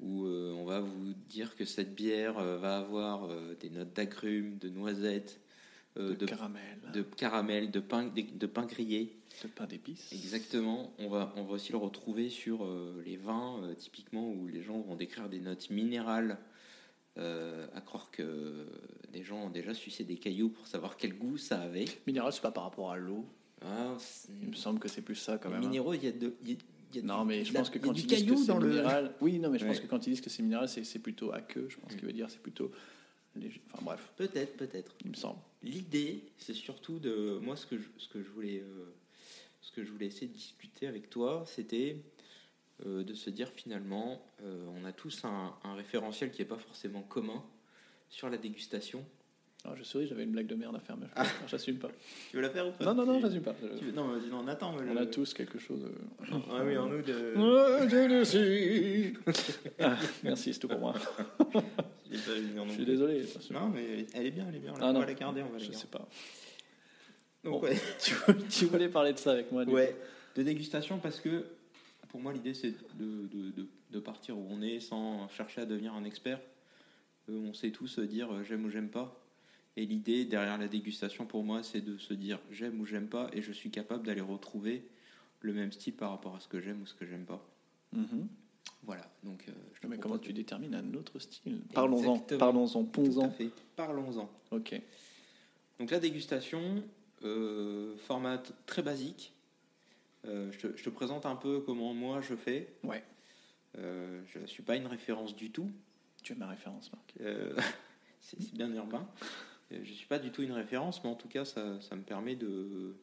où 0.00 0.26
on 0.26 0.64
va 0.64 0.80
vous 0.80 1.14
dire 1.28 1.56
que 1.56 1.64
cette 1.64 1.94
bière 1.94 2.34
va 2.34 2.78
avoir 2.78 3.28
des 3.60 3.70
notes 3.70 3.92
d'agrumes, 3.92 4.58
de 4.58 4.68
noisettes, 4.68 5.40
de, 5.96 6.14
de, 6.14 6.26
caramel, 6.26 6.78
de 6.92 7.02
caramel, 7.02 7.70
de 7.70 7.80
pain, 7.80 8.04
de, 8.04 8.22
de 8.22 8.46
pain 8.46 8.64
grillé. 8.64 9.16
de 9.42 9.48
pain 9.48 9.66
d'épices. 9.66 10.12
Exactement. 10.12 10.92
On 10.98 11.08
va, 11.08 11.32
on 11.36 11.44
va 11.44 11.52
aussi 11.52 11.72
le 11.72 11.78
retrouver 11.78 12.30
sur 12.30 12.66
les 13.04 13.16
vins, 13.16 13.60
typiquement, 13.78 14.28
où 14.30 14.48
les 14.48 14.62
gens 14.62 14.80
vont 14.80 14.96
décrire 14.96 15.28
des 15.28 15.40
notes 15.40 15.70
minérales. 15.70 16.38
Euh, 17.18 17.66
à 17.74 17.80
croire 17.80 18.10
que 18.10 18.66
des 19.12 19.22
gens 19.22 19.44
ont 19.46 19.50
déjà 19.50 19.74
sucé 19.74 20.04
des 20.04 20.16
cailloux 20.16 20.48
pour 20.48 20.66
savoir 20.66 20.96
quel 20.96 21.14
goût 21.16 21.36
ça 21.36 21.60
avait. 21.60 21.84
Minéral, 22.06 22.32
c'est 22.32 22.40
pas 22.42 22.50
par 22.50 22.64
rapport 22.64 22.90
à 22.90 22.96
l'eau. 22.96 23.26
Ah, 23.64 23.96
Il 24.42 24.48
me 24.48 24.54
semble 24.54 24.78
que 24.80 24.88
c'est 24.88 25.02
plus 25.02 25.14
ça 25.14 25.38
quand 25.38 25.48
les 25.48 25.54
même. 25.56 25.64
hein. 25.64 25.68
minéraux, 25.68 25.94
il 25.94 26.04
y 26.04 26.08
a 26.08 26.12
de, 26.12 26.34
y 26.44 26.52
a- 26.52 26.56
y 26.96 26.98
a 26.98 27.02
Non, 27.02 27.24
mais 27.24 27.44
je 27.44 27.52
pense 27.52 27.70
que 27.70 27.78
quand 27.78 27.92
ils 27.92 28.06
disent 28.06 28.24
que 28.24 28.36
c'est 28.36 28.54
minéral, 28.58 29.14
oui, 29.20 29.38
non, 29.38 29.50
mais 29.50 29.58
je 29.58 29.66
pense 29.66 29.78
que 29.80 29.86
quand 29.86 30.06
ils 30.06 30.10
disent 30.10 30.20
que 30.20 30.30
c'est 30.30 30.42
minéral, 30.42 30.68
c'est 30.68 30.98
plutôt 30.98 31.32
aqueux. 31.32 31.66
Je 31.68 31.76
pense 31.78 31.94
qu'il 31.94 32.04
veut 32.04 32.12
dire 32.12 32.28
c'est 32.30 32.42
plutôt 32.42 32.70
léger. 33.36 33.60
Enfin 33.72 33.84
bref, 33.84 34.12
Peut-être, 34.16 34.56
peut-être. 34.56 34.94
il 35.04 35.10
me 35.10 35.14
semble. 35.16 35.38
L'idée, 35.62 36.24
c'est 36.38 36.54
surtout 36.54 36.98
de 36.98 37.38
moi 37.42 37.56
ce 37.56 37.66
que 37.66 37.78
je, 37.78 37.84
ce 37.98 38.08
que 38.08 38.22
je 38.22 38.28
voulais 38.30 38.60
euh, 38.60 38.84
ce 39.60 39.70
que 39.70 39.84
je 39.84 39.92
voulais 39.92 40.06
essayer 40.06 40.26
de 40.26 40.32
discuter 40.32 40.86
avec 40.88 41.08
toi, 41.08 41.44
c'était 41.46 41.96
euh, 42.86 43.04
de 43.04 43.14
se 43.14 43.30
dire 43.30 43.48
finalement, 43.48 44.22
euh, 44.44 44.66
on 44.80 44.84
a 44.84 44.92
tous 44.92 45.24
un, 45.24 45.54
un 45.64 45.74
référentiel 45.74 46.30
qui 46.30 46.40
n'est 46.42 46.48
pas 46.48 46.56
forcément 46.58 47.02
commun 47.02 47.42
sur 48.08 48.28
la 48.30 48.36
dégustation. 48.36 49.04
Alors, 49.64 49.76
je 49.76 49.84
souris, 49.84 50.08
j'avais 50.08 50.24
une 50.24 50.32
blague 50.32 50.48
de 50.48 50.56
merde 50.56 50.74
à 50.74 50.80
faire, 50.80 50.96
mais 50.96 51.06
je- 51.06 51.12
Ah. 51.14 51.24
j'assume 51.46 51.76
pas. 51.78 51.88
Tu 52.30 52.36
veux 52.36 52.42
la 52.42 52.50
faire 52.50 52.66
ou 52.66 52.72
pas? 52.72 52.84
Non, 52.84 52.94
non, 52.94 53.06
non, 53.06 53.20
j'assume 53.20 53.42
pas. 53.42 53.52
Veux- 53.62 53.92
Non, 53.92 54.08
vas-y, 54.08 54.28
non, 54.28 54.40
on 54.44 54.48
attend. 54.48 54.74
On 54.76 54.96
a 54.96 55.06
tous 55.06 55.32
quelque 55.34 55.60
chose. 55.60 55.88
Ah 56.50 56.64
oui, 56.64 56.76
en 56.76 56.86
nous 56.86 57.00
de. 57.02 57.34
Je. 58.24 59.12
Ah, 59.78 59.96
merci, 60.24 60.52
c'est 60.52 60.58
tout 60.58 60.66
pour 60.68 60.80
moi. 60.80 60.94
Je 62.10 62.70
suis 62.72 62.84
désolé. 62.84 63.24
Non, 63.52 63.68
mais 63.68 64.06
elle 64.14 64.26
est 64.26 64.30
bien, 64.32 64.46
elle 64.48 64.56
est 64.56 64.60
bien. 64.60 64.74
Ah, 64.80 64.90
on 64.94 64.98
va 64.98 65.06
la 65.06 65.14
garder, 65.14 65.42
on 65.42 65.46
va 65.46 65.52
la 65.52 65.58
Je 65.58 65.64
garder. 65.64 65.78
sais 65.78 65.86
pas. 65.86 66.08
Donc, 67.44 67.60
Bon. 67.60 67.68
ouais. 67.68 67.76
Tu, 68.50 68.64
voulais 68.66 68.88
parler 68.88 69.12
de 69.12 69.18
ça 69.18 69.32
avec 69.32 69.50
moi 69.52 69.64
du 69.64 69.72
Ouais. 69.72 69.96
de 70.36 70.42
dégustation 70.42 70.98
parce 70.98 71.20
que 71.20 71.44
pour 72.12 72.20
moi, 72.20 72.34
l'idée, 72.34 72.52
c'est 72.52 72.72
de, 72.98 73.26
de- 73.26 73.50
de- 73.52 73.66
de 73.90 73.98
partir 73.98 74.36
où 74.38 74.46
on 74.50 74.60
est 74.60 74.80
sans 74.80 75.28
chercher 75.28 75.62
à 75.62 75.64
devenir 75.66 75.94
un 75.94 76.04
expert. 76.04 76.40
Euh, 77.30 77.38
on 77.48 77.54
sait 77.54 77.70
tous 77.70 77.98
dire 78.00 78.30
euh, 78.30 78.44
j'aime 78.44 78.66
ou 78.66 78.70
j'aime 78.70 78.90
pas. 78.90 79.18
Et 79.78 79.86
l'idée 79.86 80.26
derrière 80.26 80.58
la 80.58 80.68
dégustation, 80.68 81.24
pour 81.24 81.42
moi, 81.42 81.62
c'est 81.62 81.80
de 81.80 81.96
se 81.96 82.12
dire 82.12 82.38
j'aime 82.50 82.78
ou 82.80 82.84
j'aime 82.84 83.08
pas, 83.08 83.30
et 83.32 83.40
je 83.40 83.50
suis 83.50 83.70
capable 83.70 84.04
d'aller 84.04 84.20
retrouver 84.20 84.86
le 85.40 85.54
même 85.54 85.72
style 85.72 85.94
par 85.94 86.10
rapport 86.10 86.36
à 86.36 86.40
ce 86.40 86.48
que 86.48 86.60
j'aime 86.60 86.82
ou 86.82 86.86
ce 86.86 86.94
que 86.94 87.06
j'aime 87.06 87.24
pas. 87.24 87.42
Mhm. 87.94 88.28
Voilà. 88.82 89.10
Donc, 89.24 89.44
euh, 89.48 89.52
je 89.80 89.88
Mais 89.88 89.96
comment 89.96 90.18
tu 90.18 90.34
détermines 90.34 90.74
un 90.74 90.92
autre 90.94 91.18
style? 91.18 91.60
Parlons-en, 91.72 92.18
parlons-en, 92.18 93.30
fait. 93.30 93.50
Parlons-en. 93.74 94.30
Ok. 94.50 94.78
Donc 95.78 95.90
la 95.90 95.98
dégustation, 95.98 96.82
euh, 97.24 97.96
format 97.96 98.42
très 98.66 98.82
basique. 98.82 99.32
Euh, 100.26 100.50
je, 100.52 100.58
te, 100.58 100.76
je 100.76 100.84
te 100.84 100.90
présente 100.90 101.26
un 101.26 101.36
peu 101.36 101.60
comment 101.60 101.94
moi 101.94 102.20
je 102.20 102.34
fais. 102.34 102.74
Ouais. 102.84 103.02
Euh, 103.78 104.22
je 104.26 104.38
ne 104.38 104.46
suis 104.46 104.62
pas 104.62 104.76
une 104.76 104.86
référence 104.86 105.34
du 105.34 105.50
tout. 105.50 105.70
Tu 106.22 106.32
es 106.32 106.36
ma 106.36 106.46
référence, 106.46 106.92
Marc. 106.92 107.14
Euh, 107.20 107.56
c'est 108.20 108.52
bien 108.52 108.72
urbain. 108.74 109.08
Je 109.70 109.78
ne 109.78 109.84
suis 109.84 110.06
pas 110.06 110.18
du 110.18 110.30
tout 110.30 110.42
une 110.42 110.52
référence, 110.52 111.02
mais 111.02 111.10
en 111.10 111.14
tout 111.14 111.28
cas, 111.28 111.44
ça, 111.44 111.80
ça 111.80 111.96
me 111.96 112.02
permet 112.02 112.36
de 112.36 112.96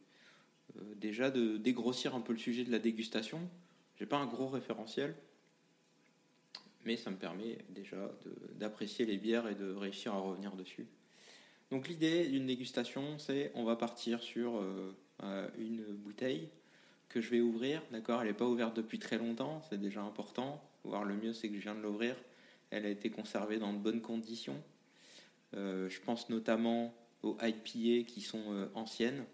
déjà 0.98 1.32
de 1.32 1.58
dégrossir 1.58 2.14
un 2.14 2.22
peu 2.22 2.32
le 2.32 2.38
sujet 2.38 2.64
de 2.64 2.72
la 2.72 2.78
dégustation. 2.78 3.41
J'ai 3.98 4.06
pas 4.06 4.18
un 4.18 4.28
gros 4.28 4.48
référentiel, 4.48 5.16
mais 6.86 6.96
ça 6.96 7.10
me 7.10 7.18
permet 7.18 7.58
déjà 7.70 8.12
d'apprécier 8.54 9.06
les 9.06 9.18
bières 9.18 9.48
et 9.48 9.56
de 9.56 9.74
réussir 9.74 10.14
à 10.14 10.20
revenir 10.20 10.56
dessus. 10.56 10.88
Donc 11.72 11.88
l'idée 11.88 12.28
d'une 12.28 12.46
dégustation, 12.46 13.18
c'est 13.18 13.52
on 13.56 13.64
va 13.64 13.76
partir 13.76 14.22
sur 14.22 14.62
euh, 15.24 15.50
une 15.58 15.84
bouteille 15.84 16.50
que 17.10 17.22
je 17.22 17.30
vais 17.30 17.41
ouvrir. 17.41 17.81
D'accord, 17.91 18.22
elle 18.22 18.27
n'est 18.27 18.34
pas 18.34 18.48
ouverte 18.48 18.76
depuis 18.76 18.99
très 18.99 19.18
longtemps, 19.18 19.61
c'est 19.69 19.80
déjà 19.80 20.02
important. 20.02 20.64
Voire 20.84 21.03
le 21.03 21.15
mieux, 21.15 21.34
c'est 21.34 21.49
que 21.49 21.56
je 21.56 21.61
viens 21.61 21.76
de 21.76 21.81
l'ouvrir. 21.81 22.15
Elle 22.69 22.86
a 22.86 22.90
été 22.90 23.10
conservée 23.10 23.57
dans 23.57 23.73
de 23.73 23.80
bonnes 23.80 24.02
conditions. 24.02 24.61
Euh, 25.56 25.90
je 25.90 25.99
pense 25.99 26.30
notamment 26.30 26.94
aux 27.23 27.36
IPA 27.41 28.07
qui 28.07 28.22
sont 28.22 28.53
euh, 28.53 28.68
anciennes. 28.76 29.26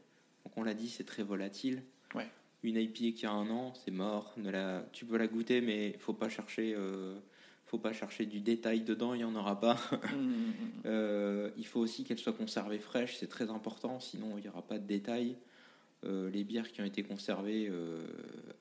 Donc 0.43 0.57
on 0.57 0.64
l'a 0.64 0.73
dit, 0.73 0.89
c'est 0.89 1.03
très 1.03 1.23
volatile. 1.23 1.84
Ouais. 2.15 2.27
Une 2.64 2.77
IPA 2.77 3.15
qui 3.15 3.26
a 3.26 3.31
un 3.31 3.49
an, 3.49 3.73
c'est 3.73 3.91
mort. 3.91 4.34
Ne 4.38 4.49
la... 4.49 4.85
Tu 4.93 5.06
peux 5.06 5.18
la 5.18 5.27
goûter, 5.27 5.61
mais 5.61 5.97
faut 5.99 6.14
pas 6.14 6.30
chercher, 6.30 6.73
euh, 6.76 7.19
faut 7.65 7.77
pas 7.77 7.93
chercher 7.93 8.26
du 8.26 8.39
détail 8.39 8.81
dedans. 8.81 9.14
Il 9.14 9.22
y 9.22 9.26
en 9.26 9.35
aura 9.35 9.60
pas. 9.60 9.77
Mhm. 10.15 10.53
Euh, 10.85 11.49
il 11.57 11.65
faut 11.65 11.80
aussi 11.80 12.03
qu'elle 12.03 12.19
soit 12.19 12.34
conservée 12.34 12.80
fraîche, 12.80 13.18
c'est 13.18 13.27
très 13.27 13.49
important, 13.49 13.99
sinon 13.99 14.38
il 14.38 14.43
n'y 14.43 14.47
aura 14.47 14.61
pas 14.61 14.77
de 14.77 14.85
détails. 14.85 15.35
Euh, 16.03 16.30
les 16.30 16.43
bières 16.43 16.72
qui 16.72 16.81
ont 16.81 16.85
été 16.85 17.01
conservées 17.03 17.67
euh, 17.69 18.05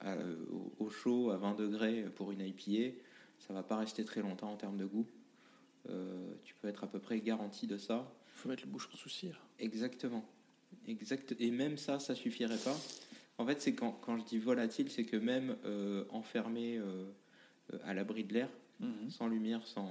à- 0.01 0.17
au, 0.51 0.73
au 0.79 0.89
chaud 0.91 1.31
à 1.31 1.37
20 1.37 1.55
degrés 1.55 2.05
pour 2.15 2.31
une 2.33 2.41
IPA, 2.41 2.97
ça 3.39 3.53
va 3.53 3.63
pas 3.63 3.77
rester 3.77 4.05
très 4.05 4.23
longtemps 4.23 4.53
en 4.53 4.57
termes 4.57 4.79
de 4.79 4.87
goût. 4.87 5.07
Euh, 5.91 6.33
tu 6.45 6.55
peux 6.55 6.69
être 6.69 6.85
à 6.85 6.87
peu 6.87 6.99
près 7.01 7.21
garanti 7.21 7.67
de 7.67 7.77
ça. 7.77 8.11
faut 8.35 8.49
mettre 8.49 8.65
le 8.65 8.71
bouchon 8.71 8.91
sous 8.97 9.11
cire. 9.11 9.39
Exactement. 9.59 10.25
Exact. 10.87 11.35
Et 11.39 11.51
même 11.51 11.77
ça, 11.77 11.99
ça 11.99 12.15
suffirait 12.15 12.57
pas. 12.59 12.77
En 13.37 13.45
fait, 13.47 13.61
c'est 13.61 13.75
quand, 13.75 13.93
quand 14.01 14.17
je 14.17 14.25
dis 14.25 14.39
volatile, 14.39 14.91
c'est 14.91 15.05
que 15.05 15.17
même 15.17 15.57
euh, 15.67 16.05
enfermé 16.11 16.79
euh, 16.79 17.05
euh, 17.73 17.79
à 17.85 17.93
l'abri 17.95 18.25
de 18.25 18.33
l'air, 18.33 18.49
Mhm. 18.81 19.09
sans 19.11 19.29
lumière, 19.29 19.65
sans, 19.67 19.89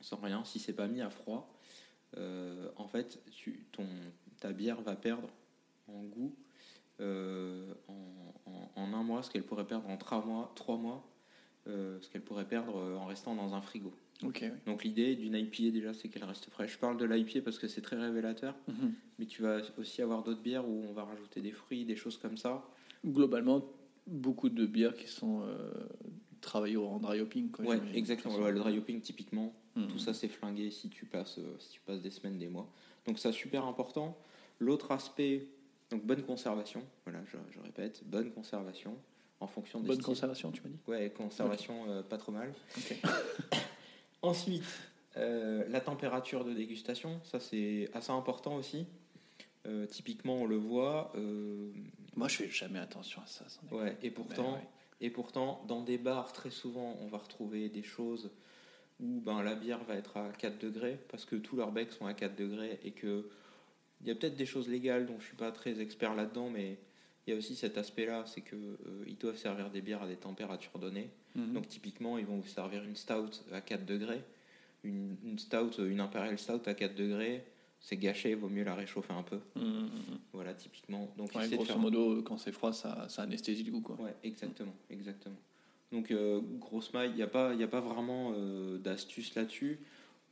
sans 0.00 0.16
rien, 0.16 0.44
si 0.44 0.58
c'est 0.58 0.74
pas 0.74 0.88
mis 0.88 1.00
à 1.00 1.08
froid, 1.10 1.50
euh, 2.16 2.68
en 2.76 2.86
fait, 2.86 3.18
tu, 3.30 3.64
ton, 3.72 3.86
ta 4.40 4.52
bière 4.52 4.80
va 4.82 4.94
perdre 4.96 5.28
en 5.88 6.02
goût 6.02 6.34
euh, 7.00 7.72
en, 7.88 8.50
en- 8.50 8.70
en 8.82 8.92
un 8.94 9.02
mois 9.02 9.22
ce 9.22 9.30
qu'elle 9.30 9.44
pourrait 9.44 9.66
perdre 9.66 9.88
en 9.88 9.96
trois 9.96 10.24
mois, 10.24 10.52
trois 10.54 10.76
mois 10.76 11.08
euh, 11.66 11.98
ce 12.00 12.08
qu'elle 12.10 12.22
pourrait 12.22 12.46
perdre 12.48 12.76
euh, 12.76 12.96
en 12.96 13.06
restant 13.06 13.34
dans 13.34 13.54
un 13.54 13.60
frigo. 13.60 13.92
Oui. 14.22 14.32
Donc 14.66 14.82
l'idée 14.84 15.14
d'une 15.14 15.34
IPA 15.36 15.70
déjà, 15.70 15.94
c'est 15.94 16.08
qu'elle 16.08 16.24
reste 16.24 16.50
fraîche. 16.50 16.72
Je 16.72 16.78
parle 16.78 16.96
de 16.96 17.04
l'IPA 17.04 17.40
parce 17.42 17.58
que 17.58 17.68
c'est 17.68 17.82
très 17.82 17.96
révélateur, 17.96 18.56
Mhm. 18.66 18.92
mais 19.18 19.26
tu 19.26 19.42
vas 19.42 19.60
aussi 19.78 20.02
avoir 20.02 20.22
d'autres 20.24 20.40
bières 20.42 20.68
où 20.68 20.82
on 20.88 20.92
va 20.92 21.04
rajouter 21.04 21.40
des 21.40 21.52
fruits, 21.52 21.84
des 21.84 21.94
choses 21.94 22.16
comme 22.16 22.36
ça. 22.36 22.64
Globalement, 23.06 23.64
beaucoup 24.08 24.48
de 24.48 24.66
bières 24.66 24.96
qui 24.96 25.06
sont 25.06 25.42
euh, 25.42 25.70
travaillées 26.40 26.76
en 26.78 26.98
dry 26.98 27.20
hopping. 27.20 27.50
Quoi, 27.50 27.64
Ouais, 27.64 27.76
j'imagine. 27.76 27.96
exactement. 27.96 28.34
Ouais, 28.38 28.50
le 28.50 28.58
dry 28.58 28.76
hopping, 28.78 29.00
typiquement, 29.00 29.54
Mhm. 29.76 29.86
tout 29.86 29.98
ça 29.98 30.14
c'est 30.14 30.28
flingué 30.28 30.70
si 30.72 30.88
tu 30.88 31.04
passes, 31.06 31.38
euh, 31.38 31.54
si 31.60 31.70
tu 31.70 31.80
passes 31.82 32.02
des 32.02 32.10
semaines, 32.10 32.38
des 32.38 32.48
mois. 32.48 32.68
Donc 33.06 33.20
ça 33.20 33.30
super 33.30 33.64
important. 33.66 34.18
L'autre 34.58 34.90
aspect, 34.90 35.46
donc 35.90 36.04
bonne 36.04 36.22
conservation. 36.22 36.82
Voilà, 37.04 37.20
je, 37.26 37.36
je 37.50 37.60
répète, 37.60 38.02
bonne 38.04 38.30
conservation 38.30 38.96
en 39.40 39.46
fonction 39.46 39.80
des 39.80 39.86
Bonne 39.86 39.96
styles. 39.96 40.06
conservation, 40.06 40.50
tu 40.50 40.62
m'as 40.62 40.68
dit 40.70 40.78
Ouais, 40.86 41.10
conservation 41.10 41.88
euh, 41.88 42.02
pas 42.02 42.18
trop 42.18 42.32
mal. 42.32 42.52
Ensuite, 44.22 44.64
euh, 45.16 45.64
la 45.68 45.80
température 45.80 46.44
de 46.44 46.52
dégustation, 46.52 47.20
ça 47.24 47.40
c'est 47.40 47.88
assez 47.94 48.10
important 48.10 48.56
aussi. 48.56 48.86
Euh, 49.66 49.86
typiquement, 49.86 50.42
on 50.42 50.46
le 50.46 50.56
voit. 50.56 51.12
Moi, 52.16 52.28
je 52.28 52.36
fais 52.36 52.50
jamais 52.50 52.78
attention 52.78 53.22
à 53.22 53.26
ça. 53.26 53.44
ouais, 53.70 53.96
et 54.02 54.10
pourtant, 54.10 54.54
ouais. 54.54 54.66
et 55.00 55.10
pourtant, 55.10 55.64
dans 55.68 55.82
des 55.82 55.98
bars, 55.98 56.32
très 56.32 56.50
souvent, 56.50 56.96
on 57.00 57.06
va 57.08 57.18
retrouver 57.18 57.68
des 57.68 57.82
choses 57.82 58.30
où 59.00 59.20
ben, 59.20 59.42
la 59.42 59.54
bière 59.54 59.84
va 59.84 59.94
être 59.94 60.16
à 60.16 60.30
4 60.30 60.58
degrés 60.58 60.98
parce 61.08 61.24
que 61.24 61.36
tous 61.36 61.54
leurs 61.54 61.70
becs 61.70 61.92
sont 61.92 62.06
à 62.06 62.14
4 62.14 62.34
degrés 62.34 62.80
et 62.82 62.90
que 62.90 63.30
il 64.00 64.06
y 64.08 64.10
a 64.10 64.14
peut-être 64.14 64.36
des 64.36 64.46
choses 64.46 64.68
légales 64.68 65.06
dont 65.06 65.18
je 65.20 65.26
suis 65.26 65.36
pas 65.36 65.50
très 65.52 65.80
expert 65.80 66.14
là-dedans, 66.14 66.50
mais 66.50 66.78
il 67.26 67.30
y 67.30 67.34
a 67.34 67.36
aussi 67.36 67.54
cet 67.56 67.76
aspect-là, 67.78 68.24
c'est 68.26 68.40
que 68.40 68.56
euh, 68.56 69.04
ils 69.06 69.16
doivent 69.18 69.36
servir 69.36 69.70
des 69.70 69.80
bières 69.80 70.02
à 70.02 70.06
des 70.08 70.16
températures 70.16 70.78
données. 70.78 71.10
Mhm. 71.34 71.52
Donc 71.54 71.68
typiquement, 71.68 72.16
ils 72.18 72.26
vont 72.26 72.38
vous 72.38 72.48
servir 72.48 72.84
une 72.84 72.96
stout 72.96 73.30
à 73.52 73.60
4 73.60 73.84
degrés. 73.84 74.22
Une, 74.84 75.16
une 75.24 75.38
stout, 75.38 75.72
une 75.80 76.00
imperial 76.00 76.38
stout 76.38 76.62
à 76.66 76.74
4 76.74 76.94
degrés, 76.94 77.44
c'est 77.80 77.96
gâché, 77.96 78.34
vaut 78.34 78.48
mieux 78.48 78.64
la 78.64 78.74
réchauffer 78.74 79.12
un 79.12 79.22
peu. 79.24 79.40
Mhm. 79.56 79.88
Voilà, 80.32 80.54
typiquement. 80.54 81.12
Donc 81.16 81.34
Ouais, 81.34 81.48
grosso 81.48 81.64
faire- 81.66 81.78
modo, 81.78 82.22
quand 82.22 82.38
c'est 82.38 82.52
froid, 82.52 82.72
ça, 82.72 83.08
ça 83.08 83.22
anesthésie 83.22 83.64
le 83.64 83.72
goût. 83.72 83.80
Quoi. 83.82 83.96
Ouais, 84.00 84.14
exactement, 84.22 84.74
exactement. 84.90 85.36
Donc 85.90 86.10
euh, 86.10 86.40
grosse 86.58 86.92
maille, 86.92 87.10
il 87.10 87.16
n'y 87.16 87.22
a, 87.22 87.26
pas- 87.26 87.54
y 87.54 87.62
a 87.62 87.68
pas 87.68 87.80
vraiment 87.80 88.32
euh, 88.36 88.78
d'astuce 88.78 89.34
là-dessus. 89.34 89.80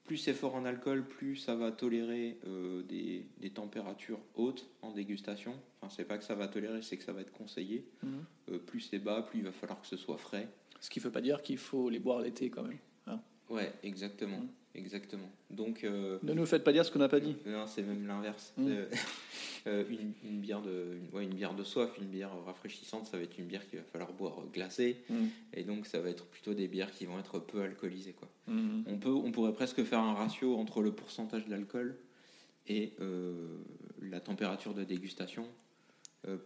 Plus 0.06 0.18
c'est 0.18 0.34
fort 0.34 0.54
en 0.54 0.64
alcool, 0.64 1.04
plus 1.06 1.34
ça 1.36 1.56
va 1.56 1.72
tolérer 1.72 2.38
euh, 2.46 2.82
des, 2.84 3.26
des 3.40 3.50
températures 3.50 4.20
hautes 4.36 4.68
en 4.82 4.92
dégustation. 4.92 5.54
Enfin, 5.80 5.92
c'est 5.94 6.04
pas 6.04 6.16
que 6.16 6.22
ça 6.24 6.34
va 6.36 6.46
tolérer, 6.46 6.80
c'est 6.82 6.96
que 6.96 7.02
ça 7.04 7.12
va 7.12 7.20
être 7.22 7.32
conseillé. 7.32 7.84
Mhm. 8.04 8.24
Euh, 8.50 8.58
plus 8.58 8.80
c'est 8.80 9.00
bas, 9.00 9.22
plus 9.22 9.40
il 9.40 9.44
va 9.44 9.50
falloir 9.52 9.80
que 9.80 9.86
ce 9.88 9.96
soit 9.96 10.16
frais. 10.18 10.48
Ce 10.80 10.90
qui 10.90 11.00
ne 11.00 11.04
veut 11.04 11.10
pas 11.10 11.20
dire 11.20 11.42
qu'il 11.42 11.58
faut 11.58 11.90
les 11.90 11.98
boire 11.98 12.20
l'été 12.20 12.50
quand 12.50 12.62
même. 12.62 12.78
hein. 13.08 13.20
Ouais, 13.50 13.72
exactement, 13.82 14.38
Mhm. 14.38 14.48
Exactement. 14.76 15.28
Donc 15.50 15.82
euh, 15.84 16.18
Ne 16.22 16.32
nous 16.34 16.46
faites 16.46 16.62
pas 16.64 16.72
dire 16.72 16.84
ce 16.84 16.90
qu'on 16.90 16.98
n'a 16.98 17.08
pas 17.08 17.20
dit. 17.20 17.36
Non, 17.46 17.66
c'est 17.66 17.82
même 17.82 18.06
l'inverse. 18.06 18.52
Mm. 18.56 18.68
Euh, 18.68 18.86
euh, 19.66 19.84
une, 19.88 20.12
une 20.24 20.40
bière 20.40 20.62
de, 20.62 20.98
une, 21.02 21.16
ouais, 21.16 21.24
une 21.24 21.34
bière 21.34 21.54
de 21.54 21.64
soif, 21.64 21.90
une 21.98 22.06
bière 22.08 22.30
rafraîchissante, 22.44 23.06
ça 23.06 23.16
va 23.16 23.22
être 23.24 23.38
une 23.38 23.46
bière 23.46 23.66
qu'il 23.68 23.78
va 23.78 23.84
falloir 23.84 24.12
boire 24.12 24.42
glacée. 24.52 24.98
Mhm. 25.08 25.28
Et 25.54 25.64
donc, 25.64 25.86
ça 25.86 26.00
va 26.00 26.10
être 26.10 26.26
plutôt 26.26 26.54
des 26.54 26.68
bières 26.68 26.92
qui 26.92 27.06
vont 27.06 27.18
être 27.18 27.38
peu 27.38 27.62
alcoolisées. 27.62 28.12
Quoi. 28.12 28.28
Mhm. 28.46 28.84
On, 28.86 28.98
peut, 28.98 29.10
on 29.10 29.32
pourrait 29.32 29.52
presque 29.54 29.82
faire 29.84 30.00
un 30.00 30.14
ratio 30.14 30.56
entre 30.56 30.82
le 30.82 30.92
pourcentage 30.92 31.46
d'alcool 31.46 31.96
et 32.68 32.92
la 34.02 34.18
température 34.20 34.74
de 34.74 34.82
dégustation. 34.82 35.46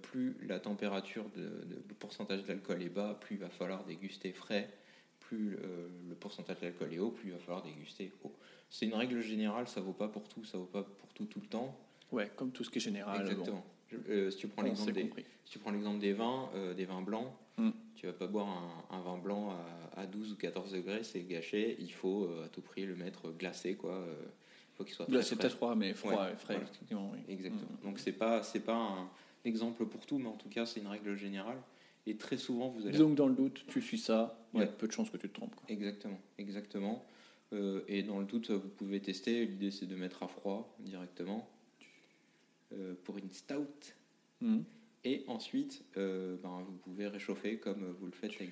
Plus 0.02 0.36
la 0.47 0.61
température 0.61 1.24
de, 1.35 1.40
de- 1.43 1.82
le 1.89 1.94
pourcentage 1.94 2.44
d'alcool 2.44 2.82
est 2.82 2.90
bas, 2.90 3.16
plus 3.19 3.36
il 3.36 3.39
va 3.40 3.48
falloir 3.48 3.85
déguster 3.85 4.31
frais. 4.32 4.69
Plus 5.31 5.57
euh, 5.62 5.86
le 6.09 6.15
pourcentage 6.16 6.59
d'alcool 6.61 6.93
est 6.93 6.98
haut, 6.98 7.11
plus 7.12 7.28
il 7.28 7.32
va 7.32 7.39
falloir 7.39 7.62
déguster 7.62 8.12
haut. 8.24 8.32
C'est 8.69 8.86
une 8.86 8.94
règle 8.94 9.20
générale, 9.20 9.69
ça 9.69 9.81
vaut 9.81 9.93
pas 9.93 10.09
pour 10.09 10.28
tout, 10.28 10.44
ça 10.44 10.59
vaut 10.59 10.65
pas 10.65 10.82
pour 10.82 11.09
tout 11.15 11.24
tout 11.27 11.39
le 11.40 11.47
temps. 11.47 11.73
Ouais, 12.11 12.28
comme 12.35 12.51
tout 12.51 12.65
ce 12.65 12.70
qui 12.70 12.78
est 12.78 12.81
général. 12.81 13.20
Exactement. 13.20 13.65
Euh, 14.09 14.28
si 14.31 14.39
tu 14.39 14.48
prends 14.48 14.62
l'exemple 14.62 14.90
des, 14.93 15.02
compris. 15.02 15.24
si 15.44 15.52
tu 15.52 15.59
prends 15.61 15.70
l'exemple 15.70 16.01
des 16.01 16.12
vins, 16.12 16.48
euh, 16.57 16.74
des 16.74 16.85
vins 16.85 17.02
blancs, 17.02 17.32
Mm. 17.59 17.70
tu 17.94 18.07
vas 18.07 18.12
pas 18.15 18.27
boire 18.27 18.48
un, 18.90 18.97
un 18.97 19.01
vin 19.02 19.19
blanc 19.19 19.51
à, 19.94 20.01
à 20.01 20.07
12 20.07 20.32
ou 20.32 20.36
14 20.36 20.73
degrés, 20.73 21.02
c'est 21.05 21.23
gâché. 21.23 21.77
Il 21.78 21.93
faut 21.93 22.24
euh, 22.24 22.47
à 22.47 22.48
tout 22.48 22.62
prix 22.62 22.86
le 22.86 22.97
mettre 22.97 23.31
glacé, 23.32 23.74
quoi. 23.77 24.05
Il 24.09 24.77
faut 24.77 24.85
qu'il 24.85 24.94
soit 24.94 25.07
Là, 25.09 25.15
très 25.19 25.23
c'est 25.23 25.35
frais. 25.35 25.43
peut-être 25.44 25.57
froid, 25.57 25.74
mais 25.77 25.93
froid 25.94 26.12
Ouais, 26.12 26.32
et 26.32 26.36
frais, 26.36 26.55
voilà. 26.55 26.62
effectivement. 26.70 27.11
Oui. 27.12 27.19
Exactement. 27.28 27.69
Mhm. 27.82 27.85
Donc 27.90 27.98
c'est 28.01 28.12
pas 28.12 28.43
c'est 28.43 28.65
pas 28.65 28.74
un 28.77 29.09
exemple 29.44 29.85
pour 29.86 30.07
tout, 30.07 30.19
mais 30.19 30.28
en 30.28 30.36
tout 30.36 30.48
cas 30.48 30.65
c'est 30.66 30.81
une 30.81 30.86
règle 30.89 31.15
générale. 31.16 31.59
Et 32.11 32.16
très 32.16 32.37
souvent 32.37 32.69
vous 32.69 32.87
allez 32.87 32.99
que 32.99 33.15
dans 33.15 33.28
le 33.28 33.35
doute, 33.35 33.65
tu 33.69 33.81
suis 33.81 33.99
ça, 33.99 34.37
il 34.55 34.61
y 34.61 34.62
a 34.62 34.66
peu 34.66 34.87
de 34.89 34.93
chances 34.93 35.11
que 35.11 35.16
tu 35.16 35.28
te 35.28 35.35
trompes. 35.35 35.55
quoi. 35.55 35.65
exactement 35.69 36.19
exactement. 36.39 37.07
Euh, 37.53 37.82
et 37.89 38.03
dans 38.03 38.19
le 38.20 38.27
doute 38.27 38.51
vous 38.51 38.69
pouvez 38.69 39.01
tester. 39.01 39.45
L'idée 39.47 39.70
c'est 39.70 39.87
de 39.87 39.97
mettre 39.97 40.23
à 40.23 40.28
froid 40.28 40.77
directement 40.81 41.49
euh, 42.73 42.95
pour 43.05 43.19
une 43.19 43.31
stout. 43.32 43.95
Mhm. 44.41 44.65
Et 45.05 45.24
ensuite, 45.28 45.82
euh, 45.97 46.37
ben, 46.43 46.62
vous 46.66 46.77
pouvez 46.77 47.07
réchauffer 47.09 47.59
comme 47.59 47.95
vous 47.99 48.07
le 48.07 48.12
faites 48.12 48.39
avec. 48.39 48.51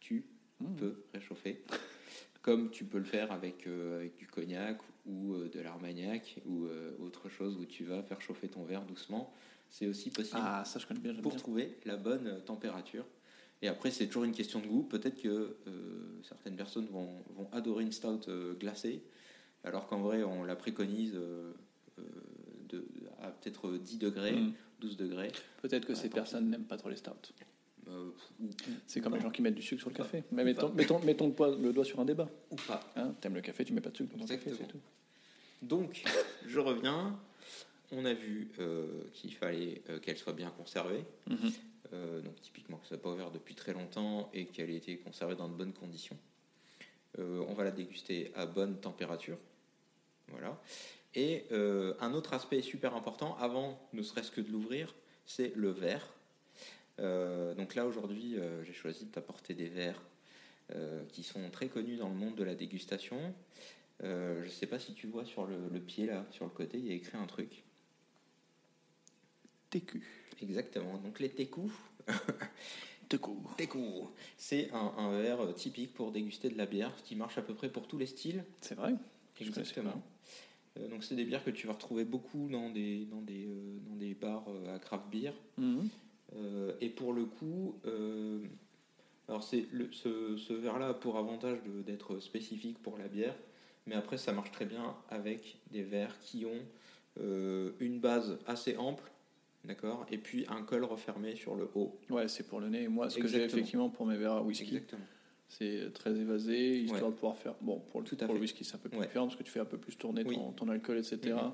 Tu 0.00 0.24
Mhm. 0.60 0.76
peux 0.76 1.02
réchauffer. 1.12 1.62
Comme 2.42 2.70
tu 2.70 2.84
peux 2.84 2.98
le 2.98 3.04
faire 3.04 3.32
avec, 3.32 3.66
avec 3.66 4.16
du 4.16 4.26
cognac 4.26 4.78
ou 5.06 5.34
de 5.36 5.60
l'armagnac 5.60 6.36
ou 6.46 6.66
autre 7.00 7.28
chose 7.30 7.56
où 7.56 7.64
tu 7.64 7.84
vas 7.84 8.02
faire 8.02 8.20
chauffer 8.20 8.48
ton 8.48 8.64
verre 8.64 8.84
doucement. 8.84 9.32
C'est 9.76 9.88
aussi 9.88 10.10
possible 10.10 10.38
Ah, 10.40 10.64
ça 10.64 10.78
je 10.78 10.86
connais 10.86 11.00
bien. 11.00 11.12
j'aime 11.12 11.20
pour 11.22 11.32
bien. 11.32 11.40
trouver 11.40 11.76
la 11.84 11.96
bonne 11.96 12.28
euh, 12.28 12.38
température. 12.38 13.04
Et 13.60 13.66
après, 13.66 13.90
c'est 13.90 14.06
toujours 14.06 14.22
une 14.22 14.30
question 14.32 14.60
de 14.60 14.66
goût. 14.68 14.84
Peut-être 14.84 15.20
que 15.20 15.56
euh, 15.66 16.20
certaines 16.22 16.54
personnes 16.54 16.86
vont, 16.92 17.08
vont 17.34 17.48
adorer 17.50 17.82
une 17.82 17.90
stout 17.90 18.20
euh, 18.28 18.54
glacée, 18.54 19.02
alors 19.64 19.88
qu'en 19.88 20.00
vrai, 20.00 20.22
on 20.22 20.44
la 20.44 20.54
préconise 20.54 21.14
euh, 21.16 21.52
euh, 21.98 22.02
de, 22.68 22.84
à 23.20 23.30
peut-être 23.30 23.76
10 23.76 23.98
degrés, 23.98 24.32
Mm. 24.36 24.52
12 24.80 24.96
degrés. 24.96 25.32
Peut-être 25.60 25.86
que 25.86 25.94
ces 25.96 26.08
personnes 26.08 26.50
n'aiment 26.50 26.66
pas 26.66 26.76
trop 26.76 26.88
les 26.90 26.96
stouts. 26.96 27.10
ou, 27.88 27.90
C'est 28.86 29.00
comme 29.00 29.14
les 29.16 29.20
gens 29.20 29.30
qui 29.30 29.42
mettent 29.42 29.54
du 29.56 29.62
sucre 29.62 29.80
sur 29.80 29.90
le 29.90 29.96
café. 29.96 30.22
Mais 30.30 30.44
mettons, 30.44 30.72
mettons, 30.72 31.00
mettons 31.00 31.26
le, 31.26 31.32
poids- 31.32 31.56
le 31.56 31.72
doigt 31.72 31.84
sur 31.84 31.98
un 31.98 32.04
débat. 32.04 32.28
ou 32.52 32.56
pas. 32.56 32.80
Hein, 32.94 33.12
T'aimes 33.20 33.34
le 33.34 33.40
café, 33.40 33.64
tu 33.64 33.72
mets 33.72 33.80
pas 33.80 33.90
de 33.90 33.96
sucre 33.96 34.12
dans 34.16 34.20
ton 34.24 34.26
café, 34.28 34.40
c'est 34.44 34.50
Exactement. 34.50 34.82
tout. 35.60 35.66
Donc, 35.66 36.04
je 36.46 36.60
reviens. 36.60 37.18
On 37.96 38.04
a 38.04 38.12
vu 38.12 38.48
euh, 38.58 39.04
qu'il 39.12 39.34
fallait 39.34 39.82
euh, 39.88 39.98
qu'elle 40.00 40.16
soit 40.16 40.32
bien 40.32 40.50
conservée. 40.50 41.04
Mhm. 41.28 41.52
Euh, 41.92 42.20
donc 42.22 42.40
typiquement 42.40 42.78
que 42.78 42.84
ça 42.84 42.90
soit 42.90 43.02
pas 43.02 43.10
ouvert 43.10 43.30
depuis 43.30 43.54
très 43.54 43.72
longtemps 43.72 44.30
et 44.34 44.46
qu'elle 44.46 44.70
ait 44.70 44.76
été 44.76 44.96
conservée 44.96 45.36
dans 45.36 45.48
de 45.48 45.54
bonnes 45.54 45.72
conditions. 45.72 46.18
On 47.16 47.54
va 47.54 47.62
la 47.62 47.70
déguster 47.70 48.32
à 48.34 48.44
bonne 48.44 48.80
température. 48.80 49.38
Voilà. 50.26 50.60
Et 51.14 51.44
un 51.52 52.12
autre 52.12 52.34
aspect 52.34 52.60
super 52.60 52.96
important, 52.96 53.36
avant 53.36 53.78
ne 53.92 54.02
serait-ce 54.02 54.32
que 54.32 54.40
de 54.40 54.50
l'ouvrir, 54.50 54.92
c'est 55.24 55.52
le 55.54 55.70
verre. 55.70 56.12
Donc 56.98 57.76
là 57.76 57.86
aujourd'hui, 57.86 58.34
j'ai 58.64 58.72
choisi 58.72 59.04
de 59.04 59.12
t'apporter 59.12 59.54
des 59.54 59.68
verres 59.68 60.02
qui 61.12 61.22
sont 61.22 61.48
très 61.50 61.68
connus 61.68 61.98
dans 61.98 62.08
le 62.08 62.16
monde 62.16 62.34
de 62.34 62.42
la 62.42 62.56
dégustation. 62.56 63.32
Je 64.00 64.44
ne 64.44 64.50
sais 64.50 64.66
pas 64.66 64.80
si 64.80 64.92
tu 64.94 65.06
vois 65.06 65.24
sur 65.24 65.46
le, 65.46 65.68
le 65.72 65.78
pied 65.78 66.06
là, 66.06 66.26
sur 66.32 66.46
le 66.46 66.50
côté, 66.50 66.78
il 66.78 66.86
y 66.86 66.90
a 66.90 66.94
écrit 66.94 67.16
un 67.16 67.26
truc. 67.26 67.63
Exactement. 70.42 70.98
Donc 70.98 71.20
les 71.20 71.30
técous. 71.30 71.72
Teku. 73.08 74.08
C'est 74.36 74.70
un, 74.72 74.92
un 74.96 75.20
verre 75.20 75.54
typique 75.54 75.92
pour 75.92 76.10
déguster 76.10 76.48
de 76.48 76.56
la 76.56 76.66
bière, 76.66 76.92
qui 77.04 77.16
marche 77.16 77.38
à 77.38 77.42
peu 77.42 77.54
près 77.54 77.68
pour 77.68 77.86
tous 77.86 77.98
les 77.98 78.06
styles. 78.06 78.44
C'est 78.60 78.74
vrai 78.74 78.94
Exactement. 79.40 80.02
Euh, 80.78 80.88
donc 80.88 81.04
c'est 81.04 81.14
des 81.14 81.24
bières 81.24 81.44
que 81.44 81.50
tu 81.50 81.66
vas 81.66 81.74
retrouver 81.74 82.04
beaucoup 82.04 82.48
dans 82.48 82.70
des, 82.70 83.04
dans 83.06 83.20
des, 83.20 83.46
euh, 83.46 83.78
dans 83.88 83.96
des 83.96 84.14
bars 84.14 84.44
euh, 84.48 84.74
à 84.74 84.78
craft 84.78 85.04
beer. 85.10 85.32
Mhm. 85.58 85.88
Et 86.80 86.88
pour 86.88 87.12
le 87.12 87.26
coup, 87.26 87.76
alors 89.28 89.44
c'est 89.44 89.66
ce, 89.92 90.36
ce 90.36 90.52
verre-là 90.52 90.88
a 90.88 90.94
pour 90.94 91.16
avantage 91.16 91.58
d'être 91.86 92.18
spécifique 92.18 92.82
pour 92.82 92.98
la 92.98 93.06
bière, 93.06 93.36
mais 93.86 93.94
après 93.94 94.18
ça 94.18 94.32
marche 94.32 94.50
très 94.50 94.64
bien 94.64 94.96
avec 95.10 95.58
des 95.70 95.84
verres 95.84 96.18
qui 96.18 96.44
ont 96.44 96.60
euh, 97.20 97.70
une 97.78 98.00
base 98.00 98.36
assez 98.46 98.76
ample, 98.76 99.08
d'accord, 99.64 100.06
et 100.10 100.18
puis 100.18 100.44
un 100.48 100.62
col 100.62 100.84
refermé 100.84 101.34
sur 101.36 101.54
le 101.54 101.68
haut. 101.74 101.98
Ouais, 102.10 102.28
c'est 102.28 102.44
pour 102.48 102.60
le 102.60 102.68
nez. 102.68 102.88
Moi, 102.88 103.10
ce 103.10 103.18
que 103.18 103.28
j'ai 103.28 103.42
effectivement 103.44 103.88
pour 103.90 104.06
mes 104.06 104.16
verres 104.16 104.32
à 104.34 104.42
whisky, 104.42 104.80
c'est 105.48 105.92
très 105.92 106.14
évasé, 106.16 106.80
histoire 106.80 107.02
Ouais. 107.04 107.08
de 107.10 107.14
pouvoir 107.14 107.36
faire. 107.36 107.54
Bon, 107.60 107.78
pour 107.90 108.00
le, 108.00 108.06
Tout 108.06 108.16
à 108.20 108.24
pour 108.24 108.34
le 108.34 108.38
fait. 108.38 108.42
whisky, 108.42 108.64
c'est 108.64 108.74
un 108.74 108.78
peu 108.78 108.88
plus 108.88 108.98
Ouais. 108.98 109.06
différent 109.06 109.26
parce 109.26 109.36
que 109.36 109.42
tu 109.42 109.50
fais 109.50 109.60
un 109.60 109.64
peu 109.64 109.78
plus 109.78 109.96
tourner 109.96 110.22
Oui. 110.26 110.34
ton, 110.34 110.52
ton 110.52 110.68
alcool, 110.68 110.98
etc. 110.98 111.18
Mhm. 111.34 111.52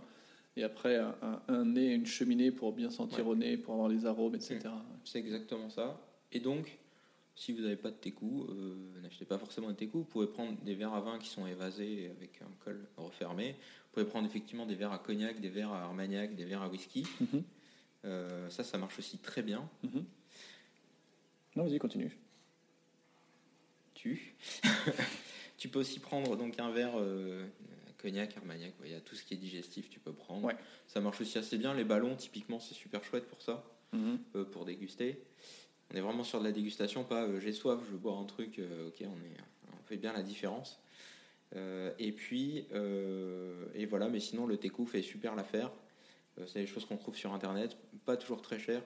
Et 0.57 0.63
après, 0.65 0.97
un, 0.97 1.15
un- 1.49 1.65
nez, 1.65 1.95
une 1.95 2.07
cheminée 2.07 2.51
pour 2.51 2.73
bien 2.73 2.91
sentir 2.91 3.27
Ouais. 3.27 3.33
au 3.33 3.37
nez, 3.37 3.57
pour 3.57 3.75
avoir 3.75 3.89
les 3.89 4.07
arômes, 4.07 4.35
etc. 4.35 4.61
C'est 5.05 5.19
exactement 5.19 5.69
ça. 5.69 6.01
Et 6.33 6.41
donc, 6.41 6.79
si 7.37 7.53
vous 7.53 7.63
n'avez 7.63 7.77
pas 7.77 7.91
de 7.91 7.97
técou, 7.97 8.47
euh, 8.51 9.01
n'achetez 9.03 9.25
pas 9.25 9.39
forcément 9.39 9.69
de 9.69 9.75
técou. 9.75 9.99
Vous 9.99 10.05
pouvez 10.05 10.27
prendre 10.27 10.61
des 10.63 10.75
verres 10.75 10.95
à 10.95 11.01
vin 11.01 11.19
qui 11.19 11.29
sont 11.29 11.47
évasés 11.47 12.11
avec 12.17 12.41
un 12.43 12.51
col 12.65 12.87
refermé. 12.97 13.53
Vous 13.53 13.95
pouvez 13.95 14.07
prendre 14.07 14.27
effectivement 14.27 14.67
des 14.67 14.75
verres 14.75 14.93
à 14.93 14.99
cognac, 14.99 15.41
des 15.41 15.49
verres 15.49 15.73
à 15.73 15.83
armagnac, 15.85 16.35
des 16.35 16.45
verres 16.45 16.63
à 16.63 16.69
whisky. 16.69 17.05
Mhm. 17.21 17.29
Euh, 17.35 17.41
ça, 18.05 18.65
ça 18.65 18.79
marche 18.79 18.99
aussi 18.99 19.19
très 19.19 19.43
bien. 19.43 19.69
Mhm. 19.83 20.05
Non, 21.57 21.65
vas-y, 21.65 21.79
continue. 21.79 22.17
Tu. 23.95 24.35
tu 25.59 25.69
peux 25.69 25.81
aussi 25.81 25.99
prendre 26.01 26.37
donc 26.37 26.59
un 26.59 26.71
verre 26.71 26.95
euh, 26.97 27.45
cognac, 27.99 28.37
armagnac. 28.37 28.73
ouais, 28.81 28.89
Il 28.89 28.93
y 28.93 28.97
a 28.97 29.01
tout 29.01 29.15
ce 29.15 29.23
qui 29.25 29.35
est 29.35 29.37
digestif, 29.37 29.91
tu 29.91 30.01
peux 30.01 30.13
prendre. 30.13 30.45
Ouais. 30.47 30.57
Ça 30.87 31.01
marche 31.01 31.21
aussi 31.21 31.37
assez 31.39 31.59
bien. 31.59 31.75
Les 31.75 31.85
ballons, 31.85 32.17
typiquement, 32.17 32.61
c'est 32.61 32.75
super 32.75 33.05
chouette 33.05 33.27
pour 33.29 33.43
ça. 33.43 33.65
Mhm. 33.93 34.21
euh, 34.37 34.45
pour 34.45 34.65
déguster. 34.65 35.21
On 35.93 35.97
est 35.97 36.01
vraiment 36.01 36.23
sur 36.23 36.39
de 36.39 36.45
la 36.45 36.53
dégustation, 36.53 37.03
pas 37.03 37.25
euh, 37.25 37.41
j'ai 37.41 37.53
soif, 37.53 37.81
je 37.85 37.91
veux 37.91 37.99
boire 37.99 38.19
un 38.19 38.25
truc, 38.25 38.61
euh, 38.61 38.87
ok, 38.87 38.99
on, 39.01 39.05
est, 39.27 39.37
on 39.73 39.83
fait 39.89 39.97
bien 39.97 40.13
la 40.13 40.23
différence. 40.23 40.81
Euh, 41.57 41.93
et 41.99 42.13
puis, 42.13 42.67
euh, 42.73 43.67
et 43.75 43.87
voilà, 43.87 44.09
mais 44.09 44.21
sinon 44.21 44.47
le 44.47 44.57
Teku 44.57 44.87
fait 44.87 45.03
super 45.03 45.35
l'affaire. 45.35 45.73
Euh, 46.41 46.47
c'est 46.47 46.61
des 46.61 46.67
choses 46.67 46.85
qu'on 46.85 46.97
trouve 46.97 47.17
sur 47.17 47.33
internet, 47.33 47.77
pas 48.05 48.17
toujours 48.17 48.43
très 48.43 48.59
cher. 48.59 48.83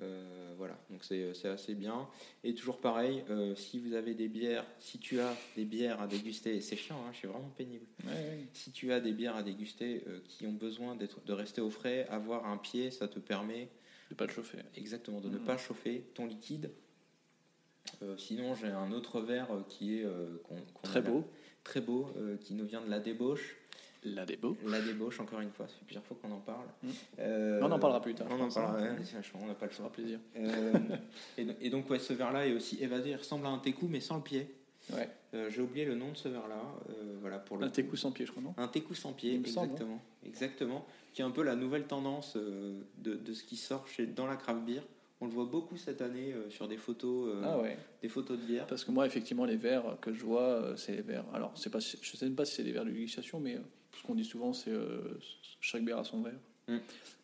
Euh, 0.00 0.54
voilà, 0.56 0.78
donc 0.90 1.02
c'est 1.02 1.34
c'est 1.34 1.48
assez 1.48 1.74
bien. 1.74 2.08
Et 2.44 2.54
toujours 2.54 2.78
pareil, 2.80 3.24
euh, 3.30 3.56
si 3.56 3.80
vous 3.80 3.94
avez 3.94 4.14
des 4.14 4.28
bières, 4.28 4.64
si 4.78 4.98
tu 4.98 5.18
as 5.18 5.34
des 5.56 5.64
bières 5.64 6.00
à 6.00 6.06
déguster, 6.06 6.60
c'est 6.60 6.76
chiant, 6.76 7.00
hein, 7.04 7.10
je 7.12 7.18
suis 7.18 7.26
vraiment 7.28 7.50
pénible. 7.56 7.84
Ouais, 8.04 8.12
ouais. 8.12 8.46
Si 8.52 8.70
tu 8.70 8.92
as 8.92 9.00
des 9.00 9.12
bières 9.12 9.34
à 9.34 9.42
déguster 9.42 10.04
euh, 10.06 10.20
qui 10.28 10.46
ont 10.46 10.52
besoin 10.52 10.94
de 10.96 11.32
rester 11.32 11.60
au 11.60 11.70
frais, 11.70 12.06
avoir 12.10 12.46
un 12.46 12.58
pied, 12.58 12.92
ça 12.92 13.08
te 13.08 13.18
permet 13.18 13.68
De 14.10 14.14
pas 14.14 14.26
le 14.26 14.32
chauffer. 14.32 14.58
Exactement, 14.76 15.20
de 15.20 15.28
ne 15.28 15.38
Mhm. 15.38 15.44
pas 15.44 15.56
chauffer 15.58 16.04
ton 16.14 16.26
liquide. 16.26 16.70
Euh, 18.02 18.16
sinon, 18.18 18.54
j'ai 18.54 18.68
un 18.68 18.92
autre 18.92 19.20
verre 19.20 19.50
euh, 19.50 19.62
qui 19.68 19.98
est 19.98 20.04
euh, 20.04 20.28
Très 20.82 21.00
beau. 21.02 21.24
très 21.64 21.80
beau, 21.80 22.08
euh, 22.16 22.36
qui 22.36 22.54
nous 22.54 22.66
vient 22.66 22.82
de 22.82 22.88
la 22.90 23.00
débauche. 23.00 23.56
La 24.04 24.24
débo. 24.24 24.56
La 24.66 24.80
débauche, 24.80 25.18
encore 25.20 25.40
une 25.40 25.50
fois, 25.50 25.66
fait 25.66 25.84
plusieurs 25.84 26.04
fois 26.04 26.16
qu'on 26.22 26.30
en 26.32 26.38
parle. 26.40 26.66
Mhm. 26.82 26.90
Euh, 27.18 27.60
On 27.62 27.70
en 27.72 27.78
parlera 27.78 28.00
plus 28.00 28.14
tard, 28.14 28.26
On 28.30 28.40
en 28.40 28.44
hein. 28.44 28.48
parlera, 28.54 28.82
ouais, 28.82 28.96
c'est 29.04 29.16
on 29.34 29.46
n'a 29.46 29.54
pas 29.54 29.66
le 29.66 29.72
choix. 29.72 29.90
plaisir. 29.90 30.18
Euh, 30.36 30.72
et, 31.36 31.44
do- 31.44 31.52
et 31.60 31.70
donc, 31.70 31.90
ouais, 31.90 31.98
ce 31.98 32.12
verre-là 32.12 32.46
est 32.46 32.52
aussi 32.52 32.82
évasé. 32.82 33.10
Il 33.10 33.16
ressemble 33.16 33.46
à 33.46 33.50
un 33.50 33.58
técou, 33.58 33.88
mais 33.88 34.00
sans 34.00 34.16
le 34.16 34.22
pied. 34.22 34.54
Ouais. 34.92 35.08
Euh, 35.34 35.50
j'ai 35.50 35.60
oublié 35.60 35.84
le 35.84 35.94
nom 35.94 36.12
de 36.12 36.16
ce 36.16 36.28
verre-là. 36.28 36.62
voilà, 37.20 37.38
pour 37.38 37.56
le 37.58 37.66
Un 37.66 37.70
técou 37.70 37.96
sans 37.96 38.12
pied, 38.12 38.24
je 38.24 38.30
crois, 38.30 38.42
non 38.42 38.54
Un 38.56 38.68
técou 38.68 38.94
sans 38.94 39.12
pied, 39.12 39.36
me 39.38 39.44
semble, 39.46 39.66
hein. 39.66 39.72
exactement. 39.74 40.02
Exactement. 40.24 40.86
Qui 41.12 41.22
est 41.22 41.24
un 41.24 41.30
peu 41.30 41.42
la 41.42 41.56
nouvelle 41.56 41.84
tendance 41.86 42.36
de, 42.36 43.14
de 43.16 43.32
ce 43.34 43.42
qui 43.44 43.56
sort 43.56 43.86
chez, 43.88 44.06
dans 44.06 44.26
la 44.26 44.36
craft 44.36 44.62
beer. 44.64 44.82
On 45.20 45.26
le 45.26 45.32
voit 45.32 45.46
beaucoup 45.46 45.76
cette 45.76 46.00
année 46.00 46.32
euh, 46.32 46.48
sur 46.48 46.68
des 46.68 46.76
photos, 46.76 47.28
euh, 47.34 47.42
Ah 47.44 47.58
ouais. 47.58 47.76
des 48.00 48.08
photos 48.08 48.38
de 48.38 48.44
bière. 48.44 48.66
Parce 48.68 48.84
que 48.84 48.92
moi, 48.92 49.04
effectivement, 49.04 49.44
les 49.44 49.56
verres 49.56 49.96
que 50.00 50.12
je 50.14 50.24
vois, 50.24 50.42
euh, 50.42 50.76
c'est 50.76 50.92
les 50.92 51.02
verres. 51.02 51.24
Alors, 51.34 51.50
c'est 51.56 51.70
pas, 51.70 51.80
je 51.80 51.96
sais 52.16 52.24
même 52.24 52.36
pas 52.36 52.44
si 52.44 52.54
c'est 52.54 52.62
des 52.62 52.70
verres 52.70 52.84
de 52.84 52.92
dégustation, 52.92 53.40
mais 53.40 53.58
ce 53.98 54.02
qu'on 54.06 54.14
dit 54.14 54.24
souvent, 54.24 54.52
c'est 54.52 54.70
euh, 54.72 55.18
chaque 55.60 55.84
bière 55.84 55.98
a 55.98 56.04
son 56.04 56.22
verre. 56.22 56.38
Mm. 56.68 56.78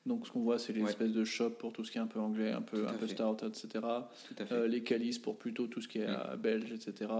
Donc, 0.07 0.27
ce 0.27 0.33
qu'on 0.33 0.41
voit, 0.43 0.59
c'est 0.59 0.73
les 0.73 0.83
Ouais. 0.83 0.91
espèces 0.91 1.13
de 1.13 1.25
shop 1.25 1.51
pour 1.51 1.73
tout 1.73 1.85
ce 1.85 1.91
qui 1.93 1.99
est 1.99 2.01
un 2.01 2.07
peu 2.07 2.21
anglais, 2.21 2.51
un 2.53 2.63
peu, 2.63 2.87
un 2.87 2.93
peu 2.95 3.07
stout, 3.07 3.45
etc. 3.45 3.85
Euh, 4.53 4.67
les 4.67 4.83
calices 4.83 5.19
pour 5.19 5.39
plutôt 5.39 5.67
tout 5.67 5.81
ce 5.81 5.89
qui 5.89 5.99
est 5.99 6.07
Mm. 6.09 6.37
belge, 6.37 6.73
etc. 6.73 7.11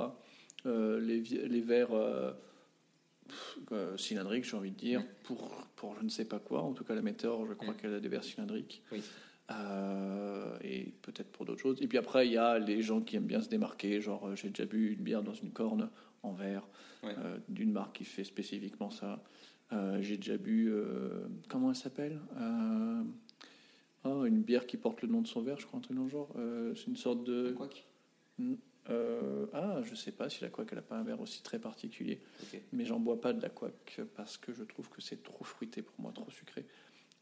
Euh, 0.67 1.01
les, 1.01 1.21
les 1.21 1.61
verres 1.61 1.93
euh, 3.73 3.97
cylindriques, 3.97 4.45
j'ai 4.45 4.57
envie 4.57 4.71
de 4.71 4.77
dire, 4.77 5.01
Mm. 5.01 5.07
pour, 5.25 5.51
pour 5.77 5.97
je 5.99 6.05
ne 6.05 6.09
sais 6.09 6.25
pas 6.27 6.39
quoi. 6.39 6.63
En 6.63 6.73
tout 6.73 6.85
cas, 6.85 6.95
la 6.95 7.03
Météor, 7.03 7.47
je 7.47 7.55
crois 7.55 7.75
qu'elle 7.75 7.95
a 7.95 8.01
des 8.01 8.09
verres 8.09 8.25
cylindriques. 8.25 8.83
Oui. 8.93 9.03
Euh, 9.51 10.57
et 10.63 10.93
peut-être 11.03 11.31
pour 11.31 11.45
d'autres 11.45 11.61
choses. 11.61 11.81
Et 11.83 11.87
puis 11.87 11.99
après, 11.99 12.27
il 12.27 12.33
y 12.33 12.39
a 12.39 12.59
les 12.59 12.81
gens 12.81 13.01
qui 13.03 13.17
aiment 13.17 13.27
bien 13.27 13.43
se 13.43 13.49
démarquer. 13.49 14.01
Genre, 14.01 14.29
euh, 14.29 14.37
j'ai 14.37 14.49
déjà 14.49 14.65
bu 14.65 14.93
une 14.95 15.03
bière 15.03 15.23
dans 15.23 15.35
une 15.35 15.51
corne 15.51 15.91
en 16.23 16.33
verre 16.33 16.67
Ouais. 17.03 17.15
euh, 17.19 17.37
d'une 17.51 17.71
marque 17.71 17.97
qui 17.99 18.05
fait 18.07 18.25
spécifiquement 18.25 18.91
ça. 18.91 19.23
Euh, 19.73 19.99
j'ai 20.01 20.17
déjà 20.17 20.37
bu, 20.37 20.69
euh, 20.71 21.27
comment 21.49 21.71
elle 21.71 21.77
s'appelle 21.77 22.21
Euh, 22.39 23.03
oh, 24.05 24.25
Une 24.25 24.43
bière 24.43 24.67
qui 24.67 24.77
porte 24.77 25.03
le 25.03 25.09
nom 25.09 25.23
de 25.23 25.27
son 25.27 25.41
verre, 25.43 25.59
je 25.59 25.67
crois, 25.67 25.79
un 25.79 25.83
truc 25.83 25.97
dans 25.97 26.05
le 26.05 26.09
genre. 26.11 26.33
C'est 26.77 26.87
une 26.87 26.97
sorte 26.97 27.25
de. 27.25 27.55
Euh, 28.91 29.47
ah, 29.55 29.81
je 29.83 29.95
sais 29.95 30.13
pas 30.13 30.29
si 30.29 30.43
la 30.43 30.51
couac 30.51 30.69
elle 30.73 30.79
a 30.79 30.83
pas 30.83 30.97
un 30.99 31.03
verre 31.05 31.19
aussi 31.21 31.43
très 31.43 31.59
particulier, 31.59 32.21
mais 32.73 32.85
j'en 32.85 33.01
bois 33.01 33.19
pas 33.19 33.33
de 33.33 33.41
la 33.41 33.49
couac 33.49 33.99
parce 34.15 34.37
que 34.37 34.53
je 34.53 34.63
trouve 34.63 34.91
que 34.91 35.01
c'est 35.01 35.23
trop 35.23 35.43
fruité 35.43 35.81
pour 35.81 35.95
moi, 35.99 36.13
trop 36.13 36.31
sucré. 36.31 36.67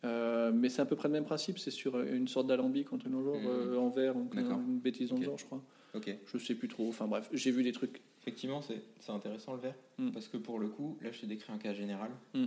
Mais 0.03 0.69
c'est 0.69 0.83
à 0.83 0.87
peu 0.87 0.97
près 0.97 1.07
le 1.09 1.13
même 1.13 1.25
principe, 1.25 1.59
c'est 1.61 1.71
sur 1.71 2.01
une 2.01 2.27
sorte 2.27 2.49
d'alambic 2.49 2.93
entre 2.93 3.09
nos 3.09 3.23
genre 3.23 3.37
Mhm. 3.41 3.47
euh, 3.47 3.77
en 3.79 3.91
verre, 3.91 4.15
donc 4.17 4.35
une 4.35 4.81
bêtise 4.81 5.11
dans 5.11 5.15
Ok. 5.15 5.21
le 5.21 5.27
genre, 5.27 5.39
je 5.39 5.45
crois. 5.45 5.63
Ok. 5.95 6.11
Je 6.27 6.39
sais 6.39 6.57
plus 6.57 6.67
trop. 6.69 6.89
Enfin 6.89 7.07
bref, 7.07 7.29
j'ai 7.33 7.53
vu 7.53 7.63
des 7.63 7.73
trucs. 7.73 8.03
Effectivement, 8.23 8.63
c'est 8.63 9.11
intéressant 9.11 9.55
le 9.55 9.61
verre. 9.61 9.75
Mm. 9.99 10.11
Parce 10.13 10.29
que 10.29 10.37
pour 10.37 10.59
le 10.59 10.69
coup, 10.69 10.97
là, 11.03 11.11
je 11.13 11.21
t'ai 11.21 11.27
décrit 11.27 11.53
un 11.53 11.59
cas 11.59 11.75
général 11.75 12.11
Mm. 12.35 12.47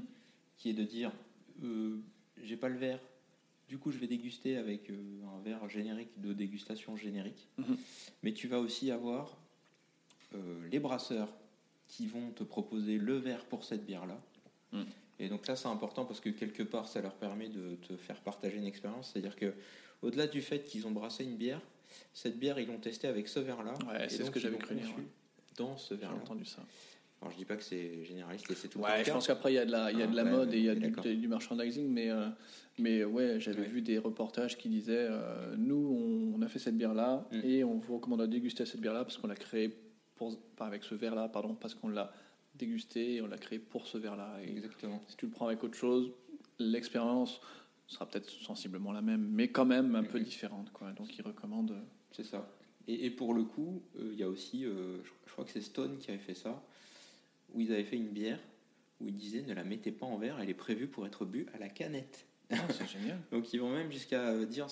qui 0.58 0.70
est 0.70 0.74
de 0.74 0.84
dire 0.84 1.12
euh, 1.64 1.98
j'ai 2.42 2.58
pas 2.58 2.70
le 2.70 2.78
verre, 2.78 3.00
du 3.68 3.78
coup, 3.78 3.92
je 3.92 3.98
vais 3.98 4.08
déguster 4.08 4.58
avec 4.58 4.90
euh, 4.90 4.96
un 5.36 5.42
verre 5.42 5.68
générique 5.70 6.10
de 6.18 6.34
dégustation 6.34 6.96
générique. 6.96 7.48
Mhm. 7.58 7.78
Mais 8.24 8.34
tu 8.34 8.48
vas 8.48 8.60
aussi 8.60 8.92
avoir 8.92 9.36
euh, 10.36 10.68
les 10.72 10.80
brasseurs 10.80 11.30
qui 11.88 12.08
vont 12.08 12.32
te 12.32 12.44
proposer 12.44 12.98
le 12.98 13.18
verre 13.18 13.44
pour 13.46 13.64
cette 13.64 13.86
bière-là. 13.86 14.20
Mm. 14.72 14.84
Et 15.20 15.30
donc 15.30 15.48
là, 15.48 15.56
c'est 15.56 15.68
important 15.68 16.06
parce 16.06 16.20
que 16.20 16.30
quelque 16.30 16.64
part, 16.64 16.88
ça 16.88 17.02
leur 17.02 17.14
permet 17.16 17.48
de 17.48 17.76
te 17.88 17.96
faire 17.96 18.20
partager 18.22 18.58
une 18.58 18.66
expérience. 18.66 19.12
C'est-à-dire 19.12 19.36
que, 19.36 19.54
au-delà 20.02 20.28
du 20.28 20.42
fait 20.42 20.64
qu'ils 20.64 20.88
ont 20.88 20.92
brassé 20.92 21.24
une 21.24 21.38
bière, 21.38 21.62
cette 22.14 22.38
bière, 22.38 22.60
ils 22.60 22.68
l'ont 22.68 22.80
testée 22.80 23.08
avec 23.08 23.28
ce 23.28 23.40
verre-là. 23.40 23.74
Ouais, 23.88 24.10
c'est 24.10 24.26
ce 24.26 24.32
que 24.32 24.40
j'avais 24.40 24.58
cru 24.58 24.76
ouais. 24.76 24.82
Dans 25.58 25.78
ce 25.78 25.94
J'ai 25.94 26.02
verre-là. 26.02 26.18
entendu 26.18 26.46
ça. 26.46 26.64
Alors, 27.22 27.32
je 27.32 27.38
dis 27.38 27.46
pas 27.46 27.56
que 27.56 27.64
c'est 27.64 28.04
généraliste 28.04 28.50
et 28.52 28.56
c'est 28.56 28.68
tout 28.68 28.80
Ouais, 28.80 29.04
je 29.06 29.12
pense 29.12 29.26
qu'après, 29.28 29.54
il 29.54 29.56
y 29.56 29.60
a 29.60 29.66
de 29.66 29.72
la, 29.72 29.92
il 29.92 29.98
y 29.98 30.02
a 30.02 30.06
Ah, 30.06 30.12
de 30.12 30.16
la 30.16 30.24
ouais, 30.26 30.32
mode 30.32 30.50
ouais, 30.50 30.56
et 30.56 30.60
il 30.60 30.66
y 30.66 30.70
a 30.70 30.76
du, 30.76 31.16
du 31.18 31.28
merchandising, 31.28 31.88
mais, 31.90 32.12
euh, 32.12 32.28
mais 32.78 33.04
ouais, 33.06 33.40
j'avais 33.40 33.62
Ouais. 33.62 33.68
vu 33.68 33.82
des 33.82 33.98
reportages 33.98 34.58
qui 34.58 34.68
disaient 34.70 35.08
euh, 35.10 35.56
nous, 35.58 36.34
on, 36.36 36.38
on 36.38 36.42
a 36.42 36.48
fait 36.48 36.60
cette 36.60 36.78
bière-là 36.78 37.26
Mm. 37.32 37.40
et 37.44 37.64
on 37.64 37.78
vous 37.78 37.96
recommande 37.96 38.22
de 38.22 38.26
déguster 38.28 38.66
cette 38.66 38.82
bière-là 38.82 39.04
parce 39.06 39.18
qu'on 39.18 39.28
l'a 39.28 39.36
créée 39.36 39.74
pour, 40.16 40.38
pas 40.58 40.66
avec 40.68 40.84
ce 40.84 40.94
verre-là, 40.94 41.30
pardon, 41.30 41.56
parce 41.56 41.74
qu'on 41.74 41.88
l'a 41.90 42.12
dégusté 42.54 43.16
et 43.16 43.22
on 43.22 43.28
l'a 43.28 43.38
créé 43.38 43.60
pour 43.60 43.88
ce 43.88 43.98
verre-là. 43.98 44.38
Et 44.44 44.52
Exactement. 44.52 45.02
si 45.08 45.16
tu 45.18 45.26
le 45.26 45.32
prends 45.32 45.48
avec 45.48 45.64
autre 45.64 45.76
chose, 45.76 46.12
l'expérience 46.60 47.40
sera 47.88 48.06
peut-être 48.08 48.30
sensiblement 48.30 48.92
la 48.92 49.02
même, 49.02 49.28
mais 49.32 49.48
quand 49.50 49.66
même 49.66 49.96
un 49.96 50.04
peu 50.04 50.18
Mhm. 50.20 50.24
différente. 50.24 50.72
Quoi. 50.74 50.92
Donc, 50.94 51.18
ils 51.18 51.22
recommandent. 51.22 51.72
euh, 51.72 51.82
C'est 52.12 52.24
ça. 52.26 52.48
Et, 52.88 53.06
et 53.06 53.10
pour 53.10 53.34
le 53.34 53.44
coup, 53.44 53.82
euh, 53.98 54.10
il 54.14 54.20
y 54.20 54.24
a 54.24 54.30
aussi, 54.30 54.66
euh, 54.66 54.98
je, 55.04 55.10
je 55.28 55.32
crois 55.32 55.46
que 55.46 55.52
c'est 55.52 55.62
Stone 55.62 55.98
qui 55.98 56.12
avait 56.12 56.20
fait 56.20 56.34
ça, 56.36 56.64
où 57.54 57.62
ils 57.62 57.72
avaient 57.72 57.84
fait 57.84 57.98
une 57.98 58.10
bière 58.10 58.40
où 59.02 59.08
ils 59.08 59.16
disaient 59.16 59.42
ne 59.42 59.54
la 59.54 59.64
mettez 59.64 59.92
pas 59.92 60.06
en 60.06 60.18
verre, 60.18 60.40
elle 60.40 60.50
est 60.50 60.54
prévue 60.54 60.88
pour 60.88 61.06
être 61.06 61.26
bue 61.26 61.48
à 61.54 61.58
la 61.58 61.70
canette. 61.70 62.26
ah, 62.52 62.56
c'est 62.70 62.88
génial. 62.88 63.20
Donc 63.32 63.52
ils 63.54 63.60
vont 63.60 63.72
même 63.72 63.92
jusqu'à 63.92 64.46
dire, 64.46 64.68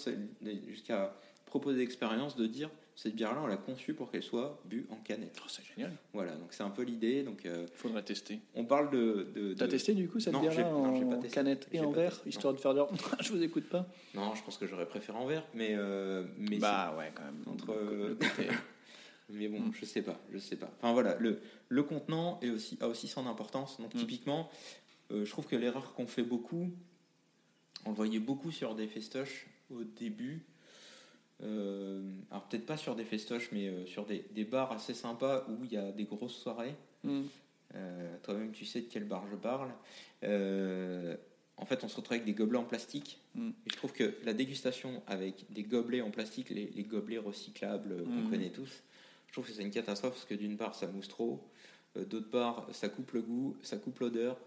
jusqu'à 0.67 1.19
proposer 1.45 1.79
l'expérience 1.79 2.35
de 2.35 2.47
dire 2.47 2.69
cette 2.95 3.15
bière-là, 3.15 3.41
on 3.43 3.47
l'a 3.47 3.57
conçue 3.57 3.93
pour 3.93 4.11
qu'elle 4.11 4.23
soit 4.23 4.61
bue 4.65 4.85
en 4.89 4.95
canette. 4.97 5.35
Oh, 5.43 5.47
c'est 5.49 5.63
génial. 5.65 5.91
Voilà, 6.13 6.35
donc 6.35 6.53
c'est 6.53 6.63
un 6.63 6.69
peu 6.69 6.83
l'idée. 6.83 7.23
Donc 7.23 7.45
euh, 7.45 7.65
Il 7.69 7.75
faudrait 7.77 8.03
tester. 8.03 8.39
on 8.55 8.65
parle 8.65 8.91
de. 8.91 9.27
de- 9.33 9.53
T'as 9.55 9.65
de- 9.65 9.71
testé 9.71 9.93
du 9.93 10.07
coup 10.07 10.19
cette 10.19 10.35
bière-là 10.39 10.67
en 10.75 11.19
canette 11.31 11.67
et 11.71 11.79
en 11.79 11.91
verre, 11.91 12.19
histoire 12.25 12.53
de 12.53 12.59
faire 12.59 12.73
dire 12.73 12.87
je 13.19 13.31
vous 13.33 13.41
écoute 13.41 13.67
pas 13.69 13.87
Non, 14.13 14.35
je 14.35 14.43
pense 14.43 14.57
que 14.57 14.67
j'aurais 14.67 14.87
préféré 14.87 15.17
en 15.17 15.25
verre, 15.25 15.45
mais 15.53 15.75
mais 16.37 16.57
Bah 16.59 16.95
ouais, 16.97 17.11
quand 17.15 17.23
même. 17.23 17.43
Entre- 17.47 18.15
côté- 18.19 18.49
Mais 19.29 19.47
bon, 19.47 19.61
Mm. 19.61 19.71
je 19.79 19.85
sais 19.85 20.01
pas, 20.01 20.19
je 20.31 20.37
sais 20.37 20.57
pas. 20.57 20.69
Enfin 20.79 20.91
voilà, 20.91 21.15
le, 21.17 21.39
le 21.69 21.83
contenant 21.83 22.39
est 22.41 22.49
aussi, 22.49 22.77
a 22.81 22.87
aussi 22.89 23.07
son 23.07 23.25
importance. 23.25 23.79
Donc 23.79 23.95
Mm. 23.95 23.99
typiquement, 23.99 24.49
euh, 25.11 25.23
je 25.25 25.29
trouve 25.31 25.47
que 25.47 25.55
l'erreur 25.55 25.93
qu'on 25.93 26.05
fait 26.07 26.23
beaucoup, 26.23 26.69
on 27.85 27.89
le 27.91 27.95
voyait 27.95 28.19
beaucoup 28.19 28.51
sur 28.51 28.75
des 28.75 28.85
festoches 28.87 29.47
au 29.73 29.83
début. 29.83 30.43
Euh, 31.43 32.01
alors 32.31 32.43
peut-être 32.47 32.65
pas 32.65 32.77
sur 32.77 32.95
des 32.95 33.03
festoches, 33.05 33.49
mais 33.51 33.67
euh, 33.67 33.85
sur 33.85 34.05
des, 34.05 34.25
des 34.31 34.45
bars 34.45 34.71
assez 34.71 34.93
sympas 34.93 35.45
où 35.49 35.63
il 35.65 35.73
y 35.73 35.77
a 35.77 35.91
des 35.91 36.05
grosses 36.05 36.35
soirées. 36.37 36.75
Hmm. 37.03 37.23
Euh, 37.75 38.15
Toi-même, 38.23 38.51
tu 38.51 38.65
sais 38.65 38.81
de 38.81 38.87
quel 38.89 39.03
bar 39.03 39.25
je 39.29 39.35
parle. 39.35 39.69
En 41.57 41.65
fait, 41.65 41.83
on 41.83 41.87
se 41.87 41.95
retrouve 41.95 42.13
avec 42.15 42.25
des 42.25 42.33
gobelets 42.33 42.57
en 42.57 42.63
plastique. 42.63 43.19
Mm. 43.35 43.49
Et 43.49 43.69
je 43.69 43.75
trouve 43.75 43.93
que 43.93 44.15
la 44.23 44.33
dégustation 44.33 45.03
avec 45.05 45.45
des 45.51 45.61
gobelets 45.63 46.01
en 46.01 46.09
plastique, 46.09 46.49
les, 46.49 46.65
les 46.75 46.83
gobelets 46.83 47.19
recyclables 47.19 48.03
qu'on 48.03 48.09
Mm. 48.09 48.29
connaît 48.29 48.49
tous, 48.49 48.81
je 49.27 49.33
trouve 49.33 49.45
que 49.45 49.51
c'est 49.53 49.61
une 49.61 49.69
catastrophe 49.71 50.13
parce 50.13 50.25
que 50.25 50.33
d'une 50.33 50.57
part, 50.57 50.73
ça 50.75 50.87
mousse 50.87 51.07
trop. 51.07 51.47
D'autre 51.95 52.29
part, 52.31 52.67
ça 52.71 52.89
coupe 52.89 53.11
le 53.11 53.21
goût, 53.21 53.55
ça 53.61 53.77
coupe 53.77 53.99
l'odeur. 53.99 54.37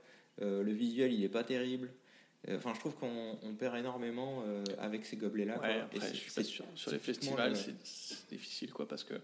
euh, 0.43 0.63
le 0.63 0.73
visuel, 0.73 1.13
il 1.13 1.23
est 1.25 1.29
pas 1.31 1.45
terrible. 1.45 1.91
Enfin, 2.55 2.73
je 2.75 2.81
trouve 2.81 2.95
qu'on 2.97 3.39
on 3.43 3.55
perd 3.55 3.77
énormément 3.77 4.43
euh, 4.47 4.63
avec 4.79 5.05
ces 5.05 5.17
gobelets-là. 5.17 5.59
Ouais, 5.61 5.85
je 5.95 6.17
suis 6.17 6.31
pas 6.33 6.45
sûr. 6.45 6.65
Sur 6.75 6.91
les 6.93 6.99
festivals, 6.99 7.51
le- 7.51 7.57
c'est- 7.83 8.29
difficile 8.29 8.73
quoi 8.73 8.87
parce 8.87 9.05
que 9.05 9.15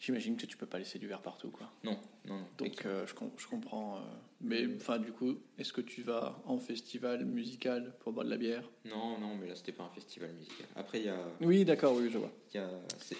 j'imagine 0.00 0.36
que 0.36 0.46
tu 0.46 0.56
peux 0.56 0.66
pas 0.66 0.78
laisser 0.78 0.98
du 0.98 1.06
verre 1.06 1.20
partout 1.22 1.50
quoi. 1.50 1.70
Non, 1.84 1.98
non, 2.26 2.38
non. 2.38 2.46
Donc 2.58 2.86
euh, 2.86 3.06
je, 3.06 3.14
com- 3.14 3.30
je 3.36 3.46
comprends. 3.46 3.96
euh, 3.96 4.00
mais 4.40 4.66
enfin, 4.76 4.98
du 4.98 5.12
coup, 5.12 5.36
est-ce 5.58 5.72
que 5.72 5.80
tu 5.80 6.02
vas 6.02 6.40
en 6.46 6.58
festival 6.58 7.24
musical 7.24 7.92
pour 8.00 8.12
boire 8.12 8.24
de 8.24 8.30
la 8.30 8.38
bière? 8.38 8.64
Non, 8.86 9.18
non, 9.18 9.36
mais 9.36 9.46
là, 9.48 9.54
c'était 9.54 9.72
pas 9.72 9.84
un 9.84 9.90
festival 9.90 10.32
musical. 10.32 10.66
Après, 10.76 11.00
il 11.00 11.06
y 11.06 11.10
a. 11.10 11.18
Oui, 11.40 11.64
d'accord, 11.64 11.94
oui, 11.96 12.08
je 12.10 12.18
vois. 12.18 12.32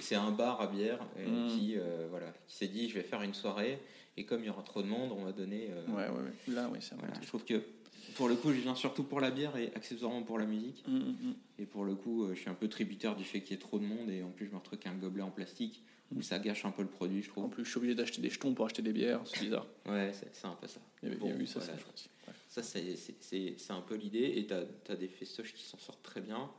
C'est 0.00 0.14
un 0.14 0.30
bar 0.30 0.60
à 0.60 0.66
bière 0.68 1.00
Mm. 1.16 1.48
qui, 1.48 1.74
euh, 1.76 2.06
voilà, 2.08 2.32
qui 2.46 2.54
s'est 2.56 2.68
dit 2.68 2.88
je 2.88 2.94
vais 2.94 3.02
faire 3.02 3.22
une 3.22 3.34
soirée 3.34 3.78
et 4.16 4.24
comme 4.24 4.42
il 4.42 4.46
y 4.46 4.50
aura 4.50 4.62
trop 4.62 4.82
de 4.82 4.88
monde, 4.88 5.12
on 5.12 5.24
va 5.24 5.32
donner. 5.32 5.68
Ouais, 5.88 5.94
ouais, 5.94 6.08
ouais. 6.08 6.54
Là, 6.54 6.68
oui, 6.72 6.78
c'est 6.80 6.94
voilà. 6.96 7.14
Je 7.20 7.26
trouve 7.26 7.44
que 7.44 7.60
pour 8.16 8.28
le 8.28 8.36
coup, 8.36 8.52
je 8.52 8.60
viens 8.60 8.74
surtout 8.74 9.04
pour 9.04 9.20
la 9.20 9.30
bière 9.30 9.56
et 9.56 9.72
accessoirement 9.74 10.22
pour 10.22 10.38
la 10.38 10.46
musique. 10.46 10.84
Mm, 10.86 10.96
mm, 10.96 11.00
mm. 11.28 11.34
Et 11.58 11.66
pour 11.66 11.84
le 11.84 11.94
coup, 11.94 12.24
euh, 12.24 12.34
je 12.34 12.40
suis 12.40 12.50
un 12.50 12.54
peu 12.54 12.68
tributaire 12.68 13.16
du 13.16 13.24
fait 13.24 13.40
qu'il 13.40 13.52
y 13.52 13.54
ait 13.54 13.58
trop 13.60 13.78
de 13.78 13.84
monde 13.84 14.10
et 14.10 14.22
en 14.22 14.30
plus, 14.30 14.46
je 14.46 14.50
me 14.50 14.56
retrouve 14.56 14.74
avec 14.78 14.86
un 14.86 14.94
gobelet 14.96 15.22
en 15.22 15.30
plastique 15.30 15.82
où 16.14 16.22
ça 16.22 16.38
gâche 16.40 16.64
un 16.64 16.72
peu 16.72 16.82
le 16.82 16.88
produit, 16.88 17.22
je 17.22 17.30
En 17.30 17.32
trouve. 17.34 17.50
plus, 17.50 17.64
je 17.64 17.70
suis 17.70 17.78
obligé 17.78 17.94
d'acheter 17.94 18.20
des 18.20 18.30
jetons 18.30 18.52
pour 18.52 18.66
acheter 18.66 18.82
des 18.82 18.92
bières, 18.92 19.20
c'est 19.26 19.40
bizarre. 19.44 19.66
Ouais, 19.86 20.12
c'est 20.12 20.44
un 20.46 20.54
peu 20.60 20.66
ça. 20.66 20.80
Il 21.02 21.08
y 21.08 21.12
avait, 21.12 21.20
Bon, 21.20 21.38
eu 21.38 21.46
ça, 21.46 21.60
voilà. 21.60 21.74
ça, 21.76 21.78
je. 21.78 22.30
Ouais. 22.30 22.36
Ça, 22.48 22.62
c'est- 22.64 23.70
un 23.72 23.80
peu 23.80 23.94
l'idée. 23.94 24.32
Et 24.36 24.46
tu 24.46 24.52
as, 24.92 24.96
des 24.96 25.06
festoches 25.08 25.52
qui 25.54 25.62
s'en 25.62 25.78
sortent 25.78 26.02
très 26.02 26.20
bien. 26.20 26.50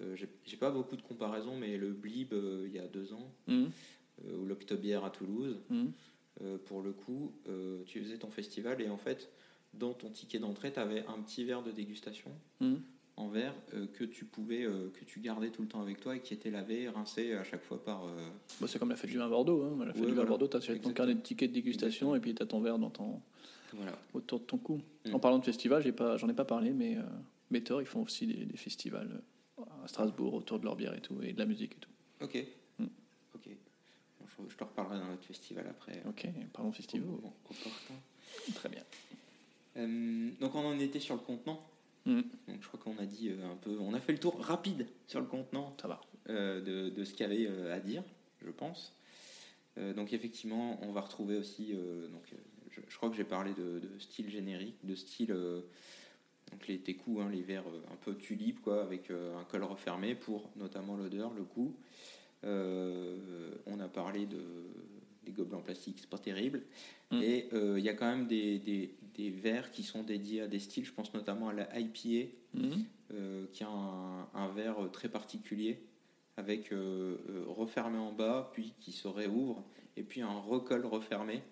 Euh, 0.00 0.16
J'ai 0.44 0.56
pas 0.56 0.70
beaucoup 0.72 0.96
de 0.96 1.02
comparaisons, 1.02 1.56
mais 1.56 1.76
le 1.76 1.92
Blib, 1.92 2.32
euh, 2.32 2.64
il 2.66 2.74
y 2.74 2.80
a 2.80 2.88
deux 2.88 3.12
ans, 3.12 3.32
euh, 3.48 3.66
ou 4.36 4.44
l'Octobière 4.44 5.04
à 5.04 5.10
Toulouse, 5.10 5.56
pour 6.66 6.82
le 6.82 6.92
coup, 6.92 7.32
tu 7.86 8.00
faisais 8.02 8.18
ton 8.18 8.30
festival 8.30 8.80
et 8.82 8.88
en 8.88 8.96
fait, 8.98 9.30
dans 9.78 9.92
ton 9.94 10.10
ticket 10.10 10.38
d'entrée, 10.38 10.72
tu 10.72 10.78
avais 10.80 11.04
un 11.06 11.20
petit 11.22 11.44
verre 11.44 11.62
de 11.62 11.70
dégustation 11.72 12.30
Mm. 12.60 12.74
en 13.16 13.28
verre 13.28 13.54
euh, 13.74 13.86
que 13.86 14.04
tu 14.04 14.24
pouvais, 14.24 14.64
euh, 14.64 14.90
que 14.90 15.04
tu 15.04 15.20
gardais 15.20 15.50
tout 15.50 15.62
le 15.62 15.68
temps 15.68 15.80
avec 15.82 16.00
toi 16.00 16.16
et 16.16 16.20
qui 16.20 16.34
était 16.34 16.50
lavé, 16.50 16.88
rincé 16.88 17.34
à 17.34 17.44
chaque 17.44 17.62
fois 17.62 17.82
par. 17.82 18.04
euh, 18.06 18.28
Bon, 18.60 18.66
c'est 18.66 18.78
comme 18.78 18.90
la 18.90 18.96
fête 18.96 19.10
du 19.10 19.18
vin 19.18 19.26
à 19.26 19.28
Bordeaux. 19.28 19.62
Hein. 19.62 19.84
La 19.84 19.92
fête 19.92 20.02
Ouais, 20.02 20.08
du 20.08 20.12
vin 20.14 20.22
à 20.22 20.24
voilà. 20.24 20.28
Bordeaux, 20.30 20.48
tu 20.48 20.56
achètes 20.56 20.82
ton 20.82 20.92
carnet 20.92 21.14
de 21.14 21.20
tickets 21.20 21.50
de 21.50 21.54
dégustation 21.54 22.14
et 22.16 22.20
puis 22.20 22.34
tu 22.34 22.42
as 22.42 22.46
ton 22.46 22.60
verre 22.60 22.78
dans 22.78 22.90
ton, 22.90 23.20
voilà. 23.72 23.92
autour 24.14 24.40
de 24.40 24.44
ton 24.44 24.58
cou. 24.58 24.80
Mm. 25.06 25.14
En 25.14 25.18
parlant 25.20 25.38
de 25.38 25.44
festival, 25.44 25.82
j'ai 25.82 25.92
pas, 25.92 26.16
j'en 26.16 26.28
ai 26.28 26.34
pas 26.34 26.44
parlé, 26.44 26.72
mais 26.72 26.96
Meteor, 27.50 27.82
ils 27.82 27.86
font 27.86 28.02
aussi 28.02 28.26
des, 28.26 28.44
des 28.46 28.56
festivals 28.56 29.22
à 29.84 29.86
Strasbourg 29.88 30.34
autour 30.34 30.58
de 30.58 30.64
leur 30.64 30.74
bière 30.76 30.94
et 30.94 31.00
tout, 31.00 31.20
et 31.22 31.32
de 31.32 31.38
la 31.38 31.46
musique 31.46 31.72
et 31.76 31.80
tout. 31.80 31.90
Ok. 32.22 32.44
Mm. 32.78 32.84
Ok. 33.34 33.48
Bon, 34.20 34.26
je, 34.26 34.50
je 34.52 34.56
te 34.56 34.64
reparlerai 34.64 34.98
dans 34.98 35.08
notre 35.08 35.24
festival 35.24 35.66
après. 35.68 36.02
Ok, 36.08 36.26
parlons 36.52 36.72
festival. 36.72 37.06
Très 38.54 38.68
bien. 38.68 38.82
Euh, 39.76 40.30
donc 40.40 40.54
on 40.54 40.64
en 40.64 40.78
était 40.78 41.00
sur 41.00 41.14
le 41.14 41.20
contenant. 41.20 41.64
Mm. 42.06 42.20
Donc 42.48 42.56
je 42.60 42.68
crois 42.68 42.80
qu'on 42.80 42.98
a 42.98 43.06
dit 43.06 43.30
euh, 43.30 43.50
un 43.50 43.56
peu, 43.56 43.78
on 43.80 43.94
a 43.94 44.00
fait 44.00 44.12
le 44.12 44.18
tour 44.18 44.38
rapide 44.40 44.86
sur 45.06 45.20
le 45.20 45.26
contenant. 45.26 45.74
Ça 45.80 45.88
va. 45.88 46.00
euh, 46.30 46.60
de, 46.60 46.90
de 46.90 47.04
ce 47.04 47.12
qu'il 47.12 47.26
y 47.26 47.30
avait 47.30 47.70
à 47.70 47.80
dire, 47.80 48.02
je 48.44 48.50
pense. 48.50 48.94
Donc 49.96 50.12
effectivement, 50.12 50.78
on 50.82 50.92
va 50.92 51.00
retrouver 51.00 51.36
aussi, 51.36 51.72
donc, 51.72 52.22
je, 52.70 52.80
je 52.86 52.96
crois 52.96 53.10
que 53.10 53.16
j'ai 53.16 53.24
parlé 53.24 53.52
de, 53.54 53.80
de 53.80 53.98
style 53.98 54.30
générique, 54.30 54.76
de 54.84 54.94
style, 54.94 55.34
donc 56.52 56.68
les 56.68 56.78
técous, 56.78 57.20
hein, 57.20 57.28
les 57.32 57.42
verres 57.42 57.64
un 57.92 57.96
peu 57.96 58.14
tulipes, 58.14 58.62
quoi, 58.62 58.82
avec 58.82 59.10
euh, 59.10 59.36
un 59.36 59.42
col 59.42 59.64
refermé 59.64 60.14
pour 60.14 60.48
notamment 60.54 60.94
l'odeur, 60.96 61.32
le 61.34 61.42
goût. 61.42 61.74
Euh, 62.44 63.16
on 63.66 63.80
a 63.80 63.88
parlé 63.88 64.26
de, 64.26 64.44
des 65.24 65.32
gobelets 65.32 65.56
en 65.56 65.62
plastique, 65.62 65.96
c'est 65.98 66.08
pas 66.08 66.18
terrible. 66.18 66.62
Mm. 67.10 67.22
Et 67.22 67.48
euh, 67.52 67.78
il 67.78 67.84
y 67.84 67.88
a 67.88 67.94
quand 67.94 68.06
même 68.06 68.28
des, 68.28 68.60
des, 68.60 68.94
des 69.16 69.30
verres 69.30 69.70
qui 69.70 69.82
sont 69.82 70.02
dédiés 70.02 70.42
à 70.42 70.46
des 70.48 70.58
styles, 70.58 70.84
je 70.84 70.92
pense 70.92 71.12
notamment 71.14 71.48
à 71.48 71.52
la 71.52 71.78
IPA, 71.78 72.30
Mm. 72.54 72.70
euh, 73.12 73.46
qui 73.52 73.64
a 73.64 73.68
un, 73.68 74.28
un 74.32 74.48
verre 74.54 74.76
très 74.92 75.08
particulier 75.08 75.80
avec 76.36 76.72
euh, 76.72 77.16
euh, 77.28 77.44
refermé 77.48 77.98
en 77.98 78.12
bas 78.12 78.50
puis 78.52 78.74
qui 78.78 78.92
se 78.92 79.08
réouvre 79.08 79.64
et 79.96 80.02
puis 80.04 80.20
un 80.22 80.38
recolle 80.38 80.86
refermé 80.86 81.42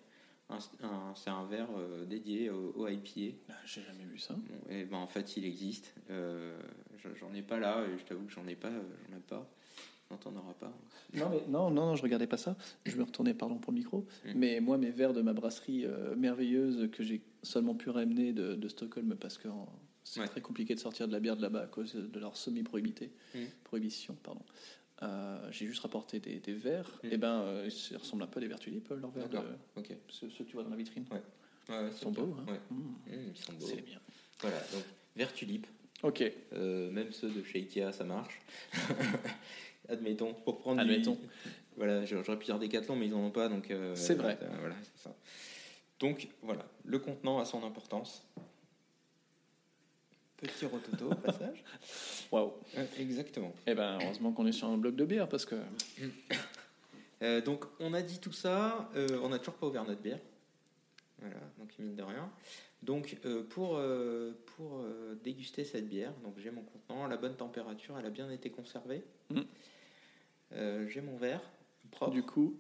c'est 1.16 1.30
un 1.30 1.44
verre 1.46 1.68
dédié 2.06 2.50
au, 2.50 2.72
au 2.76 2.86
IPA 2.86 3.36
Ah, 3.48 3.54
J'ai 3.64 3.80
jamais 3.82 4.04
vu 4.04 4.18
ça. 4.18 4.34
Bon, 4.34 4.70
et 4.70 4.84
ben 4.84 4.98
en 4.98 5.06
fait 5.06 5.36
il 5.36 5.44
existe 5.46 5.94
Euh, 6.10 6.56
je- 6.98 7.14
j'en 7.18 7.32
ai 7.34 7.42
pas 7.42 7.58
là 7.58 7.84
et 7.86 7.98
je 7.98 8.04
t'avoue 8.04 8.26
que 8.26 8.32
j'en 8.32 8.46
ai 8.46 8.54
pas 8.54 8.70
j'en 8.70 9.16
ai 9.16 9.20
pas 9.20 9.48
non 10.10 10.18
t'en 10.18 10.36
auras 10.36 10.52
pas 10.54 10.72
Non, 11.14 11.30
mais 11.30 11.42
non, 11.48 11.70
non, 11.70 11.86
non, 11.86 11.96
je 11.96 12.02
regardais 12.02 12.26
pas 12.26 12.36
ça. 12.36 12.54
Je 12.84 12.96
me 12.98 13.02
retournais, 13.02 13.32
pardon, 13.32 13.56
pour 13.56 13.72
le 13.72 13.78
micro. 13.78 14.06
Mm. 14.26 14.32
Mais 14.34 14.60
moi, 14.60 14.76
mes 14.76 14.90
verres 14.90 15.14
de 15.14 15.22
ma 15.22 15.32
brasserie 15.32 15.86
euh, 15.86 16.14
merveilleuse 16.16 16.90
que 16.92 17.02
j'ai 17.02 17.22
seulement 17.42 17.74
pu 17.74 17.90
ramener 17.90 18.32
de, 18.32 18.54
de 18.54 18.68
Stockholm 18.68 19.16
parce 19.16 19.38
que 19.38 19.48
c'est 20.04 20.20
Ouais. 20.20 20.26
très 20.28 20.40
compliqué 20.40 20.74
de 20.74 20.80
sortir 20.80 21.06
de 21.08 21.12
la 21.12 21.20
bière 21.20 21.36
de 21.36 21.42
là-bas 21.42 21.62
à 21.62 21.66
cause 21.66 21.94
de 21.94 22.18
leur 22.20 22.36
semi-prohibition. 22.36 23.08
Mm. 23.34 23.38
Prohibition, 23.64 24.16
pardon. 24.22 24.42
Euh, 25.02 25.48
j'ai 25.50 25.66
juste 25.66 25.80
rapporté 25.80 26.20
des, 26.20 26.38
des 26.40 26.52
verres. 26.54 26.90
Mm. 27.02 27.08
Et 27.12 27.16
ben, 27.16 27.40
euh, 27.42 27.70
ça 27.70 27.98
ressemble 27.98 28.22
un 28.22 28.26
peu 28.26 28.38
à 28.38 28.40
des 28.40 28.48
verres 28.48 28.58
tulipes, 28.60 28.88
leurs 28.90 29.10
verres. 29.10 29.28
De, 29.28 29.36
D'accord. 29.36 29.50
ok 29.76 29.92
ceux, 30.08 30.28
ceux 30.30 30.44
que 30.44 30.48
tu 30.50 30.54
vois 30.54 30.64
dans 30.64 30.70
la 30.70 30.76
vitrine. 30.76 31.04
ouais, 31.10 31.22
ouais, 31.74 31.88
Ils 31.88 31.96
sont 31.96 32.10
beaux, 32.12 32.36
hein. 32.38 32.44
ouais. 32.50 32.60
Mm. 32.70 32.76
Mmh, 32.76 33.30
ils 33.34 33.36
sont 33.36 33.52
beaux 33.54 33.66
C'est 33.66 33.82
bien. 33.82 34.00
voilà 34.40 34.58
donc 34.72 34.84
verre 35.16 35.32
tulipe 35.32 35.66
Ok. 36.02 36.24
Euh, 36.52 36.90
même 36.90 37.12
ceux 37.12 37.30
de 37.30 37.42
chez 37.44 37.60
Ikea, 37.60 37.92
ça 37.92 38.02
marche. 38.02 38.40
Admettons, 39.88 40.34
pour 40.34 40.58
prendre 40.58 40.80
Admettons. 40.80 41.14
du... 41.14 41.20
Voilà, 41.76 42.04
j'aurais 42.04 42.38
pu 42.38 42.46
dire 42.46 42.58
Decathlon, 42.58 42.96
mais 42.96 43.06
ils 43.06 43.12
n'en 43.12 43.24
ont 43.26 43.30
pas, 43.30 43.48
donc... 43.48 43.70
euh, 43.70 43.94
C'est 43.94 44.14
vrai. 44.14 44.38
voilà, 44.60 44.74
c'est 44.82 45.02
ça. 45.04 45.16
Donc, 46.02 46.28
voilà, 46.42 46.66
le 46.84 46.98
contenant 46.98 47.38
a 47.38 47.44
son 47.44 47.64
importance. 47.64 48.26
Petit 50.36 50.66
rototo, 50.66 51.12
au 51.12 51.14
passage. 51.14 51.62
Waouh. 52.32 52.52
Exactement. 52.98 53.52
Eh 53.68 53.74
ben, 53.74 54.00
heureusement 54.02 54.32
qu'on 54.32 54.44
est 54.48 54.52
sur 54.52 54.66
un 54.66 54.76
bloc 54.76 54.96
de 54.96 55.04
bière 55.04 55.28
parce 55.28 55.46
que. 55.46 55.56
Euh, 57.22 57.40
donc, 57.40 57.64
on 57.78 57.94
a 57.94 58.02
dit 58.02 58.18
tout 58.18 58.32
ça, 58.32 58.90
euh, 58.96 59.20
on 59.22 59.28
n'a 59.28 59.38
toujours 59.38 59.54
pas 59.54 59.68
ouvert 59.68 59.84
notre 59.84 60.00
bière. 60.00 60.18
Voilà, 61.20 61.36
donc 61.56 61.70
mine 61.78 61.94
de 61.94 62.02
rien. 62.02 62.28
Donc, 62.82 63.16
euh, 63.24 63.44
pour, 63.44 63.76
euh, 63.76 64.32
pour 64.56 64.80
euh, 64.80 65.14
déguster 65.22 65.62
cette 65.62 65.88
bière, 65.88 66.12
donc 66.24 66.34
j'ai 66.38 66.50
mon 66.50 66.62
contenant 66.62 67.04
à 67.04 67.08
la 67.08 67.16
bonne 67.16 67.36
température, 67.36 67.96
elle 67.96 68.06
a 68.06 68.10
bien 68.10 68.28
été 68.28 68.50
conservée. 68.50 69.04
Mm. 69.30 69.40
Euh, 70.54 70.88
j'ai 70.88 71.00
mon 71.00 71.16
verre 71.16 71.42
propre. 71.92 72.10
Du 72.10 72.24
coup, 72.24 72.56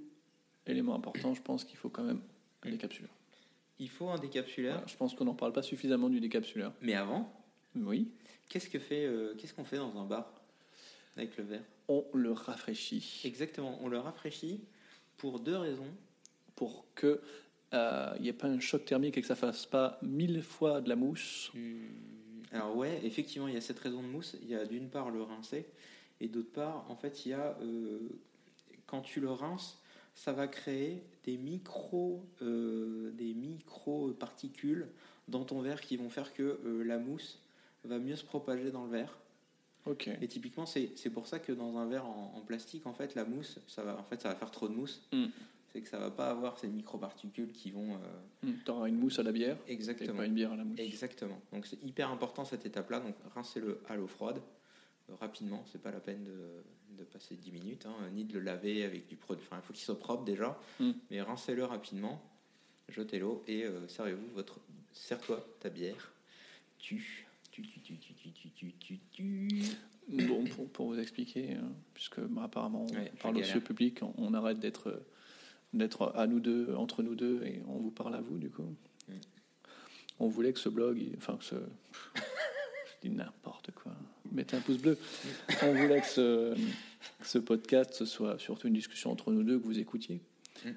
élément 0.64 0.94
important, 0.94 1.34
je 1.34 1.42
pense 1.42 1.64
qu'il 1.64 1.76
faut 1.76 1.88
quand 1.88 2.04
même 2.04 2.20
un 2.62 2.70
décapsuleur. 2.70 3.10
Il 3.82 3.88
faut 3.88 4.08
un 4.10 4.18
décapsuleur. 4.18 4.74
Voilà, 4.74 4.86
je 4.86 4.96
pense 4.96 5.12
qu'on 5.16 5.24
n'en 5.24 5.34
parle 5.34 5.52
pas 5.52 5.62
suffisamment 5.62 6.08
du 6.08 6.20
décapsuleur. 6.20 6.72
Mais 6.80 6.94
avant, 6.94 7.32
Oui. 7.74 8.12
qu'est-ce 8.48 8.70
que 8.70 8.78
fait, 8.78 9.04
euh, 9.06 9.34
qu'est-ce 9.36 9.52
qu'on 9.54 9.64
fait 9.64 9.76
dans 9.78 9.96
un 9.98 10.04
bar 10.04 10.32
avec 11.16 11.36
le 11.36 11.42
verre? 11.42 11.64
On 11.88 12.04
le 12.14 12.30
rafraîchit 12.30 13.22
Exactement. 13.24 13.76
On 13.82 13.88
le 13.88 13.98
rafraîchit 13.98 14.60
pour 15.16 15.40
deux 15.40 15.56
raisons. 15.56 15.92
pour 16.54 16.84
que 16.94 17.20
euh, 17.74 18.12
il 18.18 18.22
n'y 18.22 18.28
ait 18.28 18.32
pas 18.34 18.46
un 18.46 18.60
choc 18.60 18.84
thermique 18.84 19.16
et 19.18 19.20
que 19.22 19.26
ça 19.26 19.34
fasse 19.34 19.66
pas 19.66 19.98
mille 20.02 20.42
fois 20.42 20.80
de 20.80 20.88
la 20.88 20.94
mousse. 20.96 21.50
Alors 22.52 22.76
ouais, 22.76 23.00
effectivement, 23.04 23.48
il 23.48 23.54
y 23.54 23.56
a 23.56 23.60
cette 23.62 23.80
raison 23.80 24.00
de 24.02 24.06
mousse. 24.06 24.36
Il 24.42 24.48
y 24.48 24.54
a 24.54 24.64
d'une 24.66 24.88
part 24.90 25.10
le 25.10 25.22
rincer, 25.22 25.66
et 26.20 26.28
d'autre 26.28 26.52
part, 26.52 26.88
en 26.88 26.94
fait, 26.94 27.24
il 27.26 27.30
y 27.30 27.32
a 27.32 27.56
euh, 27.62 27.98
quand 28.86 29.00
tu 29.00 29.18
le 29.20 29.30
rinces, 29.30 29.81
ça 30.14 30.32
va 30.32 30.46
créer 30.46 31.02
des 31.24 31.36
micro, 31.36 32.24
euh, 32.42 33.10
des 33.12 33.34
micro 33.34 34.10
particules 34.12 34.88
dans 35.28 35.44
ton 35.44 35.60
verre 35.60 35.80
qui 35.80 35.96
vont 35.96 36.10
faire 36.10 36.32
que 36.32 36.60
euh, 36.64 36.82
la 36.84 36.98
mousse 36.98 37.40
va 37.84 37.98
mieux 37.98 38.16
se 38.16 38.24
propager 38.24 38.70
dans 38.70 38.84
le 38.84 38.90
verre. 38.90 39.18
Ok. 39.86 40.08
Et 40.20 40.28
typiquement, 40.28 40.66
c'est 40.66 41.10
pour 41.12 41.26
ça 41.26 41.40
que 41.40 41.52
dans 41.52 41.76
un 41.76 41.86
verre 41.86 42.06
en, 42.06 42.34
en 42.36 42.40
plastique, 42.40 42.86
en 42.86 42.92
fait, 42.92 43.14
la 43.14 43.24
mousse, 43.24 43.58
ça 43.66 43.82
va, 43.82 43.98
en 43.98 44.04
fait, 44.04 44.20
ça 44.20 44.28
va 44.28 44.36
faire 44.36 44.50
trop 44.50 44.68
de 44.68 44.74
mousse. 44.74 45.02
Mm. 45.12 45.26
C'est 45.72 45.80
que 45.80 45.88
ça 45.88 45.98
va 45.98 46.10
pas 46.10 46.30
avoir 46.30 46.58
ces 46.58 46.68
microparticules 46.68 47.50
qui 47.50 47.70
vont 47.70 47.96
euh, 48.44 48.52
auras 48.68 48.88
une 48.88 48.98
mousse 48.98 49.18
à 49.18 49.22
la 49.22 49.32
bière 49.32 49.56
et 49.66 49.72
exactement. 49.72 50.18
pas 50.18 50.26
une 50.26 50.34
bière 50.34 50.52
à 50.52 50.56
la 50.56 50.64
mousse. 50.64 50.78
Exactement. 50.78 51.40
Donc 51.50 51.66
c'est 51.66 51.82
hyper 51.82 52.10
important 52.10 52.44
cette 52.44 52.66
étape-là. 52.66 53.00
Donc 53.00 53.14
rincez-le 53.34 53.80
à 53.88 53.96
l'eau 53.96 54.06
froide 54.06 54.42
rapidement. 55.20 55.64
C'est 55.70 55.82
pas 55.82 55.90
la 55.90 56.00
peine 56.00 56.24
de, 56.24 57.04
passer 57.12 57.34
10 57.34 57.50
minutes, 57.50 57.86
hein, 57.86 57.96
ni 58.12 58.24
de 58.24 58.34
le 58.34 58.40
laver 58.40 58.84
avec 58.84 59.08
du 59.08 59.16
produit. 59.16 59.44
Enfin, 59.44 59.60
il 59.60 59.66
faut 59.66 59.72
qu'il 59.72 59.82
soit 59.82 59.98
propre 59.98 60.24
déjà, 60.24 60.58
mm. 60.78 60.92
mais 61.10 61.20
rincez-le 61.20 61.64
rapidement, 61.64 62.22
jetez-le 62.88 63.26
et 63.48 63.64
euh, 63.64 63.88
servez-vous 63.88 64.28
votre. 64.34 64.60
Serre-toi 64.92 65.44
ta 65.60 65.68
bière. 65.68 66.12
Tu. 66.78 67.26
Tu, 67.50 67.62
tu, 67.62 67.80
tu, 67.80 67.98
tu, 67.98 68.14
tu 68.14 68.72
tu, 68.78 68.98
tu. 69.10 69.48
Bon, 70.08 70.44
pour, 70.44 70.68
pour, 70.70 70.86
vous 70.86 70.98
expliquer, 70.98 71.54
hein, 71.54 71.72
puisque 71.92 72.20
bah, 72.20 72.44
apparemment, 72.44 72.86
on 72.90 72.94
ouais, 72.94 73.12
parle 73.20 73.36
aussi 73.38 73.58
au 73.58 73.60
public, 73.60 74.00
on, 74.16 74.32
arrête 74.34 74.58
d'être. 74.58 75.02
D'être 75.74 76.12
à 76.14 76.26
nous 76.26 76.38
deux, 76.38 76.74
entre 76.74 77.02
nous 77.02 77.14
deux, 77.14 77.42
et 77.44 77.62
on 77.66 77.78
vous 77.78 77.90
parle 77.90 78.14
à 78.14 78.20
vous, 78.20 78.38
du 78.38 78.50
coup. 78.50 78.74
Mm. 79.08 79.12
On 80.18 80.28
voulait 80.28 80.52
que 80.52 80.58
ce 80.58 80.68
blog, 80.68 81.02
enfin, 81.16 81.36
que 81.36 81.44
ce. 81.44 81.54
Je 83.02 83.08
Mettez 84.32 84.56
un 84.56 84.60
pouce 84.60 84.78
bleu. 84.78 84.96
On 85.62 85.72
voulait 85.74 86.00
que 86.00 86.06
ce, 86.06 86.54
que 86.54 87.26
ce 87.26 87.38
podcast 87.38 87.92
ce 87.94 88.04
soit 88.04 88.38
surtout 88.38 88.68
une 88.68 88.74
discussion 88.74 89.10
entre 89.10 89.30
nous 89.32 89.42
deux 89.42 89.58
que 89.58 89.64
vous 89.64 89.78
écoutiez, 89.78 90.20
euh, 90.66 90.70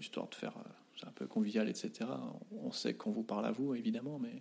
histoire 0.00 0.28
de 0.28 0.34
faire, 0.34 0.54
euh, 0.56 1.06
un 1.06 1.10
peu 1.12 1.26
convivial, 1.26 1.68
etc. 1.68 1.90
On 2.62 2.70
sait 2.72 2.94
qu'on 2.94 3.10
vous 3.10 3.22
parle 3.24 3.44
à 3.46 3.50
vous 3.52 3.74
évidemment, 3.74 4.18
mais 4.18 4.40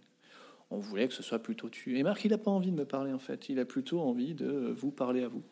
on 0.70 0.78
voulait 0.78 1.08
que 1.08 1.14
ce 1.14 1.24
soit 1.24 1.40
plutôt 1.40 1.70
tu. 1.70 1.98
Et 1.98 2.04
Marc, 2.04 2.24
il 2.24 2.30
n'a 2.32 2.38
pas 2.38 2.52
envie 2.52 2.72
de 2.72 2.76
me 2.78 2.86
parler 2.86 3.12
en 3.12 3.20
fait. 3.20 3.50
Il 3.50 3.60
a 3.60 3.66
plutôt 3.66 4.00
envie 4.00 4.34
de 4.36 4.74
vous 4.78 4.92
parler 4.92 5.24
à 5.24 5.28
vous. 5.28 5.44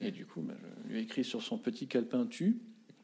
Et 0.00 0.10
du 0.10 0.26
coup, 0.26 0.42
bah, 0.42 0.54
je 0.86 0.92
lui 0.92 0.98
ai 0.98 1.02
écrit 1.02 1.22
sur 1.24 1.42
son 1.42 1.58
petit 1.58 1.86
calepin 1.86 2.26
tu. 2.26 2.58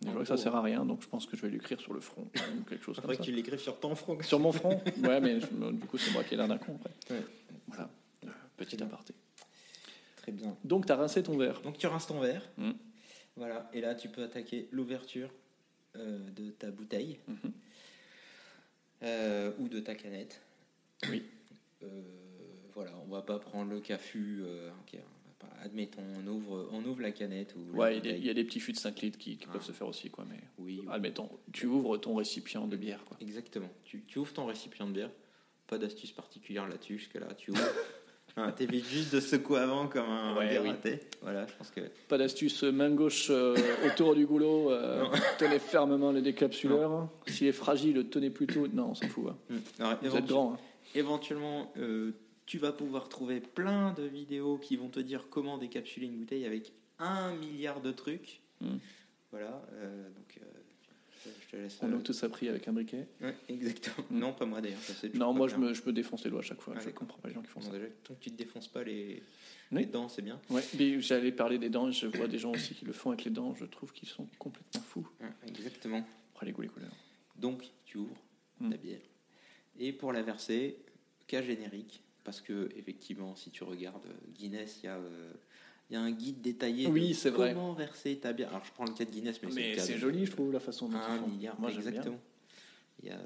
Je 0.05 0.11
vois 0.11 0.23
que 0.23 0.29
ça 0.29 0.37
sert 0.37 0.55
à 0.55 0.63
rien, 0.63 0.85
donc 0.85 1.03
je 1.03 1.09
pense 1.09 1.27
que 1.27 1.37
je 1.37 1.43
vais 1.43 1.49
lui 1.49 1.57
écrire 1.57 1.81
sur 1.81 1.93
le 1.93 2.01
front 2.01 2.23
ou 2.23 2.63
quelque 2.69 2.85
chose 2.85 2.97
comme 2.97 3.03
Faudrait 3.03 3.17
ça. 3.17 3.21
que 3.21 3.25
tu 3.27 3.33
l'écrives 3.33 3.59
sur 3.61 3.81
ton 3.81 3.95
front. 3.97 4.17
Sur 4.23 4.39
mon 4.41 4.53
front 4.53 4.81
Ouais, 5.03 5.21
mais 5.21 5.41
je- 5.41 5.71
du 5.73 5.87
coup, 5.87 5.99
c'est 5.99 6.13
moi 6.13 6.23
qui 6.23 6.35
ai 6.35 6.37
l'air 6.37 6.47
d'un 6.49 6.59
con 6.59 6.77
après. 6.77 7.15
Ouais. 7.15 7.23
Voilà, 7.69 7.91
Euh, 8.25 8.29
petit 8.57 8.81
aparté. 8.83 9.15
Très 10.29 10.37
bien. 10.37 10.57
Donc, 10.65 10.85
tu 10.87 10.93
as 10.93 10.97
rincé 10.97 11.23
ton 11.23 11.39
verre. 11.39 11.61
Donc 11.63 11.79
tu 11.79 11.87
rinces 11.87 12.07
ton 12.07 12.21
verre. 12.21 12.43
Mm. 12.59 12.73
Voilà. 13.37 13.71
Et 13.73 13.81
là, 13.81 13.95
tu 13.95 14.09
peux 14.09 14.23
attaquer 14.23 14.69
l'ouverture 14.73 15.31
euh, 15.97 16.19
de 16.37 16.51
ta 16.51 16.71
bouteille 16.71 17.19
Mhm. 17.29 17.53
euh, 19.05 19.53
ou 19.59 19.69
de 19.69 19.81
ta 19.81 19.95
canette. 19.95 20.41
Oui. 21.09 21.23
Euh, 21.83 22.03
voilà, 22.75 22.93
on 23.07 23.11
va 23.11 23.23
pas 23.23 23.39
prendre 23.39 23.71
le 23.71 23.81
café. 23.81 24.19
pas- 25.39 25.47
admettons, 25.63 26.03
on 26.23 26.27
ouvre, 26.27 26.69
on 26.73 26.85
ouvre 26.85 27.01
la 27.01 27.13
canette 27.13 27.55
ou 27.57 27.77
Ouais, 27.77 27.99
il 27.99 28.25
y, 28.25 28.29
a, 28.29 28.35
des 28.35 28.45
petits 28.45 28.59
fûts 28.61 28.73
de 28.73 28.77
5 28.77 29.01
litres 29.01 29.19
qui, 29.19 29.37
qui 29.37 29.47
Ah. 29.49 29.53
peuvent 29.53 29.63
se 29.65 29.71
faire 29.73 29.87
aussi, 29.87 30.11
quoi. 30.11 30.25
Mais 30.29 30.41
Oui, 30.59 30.81
oui. 30.83 30.89
admettons, 30.91 31.31
tu 31.53 31.67
ouvres 31.67 31.97
ton 31.97 32.17
récipient 32.17 32.67
de 32.67 32.77
bière, 32.77 33.03
quoi. 33.05 33.17
exactement. 33.21 33.71
Tu, 33.85 34.03
tu 34.03 34.19
ouvres 34.19 34.33
ton 34.35 34.47
récipient 34.47 34.87
de 34.89 34.93
bière. 34.93 35.11
Pas 35.69 35.79
d'astuce 35.79 36.13
particulière 36.13 36.67
là-dessus. 36.69 36.99
Jusque-là, 36.99 37.33
tu 37.35 37.51
ouvres. 37.53 37.61
Ah, 38.37 38.53
T'évites 38.53 38.87
juste 38.87 39.13
de 39.15 39.21
secouer 39.21 39.59
avant 39.59 39.89
comme 39.89 40.09
un 40.09 40.37
Ouais, 40.37 40.49
dératé. 40.51 41.01
Voilà, 41.23 41.47
je 41.47 41.55
pense 41.55 41.71
que 41.71 41.81
Pas 42.09 42.19
d'astuce, 42.19 42.63
euh, 42.63 42.71
main 42.71 42.91
gauche 42.91 43.29
euh, 43.31 43.57
autour 43.87 44.15
du 44.15 44.27
goulot, 44.27 44.71
euh, 44.71 45.05
tenez 45.39 45.59
fermement 45.59 46.13
le 46.13 46.23
décapsuleur. 46.23 47.09
S'il 47.27 47.49
est 47.49 47.53
fragile, 47.53 48.07
tenez 48.11 48.31
plutôt. 48.31 48.69
Non, 48.69 48.91
on 48.91 48.95
s'en 48.95 49.09
fout. 49.09 49.27
hein. 49.51 49.57
Alors, 49.81 49.99
Vous 50.03 50.17
êtes 50.17 50.27
grand. 50.27 50.53
hein. 50.55 50.59
Éventuellement, 50.95 51.73
euh, 51.79 52.13
tu 52.47 52.59
vas 52.59 52.73
pouvoir 52.73 53.09
trouver 53.09 53.41
plein 53.41 53.93
de 53.95 54.05
vidéos 54.05 54.57
qui 54.59 54.77
vont 54.77 54.89
te 54.89 55.01
dire 55.01 55.27
comment 55.31 55.59
décapsuler 55.59 56.07
une 56.07 56.17
bouteille 56.17 56.47
avec 56.47 56.73
un 57.01 57.35
milliard 57.35 57.81
de 57.81 57.91
trucs. 57.91 58.41
Mm. 58.61 58.77
Voilà, 59.33 59.63
euh, 59.75 60.05
donc 60.11 60.39
euh, 60.41 60.45
je, 61.29 61.45
je 61.47 61.51
te 61.51 61.57
laisse. 61.57 61.79
On 61.83 61.93
euh, 61.93 61.99
a 61.99 62.01
tous 62.01 62.23
appris 62.25 62.49
avec 62.49 62.67
un 62.69 62.73
briquet. 62.73 63.07
ouais, 63.21 63.35
exactement. 63.49 64.07
Mm. 64.11 64.19
Non, 64.19 64.33
pas 64.33 64.47
moi 64.47 64.61
d'ailleurs. 64.61 64.79
Non, 65.15 65.33
moi, 65.33 65.49
je 65.49 65.57
me, 65.57 65.73
je 65.75 65.83
me 65.85 65.93
défonce 65.93 66.25
les 66.25 66.31
doigts 66.31 66.41
à 66.41 66.43
chaque 66.43 66.61
fois. 66.61 66.75
Ah, 66.77 66.81
je 66.85 66.91
comprends 66.91 67.19
pas 67.19 67.29
les 67.29 67.35
gens 67.35 67.43
qui 67.43 67.49
font 67.49 67.61
Bon, 67.61 67.67
ça. 67.67 67.73
déjà, 67.73 67.87
tant 68.05 68.15
que 68.15 68.21
tu 68.21 68.31
te 68.31 68.37
défonces 68.37 68.69
pas 68.69 68.83
les, 68.85 69.23
Oui. 69.73 69.81
les 69.81 69.87
dents, 69.87 70.09
c'est 70.09 70.23
bien. 70.23 70.41
Ouais, 70.51 70.63
mais 70.79 71.01
j'allais 71.01 71.33
parler 71.33 71.59
des 71.59 71.71
dents. 71.71 71.91
Je 71.91 72.07
vois 72.07 72.29
des 72.29 72.39
gens 72.39 72.53
aussi 72.53 72.75
qui 72.75 72.85
le 72.85 72.93
font 72.93 73.11
avec 73.11 73.25
les 73.25 73.31
dents. 73.31 73.55
Je 73.55 73.65
trouve 73.67 73.93
qu'ils 73.93 74.09
sont 74.09 74.27
complètement 74.39 74.81
fous. 74.83 75.09
Ouais, 75.21 75.29
exactement. 75.47 76.07
Après 76.35 76.47
les 76.47 76.53
goûts, 76.53 76.63
les 76.63 76.69
couleurs. 76.69 76.95
Donc, 77.37 77.65
tu 77.85 77.99
ouvres 77.99 78.17
Mm. 78.61 78.71
ta 78.71 78.77
bière. 78.77 79.01
Et 79.79 79.93
pour 79.93 80.13
la 80.13 80.23
verser, 80.23 80.79
cas 81.29 81.43
générique, 81.43 82.03
parce 82.25 82.41
que 82.41 82.69
effectivement, 82.77 83.37
si 83.37 83.51
tu 83.51 83.63
regardes 83.63 84.05
euh, 84.07 84.33
Guinness, 84.35 84.81
il 84.83 84.87
y 84.87 84.89
a. 84.89 84.97
euh, 84.97 85.33
il 85.91 85.95
y 85.95 85.97
a 85.97 86.01
un 86.01 86.11
guide 86.11 86.41
détaillé 86.41 86.87
Oui, 86.89 87.13
de 87.25 87.31
vrai. 87.31 87.53
comment 87.55 87.73
verser 87.73 88.17
ta 88.19 88.33
bière. 88.33 88.49
Alors 88.51 88.65
je 88.65 88.73
prends 88.73 88.85
le 88.85 88.93
cas 88.93 89.05
de 89.05 89.11
Guinness, 89.11 89.41
mais, 89.43 89.49
Mais 89.55 89.79
c'est 89.79 89.97
joli, 89.99 90.27
je 90.27 90.33
trouve, 90.33 90.53
la 90.53 90.61
façon 90.61 90.89
dont 90.89 90.99
Un 90.99 91.27
milliard, 91.27 91.59
Moi, 91.61 91.71
exactement. 91.73 92.19
Il 93.03 93.09
y, 93.09 93.13
a, 93.13 93.17
euh, 93.19 93.25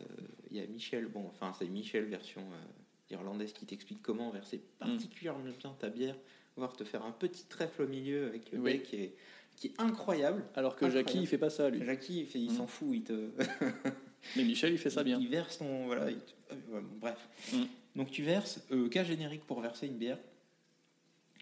il 0.50 0.56
y 0.58 0.60
a 0.60 0.66
Michel, 0.66 1.06
bon, 1.06 1.24
enfin 1.26 1.52
c'est 1.58 1.66
Michel 1.66 2.04
version 2.04 2.42
euh, 2.42 3.14
irlandaise 3.14 3.52
qui 3.54 3.64
t'explique 3.66 4.02
comment 4.02 4.30
verser 4.30 4.58
Mm. 4.58 4.78
particulièrement 4.78 5.44
bien 5.58 5.74
ta 5.78 5.88
bière, 5.88 6.16
voir 6.56 6.76
te 6.76 6.84
faire 6.84 7.04
un 7.04 7.12
petit 7.12 7.44
trèfle 7.46 7.82
au 7.82 7.88
milieu 7.88 8.26
avec 8.26 8.52
le 8.52 8.58
Oui. 8.58 8.72
bec 8.74 8.82
qui 8.82 8.96
est, 8.96 9.14
qui 9.56 9.68
est 9.68 9.80
incroyable. 9.80 10.44
Alors 10.54 10.76
que 10.76 10.84
Incroyable. 10.84 11.08
Jackie, 11.08 11.20
il 11.22 11.26
fait 11.26 11.38
pas 11.38 11.48
ça, 11.50 11.70
lui. 11.70 11.84
Jackie, 11.84 12.20
il, 12.20 12.26
fait- 12.26 12.38
il 12.40 12.52
Mm. 12.52 12.56
s'en 12.56 12.66
fout, 12.66 12.88
il 12.92 13.02
te. 13.02 13.30
Mais 14.36 14.44
Michel, 14.44 14.72
il 14.72 14.78
fait 14.78 14.90
ça 14.90 15.02
bien. 15.02 15.18
Il 15.18 15.28
verse 15.28 15.58
ton. 15.58 15.86
Voilà, 15.86 16.10
il 16.10 16.18
te- 16.18 16.32
euh, 16.52 16.80
bref. 17.00 17.28
Mm. 17.54 17.62
Donc 17.96 18.10
tu 18.10 18.22
verses, 18.22 18.60
euh, 18.72 18.88
cas 18.88 19.04
générique 19.04 19.44
pour 19.46 19.60
verser 19.62 19.86
une 19.86 19.96
bière 19.96 20.18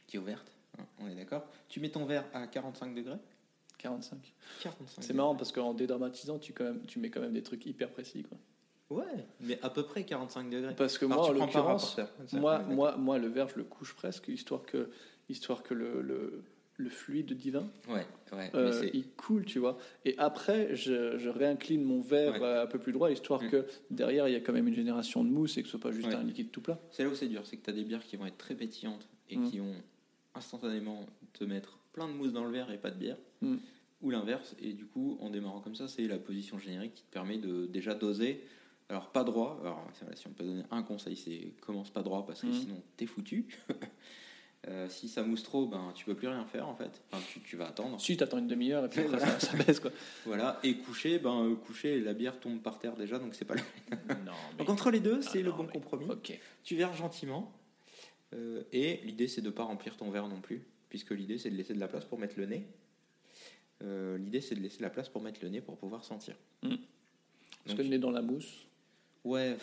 qui 0.06 0.16
est 0.16 0.20
ouverte, 0.20 0.52
on 1.00 1.08
est 1.08 1.14
d'accord. 1.14 1.46
Tu 1.68 1.80
mets 1.80 1.90
ton 1.90 2.04
verre 2.04 2.24
à 2.32 2.46
45 2.46 2.94
degrés. 2.94 3.16
45. 3.78 4.18
45 4.62 5.02
C'est 5.02 5.14
marrant 5.14 5.34
parce 5.34 5.52
qu'en 5.52 5.72
dédramatisant, 5.74 6.38
tu, 6.38 6.52
quand 6.52 6.64
même, 6.64 6.82
tu 6.86 6.98
mets 6.98 7.08
quand 7.10 7.20
même 7.20 7.32
des 7.32 7.42
trucs 7.42 7.64
hyper 7.66 7.90
précis. 7.90 8.24
Quoi. 8.24 8.38
Ouais, 8.98 9.26
mais 9.40 9.58
à 9.62 9.70
peu 9.70 9.84
près 9.84 10.04
45 10.04 10.50
degrés. 10.50 10.74
Parce 10.76 10.98
que 10.98 11.06
Alors, 11.06 11.18
moi, 11.18 11.28
en 11.28 11.32
l'occurrence, 11.32 11.98
moi, 12.32 12.58
moi, 12.60 12.96
moi, 12.96 13.18
le 13.18 13.28
verre, 13.28 13.48
je 13.48 13.56
le 13.56 13.64
couche 13.64 13.94
presque, 13.94 14.28
histoire 14.28 14.62
que, 14.64 14.90
histoire 15.30 15.62
que 15.62 15.72
le, 15.72 16.02
le, 16.02 16.42
le 16.76 16.90
fluide 16.90 17.32
divin, 17.32 17.70
Ouais, 17.88 18.04
ouais. 18.32 18.50
euh, 18.54 18.78
mais 18.82 18.90
il 18.92 19.08
coule, 19.12 19.44
tu 19.46 19.60
vois. 19.60 19.78
Et 20.04 20.14
après, 20.18 20.74
je, 20.74 21.16
je 21.16 21.28
réincline 21.30 21.82
mon 21.84 22.00
verre 22.00 22.32
Ouais. 22.34 22.42
euh, 22.42 22.64
un 22.64 22.66
peu 22.66 22.78
plus 22.80 22.92
droit, 22.92 23.10
histoire 23.10 23.42
Mm. 23.44 23.48
que 23.50 23.66
derrière, 23.90 24.28
il 24.28 24.32
y 24.32 24.36
a 24.36 24.40
quand 24.40 24.52
même 24.52 24.68
une 24.68 24.74
génération 24.74 25.24
de 25.24 25.30
mousse 25.30 25.56
et 25.56 25.62
que 25.62 25.68
ce 25.68 25.78
soit 25.78 25.80
pas 25.80 25.92
juste 25.92 26.08
un 26.12 26.22
liquide 26.24 26.50
tout 26.50 26.60
plat. 26.60 26.78
C'est 26.90 27.04
là 27.04 27.08
où 27.10 27.14
c'est 27.14 27.28
dur, 27.28 27.46
c'est 27.46 27.56
que 27.56 27.64
tu 27.64 27.70
as 27.70 27.74
des 27.74 27.84
bières 27.84 28.04
qui 28.04 28.16
vont 28.16 28.26
être 28.26 28.38
très 28.38 28.54
pétillantes 28.56 29.08
et 29.30 29.36
Mm. 29.36 29.50
qui 29.50 29.58
vont 29.60 29.74
instantanément 30.34 31.06
te 31.32 31.44
mettre 31.44 31.78
plein 31.92 32.08
de 32.08 32.12
mousse 32.12 32.32
dans 32.32 32.44
le 32.44 32.50
verre 32.50 32.70
et 32.70 32.78
pas 32.78 32.90
de 32.90 32.96
bière. 32.98 33.16
Mm. 33.42 33.56
Ou 34.02 34.10
l'inverse. 34.10 34.54
Et 34.62 34.72
du 34.72 34.86
coup, 34.86 35.18
en 35.20 35.28
démarrant 35.30 35.60
comme 35.60 35.74
ça, 35.74 35.86
c'est 35.88 36.06
la 36.06 36.18
position 36.18 36.58
générique 36.58 36.94
qui 36.94 37.02
te 37.02 37.10
permet 37.12 37.36
de 37.38 37.66
déjà 37.66 37.94
doser. 37.94 38.42
Alors, 38.88 39.10
pas 39.10 39.24
droit. 39.24 39.58
Alors, 39.62 39.86
si 40.14 40.26
on 40.26 40.30
peut 40.30 40.44
donner 40.44 40.62
un 40.70 40.82
conseil, 40.82 41.16
c'est 41.16 41.52
commence 41.60 41.90
pas 41.90 42.02
droit 42.02 42.24
parce 42.26 42.40
que 42.40 42.46
Mm. 42.48 42.52
sinon, 42.54 42.82
t'es 42.96 43.06
foutu. 43.06 43.46
Euh, 44.68 44.90
si 44.90 45.08
ça 45.08 45.22
mousse 45.22 45.42
trop, 45.42 45.64
ben, 45.66 45.90
tu 45.94 46.04
peux 46.04 46.14
plus 46.14 46.28
rien 46.28 46.44
faire 46.44 46.68
en 46.68 46.74
fait. 46.74 47.00
Enfin, 47.10 47.22
tu, 47.32 47.40
tu 47.40 47.56
vas 47.56 47.68
attendre. 47.68 47.98
Si, 47.98 48.14
t'attends 48.18 48.36
une 48.36 48.46
demi-heure 48.46 48.84
et 48.84 48.90
puis 48.90 49.00
après, 49.00 49.18
ça, 49.18 49.40
ça 49.40 49.56
baisse, 49.56 49.80
quoi. 49.80 49.90
Voilà. 50.26 50.60
Et 50.62 50.76
coucher, 50.76 51.18
ben, 51.18 51.44
euh, 51.46 51.54
coucher, 51.54 51.98
la 52.02 52.12
bière 52.12 52.38
tombe 52.38 52.60
par 52.60 52.78
terre 52.78 52.94
déjà, 52.94 53.18
donc 53.18 53.34
c'est 53.34 53.46
pas 53.46 53.54
le. 53.54 53.62
non, 54.26 54.32
Donc, 54.58 54.68
entre 54.68 54.90
les 54.90 55.00
deux, 55.00 55.20
Ah 55.22 55.28
c'est 55.32 55.40
le 55.42 55.48
non, 55.48 55.56
bon 55.56 55.62
mais- 55.62 55.72
compromis. 55.72 56.04
Ok. 56.10 56.38
Tu 56.62 56.76
verses 56.76 56.98
gentiment. 56.98 57.50
Euh, 58.34 58.62
et 58.72 58.98
l'idée, 59.04 59.28
c'est 59.28 59.40
de 59.40 59.46
ne 59.46 59.52
pas 59.52 59.64
remplir 59.64 59.96
ton 59.96 60.10
verre 60.10 60.28
non 60.28 60.40
plus, 60.40 60.62
puisque 60.88 61.10
l'idée, 61.10 61.38
c'est 61.38 61.50
de 61.50 61.56
laisser 61.56 61.74
de 61.74 61.80
la 61.80 61.88
place 61.88 62.04
pour 62.04 62.18
mettre 62.18 62.34
le 62.38 62.46
nez. 62.46 62.66
Euh, 63.82 64.18
l'idée, 64.18 64.40
c'est 64.40 64.54
de 64.54 64.60
laisser 64.60 64.82
la 64.82 64.90
place 64.90 65.08
pour 65.08 65.22
mettre 65.22 65.40
le 65.42 65.48
nez 65.48 65.60
pour 65.60 65.76
pouvoir 65.76 66.04
sentir. 66.04 66.34
Mm. 66.62 66.74
Parce 67.64 67.76
que 67.76 67.82
le 67.82 67.88
nez 67.88 67.98
dans 67.98 68.10
la 68.10 68.22
mousse, 68.22 68.66
ouais, 69.24 69.56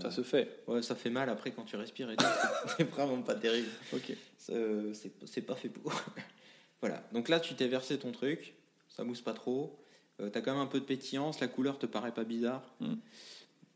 ça 0.00 0.10
se 0.10 0.22
fait. 0.22 0.62
ouais, 0.66 0.82
ça 0.82 0.94
fait 0.94 1.10
mal 1.10 1.28
après 1.28 1.52
quand 1.52 1.64
tu 1.64 1.76
respires 1.76 2.10
et 2.10 2.16
tout. 2.16 2.24
c'est- 2.76 2.84
vraiment 2.84 3.20
pas 3.22 3.34
terrible. 3.34 3.68
Ok. 3.92 4.12
Ça, 4.38 4.52
C'est 4.92 5.12
c'est 5.26 5.42
pas 5.42 5.54
fait 5.56 5.68
pour. 5.68 5.92
voilà. 6.80 7.02
Donc 7.12 7.28
là, 7.28 7.40
tu 7.40 7.54
t'es 7.54 7.68
versé 7.68 7.98
ton 7.98 8.12
truc, 8.12 8.54
ça 8.88 9.04
mousse 9.04 9.20
pas 9.22 9.32
trop. 9.34 9.78
euh, 10.20 10.30
t'as 10.30 10.40
quand 10.42 10.52
même 10.52 10.60
un 10.62 10.66
peu 10.66 10.80
de 10.80 10.84
pétillance, 10.84 11.40
la 11.40 11.48
couleur 11.48 11.78
te 11.78 11.86
paraît 11.86 12.12
pas 12.14 12.24
bizarre. 12.24 12.74
Mm. 12.80 12.94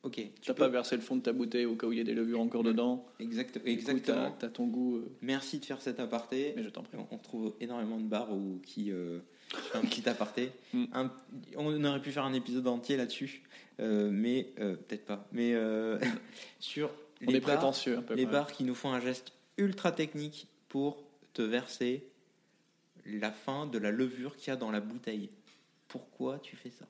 Ok, 0.05 0.15
tu 0.15 0.23
Tu 0.41 0.51
n'as 0.51 0.55
peux- 0.55 0.61
pas 0.61 0.69
versé 0.69 0.95
le 0.97 1.03
fond 1.03 1.17
de 1.17 1.23
ta 1.23 1.33
bouteille 1.33 1.67
au 1.67 1.75
cas 1.75 1.87
où 1.89 1.93
il 1.93 1.99
y 1.99 2.01
a 2.01 2.05
des 2.05 2.15
levures 2.15 2.41
encore 2.41 2.63
dedans. 2.63 3.05
Exact- 3.19 3.61
exactement. 3.65 4.35
Tu 4.39 4.45
as, 4.45 4.49
ton 4.49 4.67
goût, 4.69 4.97
euh, 4.99 5.11
Merci 5.23 5.59
de 5.59 5.65
faire 5.65 5.81
cet 5.83 5.99
aparté. 5.99 6.53
mais 6.57 6.63
je 6.63 6.69
t'en 6.69 6.83
prie. 6.85 6.97
On, 6.99 7.07
on 7.15 7.19
trouve 7.19 7.55
énormément 7.61 7.99
de 7.99 8.05
bars 8.07 8.33
où, 8.33 8.61
qui 8.65 8.93
euh, 8.93 9.19
font 9.49 9.79
un 9.79 9.83
petit 9.83 10.09
aparté. 10.09 10.53
Mm. 10.73 10.85
Un- 10.93 11.13
on 11.57 11.85
aurait 11.85 12.01
pu 12.01 12.13
faire 12.13 12.25
un 12.25 12.33
épisode 12.33 12.69
entier 12.69 12.97
là-dessus, 12.97 13.43
euh, 13.81 14.09
mais 14.13 14.53
euh, 14.61 14.77
peut-être 14.77 15.05
pas. 15.05 15.27
Mais 15.33 15.53
sur 16.61 16.91
On 17.27 17.31
les 17.31 17.37
est 17.39 17.41
bars, 17.41 17.57
prétentieux 17.57 17.99
un 17.99 18.03
peu. 18.03 18.15
les 18.15 18.23
quand 18.25 18.31
même. 18.31 18.39
bars 18.41 18.53
qui 18.53 18.63
nous 18.65 18.77
font 18.77 18.93
un 18.93 19.01
geste 19.01 19.33
ultra 19.57 19.91
technique 19.91 20.47
pour 20.69 21.03
te 21.35 21.43
verser 21.43 22.07
la 23.05 23.33
fin 23.33 23.67
de 23.67 23.79
la 23.79 23.91
levure 23.91 24.37
qu'il 24.37 24.49
y 24.49 24.51
a 24.53 24.57
dans 24.57 24.71
la 24.71 24.81
bouteille. 24.81 25.31
Pourquoi 25.89 26.39
tu 26.39 26.55
fais 26.55 26.71
ça? 26.71 26.85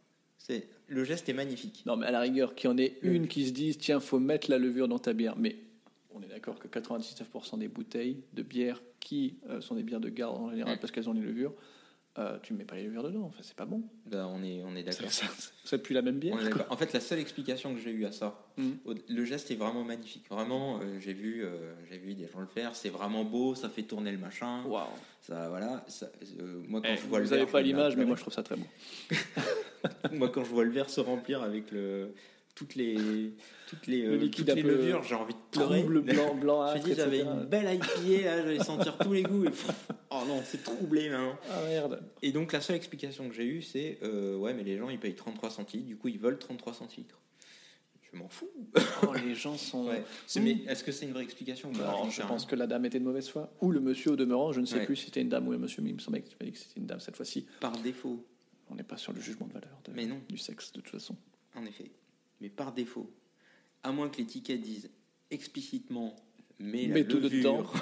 C'est 0.48 0.68
le 0.88 1.04
geste 1.04 1.28
est 1.28 1.34
magnifique. 1.34 1.82
Non, 1.86 1.96
mais 1.96 2.06
à 2.06 2.10
la 2.10 2.20
rigueur, 2.20 2.54
qu'il 2.54 2.70
y 2.70 2.72
en 2.72 2.78
ait 2.78 2.98
une 3.02 3.28
qui 3.28 3.46
se 3.46 3.52
dise 3.52 3.78
tiens, 3.78 4.00
faut 4.00 4.18
mettre 4.18 4.50
la 4.50 4.58
levure 4.58 4.88
dans 4.88 4.98
ta 4.98 5.12
bière. 5.12 5.36
Mais 5.36 5.56
on 6.10 6.22
est 6.22 6.28
d'accord 6.28 6.58
que 6.58 6.66
99% 6.66 7.58
des 7.58 7.68
bouteilles 7.68 8.22
de 8.32 8.42
bière 8.42 8.82
qui 8.98 9.36
euh, 9.50 9.60
sont 9.60 9.74
des 9.74 9.82
bières 9.82 10.00
de 10.00 10.08
garde 10.08 10.36
en 10.36 10.50
général 10.50 10.78
parce 10.80 10.90
qu'elles 10.90 11.08
ont 11.08 11.12
les 11.12 11.20
levures, 11.20 11.52
euh, 12.18 12.36
tu 12.42 12.52
ne 12.52 12.58
mets 12.58 12.64
pas 12.64 12.74
les 12.76 12.82
levures 12.82 13.04
dedans. 13.04 13.22
Enfin, 13.26 13.38
c'est 13.42 13.54
pas 13.56 13.64
bon. 13.64 13.82
Ben, 14.06 14.26
on 14.26 14.42
est 14.42 14.62
on 14.64 14.74
est 14.76 14.82
d'accord. 14.82 15.10
Ça- 15.10 15.26
ça- 15.26 15.52
C'est 15.64 15.82
plus 15.82 15.94
la 15.94 16.02
même 16.02 16.18
bière. 16.18 16.36
En 16.68 16.76
fait, 16.76 16.92
la 16.92 17.00
seule 17.00 17.18
explication 17.20 17.74
que 17.74 17.80
j'ai 17.80 17.90
eue 17.90 18.04
à 18.06 18.12
ça, 18.12 18.44
Mm. 18.56 18.70
au- 18.86 18.94
le 19.08 19.24
geste 19.24 19.50
est 19.50 19.54
vraiment 19.56 19.84
magnifique. 19.84 20.24
Vraiment, 20.28 20.80
euh, 20.80 20.98
j'ai 21.00 21.12
vu, 21.12 21.44
euh, 21.44 21.74
j'ai 21.90 21.98
vu 21.98 22.14
des 22.14 22.26
gens 22.28 22.40
le 22.40 22.46
faire. 22.46 22.74
C'est 22.74 22.88
vraiment 22.90 23.24
beau, 23.24 23.54
ça 23.54 23.68
fait 23.68 23.82
tourner 23.84 24.10
le 24.12 24.18
machin. 24.18 24.62
Waouh. 24.64 24.86
Ça, 25.22 25.48
voilà. 25.48 25.84
ça- 25.88 26.10
moi, 26.68 26.80
quand 26.80 26.88
Eh, 26.92 26.96
je 26.96 27.02
vois 27.06 27.20
vous 27.20 27.30
n'avez 27.30 27.46
pas 27.46 27.60
l'image, 27.62 27.92
mais 27.92 28.04
pleurer. 28.04 28.06
moi 28.06 28.16
je 28.16 28.20
trouve 28.22 28.34
ça 28.34 28.42
très 28.42 28.56
beau. 28.56 28.66
moi, 30.12 30.28
quand 30.28 30.44
je 30.44 30.50
vois 30.50 30.64
le 30.64 30.70
verre 30.70 30.90
se 30.90 31.00
remplir 31.00 31.42
avec 31.42 31.70
le 31.70 32.14
toutes 32.58 32.74
les 32.74 33.32
toutes 33.68 33.86
les, 33.86 34.02
Le 34.02 34.14
euh, 34.24 34.28
toutes 34.28 34.46
les 34.48 34.62
levures, 34.62 35.02
j'ai 35.04 35.14
envie 35.14 35.34
de 35.34 35.38
pleurer. 35.52 35.80
Trouble 35.80 36.00
blanc, 36.00 36.34
blanc, 36.34 36.66
Je 36.68 36.72
me 36.72 36.78
âcre, 36.78 36.84
dis, 36.88 36.94
j'avais 36.96 37.20
une 37.20 37.44
belle 37.44 37.72
IPA, 37.74 38.24
là, 38.24 38.42
j'allais 38.42 38.64
sentir 38.64 38.98
tous 38.98 39.12
les 39.12 39.22
goûts. 39.22 39.44
Et 39.44 39.50
pff, 39.50 39.70
oh 40.10 40.22
non, 40.26 40.40
c'est 40.44 40.62
troublé 40.64 41.08
maintenant. 41.10 41.38
Ah 41.50 41.62
merde. 41.68 42.02
Et 42.22 42.32
donc 42.32 42.52
la 42.52 42.60
seule 42.60 42.76
explication 42.76 43.28
que 43.28 43.34
j'ai 43.34 43.44
eue, 43.44 43.62
c'est 43.62 43.98
euh, 44.02 44.36
ouais, 44.36 44.54
mais 44.54 44.64
les 44.64 44.76
gens 44.76 44.88
ils 44.88 44.98
payent 44.98 45.14
33 45.14 45.50
centilitres, 45.50 45.86
du 45.86 45.96
coup 45.96 46.08
ils 46.08 46.18
veulent 46.18 46.38
33 46.38 46.74
centilitres. 46.74 47.20
Je 48.10 48.18
m'en 48.18 48.28
fous. 48.30 48.48
Oh, 49.02 49.12
les 49.22 49.34
gens 49.34 49.56
sont. 49.58 49.86
Ouais. 49.88 50.02
C'est- 50.26 50.40
Mais 50.40 50.62
est-ce 50.66 50.82
que 50.82 50.90
c'est 50.92 51.04
une 51.04 51.12
vraie 51.12 51.22
explication? 51.24 51.70
Pas 51.72 51.78
Non, 51.92 52.08
je 52.10 52.22
pense 52.22 52.46
que 52.46 52.56
la 52.56 52.66
dame 52.66 52.86
était 52.86 52.98
de 52.98 53.04
mauvaise 53.04 53.28
foi. 53.28 53.52
Ou 53.60 53.70
le 53.70 53.80
monsieur 53.80 54.12
au 54.12 54.16
demeurant, 54.16 54.50
je 54.50 54.60
ne 54.60 54.66
sais 54.66 54.76
Ouais. 54.78 54.86
plus 54.86 54.96
si 54.96 55.04
c'était 55.06 55.20
une 55.20 55.28
dame 55.28 55.46
ou 55.46 55.52
un 55.52 55.58
monsieur, 55.58 55.82
mais 55.82 55.90
il 55.90 55.94
me 55.94 56.00
semblait 56.00 56.22
que 56.22 56.28
tu 56.30 56.36
m'as 56.40 56.46
dit 56.46 56.52
que 56.52 56.58
c'était 56.58 56.80
une 56.80 56.86
dame 56.86 57.00
cette 57.00 57.16
fois-ci. 57.16 57.46
Par 57.60 57.72
défaut, 57.78 58.24
On 58.70 58.74
n'est 58.74 58.82
pas 58.82 58.96
sur 58.98 59.12
le 59.12 59.20
jugement 59.20 59.46
de 59.46 59.52
valeur 59.52 59.78
de- 59.84 59.92
Mais 59.92 60.04
non. 60.06 60.18
du 60.28 60.36
sexe 60.38 60.72
de 60.72 60.80
toute 60.80 60.90
façon. 60.90 61.16
en 61.54 61.64
effet. 61.66 61.90
Mais 62.40 62.48
par 62.48 62.72
défaut, 62.72 63.10
à 63.82 63.92
moins 63.92 64.08
que 64.08 64.18
l'étiquette 64.18 64.60
dise 64.60 64.90
explicitement 65.30 66.14
mets 66.58 66.86
la 66.86 66.94
Mets 66.94 67.02
levure 67.02 67.72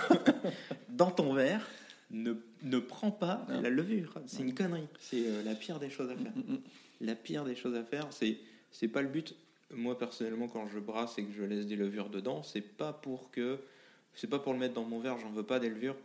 dans 0.89 1.11
ton 1.11 1.33
verre, 1.33 1.67
ne, 2.11 2.35
ne 2.63 2.79
prends 2.79 3.11
pas 3.11 3.47
Non. 3.49 3.61
la 3.61 3.71
levure. 3.71 4.15
C'est 4.27 4.43
une 4.43 4.55
connerie. 4.55 4.89
C'est 5.01 5.27
euh, 5.27 5.43
la 5.43 5.55
pire 5.55 5.79
des 5.79 5.91
choses 5.91 6.11
à 6.11 6.17
faire. 6.17 6.33
Mm, 6.37 6.53
mm. 6.53 6.61
La 7.01 7.15
pire 7.15 7.45
des 7.45 7.55
choses 7.55 7.75
à 7.75 7.85
faire, 7.85 8.07
c'est 8.11 8.39
c'est 8.71 8.89
pas 8.89 9.03
le 9.03 9.09
but. 9.09 9.35
Moi 9.75 9.99
personnellement, 9.99 10.49
quand 10.49 10.69
je 10.69 10.79
brasse 10.79 11.19
et 11.19 11.25
que 11.25 11.33
je 11.33 11.43
laisse 11.43 11.67
des 11.67 11.77
levures 11.77 12.11
dedans, 12.11 12.43
c'est 12.43 12.61
pas 12.61 12.93
pour 12.93 13.31
que 13.31 13.59
c'est 14.15 14.29
pas 14.29 14.39
pour 14.39 14.53
le 14.53 14.59
mettre 14.59 14.75
dans 14.75 14.85
mon 14.85 15.01
verre. 15.01 15.19
J'en 15.19 15.31
veux 15.31 15.43
pas 15.43 15.59
des 15.59 15.69
levures. 15.69 15.97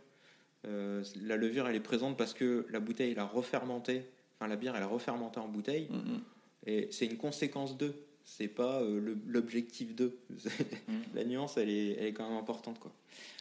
Euh, 0.66 1.02
la 1.24 1.36
levure, 1.36 1.68
elle 1.68 1.76
est 1.76 1.80
présente 1.80 2.16
parce 2.16 2.34
que 2.34 2.66
la 2.70 2.80
bouteille, 2.80 3.12
elle 3.12 3.18
a 3.18 3.26
refermenté. 3.26 4.02
Enfin, 4.38 4.48
la 4.48 4.56
bière, 4.56 4.76
elle 4.76 4.82
a 4.82 4.88
refermenté 4.88 5.40
en 5.40 5.48
bouteille. 5.48 5.88
Mm, 5.90 5.96
mm. 5.96 6.20
Et 6.66 6.88
c'est 6.90 7.06
une 7.06 7.16
conséquence 7.16 7.76
d'eux. 7.76 7.94
C'est 8.24 8.48
pas 8.48 8.80
euh, 8.82 9.16
l'objectif 9.26 9.94
d'eux. 9.94 10.16
La 11.14 11.24
nuance, 11.24 11.56
elle 11.56 11.68
est, 11.70 11.90
elle 11.98 12.06
est 12.06 12.12
quand 12.12 12.28
même 12.28 12.38
importante, 12.38 12.78
quoi. 12.78 12.92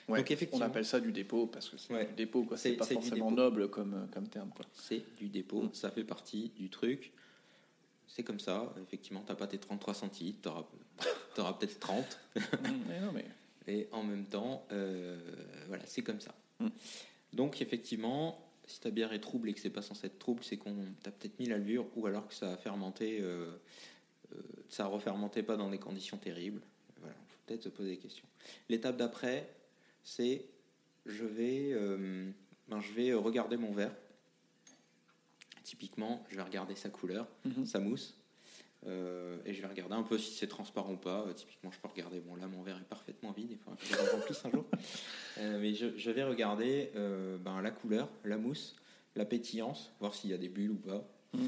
Ouais, 0.09 0.19
Donc, 0.19 0.31
effectivement- 0.31 0.65
on 0.65 0.67
appelle 0.67 0.85
ça 0.85 0.99
du 0.99 1.11
dépôt 1.11 1.45
parce 1.47 1.69
que 1.69 1.77
c'est 1.77 1.93
Ouais. 1.93 2.05
du 2.07 2.13
dépôt. 2.13 2.45
C'est- 2.55 2.73
pas 2.73 2.85
forcément 2.85 3.31
noble 3.31 3.69
comme, 3.69 3.93
euh, 3.93 4.05
comme 4.13 4.27
terme. 4.27 4.51
C'est 4.73 5.03
du 5.17 5.29
dépôt, 5.29 5.63
Mm. 5.63 5.73
ça 5.73 5.91
fait 5.91 6.03
partie 6.03 6.49
du 6.57 6.69
truc. 6.69 7.11
C'est 8.07 8.23
comme 8.23 8.39
ça. 8.39 8.73
Effectivement, 8.81 9.23
t'as 9.25 9.35
pas 9.35 9.47
tes 9.47 9.57
33 9.59 9.93
centilitres, 9.93 10.41
t'auras 10.41 10.65
auras, 11.37 11.53
peut-être 11.53 11.79
30. 11.79 12.19
Mais 12.89 12.99
non, 12.99 13.11
mais 13.13 13.25
Et 13.67 13.87
en 13.91 14.03
même 14.03 14.25
temps, 14.25 14.65
euh, 14.71 15.17
voilà, 15.67 15.83
c'est 15.85 16.01
comme 16.01 16.19
ça. 16.19 16.33
Mm. 16.59 16.67
Donc, 17.33 17.61
effectivement, 17.61 18.43
si 18.65 18.79
ta 18.81 18.89
bière 18.89 19.13
est 19.13 19.19
trouble 19.19 19.49
et 19.49 19.53
que 19.53 19.59
c'est 19.61 19.69
pas 19.69 19.81
censé 19.83 20.07
être 20.07 20.19
trouble, 20.19 20.43
c'est 20.43 20.57
qu'on 20.57 20.75
t'a 21.03 21.11
peut-être 21.11 21.39
mis 21.39 21.45
la 21.45 21.57
levure 21.57 21.85
ou 21.95 22.05
alors 22.07 22.27
que 22.27 22.33
ça 22.33 22.51
a 22.51 22.57
fermenté, 22.57 23.19
euh, 23.21 23.49
ça 24.69 24.85
a 24.85 24.87
refermenté 24.87 25.43
pas 25.43 25.57
dans 25.57 25.69
des 25.69 25.79
conditions 25.79 26.17
terribles. 26.17 26.61
Voilà, 26.99 27.15
faut 27.27 27.37
peut-être 27.45 27.63
se 27.63 27.69
poser 27.69 27.91
des 27.91 27.97
questions. 27.97 28.25
L'étape 28.69 28.97
d'après, 28.97 29.49
c'est 30.03 30.45
je 31.05 31.25
vais, 31.25 31.71
euh, 31.73 32.29
ben, 32.67 32.79
je 32.79 32.91
vais 32.93 33.13
regarder 33.13 33.57
mon 33.57 33.71
verre. 33.73 33.93
Typiquement, 35.63 36.23
je 36.29 36.35
vais 36.35 36.41
regarder 36.41 36.75
sa 36.75 36.89
couleur, 36.89 37.27
Mhm. 37.45 37.65
sa 37.65 37.79
mousse. 37.79 38.17
Euh, 38.87 39.37
et 39.45 39.53
je 39.53 39.61
vais 39.61 39.67
regarder 39.67 39.93
un 39.93 40.01
peu 40.01 40.17
si 40.17 40.33
c'est 40.33 40.47
transparent 40.47 40.93
ou 40.93 40.97
pas. 40.97 41.21
Euh, 41.27 41.33
typiquement, 41.33 41.69
je 41.71 41.79
peux 41.79 41.87
regarder. 41.87 42.19
Bon, 42.19 42.35
là, 42.35 42.47
mon 42.47 42.63
verre 42.63 42.77
est 42.77 42.89
parfaitement 42.89 43.31
vide. 43.31 43.51
Il 43.51 43.57
faudra 43.59 43.75
que 43.77 43.85
je 43.85 43.93
le 43.93 44.11
remplisse 44.11 44.45
un 44.45 44.51
jour. 44.51 44.65
Euh, 45.37 45.59
mais 45.61 45.73
je, 45.73 45.97
je 45.97 46.11
vais 46.11 46.23
regarder 46.25 46.91
euh, 46.97 47.37
ben, 47.37 47.61
la 47.61 47.71
couleur, 47.71 48.09
la 48.25 48.37
mousse, 48.37 48.75
la 49.15 49.23
pétillance, 49.23 49.89
voir 50.01 50.13
s'il 50.13 50.29
y 50.29 50.33
a 50.33 50.37
des 50.37 50.49
bulles 50.49 50.71
ou 50.71 50.75
pas. 50.75 51.07
Mhm. 51.33 51.39
Euh, 51.43 51.47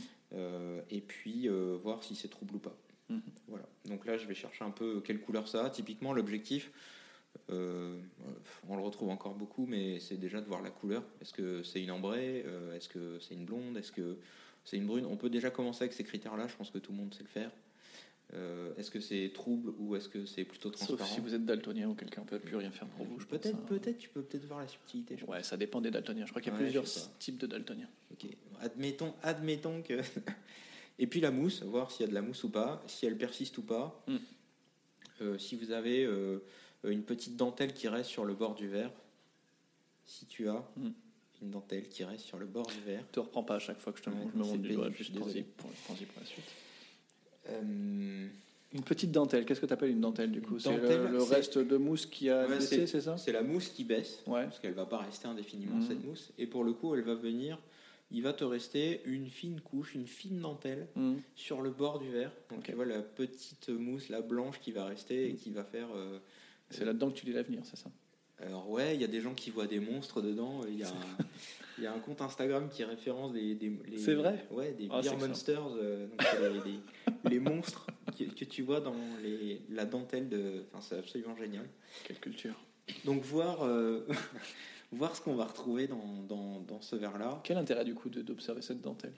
et 0.89 1.01
puis 1.01 1.47
euh, 1.47 1.77
voir 1.81 2.03
si 2.03 2.15
c'est 2.15 2.27
trouble 2.27 2.55
ou 2.55 2.59
pas. 2.59 2.75
Mhm. 3.09 3.21
Voilà. 3.47 3.65
Donc 3.85 4.05
là, 4.05 4.17
je 4.17 4.25
vais 4.27 4.33
chercher 4.33 4.63
un 4.63 4.71
peu 4.71 5.01
quelle 5.01 5.19
couleur 5.21 5.47
ça 5.47 5.65
a. 5.65 5.69
Typiquement, 5.69 6.13
l'objectif, 6.13 6.71
euh, 7.49 7.99
on 8.69 8.75
le 8.75 8.81
retrouve 8.81 9.09
encore 9.09 9.35
beaucoup, 9.35 9.65
mais 9.65 9.99
c'est 9.99 10.17
déjà 10.17 10.41
de 10.41 10.45
voir 10.45 10.61
la 10.61 10.69
couleur. 10.69 11.03
Est-ce 11.21 11.33
que 11.33 11.63
c'est 11.63 11.81
une 11.83 11.91
ambrée 11.91 12.43
Euh, 12.45 12.75
Est-ce 12.75 12.89
que 12.89 13.19
c'est 13.19 13.33
une 13.33 13.45
blonde 13.45 13.77
Est-ce 13.77 13.91
que 13.91 14.17
c'est 14.63 14.77
une 14.77 14.87
brune? 14.87 15.05
On 15.05 15.17
peut 15.17 15.29
déjà 15.29 15.49
commencer 15.49 15.83
avec 15.83 15.93
ces 15.93 16.03
critères-là. 16.03 16.47
Je 16.47 16.55
pense 16.55 16.69
que 16.71 16.77
tout 16.77 16.91
le 16.91 16.97
monde 16.97 17.13
sait 17.13 17.23
le 17.23 17.29
faire. 17.29 17.51
Euh, 18.35 18.73
est-ce 18.77 18.89
que 18.89 18.99
c'est 18.99 19.31
trouble 19.33 19.73
ou 19.77 19.95
est-ce 19.95 20.09
que 20.09 20.25
c'est 20.25 20.43
plutôt 20.43 20.69
sauf 20.71 20.87
transparent 20.87 21.13
si 21.13 21.19
vous 21.19 21.35
êtes 21.35 21.45
daltonien 21.45 21.87
ou 21.87 21.93
quelqu'un 21.93 22.21
ne 22.21 22.25
peut 22.27 22.39
plus 22.39 22.55
rien 22.55 22.71
faire 22.71 22.87
pour 22.87 23.05
vous. 23.05 23.19
je 23.19 23.27
Peut-être, 23.27 23.55
hein. 23.55 23.65
peut-être, 23.67 23.97
tu 23.99 24.09
peux 24.09 24.23
peut-être 24.23 24.45
voir 24.45 24.59
la 24.59 24.67
subtilité. 24.67 25.17
je 25.17 25.25
Ouais, 25.25 25.43
ça 25.43 25.55
dépend 25.55 25.81
des 25.81 25.91
daltoniens. 25.91 26.25
Je 26.25 26.31
crois 26.31 26.41
qu'il 26.41 26.51
y 26.51 26.55
a 26.55 26.57
Ouais, 26.57 26.63
plusieurs 26.65 26.85
je 26.85 26.99
types 27.19 27.37
de 27.37 27.45
daltoniens. 27.45 27.89
Ok, 28.11 28.25
admettons, 28.61 29.13
admettons 29.21 29.81
que. 29.83 29.99
Et 30.99 31.05
puis 31.07 31.21
la 31.21 31.29
mousse, 31.31 31.61
voir 31.63 31.91
s'il 31.91 32.01
y 32.01 32.05
a 32.05 32.09
de 32.09 32.13
la 32.13 32.21
mousse 32.21 32.43
ou 32.43 32.49
pas, 32.49 32.81
si 32.87 33.05
elle 33.05 33.17
persiste 33.17 33.57
ou 33.59 33.63
pas. 33.63 34.03
Mm. 34.07 34.15
Euh, 35.21 35.37
si 35.37 35.55
vous 35.55 35.71
avez 35.71 36.03
euh, 36.05 36.39
une 36.83 37.03
petite 37.03 37.35
dentelle 37.35 37.73
qui 37.73 37.87
reste 37.87 38.09
sur 38.09 38.25
le 38.25 38.33
bord 38.33 38.55
du 38.55 38.67
verre, 38.67 38.91
si 40.05 40.25
tu 40.25 40.49
as 40.49 40.67
Mm. 40.75 40.89
une 41.43 41.51
dentelle 41.51 41.87
qui 41.87 42.03
reste 42.03 42.25
sur 42.25 42.39
le 42.39 42.45
bord 42.47 42.65
du 42.67 42.79
verre. 42.85 43.03
te 43.11 43.19
reprends 43.19 43.43
pas 43.43 43.55
à 43.55 43.59
chaque 43.59 43.79
fois 43.79 43.93
que 43.93 43.99
je 43.99 44.03
te 44.05 44.09
Ouais, 44.09 44.15
montre, 44.15 44.31
je 44.33 44.37
me 44.39 44.43
montre 44.43 44.57
du 44.61 44.73
doigt, 44.73 44.89
je 44.89 44.97
juste 44.97 45.13
pour 45.13 45.27
la 45.27 45.33
suite. 45.33 46.43
Euh, 47.49 48.27
Une 48.73 48.81
petite 48.83 49.11
dentelle, 49.11 49.45
qu'est-ce 49.45 49.59
que 49.61 49.65
tu 49.67 49.73
appelles 49.73 49.91
une 49.91 50.01
dentelle 50.01 50.31
du 50.31 50.41
coup? 50.41 50.57
C'est 50.59 50.75
le, 50.75 51.21
reste 51.23 51.57
de 51.59 51.77
mousse 51.77 52.05
qui 52.07 52.29
a 52.29 52.47
Ouais, 52.47 52.57
baissé, 52.57 52.87
c'est 52.87 53.01
ça? 53.01 53.17
c'est 53.17 53.31
la 53.31 53.43
mousse 53.43 53.69
qui 53.69 53.83
baisse, 53.83 54.23
Ouais. 54.25 54.45
parce 54.45 54.59
qu'elle 54.59 54.73
va 54.73 54.85
pas 54.87 54.97
rester 54.97 55.27
indéfiniment 55.27 55.75
Mhm. 55.77 55.87
cette 55.87 56.03
mousse. 56.03 56.31
Et 56.39 56.47
pour 56.47 56.63
le 56.63 56.73
coup, 56.73 56.95
elle 56.95 57.03
va 57.03 57.13
venir, 57.13 57.59
il 58.11 58.23
va 58.23 58.33
te 58.33 58.43
rester 58.43 59.01
une 59.05 59.27
fine 59.29 59.61
couche, 59.61 59.93
une 59.93 60.07
fine 60.07 60.39
dentelle 60.39 60.87
Mhm. 60.95 61.21
sur 61.35 61.61
le 61.61 61.69
bord 61.69 61.99
du 61.99 62.09
verre. 62.11 62.31
Donc 62.49 62.59
Ok. 62.59 62.65
tu 62.65 62.71
vois 62.73 62.85
la 62.85 63.01
petite 63.01 63.69
mousse, 63.69 64.09
la 64.09 64.21
blanche 64.21 64.59
qui 64.59 64.71
va 64.71 64.85
rester 64.85 65.29
et 65.29 65.35
qui 65.35 65.51
va 65.51 65.63
faire. 65.63 65.89
euh, 65.95 66.17
C'est 66.71 66.85
là-dedans 66.85 67.11
que 67.11 67.15
tu 67.19 67.25
lis 67.27 67.33
l'avenir, 67.33 67.61
c'est 67.65 67.75
ça? 67.77 67.91
Alors 68.45 68.69
ouais, 68.69 68.95
il 68.95 69.01
y 69.01 69.03
a 69.03 69.07
des 69.07 69.21
gens 69.21 69.33
qui 69.33 69.49
voient 69.51 69.67
des 69.67 69.79
monstres 69.79 70.21
dedans. 70.21 70.61
Il 70.67 70.77
y 70.77 70.83
a, 70.83 70.91
il 71.77 71.83
y 71.83 71.87
a 71.87 71.93
un 71.93 71.99
compte 71.99 72.21
Instagram 72.21 72.69
qui 72.69 72.83
référence 72.83 73.33
des. 73.33 73.57
C'est 73.97 74.15
vrai 74.15 74.45
Ouais, 74.51 74.73
des 74.73 74.87
Ah, 74.91 75.01
beer 75.01 75.15
monsters, 75.17 75.65
euh, 75.77 76.07
donc 76.07 76.21
c'est 76.21 76.49
les, 76.49 76.71
les- 76.71 77.29
les 77.29 77.39
monstres 77.39 77.87
que, 78.17 78.23
que 78.25 78.45
tu 78.45 78.61
vois 78.63 78.81
dans 78.81 78.95
les, 79.21 79.61
la 79.69 79.85
dentelle 79.85 80.29
de. 80.29 80.63
Enfin, 80.71 80.81
c'est 80.81 80.97
absolument 80.99 81.35
génial. 81.37 81.67
Quelle 82.05 82.19
culture 82.19 82.55
Donc 83.05 83.23
voir, 83.23 83.63
euh, 83.63 84.05
voir 84.91 85.15
ce 85.15 85.21
qu'on 85.21 85.35
va 85.35 85.45
retrouver 85.45 85.87
dans, 85.87 86.21
dans, 86.27 86.59
dans 86.61 86.81
ce 86.81 86.95
verre-là. 86.95 87.39
Quel 87.43 87.57
intérêt 87.57 87.85
du 87.85 87.93
coup 87.95 88.09
d'observer 88.09 88.61
cette 88.61 88.81
dentelle? 88.81 89.13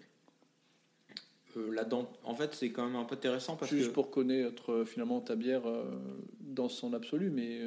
Euh, 1.58 1.72
la 1.74 1.84
dent, 1.86 2.12
en 2.26 2.36
fait, 2.36 2.54
c'est 2.54 2.70
quand 2.72 2.86
même 2.86 2.98
un 2.98 3.06
peu 3.06 3.16
intéressant 3.16 3.56
parce 3.56 3.72
Juste 3.72 3.88
que. 3.90 3.94
pour 3.94 4.12
connaître 4.12 4.72
euh, 4.74 4.86
finalement 4.86 5.22
ta 5.22 5.36
bière 5.36 5.66
euh, 5.68 5.86
dans 6.42 6.68
son 6.70 6.94
absolu, 6.94 7.30
mais 7.30 7.60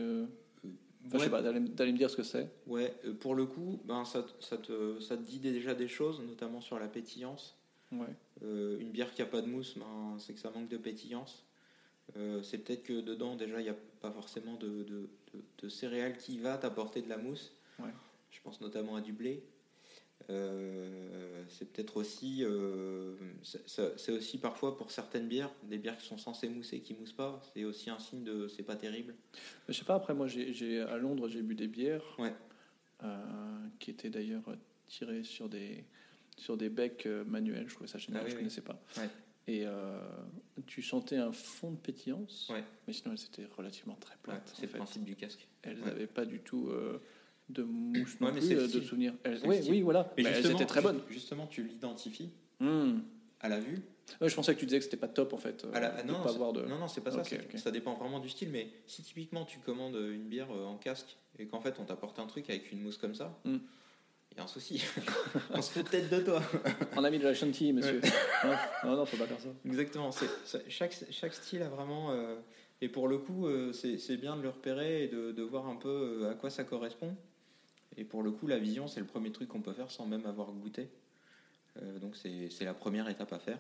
enfin, 1.09 1.19
je 1.19 1.19
Ouais, 1.19 1.25
sais 1.25 1.31
pas, 1.31 1.43
d'aller 1.43 1.61
d'aller 1.61 1.93
me 1.93 1.99
dire 1.99 2.09
ce 2.11 2.17
que 2.17 2.23
c'est. 2.23 2.49
Ouais, 2.67 2.95
euh, 3.05 3.13
pour 3.15 3.35
le 3.35 3.45
coup, 3.47 3.81
ben, 3.85 4.05
ça, 4.05 4.23
te- 4.23 4.45
ça, 4.45 4.57
te, 4.57 5.01
ça 5.01 5.17
te 5.17 5.23
dit 5.23 5.39
déjà 5.41 5.75
des 5.75 5.89
choses, 5.89 6.21
notamment 6.21 6.61
sur 6.61 6.79
la 6.79 6.87
pétillance. 6.89 7.57
Ouais. 7.91 8.07
Euh, 8.43 8.79
une 8.79 8.91
bière 8.91 9.13
qui 9.13 9.23
a 9.23 9.27
pas 9.27 9.41
de 9.41 9.47
mousse, 9.49 9.77
ben, 9.77 10.17
c'est 10.19 10.33
que 10.35 10.41
ça 10.41 10.51
manque 10.51 10.69
de 10.69 10.77
pétillance. 10.77 11.45
Euh, 12.17 12.43
c'est 12.43 12.59
peut-être 12.59 12.85
que 12.85 13.01
dedans, 13.01 13.35
déjà, 13.37 13.61
il 13.61 13.65
n'y 13.65 13.69
a 13.71 13.77
pas 14.01 14.11
forcément 14.11 14.55
de, 14.55 14.69
de, 14.69 14.85
de- 14.85 15.09
de 15.63 15.69
céréales 15.69 16.17
qui 16.17 16.39
va 16.39 16.57
t'apporter 16.57 17.03
de 17.03 17.09
la 17.09 17.17
mousse. 17.19 17.53
Ouais. 17.79 17.91
Je 18.31 18.41
pense 18.43 18.61
notamment 18.61 18.97
à 18.97 19.01
du 19.01 19.13
blé. 19.13 19.43
Euh, 20.31 20.88
c'est 21.59 21.65
peut-être 21.65 21.97
aussi, 21.97 22.45
euh, 22.45 23.17
c'est- 23.43 24.13
aussi 24.13 24.39
parfois 24.39 24.77
pour 24.77 24.93
certaines 24.93 25.27
bières, 25.27 25.51
des 25.65 25.79
bières 25.79 25.99
qui 25.99 26.07
sont 26.07 26.17
censées 26.19 26.49
mousser 26.49 26.79
qui 26.81 26.95
moussent 26.95 27.13
pas, 27.13 27.43
c'est 27.53 27.65
aussi 27.65 27.91
un 27.91 27.99
signe 27.99 28.23
de 28.23 28.47
c'est 28.47 28.63
pas 28.63 28.77
terrible. 28.77 29.15
Je 29.69 29.73
sais 29.73 29.85
pas, 29.85 29.97
après, 29.97 30.15
moi, 30.15 30.29
j'ai, 30.29 30.81
à 30.83 30.97
Londres, 30.99 31.29
j'ai 31.29 31.43
bu 31.43 31.57
des 31.57 31.67
bières 31.67 32.05
Ouais. 32.19 32.33
euh, 33.03 33.67
qui 33.81 33.91
étaient 33.91 34.09
d'ailleurs 34.11 34.45
tirées 34.87 35.25
sur 35.25 35.49
des, 35.49 35.85
sur 36.37 36.57
des 36.57 36.69
becs 36.69 37.07
euh, 37.07 37.25
manuels. 37.25 37.69
Je 37.69 37.75
trouvais 37.75 37.89
ça 37.89 37.99
génial, 37.99 38.21
Ah 38.23 38.25
oui, 38.25 38.31
je 38.31 38.37
oui. 38.37 38.41
connaissais 38.43 38.61
pas. 38.63 38.81
Ouais. 38.97 39.09
Et 39.49 39.63
euh, 39.67 39.99
tu 40.67 40.81
sentais 40.83 41.17
un 41.17 41.33
fond 41.33 41.73
de 41.73 41.77
pétillance, 41.79 42.49
Ouais. 42.53 42.63
mais 42.87 42.93
sinon, 42.93 43.15
elles 43.15 43.25
étaient 43.25 43.53
relativement 43.57 43.97
très 43.97 44.15
plates. 44.23 44.53
c'est 44.55 44.71
le 44.71 44.79
principe 44.79 45.03
du 45.05 45.17
casque. 45.17 45.49
Elles 45.63 45.81
n'avaient 45.81 46.07
pas 46.07 46.25
du 46.25 46.39
tout 46.39 46.71
de 47.49 47.63
mousse 47.63 48.21
non 48.21 48.29
Ouais, 48.29 48.33
plus, 48.41 48.53
euh, 48.53 48.67
de 48.69 48.81
souvenirs. 48.81 49.15
Elles- 49.25 49.41
oui, 49.45 49.59
oui, 49.69 49.81
voilà. 49.83 50.13
Mais 50.17 50.25
Mais 50.25 50.31
elles 50.31 50.51
étaient 50.51 50.67
très 50.67 50.83
bonnes. 50.83 51.01
ju- 51.09 51.15
Justement, 51.15 51.47
tu 51.47 51.63
l'identifies 51.63 52.31
Hmm. 52.61 52.99
à 53.41 53.49
la 53.49 53.61
vue. 53.61 53.79
Ouais, 54.21 54.29
je 54.29 54.35
pensais 54.35 54.55
que 54.55 54.61
tu 54.61 54.67
disais 54.67 54.79
que 54.79 54.85
c'était 54.85 54.97
pas 54.97 55.09
top 55.09 55.33
en 55.35 55.37
fait. 55.39 55.65
euh, 55.65 55.71
À 55.75 55.81
la- 55.81 56.03
de 56.03 56.07
non, 56.07 56.15
non, 56.19 56.23
pas 56.23 56.29
c'est- 56.31 56.35
avoir 56.37 56.53
de... 56.53 56.63
non, 56.63 56.79
non, 56.79 56.89
c'est 56.89 57.03
pas 57.03 57.11
ça. 57.11 57.23
Ça 57.57 57.71
dépend 57.71 57.95
vraiment 57.95 58.21
du 58.21 58.29
style. 58.29 58.49
Mais 58.51 58.69
si 58.87 59.03
typiquement 59.03 59.45
tu 59.45 59.59
commandes 59.59 59.95
une 59.97 60.29
bière 60.29 60.49
euh, 60.51 60.65
en 60.65 60.77
casque 60.77 61.17
et 61.39 61.47
qu'en 61.47 61.61
fait 61.61 61.75
on 61.79 61.85
t'apporte 61.85 62.19
un 62.19 62.27
truc 62.27 62.49
avec 62.51 62.73
une 62.73 62.81
mousse 62.83 62.97
comme 62.99 63.15
ça, 63.15 63.39
il 63.45 63.53
Hmm. 63.53 63.61
y 64.37 64.41
a 64.41 64.45
un 64.45 64.47
souci. 64.47 64.83
on 65.53 65.61
se 65.63 65.71
fout 65.73 65.89
peut-être 65.89 66.09
de 66.11 66.21
toi. 66.23 66.43
On 66.97 67.05
a 67.05 67.11
mis 67.11 67.19
de 67.19 67.25
la 67.25 67.35
chantilly, 67.35 67.73
monsieur. 67.73 68.01
non, 68.45 68.51
non, 68.85 68.97
non, 68.97 69.07
faut 69.07 69.17
pas 69.19 69.27
faire 69.27 69.41
ça. 69.41 69.49
Exactement. 69.67 70.11
c'est- 70.11 70.27
c'est- 70.45 70.69
chaque, 70.69 70.97
chaque 71.11 71.35
style 71.35 71.63
a 71.63 71.69
vraiment. 71.69 72.11
euh, 72.13 72.37
et 72.81 72.89
pour 72.89 73.09
le 73.09 73.19
coup, 73.19 73.47
euh, 73.47 73.73
c'est 73.73 74.17
bien 74.17 74.37
de 74.37 74.43
le 74.43 74.49
repérer 74.51 75.05
et 75.05 75.09
de, 75.09 75.33
de 75.33 75.43
voir 75.43 75.67
un 75.69 75.77
peu 75.77 76.27
à 76.31 76.35
quoi 76.35 76.49
ça 76.49 76.65
correspond. 76.65 77.15
Et 77.99 78.05
pour 78.05 78.23
le 78.23 78.31
coup, 78.31 78.47
la 78.47 78.59
vision, 78.59 78.87
c'est 78.87 79.01
le 79.01 79.07
premier 79.07 79.33
truc 79.33 79.49
qu'on 79.49 79.61
peut 79.61 79.73
faire 79.73 79.91
sans 79.91 80.07
même 80.07 80.25
avoir 80.25 80.53
goûté. 80.53 80.89
Euh, 81.83 81.99
donc 81.99 82.17
c'est 82.17 82.65
la 82.65 82.75
première 82.75 83.09
étape 83.09 83.33
à 83.33 83.41
faire. 83.41 83.59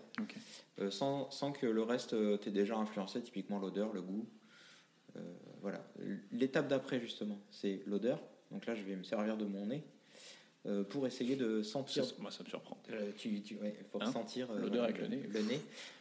Euh, 0.79 0.91
sans, 0.91 1.31
sans 1.31 1.53
que 1.53 1.67
le 1.67 1.83
reste 1.83 2.13
euh, 2.13 2.37
t'ait 2.37 2.53
déjà 2.53 2.77
influencé, 2.77 3.21
typiquement 3.21 3.59
l'odeur, 3.59 3.93
le 3.93 4.01
goût. 4.01 4.27
Euh, 5.17 5.21
voilà. 5.61 5.85
L'étape 6.31 6.69
d'après, 6.69 7.01
justement, 7.01 7.41
c'est 7.51 7.83
l'odeur. 7.87 8.23
Donc 8.53 8.65
là, 8.67 8.77
je 8.77 8.83
vais 8.83 8.95
me 8.95 9.03
servir 9.03 9.37
de 9.37 9.45
mon 9.45 9.67
nez 9.67 9.83
euh, 10.67 10.83
pour 10.85 11.07
essayer 11.07 11.37
de 11.37 11.63
sentir. 11.63 12.05
Ça, 12.05 12.15
Moi, 12.19 12.31
ça 12.31 12.43
me 12.45 12.49
surprend. 12.49 12.77
Euh, 12.91 13.11
tu, 13.17 13.41
tu, 13.43 13.57
ouais, 13.57 13.75
pour 13.91 14.03
Hein 14.03 14.13
sentir 14.13 14.51
euh, 14.51 14.61
L'odeur 14.61 14.85
avec 14.85 14.99
le 14.99 15.07
nez. 15.09 15.23
Le 15.33 15.41
nez. 15.43 15.61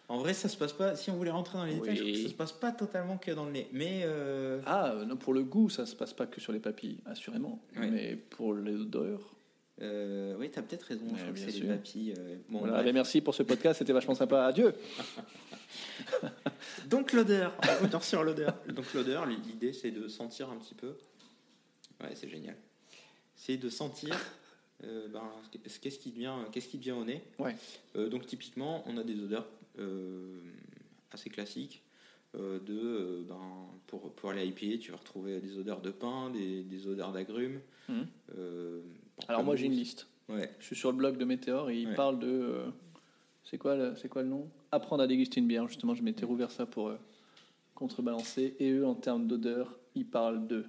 En 0.09 0.17
vrai, 0.19 0.33
ça 0.33 0.49
se 0.49 0.57
passe 0.57 0.73
pas. 0.73 0.95
Si 0.95 1.11
on 1.11 1.15
voulait 1.15 1.31
rentrer 1.31 1.57
dans 1.57 1.65
les 1.65 1.75
détails, 1.75 2.01
Oui. 2.01 2.23
ça 2.23 2.29
se 2.29 2.33
passe 2.33 2.51
pas 2.53 2.71
totalement 2.71 3.17
que 3.17 3.31
dans 3.31 3.45
le 3.45 3.51
nez. 3.51 3.67
Mais 3.71 4.01
euh, 4.03 4.61
Ah, 4.65 4.93
non, 5.07 5.15
pour 5.17 5.33
le 5.33 5.43
goût, 5.43 5.69
ça 5.69 5.85
se 5.85 5.95
passe 5.95 6.13
pas 6.13 6.25
que 6.25 6.41
sur 6.41 6.51
les 6.53 6.59
papilles, 6.59 6.99
assurément. 7.05 7.61
Ouais. 7.77 7.89
Mais 7.89 8.15
pour 8.15 8.53
l'odeur. 8.53 9.19
oui, 9.79 10.49
t'as 10.49 10.61
peut-être 10.63 10.83
raison. 10.83 11.05
Ouais, 11.05 11.11
je 11.17 11.21
crois 11.21 11.33
que 11.33 11.39
c'est 11.39 11.51
les 11.59 11.67
papilles. 11.67 12.13
bon, 12.49 12.59
Voilà, 12.59 12.81
ben, 12.83 12.93
merci 12.93 13.21
pour 13.21 13.35
ce 13.35 13.43
podcast, 13.43 13.79
c'était 13.79 13.93
vachement 13.93 14.15
sympa. 14.15 14.45
Adieu. 14.45 14.73
Donc 16.89 17.13
l'odeur, 17.13 17.53
revenir 17.61 18.03
sur 18.03 18.23
l'odeur. 18.23 18.55
Donc 18.73 18.93
l'odeur, 18.93 19.25
l'idée 19.25 19.73
c'est 19.73 19.91
de 19.91 20.07
sentir 20.07 20.49
un 20.49 20.57
petit 20.57 20.75
peu. 20.75 20.95
Ouais, 22.01 22.11
c'est 22.15 22.29
génial. 22.29 22.55
C'est 23.35 23.57
de 23.57 23.69
sentir 23.69 24.15
euh, 24.83 25.07
ben, 25.07 25.23
ce 25.65 25.79
qu'est-ce 25.79 25.99
qui 25.99 26.11
vient, 26.11 26.45
qu'est-ce 26.51 26.67
qui 26.67 26.77
te 26.77 26.83
vient 26.83 26.97
au 26.97 27.03
nez? 27.05 27.21
Ouais. 27.39 27.55
Euh, 27.95 28.09
donc 28.09 28.25
typiquement, 28.25 28.83
on 28.87 28.97
a 28.97 29.03
des 29.03 29.19
odeurs 29.19 29.47
euh, 29.79 30.39
assez 31.11 31.29
classiques. 31.29 31.81
de, 32.35 33.23
ben, 33.27 33.67
pour, 33.87 34.11
pour 34.13 34.29
aller 34.29 34.41
à 34.41 34.43
IPA, 34.45 34.77
tu 34.79 34.91
vas 34.91 34.97
retrouver 34.97 35.39
des 35.39 35.57
odeurs 35.57 35.81
de 35.81 35.89
pain, 35.91 36.29
des, 36.29 36.61
des 36.63 36.85
odeurs 36.87 37.11
d'agrumes. 37.11 37.59
Mhm. 37.89 38.05
Alors 39.27 39.43
moi, 39.43 39.55
j'ai 39.55 39.65
une 39.65 39.73
liste. 39.73 40.07
Ouais, 40.29 40.53
Je 40.59 40.65
suis 40.65 40.75
sur 40.75 40.91
le 40.91 40.97
blog 40.97 41.17
de 41.17 41.25
Météor 41.25 41.69
et 41.69 41.79
il 41.81 41.87
Ouais. 41.87 41.95
parle 41.95 42.19
de. 42.19 42.65
c'est 43.45 43.57
quoi, 43.57 43.75
le- 43.75 43.95
c'est 43.95 44.09
quoi 44.09 44.21
le 44.23 44.27
nom? 44.29 44.49
Apprendre 44.71 45.01
à 45.03 45.07
déguster 45.07 45.39
une 45.39 45.47
bière. 45.47 45.67
Justement, 45.67 45.95
je 45.95 46.03
m'étais 46.03 46.25
rouvert 46.25 46.51
ça 46.51 46.65
pour 46.65 46.91
contrebalancer. 47.73 48.55
Et 48.59 48.71
eux, 48.71 48.85
en 48.85 48.93
termes 48.95 49.27
d'odeur, 49.27 49.73
ils 49.95 50.05
parlent 50.05 50.45
de. 50.47 50.65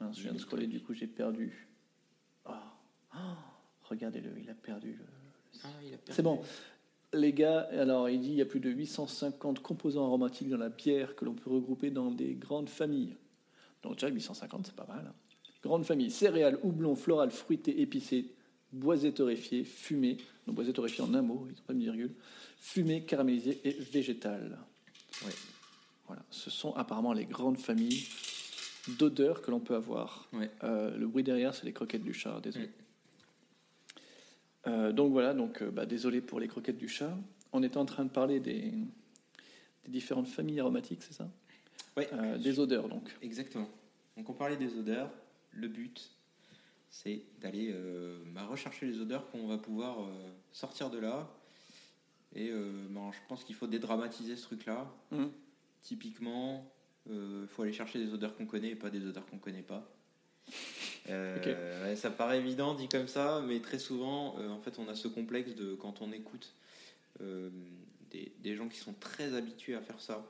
Mince, 0.00 0.18
je 0.18 0.22
viens 0.24 0.34
de 0.34 0.38
scroller, 0.38 0.66
du 0.66 0.80
coup, 0.80 0.92
j'ai 0.94 1.06
perdu. 1.06 1.66
Ah, 3.18 3.36
Regardez-le, 3.88 4.30
il 4.42 4.48
a 4.50 4.54
perdu. 4.54 4.92
le- 4.92 5.60
Ah. 5.64 5.68
C'est 6.10 6.22
bon. 6.22 6.40
Les 7.14 7.32
gars, 7.32 7.60
alors 7.72 8.08
il 8.10 8.20
dit 8.20 8.28
il 8.28 8.34
y 8.34 8.42
a 8.42 8.46
plus 8.46 8.60
de 8.60 8.68
850 8.70 9.60
composants 9.60 10.04
aromatiques 10.04 10.50
dans 10.50 10.58
la 10.58 10.68
bière 10.68 11.16
que 11.16 11.24
l'on 11.24 11.32
peut 11.34 11.50
regrouper 11.50 11.90
dans 11.90 12.10
des 12.10 12.34
grandes 12.34 12.68
familles. 12.68 13.16
Donc 13.82 13.94
déjà 13.94 14.08
850, 14.08 14.66
c'est 14.66 14.74
pas 14.76 14.86
mal. 14.86 15.04
hein. 15.08 15.14
Grande 15.62 15.84
famille, 15.84 16.10
céréales, 16.10 16.58
houblon, 16.62 16.94
floral, 16.94 17.30
fruité, 17.30 17.80
épicé, 17.80 18.26
boisé 18.72 19.12
torréfié, 19.12 19.64
fumé, 19.64 20.18
donc 20.46 20.54
boisé 20.56 20.72
torréfié 20.72 21.02
en 21.02 21.14
un 21.14 21.22
mot, 21.22 21.46
ils 21.48 21.54
n'ont 21.56 21.62
pas 21.66 21.72
mis 21.72 21.84
virgule, 21.84 22.14
fumé, 22.58 23.04
caramélisé 23.04 23.58
et 23.64 23.72
végétal. 23.72 24.58
Ouais. 25.24 25.32
Voilà, 26.06 26.22
ce 26.30 26.50
sont 26.50 26.74
apparemment 26.74 27.12
les 27.14 27.24
grandes 27.24 27.58
familles 27.58 28.04
d'odeurs 28.98 29.42
que 29.42 29.50
l'on 29.50 29.60
peut 29.60 29.74
avoir. 29.74 30.28
Ouais. 30.32 30.50
Euh, 30.62 30.96
le 30.96 31.06
bruit 31.06 31.24
derrière, 31.24 31.54
c'est 31.54 31.64
les 31.66 31.72
croquettes 31.72 32.04
du 32.04 32.14
chat, 32.14 32.38
désolé. 32.40 32.66
Mm. 32.66 32.70
Euh, 34.66 34.92
donc 34.92 35.12
voilà, 35.12 35.34
donc 35.34 35.62
euh, 35.62 35.70
bah, 35.70 35.86
désolé 35.86 36.20
pour 36.20 36.40
les 36.40 36.48
croquettes 36.48 36.78
du 36.78 36.88
chat. 36.88 37.16
On 37.52 37.62
était 37.62 37.76
en 37.78 37.84
train 37.84 38.04
de 38.04 38.10
parler 38.10 38.40
des, 38.40 38.72
des 39.84 39.90
différentes 39.90 40.28
familles 40.28 40.60
aromatiques, 40.60 41.02
c'est 41.02 41.14
ça 41.14 41.28
Ouais. 41.96 42.08
Euh, 42.12 42.38
Des 42.38 42.60
odeurs, 42.60 42.88
donc. 42.88 43.16
Exactement. 43.22 43.68
Donc 44.16 44.28
on 44.28 44.34
parlait 44.34 44.56
des 44.56 44.76
odeurs. 44.76 45.10
Le 45.50 45.68
but, 45.68 46.10
c'est 46.90 47.22
d'aller 47.40 47.70
euh, 47.72 48.22
bah, 48.32 48.44
rechercher 48.46 48.86
les 48.86 49.00
odeurs 49.00 49.28
qu'on 49.30 49.46
va 49.46 49.58
pouvoir 49.58 49.96
sortir 50.52 50.90
de 50.90 50.98
là. 50.98 51.28
Et 52.34 52.52
ben, 52.90 53.10
je 53.10 53.18
pense 53.26 53.42
qu'il 53.42 53.54
faut 53.54 53.66
dédramatiser 53.66 54.36
ce 54.36 54.42
truc-là. 54.42 54.86
Mhm. 55.10 55.30
Typiquement, 55.80 56.70
il 57.08 57.46
faut 57.48 57.62
aller 57.62 57.72
chercher 57.72 57.98
des 57.98 58.12
odeurs 58.12 58.36
qu'on 58.36 58.44
connaît 58.44 58.70
et 58.70 58.76
pas 58.76 58.90
des 58.90 59.04
odeurs 59.06 59.24
qu'on 59.26 59.38
connaît 59.38 59.62
pas. 59.62 59.90
Euh, 61.10 61.84
ouais, 61.84 61.96
ça 61.96 62.10
paraît 62.10 62.38
évident 62.38 62.74
dit 62.74 62.88
comme 62.88 63.08
ça, 63.08 63.42
mais 63.46 63.60
très 63.60 63.78
souvent, 63.78 64.36
euh, 64.38 64.48
en 64.48 64.60
fait, 64.60 64.78
on 64.78 64.88
a 64.88 64.94
ce 64.94 65.08
complexe 65.08 65.54
de 65.54 65.74
quand 65.74 66.00
on 66.02 66.12
écoute 66.12 66.52
euh, 67.20 67.50
des, 68.10 68.32
des 68.40 68.54
gens 68.56 68.68
qui 68.68 68.78
sont 68.78 68.92
très 68.94 69.34
habitués 69.34 69.74
à 69.74 69.80
faire 69.80 70.00
ça. 70.00 70.24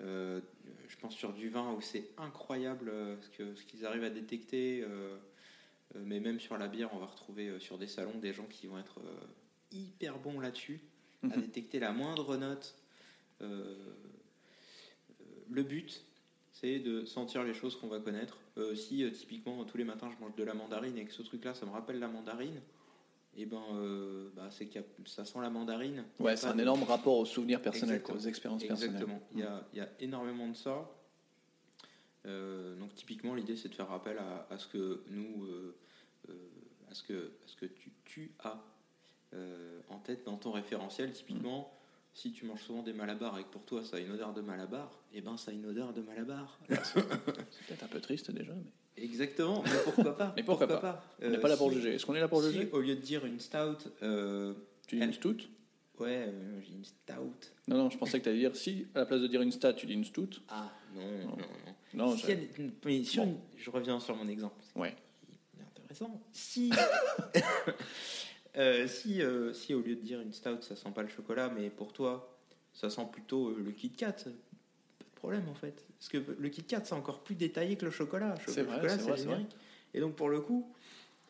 Euh, 0.00 0.40
je 0.88 0.96
pense 0.98 1.14
sur 1.14 1.32
du 1.32 1.48
vin 1.48 1.72
où 1.72 1.80
c'est 1.80 2.08
incroyable 2.18 2.92
ce 3.36 3.62
qu'ils 3.64 3.84
arrivent 3.86 4.04
à 4.04 4.10
détecter. 4.10 4.84
mais 5.94 6.20
même 6.20 6.38
sur 6.40 6.56
la 6.58 6.68
bière, 6.68 6.90
on 6.94 6.98
va 6.98 7.06
retrouver 7.06 7.58
sur 7.60 7.78
des 7.78 7.86
salons 7.86 8.18
des 8.18 8.32
gens 8.32 8.46
qui 8.46 8.66
vont 8.66 8.78
être 8.78 9.00
hyper 9.72 10.18
bons 10.18 10.40
là-dessus, 10.40 10.80
à 11.24 11.36
Mhm. 11.36 11.42
détecter 11.42 11.78
la 11.80 11.92
moindre 11.92 12.36
note. 12.36 12.74
Le 15.50 15.62
but, 15.62 16.04
c'est 16.60 16.80
de 16.80 17.04
sentir 17.04 17.44
les 17.44 17.54
choses 17.54 17.76
qu'on 17.76 17.88
va 17.88 18.00
connaître. 18.00 18.36
Euh, 18.56 18.74
si 18.74 19.04
euh, 19.04 19.10
typiquement 19.10 19.64
tous 19.64 19.76
les 19.78 19.84
matins 19.84 20.10
je 20.10 20.22
mange 20.24 20.34
de 20.34 20.42
la 20.42 20.54
mandarine 20.54 20.96
et 20.98 21.04
que 21.04 21.12
ce 21.12 21.22
truc-là, 21.22 21.54
ça 21.54 21.66
me 21.66 21.70
rappelle 21.70 21.98
la 22.00 22.08
mandarine, 22.08 22.60
et 23.36 23.46
ben, 23.46 23.62
euh, 23.74 24.30
bah, 24.34 24.48
c'est 24.50 24.76
a- 24.76 24.82
ça 25.06 25.24
sent 25.24 25.38
la 25.40 25.50
mandarine. 25.50 26.04
Ouais, 26.18 26.36
c'est 26.36 26.46
un 26.48 26.56
de- 26.56 26.62
énorme 26.62 26.82
rapport 26.82 27.16
aux 27.18 27.24
souvenirs 27.26 27.62
personnels, 27.62 28.02
quoi, 28.02 28.16
aux 28.16 28.18
expériences 28.20 28.64
personnelles. 28.64 28.94
Exactement. 28.96 29.20
Il 29.32 29.40
y, 29.40 29.42
a, 29.44 29.66
il 29.72 29.78
y 29.78 29.80
a 29.82 29.88
énormément 30.00 30.48
de 30.48 30.56
ça. 30.56 30.90
Donc 32.24 32.94
typiquement, 32.94 33.34
l'idée, 33.34 33.56
c'est 33.56 33.70
de 33.70 33.74
faire 33.74 33.88
rappel 33.88 34.18
à, 34.18 34.46
à 34.50 34.58
ce 34.58 34.66
que 34.66 35.02
nous, 35.08 35.46
à 36.90 36.94
ce 36.94 37.02
que, 37.02 37.14
à 37.14 37.46
ce 37.46 37.56
que 37.56 37.64
tu, 37.66 37.90
tu 38.04 38.32
as 38.40 38.62
en 39.88 39.98
tête 40.00 40.24
dans 40.26 40.36
ton 40.36 40.50
référentiel. 40.50 41.12
Typiquement, 41.12 41.72
si 42.20 42.32
tu 42.32 42.44
manges 42.46 42.62
souvent 42.62 42.82
des 42.82 42.92
malabars 42.92 43.38
et 43.38 43.44
que 43.44 43.48
pour 43.48 43.64
toi 43.64 43.84
ça 43.84 43.96
a 43.96 44.00
une 44.00 44.10
odeur 44.10 44.32
de 44.32 44.40
malabar, 44.40 44.90
et 45.14 45.20
ben 45.20 45.36
ça 45.36 45.50
a 45.52 45.54
une 45.54 45.66
odeur 45.66 45.92
de 45.92 46.00
malabar. 46.02 46.58
C'est 46.68 46.94
peut-être 47.66 47.84
un 47.84 47.88
peu 47.88 48.00
triste 48.00 48.30
déjà, 48.32 48.52
mais 48.54 49.02
Exactement. 49.04 49.62
Mais 49.64 49.70
pourquoi 49.84 50.16
pas 50.16 50.32
Mais 50.36 50.42
pourquoi 50.42 50.66
pas 50.66 51.04
on 51.22 51.28
n'est 51.30 51.36
Euh, 51.36 51.40
pas 51.40 51.48
là 51.48 51.56
pour 51.56 51.68
si- 51.70 51.76
juger. 51.76 51.94
Est-ce 51.94 52.04
qu'on 52.04 52.16
est 52.16 52.20
là 52.20 52.26
pour 52.28 52.42
si, 52.42 52.52
juger? 52.52 52.68
au 52.72 52.80
lieu 52.80 52.96
de 52.96 53.00
dire 53.00 53.24
une 53.24 53.38
stout, 53.38 53.76
euh, 54.02 54.54
Tu 54.88 54.96
dis 54.96 55.02
elle- 55.02 55.08
une 55.08 55.14
stout? 55.14 55.36
Ouais, 56.00 56.26
euh, 56.28 56.60
j'ai 56.62 56.72
une 56.74 56.84
stout. 56.84 57.34
Non, 57.68 57.76
non, 57.76 57.90
je 57.90 57.98
pensais 57.98 58.18
que 58.18 58.24
tu 58.24 58.28
allais 58.30 58.38
dire 58.38 58.54
si, 58.56 58.86
à 58.96 59.00
la 59.00 59.06
place 59.06 59.20
de 59.20 59.26
dire 59.28 59.42
une 59.42 59.52
stat, 59.52 59.72
tu 59.74 59.86
dis 59.86 59.94
une 59.94 60.04
stout. 60.04 60.40
Ah 60.48 60.70
non, 60.94 61.02
non, 61.02 61.36
non. 61.36 61.36
Non, 61.94 62.16
Si 62.16 62.26
je- 62.26 62.62
mais 62.84 63.04
sur 63.04 63.24
Bon. 63.24 63.30
une- 63.30 63.38
je 63.56 63.70
reviens 63.70 63.98
sur 64.00 64.14
mon 64.16 64.28
exemple. 64.28 64.62
Ouais. 64.76 64.94
Il 65.28 65.60
est 65.60 65.64
intéressant. 65.64 66.20
Si, 66.32 66.70
Euh, 68.58 68.88
si, 68.88 69.22
euh, 69.22 69.52
si 69.52 69.72
au 69.72 69.80
lieu 69.80 69.94
de 69.94 70.00
dire 70.00 70.20
une 70.20 70.32
stout, 70.32 70.62
ça 70.62 70.74
sent 70.74 70.90
pas 70.94 71.02
le 71.02 71.08
chocolat, 71.08 71.48
mais 71.48 71.70
pour 71.70 71.92
toi, 71.92 72.36
ça 72.72 72.90
sent 72.90 73.06
plutôt 73.12 73.50
euh, 73.50 73.62
le 73.64 73.70
Kit 73.70 73.90
Kat, 73.90 74.12
pas 74.12 74.30
de 74.30 75.14
problème 75.14 75.48
en 75.48 75.54
fait. 75.54 75.86
Parce 75.98 76.08
que 76.08 76.18
le 76.18 76.48
Kit 76.48 76.64
Kat, 76.64 76.82
c'est 76.84 76.94
encore 76.94 77.22
plus 77.22 77.36
détaillé 77.36 77.76
que 77.76 77.84
le 77.84 77.92
chocolat. 77.92 78.34
Le 78.46 78.52
C'est 78.52 78.62
vrai, 78.62 78.76
chocolat, 78.76 78.98
c'est 78.98 79.16
générique. 79.16 79.56
Et 79.94 80.00
donc 80.00 80.16
pour 80.16 80.28
le 80.28 80.40
coup, 80.40 80.72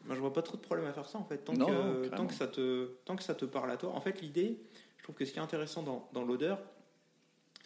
moi 0.06 0.14
je 0.14 0.20
vois 0.20 0.32
pas 0.32 0.42
trop 0.42 0.56
de 0.56 0.62
problème 0.62 0.86
à 0.86 0.92
faire 0.92 1.08
ça 1.08 1.18
en 1.18 1.24
fait. 1.24 1.38
Tant, 1.38 1.52
Non, 1.52 1.66
que, 1.66 2.08
tant, 2.08 2.28
ça 2.30 2.48
te, 2.48 2.92
tant 3.04 3.14
que 3.14 3.22
ça 3.22 3.34
te 3.34 3.44
parle 3.44 3.70
à 3.70 3.76
toi. 3.76 3.90
En 3.90 4.00
fait, 4.00 4.22
l'idée, 4.22 4.58
je 4.96 5.02
trouve 5.02 5.14
que 5.14 5.26
ce 5.26 5.32
qui 5.32 5.38
est 5.38 5.42
intéressant 5.42 5.82
dans, 5.82 6.08
dans 6.14 6.24
l'odeur, 6.24 6.58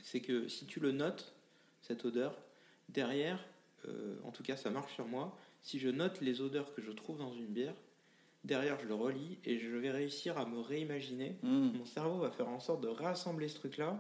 c'est 0.03 0.21
que 0.21 0.49
si 0.49 0.67
tu 0.67 0.81
le 0.81 0.91
notes, 0.91 1.35
cette 1.83 2.05
odeur, 2.05 2.37
derrière, 2.89 3.39
en 4.25 4.31
tout 4.33 4.43
cas 4.43 4.57
ça 4.57 4.71
marche 4.71 4.95
sur 4.95 5.07
moi, 5.07 5.37
si 5.61 5.79
je 5.79 5.89
note 5.89 6.21
les 6.21 6.41
odeurs 6.41 6.75
que 6.75 6.83
je 6.83 6.91
trouve 6.91 7.19
dans 7.19 7.33
une 7.33 7.47
bière, 7.47 7.75
derrière 8.45 8.79
je 8.81 8.87
le 8.87 8.95
relis 8.95 9.39
et 9.45 9.59
je 9.59 9.69
vais 9.69 9.91
réussir 9.91 10.39
à 10.39 10.47
me 10.47 10.61
réimaginer. 10.61 11.37
Mm. 11.43 11.71
Mon 11.79 11.85
cerveau 11.85 12.19
va 12.19 12.31
faire 12.31 12.49
en 12.49 12.61
sorte 12.61 12.83
de 12.83 12.89
rassembler 12.89 13.49
ce 13.49 13.57
truc-là 13.57 13.99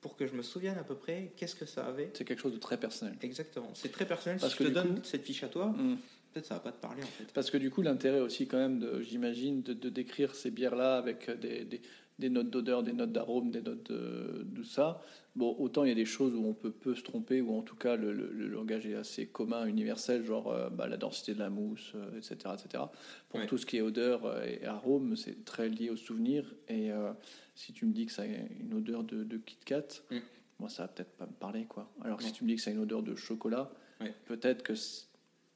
pour 0.00 0.16
que 0.16 0.26
je 0.26 0.34
me 0.34 0.42
souvienne 0.42 0.78
à 0.78 0.84
peu 0.84 0.94
près 0.96 1.32
qu'est-ce 1.36 1.54
que 1.54 1.66
ça 1.66 1.86
avait. 1.86 2.10
C'est 2.14 2.24
quelque 2.24 2.40
chose 2.40 2.54
de 2.54 2.58
très 2.58 2.76
personnel. 2.78 3.14
Exactement. 3.22 3.70
C'est 3.74 3.92
très 3.92 4.06
personnel. 4.06 4.38
Parce 4.40 4.52
si 4.52 4.58
que 4.58 4.64
je 4.64 4.68
te 4.70 4.74
donne 4.74 4.94
coup- 4.96 5.04
cette 5.04 5.24
fiche 5.24 5.44
à 5.44 5.48
toi, 5.48 5.66
Mm. 5.66 5.96
peut-être 6.32 6.46
ça 6.46 6.54
va 6.54 6.60
pas 6.60 6.72
te 6.72 6.80
parler 6.80 7.02
en 7.02 7.06
fait. 7.06 7.32
Parce 7.32 7.50
que 7.50 7.56
du 7.58 7.70
coup, 7.70 7.82
l'intérêt 7.82 8.20
aussi, 8.20 8.46
quand 8.48 8.58
même, 8.58 9.00
j'imagine, 9.02 9.62
de, 9.62 9.72
de 9.74 9.88
décrire 9.90 10.34
ces 10.34 10.50
bières-là 10.50 10.96
avec 10.96 11.30
des, 11.38 11.64
des- 11.64 11.80
des 12.18 12.28
notes 12.30 12.50
d'odeur, 12.50 12.82
des 12.82 12.92
notes 12.92 13.12
d'arôme, 13.12 13.50
des 13.50 13.62
notes 13.62 13.90
de, 13.90 14.42
de 14.44 14.62
ça. 14.62 15.00
Bon, 15.34 15.56
autant 15.58 15.84
il 15.84 15.88
y 15.88 15.92
a 15.92 15.94
des 15.96 16.04
choses 16.04 16.34
où 16.34 16.44
on 16.44 16.52
peut, 16.54 16.70
peut 16.70 16.94
se 16.94 17.02
tromper, 17.02 17.40
ou 17.40 17.56
en 17.56 17.62
tout 17.62 17.74
cas 17.76 17.96
le, 17.96 18.12
le- 18.12 18.30
le 18.32 18.46
langage 18.48 18.86
est 18.86 18.94
assez 18.94 19.26
commun, 19.26 19.64
universel, 19.66 20.24
genre 20.24 20.52
euh, 20.52 20.68
bah, 20.70 20.86
la 20.86 20.96
densité 20.98 21.32
de 21.34 21.38
la 21.38 21.48
mousse, 21.50 21.92
euh, 21.94 22.16
etc., 22.18 22.34
etc. 22.54 22.84
Pour 23.30 23.40
Ouais. 23.40 23.46
tout 23.46 23.56
ce 23.58 23.64
qui 23.66 23.78
est 23.78 23.80
odeur 23.80 24.26
euh, 24.26 24.44
et 24.44 24.64
arôme, 24.66 25.16
c'est 25.16 25.44
très 25.44 25.68
lié 25.68 25.88
au 25.90 25.96
souvenir. 25.96 26.44
Et 26.68 26.92
euh, 26.92 27.12
si 27.54 27.72
tu 27.72 27.86
me 27.86 27.92
dis 27.92 28.06
que 28.06 28.12
ça 28.12 28.22
a 28.22 28.26
une 28.26 28.74
odeur 28.74 29.04
de, 29.04 29.24
de 29.24 29.36
Kit 29.38 29.58
Kat, 29.64 29.82
Mm. 30.10 30.18
moi 30.60 30.68
ça 30.68 30.82
va 30.82 30.88
peut-être 30.88 31.12
pas 31.16 31.26
me 31.26 31.32
parler, 31.32 31.64
quoi. 31.64 31.90
Alors 32.02 32.18
que 32.18 32.24
si 32.24 32.28
Ouais. 32.30 32.36
tu 32.36 32.44
me 32.44 32.48
dis 32.50 32.56
que 32.56 32.62
ça 32.62 32.70
a 32.70 32.74
une 32.74 32.80
odeur 32.80 33.02
de 33.02 33.14
chocolat, 33.16 33.70
Ouais. 34.00 34.14
peut-être 34.26 34.62
que 34.62 34.74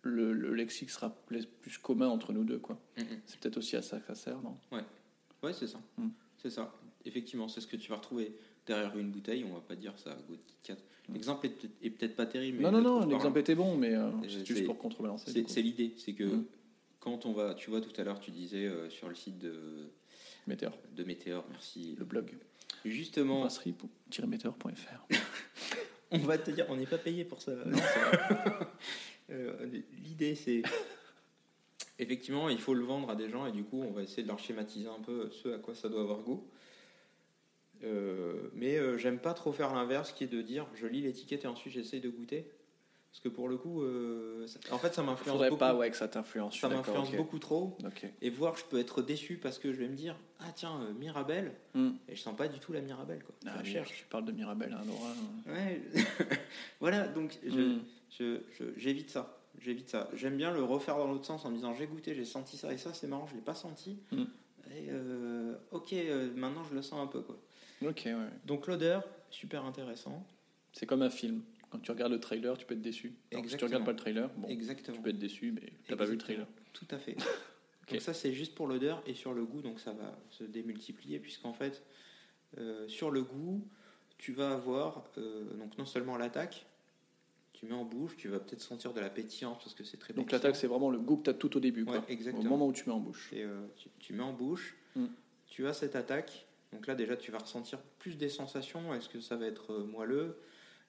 le, 0.03 0.33
le 0.33 0.55
lexique 0.55 0.91
sera 0.91 1.11
plus, 1.11 1.47
commun 1.83 2.09
entre 2.09 2.33
nous 2.33 2.45
deux, 2.45 2.59
quoi. 2.59 2.79
Mm, 2.97 3.03
mm. 3.03 3.07
C'est 3.27 3.41
peut-être 3.41 3.57
aussi 3.59 3.77
à 3.77 3.83
ça 3.83 3.99
que 3.99 4.07
ça 4.07 4.15
sert, 4.15 4.41
non? 4.41 4.55
Ouais, 5.43 5.53
c'est 5.53 5.67
ça. 5.67 5.79
Mm. 5.99 6.09
C'est 6.49 6.55
ça. 6.55 6.73
Effectivement, 7.05 7.49
c'est 7.49 7.61
ce 7.61 7.67
que 7.67 7.77
tu 7.77 7.91
vas 7.91 7.97
retrouver 7.97 8.33
derrière 8.67 8.97
une 8.97 9.11
bouteille. 9.11 9.45
On 9.51 9.55
va 9.55 9.61
pas 9.61 9.75
dire 9.75 9.93
ça 9.99 10.17
goûte 10.29 10.45
Kit 10.47 10.55
Kat. 10.63 10.75
Mm. 11.09 11.13
L'exemple 11.15 11.47
est 11.83 11.91
peut-être- 11.91 12.15
pas 12.15 12.27
terrible. 12.27 12.59
mais 12.59 12.65
Non, 12.71 12.71
non, 12.81 13.01
non, 13.01 13.07
l'exemple 13.07 13.39
était 13.41 13.55
bon, 13.57 13.77
mais 13.77 13.95
euh, 13.97 14.11
Et 14.25 14.29
c'est 14.29 14.45
juste 14.47 14.65
pour 14.65 14.79
contrebalancer. 14.79 15.45
C'est 15.49 15.63
l'idée. 15.63 15.95
C'est 15.97 16.13
que 16.13 16.23
Mm. 16.25 16.45
quand 17.01 17.27
on 17.27 17.33
va. 17.33 17.55
Tu 17.55 17.69
vois, 17.71 17.81
tout 17.81 17.93
à 18.01 18.05
l'heure, 18.05 18.21
tu 18.21 18.31
disais 18.31 18.67
euh, 18.67 18.89
sur 18.91 19.09
le 19.09 19.17
site 19.17 19.39
de, 19.39 19.91
Météor, 20.47 20.79
de 20.95 21.03
Météor, 21.03 21.45
merci. 21.51 21.97
le 21.99 22.05
blog. 22.05 22.31
Justement, 22.85 23.41
brasserie-météor.fr. 23.41 25.07
on 26.13 26.19
va 26.19 26.39
te 26.39 26.53
dire, 26.53 26.67
on 26.69 26.77
n'est 26.77 26.87
pas 26.87 26.99
payé 26.99 27.25
pour 27.25 27.41
ça. 27.43 27.53
Euh, 29.29 29.67
L'idée, 30.05 30.37
c'est 30.37 30.63
effectivement, 31.99 32.49
il 32.49 32.59
faut 32.61 32.75
le 32.75 32.85
vendre 32.85 33.11
à 33.11 33.17
des 33.17 33.29
gens 33.31 33.47
et 33.47 33.53
du 33.53 33.65
coup, 33.65 33.83
on 33.83 33.91
va 33.93 34.03
essayer 34.03 34.23
de 34.23 34.29
leur 34.29 34.39
schématiser 34.39 34.89
un 34.89 35.01
peu 35.01 35.31
ce 35.31 35.49
à 35.55 35.59
quoi 35.59 35.75
ça 35.75 35.89
doit 35.89 36.03
avoir 36.03 36.21
goût. 36.21 36.45
Euh, 37.85 38.49
mais 38.55 38.77
euh, 38.79 38.97
j'aime 38.97 39.19
pas 39.19 39.35
trop 39.35 39.53
faire 39.53 39.75
l'inverse, 39.75 40.13
qui 40.13 40.25
est 40.25 40.29
de 40.29 40.41
dire, 40.41 40.67
je 40.75 40.87
lis 40.87 41.03
l'étiquette 41.03 41.45
et 41.45 41.47
ensuite 41.49 41.75
j'essaye 41.75 42.01
de 42.01 42.09
goûter, 42.09 42.51
parce 43.11 43.21
que 43.21 43.29
pour 43.29 43.49
le 43.49 43.59
coup, 43.59 43.83
euh, 43.83 44.47
ça- 44.47 44.59
en 44.73 44.79
fait, 44.79 44.95
ça 44.95 45.03
m'influence 45.03 45.39
beaucoup. 45.39 45.57
pas 45.59 45.75
ouais, 45.75 45.91
que 45.91 45.97
ça 45.97 46.09
t'influence. 46.09 46.59
ça 46.59 46.69
m'influence 46.71 47.13
beaucoup 47.13 47.39
trop. 47.39 47.77
Et 48.23 48.31
voir, 48.31 48.57
je 48.57 48.65
peux 48.65 48.79
être 48.79 49.03
déçu 49.03 49.37
parce 49.37 49.59
que 49.59 49.73
je 49.73 49.79
vais 49.79 49.89
me 49.89 49.95
dire, 49.95 50.17
ah 50.41 50.53
tiens, 50.55 50.89
Mirabelle, 50.99 51.53
Mm. 51.75 51.91
et 52.09 52.17
je 52.17 52.21
sens 52.23 52.35
pas 52.35 52.49
du 52.49 52.59
tout 52.61 52.73
la 52.73 52.81
Mirabelle. 52.81 53.23
Quoi. 53.23 53.35
Ah, 53.47 53.63
cherche. 53.63 53.93
Tu 53.95 54.05
parles 54.07 54.25
de 54.25 54.33
Mirabelle, 54.33 54.73
hein, 54.73 54.83
Laura. 54.87 55.13
Ouais. 55.55 55.83
voilà, 56.81 57.09
donc 57.09 57.39
je, 57.47 57.61
Mm. 57.61 57.81
je- 58.19 58.41
je- 58.59 58.73
j'évite 58.79 59.11
ça. 59.11 59.36
J'évite 59.61 59.89
ça. 59.89 60.09
J'aime 60.13 60.37
bien 60.37 60.53
le 60.53 60.63
refaire 60.63 60.97
dans 60.99 61.07
l'autre 61.07 61.25
sens 61.25 61.45
en 61.45 61.51
me 61.51 61.57
disant 61.57 61.75
j'ai 61.75 61.87
goûté, 61.87 62.15
j'ai 62.15 62.25
senti 62.25 62.57
ça 62.57 62.73
et 62.73 62.79
ça, 62.79 62.93
c'est 62.93 63.07
marrant, 63.07 63.27
je 63.27 63.35
l'ai 63.35 63.41
pas 63.41 63.55
senti. 63.55 63.99
Mm. 64.13 64.25
Et 64.73 64.89
euh, 64.91 65.55
ok, 65.71 65.93
euh, 65.93 66.33
maintenant 66.35 66.65
je 66.65 66.75
le 66.75 66.83
sens 66.83 67.01
un 67.01 67.07
peu 67.07 67.21
quoi. 67.21 67.39
Ok, 67.83 68.03
ouais. 68.07 68.15
Donc 68.45 68.67
l'odeur, 68.67 69.05
super 69.31 69.65
intéressant. 69.65 70.27
C'est 70.73 70.87
comme 70.87 71.03
un 71.03 71.11
film. 71.11 71.43
Quand 71.71 71.79
tu 71.79 71.91
regardes 71.91 72.13
le 72.13 72.21
trailer, 72.21 72.57
tu 72.57 72.67
peux 72.67 72.75
être 72.75 72.83
déçu. 72.83 73.15
Alors 73.33 73.43
que 73.45 73.49
si 73.51 73.57
tu 73.57 73.65
Exactement. 73.65 73.69
regardes 73.69 73.85
pas 73.85 73.93
le 73.93 73.99
trailer, 73.99 74.31
bon, 74.37 74.49
Exactement. 74.49 74.97
tu 74.97 75.03
peux 75.03 75.11
être 75.11 75.19
déçu, 75.19 75.53
mais 75.53 75.73
t'as 75.89 75.97
pas 75.97 76.05
vu 76.05 76.13
le 76.13 76.19
trailer. 76.19 76.47
Tout 76.73 76.87
à 76.91 76.99
fait. 76.99 77.17
Donc 77.91 78.01
ça 78.01 78.13
c'est 78.13 78.33
juste 78.33 78.55
pour 78.55 78.67
l'odeur 78.67 79.03
et 79.07 79.15
sur 79.15 79.33
le 79.33 79.45
goût, 79.45 79.63
donc 79.63 79.79
ça 79.79 79.93
va 79.93 80.19
se 80.31 80.43
démultiplier 80.43 81.21
puisqu'en 81.21 81.53
fait 81.53 81.85
euh, 82.59 82.89
sur 82.89 83.13
le 83.13 83.23
goût, 83.23 83.65
tu 84.19 84.33
vas 84.33 84.55
avoir 84.55 85.05
donc 85.57 85.79
non 85.79 85.87
seulement 85.87 86.17
l'attaque, 86.17 86.67
tu 87.57 87.67
mets 87.67 87.75
en 87.75 87.85
bouche, 87.85 88.17
tu 88.17 88.29
vas 88.29 88.39
peut-être 88.39 88.61
sentir 88.61 88.93
de 88.93 89.01
la 89.01 89.11
pétillance 89.11 89.59
parce 89.59 89.75
que 89.75 89.83
c'est 89.83 89.97
très 89.97 90.15
Donc 90.15 90.31
l'attaque, 90.31 90.57
c'est 90.57 90.67
vraiment 90.67 90.91
le 90.91 90.99
goût 90.99 91.17
que 91.17 91.25
tu 91.25 91.31
as 91.31 91.35
tout 91.35 91.57
au 91.57 91.61
début, 91.61 91.85
quoi. 91.85 92.05
Ouais, 92.09 92.33
au 92.33 92.43
moment 92.43 92.67
où 92.67 92.73
tu 92.73 92.85
mets 92.89 92.95
en 92.95 93.01
bouche. 93.01 93.31
Et, 93.33 93.43
euh, 93.43 93.67
tu, 93.77 93.89
tu 93.99 94.13
mets 94.13 94.23
en 94.23 94.33
bouche, 94.33 94.77
Mm. 94.95 95.07
tu 95.49 95.67
as 95.67 95.73
cette 95.73 95.97
attaque. 95.97 96.47
Donc 96.73 96.87
là, 96.87 96.95
déjà, 96.95 97.17
tu 97.17 97.31
vas 97.33 97.39
ressentir 97.39 97.79
plus 97.99 98.17
des 98.17 98.29
sensations. 98.29 98.93
Est-ce 98.95 99.09
que 99.09 99.21
ça 99.21 99.37
va 99.37 99.47
être 99.47 99.73
euh, 99.73 99.85
moelleux? 99.85 100.37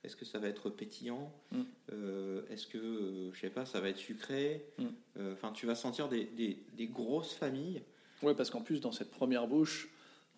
Est-ce 0.04 0.16
que 0.16 0.26
ça 0.26 0.40
va 0.40 0.48
être 0.48 0.70
pétillant? 0.70 1.32
Mm. 1.52 1.62
Euh, 1.94 2.42
Est-ce 2.50 2.68
que, 2.68 2.78
euh, 2.78 3.32
je 3.34 3.40
sais 3.40 3.50
pas, 3.50 3.66
ça 3.66 3.80
va 3.82 3.90
être 3.90 3.98
sucré? 3.98 4.66
Mm. 4.78 4.86
Enfin, 5.34 5.52
tu 5.52 5.66
vas 5.66 5.76
sentir 5.76 6.08
des, 6.10 6.26
des- 6.26 6.58
des 6.76 6.88
grosses 6.88 7.34
familles. 7.34 7.82
Ouais, 8.24 8.34
parce 8.36 8.50
qu'en 8.50 8.62
plus, 8.62 8.82
dans 8.82 8.92
cette 8.92 9.12
première 9.12 9.48
bouche, 9.48 9.90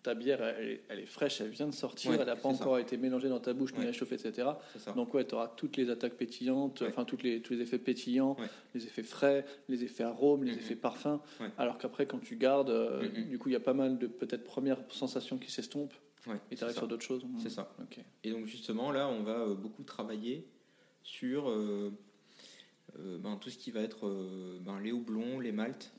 ta 0.02 0.14
bière, 0.14 0.42
elle, 0.42 0.68
est- 0.68 0.82
elle 0.88 0.98
est 1.00 1.06
fraîche, 1.06 1.40
elle 1.40 1.50
vient 1.50 1.66
de 1.66 1.74
sortir, 1.74 2.10
Ouais, 2.12 2.16
elle 2.20 2.26
n'a 2.26 2.36
pas 2.36 2.42
ça. 2.54 2.62
encore 2.62 2.78
été 2.78 2.96
mélangée 2.96 3.28
dans 3.28 3.40
ta 3.40 3.52
bouche, 3.52 3.72
ni 3.74 3.80
Ouais. 3.80 3.86
réchauffée, 3.86 4.14
etc. 4.14 4.48
Donc 4.94 5.12
ouais, 5.14 5.26
tu 5.26 5.34
auras 5.34 5.48
toutes 5.48 5.76
les 5.76 5.90
attaques 5.90 6.14
pétillantes, 6.14 6.82
enfin 6.88 7.04
les, 7.22 7.42
tous 7.42 7.52
les 7.52 7.60
effets 7.60 7.78
pétillants, 7.78 8.36
les 8.74 8.84
effets 8.86 9.02
frais, 9.02 9.44
les 9.68 9.84
effets 9.84 10.04
arômes, 10.04 10.44
les 10.44 10.54
effets 10.54 10.76
parfums. 10.76 11.20
Alors 11.58 11.76
qu'après, 11.78 12.06
quand 12.06 12.18
tu 12.20 12.36
gardes, 12.36 12.70
euh, 12.70 13.08
du 13.08 13.38
coup, 13.38 13.48
il 13.48 13.52
y 13.52 13.56
a 13.56 13.60
pas 13.60 13.74
mal 13.74 13.98
de 13.98 14.06
peut-être 14.06 14.44
premières 14.44 14.80
sensations 14.90 15.36
qui 15.38 15.50
s'estompent 15.50 15.94
et 16.50 16.56
tu 16.56 16.64
arrives 16.64 16.76
sur 16.76 16.88
d'autres 16.88 17.04
choses. 17.04 17.24
C'est 17.38 17.50
ça. 17.50 17.74
Et 18.24 18.30
donc 18.30 18.46
justement, 18.46 18.92
là, 18.92 19.08
on 19.08 19.22
va 19.22 19.40
euh, 19.40 19.54
beaucoup 19.54 19.82
travailler 19.84 20.46
sur 21.02 21.48
euh, 21.50 21.92
euh, 22.98 23.18
ben, 23.18 23.36
tout 23.36 23.50
ce 23.50 23.58
qui 23.58 23.70
va 23.70 23.80
être 23.80 24.08
ben, 24.60 24.80
les 24.80 24.92
houblons, 24.92 25.38
les 25.40 25.52
maltes, 25.52 25.92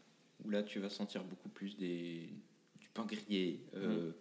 où 0.43 0.49
là, 0.49 0.63
tu 0.63 0.79
vas 0.79 0.89
sentir 0.89 1.23
beaucoup 1.23 1.49
plus 1.49 1.77
des, 1.77 2.29
pain 2.93 3.05
grillé, 3.05 3.59
euh, 3.75 4.11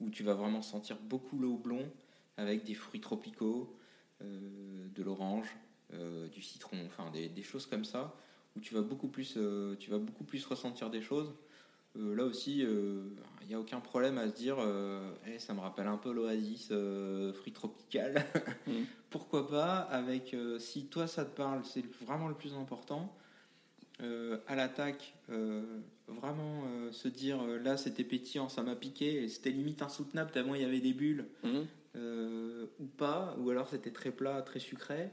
où 0.00 0.10
tu 0.10 0.22
vas 0.22 0.34
vraiment 0.34 0.62
sentir 0.62 0.96
beaucoup 1.02 1.38
le 1.38 1.46
houblon 1.46 1.90
avec 2.36 2.64
des 2.64 2.74
fruits 2.74 3.00
tropicaux, 3.00 3.76
euh, 4.22 4.86
de 4.94 5.02
l'orange, 5.02 5.48
euh, 5.92 6.28
du 6.28 6.42
citron, 6.42 6.76
enfin 6.86 7.10
des, 7.10 7.28
des 7.28 7.42
choses 7.42 7.66
comme 7.66 7.84
ça, 7.84 8.14
où 8.56 8.60
tu 8.60 8.74
vas 8.74 8.82
beaucoup 8.82 9.08
plus, 9.08 9.38
tu 9.78 9.90
vas 9.90 9.98
beaucoup 9.98 10.24
plus 10.24 10.44
ressentir 10.46 10.90
des 10.90 11.02
choses. 11.02 11.32
Là 11.96 12.24
aussi, 12.24 12.60
il 12.60 13.46
n'y 13.48 13.54
a 13.54 13.58
aucun 13.60 13.80
problème 13.80 14.16
à 14.18 14.28
se 14.28 14.34
dire, 14.34 14.56
euh, 14.58 15.12
Eh, 15.26 15.38
ça 15.40 15.54
me 15.54 15.60
rappelle 15.60 15.88
un 15.88 15.96
peu 15.96 16.12
l'oasis 16.12 16.68
euh, 16.70 17.32
fruit 17.32 17.52
tropical. 17.52 18.24
Mhm. 18.66 18.84
Pourquoi 19.08 19.48
pas 19.48 19.78
avec, 19.78 20.36
si 20.60 20.86
toi 20.86 21.08
ça 21.08 21.24
te 21.24 21.34
parle, 21.34 21.64
c'est 21.64 21.84
vraiment 22.04 22.28
le 22.28 22.34
plus 22.34 22.54
important. 22.54 23.12
Euh, 24.02 24.38
à 24.46 24.54
l'attaque, 24.54 25.12
euh, 25.30 25.80
vraiment 26.20 26.64
euh, 26.66 26.92
se 26.92 27.08
dire, 27.08 27.40
euh, 27.42 27.58
là 27.58 27.76
c'était 27.76 28.04
pétillant, 28.04 28.48
ça 28.48 28.62
m'a 28.62 28.74
piqué, 28.76 29.28
c'était 29.28 29.50
limite 29.50 29.82
insoutenable 29.82 30.30
tellement 30.30 30.54
il 30.54 30.62
y 30.62 30.64
avait 30.64 30.80
des 30.80 30.92
bulles 30.92 31.26
Mhm. 31.44 31.66
euh, 31.96 32.66
ou 32.78 32.86
pas, 32.86 33.34
ou 33.38 33.50
alors 33.50 33.68
c'était 33.68 33.90
très 33.92 34.10
plat, 34.10 34.42
très 34.42 34.58
sucré. 34.60 35.10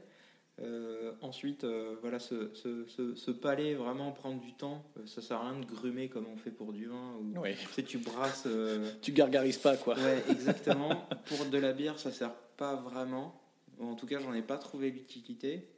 Ensuite, 1.20 1.64
voilà, 2.00 2.18
ce, 2.18 2.50
ce, 2.54 2.84
ce- 2.88 3.14
ce 3.14 3.30
palais, 3.30 3.74
vraiment 3.74 4.10
prendre 4.10 4.40
du 4.40 4.52
temps. 4.54 4.84
Ça 5.06 5.22
sert 5.22 5.36
à 5.36 5.50
rien 5.50 5.60
de 5.60 5.64
grumer 5.64 6.08
comme 6.08 6.26
on 6.26 6.36
fait 6.36 6.50
pour 6.50 6.72
du 6.72 6.86
vin. 6.86 7.14
Ou, 7.20 7.32
tu 7.44 7.72
sais, 7.74 7.82
tu 7.84 7.98
brasses. 7.98 8.48
Tu 9.02 9.12
gargarises 9.12 9.58
pas, 9.58 9.76
quoi. 9.76 9.94
ouais, 9.94 10.24
exactement. 10.30 11.06
pour 11.26 11.44
de 11.46 11.58
la 11.58 11.72
bière, 11.72 11.98
ça 12.00 12.10
sert 12.10 12.34
pas 12.56 12.74
vraiment. 12.74 13.40
En 13.80 13.94
tout 13.94 14.06
cas, 14.06 14.18
j'en 14.18 14.34
ai 14.34 14.42
pas 14.42 14.58
trouvé 14.58 14.90
l'utilité. 14.90 15.68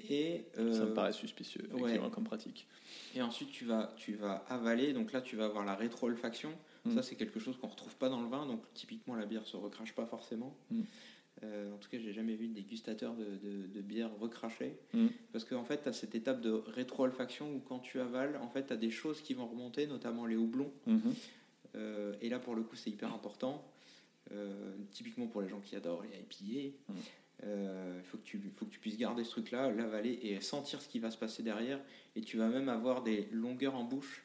Et, 0.00 0.44
euh, 0.58 0.72
Ça 0.72 0.84
me 0.84 0.94
paraît 0.94 1.12
suspicieux, 1.12 1.68
ouais. 1.74 1.98
comme 2.12 2.24
pratique. 2.24 2.66
et 3.14 3.22
ensuite, 3.22 3.50
tu 3.50 3.64
vas, 3.64 3.92
tu 3.96 4.14
vas 4.14 4.44
avaler. 4.48 4.92
Donc 4.92 5.12
là, 5.12 5.20
tu 5.20 5.36
vas 5.36 5.46
avoir 5.46 5.64
la 5.64 5.74
rétro-olfaction. 5.74 6.52
Mm. 6.84 6.94
Ça, 6.94 7.02
c'est 7.02 7.16
quelque 7.16 7.40
chose 7.40 7.56
qu'on 7.58 7.66
retrouve 7.68 7.96
pas 7.96 8.08
dans 8.08 8.20
le 8.22 8.28
vin. 8.28 8.46
Donc, 8.46 8.62
typiquement, 8.74 9.16
la 9.16 9.26
bière 9.26 9.44
se 9.46 9.56
recrache 9.56 9.94
pas 9.94 10.06
forcément. 10.06 10.56
Mm. 10.70 10.82
Euh, 11.44 11.72
en 11.72 11.78
tout 11.78 11.88
cas, 11.88 11.98
j'ai 11.98 12.12
jamais 12.12 12.34
vu 12.34 12.48
de 12.48 12.54
dégustateur 12.54 13.14
de, 13.14 13.24
de, 13.24 13.66
de 13.66 13.80
bière 13.80 14.10
recrachée. 14.18 14.76
Mm. 14.92 15.06
Parce 15.32 15.44
qu'en 15.44 15.64
fait, 15.64 15.82
tu 15.82 15.88
as 15.88 15.92
cette 15.92 16.14
étape 16.14 16.40
de 16.40 16.50
rétro-olfaction 16.50 17.52
où 17.54 17.58
quand 17.60 17.80
tu 17.80 18.00
avales, 18.00 18.36
en 18.42 18.48
fait, 18.48 18.66
tu 18.68 18.72
as 18.72 18.76
des 18.76 18.90
choses 18.90 19.20
qui 19.20 19.34
vont 19.34 19.46
remonter, 19.46 19.86
notamment 19.86 20.26
les 20.26 20.36
houblons. 20.36 20.72
Mhm. 20.86 21.14
Euh, 21.76 22.14
et 22.20 22.28
là, 22.28 22.38
pour 22.38 22.54
le 22.54 22.62
coup, 22.62 22.76
c'est 22.76 22.90
hyper 22.90 23.12
important. 23.12 23.64
Euh, 24.32 24.74
typiquement 24.90 25.26
pour 25.26 25.40
les 25.42 25.48
gens 25.48 25.60
qui 25.60 25.74
adorent 25.74 26.02
les 26.02 26.10
IPA, 26.18 26.76
Mm. 26.88 26.92
euh, 26.92 26.94
il 27.44 28.02
faut, 28.04 28.18
que 28.18 28.24
tu- 28.24 28.40
faut 28.56 28.64
que 28.66 28.70
tu 28.70 28.78
puisses 28.80 28.96
garder 28.98 29.24
ce 29.24 29.30
truc-là, 29.30 29.70
l'avaler 29.70 30.18
et 30.22 30.40
sentir 30.40 30.80
ce 30.82 30.88
qui 30.88 30.98
va 30.98 31.10
se 31.10 31.18
passer 31.18 31.42
derrière. 31.42 31.80
Et 32.16 32.20
tu 32.20 32.36
vas 32.36 32.48
même 32.48 32.68
avoir 32.68 33.02
des 33.02 33.28
longueurs 33.32 33.74
en 33.76 33.84
bouche. 33.84 34.24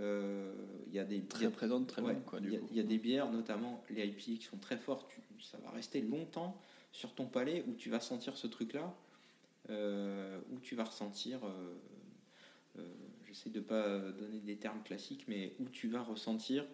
Euh, 0.00 0.52
Il 0.88 0.94
y 0.94 0.98
a 0.98 1.04
des 1.04 1.22
Très 1.22 1.50
très 1.50 1.68
ouais, 2.02 2.18
quoi, 2.26 2.38
il 2.42 2.50
y, 2.72 2.76
y 2.76 2.80
a 2.80 2.82
bières, 2.98 3.30
notamment 3.30 3.82
les 3.90 4.04
IPA, 4.06 4.18
qui 4.20 4.42
sont 4.42 4.58
très 4.58 4.76
fortes. 4.76 5.08
tu- 5.08 5.42
ça 5.42 5.58
va 5.58 5.70
rester 5.70 6.00
longtemps 6.02 6.60
sur 6.92 7.14
ton 7.14 7.26
palais 7.26 7.64
où 7.68 7.74
tu 7.74 7.88
vas 7.90 8.00
sentir 8.00 8.36
ce 8.36 8.46
truc-là, 8.46 8.94
euh, 9.70 10.38
où 10.52 10.58
tu 10.60 10.74
vas 10.74 10.84
ressentir. 10.84 11.44
euh, 11.44 11.74
euh, 12.78 12.82
J'essaie 13.26 13.48
de 13.50 13.60
pas 13.60 13.98
donner 13.98 14.40
des 14.40 14.56
termes 14.56 14.82
classiques, 14.82 15.24
mais 15.26 15.54
où 15.58 15.64
tu 15.70 15.88
vas 15.88 16.02
ressentir 16.02 16.66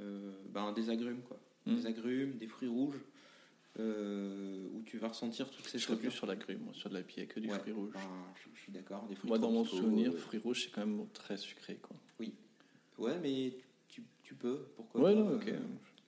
euh, 0.00 0.32
ben, 0.50 0.72
des 0.72 0.90
agrumes, 0.90 1.22
quoi. 1.22 1.38
Mm. 1.66 1.74
Des 1.76 1.86
agrumes, 1.86 2.36
des 2.36 2.46
fruits 2.48 2.68
rouges. 2.68 3.00
Euh, 3.80 4.68
où 4.74 4.82
tu 4.82 4.98
vas 4.98 5.08
ressentir 5.08 5.50
toutes 5.50 5.66
ces 5.66 5.78
Je 5.78 5.84
serais 5.84 5.94
choses. 5.94 6.02
plus 6.02 6.10
sur 6.10 6.26
la 6.26 6.36
grue, 6.36 6.56
moi, 6.56 6.72
sur 6.74 6.88
de 6.90 6.94
la 6.94 7.02
pied 7.02 7.26
que 7.26 7.40
du 7.40 7.48
Ouais, 7.50 7.58
fruit 7.58 7.72
rouge. 7.72 7.92
ben, 7.94 8.00
je, 8.36 8.48
je 8.54 8.60
suis 8.60 8.72
d'accord. 8.72 9.06
Des 9.06 9.14
fruits 9.14 9.28
Moi, 9.28 9.38
dans 9.38 9.50
mon 9.50 9.64
souvenir, 9.64 10.12
euh, 10.12 10.16
fruit 10.16 10.38
rouge, 10.38 10.62
c'est 10.64 10.70
quand 10.70 10.84
même 10.86 11.06
très 11.12 11.36
sucré. 11.36 11.76
Quoi. 11.76 11.96
Ouais, 12.98 13.18
mais 13.20 13.56
tu, 13.88 14.02
tu 14.22 14.34
peux. 14.34 14.66
Pourquoi 14.76 15.02
Ouais, 15.02 15.14
pas, 15.14 15.20
non, 15.20 15.30
euh, 15.46 15.58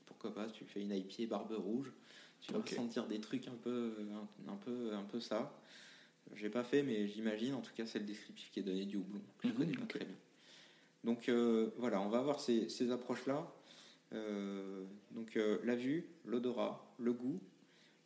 pourquoi 0.06 0.34
pas 0.34 0.46
Tu 0.48 0.64
fais 0.64 0.80
une 0.82 0.92
IPA 0.92 1.26
barbe 1.28 1.52
rouge. 1.52 1.92
Tu 2.40 2.52
vas 2.52 2.58
ressentir 2.60 3.06
des 3.06 3.20
trucs 3.20 3.46
un 3.48 3.54
peu, 3.54 3.94
un, 4.46 4.52
un 4.52 4.56
peu, 4.56 4.92
un 4.94 5.04
peu 5.04 5.20
ça. 5.20 5.56
J'ai 6.34 6.48
pas 6.50 6.64
fait, 6.64 6.82
mais 6.82 7.06
j'imagine. 7.06 7.54
En 7.54 7.60
tout 7.60 7.72
cas, 7.74 7.86
c'est 7.86 7.98
le 8.00 8.06
descriptif 8.06 8.50
qui 8.50 8.60
est 8.60 8.62
donné 8.64 8.86
du 8.86 8.96
houblon. 8.96 9.20
Je 9.44 9.48
Mhm, 9.48 9.54
connais 9.54 9.72
pas 9.72 9.86
très 9.86 10.04
bien. 10.04 10.16
Donc 11.04 11.28
euh, 11.28 11.70
voilà, 11.78 12.00
on 12.00 12.08
va 12.08 12.20
voir 12.22 12.40
ces, 12.40 12.68
ces 12.68 12.90
approches-là. 12.90 13.52
Euh, 14.12 14.84
donc 15.12 15.36
euh, 15.36 15.58
la 15.64 15.76
vue, 15.76 16.06
l'odorat, 16.24 16.92
le 16.98 17.12
goût, 17.12 17.40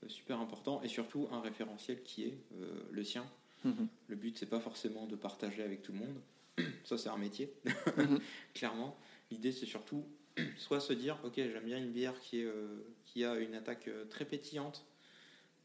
super 0.08 0.39
important, 0.41 0.83
et 0.83 0.89
surtout 0.89 1.28
un 1.33 1.41
référentiel 1.41 2.02
qui 2.02 2.24
est 2.24 2.39
euh, 2.60 2.83
le 2.91 3.05
sien. 3.05 3.26
Mhm. 3.65 3.89
Le 4.08 4.16
but, 4.16 4.36
c'est 4.39 4.47
pas 4.49 4.60
forcément 4.60 5.07
de 5.07 5.16
partager 5.16 5.62
avec 5.62 5.83
tout 5.83 5.92
le 5.92 5.99
monde. 5.99 6.20
Ça, 6.84 6.99
c'est 6.99 7.08
un 7.08 7.16
métier, 7.16 7.52
Mhm. 7.97 8.20
clairement. 8.55 8.97
L'idée, 9.31 9.52
c'est 9.52 9.66
surtout 9.66 10.05
soit 10.58 10.81
se 10.81 10.92
dire, 10.92 11.18
ok, 11.24 11.34
j'aime 11.36 11.65
bien 11.65 11.78
une 11.78 11.91
bière 11.92 12.18
qui, 12.20 12.41
est, 12.41 12.44
euh, 12.44 12.84
qui 13.05 13.24
a 13.24 13.36
une 13.36 13.55
attaque 13.55 13.89
euh, 13.89 14.05
très 14.05 14.24
pétillante, 14.24 14.84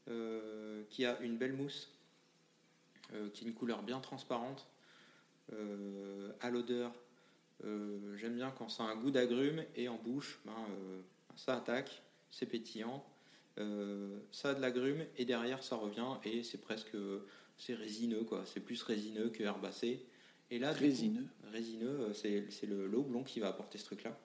euh, 0.08 0.82
qui 0.90 1.04
a 1.04 1.20
une 1.20 1.36
belle 1.36 1.52
mousse, 1.52 1.90
euh, 3.12 3.28
qui 3.30 3.44
a 3.44 3.48
une 3.48 3.54
couleur 3.54 3.82
bien 3.82 4.00
transparente, 4.00 4.66
euh, 5.52 6.32
à 6.40 6.50
l'odeur. 6.50 6.92
euh, 7.64 8.16
j'aime 8.16 8.36
bien 8.36 8.50
quand 8.50 8.68
ça 8.70 8.84
a 8.84 8.86
un 8.86 8.96
goût 8.96 9.10
d'agrumes 9.10 9.64
et 9.76 9.88
en 9.88 9.96
bouche, 9.96 10.40
ben, 10.46 10.52
euh, 10.70 11.00
ça 11.36 11.56
attaque, 11.56 12.02
c'est 12.30 12.46
pétillant, 12.46 13.04
euh, 13.04 13.09
ça 13.56 14.50
a 14.50 14.54
de 14.54 14.60
l'agrumes 14.60 15.04
et 15.16 15.24
derrière 15.24 15.62
ça 15.62 15.76
revient 15.76 16.16
et 16.24 16.42
c'est 16.42 16.60
presque 16.60 16.96
c'est 17.60 17.74
résineux 17.74 18.24
quoi, 18.24 18.44
c'est 18.46 18.60
plus 18.60 18.82
résineux 18.82 19.28
que 19.28 19.42
herbacé. 19.42 20.04
Et 20.52 20.58
là, 20.58 20.74
coup, 20.74 20.80
Résineux. 20.80 21.26
résineux, 21.52 22.00
euh, 22.00 22.12
c'est 22.12 22.66
le, 22.66 22.88
le 22.88 22.98
houblon 22.98 23.22
qui 23.22 23.38
va 23.38 23.48
apporter 23.48 23.78
ce 23.78 23.84
truc-là. 23.84 24.18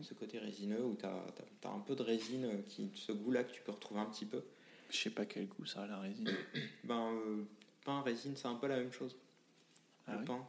Ce 0.00 0.14
côté 0.14 0.38
résineux 0.38 0.82
où 0.82 0.96
tu 0.96 1.04
as, 1.04 1.68
un 1.68 1.80
peu 1.80 1.94
de 1.94 2.02
résine, 2.02 2.62
qui, 2.66 2.90
ce 2.94 3.12
goût-là 3.12 3.44
que 3.44 3.52
tu 3.52 3.60
peux 3.60 3.72
retrouver 3.72 4.00
un 4.00 4.06
petit 4.06 4.24
peu. 4.24 4.42
Je 4.88 4.96
sais 4.96 5.10
pas 5.10 5.26
quel 5.26 5.48
goût 5.48 5.66
ça 5.66 5.82
a 5.82 5.86
la 5.86 5.98
résine. 5.98 6.30
Ben, 6.84 7.12
euh, 7.12 7.44
pain, 7.84 8.00
résine, 8.00 8.36
c'est 8.36 8.46
un 8.46 8.54
peu 8.54 8.68
la 8.68 8.76
même 8.76 8.92
chose. 8.92 9.16
Ah 10.06 10.12
le 10.12 10.18
oui 10.20 10.24
pain. 10.24 10.46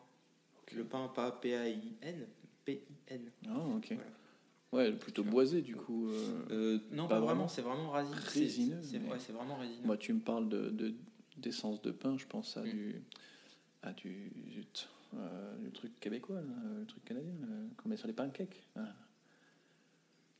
Le 0.75 0.85
pain, 0.85 1.07
pas 1.09 1.31
P-A-I-N, 1.31 2.27
P-I-N. 2.63 3.31
Ah, 3.47 3.57
ok. 3.75 3.87
Voilà. 3.89 4.11
Ouais, 4.73 4.91
plutôt 4.91 5.23
boisé 5.23 5.61
du 5.61 5.75
coup. 5.75 6.09
euh. 6.09 6.45
Euh, 6.51 6.79
non, 6.91 7.07
Pas 7.07 7.15
pas, 7.15 7.21
vraiment. 7.21 7.47
c'est 7.47 7.61
vraiment 7.61 7.91
résine. 7.91 8.15
C'est- 8.27 8.39
Résineux, 8.39 8.79
C'est 8.83 8.99
mais- 8.99 9.09
ouais, 9.11 9.17
vraiment 9.33 9.55
résineux. 9.55 9.85
Moi, 9.85 9.97
tu 9.97 10.11
me 10.13 10.19
parles 10.19 10.49
de 10.49 10.69
de- 10.69 10.93
d'essence 11.37 11.81
de, 11.81 11.91
pain, 11.91 12.17
je 12.17 12.25
pense 12.25 12.57
à 12.57 12.61
Mm. 12.63 12.69
du 12.69 13.01
à 13.83 13.93
du 13.93 14.31
euh, 15.15 15.55
du 15.59 15.71
truc 15.71 15.97
québécois, 16.01 16.41
là, 16.41 16.53
le 16.79 16.85
truc 16.85 17.03
canadien, 17.05 17.31
qu'on 17.77 17.87
met 17.87 17.95
sur 17.97 18.07
les 18.07 18.13
pancakes. 18.13 18.61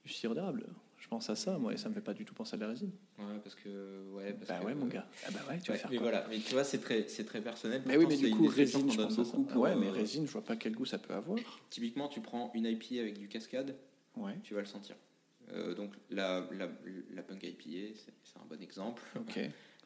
Du 0.04 0.12
sirop 0.14 0.34
d'érable. 0.34 0.66
Je 0.98 1.08
pense 1.08 1.30
à 1.30 1.36
ça, 1.36 1.58
moi, 1.58 1.74
et 1.74 1.78
ça 1.78 1.90
me 1.90 1.94
fait 1.94 2.02
pas 2.02 2.14
du 2.14 2.26
tout 2.26 2.34
penser 2.34 2.56
à 2.56 2.58
de 2.58 2.64
la 2.64 2.70
résine. 2.70 2.92
Ouais, 3.20 3.40
parce 3.44 3.56
que. 3.56 4.04
Ouais, 4.14 4.34
parce 4.34 4.48
Bah 4.50 4.60
que- 4.60 4.66
ouais, 4.66 4.76
mon 4.76 4.88
gars. 4.88 5.08
Ah 5.26 5.32
bah 5.32 5.40
ouais, 5.50 5.60
tu 5.60 5.72
vas 5.72 5.78
faire 5.78 5.90
mais 5.92 5.98
quoi 5.98 6.10
voilà, 6.10 6.28
mais 6.30 6.40
tu 6.40 6.54
vois, 6.54 6.64
c'est 6.64 6.80
très, 6.80 7.08
c'est 7.08 7.24
très 7.24 7.40
personnel. 7.40 7.82
Mais 7.86 7.96
oui, 7.98 8.06
mais 8.10 8.18
du 8.18 8.32
coup, 8.32 8.48
résine, 8.48 8.92
je 8.92 8.98
pense 8.98 9.16
beaucoup 9.34 9.60
ouais, 9.60 9.76
mais 9.76 9.88
euh, 9.88 9.92
résine, 9.92 10.26
je 10.26 10.32
vois 10.32 10.44
pas 10.44 10.56
quel 10.58 10.74
goût 10.74 10.86
ça 10.86 10.98
peut 10.98 11.14
avoir. 11.14 11.38
Typiquement, 11.70 12.08
tu 12.10 12.20
prends 12.20 12.52
une 12.56 12.66
IPA 12.66 13.00
avec 13.02 13.20
du 13.20 13.28
cascade, 13.28 13.76
Ouais, 14.18 14.38
tu 14.44 14.54
vas 14.54 14.62
le 14.62 14.66
sentir. 14.66 14.96
Euh, 15.54 15.74
donc 15.76 15.94
la, 16.10 16.48
la, 16.52 16.68
la 17.14 17.24
punk 17.24 17.44
IPA, 17.44 17.96
c'est 17.96 18.40
un 18.40 18.46
bon 18.50 18.62
exemple. 18.62 19.02
ok. 19.16 19.40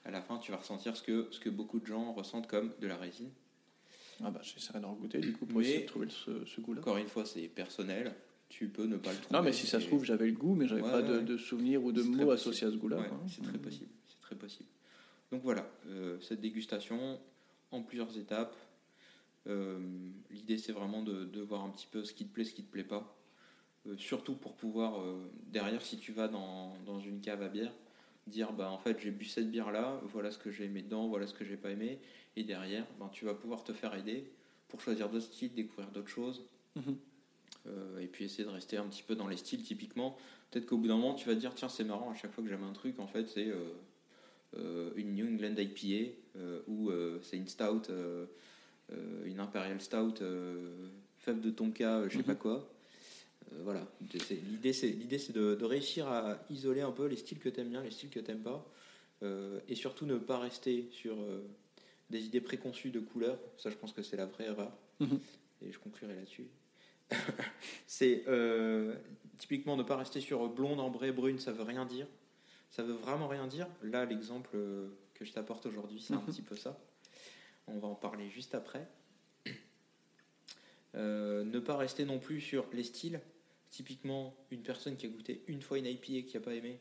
À 0.04 0.10
la 0.10 0.22
fin, 0.22 0.40
tu 0.40 0.52
vas 0.52 0.58
ressentir 0.58 0.98
ce 0.98 1.04
que, 1.04 1.28
ce 1.30 1.40
que 1.40 1.50
beaucoup 1.50 1.80
de 1.80 1.86
gens 1.86 2.12
ressentent 2.14 2.48
comme 2.48 2.74
de 2.80 2.88
la 2.88 2.98
résine. 2.98 3.30
Ah 4.24 4.32
bah 4.32 4.40
j'essaierai 4.44 4.80
d'en 4.80 4.94
goûter 4.94 5.20
du 5.20 5.34
coup 5.34 5.46
pour 5.46 5.60
Mais- 5.60 5.66
essayer 5.66 5.82
de 5.84 5.88
trouver 5.88 6.08
ce, 6.10 6.46
ce 6.46 6.62
goût-là. 6.62 6.82
Encore 6.82 6.98
une 6.98 7.08
fois, 7.08 7.26
c'est 7.26 7.48
personnel. 7.48 8.14
Tu 8.50 8.68
peux 8.68 8.86
ne 8.86 8.98
pas 8.98 9.12
le 9.14 9.18
trouver. 9.20 9.38
Non, 9.38 9.44
mais 9.44 9.54
si 9.54 9.66
ça 9.68 9.80
se 9.80 9.86
trouve, 9.88 10.04
j'avais 10.04 10.26
le 10.28 10.34
goût, 10.34 10.56
mais 10.56 10.68
j'avais 10.68 10.82
Ouais, 10.82 10.92
pas 10.92 11.02
de, 11.02 11.20
de 11.20 11.38
souvenirs 11.38 11.84
ou 11.84 11.92
de 11.92 12.02
mots 12.02 12.12
possible. 12.14 12.32
associés 12.32 12.68
à 12.68 12.72
ce 12.72 12.76
goût-là. 12.78 12.98
Ouais, 13.00 13.10
c'est 13.30 13.42
très 13.44 13.58
possible. 13.58 13.90
C'est 14.08 14.20
très 14.22 14.36
possible. 14.36 14.68
Donc 15.32 15.42
voilà, 15.44 15.70
euh, 15.88 16.20
cette 16.20 16.42
dégustation 16.42 17.20
en 17.72 17.82
plusieurs 17.84 18.18
étapes. 18.18 18.56
Euh, 19.48 19.80
L'idée, 20.30 20.58
c'est 20.58 20.72
vraiment 20.74 21.02
de, 21.04 21.24
de 21.26 21.42
voir 21.42 21.64
un 21.64 21.70
petit 21.70 21.88
peu 21.90 22.04
ce 22.04 22.14
qui 22.14 22.26
te 22.26 22.34
plaît, 22.34 22.44
ce 22.44 22.54
qui 22.54 22.64
te 22.64 22.72
plaît 22.72 22.84
pas. 22.84 23.16
Euh, 23.88 23.98
surtout 23.98 24.36
pour 24.36 24.56
pouvoir, 24.56 25.02
euh, 25.02 25.18
derrière, 25.52 25.82
si 25.82 25.98
tu 25.98 26.12
vas 26.12 26.28
dans, 26.28 26.76
dans 26.86 27.00
une 27.00 27.20
cave 27.20 27.42
à 27.42 27.48
bière, 27.50 27.74
dire 28.28 28.54
bah 28.54 28.70
en 28.70 28.78
fait 28.78 29.00
j'ai 29.00 29.10
bu 29.10 29.26
cette 29.26 29.50
bière 29.50 29.72
là, 29.72 30.00
voilà 30.06 30.30
ce 30.30 30.38
que 30.38 30.52
j'ai 30.52 30.66
aimé 30.66 30.84
dedans, 30.84 31.08
voilà 31.08 31.26
ce 31.26 31.34
que 31.34 31.44
j'ai 31.44 31.58
pas 31.58 31.72
aimé, 31.72 32.00
et 32.36 32.44
derrière, 32.44 32.86
ben, 33.00 33.10
tu 33.12 33.26
vas 33.26 33.34
pouvoir 33.34 33.64
te 33.64 33.74
faire 33.74 33.96
aider 33.96 34.32
pour 34.68 34.80
choisir 34.82 35.10
d'autres 35.10 35.26
styles, 35.26 35.54
découvrir 35.54 35.90
d'autres 35.92 36.10
choses, 36.10 36.46
Mhm. 36.76 36.96
Euh, 37.68 38.00
et 38.00 38.08
puis 38.08 38.26
essayer 38.26 38.44
de 38.44 38.50
rester 38.50 38.78
un 38.78 38.88
petit 38.88 39.04
peu 39.04 39.14
dans 39.16 39.28
les 39.28 39.38
styles 39.38 39.62
typiquement. 39.62 40.18
Peut-être 40.50 40.66
qu'au 40.66 40.78
bout 40.78 40.88
d'un 40.88 40.96
moment 40.98 41.14
tu 41.14 41.28
vas 41.28 41.36
te 41.36 41.40
dire 41.40 41.54
tiens 41.54 41.70
c'est 41.70 41.84
marrant 41.84 42.10
à 42.10 42.16
chaque 42.16 42.32
fois 42.32 42.44
que 42.44 42.50
j'aime 42.50 42.64
un 42.64 42.74
truc 42.74 42.98
en 43.00 43.06
fait 43.08 43.28
c'est 43.28 43.52
une 44.96 45.14
New 45.14 45.28
England 45.28 45.56
IPA 45.58 46.12
ou 46.68 46.90
c'est 47.22 47.38
une 47.38 47.48
stout, 47.48 47.84
une 49.26 49.40
Imperial 49.40 49.80
Stout, 49.80 50.24
fève 51.20 51.40
de 51.40 51.52
tonka, 51.52 52.08
je 52.08 52.14
sais 52.14 52.18
Mhm. 52.20 52.24
pas 52.24 52.36
quoi. 52.36 52.68
Euh, 53.54 53.62
voilà, 53.64 53.86
l'idée 54.02 54.74
c'est 54.74 55.32
de, 55.34 55.56
de 55.56 55.66
réussir 55.66 56.08
à 56.08 56.40
isoler 56.50 56.82
un 56.82 56.92
peu 56.92 57.06
les 57.08 57.18
styles 57.18 57.40
que 57.40 57.50
t'aimes 57.50 57.70
bien, 57.70 57.82
les 57.84 57.92
styles 57.92 58.10
que 58.10 58.20
t'aimes 58.20 58.44
pas, 58.44 58.66
euh, 59.24 59.60
et 59.68 59.76
surtout 59.76 60.06
ne 60.06 60.18
pas 60.18 60.40
rester 60.40 60.88
sur 60.92 61.20
euh, 61.20 61.44
des 62.10 62.24
idées 62.26 62.42
préconçues 62.42 62.92
de 62.92 63.00
couleurs. 63.00 63.40
Ça, 63.58 63.70
je 63.70 63.76
pense 63.76 63.94
que 63.94 64.02
c'est 64.04 64.18
la 64.18 64.26
vraie 64.26 64.46
erreur. 64.46 64.72
Mhm. 65.00 65.20
Et 65.64 65.72
je 65.72 65.80
conclurai 65.80 66.16
là-dessus. 66.16 66.48
c'est 67.88 68.24
euh, 68.28 68.96
typiquement 69.38 69.76
ne 69.76 69.84
pas 69.84 69.98
rester 69.98 70.22
sur 70.22 70.48
blonde, 70.50 70.80
ambrée, 70.80 71.12
brune, 71.12 71.40
ça 71.40 71.52
veut 71.52 71.64
rien 71.64 71.86
dire. 71.86 72.08
Ça 72.72 72.84
veut 72.84 72.94
vraiment 72.94 73.28
rien 73.28 73.48
dire. 73.48 73.68
Là, 73.84 74.06
l'exemple 74.06 74.52
que 75.14 75.26
je 75.26 75.32
t'apporte 75.34 75.66
aujourd'hui, 75.66 76.00
c'est 76.02 76.14
un 76.14 76.18
Mhm. 76.20 76.26
petit 76.26 76.42
peu 76.42 76.56
ça. 76.56 76.80
On 77.68 77.78
va 77.80 77.88
en 77.90 77.96
parler 77.96 78.30
juste 78.30 78.56
après. 78.56 78.88
Euh, 80.96 81.46
ne 81.46 81.60
pas 81.60 81.78
rester 81.78 82.04
non 82.04 82.20
plus 82.20 82.42
sur 82.42 82.66
les 82.74 82.84
styles. 82.84 83.22
Typiquement, 83.72 84.36
une 84.52 84.64
personne 84.64 84.98
qui 84.98 85.06
a 85.08 85.10
goûté 85.10 85.44
une 85.48 85.62
fois 85.62 85.78
une 85.80 85.86
IPA 85.86 86.14
et 86.14 86.26
qui 86.26 86.38
n'a 86.38 86.44
pas 86.44 86.54
aimé, 86.54 86.80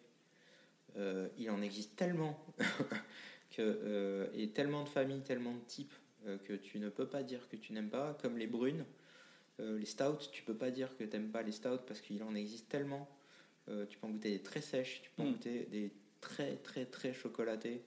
euh, 0.96 1.28
il 1.38 1.48
en 1.50 1.62
existe 1.62 1.94
tellement 1.96 2.44
que, 3.50 3.62
euh, 3.62 4.26
et 4.34 4.50
tellement 4.50 4.82
de 4.82 4.88
familles, 4.88 5.22
tellement 5.22 5.54
de 5.54 5.60
types 5.60 5.94
euh, 6.26 6.36
que 6.38 6.52
tu 6.52 6.80
ne 6.80 6.88
peux 6.88 7.06
pas 7.06 7.22
dire 7.22 7.48
que 7.48 7.56
tu 7.56 7.72
n'aimes 7.72 7.90
pas, 7.90 8.14
comme 8.20 8.36
les 8.36 8.46
brunes, 8.46 8.84
les 9.58 9.84
stouts, 9.84 10.30
tu 10.32 10.42
peux 10.42 10.56
pas 10.56 10.70
dire 10.70 10.96
que 10.96 11.04
tu 11.04 11.10
n'aimes 11.10 11.30
pas 11.30 11.42
les 11.42 11.52
stouts 11.52 11.84
parce 11.86 12.00
qu'il 12.00 12.22
en 12.22 12.34
existe 12.34 12.70
tellement. 12.70 13.06
Tu 13.66 13.98
peux 13.98 14.06
en 14.06 14.10
goûter 14.10 14.30
des 14.30 14.42
très 14.42 14.62
sèches, 14.62 15.02
tu 15.02 15.10
peux 15.10 15.22
en 15.22 15.26
Mm. 15.26 15.32
goûter 15.32 15.66
des 15.66 15.92
très 16.22 16.56
très 16.56 16.86
très 16.86 17.12
chocolatés. 17.12 17.82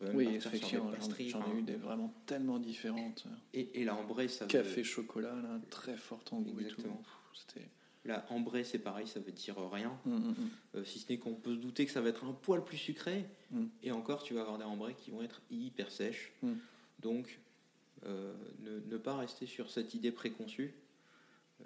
Même 0.00 0.16
Oui, 0.16 0.24
partir 0.24 0.42
sur 0.42 0.50
des 0.50 0.56
effectivement, 0.56 0.90
j'en 0.90 0.96
pastries, 0.96 1.28
j'en 1.30 1.38
enfin, 1.40 1.54
ai 1.54 1.58
eu 1.58 1.62
des 1.62 1.74
vraiment 1.74 2.14
tellement 2.26 2.58
différentes. 2.58 3.24
Et, 3.52 3.80
et 3.80 3.84
la 3.84 3.94
ambrée, 3.94 4.28
ça 4.28 4.44
veut- 4.44 4.50
Café, 4.50 4.82
chocolat, 4.84 5.34
là, 5.34 5.60
très 5.70 5.96
fort 5.96 6.22
en 6.30 6.40
goût 6.40 6.50
et 6.60 6.64
tout. 6.64 6.80
Exactement. 6.80 7.02
C'était. 7.34 7.68
La 8.06 8.24
ambrée, 8.30 8.64
c'est 8.64 8.78
pareil, 8.78 9.06
ça 9.06 9.20
veut 9.20 9.32
dire 9.32 9.56
rien. 9.70 9.98
Hum, 10.06 10.14
hum, 10.14 10.28
hum. 10.38 10.50
Euh, 10.76 10.84
si 10.84 11.00
ce 11.00 11.12
n'est 11.12 11.18
qu'on 11.18 11.34
peut 11.34 11.54
se 11.54 11.60
douter 11.60 11.84
que 11.84 11.92
ça 11.92 12.00
va 12.00 12.08
être 12.08 12.24
un 12.24 12.32
poil 12.32 12.64
plus 12.64 12.78
sucré. 12.78 13.26
Mm. 13.50 13.66
Et 13.82 13.92
encore, 13.92 14.22
tu 14.22 14.32
vas 14.32 14.40
avoir 14.40 14.56
des 14.56 14.64
ambrées 14.64 14.94
qui 14.94 15.10
vont 15.10 15.22
être 15.22 15.42
hyper 15.50 15.90
sèches. 15.90 16.32
Mm. 16.42 16.52
Donc, 17.00 17.38
euh, 18.06 18.32
ne, 18.60 18.80
ne 18.80 18.96
pas 18.96 19.16
rester 19.16 19.44
sur 19.44 19.70
cette 19.70 19.92
idée 19.92 20.12
préconçue. 20.12 20.72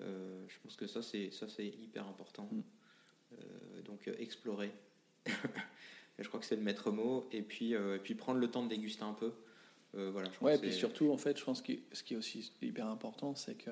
Euh, 0.00 0.44
je 0.48 0.56
pense 0.64 0.74
que 0.74 0.88
ça, 0.88 1.02
c'est 1.02 1.30
ça, 1.30 1.48
c'est 1.48 1.66
hyper 1.68 2.08
important. 2.08 2.48
Mm. 2.50 2.62
Euh, 3.32 3.82
donc, 3.82 4.08
euh, 4.08 4.14
explorer. 4.18 4.72
je 6.18 6.28
crois 6.28 6.40
que 6.40 6.46
c'est 6.46 6.56
le 6.56 6.62
maître 6.62 6.90
mot. 6.90 7.26
Et 7.32 7.42
puis, 7.42 7.74
euh, 7.74 7.96
et 7.96 7.98
puis 7.98 8.14
prendre 8.14 8.38
le 8.40 8.48
temps 8.50 8.62
de 8.62 8.68
déguster 8.68 9.02
un 9.02 9.12
peu. 9.14 9.32
Euh, 9.96 10.10
voilà, 10.12 10.28
je 10.30 10.44
Ouais, 10.44 10.56
que 10.56 10.62
puis 10.62 10.72
surtout, 10.72 11.10
en 11.10 11.16
fait, 11.16 11.38
je 11.38 11.44
pense 11.44 11.62
que 11.62 11.72
ce 11.92 12.02
qui 12.02 12.14
est 12.14 12.16
aussi 12.16 12.50
hyper 12.62 12.86
important, 12.86 13.34
c'est 13.34 13.54
que 13.54 13.70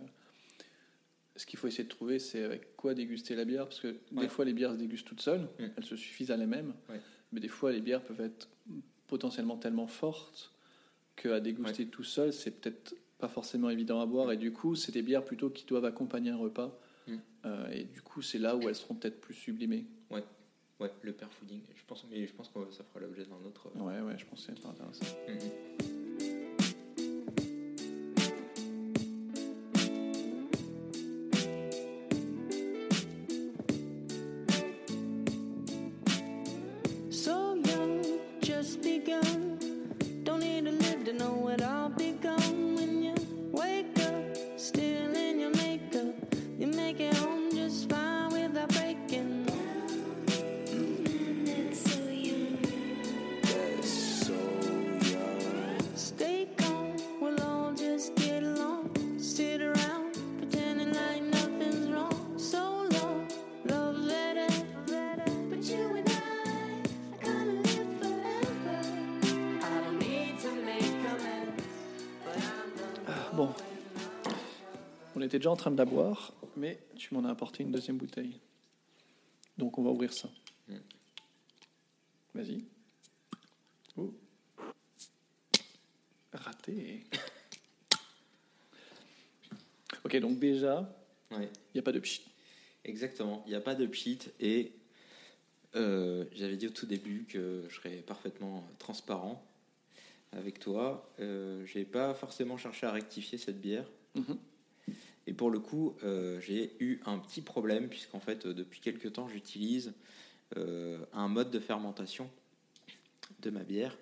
ce 1.37 1.47
qu'il 1.47 1.59
faut 1.59 1.67
essayer 1.67 1.85
de 1.85 1.89
trouver, 1.89 2.19
c'est 2.19 2.45
avec 2.45 2.77
quoi 2.77 2.95
déguster 2.95 3.35
la 3.35 3.45
bière. 3.45 3.65
Parce 3.67 3.81
que 3.81 3.89
Ouais. 4.13 4.23
des 4.23 4.29
fois, 4.29 4.45
les 4.45 4.53
bières 4.53 4.73
se 4.73 4.77
dégustent 4.79 5.07
toutes 5.07 5.21
seules, 5.23 5.49
Mm. 5.59 5.65
elles 5.77 5.85
se 5.85 5.97
suffisent 5.97 6.31
à 6.31 6.35
elles-mêmes. 6.35 6.75
Ouais. 6.89 7.01
Mais 7.33 7.41
des 7.41 7.49
fois, 7.49 7.73
les 7.73 7.81
bières 7.81 8.03
peuvent 8.03 8.21
être 8.21 8.49
potentiellement 9.07 9.57
tellement 9.57 9.87
fortes 9.87 10.53
qu'à 11.17 11.41
déguster 11.41 11.87
tout 11.87 12.05
seul, 12.05 12.33
c'est 12.33 12.51
peut-être 12.61 12.95
pas 13.19 13.29
forcément 13.29 13.71
évident 13.71 14.01
à 14.01 14.07
boire. 14.07 14.31
Et 14.33 14.37
du 14.37 14.53
coup, 14.53 14.75
c'est 14.75 14.93
des 14.93 15.03
bières 15.03 15.25
plutôt 15.25 15.49
qui 15.51 15.65
doivent 15.65 15.85
accompagner 15.85 16.31
un 16.31 16.37
repas. 16.37 16.79
Mm. 17.07 17.17
Euh, 17.47 17.71
et 17.71 17.85
du 17.85 18.03
coup, 18.03 18.21
c'est 18.23 18.39
là 18.39 18.55
où 18.57 18.61
elles 18.69 18.75
seront 18.75 18.95
peut-être 18.95 19.21
plus 19.21 19.35
sublimées. 19.35 19.87
Ouais, 20.83 20.91
le 21.03 21.13
pair 21.13 21.29
fooding. 21.33 21.61
Je 21.77 21.83
pense, 21.87 22.05
mais 22.11 22.27
je 22.27 22.33
pense 22.33 22.49
que 22.49 22.59
ça 22.73 22.83
fera 22.85 23.01
l'objet 23.01 23.25
d'un 23.25 23.47
autre. 23.47 23.69
euh, 23.77 23.81
Ouais, 23.81 24.01
ouais, 24.01 24.19
je 24.19 24.25
pense 24.27 24.45
que 24.47 24.53
c'est 24.57 24.67
intéressant. 24.67 25.05
Mhm. 25.29 25.92
On 75.33 75.35
était 75.35 75.39
déjà 75.39 75.51
en 75.51 75.57
train 75.57 75.71
de 75.71 75.79
la 75.79 75.87
boire, 75.87 76.35
mais 76.59 76.79
tu 76.95 77.15
m'en 77.15 77.25
as 77.25 77.31
apporté 77.31 77.63
une 77.63 77.73
deuxième 77.73 77.97
bouteille. 77.97 78.39
Donc 79.57 79.79
on 79.79 79.83
va 79.83 79.89
ouvrir 79.89 80.13
ça. 80.13 80.29
Vas-y. 82.35 82.63
Oh. 83.97 84.13
Raté. 86.35 87.05
Ok, 90.05 90.17
donc 90.19 90.39
déjà, 90.39 90.95
Ouais. 91.31 91.49
il 91.55 91.77
n'y 91.77 91.79
a 91.79 91.83
pas 91.83 91.93
de 91.93 92.01
pchit. 92.01 92.27
Exactement, 92.85 93.43
il 93.47 93.51
n'y 93.51 93.55
a 93.55 93.61
pas 93.63 93.75
de 93.75 93.91
cheat 93.91 94.35
et 94.39 94.73
euh, 95.77 96.27
j'avais 96.33 96.59
dit 96.59 96.67
au 96.67 96.71
tout 96.73 96.85
début 96.85 97.25
que 97.25 97.65
je 97.71 97.75
serais 97.77 98.03
parfaitement 98.03 98.69
transparent 98.79 99.43
avec 100.33 100.59
toi. 100.59 101.11
Euh, 101.21 101.65
j'ai 101.65 101.87
pas 101.87 102.13
forcément 102.13 102.59
cherché 102.59 102.85
à 102.87 102.91
rectifier 102.93 103.39
cette 103.39 103.63
bière 103.63 103.87
Mhm. 104.15 104.37
Et 105.27 105.33
pour 105.33 105.51
le 105.51 105.61
coup, 105.61 105.97
euh, 106.03 106.41
j'ai 106.41 106.77
eu 106.81 107.01
un 107.07 107.19
petit 107.19 107.43
problème 107.43 107.89
puisqu'en 107.89 108.21
fait, 108.21 108.47
euh, 108.47 108.55
depuis 108.55 108.81
quelques 108.81 109.13
temps, 109.13 109.29
j'utilise 109.29 109.95
euh, 110.57 110.99
un 111.13 111.29
mode 111.29 111.51
de 111.51 111.61
fermentation 111.61 112.29
de 113.41 113.51
ma 113.51 113.63
bière 113.63 113.97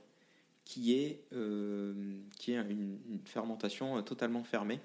qui 0.64 0.94
est, 0.94 1.22
euh, 1.32 1.92
qui 2.38 2.52
est 2.52 2.56
une, 2.56 2.98
une 3.08 3.20
fermentation 3.24 4.02
totalement 4.02 4.44
fermée. 4.44 4.80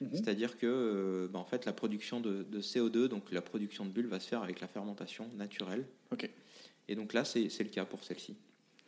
Mhm. 0.00 0.10
C'est-à-dire 0.12 0.58
que 0.58 1.28
bah, 1.32 1.38
en 1.38 1.44
fait, 1.44 1.64
la 1.64 1.72
production 1.72 2.20
de, 2.20 2.42
de 2.42 2.60
CO2, 2.60 3.06
donc 3.06 3.30
la 3.30 3.42
production 3.42 3.86
de 3.86 3.90
bulles, 3.90 4.08
va 4.08 4.20
se 4.20 4.28
faire 4.28 4.42
avec 4.42 4.60
la 4.60 4.68
fermentation 4.68 5.28
naturelle. 5.36 5.86
Ok, 6.10 6.28
Et 6.88 6.96
donc 6.96 7.12
là, 7.12 7.24
c'est 7.24 7.46
le 7.58 7.68
cas 7.70 7.84
pour 7.84 8.02
celle-ci. 8.04 8.36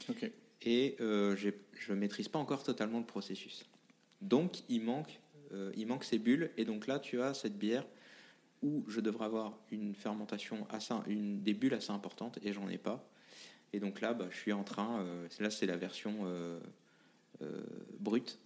ok. 0.08 0.30
Et 0.66 0.96
je 0.98 1.52
ne 1.90 1.94
maîtrise 1.94 2.28
pas 2.28 2.38
encore 2.38 2.64
totalement 2.64 2.98
le 2.98 3.04
processus. 3.04 3.64
Donc, 4.22 4.62
il 4.70 4.80
manque, 4.82 5.20
euh, 5.52 5.72
il 5.76 5.86
manque 5.86 6.04
ces 6.04 6.18
bulles. 6.18 6.50
Et 6.56 6.64
donc 6.64 6.86
là, 6.86 6.98
tu 6.98 7.20
as 7.20 7.34
cette 7.34 7.58
bière 7.58 7.86
où 8.62 8.84
je 8.88 9.00
devrais 9.00 9.26
avoir 9.26 9.58
une 9.70 9.94
fermentation, 9.94 10.66
assez, 10.70 10.94
une, 11.06 11.42
des 11.42 11.54
bulles 11.54 11.74
assez 11.74 11.90
importantes, 11.90 12.38
et 12.42 12.52
j'en 12.52 12.68
ai 12.68 12.78
pas. 12.78 13.08
Et 13.72 13.80
donc 13.80 14.00
là, 14.00 14.14
bah, 14.14 14.28
je 14.30 14.36
suis 14.36 14.52
en 14.52 14.64
train, 14.64 15.00
euh, 15.00 15.28
là, 15.40 15.50
c'est 15.50 15.66
la 15.66 15.76
version 15.76 16.20
euh, 16.24 16.60
brute 17.98 18.38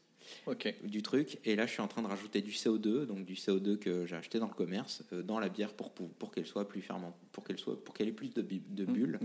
du 0.82 1.02
truc. 1.02 1.38
Et 1.44 1.54
là, 1.54 1.66
je 1.66 1.72
suis 1.72 1.82
en 1.82 1.88
train 1.88 2.02
de 2.02 2.08
rajouter 2.08 2.42
du 2.42 2.50
CO2, 2.50 3.06
donc 3.06 3.24
du 3.24 3.34
CO2 3.34 3.78
que 3.78 4.06
j'ai 4.06 4.16
acheté 4.16 4.38
dans 4.38 4.48
le 4.48 4.54
commerce, 4.54 5.04
dans 5.12 5.38
la 5.38 5.48
bière 5.48 5.72
pour, 5.72 5.92
pour, 5.92 6.10
pour 6.10 6.32
qu'elle 6.32 6.46
soit 6.46 6.66
plus 6.66 6.82
fermentée, 6.82 7.16
pour 7.32 7.44
qu'elle 7.44 7.58
soit, 7.58 7.82
pour 7.82 7.94
qu'elle 7.94 8.08
ait 8.08 8.12
plus 8.12 8.34
de, 8.34 8.42
de 8.42 8.84
bulles. 8.84 9.20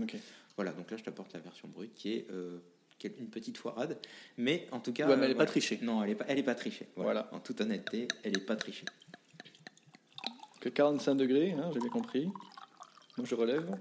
Voilà, 0.56 0.72
donc 0.72 0.90
là, 0.90 0.96
je 0.96 1.02
t'apporte 1.02 1.32
la 1.32 1.40
version 1.40 1.68
brute 1.68 1.94
qui 1.94 2.12
est 2.12 2.28
une 3.18 3.28
petite 3.28 3.56
foirade. 3.58 3.98
Mais 4.36 4.66
en 4.72 4.80
tout 4.80 4.92
cas. 4.92 5.08
Ouais, 5.08 5.16
mais 5.16 5.24
elle 5.24 5.32
est 5.32 5.34
euh, 5.34 5.38
pas 5.38 5.46
trichée. 5.46 5.78
Non, 5.82 6.02
elle 6.02 6.10
est 6.10 6.14
pas, 6.14 6.24
elle 6.28 6.38
est 6.38 6.44
pas 6.44 6.54
trichée. 6.54 6.88
Voilà. 6.96 7.22
Voilà. 7.22 7.34
En 7.34 7.40
toute 7.40 7.60
honnêteté, 7.60 8.08
elle 8.22 8.36
est 8.36 8.44
pas 8.44 8.56
trichée. 8.56 8.86
Que 10.60 10.68
45 10.68 11.14
degrés, 11.14 11.52
hein, 11.52 11.70
j'ai 11.72 11.80
bien 11.80 11.90
compris. 11.90 12.26
Moi, 13.16 13.26
je 13.26 13.34
relève. 13.34 13.78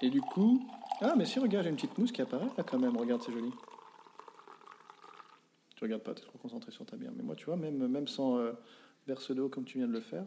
Et 0.00 0.10
du 0.10 0.20
coup... 0.20 0.66
Ah, 1.00 1.14
mais 1.16 1.24
si, 1.24 1.38
regarde, 1.38 1.64
j'ai 1.64 1.70
une 1.70 1.76
petite 1.76 1.96
mousse 1.98 2.10
qui 2.10 2.22
apparaît 2.22 2.48
là 2.56 2.64
quand 2.64 2.78
même. 2.78 2.96
Regarde, 2.96 3.22
c'est 3.22 3.32
joli. 3.32 3.50
Tu 5.76 5.84
regardes 5.84 6.02
pas, 6.02 6.12
tu 6.12 6.22
es 6.22 6.24
trop 6.24 6.38
concentré 6.38 6.72
sur 6.72 6.84
ta 6.84 6.96
bière. 6.96 7.12
Mais 7.14 7.22
moi, 7.22 7.36
tu 7.36 7.44
vois, 7.44 7.56
même, 7.56 7.86
même 7.86 8.08
sans 8.08 8.38
euh, 8.38 8.52
verse 9.06 9.30
d'eau 9.30 9.48
comme 9.48 9.64
tu 9.64 9.78
viens 9.78 9.86
de 9.86 9.92
le 9.92 10.00
faire, 10.00 10.24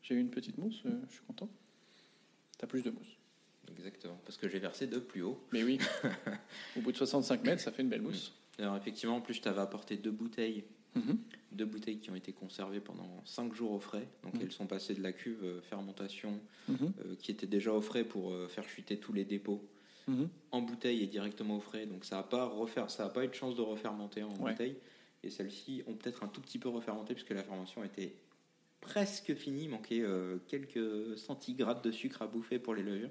j'ai 0.00 0.14
eu 0.14 0.20
une 0.20 0.30
petite 0.30 0.56
mousse, 0.56 0.82
euh, 0.86 0.98
je 1.08 1.14
suis 1.16 1.24
content. 1.26 1.50
T'as 2.56 2.66
plus 2.66 2.82
de 2.82 2.90
mousse. 2.90 3.17
Exactement. 3.76 4.18
Parce 4.24 4.36
que 4.38 4.48
j'ai 4.48 4.58
versé 4.58 4.86
de 4.86 4.98
plus 4.98 5.22
haut. 5.22 5.40
Mais 5.52 5.62
oui, 5.64 5.78
au 6.76 6.80
bout 6.80 6.92
de 6.92 6.96
65 6.96 7.44
mètres, 7.44 7.62
ça 7.62 7.72
fait 7.72 7.82
une 7.82 7.88
belle 7.88 8.02
mousse. 8.02 8.32
Alors, 8.58 8.76
effectivement, 8.76 9.16
en 9.16 9.20
plus, 9.20 9.34
je 9.34 9.42
t'avais 9.42 9.60
apporté 9.60 9.96
deux 9.96 10.10
bouteilles. 10.10 10.64
Mhm. 10.94 11.18
Deux 11.52 11.64
bouteilles 11.66 11.98
qui 11.98 12.10
ont 12.10 12.14
été 12.16 12.32
conservées 12.32 12.80
pendant 12.80 13.22
5 13.24 13.54
jours 13.54 13.72
au 13.72 13.78
frais. 13.78 14.08
Donc, 14.24 14.34
Mhm. 14.34 14.40
elles 14.42 14.52
sont 14.52 14.66
passées 14.66 14.94
de 14.94 15.02
la 15.02 15.12
cuve 15.12 15.44
euh, 15.44 15.60
fermentation 15.62 16.40
Mhm. 16.68 16.92
euh, 17.04 17.14
qui 17.18 17.30
était 17.30 17.46
déjà 17.46 17.72
au 17.72 17.80
frais 17.80 18.04
pour 18.04 18.32
euh, 18.32 18.48
faire 18.48 18.64
chuter 18.68 18.98
tous 18.98 19.12
les 19.12 19.24
dépôts 19.24 19.64
en 20.52 20.62
bouteille 20.62 21.02
et 21.02 21.06
directement 21.06 21.58
au 21.58 21.60
frais. 21.60 21.84
Donc 21.84 22.06
ça 22.06 22.16
n'a 22.16 22.22
pas 22.22 22.46
refaire, 22.46 22.90
ça 22.90 23.04
a 23.04 23.08
pas 23.10 23.24
eu 23.26 23.28
de 23.28 23.34
chance 23.34 23.54
de 23.54 23.60
refermenter 23.60 24.22
en 24.22 24.30
Ouais. 24.36 24.52
bouteille. 24.52 24.76
Et 25.22 25.28
celles-ci 25.28 25.82
ont 25.86 25.92
peut-être 25.92 26.22
un 26.24 26.28
tout 26.28 26.40
petit 26.40 26.58
peu 26.58 26.70
refermenté 26.70 27.12
puisque 27.12 27.28
la 27.28 27.42
fermentation 27.42 27.84
était 27.84 28.14
presque 28.80 29.34
finie. 29.34 29.64
Il 29.64 29.70
manquait 29.70 30.00
euh, 30.00 30.38
quelques 30.48 31.16
centigrades 31.18 31.82
de 31.82 31.90
sucre 31.90 32.22
à 32.22 32.26
bouffer 32.26 32.58
pour 32.58 32.74
les 32.74 32.82
levures. 32.82 33.10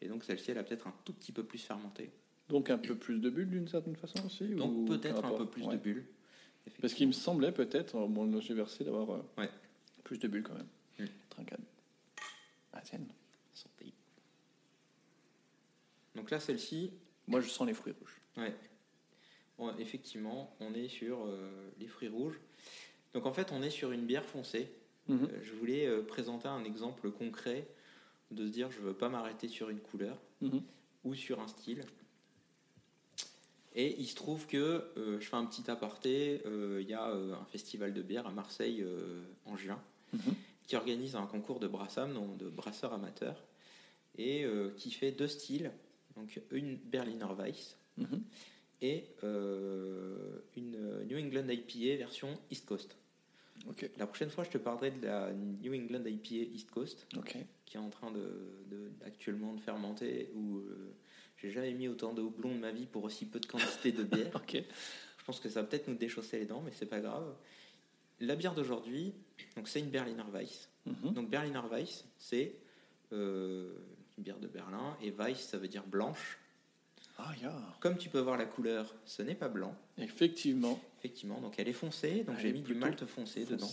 Et 0.00 0.08
donc 0.08 0.24
celle-ci, 0.24 0.50
elle 0.50 0.58
a 0.58 0.62
peut-être 0.64 0.86
un 0.86 0.94
tout 1.04 1.12
petit 1.12 1.32
peu 1.32 1.42
plus 1.44 1.58
fermenté. 1.58 2.10
Donc 2.48 2.70
un 2.70 2.78
peu 2.78 2.94
plus 2.96 3.20
de 3.20 3.28
bulles 3.30 3.50
d'une 3.50 3.68
certaine 3.68 3.96
façon 3.96 4.24
aussi 4.24 4.48
Donc 4.48 4.72
ou 4.74 4.84
peut-être 4.86 5.24
un 5.24 5.36
peu 5.36 5.46
plus 5.46 5.64
Ouais. 5.64 5.74
de 5.76 5.78
bulles. 5.80 6.06
Parce 6.80 6.94
qu'il 6.94 7.06
me 7.06 7.12
semblait 7.12 7.52
peut-être, 7.52 7.96
euh, 7.96 8.06
bon, 8.06 8.40
j'ai 8.40 8.54
versé 8.54 8.84
d'avoir 8.84 9.10
euh, 9.10 9.22
Ouais. 9.38 9.50
plus 10.04 10.18
de 10.18 10.28
bulles 10.28 10.42
quand 10.42 10.54
même. 10.54 11.08
Trincade. 11.30 11.60
Ah. 12.72 12.80
Santé. 13.54 13.92
Donc 16.14 16.30
là, 16.30 16.40
celle-ci, 16.40 16.92
Moi, 17.26 17.40
je 17.40 17.48
sens 17.48 17.66
les 17.66 17.74
fruits 17.74 17.92
rouges. 17.98 18.20
Ouais. 18.36 18.54
Bon, 19.58 19.76
effectivement, 19.76 20.56
on 20.60 20.72
est 20.72 20.88
sur 20.88 21.26
euh, 21.26 21.70
les 21.78 21.86
fruits 21.88 22.08
rouges. 22.08 22.40
Donc 23.12 23.26
en 23.26 23.32
fait, 23.32 23.52
on 23.52 23.62
est 23.62 23.70
sur 23.70 23.92
une 23.92 24.06
bière 24.06 24.24
foncée. 24.24 24.70
Mhm. 25.08 25.24
Euh, 25.24 25.38
je 25.42 25.52
voulais 25.54 25.86
euh, 25.86 26.02
présenter 26.02 26.48
un 26.48 26.64
exemple 26.64 27.10
concret 27.10 27.66
de 28.30 28.46
se 28.46 28.52
dire 28.52 28.70
je 28.70 28.80
veux 28.80 28.92
pas 28.94 29.08
m'arrêter 29.08 29.48
sur 29.48 29.70
une 29.70 29.80
couleur 29.80 30.18
Mhm. 30.42 30.62
ou 31.04 31.14
sur 31.14 31.40
un 31.40 31.48
style. 31.48 31.82
Et 33.74 33.94
il 34.00 34.06
se 34.06 34.14
trouve 34.16 34.46
que 34.46 34.56
euh, 34.96 35.20
je 35.20 35.26
fais 35.28 35.36
un 35.36 35.44
petit 35.46 35.70
aparté. 35.70 36.42
euh, 36.46 36.80
Il 36.82 36.88
y 36.88 36.94
a 36.94 37.10
euh, 37.10 37.34
un 37.34 37.44
festival 37.46 37.92
de 37.94 38.02
bière 38.02 38.26
à 38.26 38.32
Marseille 38.32 38.84
en 39.46 39.56
juin 39.56 39.80
Mhm. 40.12 40.34
qui 40.66 40.76
organise 40.76 41.16
un 41.16 41.26
concours 41.26 41.60
de 41.60 41.68
brassam, 41.68 42.12
donc 42.14 42.36
de 42.38 42.48
brasseurs 42.48 42.92
amateurs, 42.92 43.42
et 44.16 44.44
qui 44.76 44.90
fait 44.90 45.12
deux 45.12 45.28
styles. 45.28 45.70
Donc 46.16 46.40
une 46.50 46.76
Berliner 46.76 47.26
Weiss 47.38 47.76
et 48.82 49.04
une 50.56 51.04
New 51.06 51.18
England 51.18 51.48
IPA 51.48 51.96
version 51.96 52.38
East 52.50 52.66
Coast. 52.66 52.96
La 53.98 54.06
prochaine 54.06 54.30
fois, 54.30 54.44
je 54.44 54.50
te 54.50 54.58
parlerai 54.58 54.90
de 54.92 55.06
la 55.06 55.32
New 55.32 55.74
England 55.74 56.04
IPA 56.04 56.50
East 56.54 56.70
Coast 56.70 57.06
qui 57.66 57.76
est 57.76 57.80
en 57.80 57.90
train 57.90 58.10
de, 58.10 58.64
de- 58.70 58.90
actuellement 59.04 59.52
de 59.54 59.60
fermenter 59.60 60.30
où 60.34 60.58
euh, 60.58 60.94
j'ai 61.36 61.50
jamais 61.50 61.72
mis 61.74 61.86
autant 61.88 62.12
de 62.14 62.22
houblon 62.22 62.54
de 62.54 62.58
ma 62.60 62.70
vie 62.72 62.86
pour 62.86 63.04
aussi 63.04 63.26
peu 63.26 63.40
de 63.40 63.46
quantité 63.46 63.92
de 63.92 64.02
bière. 64.04 64.30
Je 65.18 65.24
pense 65.24 65.40
que 65.40 65.48
ça 65.50 65.60
va 65.62 65.68
peut-être 65.68 65.88
nous 65.88 65.96
déchausser 65.96 66.38
les 66.38 66.46
dents, 66.46 66.62
mais 66.64 66.72
c'est 66.72 66.86
pas 66.86 67.00
grave. 67.00 67.34
La 68.20 68.34
bière 68.36 68.54
d'aujourd'hui, 68.54 69.12
donc 69.54 69.68
c'est 69.68 69.80
une 69.80 69.90
Berliner 69.90 70.24
Weiss. 70.32 70.68
Mhm. 70.86 71.12
Donc 71.12 71.28
Berliner 71.30 71.60
Weiss, 71.70 72.04
c'est 72.18 72.54
euh, 73.12 73.74
une 74.16 74.24
bière 74.24 74.38
de 74.38 74.48
Berlin 74.48 74.96
et 75.02 75.10
Weiss, 75.10 75.40
ça 75.40 75.58
veut 75.58 75.68
dire 75.68 75.86
blanche. 75.86 76.38
Ah, 77.18 77.32
ya. 77.42 77.52
Comme 77.80 77.96
tu 77.98 78.08
peux 78.08 78.20
voir 78.20 78.36
la 78.36 78.44
couleur, 78.46 78.94
ce 79.04 79.22
n'est 79.22 79.34
pas 79.34 79.48
blanc. 79.48 79.74
Effectivement. 79.98 80.78
Effectivement, 80.98 81.40
donc 81.40 81.54
elle 81.58 81.68
est 81.68 81.72
foncée, 81.72 82.22
donc 82.24 82.38
j'ai 82.38 82.52
mis 82.52 82.62
du 82.62 82.74
malt 82.74 83.04
foncé 83.06 83.44
dedans. 83.44 83.68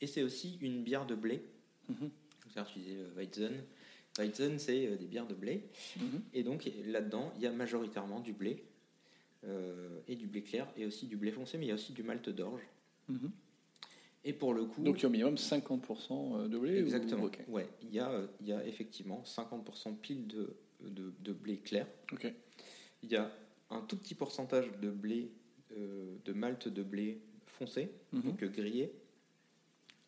Et 0.00 0.06
c'est 0.06 0.22
aussi 0.22 0.58
une 0.60 0.82
bière 0.82 1.06
de 1.06 1.14
blé. 1.14 1.42
Donc, 1.88 2.10
c'est-à-dire, 2.52 2.72
tu 2.72 2.78
disais 2.80 2.96
euh, 2.96 3.14
Weizen. 3.16 3.62
Weizen, 4.18 4.58
c'est 4.58 4.86
euh, 4.86 4.96
des 4.96 5.06
bières 5.06 5.26
de 5.26 5.34
blé. 5.34 5.62
Mhm. 5.98 6.22
Et 6.34 6.42
donc 6.42 6.68
là-dedans, 6.86 7.32
il 7.36 7.42
y 7.42 7.46
a 7.46 7.52
majoritairement 7.52 8.20
du 8.20 8.32
blé 8.32 8.64
euh, 9.44 10.00
et 10.08 10.16
du 10.16 10.26
blé 10.26 10.42
clair 10.42 10.66
et 10.76 10.84
aussi 10.86 11.06
du 11.06 11.16
blé 11.16 11.30
foncé, 11.32 11.58
mais 11.58 11.66
il 11.66 11.68
y 11.68 11.72
a 11.72 11.74
aussi 11.74 11.92
du 11.92 12.02
malt 12.02 12.28
d'orge. 12.30 12.62
Mhm. 13.08 13.30
Et 14.24 14.32
pour 14.32 14.52
le 14.54 14.64
coup, 14.64 14.82
Donc, 14.82 14.98
il 14.98 15.02
y 15.02 15.04
a 15.04 15.08
au 15.08 15.12
minimum 15.12 15.34
50% 15.36 16.48
de 16.48 16.58
blé 16.58 16.82
ou- 16.82 16.84
exactement, 16.84 17.24
Ok. 17.24 17.38
ouais, 17.48 17.68
il 17.82 17.94
y 17.94 18.00
a, 18.00 18.22
il 18.40 18.48
y 18.48 18.52
a 18.52 18.66
effectivement 18.66 19.22
50% 19.24 19.94
pile 19.96 20.26
de, 20.26 20.56
de, 20.82 21.12
de 21.20 21.32
blé 21.32 21.58
clair. 21.58 21.86
Ok. 22.12 22.32
Il 23.06 23.12
y 23.12 23.16
a 23.16 23.30
un 23.70 23.80
tout 23.82 23.96
petit 23.96 24.14
pourcentage 24.16 24.66
de 24.82 24.90
blé, 24.90 25.30
euh, 25.76 26.16
de 26.24 26.32
malt 26.32 26.66
de 26.68 26.82
blé 26.82 27.20
foncé, 27.46 27.90
Mhm. 28.12 28.22
donc 28.22 28.42
euh, 28.42 28.48
grillé. 28.48 28.92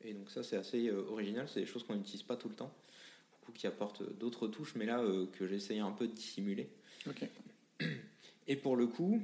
Et 0.02 0.12
donc 0.14 0.30
ça, 0.30 0.42
c'est 0.42 0.56
assez 0.56 0.88
euh, 0.88 1.04
original. 1.08 1.48
C'est 1.48 1.60
des 1.60 1.66
choses 1.66 1.84
qu'on 1.84 1.94
n'utilise 1.94 2.24
pas 2.24 2.36
tout 2.36 2.48
le 2.48 2.54
temps, 2.56 2.72
beaucoup 3.32 3.52
qui 3.52 3.66
apportent 3.68 4.02
d'autres 4.18 4.48
touches, 4.48 4.74
mais 4.74 4.84
là 4.86 5.00
euh, 5.00 5.26
que 5.26 5.46
j'essaye 5.46 5.78
un 5.78 5.92
peu 5.92 6.06
de 6.08 6.12
dissimuler. 6.12 6.68
Et 8.48 8.56
pour 8.56 8.76
le 8.76 8.86
coup, 8.86 9.22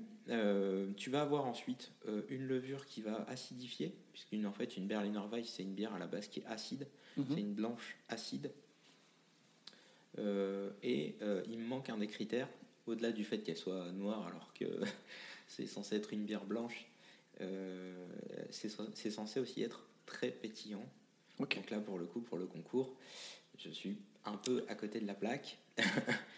tu 0.96 1.10
vas 1.10 1.22
avoir 1.22 1.46
ensuite 1.46 1.90
une 2.28 2.46
levure 2.46 2.86
qui 2.86 3.02
va 3.02 3.24
acidifier, 3.28 3.92
puisqu'une 4.12 4.46
en 4.46 4.52
fait 4.52 4.76
une 4.76 4.86
Berliner 4.86 5.20
Weiss 5.32 5.48
c'est 5.48 5.62
une 5.64 5.74
bière 5.74 5.94
à 5.94 5.98
la 5.98 6.06
base 6.06 6.28
qui 6.28 6.40
est 6.40 6.46
acide, 6.46 6.86
Mhm. 7.16 7.24
c'est 7.30 7.40
une 7.40 7.54
blanche 7.54 7.96
acide. 8.08 8.52
Euh, 10.18 10.70
et 10.82 11.16
euh, 11.22 11.42
il 11.48 11.58
me 11.58 11.66
manque 11.66 11.88
un 11.90 11.98
des 11.98 12.06
critères, 12.06 12.48
au-delà 12.86 13.12
du 13.12 13.24
fait 13.24 13.38
qu'elle 13.38 13.56
soit 13.56 13.90
noire 13.92 14.26
alors 14.26 14.52
que 14.54 14.64
c'est 15.48 15.66
censé 15.66 15.96
être 15.96 16.12
une 16.12 16.24
bière 16.24 16.44
blanche, 16.44 16.86
euh, 17.40 18.06
c'est 18.50 19.10
censé 19.10 19.40
aussi 19.40 19.62
être 19.62 19.86
très 20.06 20.30
pétillant. 20.30 20.84
Donc 21.38 21.58
là 21.70 21.80
pour 21.80 21.98
le 21.98 22.06
coup, 22.06 22.20
pour 22.20 22.38
le 22.38 22.46
concours, 22.46 22.94
je 23.58 23.70
suis 23.70 23.96
un 24.24 24.36
peu 24.36 24.64
à 24.68 24.74
côté 24.74 25.00
de 25.00 25.06
la 25.06 25.14
plaque. 25.14 25.58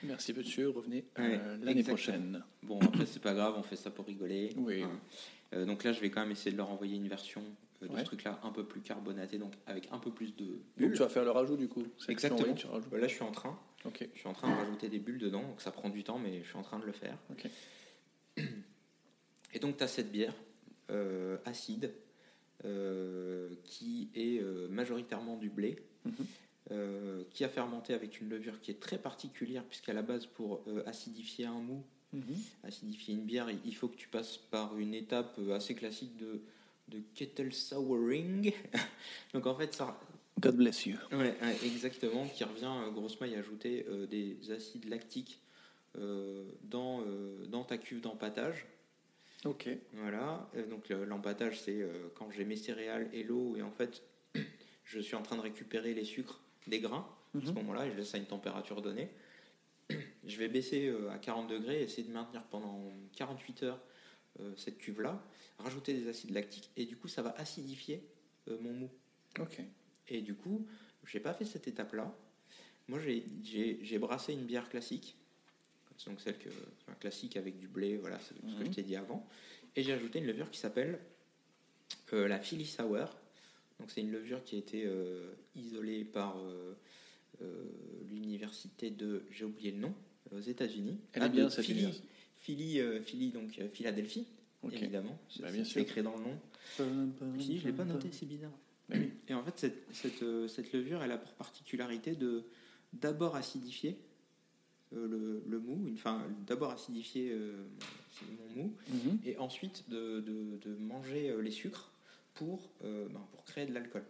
Merci, 0.02 0.32
monsieur. 0.32 0.70
Revenez 0.70 1.04
euh, 1.18 1.56
l'année 1.62 1.82
prochaine. 1.82 2.42
Bon, 2.62 2.78
après, 2.80 3.04
c'est 3.06 3.20
pas 3.22 3.34
grave, 3.34 3.54
on 3.56 3.62
fait 3.62 3.76
ça 3.76 3.90
pour 3.90 4.06
rigoler. 4.06 4.52
Oui, 4.56 4.82
Hein. 4.82 4.90
Euh, 5.52 5.64
donc 5.64 5.84
là, 5.84 5.92
je 5.92 6.00
vais 6.00 6.10
quand 6.10 6.20
même 6.22 6.32
essayer 6.32 6.50
de 6.50 6.56
leur 6.56 6.70
envoyer 6.70 6.96
une 6.96 7.06
version 7.06 7.42
de 7.80 7.88
Ouais. 7.88 8.00
ce 8.00 8.04
truc-là 8.06 8.40
un 8.42 8.50
peu 8.50 8.64
plus 8.64 8.80
carbonatée, 8.80 9.38
donc 9.38 9.52
avec 9.66 9.88
un 9.92 9.98
peu 9.98 10.10
plus 10.10 10.34
de 10.34 10.44
Donc 10.46 10.58
bulles. 10.78 10.92
tu 10.94 10.98
vas 10.98 11.08
faire 11.08 11.24
le 11.24 11.30
rajout 11.30 11.56
du 11.56 11.68
coup. 11.68 11.84
Exactement. 12.08 12.54
Là, 12.92 13.06
je 13.06 13.14
suis 13.14 13.22
en 13.22 13.30
train. 13.30 13.56
Je 14.14 14.18
suis 14.18 14.28
en 14.28 14.32
train 14.32 14.48
de 14.50 14.56
rajouter 14.58 14.88
des 14.88 14.98
bulles 14.98 15.18
dedans, 15.18 15.42
donc 15.42 15.60
ça 15.60 15.70
prend 15.70 15.88
du 15.90 16.02
temps, 16.04 16.18
mais 16.18 16.42
je 16.42 16.48
suis 16.48 16.56
en 16.58 16.62
train 16.62 16.78
de 16.78 16.86
le 16.86 16.92
faire. 16.92 17.16
Et 19.52 19.58
donc, 19.58 19.76
tu 19.78 19.84
as 19.84 19.88
cette 19.88 20.10
bière 20.12 20.34
euh, 20.90 21.38
acide 21.44 21.92
euh, 22.64 23.50
qui 23.64 24.08
est 24.14 24.40
euh, 24.40 24.68
majoritairement 24.68 25.36
du 25.36 25.48
blé, 25.50 25.76
Mhm. 26.04 27.24
qui 27.30 27.44
a 27.44 27.48
fermenté 27.48 27.94
avec 27.94 28.20
une 28.20 28.28
levure 28.28 28.60
qui 28.60 28.70
est 28.72 28.80
très 28.80 28.98
particulière, 28.98 29.62
puisqu'à 29.64 29.92
la 29.92 30.02
base, 30.02 30.26
pour 30.26 30.62
acidifier 30.86 31.46
un 31.46 31.60
mou, 31.60 31.82
Mhm. 32.12 32.22
acidifier 32.64 33.14
une 33.14 33.24
bière, 33.24 33.48
il- 33.64 33.74
faut 33.74 33.88
que 33.88 33.96
tu 33.96 34.08
passes 34.08 34.36
par 34.36 34.76
une 34.78 34.94
étape 34.94 35.38
assez 35.52 35.74
classique 35.76 36.16
de, 36.16 36.40
de 36.88 37.00
kettle 37.14 37.52
souring. 37.52 38.52
donc, 39.34 39.46
en 39.46 39.54
fait, 39.56 39.74
ça, 39.74 39.98
God 40.40 40.56
bless 40.56 40.84
you. 40.86 40.96
Ouais, 41.12 41.34
ouais, 41.40 41.56
exactement, 41.64 42.26
qui 42.28 42.44
revient 42.44 42.64
euh, 42.66 42.90
grosso 42.90 43.16
modo 43.20 43.34
à 43.34 43.38
ajouter 43.38 43.86
euh, 43.88 44.06
des 44.06 44.50
acides 44.50 44.88
lactiques 44.88 45.40
euh, 45.96 46.44
dans, 46.64 47.00
euh, 47.06 47.46
dans 47.46 47.64
ta 47.64 47.78
cuve 47.78 48.00
d'empattage. 48.00 48.66
Ok. 49.44 49.68
Voilà, 49.94 50.50
donc 50.70 50.88
le- 50.88 51.04
l'empattage 51.04 51.60
c'est 51.60 51.80
quand 52.14 52.30
j'ai 52.30 52.44
mes 52.44 52.56
céréales 52.56 53.08
et 53.12 53.22
l'eau 53.22 53.54
et 53.56 53.62
en 53.62 53.70
fait 53.70 54.02
je 54.84 54.98
suis 55.00 55.14
en 55.14 55.22
train 55.22 55.36
de 55.36 55.40
récupérer 55.42 55.94
les 55.94 56.04
sucres 56.04 56.40
des 56.66 56.80
grains 56.80 57.06
à 57.34 57.40
ce 57.40 57.46
Mhm. 57.50 57.54
moment-là 57.56 57.86
et 57.86 57.90
je 57.92 57.96
laisse 57.96 58.14
à 58.14 58.18
une 58.18 58.26
température 58.26 58.82
donnée. 58.82 59.08
Je 60.26 60.36
vais 60.38 60.48
baisser 60.48 60.92
à 61.12 61.18
40 61.18 61.46
degrés, 61.48 61.80
essayer 61.82 62.02
de 62.06 62.12
maintenir 62.12 62.42
pendant 62.46 62.92
48 63.14 63.62
heures 63.62 63.80
cette 64.56 64.76
cuve-là, 64.78 65.22
rajouter 65.58 65.94
des 65.94 66.08
acides 66.08 66.30
lactiques 66.32 66.70
et 66.76 66.84
du 66.84 66.96
coup 66.96 67.06
ça 67.06 67.22
va 67.22 67.30
acidifier 67.38 68.02
mon 68.48 68.72
mou. 68.72 68.90
Ok. 69.38 69.60
Et 70.08 70.20
du 70.22 70.34
coup, 70.34 70.66
j'ai 71.04 71.20
pas 71.20 71.34
fait 71.34 71.44
cette 71.44 71.68
étape-là. 71.68 72.14
Moi, 72.88 73.00
j'ai- 73.00 73.98
brassé 73.98 74.32
une 74.32 74.44
bière 74.44 74.68
classique, 74.68 75.16
donc 76.06 76.20
celle 76.20 76.38
que 76.38 76.48
un 76.88 76.94
classique 76.94 77.36
avec 77.36 77.58
du 77.58 77.66
blé, 77.68 77.96
voilà, 77.96 78.18
c'est 78.20 78.34
ce 78.48 78.54
que 78.54 78.60
Mhm. 78.60 78.66
je 78.66 78.70
t'ai 78.76 78.82
dit 78.82 78.96
avant. 78.96 79.26
Et 79.74 79.82
j'ai 79.82 79.92
ajouté 79.92 80.18
une 80.20 80.26
levure 80.26 80.50
qui 80.50 80.58
s'appelle 80.60 80.98
euh, 82.12 82.28
la 82.28 82.38
Philly 82.38 82.64
Sour. 82.66 83.08
Donc 83.80 83.90
c'est 83.90 84.00
une 84.00 84.12
levure 84.12 84.42
qui 84.44 84.54
a 84.56 84.58
été 84.58 84.84
euh, 84.86 85.32
isolée 85.56 86.04
par 86.04 86.38
euh, 86.38 86.74
l'université 88.08 88.90
de, 88.90 89.22
j'ai 89.30 89.44
oublié 89.44 89.70
le 89.72 89.78
nom, 89.78 89.94
aux 90.30 90.40
États-Unis. 90.40 90.98
Elle 91.12 91.24
est 91.24 91.28
de 91.28 91.34
bien, 91.34 91.50
cette 91.50 91.64
Philly. 91.64 92.02
Philly, 92.36 92.80
Philly, 93.02 93.30
donc 93.30 93.50
Philadelphie, 93.72 94.26
évidemment. 94.72 95.10
Bah, 95.10 95.18
C'est- 95.28 95.52
bien 95.52 95.64
c'est 95.64 95.70
sûr. 95.70 95.80
écrit 95.82 96.02
dans 96.02 96.16
le 96.16 96.22
nom. 96.24 96.38
Si, 97.40 97.58
je 97.58 97.66
l'ai 97.66 97.72
pas 97.72 97.84
noté, 97.84 98.08
c'est 98.12 98.26
bizarre. 98.26 98.52
Bah 98.88 98.96
oui. 98.98 99.10
Et 99.28 99.34
en 99.34 99.42
fait, 99.42 99.58
cette, 99.58 99.94
cette, 99.94 100.22
euh, 100.22 100.46
cette 100.48 100.72
levure, 100.72 101.02
elle 101.02 101.12
a 101.12 101.18
pour 101.18 101.32
particularité 101.34 102.14
de 102.14 102.44
d'abord 102.92 103.34
acidifier 103.36 103.98
euh, 104.94 105.08
le, 105.08 105.42
le 105.50 105.58
mou, 105.58 105.90
enfin 105.94 106.22
d'abord 106.46 106.70
acidifier 106.70 107.30
euh, 107.32 107.56
mon 108.56 108.62
mou, 108.62 108.76
Mhm. 108.88 109.18
et 109.24 109.36
ensuite 109.38 109.88
de, 109.88 110.20
de- 110.20 110.56
de 110.62 110.74
manger 110.76 111.30
euh, 111.30 111.40
les 111.42 111.50
sucres 111.50 111.90
pour, 112.34 112.70
euh, 112.84 113.08
ben, 113.08 113.26
pour 113.32 113.44
créer 113.44 113.66
de 113.66 113.72
l'alcool. 113.74 114.04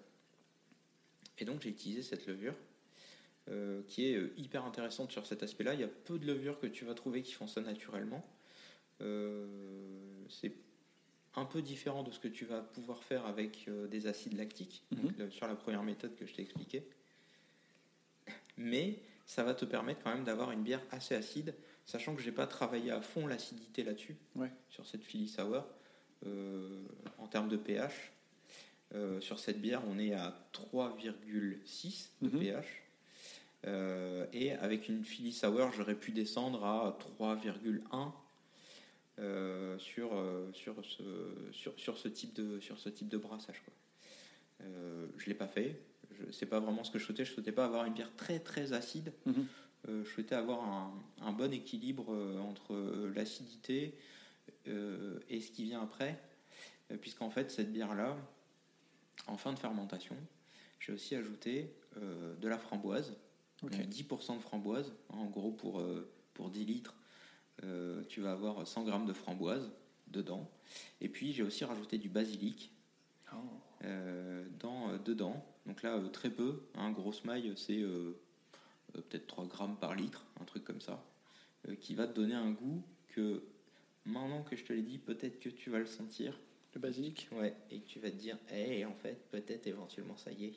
Et 1.38 1.44
donc 1.46 1.62
j'ai 1.62 1.70
utilisé 1.70 2.02
cette 2.02 2.26
levure 2.26 2.54
euh, 3.48 3.80
qui 3.88 4.06
est 4.10 4.16
euh, 4.16 4.32
hyper 4.36 4.64
intéressante 4.66 5.10
sur 5.10 5.26
cet 5.26 5.42
aspect-là. 5.42 5.72
Il 5.74 5.80
y 5.80 5.84
a 5.84 5.88
peu 5.88 6.18
de 6.18 6.26
levures 6.26 6.58
que 6.60 6.66
tu 6.66 6.84
vas 6.84 6.94
trouver 6.94 7.22
qui 7.22 7.32
font 7.32 7.46
ça 7.46 7.60
naturellement. 7.62 8.24
Euh, 9.00 9.46
c'est 10.28 10.52
un 11.36 11.44
peu 11.44 11.62
différent 11.62 12.02
de 12.02 12.10
ce 12.10 12.18
que 12.18 12.28
tu 12.28 12.44
vas 12.44 12.60
pouvoir 12.60 13.02
faire 13.04 13.26
avec 13.26 13.66
euh, 13.68 13.86
des 13.86 14.06
acides 14.06 14.36
lactiques, 14.36 14.84
donc, 14.90 15.04
Mhm. 15.12 15.14
le- 15.18 15.30
sur 15.30 15.46
la 15.46 15.54
première 15.54 15.82
méthode 15.82 16.14
que 16.16 16.26
je 16.26 16.34
t'ai 16.34 16.42
expliquée. 16.42 16.86
Mais 18.56 18.98
ça 19.26 19.42
va 19.44 19.54
te 19.54 19.64
permettre 19.64 20.02
quand 20.02 20.14
même 20.14 20.24
d'avoir 20.24 20.50
une 20.52 20.62
bière 20.62 20.80
assez 20.90 21.14
acide, 21.14 21.54
sachant 21.84 22.14
que 22.14 22.22
j'ai 22.22 22.32
pas 22.32 22.46
travaillé 22.46 22.90
à 22.90 23.00
fond 23.00 23.26
l'acidité 23.26 23.84
là-dessus, 23.84 24.16
Ouais. 24.34 24.50
sur 24.70 24.86
cette 24.86 25.02
Philly 25.04 25.28
Sour, 25.28 25.64
euh, 26.24 26.84
en 27.18 27.26
termes 27.26 27.48
de 27.48 27.56
pH. 27.56 28.12
Euh, 28.94 29.20
sur 29.20 29.38
cette 29.38 29.60
bière, 29.60 29.82
on 29.88 29.98
est 29.98 30.14
à 30.14 30.48
3,6 30.52 32.12
de 32.22 32.28
Mhm. 32.30 32.38
pH. 32.40 32.82
Euh, 33.66 34.26
et 34.32 34.52
avec 34.52 34.88
une 34.88 35.04
Philly 35.04 35.32
Sour, 35.32 35.72
j'aurais 35.72 35.96
pu 35.96 36.12
descendre 36.12 36.64
à 36.64 36.96
3,1 36.98 38.14
euh, 39.18 39.78
sur, 39.78 40.14
euh, 40.14 40.52
sur, 40.52 40.74
ce, 40.84 41.02
sur, 41.50 41.72
sur, 41.78 41.96
ce 41.96 42.06
type 42.06 42.34
de, 42.34 42.60
sur 42.60 42.78
ce 42.78 42.90
type 42.90 43.08
de 43.08 43.16
brassage. 43.16 43.62
Quoi. 43.64 43.72
Euh, 44.62 45.06
je 45.16 45.24
ne 45.24 45.28
l'ai 45.28 45.34
pas 45.34 45.48
fait. 45.48 45.80
Je 46.10 46.30
sais 46.30 46.44
pas 46.44 46.60
vraiment 46.60 46.84
ce 46.84 46.90
que 46.90 46.98
je 46.98 47.04
souhaitais. 47.06 47.24
Je 47.24 47.32
souhaitais 47.32 47.52
pas 47.52 47.64
avoir 47.64 47.86
une 47.86 47.94
bière 47.94 48.14
très 48.16 48.40
très 48.40 48.74
acide. 48.74 49.14
Mhm. 49.24 49.46
Euh, 49.88 50.04
je 50.04 50.10
souhaitais 50.10 50.34
avoir 50.34 50.64
un, 50.64 51.02
un 51.22 51.32
bon 51.32 51.50
équilibre 51.52 52.10
entre 52.40 52.74
l'acidité 53.14 53.94
et 54.66 55.40
ce 55.40 55.50
qui 55.50 55.64
vient 55.64 55.82
après. 55.82 56.20
Puisqu'en 57.00 57.30
fait, 57.30 57.50
cette 57.50 57.72
bière-là, 57.72 58.16
en 59.28 59.36
fin 59.36 59.52
de 59.52 59.58
fermentation, 59.58 60.16
j'ai 60.78 60.92
aussi 60.92 61.14
ajouté 61.14 61.72
de 61.96 62.48
la 62.48 62.58
framboise. 62.58 63.16
Ok. 63.62 63.70
Donc 63.70 63.80
10% 63.88 64.36
de 64.36 64.42
framboise. 64.42 64.92
En 65.08 65.26
gros, 65.26 65.52
pour, 65.52 65.82
pour 66.34 66.50
10 66.50 66.64
litres, 66.64 66.94
euh, 67.64 68.02
tu 68.08 68.20
vas 68.20 68.32
avoir 68.32 68.66
100 68.66 68.84
grammes 68.84 69.06
de 69.06 69.12
framboise 69.12 69.70
dedans. 70.08 70.50
Et 71.00 71.08
puis, 71.08 71.32
j'ai 71.32 71.42
aussi 71.42 71.64
rajouté 71.64 71.98
du 71.98 72.08
basilic 72.08 72.72
Oh. 73.32 73.36
euh, 73.84 74.46
dans, 74.60 74.90
euh, 74.90 74.98
dedans. 74.98 75.44
Donc 75.66 75.82
là, 75.82 76.00
très 76.12 76.30
peu. 76.30 76.62
Un 76.74 76.90
gros 76.92 77.12
maille, 77.24 77.52
c'est 77.56 77.82
peut-être 78.92 79.26
3 79.26 79.46
grammes 79.46 79.76
par 79.76 79.94
litre, 79.94 80.24
un 80.40 80.44
truc 80.44 80.64
comme 80.64 80.80
ça, 80.80 81.04
qui 81.80 81.94
va 81.94 82.06
te 82.06 82.14
donner 82.14 82.34
un 82.34 82.52
goût 82.52 82.82
que, 83.08 83.42
maintenant 84.04 84.42
que 84.44 84.54
je 84.56 84.64
te 84.64 84.72
l'ai 84.72 84.82
dit, 84.82 84.98
peut-être 84.98 85.40
que 85.40 85.48
tu 85.48 85.70
vas 85.70 85.78
le 85.80 85.86
sentir. 85.86 86.38
Le 86.74 86.80
basilic? 86.80 87.28
Ouais, 87.32 87.56
et 87.70 87.80
que 87.80 87.86
tu 87.88 87.98
vas 87.98 88.10
te 88.10 88.16
dire, 88.16 88.38
eh, 88.52 88.84
en 88.84 88.94
fait, 88.94 89.28
peut-être 89.30 89.66
éventuellement, 89.66 90.16
ça 90.16 90.30
y 90.30 90.44
est. 90.44 90.54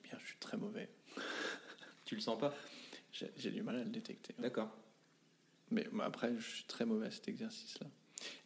Eh 0.00 0.08
bien, 0.08 0.18
je 0.18 0.24
suis 0.36 0.40
très 0.40 0.56
mauvais. 0.56 0.88
Tu 2.04 2.14
le 2.14 2.20
sens 2.20 2.38
pas? 2.38 2.54
J'ai 3.36 3.50
du 3.50 3.62
mal 3.62 3.76
à 3.76 3.84
le 3.84 3.90
détecter. 3.90 4.34
D'accord. 4.38 4.70
Mais 5.70 5.86
après, 6.00 6.34
je 6.38 6.46
suis 6.46 6.64
très 6.64 6.84
mauvais 6.84 7.06
à 7.06 7.10
cet 7.10 7.28
exercice-là. 7.28 7.86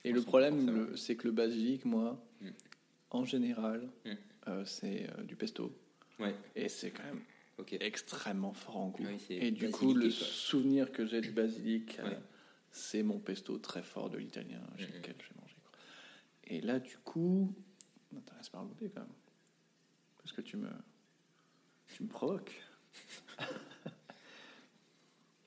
Et 0.05 0.13
On 0.13 0.15
le 0.15 0.23
problème, 0.23 0.97
c'est 0.97 1.17
que 1.17 1.27
le 1.29 1.33
basilic, 1.33 1.85
moi, 1.85 2.25
Mm. 2.41 2.49
en 3.11 3.25
général, 3.25 3.89
Mm. 4.05 4.13
euh, 4.49 4.65
c'est 4.65 5.11
euh, 5.11 5.23
du 5.25 5.37
pesto. 5.37 5.77
Ouais, 6.19 6.35
Et 6.57 6.69
c'est 6.69 6.91
quand 6.91 7.03
même 7.05 7.21
ok. 7.59 7.75
extrêmement 7.81 8.53
fort 8.55 8.77
en 8.79 8.89
goût. 8.89 9.05
Oui, 9.07 9.19
c'est 9.27 9.35
et 9.35 9.51
du 9.51 9.71
coup, 9.71 9.93
le 9.95 10.09
quoi. 10.09 10.11
souvenir 10.11 10.91
que 10.93 11.05
j'ai 11.07 11.21
du 11.21 11.31
basilic, 11.33 11.99
euh, 12.01 12.15
c'est 12.71 13.03
mon 13.03 13.19
pesto 13.19 13.59
très 13.59 13.83
fort 13.83 14.09
de 14.11 14.19
l'italien 14.19 14.63
chez 14.79 14.87
Mhm. 14.87 14.93
lequel 14.95 15.15
j'ai 15.19 15.41
mangé. 15.41 15.55
quoi. 15.63 15.79
Et 16.45 16.61
là, 16.63 16.79
du 16.79 16.97
coup, 16.99 17.53
m'intéresse 18.13 18.49
pas 18.49 18.61
à 18.61 18.65
goûter 18.65 18.89
quand 18.91 19.01
même. 19.03 19.11
Parce 20.19 20.33
que 20.33 20.41
tu 20.41 20.57
me, 20.57 20.69
tu 21.95 22.03
me 22.05 22.09
provoques. 22.09 22.63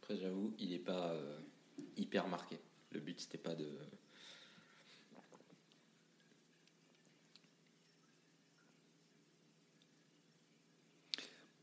Après, 0.01 0.17
j'avoue, 0.17 0.53
il 0.59 0.69
n'est 0.71 0.79
pas 0.79 1.11
euh, 1.11 1.39
hyper 1.97 2.27
marqué. 2.27 2.59
Le 2.91 2.99
but, 2.99 3.19
c'était 3.19 3.37
pas 3.37 3.55
de. 3.55 3.79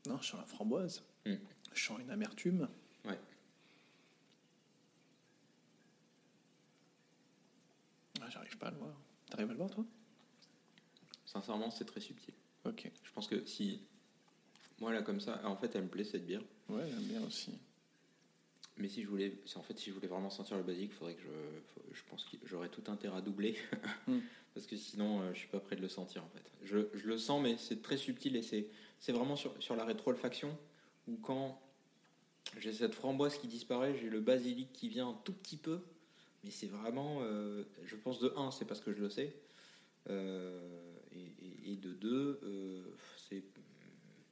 Non, 0.07 0.17
je 0.19 0.27
sens 0.27 0.39
la 0.39 0.45
framboise. 0.45 1.03
Mm. 1.25 1.35
Je 1.73 1.83
sens 1.85 1.99
une 1.99 2.09
amertume. 2.09 2.67
Ouais. 3.05 3.19
Ah, 8.19 8.29
J'arrive 8.29 8.57
pas 8.57 8.67
à 8.67 8.71
le 8.71 8.77
voir. 8.77 8.95
T'arrives 9.29 9.49
à 9.49 9.51
le 9.51 9.57
voir, 9.57 9.69
toi? 9.69 9.85
Sincèrement, 11.25 11.69
c'est 11.69 11.85
très 11.85 12.01
subtil. 12.01 12.33
Ok. 12.65 12.91
Je 13.03 13.11
pense 13.11 13.27
que 13.27 13.45
si. 13.45 13.85
Moi, 14.81 14.91
là, 14.91 15.01
comme 15.03 15.19
ça, 15.21 15.39
en 15.45 15.55
fait, 15.55 15.73
elle 15.75 15.83
me 15.83 15.87
plaît 15.89 16.03
cette 16.03 16.25
bière. 16.25 16.41
Ouais, 16.67 16.83
j'aime 16.89 17.03
bien 17.03 17.21
aussi. 17.23 17.51
Mais 18.77 18.87
si 18.89 19.03
je 19.03 19.07
voulais, 19.07 19.37
si 19.45 19.57
en 19.57 19.61
fait, 19.61 19.77
si 19.77 19.89
je 19.89 19.93
voulais 19.95 20.07
vraiment 20.07 20.29
sentir 20.31 20.57
le 20.57 20.63
basilic, 20.63 20.91
faudrait 20.93 21.13
que 21.13 21.21
je, 21.21 21.95
je 21.95 22.01
pense 22.09 22.25
que 22.25 22.35
j'aurais 22.45 22.69
tout 22.69 22.81
intérêt 22.87 23.17
à 23.17 23.21
doubler, 23.21 23.55
Mm. 24.07 24.17
parce 24.55 24.65
que 24.65 24.75
sinon, 24.75 25.21
euh, 25.21 25.33
je 25.33 25.39
suis 25.39 25.47
pas 25.49 25.59
prêt 25.59 25.75
de 25.75 25.81
le 25.81 25.87
sentir 25.87 26.23
en 26.23 26.29
fait. 26.29 26.41
Je, 26.63 26.79
je 26.95 27.05
le 27.07 27.17
sens, 27.19 27.41
mais 27.43 27.57
c'est 27.57 27.81
très 27.83 27.97
subtil 27.97 28.35
et 28.35 28.41
c'est, 28.41 28.67
c'est 28.99 29.11
vraiment 29.11 29.35
sur, 29.35 29.53
sur 29.61 29.75
la 29.75 29.85
rétro-olfaction 29.85 30.57
où 31.07 31.17
quand 31.17 31.61
j'ai 32.57 32.73
cette 32.73 32.95
framboise 32.95 33.37
qui 33.37 33.47
disparaît, 33.47 33.95
j'ai 33.95 34.09
le 34.09 34.19
basilic 34.19 34.73
qui 34.73 34.89
vient 34.89 35.09
un 35.09 35.19
tout 35.25 35.33
petit 35.33 35.57
peu, 35.57 35.79
mais 36.43 36.49
c'est 36.49 36.65
vraiment, 36.67 37.19
euh, 37.21 37.63
je 37.85 37.95
pense 37.95 38.19
de 38.19 38.33
un, 38.35 38.49
c'est 38.49 38.65
parce 38.65 38.81
que 38.81 38.91
je 38.93 39.01
le 39.01 39.09
sais, 39.11 39.35
euh, 40.09 40.95
et, 41.13 41.19
et- 41.69 41.73
et 41.73 41.75
de 41.75 41.93
deux, 41.93 42.39
euh, 42.43 42.81
c'est 43.10 43.10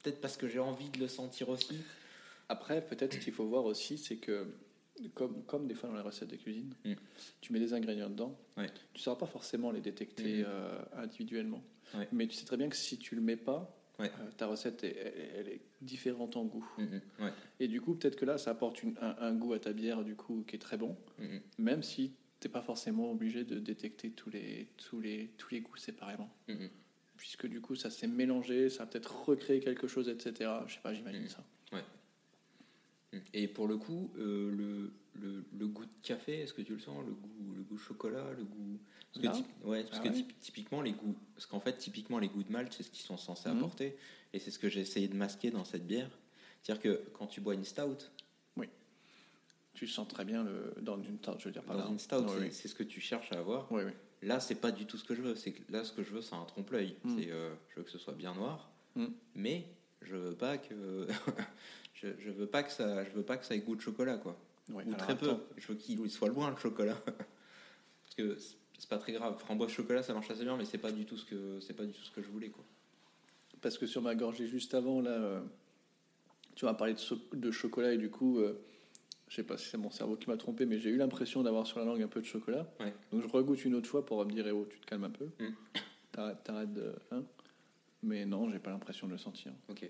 peut-être 0.10 0.22
parce 0.22 0.38
que 0.38 0.48
j'ai 0.48 0.60
envie 0.60 0.90
de 0.90 1.00
le 1.00 1.08
sentir 1.08 1.50
aussi. 1.50 1.78
Après, 2.50 2.84
peut-être 2.86 3.14
ce 3.14 3.20
qu'il 3.20 3.34
faut 3.34 3.46
voir 3.46 3.66
aussi, 3.66 3.98
c'est 3.98 4.16
que, 4.18 4.48
comme, 5.14 5.44
comme 5.44 5.68
des 5.68 5.76
fois 5.76 5.90
dans 5.90 5.96
les 5.96 6.02
recettes 6.02 6.30
de 6.30 6.36
cuisine, 6.36 6.74
Mm. 6.84 6.94
tu 7.42 7.54
mets 7.54 7.60
des 7.60 7.74
ingrédients 7.74 8.10
dedans, 8.10 8.36
Ouais. 8.58 8.68
tu 8.94 9.00
ne 9.00 9.04
sauras 9.04 9.18
pas 9.18 9.28
forcément 9.28 9.72
les 9.72 9.82
détecter 9.82 10.40
Mhm. 10.40 10.46
euh, 10.48 10.80
individuellement. 10.98 11.64
Ouais. 11.94 12.08
Mais 12.12 12.28
tu 12.28 12.36
sais 12.36 12.46
très 12.46 12.58
bien 12.58 12.70
que 12.70 12.76
si 12.76 12.98
tu 12.98 13.16
le 13.16 13.22
mets 13.22 13.36
pas, 13.38 13.76
Ouais. 14.00 14.08
euh, 14.20 14.32
ta 14.38 14.48
recette, 14.48 14.84
est- 14.84 14.96
elle, 14.98 15.30
elle 15.36 15.48
est 15.50 15.62
différente 15.82 16.38
en 16.38 16.46
goût. 16.46 16.66
Mm, 16.78 16.84
mm, 16.84 17.02
ouais. 17.26 17.32
Et 17.60 17.68
du 17.68 17.82
coup, 17.82 17.96
peut-être 17.96 18.16
que 18.16 18.26
là, 18.26 18.38
ça 18.38 18.52
apporte 18.52 18.82
une- 18.82 18.96
un, 19.02 19.16
un 19.20 19.34
goût 19.36 19.54
à 19.54 19.60
ta 19.60 19.74
bière, 19.74 20.04
du 20.04 20.16
coup, 20.16 20.44
qui 20.48 20.56
est 20.56 20.60
très 20.60 20.78
bon, 20.78 20.98
Mm, 21.20 21.24
mm, 21.26 21.42
même 21.60 21.84
si 21.84 22.14
tu 22.40 22.48
n'es 22.48 22.52
pas 22.52 22.62
forcément 22.62 23.12
obligé 23.12 23.44
de 23.44 23.60
détecter 23.60 24.12
tous 24.12 24.30
les, 24.30 24.70
tous 24.78 25.02
les, 25.02 25.32
tous 25.38 25.52
les 25.54 25.62
goûts 25.62 25.76
séparément. 25.78 26.30
Mm, 27.20 27.22
mm. 27.22 27.22
Puisque 27.22 27.48
du 27.48 27.62
coup, 27.62 27.76
ça 27.76 27.90
s'est 27.90 28.08
mélangé, 28.08 28.70
ça 28.70 28.84
a 28.84 28.86
peut-être 28.86 29.26
recréé 29.26 29.60
quelque 29.60 29.88
chose, 29.88 30.10
etc. 30.10 30.52
Je 30.68 30.74
sais 30.76 30.80
pas, 30.82 30.94
j'imagine 30.94 31.24
Mhm. 31.24 31.30
ça. 31.30 31.44
Et 33.34 33.48
pour 33.48 33.68
le 33.68 33.78
coup, 33.78 34.12
euh, 34.20 34.52
le, 34.52 34.94
le, 35.20 35.44
le 35.58 35.68
goût 35.68 35.86
de 35.86 35.92
café, 36.04 36.42
est-ce 36.42 36.54
que 36.54 36.62
tu 36.62 36.74
le 36.74 36.80
sens 36.80 37.04
Le 37.08 37.14
goût, 37.14 37.54
le 37.56 37.64
goût 37.64 37.78
chocolat, 37.80 38.24
le 38.38 38.44
goût. 38.44 38.80
Parce 39.12 39.26
que, 39.26 39.32
typ- 39.42 39.66
ouais, 39.66 39.84
parce 39.84 39.98
Ah 40.00 40.04
que 40.04 40.10
ouais 40.10 40.14
typ- 40.14 40.40
typiquement, 40.40 40.82
les 40.84 40.92
goûts. 40.92 41.16
Parce 41.34 41.48
qu'en 41.48 41.60
fait, 41.60 41.76
typiquement, 41.78 42.20
les 42.20 42.28
goûts 42.28 42.44
de 42.44 42.52
malt, 42.52 42.72
c'est 42.72 42.84
ce 42.84 42.92
qu'ils 42.92 43.04
sont 43.06 43.18
censés 43.18 43.50
Mhm. 43.50 43.58
apporter. 43.58 43.98
Et 44.32 44.38
c'est 44.40 44.52
ce 44.52 44.60
que 44.60 44.70
j'ai 44.70 44.82
essayé 44.82 45.08
de 45.08 45.16
masquer 45.16 45.50
dans 45.50 45.66
cette 45.66 45.88
bière. 45.88 46.12
C'est-à-dire 46.62 46.84
que 46.84 47.02
quand 47.14 47.26
tu 47.26 47.42
bois 47.42 47.56
une 47.56 47.66
stout, 47.66 47.98
Tu 49.76 49.88
sens 49.88 50.08
très 50.10 50.26
bien 50.26 50.44
le, 50.44 50.74
dans 50.82 51.02
une 51.02 51.20
tarte, 51.20 51.40
je 51.40 51.46
veux 51.46 51.52
dire, 51.54 51.64
pas 51.64 51.74
dans 51.76 51.86
là. 51.86 51.90
une 51.90 52.00
stout, 52.00 52.18
Oui, 52.18 52.30
c'est 52.36 52.40
oui. 52.42 52.52
c'est 52.52 52.68
ce 52.68 52.76
que 52.76 52.84
tu 52.84 53.00
cherches 53.00 53.32
à 53.32 53.40
avoir. 53.40 53.72
Oui, 53.72 53.84
oui. 53.86 53.92
Là, 54.22 54.40
c'est 54.40 54.56
pas 54.56 54.72
du 54.72 54.86
tout 54.86 54.98
ce 54.98 55.04
que 55.06 55.16
je 55.16 55.22
veux. 55.22 55.36
C'est 55.36 55.54
là, 55.70 55.84
ce 55.84 55.92
que 55.94 56.04
je 56.04 56.12
veux, 56.12 56.22
c'est 56.22 56.36
un 56.36 56.44
trompe-l'œil. 56.46 56.96
Mm. 57.04 57.20
Euh, 57.30 57.54
je 57.70 57.76
veux 57.78 57.84
que 57.84 57.92
ce 57.92 57.98
soit 57.98 58.14
bien 58.14 58.34
noir, 58.34 58.70
Mm. 58.96 59.06
mais 59.36 59.66
je 60.02 60.16
veux 60.16 60.34
pas 60.36 60.58
que 60.58 61.08
je, 61.94 62.08
je 62.20 62.30
veux 62.32 62.48
pas 62.48 62.64
que 62.64 62.72
ça, 62.72 63.04
je 63.06 63.12
veux 63.12 63.24
pas 63.24 63.38
que 63.38 63.46
ça 63.46 63.56
ait 63.56 63.60
goût 63.60 63.76
de 63.76 63.82
chocolat, 63.82 64.18
quoi. 64.18 64.38
Ou 64.74 64.94
très 64.94 65.18
peu. 65.18 65.30
attends. 65.30 65.42
Je 65.58 65.68
veux 65.68 65.76
qu'il 65.76 66.10
soit 66.12 66.28
loin 66.30 66.50
le 66.52 66.58
chocolat. 66.58 66.96
Parce 67.06 68.16
que 68.18 68.38
c'est- 68.38 68.56
pas 68.90 68.98
très 68.98 69.12
grave. 69.12 69.38
Framboise 69.40 69.72
chocolat, 69.72 70.02
ça 70.04 70.14
marche 70.14 70.32
assez 70.32 70.44
bien, 70.44 70.56
mais 70.58 70.66
c'est 70.66 70.78
pas 70.80 70.92
du 70.92 71.06
tout 71.06 71.18
ce 71.18 71.26
que 71.26 71.60
c'est 71.60 71.74
pas 71.74 71.86
du 71.86 71.92
tout 71.92 72.02
ce 72.02 72.12
que 72.12 72.22
je 72.24 72.28
voulais, 72.30 72.50
quoi. 72.50 72.64
Parce 73.62 73.78
que 73.78 73.86
sur 73.86 74.02
ma 74.02 74.16
gorgée 74.16 74.48
juste 74.48 74.74
avant, 74.74 75.02
là, 75.02 75.12
euh, 75.12 75.42
tu 76.56 76.66
m'as 76.66 76.74
parlé 76.74 76.94
de, 76.94 77.00
so- 77.00 77.20
de 77.34 77.52
chocolat 77.52 77.94
et 77.94 77.98
du 77.98 78.10
coup, 78.10 78.40
euh, 78.40 78.60
je 79.30 79.36
sais 79.36 79.44
pas 79.44 79.58
si 79.58 79.70
c'est 79.70 79.78
mon 79.78 79.92
cerveau 79.92 80.16
qui 80.18 80.30
m'a 80.30 80.38
trompé, 80.38 80.66
mais 80.66 80.80
j'ai 80.80 80.90
eu 80.90 80.98
l'impression 80.98 81.44
d'avoir 81.44 81.66
sur 81.68 81.80
la 81.80 81.86
langue 81.86 82.02
un 82.02 82.08
peu 82.08 82.20
de 82.20 82.26
chocolat. 82.26 82.68
Ouais. 82.80 82.94
Donc 83.12 83.22
je 83.22 83.28
regoute 83.28 83.64
une 83.64 83.76
autre 83.76 83.88
fois 83.88 84.06
pour 84.06 84.26
me 84.26 84.32
dire, 84.32 84.46
eh 84.48 84.52
oh, 84.52 84.68
tu 84.70 84.80
te 84.80 84.86
calmes 84.86 85.04
un 85.06 85.10
peu. 85.12 85.26
Mm. 85.40 85.50
T'arrêtes, 86.12 86.44
t'arrêtes 86.44 86.74
de. 86.74 86.94
hein. 87.12 87.24
mais 88.04 88.26
non, 88.26 88.50
j'ai 88.50 88.60
pas 88.60 88.72
l'impression 88.72 89.08
de 89.08 89.14
le 89.14 89.18
sentir. 89.18 89.54
Ok. 89.70 89.90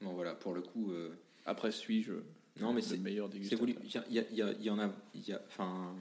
Bon 0.00 0.12
voilà, 0.14 0.34
pour 0.34 0.52
le 0.54 0.62
coup. 0.62 0.90
euh, 0.92 1.10
Après, 1.46 1.70
suis-je 1.70 2.12
Non, 2.60 2.72
mais 2.72 2.80
le 2.80 2.86
c'est 2.86 2.96
meilleur 2.98 3.28
dégustateur. 3.28 3.66
Il 4.10 4.24
y, 4.32 4.64
y 4.64 4.70
en 4.70 4.78
a- 4.78 4.92
Enfin, 5.46 5.94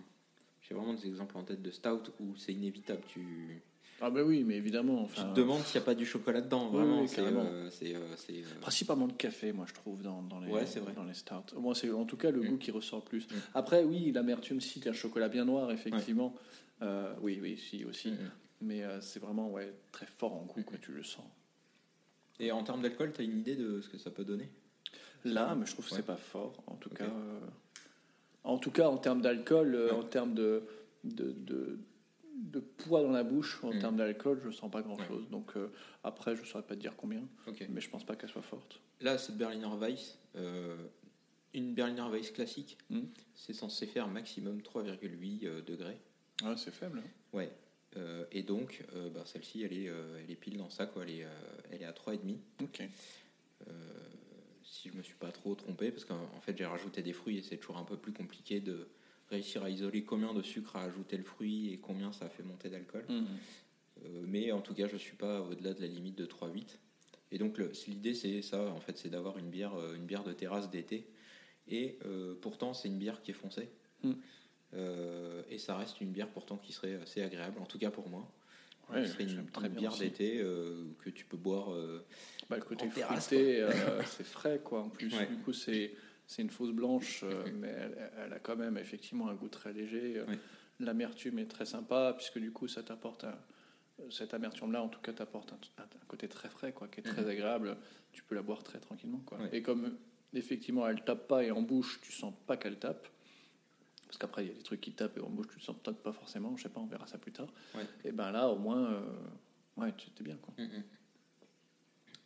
j'ai 0.61 0.74
vraiment 0.74 0.93
des 0.93 1.06
exemples 1.08 1.38
en 1.38 1.43
tête 1.43 1.61
de 1.61 1.69
stout 1.72 2.11
où 2.19 2.35
c'est 2.35 2.53
inévitable. 2.53 3.01
Tu, 3.08 3.61
Ah, 4.02 4.10
ben 4.10 4.22
oui, 4.24 4.44
mais 4.45 4.56
évidemment. 4.56 5.06
tu 5.06 5.19
Enfin, 5.19 5.30
te 5.32 5.36
demandes 5.40 5.61
s'il 5.64 5.80
n'y 5.80 5.84
a 5.84 5.86
pas 5.86 5.95
du 5.95 6.06
chocolat 6.06 6.42
dedans. 6.42 6.69
Oui, 6.72 6.78
Vraiment, 6.78 7.02
oui, 7.02 7.08
c'est. 7.08 7.22
euh, 7.22 7.69
c'est, 7.69 7.95
euh, 7.95 8.16
c'est, 8.16 8.34
euh, 8.44 8.60
Principalement 8.61 9.06
le 9.08 9.14
café, 9.14 9.52
moi, 9.52 9.66
je 9.68 9.74
trouve, 9.74 10.02
dans, 10.02 10.22
dans 10.24 10.40
les, 10.40 10.52
Ouais, 10.52 10.66
c'est 10.66 10.80
vrai. 10.80 10.94
dans 10.94 11.03
les 11.03 11.14
stouts. 11.14 11.60
Moi, 11.60 11.76
c'est 11.76 11.92
en 11.92 12.06
tout 12.06 12.16
cas 12.18 12.32
le 12.32 12.42
Mm. 12.42 12.48
goût 12.48 12.58
qui 12.58 12.72
ressort 12.72 13.03
plus. 13.03 13.26
Mm. 13.28 13.34
Après, 13.56 13.84
oui, 13.84 14.11
l'amertume, 14.11 14.61
si, 14.61 14.82
un 14.88 14.94
chocolat 14.94 15.28
bien 15.30 15.45
noir, 15.45 15.69
effectivement. 15.72 16.34
Euh, 16.82 17.14
oui, 17.22 17.40
oui, 17.42 17.58
si, 17.58 17.84
aussi. 17.86 18.11
Mm. 18.11 18.32
Mais 18.61 18.84
euh, 18.84 19.02
c'est 19.02 19.19
vraiment 19.19 19.50
ouais, 19.52 19.74
très 19.92 20.06
fort 20.06 20.34
en 20.34 20.44
goût, 20.45 20.64
quoi, 20.64 20.78
Mm. 20.78 20.82
tu 20.82 20.92
le 20.94 21.03
sens. 21.03 21.26
Et 22.40 22.52
en 22.53 22.64
termes 22.64 22.82
d'alcool, 22.82 23.11
tu 23.14 23.22
as 23.22 23.26
une 23.26 23.38
idée 23.38 23.56
de 23.58 23.82
ce 23.82 23.90
que 23.90 23.98
ça 23.98 24.11
peut 24.11 24.24
donner? 24.24 24.50
Là, 25.26 25.56
mais 25.56 25.66
je 25.66 25.74
trouve 25.74 25.86
que 25.86 25.92
Ouais. 25.92 25.98
c'est 25.98 26.06
pas 26.06 26.16
fort, 26.16 26.53
en 26.68 26.76
tout 26.76 26.90
cas. 26.90 27.03
euh, 27.03 27.40
en 28.45 28.58
tout 28.58 28.72
cas, 28.72 28.88
en 28.88 28.98
termes 28.98 29.22
d'alcool, 29.22 29.76
Ouais. 29.76 29.92
en 29.92 30.03
termes 30.03 30.34
de, 30.34 30.64
de, 31.03 31.34
de, 31.38 31.78
de 32.42 32.59
poids 32.59 33.01
dans 33.03 33.11
la 33.11 33.24
bouche, 33.24 33.59
en 33.64 33.74
Mm. 33.74 33.80
termes 33.80 33.98
d'alcool, 33.98 34.40
je 34.43 34.50
sens 34.51 34.72
pas 34.72 34.82
grand-chose. 34.82 35.30
Donc 35.30 35.56
euh, 35.58 35.72
après, 36.03 36.35
je 36.35 36.43
saurais 36.45 36.64
pas 36.64 36.76
te 36.76 36.80
dire 36.82 36.95
combien, 36.95 37.22
mais 37.69 37.82
je 37.82 37.90
pense 37.90 38.06
pas 38.06 38.16
qu'elle 38.16 38.30
soit 38.30 38.42
forte. 38.42 38.80
Là, 39.01 39.18
cette 39.18 39.38
Berliner 39.38 39.68
Weiss, 39.80 40.18
euh, 40.35 40.76
une 41.53 41.74
Berliner 41.74 42.08
Weiss 42.11 42.32
classique, 42.32 42.77
Mm. 42.90 43.01
c'est 43.35 43.53
censé 43.53 43.85
faire 43.88 44.08
maximum 44.08 44.61
3,8 44.61 45.45
euh, 45.45 45.61
degrés. 45.61 45.98
Ouais, 46.43 46.56
c'est 46.58 46.72
faible. 46.74 47.00
hein. 47.00 47.09
Ouais. 47.34 47.51
Et 48.32 48.43
donc, 48.43 48.85
bah, 49.14 49.24
celle-ci, 49.26 49.64
elle 49.64 49.74
est, 49.74 49.85
elle 49.85 50.30
est 50.30 50.35
pile 50.35 50.58
dans 50.58 50.69
ça, 50.69 50.85
quoi. 50.85 51.01
Elle 51.03 51.09
est, 51.09 51.26
elle 51.72 51.82
est 51.82 51.85
à 51.85 51.92
3,5. 51.92 52.38
Ok. 52.61 52.84
Si 54.64 54.90
je 54.90 54.93
me 54.95 55.01
suis 55.01 55.16
pas 55.16 55.32
trop 55.32 55.56
trompé, 55.56 55.92
parce 55.92 56.06
qu'en 56.06 56.22
en 56.38 56.40
fait, 56.42 56.56
j'ai 56.56 56.66
rajouté 56.66 57.01
des 57.01 57.14
fruits 57.14 57.40
et 57.40 57.42
c'est 57.42 57.58
toujours 57.58 57.77
un 57.77 57.84
peu 57.84 57.98
plus 57.98 58.14
compliqué 58.14 58.59
de 58.59 58.88
réussir 59.30 59.64
à 59.64 59.69
isoler 59.69 60.03
combien 60.03 60.33
de 60.33 60.41
sucre 60.41 60.75
a 60.75 60.83
ajouté 60.83 61.17
le 61.17 61.24
fruit 61.24 61.72
et 61.74 61.77
combien 61.77 62.11
ça 62.11 62.25
a 62.25 62.30
fait 62.30 62.43
monter 62.43 62.69
d'alcool. 62.69 63.06
Mm. 63.08 63.14
Euh, 64.06 64.24
mais 64.27 64.51
en 64.51 64.61
tout 64.61 64.74
cas, 64.74 64.88
je 64.88 64.98
suis 64.98 65.16
pas 65.16 65.41
au-delà 65.41 65.74
de 65.74 65.82
la 65.82 65.88
limite 65.88 66.17
de 66.17 66.25
3,8. 66.25 66.80
Et 67.32 67.38
donc, 67.38 67.58
c'est- 67.74 67.88
l'idée, 67.88 68.14
c'est 68.14 68.41
ça, 68.41 68.64
en 68.69 68.80
fait, 68.80 68.98
c'est 68.98 69.09
d'avoir 69.09 69.38
une 69.38 69.49
bière, 69.49 69.75
euh, 69.75 69.95
une 69.95 70.06
bière 70.06 70.24
de 70.24 70.33
terrasse 70.33 70.69
d'été. 70.69 71.08
Et 71.67 71.98
euh, 72.06 72.33
pourtant, 72.41 72.74
c'est 72.74 72.88
une 72.88 72.98
bière 72.98 73.22
qui 73.22 73.32
est 73.32 73.35
foncée. 73.35 73.69
Mm. 74.03 74.14
Euh, 74.75 75.41
et 75.49 75.58
ça 75.58 75.75
reste 75.77 75.99
une 76.01 76.11
bière 76.11 76.30
pourtant 76.30 76.58
qui 76.58 76.74
serait 76.74 76.95
assez 76.95 77.22
agréable, 77.22 77.59
en 77.59 77.66
tout 77.66 77.77
cas 77.80 77.91
pour 77.91 78.09
moi. 78.09 78.32
Ouais, 78.91 79.06
Ce 79.06 79.14
serait 79.14 79.25
une, 79.25 79.45
très 79.48 79.69
bière 79.69 79.95
d'été 79.95 80.40
euh, 80.41 80.85
que 81.03 81.11
tu 81.11 81.24
peux 81.25 81.38
boire. 81.38 81.72
euh, 81.72 82.03
Bah, 82.49 82.56
le 82.58 82.64
côté 82.64 82.85
En 82.85 82.90
terrasse, 82.90 83.30
euh, 83.33 84.01
c'est 84.08 84.24
frais, 84.25 84.59
quoi. 84.64 84.82
En 84.82 84.90
plus, 84.90 85.14
Ouais. 85.16 85.27
du 85.27 85.35
coup, 85.38 85.53
c'est 85.53 85.93
c'est 86.30 86.43
une 86.43 86.51
fausse 86.51 86.72
blanche, 86.72 87.22
euh, 87.24 87.43
mais 87.56 87.69
elle, 87.69 88.11
elle 88.24 88.33
a 88.33 88.40
quand 88.40 88.56
même 88.56 88.77
effectivement 88.77 89.30
un 89.30 89.33
goût 89.33 89.49
très 89.49 89.74
léger. 89.74 90.24
L'amertume 90.80 91.40
est 91.40 91.48
très 91.48 91.66
sympa, 91.66 92.14
puisque 92.16 92.38
du 92.38 92.51
coup, 92.51 92.67
ça 92.67 92.83
t'apporte 92.83 93.24
un- 93.24 93.38
cette 94.11 94.35
amertume-là, 94.35 94.82
en 94.83 94.90
tout 94.90 95.01
cas, 95.01 95.11
t'apporte 95.11 95.51
un, 95.51 95.58
côté 96.08 96.27
très 96.27 96.49
frais, 96.49 96.72
quoi, 96.72 96.88
qui 96.88 96.99
est 96.99 97.03
très 97.03 97.24
Mhm. 97.24 97.30
agréable. 97.30 97.77
Tu 98.14 98.22
peux 98.24 98.35
la 98.35 98.43
boire 98.43 98.64
très 98.64 98.80
tranquillement, 98.80 99.22
quoi. 99.25 99.40
Et 99.51 99.64
comme 99.64 99.98
effectivement, 100.33 100.88
elle 100.88 101.03
tape 101.03 101.27
pas 101.27 101.43
et 101.43 101.49
en 101.49 101.64
bouche, 101.64 101.99
tu 102.01 102.11
sens 102.11 102.33
pas 102.45 102.58
qu'elle 102.58 102.77
tape. 102.77 103.08
Parce 104.06 104.17
qu'après, 104.19 104.45
il 104.45 104.49
y 104.49 104.51
a 104.51 104.53
des 104.56 104.64
trucs 104.64 104.82
qui 104.82 104.93
tapent 104.93 105.17
et 105.17 105.22
en 105.22 105.30
bouche, 105.30 105.48
tu 105.48 105.59
sens 105.59 105.75
peut-être 105.83 106.01
pas 106.01 106.14
forcément. 106.14 106.56
Je 106.58 106.64
sais 106.64 106.69
pas, 106.69 106.80
on 106.80 106.85
verra 106.85 107.08
ça 107.08 107.17
plus 107.17 107.32
tard. 107.32 107.51
Et 108.03 108.11
ben 108.11 108.32
là, 108.32 108.48
au 108.49 108.58
moins, 108.58 108.91
euh, 108.93 109.01
ouais, 109.77 109.93
tu 109.98 110.24
bien, 110.24 110.38
quoi. 110.38 110.53
Mm, 110.58 110.67
mm. 110.67 110.83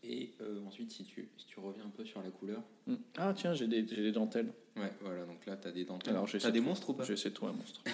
Et 0.05 0.33
euh, 0.41 0.59
ensuite, 0.67 0.91
si 0.91 1.03
tu, 1.05 1.29
si 1.37 1.45
tu 1.47 1.59
reviens 1.59 1.85
un 1.85 1.89
peu 1.89 2.03
sur 2.03 2.21
la 2.21 2.29
couleur. 2.29 2.61
Mm. 2.87 2.95
Ah, 3.17 3.33
tiens, 3.35 3.53
j'ai 3.53 3.67
des, 3.67 3.83
des 3.83 4.11
dentelles. 4.11 4.51
Ouais, 4.75 4.91
voilà, 5.01 5.25
donc 5.25 5.45
là, 5.45 5.55
tu 5.55 5.67
as 5.67 5.71
des 5.71 5.85
dentelles. 5.85 6.13
Alors, 6.15 6.27
T'as 6.29 6.51
des 6.51 6.59
de- 6.59 6.65
monstres 6.65 6.89
ou 6.89 6.93
pas? 6.93 7.03
J'essaie 7.03 7.29
de 7.29 7.35
trouver 7.35 7.51
un 7.53 7.55
monstre. 7.55 7.81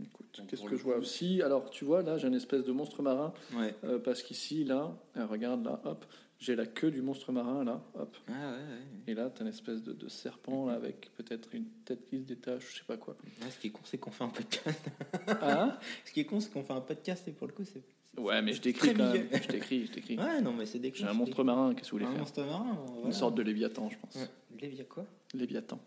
Écoute, 0.00 0.42
qu'est-ce 0.48 0.62
que 0.64 0.76
je 0.76 0.82
vois 0.82 0.96
aussi 0.96 1.42
Alors, 1.42 1.70
tu 1.70 1.84
vois, 1.84 2.02
là, 2.02 2.16
j'ai 2.18 2.28
une 2.28 2.34
espèce 2.34 2.64
de 2.64 2.72
monstre 2.72 3.02
marin. 3.02 3.34
Ouais. 3.54 3.74
euh, 3.84 3.98
parce 3.98 4.22
qu'ici, 4.22 4.64
là, 4.64 4.96
euh, 5.16 5.26
regarde, 5.26 5.64
là, 5.64 5.80
hop, 5.84 6.06
j'ai 6.38 6.56
la 6.56 6.66
queue 6.66 6.90
du 6.90 7.02
monstre 7.02 7.30
marin, 7.30 7.62
là, 7.64 7.82
hop. 7.94 8.16
Ah 8.28 8.32
ouais, 8.32 8.56
ouais. 8.56 8.86
Et 9.08 9.14
là, 9.14 9.28
t'as 9.30 9.42
une 9.42 9.50
espèce 9.50 9.82
de, 9.82 9.92
de 9.92 10.08
serpent, 10.08 10.66
là, 10.66 10.74
avec 10.74 11.10
peut-être 11.16 11.54
une 11.54 11.66
tête 11.84 12.06
qui 12.06 12.18
se 12.18 12.24
détache, 12.24 12.70
je 12.72 12.78
sais 12.78 12.84
pas 12.86 12.96
quoi. 12.96 13.16
Ce 13.50 13.58
qui 13.58 13.66
est 13.66 13.70
con, 13.70 13.82
c'est 13.84 13.98
qu'on 13.98 14.10
fait 14.10 14.24
un 14.24 14.28
podcast. 14.28 14.80
Ah 15.28 15.78
ce 16.04 16.12
qui 16.12 16.20
est 16.20 16.24
con, 16.24 16.40
c'est 16.40 16.50
qu'on 16.50 16.62
fait 16.64 16.72
un 16.72 16.80
podcast 16.80 17.28
et 17.28 17.32
pour 17.32 17.46
le 17.46 17.52
coup, 17.52 17.64
c'est. 17.64 17.82
Ouais, 18.18 18.42
mais 18.42 18.52
je 18.52 18.60
Très 18.60 18.72
décris 18.72 18.94
quand 18.94 19.12
même. 19.12 19.28
Je 19.32 19.48
décris, 19.48 19.86
je 19.86 19.92
décris. 19.92 20.18
Ouais, 20.18 20.40
non, 20.42 20.52
mais 20.52 20.66
c'est 20.66 20.78
des 20.78 20.92
J'ai 20.94 21.06
un 21.06 21.14
monstre 21.14 21.42
marin, 21.44 21.74
qu'est-ce 21.74 21.86
que 21.90 21.92
vous 21.92 21.98
voulez 21.98 22.04
Un 22.06 22.10
faire? 22.10 22.18
monstre 22.20 22.44
marin 22.44 22.78
voilà. 22.88 23.06
Une 23.06 23.12
sorte 23.12 23.34
de 23.34 23.42
léviathan, 23.42 23.88
je 23.88 23.96
pense. 23.98 24.16
Ouais. 24.16 24.28
Lévia 24.60 24.84
quoi? 24.84 25.06
Léviathan. 25.32 25.80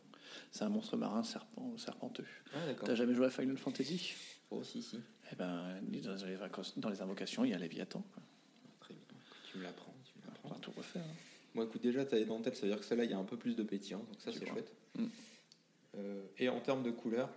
C'est 0.51 0.63
un 0.63 0.69
monstre 0.69 0.97
marin 0.97 1.23
serpent, 1.23 1.77
serpenteux. 1.77 2.25
Ah, 2.53 2.65
d'accord. 2.65 2.87
T'as 2.87 2.95
jamais 2.95 3.13
joué 3.13 3.27
à 3.27 3.29
Final 3.29 3.57
Fantasy? 3.57 4.13
Oh, 4.49 4.63
si, 4.63 4.81
si. 4.81 4.97
Eh 5.31 5.35
ben, 5.35 5.79
dans 5.81 6.15
les, 6.15 6.37
dans 6.77 6.89
les 6.89 7.01
invocations, 7.01 7.45
il 7.45 7.51
y 7.51 7.53
a 7.53 7.57
Léviathan. 7.59 8.03
quoi. 8.13 8.23
Très 8.79 8.93
bien. 8.95 9.03
Tu 9.51 9.57
me 9.59 9.63
l'apprends, 9.63 9.93
tu 10.03 10.13
me 10.17 10.23
On 10.23 10.27
l'apprends. 10.31 10.49
va 10.49 10.55
tout 10.59 10.71
refaire. 10.75 11.03
hein. 11.03 11.15
Bon, 11.53 11.63
écoute, 11.63 11.81
déjà, 11.83 12.05
tu 12.05 12.15
as 12.15 12.19
des 12.19 12.25
dentelles, 12.25 12.55
ça 12.55 12.63
veut 12.63 12.69
dire 12.69 12.79
que 12.79 12.85
celle-là, 12.85 13.05
il 13.05 13.11
y 13.11 13.13
a 13.13 13.17
un 13.17 13.23
peu 13.23 13.37
plus 13.37 13.55
de 13.55 13.63
pétillant, 13.63 13.99
donc 13.99 14.19
ça, 14.19 14.31
c'est 14.33 14.45
chouette. 14.47 14.73
Mm. 14.97 15.05
Euh, 15.97 16.21
et 16.37 16.49
en 16.49 16.59
termes 16.59 16.83
de 16.83 16.91
couleur, 16.91 17.29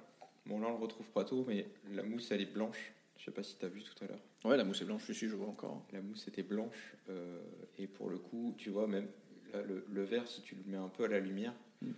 bon, 0.46 0.58
là, 0.60 0.66
on 0.68 0.72
le 0.76 0.82
retrouve 0.82 1.06
pas 1.10 1.24
tôt, 1.24 1.44
mais 1.46 1.66
la 1.92 2.02
mousse, 2.02 2.30
elle 2.30 2.40
est 2.40 2.52
blanche. 2.52 2.92
Je 3.18 3.24
sais 3.24 3.30
pas 3.30 3.42
si 3.42 3.56
tu 3.58 3.64
as 3.64 3.68
vu 3.68 3.82
tout 3.82 4.04
à 4.04 4.06
l'heure. 4.06 4.20
Ouais, 4.44 4.56
la 4.56 4.64
mousse 4.64 4.80
est 4.80 4.84
blanche, 4.84 5.08
ici, 5.08 5.28
je 5.28 5.34
vois 5.34 5.48
encore. 5.48 5.82
La 5.92 6.00
mousse 6.00 6.26
était 6.28 6.42
blanche, 6.44 6.94
euh, 7.08 7.40
et 7.78 7.86
pour 7.86 8.08
le 8.10 8.18
coup, 8.18 8.54
tu 8.56 8.70
vois, 8.70 8.86
même 8.86 9.08
là, 9.52 9.62
le, 9.62 9.84
le 9.90 10.04
verre, 10.04 10.26
si 10.28 10.40
tu 10.42 10.54
le 10.54 10.62
mets 10.70 10.76
un 10.76 10.88
peu 10.88 11.04
à 11.04 11.08
la 11.08 11.20
lumière, 11.20 11.54
Mm. 11.80 11.92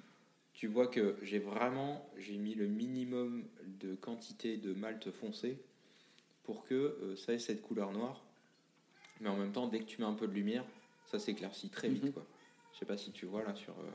tu 0.52 0.66
vois 0.66 0.88
que 0.88 1.16
j'ai 1.22 1.38
vraiment 1.38 2.06
j'ai 2.18 2.36
mis 2.36 2.54
le 2.54 2.66
minimum 2.66 3.44
de 3.80 3.94
quantité 3.94 4.58
de 4.58 4.74
malt 4.74 5.10
foncé 5.10 5.58
pour 6.44 6.64
que 6.66 6.74
euh, 6.74 7.16
ça 7.16 7.32
ait 7.32 7.38
cette 7.38 7.62
couleur 7.62 7.90
noire. 7.92 8.22
Mais 9.22 9.30
en 9.30 9.36
même 9.38 9.52
temps, 9.52 9.68
dès 9.68 9.78
que 9.78 9.84
tu 9.84 10.02
mets 10.02 10.06
un 10.06 10.12
peu 10.12 10.26
de 10.28 10.34
lumière, 10.34 10.64
ça 11.06 11.18
s'éclaircit 11.18 11.70
très 11.70 11.88
vite. 11.88 12.04
Mhm. 12.04 12.12
Quoi. 12.12 12.26
Je 12.74 12.78
sais 12.80 12.84
pas 12.84 12.98
si 12.98 13.10
tu 13.10 13.24
vois 13.24 13.42
là 13.42 13.54
sur, 13.54 13.72
euh, 13.72 13.90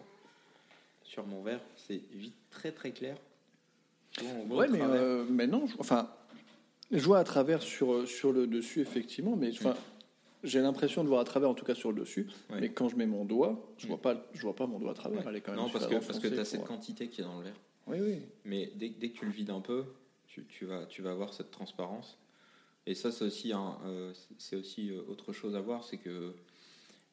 sur 1.04 1.26
mon 1.28 1.44
verre, 1.44 1.62
c'est 1.76 2.02
vite 2.14 2.34
très 2.50 2.72
très 2.72 2.92
clair. 2.92 3.18
Tu 4.12 4.24
vois, 4.24 4.34
on 4.34 4.46
voit 4.46 4.58
Ouais, 4.62 4.68
mais, 4.68 5.24
mais 5.30 5.46
non, 5.48 5.68
je- 5.68 5.76
enfin, 5.78 6.10
je 6.92 7.04
vois 7.04 7.20
à 7.20 7.24
travers 7.24 7.62
sur, 7.62 8.08
sur 8.08 8.32
le 8.32 8.48
dessus, 8.48 8.82
effectivement, 8.82 9.36
mais 9.36 9.50
enfin, 9.52 9.76
j'ai 10.44 10.62
l'impression 10.62 11.04
de 11.04 11.10
voir 11.10 11.22
à 11.22 11.24
travers, 11.24 11.50
en 11.50 11.54
tout 11.56 11.66
cas 11.66 11.76
sur 11.76 11.92
le 11.92 12.02
dessus. 12.02 12.28
Mais 12.52 12.70
quand 12.72 12.90
je 12.90 12.96
mets 12.96 13.06
mon 13.08 13.26
doigt, 13.26 13.74
je 13.78 13.88
vois 13.88 14.02
pas, 14.02 14.26
je 14.34 14.42
vois 14.42 14.56
pas 14.56 14.68
mon 14.68 14.80
doigt 14.80 14.92
à 14.92 14.94
travers. 14.96 15.20
Ouais. 15.20 15.26
Elle 15.30 15.36
est 15.38 15.42
quand 15.42 15.52
même 15.54 15.62
non, 15.62 15.70
parce 15.70 15.88
que, 15.88 15.96
parce 15.96 16.20
que 16.20 16.28
tu 16.28 16.40
as 16.40 16.46
cette 16.46 16.60
pour- 16.62 16.70
quantité 16.70 17.08
qui 17.08 17.22
est 17.22 17.24
dans 17.24 17.38
le 17.40 17.46
verre. 17.46 17.60
Oui, 17.88 17.98
oui. 18.02 18.22
Mais 18.46 18.72
dès, 18.76 18.90
dès 18.90 19.10
que 19.10 19.20
tu 19.20 19.26
le 19.26 19.32
vides 19.32 19.50
un 19.52 19.62
peu, 19.62 19.86
tu, 20.28 20.46
tu 20.46 20.66
vas, 20.66 20.86
tu 20.86 21.02
vas 21.02 21.12
avoir 21.12 21.34
cette 21.34 21.52
transparence. 21.52 22.18
Et 22.88 22.94
ça, 22.94 23.12
c'est 23.12 23.26
aussi, 23.26 23.52
un, 23.52 23.78
euh, 23.86 24.14
c'est 24.38 24.56
aussi 24.56 24.92
euh, 24.92 25.02
autre 25.08 25.34
chose 25.34 25.56
à 25.56 25.62
voir, 25.62 25.84
c'est 25.84 25.98
que 25.98 26.34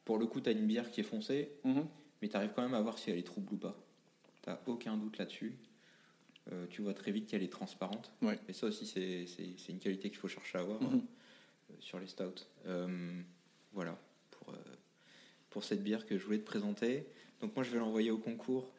pour 0.04 0.18
le 0.18 0.26
coup, 0.26 0.40
tu 0.40 0.48
as 0.50 0.52
une 0.52 0.66
bière 0.66 0.90
qui 0.90 1.00
est 1.00 1.04
foncée, 1.04 1.50
Mhm. 1.64 1.86
mais 2.20 2.28
tu 2.28 2.36
arrives 2.36 2.50
quand 2.54 2.62
même 2.62 2.74
à 2.74 2.80
voir 2.80 2.98
si 2.98 3.10
elle 3.10 3.18
est 3.18 3.22
trouble 3.22 3.54
ou 3.54 3.56
pas. 3.56 3.74
Tu 4.42 4.50
aucun 4.66 4.96
doute 4.96 5.16
là-dessus. 5.18 5.56
Euh, 6.50 6.66
tu 6.70 6.82
vois 6.82 6.92
très 6.94 7.12
vite 7.12 7.28
qu'elle 7.28 7.42
est 7.44 7.52
transparente. 7.52 8.10
Ouais. 8.20 8.38
Et 8.48 8.52
ça 8.52 8.66
aussi, 8.66 8.84
c'est, 8.84 9.26
une 9.68 9.78
qualité 9.78 10.08
qu'il 10.08 10.18
faut 10.18 10.26
chercher 10.28 10.58
à 10.58 10.62
avoir 10.62 10.82
Mhm. 10.82 10.96
euh, 11.70 11.74
sur 11.78 12.00
les 12.00 12.08
stouts. 12.08 12.24
Euh, 12.66 13.22
voilà, 13.72 13.96
pour, 14.32 14.52
pour 15.50 15.62
cette 15.62 15.82
bière 15.84 16.04
que 16.04 16.18
je 16.18 16.24
voulais 16.24 16.40
te 16.40 16.44
présenter. 16.44 17.06
Donc 17.40 17.54
moi, 17.54 17.64
je 17.64 17.70
vais 17.70 17.78
l'envoyer 17.78 18.10
au 18.10 18.18
concours. 18.18 18.72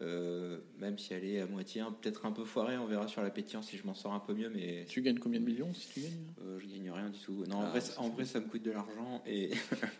Même 0.00 0.96
si 0.96 1.12
elle 1.12 1.24
est 1.24 1.40
à 1.40 1.46
moitié, 1.46 1.80
hein, 1.80 1.94
peut-être 2.00 2.24
un 2.24 2.30
peu 2.32 2.44
foirée, 2.44 2.78
on 2.78 2.86
verra 2.86 3.08
sur 3.08 3.20
la 3.20 3.30
pétillance 3.30 3.66
si 3.68 3.76
je 3.76 3.84
m'en 3.84 3.94
sors 3.94 4.12
un 4.12 4.20
peu 4.20 4.32
mieux, 4.32 4.48
mais 4.48 4.84
Tu 4.88 5.02
gagnes 5.02 5.18
combien 5.18 5.40
de 5.40 5.44
millions 5.44 5.74
si 5.74 5.88
tu 5.88 6.00
gagnes? 6.00 6.58
Je 6.60 6.66
gagne 6.66 6.90
rien 6.90 7.10
du 7.10 7.18
tout. 7.18 7.44
Non, 7.48 7.56
en, 7.56 7.62
Ah, 7.64 7.70
vrai, 7.70 7.80
en 7.96 8.08
vrai, 8.10 8.24
ça 8.24 8.38
me 8.40 8.46
coûte 8.46 8.62
de 8.62 8.70
l'argent 8.70 9.22
et 9.26 9.50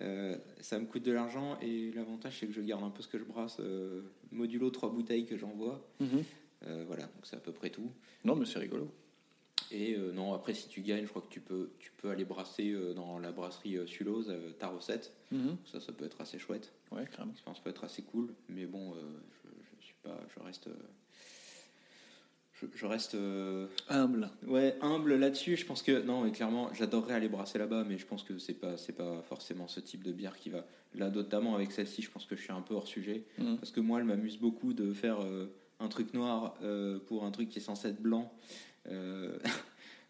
euh, 0.00 0.36
ça 0.60 0.78
me 0.78 0.86
coûte 0.86 1.02
de 1.02 1.12
l'argent 1.12 1.58
et 1.60 1.90
l'avantage 1.92 2.38
c'est 2.38 2.46
que 2.46 2.52
je 2.52 2.60
garde 2.60 2.84
un 2.84 2.90
peu 2.90 3.02
ce 3.02 3.08
que 3.08 3.18
je 3.18 3.24
brasse, 3.24 3.58
euh, 3.60 4.02
modulo 4.30 4.70
trois 4.70 4.90
bouteilles 4.90 5.26
que 5.26 5.36
j'envoie. 5.36 5.86
Mhm. 6.00 6.24
Euh, 6.66 6.84
voilà, 6.86 7.04
donc 7.04 7.24
c'est 7.24 7.36
à 7.36 7.40
peu 7.40 7.52
près 7.52 7.70
tout. 7.70 7.90
Non, 8.24 8.34
mais 8.36 8.44
c'est 8.46 8.58
rigolo. 8.58 8.92
Et 9.70 9.98
non, 10.14 10.32
après 10.32 10.54
si 10.54 10.68
tu 10.68 10.80
gagnes, 10.80 11.04
je 11.04 11.10
crois 11.10 11.20
que 11.20 11.28
tu 11.28 11.40
peux, 11.40 11.72
tu 11.78 11.92
peux 11.98 12.08
aller 12.08 12.24
brasser 12.24 12.74
dans 12.94 13.18
la 13.18 13.32
brasserie 13.32 13.86
Sulose, 13.86 14.32
ta 14.58 14.68
recette. 14.68 15.12
Mhm. 15.30 15.58
Ça, 15.66 15.78
ça 15.78 15.92
peut 15.92 16.06
être 16.06 16.20
assez 16.20 16.38
chouette. 16.38 16.72
Ouais, 16.90 17.04
carrément. 17.06 17.32
L'expérience 17.32 17.60
peut 17.60 17.68
être 17.70 17.84
assez 17.84 18.02
cool, 18.02 18.32
mais 18.48 18.64
bon, 18.64 18.94
je, 18.94 19.48
je 19.78 19.84
suis 19.84 19.94
pas, 20.02 20.18
je 20.34 20.42
reste, 20.42 20.70
je, 22.60 22.66
je 22.74 22.86
reste. 22.86 23.14
euh, 23.14 23.66
Humble. 23.88 24.30
Ouais, 24.46 24.76
humble 24.80 25.14
là-dessus. 25.16 25.56
Je 25.56 25.64
pense 25.66 25.82
que 25.82 26.00
non, 26.02 26.22
mais 26.22 26.30
clairement, 26.32 26.72
j'adorerais 26.74 27.14
aller 27.14 27.28
brasser 27.28 27.58
là-bas, 27.58 27.84
mais 27.88 27.98
je 27.98 28.06
pense 28.06 28.22
que 28.22 28.38
c'est 28.38 28.54
pas, 28.54 28.76
c'est 28.76 28.92
pas 28.94 29.22
forcément 29.28 29.68
ce 29.68 29.80
type 29.80 30.02
de 30.04 30.12
bière 30.12 30.36
qui 30.38 30.50
va. 30.50 30.64
Là, 30.94 31.10
notamment 31.10 31.54
avec 31.54 31.72
celle-ci, 31.72 32.02
je 32.02 32.10
pense 32.10 32.24
que 32.26 32.34
je 32.36 32.42
suis 32.42 32.52
un 32.52 32.62
peu 32.62 32.74
hors 32.74 32.86
sujet, 32.88 33.24
Mhm. 33.38 33.58
parce 33.58 33.70
que 33.70 33.80
moi, 33.80 33.98
elle 33.98 34.04
m'amuse 34.06 34.38
beaucoup 34.38 34.72
de 34.72 34.92
faire 34.92 35.20
euh, 35.22 35.46
un 35.80 35.88
truc 35.88 36.14
noir 36.14 36.54
euh, 36.62 36.98
pour 36.98 37.24
un 37.24 37.30
truc 37.30 37.48
qui 37.50 37.58
est 37.58 37.62
censé 37.62 37.88
être 37.88 38.00
blanc. 38.02 38.32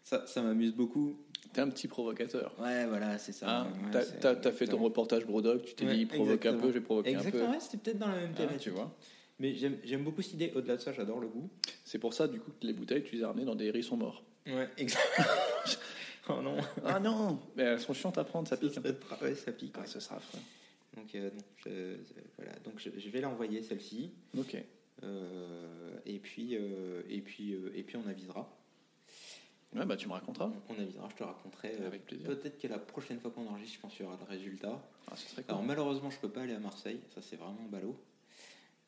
Ça, 0.03 0.25
ça 0.25 0.41
m'amuse 0.41 0.73
beaucoup. 0.73 1.17
T'es 1.53 1.61
un 1.61 1.69
petit 1.69 1.87
provocateur. 1.87 2.55
Ouais, 2.59 2.85
voilà, 2.87 3.17
c'est 3.19 3.31
ça. 3.31 3.61
Hein 3.61 3.67
Ouais, 3.93 4.03
T'as- 4.21 4.35
t'as 4.35 4.51
fait 4.51 4.65
ton 4.65 4.77
exactement. 4.77 4.83
reportage 4.85 5.25
Brodoc, 5.25 5.65
tu 5.65 5.75
t'es 5.75 5.85
Ouais, 5.85 5.95
dit 5.97 6.05
provoque 6.05 6.27
un 6.29 6.33
exactement. 6.49 6.61
peu, 6.63 6.71
j'ai 6.71 6.81
provoqué 6.81 7.09
Exactement, 7.11 7.43
un 7.43 7.47
peu. 7.47 7.53
ouais, 7.53 7.59
c'était 7.59 7.77
peut-être 7.77 7.99
dans 7.99 8.07
la 8.07 8.15
même 8.15 8.31
Ah, 8.33 8.37
thématique. 8.37 8.61
tu 8.61 8.69
vois. 8.71 8.95
Mais 9.39 9.53
j'aime 9.55 9.77
j'aime 9.83 10.03
beaucoup 10.03 10.21
cette 10.21 10.33
idée. 10.33 10.51
Au-delà 10.55 10.77
de 10.77 10.81
ça, 10.81 10.93
j'adore 10.93 11.19
le 11.19 11.27
goût. 11.27 11.49
C'est 11.89 11.97
pour 11.97 12.13
ça, 12.13 12.27
du 12.27 12.39
coup, 12.39 12.51
que 12.61 12.67
les 12.67 12.73
bouteilles, 12.73 13.01
tu 13.03 13.15
les 13.15 13.23
as 13.23 13.27
ramenées 13.29 13.45
dans 13.45 13.55
des 13.55 13.65
hérissons 13.65 13.97
morts. 13.97 14.21
Ouais, 14.45 14.69
exactement. 14.77 15.25
oh 16.29 16.39
non. 16.43 16.57
Ah 16.85 16.99
non 16.99 17.39
Mais 17.55 17.63
elles 17.63 17.79
sont 17.79 17.95
chiantes 17.95 18.19
à 18.19 18.23
prendre, 18.23 18.47
ça 18.47 18.57
pique 18.57 18.77
un 18.77 18.81
peu. 18.81 18.95
Ouais, 19.23 19.33
ça 19.33 19.51
pique. 19.51 19.73
Ah, 19.75 19.79
ouais. 19.81 19.87
ce 19.87 19.99
sera 19.99 20.17
affreux. 20.17 20.37
Donc, 20.95 21.15
euh, 21.15 21.31
je, 21.65 21.69
je- 21.69 22.13
voilà. 22.37 22.51
Donc 22.63 22.75
je, 22.77 22.91
je 22.95 23.09
vais 23.09 23.21
l'envoyer 23.21 23.63
celle-ci. 23.63 24.11
Ok. 24.37 24.55
Euh, 25.01 25.97
et 26.05 26.19
puis 26.19 26.55
euh, 26.57 27.01
et 27.09 27.21
puis 27.21 27.53
euh, 27.55 27.71
et 27.73 27.81
puis 27.81 27.97
on 27.97 28.07
avisera. 28.07 28.47
Ouais, 29.75 29.85
bah 29.85 29.95
tu 29.97 30.07
me 30.07 30.13
raconteras. 30.13 30.51
On, 30.69 30.75
on 30.75 30.79
avisera. 30.79 31.07
Je 31.09 31.15
te 31.15 31.23
raconterai. 31.23 31.75
euh, 31.81 31.87
Avec 31.87 32.05
plaisir. 32.05 32.27
Peut-être 32.27 32.59
que 32.59 32.67
la 32.67 32.77
prochaine 32.77 33.19
fois 33.19 33.31
qu'on 33.31 33.47
enregistre, 33.47 33.75
je 33.77 33.79
pense 33.79 33.93
qu'il 33.95 34.05
y 34.05 34.07
aura 34.07 34.17
le 34.19 34.29
résultat. 34.29 34.79
Ah, 35.09 35.15
ce 35.15 35.27
serait 35.27 35.41
cool. 35.41 35.51
Alors 35.53 35.63
malheureusement, 35.63 36.11
je 36.11 36.19
peux 36.19 36.29
pas 36.29 36.41
aller 36.41 36.53
à 36.53 36.59
Marseille. 36.59 36.99
Ça 37.15 37.21
c'est 37.23 37.35
vraiment 37.37 37.65
ballot. 37.71 37.95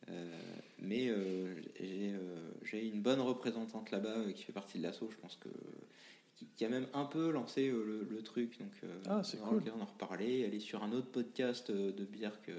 Euh, 0.09 0.35
mais 0.79 1.07
euh, 1.09 1.53
j'ai 1.79 2.11
euh, 2.13 2.51
j'ai 2.63 2.87
une 2.87 3.01
bonne 3.01 3.19
représentante 3.21 3.91
là-bas 3.91 4.17
euh, 4.17 4.31
qui 4.31 4.43
fait 4.43 4.51
partie 4.53 4.77
de 4.79 4.83
l'assaut. 4.83 5.09
Je 5.11 5.17
pense 5.17 5.35
que 5.35 5.49
qui, 6.35 6.47
qui 6.55 6.65
a 6.65 6.69
même 6.69 6.87
un 6.95 7.05
peu 7.05 7.29
lancé 7.31 7.67
euh, 7.69 7.83
le, 7.85 8.07
le 8.15 8.21
truc. 8.23 8.57
Donc 8.59 8.71
euh, 8.83 8.87
Ah, 9.07 9.21
c'est 9.23 9.39
on 9.41 9.47
cool. 9.49 9.63
d'en 9.63 9.85
reparler. 9.85 10.41
Elle 10.41 10.55
est 10.55 10.59
sur 10.59 10.83
un 10.83 10.91
autre 10.91 11.11
podcast 11.11 11.69
euh, 11.69 11.91
de 11.91 12.03
bière 12.03 12.41
que, 12.41 12.51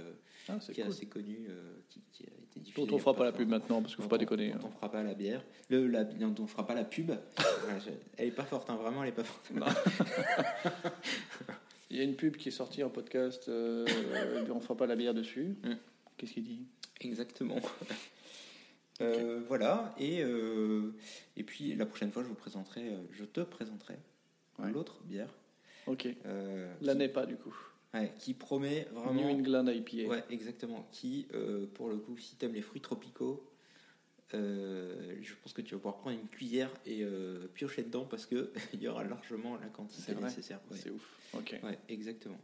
Ah, 0.48 0.58
c'est 0.60 0.72
qui 0.72 0.80
est 0.80 0.84
cool. 0.84 0.92
assez 0.92 1.06
connu, 1.06 1.46
euh, 1.48 1.72
qui, 1.88 2.00
qui 2.12 2.22
a 2.24 2.26
été 2.44 2.60
diffusé. 2.60 2.86
Dont 2.86 2.94
on 2.94 2.98
fera 3.00 3.14
pas 3.14 3.24
la 3.24 3.32
pub 3.32 3.48
maintenant, 3.48 3.82
parce 3.82 3.94
qu'il 3.96 4.04
faut 4.04 4.08
pas 4.10 4.18
déconner. 4.18 4.50
dont 4.50 4.58
hein. 4.58 4.60
on 4.68 4.70
fera 4.70 4.90
pas 4.90 5.02
la 5.02 5.14
bière. 5.14 5.44
Le, 5.68 5.88
la, 5.88 6.04
dont 6.04 6.34
on 6.44 6.46
fera 6.46 6.64
pas 6.64 6.74
la 6.74 6.84
pub. 6.84 7.10
Voilà, 7.36 7.78
je- 7.80 7.90
elle 8.18 8.28
est 8.28 8.30
pas 8.30 8.44
forte, 8.44 8.70
hein, 8.70 8.76
vraiment, 8.76 9.02
elle 9.02 9.08
est 9.08 9.12
pas 9.12 9.24
forte. 9.24 9.50
Il 11.90 11.98
y 11.98 12.00
a 12.00 12.04
une 12.04 12.14
pub 12.16 12.36
qui 12.36 12.48
est 12.48 12.52
sortie 12.52 12.82
en 12.82 12.88
podcast, 12.88 13.48
euh, 13.48 13.84
on 14.50 14.60
fera 14.60 14.76
pas 14.76 14.86
la 14.86 14.96
bière 14.96 15.12
dessus. 15.12 15.56
Mm. 15.62 15.72
Qu'est-ce 16.16 16.32
qu'il 16.32 16.44
dit? 16.44 16.64
Exactement. 17.02 17.60
Euh, 19.00 19.40
voilà, 19.48 19.92
et, 19.98 20.22
euh, 20.22 20.94
et 21.36 21.42
puis 21.42 21.74
la 21.74 21.86
prochaine 21.86 22.12
fois, 22.12 22.22
je 22.22 22.28
vous 22.28 22.34
présenterai, 22.34 22.88
euh, 22.88 22.98
je 23.10 23.24
te 23.24 23.40
présenterai 23.40 23.94
Ouais. 24.58 24.70
l'autre 24.70 25.02
bière. 25.04 25.30
Ok. 25.86 26.06
La 26.80 26.94
qui, 26.94 27.08
pas, 27.08 27.26
du 27.26 27.36
coup. 27.36 27.56
ouais, 27.94 28.12
qui 28.18 28.34
promet 28.34 28.86
New 28.92 29.00
vraiment. 29.00 29.30
England 29.30 29.66
IPA. 29.66 30.08
Ouais, 30.08 30.22
exactement. 30.30 30.86
Qui, 30.92 31.26
euh, 31.34 31.66
pour 31.74 31.88
le 31.88 31.96
coup, 31.96 32.16
si 32.18 32.36
tu 32.36 32.44
aimes 32.44 32.54
les 32.54 32.62
fruits 32.62 32.82
tropicaux, 32.82 33.50
euh, 34.34 35.16
je 35.20 35.34
pense 35.42 35.52
que 35.52 35.62
tu 35.62 35.74
vas 35.74 35.78
pouvoir 35.80 35.96
prendre 35.96 36.16
une 36.20 36.28
cuillère 36.28 36.70
et 36.86 37.02
euh, 37.02 37.48
piocher 37.54 37.82
dedans 37.82 38.04
parce 38.04 38.26
qu'il 38.26 38.46
y 38.80 38.86
aura 38.88 39.02
largement 39.04 39.56
la 39.56 39.66
quantité 39.68 40.14
nécessaire. 40.14 40.60
Ouais. 40.70 40.76
C'est 40.80 40.90
ouf. 40.90 41.08
Ok. 41.34 41.58
Ouais, 41.64 41.78
exactement. 41.88 42.38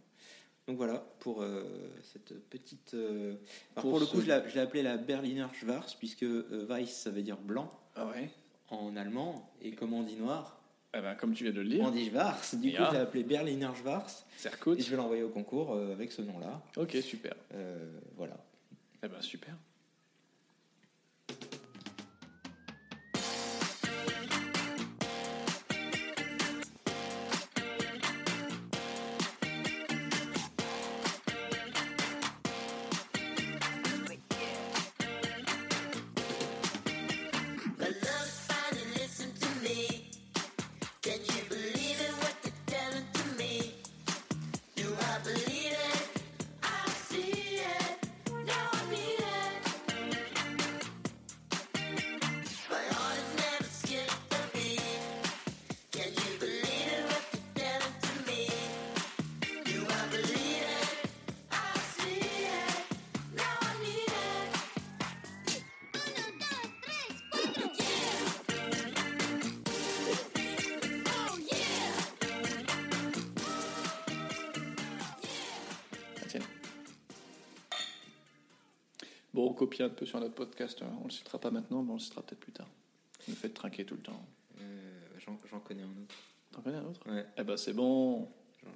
Donc 0.68 0.76
voilà 0.76 1.02
pour 1.20 1.42
euh, 1.42 1.64
cette 2.12 2.34
petite. 2.50 2.92
euh, 2.92 3.34
alors 3.74 3.90
Pour 3.90 3.98
le 4.00 4.04
coup, 4.06 4.20
je 4.20 4.26
l'ai 4.26 4.42
je 4.50 4.54
l'ai 4.54 4.60
appelé 4.60 4.82
la 4.82 4.98
Berliner 4.98 5.46
Schwarz, 5.54 5.94
puisque 5.98 6.24
euh, 6.24 6.66
Weiss, 6.68 6.90
ça 6.94 7.10
veut 7.10 7.22
dire 7.22 7.38
blanc 7.38 7.70
Ah 7.96 8.06
ouais 8.06 8.28
en 8.70 8.94
allemand, 8.96 9.50
et 9.62 9.70
comme 9.72 9.94
on 9.94 10.02
dit 10.02 10.16
noir, 10.16 10.60
Eh 10.92 11.00
ben, 11.00 11.14
comme 11.14 11.32
tu 11.32 11.44
viens 11.44 11.54
de 11.54 11.62
le 11.62 11.68
dire, 11.70 11.82
on 11.82 11.90
dit 11.90 12.10
Schwarz. 12.10 12.54
Du 12.56 12.68
coup, 12.70 12.76
Ja. 12.76 12.88
je 12.90 12.96
l'ai 12.96 13.00
appelé 13.00 13.24
Berliner 13.24 13.70
Schwarz, 13.80 14.26
c'est 14.36 14.50
et 14.50 14.80
je 14.82 14.90
vais 14.90 14.96
l'envoyer 14.98 15.22
au 15.22 15.30
concours 15.30 15.74
avec 15.74 16.12
ce 16.12 16.20
nom-là. 16.20 16.60
Ok, 16.76 16.96
super. 17.02 17.34
Voilà. 18.16 18.36
Eh 19.02 19.08
ben, 19.08 19.22
super. 19.22 19.54
Un 79.80 79.88
peu 79.90 80.06
sur 80.06 80.18
notre 80.20 80.34
podcast. 80.34 80.80
hein. 80.82 80.90
On 81.02 81.04
le 81.04 81.10
citera 81.10 81.38
pas 81.38 81.50
maintenant, 81.50 81.82
mais 81.82 81.90
on 81.90 81.94
le 81.94 82.00
citera 82.00 82.22
peut-être 82.22 82.40
plus 82.40 82.52
tard. 82.52 82.68
Vous 83.26 83.32
me 83.32 83.36
faites 83.36 83.54
trinquer 83.54 83.84
tout 83.84 83.94
le 83.94 84.00
temps. 84.02 84.26
Euh, 84.60 84.90
J'en 85.50 85.60
connais 85.60 85.82
un 85.82 85.86
autre. 86.02 86.14
T'en 86.52 86.62
connais 86.62 86.78
un 86.78 86.84
autre? 86.84 87.00
Ouais, 87.08 87.24
Eh 87.36 87.44
ben, 87.44 87.56
c'est 87.56 87.72
bon. 87.72 88.28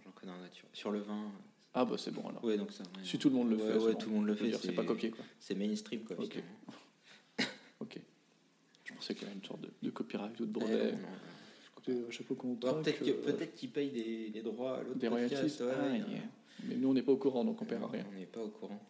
j'en 0.04 0.10
connais 0.12 0.32
un 0.32 0.44
autre. 0.44 0.54
Sur, 0.54 0.66
sur 0.72 0.90
le 0.90 1.00
vin. 1.00 1.30
Ah, 1.74 1.84
bah, 1.84 1.96
c'est 1.98 2.10
bon 2.12 2.28
alors. 2.28 2.44
Ouais, 2.44 2.56
donc 2.56 2.70
ça. 2.72 2.82
ouais. 2.84 3.04
Si 3.04 3.18
tout 3.18 3.30
le 3.30 3.34
monde 3.34 3.50
le 3.50 3.56
Ouais, 3.56 3.72
fait, 3.72 3.78
ouais, 3.78 3.94
tout 3.94 4.10
le 4.10 4.14
monde 4.16 4.26
le 4.26 4.34
fait. 4.34 4.52
C'est 4.62 4.72
pas 4.72 4.84
copié, 4.84 5.10
quoi. 5.10 5.24
C'est 5.40 5.54
mainstream, 5.54 6.04
quoi. 6.04 6.16
Ok. 6.20 6.42
Ok. 7.80 7.98
Je 8.84 8.92
pensais 8.94 9.14
qu'il 9.14 9.24
y 9.24 9.26
avait 9.30 9.38
une 9.38 9.44
sorte 9.44 9.60
de, 9.62 9.70
de 9.82 9.90
copyright 9.90 10.38
ou 10.38 10.46
de 10.46 10.56
Ouais, 10.58 10.64
brevet. 10.66 10.94
Peut-être 11.84 13.02
euh, 13.08 13.22
peut-être 13.24 13.54
qu'ils 13.56 13.70
payent 13.72 13.90
des, 13.90 14.30
des 14.30 14.42
droits 14.42 14.78
à 14.78 14.82
l'autre 14.84 14.98
des 14.98 15.08
podcast. 15.08 15.60
royalties. 15.62 16.12
Ah. 16.14 16.28
Mais 16.68 16.76
nous, 16.76 16.90
on 16.90 16.94
n'est 16.94 17.02
pas 17.02 17.10
au 17.10 17.16
courant, 17.16 17.44
donc 17.44 17.60
on 17.60 17.64
paiera 17.64 17.88
rien. 17.88 18.04
On 18.08 18.16
n'est 18.16 18.26
pas 18.26 18.40
au 18.40 18.50
courant. 18.50 18.80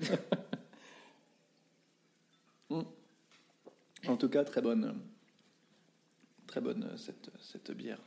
En 4.16 4.18
tout 4.18 4.30
cas, 4.30 4.44
très 4.44 4.62
bonne, 4.62 4.98
très 6.46 6.62
bonne 6.62 6.84
euh, 6.84 6.96
cette, 6.96 7.28
cette 7.38 7.70
bière, 7.72 7.98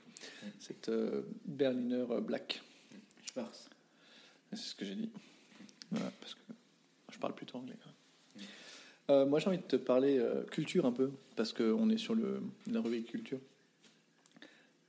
cette 0.57 0.89
euh, 0.89 1.21
Berliner 1.45 2.03
Black. 2.21 2.63
Schwarz. 3.27 3.69
C'est 4.49 4.57
ce 4.57 4.73
que 4.73 4.85
j'ai 4.85 4.95
dit. 4.95 5.11
Voilà, 5.91 6.11
parce 6.19 6.33
que 6.33 6.39
je 7.11 7.19
parle 7.19 7.35
plutôt 7.35 7.59
anglais. 7.59 7.75
Euh, 9.11 9.27
moi, 9.27 9.37
j'ai 9.37 9.49
envie 9.49 9.59
de 9.59 9.63
te 9.63 9.75
parler 9.75 10.17
euh, 10.17 10.41
culture 10.45 10.87
un 10.87 10.91
peu, 10.91 11.11
parce 11.35 11.53
qu'on 11.53 11.91
est 11.91 11.99
sur 11.99 12.15
le, 12.15 12.41
la 12.65 12.81
rubrique 12.81 13.11
culture. 13.11 13.39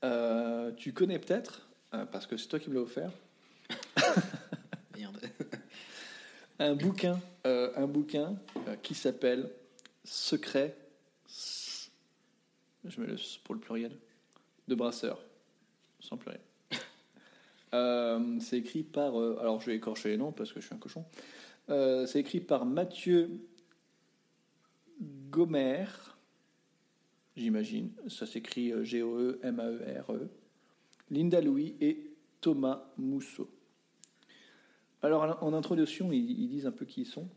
Euh, 0.04 0.72
tu 0.72 0.94
connais 0.94 1.18
peut-être, 1.18 1.68
euh, 1.92 2.06
parce 2.06 2.26
que 2.26 2.38
c'est 2.38 2.48
toi 2.48 2.58
qui 2.58 2.70
me 2.70 2.76
l'as 2.76 2.80
offert, 2.80 3.12
Merde. 4.96 5.20
un 6.58 6.74
bouquin, 6.74 7.20
euh, 7.46 7.72
un 7.76 7.86
bouquin 7.86 8.38
euh, 8.68 8.76
qui 8.76 8.94
s'appelle 8.94 9.50
Secret, 10.02 10.74
je 12.84 13.00
mets 13.00 13.06
le 13.06 13.16
pour 13.44 13.54
le 13.54 13.60
pluriel, 13.60 13.96
de 14.68 14.74
Brasseur, 14.74 15.22
sans 16.00 16.16
pluriel. 16.16 16.42
Euh, 17.72 18.40
c'est 18.40 18.58
écrit 18.58 18.82
par, 18.82 19.16
euh, 19.16 19.38
alors 19.38 19.60
je 19.60 19.66
vais 19.66 19.76
écorcher 19.76 20.08
les 20.08 20.16
noms 20.16 20.32
parce 20.32 20.52
que 20.52 20.60
je 20.60 20.66
suis 20.66 20.74
un 20.74 20.78
cochon. 20.78 21.04
Euh, 21.68 22.04
c'est 22.04 22.18
écrit 22.18 22.40
par 22.40 22.66
Mathieu 22.66 23.30
Gomer, 25.30 25.86
j'imagine. 27.36 27.92
Ça 28.08 28.26
s'écrit 28.26 28.72
G-O-E-M-A-E-R-E. 28.84 30.28
Linda 31.12 31.40
Louis 31.40 31.76
et 31.80 32.10
Thomas 32.40 32.82
Mousseau. 32.98 33.48
Alors, 35.00 35.38
en 35.40 35.52
introduction, 35.54 36.10
ils, 36.10 36.40
ils 36.40 36.48
disent 36.48 36.66
un 36.66 36.72
peu 36.72 36.84
qui 36.84 37.02
ils 37.02 37.06
sont. 37.06 37.28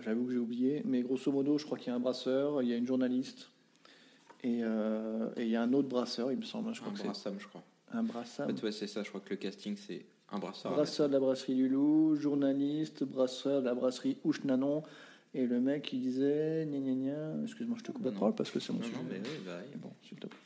J'avoue 0.00 0.24
que 0.24 0.32
j'ai 0.32 0.38
oublié, 0.38 0.80
mais 0.86 1.02
grosso 1.02 1.30
modo, 1.30 1.58
je 1.58 1.66
crois 1.66 1.76
qu'il 1.76 1.88
y 1.88 1.90
a 1.90 1.94
un 1.94 2.00
brasseur, 2.00 2.62
il 2.62 2.70
y 2.70 2.72
a 2.72 2.76
une 2.76 2.86
journaliste, 2.86 3.50
et 4.42 4.60
euh, 4.62 5.28
et 5.36 5.42
il 5.44 5.48
y 5.50 5.56
a 5.56 5.62
un 5.62 5.72
autre 5.72 5.88
brasseur, 5.88 6.30
il 6.32 6.38
me 6.38 6.42
semble. 6.44 6.68
hein, 6.70 6.72
Je 6.74 6.80
crois 6.80 6.92
Un 6.92 6.96
que 6.96 7.02
brassam, 7.02 7.34
je 7.38 7.46
crois. 7.46 7.62
un 7.92 8.02
brasseur. 8.02 8.46
En 8.48 8.54
fait, 8.54 8.62
ouais, 8.62 8.72
c'est 8.72 8.86
ça. 8.86 9.02
Je 9.02 9.08
crois 9.08 9.20
que 9.20 9.30
le 9.30 9.36
casting, 9.36 9.76
c'est 9.76 10.04
un 10.30 10.38
brassard. 10.38 10.72
Brasseur 10.74 11.08
de 11.08 11.12
la 11.14 11.20
brasserie 11.20 11.54
du 11.54 11.68
Loup, 11.68 12.16
journaliste, 12.16 13.04
brasseur 13.04 13.60
de 13.60 13.66
la 13.66 13.74
brasserie 13.74 14.18
Ouche-Nanon. 14.24 14.82
Et 15.34 15.46
le 15.46 15.60
mec, 15.60 15.90
il 15.94 16.00
disait, 16.02 16.68
excuse-moi, 17.44 17.76
je 17.78 17.84
te 17.84 17.92
coupe 17.92 18.04
la 18.04 18.12
parole 18.12 18.34
parce 18.34 18.50
que 18.50 18.60
c'est 18.60 18.72
mon 18.72 18.80
Non, 18.80 18.84
sujet. 18.84 18.96
non, 18.98 19.04
mais 19.10 19.18
oui, 19.18 19.40
bah, 19.46 19.52
oui. 19.66 19.78
Bon, 19.80 19.90
s'il 20.06 20.18
te 20.18 20.26
plaît. 20.26 20.38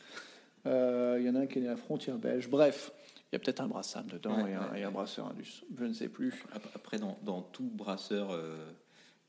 Euh, 0.66 1.16
Il 1.20 1.26
y 1.26 1.31
en 1.31 1.34
a 1.34 1.41
un 1.41 1.47
qui 1.47 1.58
est 1.58 1.66
à 1.66 1.70
la 1.70 1.76
frontière 1.76 2.18
belge. 2.18 2.49
Bref, 2.49 2.92
il 3.33 3.34
y 3.34 3.36
a 3.36 3.39
peut-être 3.41 3.60
un 3.60 3.66
brassam 3.66 4.07
dedans 4.07 4.44
Ouais, 4.44 4.52
et, 4.52 4.55
un, 4.55 4.70
ouais, 4.73 4.81
et 4.81 4.84
un 4.84 4.91
brasseur 4.92 5.26
indus. 5.26 5.65
Je 5.76 5.84
ne 5.84 5.92
sais 5.92 6.08
plus. 6.08 6.44
Ap- 6.52 6.68
Après, 6.76 6.99
dans, 6.99 7.18
dans 7.25 7.42
tout 7.42 7.68
brasseur, 7.73 8.31
euh, 8.31 8.57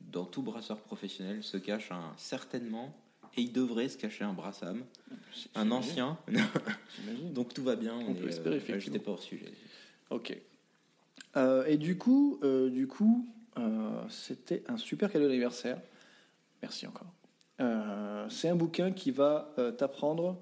dans 0.02 0.26
tout 0.26 0.44
brasseur 0.44 0.80
professionnel 0.80 1.42
se 1.44 1.58
cache 1.58 1.92
un 1.92 2.14
certainement, 2.18 2.94
et 3.38 3.41
il 3.41 3.53
devrait 3.53 3.88
se 3.88 3.98
cacher 3.98 4.24
un 4.24 4.33
brassam, 4.33 4.83
un 5.56 5.72
ancien. 5.72 6.17
Donc 7.32 7.53
tout 7.53 7.64
va 7.64 7.75
bien. 7.75 7.95
On 7.95 8.14
peut 8.14 8.25
est, 8.25 8.30
espérer, 8.30 8.56
euh, 8.56 8.57
effectivement. 8.57 8.80
J'étais 8.80 8.99
pas 8.99 9.11
hors 9.11 9.22
sujet. 9.22 9.51
Ok. 10.09 10.38
Euh, 11.35 11.66
et 11.66 11.77
du 11.77 11.98
coup, 11.98 12.40
euh, 12.43 12.69
du 12.69 12.88
coup, 12.88 13.27
euh, 13.57 14.01
c'était 14.09 14.64
un 14.67 14.77
super 14.77 15.11
cadeau 15.11 15.27
d'anniversaire. 15.27 15.80
Merci 16.61 16.88
encore. 16.88 17.14
C'est 18.30 18.49
un 18.49 18.56
bouquin 18.56 18.91
qui 18.91 19.09
va 19.09 19.56
t'apprendre, 19.80 20.38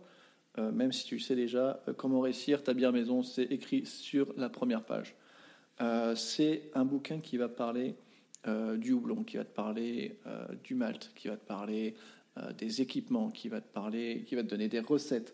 même 0.57 0.91
si 0.91 1.05
tu 1.05 1.15
le 1.15 1.21
sais 1.21 1.35
déjà, 1.35 1.81
comment 1.97 2.19
réussir 2.19 2.61
ta 2.61 2.73
bière 2.73 2.91
maison. 2.91 3.23
C'est 3.23 3.43
écrit 3.43 3.85
sur 3.85 4.33
la 4.35 4.49
première 4.49 4.83
page. 4.83 5.15
C'est 6.15 6.63
un 6.73 6.83
bouquin 6.83 7.19
qui 7.19 7.37
va 7.37 7.47
parler 7.47 7.95
euh, 8.47 8.77
du 8.77 8.91
houblon, 8.91 9.23
qui 9.23 9.37
va 9.37 9.43
te 9.43 9.55
parler 9.55 10.19
euh, 10.27 10.45
du 10.63 10.75
malt, 10.75 11.11
qui 11.15 11.29
va 11.29 11.35
te 11.35 11.45
parler 11.45 11.95
des 12.57 12.81
équipements, 12.81 13.29
qui 13.31 13.49
va 13.49 13.61
te 13.61 13.71
parler, 13.71 14.23
qui 14.25 14.35
va 14.35 14.43
te 14.43 14.47
donner 14.47 14.67
des 14.67 14.79
recettes, 14.79 15.33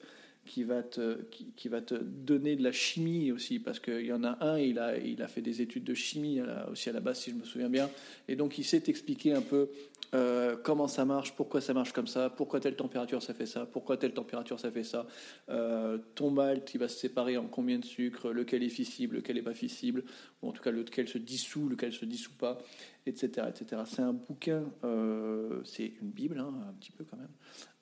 qui 0.51 0.65
va 0.65 0.83
te, 0.83 1.21
qui, 1.31 1.53
qui 1.55 1.69
va 1.69 1.79
te 1.79 1.95
donner 1.95 2.57
de 2.57 2.63
la 2.63 2.73
chimie 2.73 3.31
aussi, 3.31 3.57
parce 3.57 3.79
qu'il 3.79 4.05
y 4.05 4.11
en 4.11 4.25
a 4.25 4.37
un, 4.45 4.59
il 4.59 4.79
a, 4.79 4.97
il 4.97 5.21
a 5.21 5.29
fait 5.29 5.41
des 5.41 5.61
études 5.61 5.85
de 5.85 5.93
chimie 5.93 6.41
aussi 6.69 6.89
à 6.89 6.91
la 6.91 6.99
base, 6.99 7.19
si 7.19 7.31
je 7.31 7.37
me 7.37 7.45
souviens 7.45 7.69
bien, 7.69 7.89
et 8.27 8.35
donc 8.35 8.57
il 8.57 8.65
sait 8.65 8.81
t'expliquer 8.81 9.31
un 9.31 9.41
peu 9.41 9.69
euh, 10.13 10.57
comment 10.61 10.89
ça 10.89 11.05
marche, 11.05 11.33
pourquoi 11.37 11.61
ça 11.61 11.73
marche 11.73 11.93
comme 11.93 12.07
ça, 12.07 12.29
pourquoi 12.29 12.59
telle 12.59 12.75
température 12.75 13.23
ça 13.23 13.33
fait 13.33 13.45
ça, 13.45 13.65
pourquoi 13.65 13.95
telle 13.95 14.13
température 14.13 14.59
ça 14.59 14.69
fait 14.71 14.83
ça. 14.83 15.07
Euh, 15.47 15.99
ton 16.15 16.31
malt, 16.31 16.73
il 16.73 16.79
va 16.79 16.89
se 16.89 16.99
séparer 16.99 17.37
en 17.37 17.47
combien 17.47 17.79
de 17.79 17.85
sucre, 17.85 18.31
lequel 18.31 18.61
est 18.61 18.69
fissible, 18.69 19.15
lequel 19.17 19.37
n'est 19.37 19.41
pas 19.41 19.53
fissible, 19.53 20.03
ou 20.41 20.49
en 20.49 20.51
tout 20.51 20.61
cas 20.61 20.71
lequel 20.71 21.07
se 21.07 21.17
dissout, 21.17 21.69
lequel 21.69 21.93
se 21.93 22.03
dissout 22.03 22.37
pas, 22.37 22.57
etc. 23.05 23.47
etc. 23.47 23.83
C'est 23.85 24.01
un 24.01 24.11
bouquin, 24.11 24.65
euh, 24.83 25.61
c'est 25.63 25.93
une 26.01 26.09
Bible, 26.09 26.39
hein, 26.39 26.53
un 26.69 26.73
petit 26.73 26.91
peu 26.91 27.05
quand 27.05 27.17
même. 27.17 27.31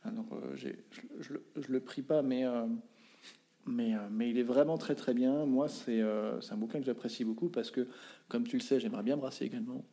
Ah, 0.03 0.11
donc, 0.11 0.27
euh, 0.31 0.55
j'ai- 0.55 0.83
je, 1.19 1.33
je 1.61 1.71
le- 1.71 1.79
prie 1.81 2.01
pas, 2.01 2.21
mais, 2.21 2.45
euh, 2.45 2.65
mais, 3.65 3.95
euh, 3.95 4.07
mais 4.09 4.29
il 4.29 4.37
est 4.37 4.43
vraiment 4.43 4.77
très 4.77 4.95
très 4.95 5.13
bien. 5.13 5.45
Moi, 5.45 5.67
c'est 5.67 6.01
euh, 6.01 6.39
un 6.49 6.57
bouquin 6.57 6.79
que 6.79 6.85
j'apprécie 6.85 7.25
beaucoup 7.25 7.49
parce 7.49 7.71
que, 7.71 7.87
comme 8.27 8.45
tu 8.45 8.55
le 8.57 8.61
sais, 8.61 8.79
j'aimerais 8.79 9.03
bien 9.03 9.17
brasser 9.17 9.45
également. 9.45 9.83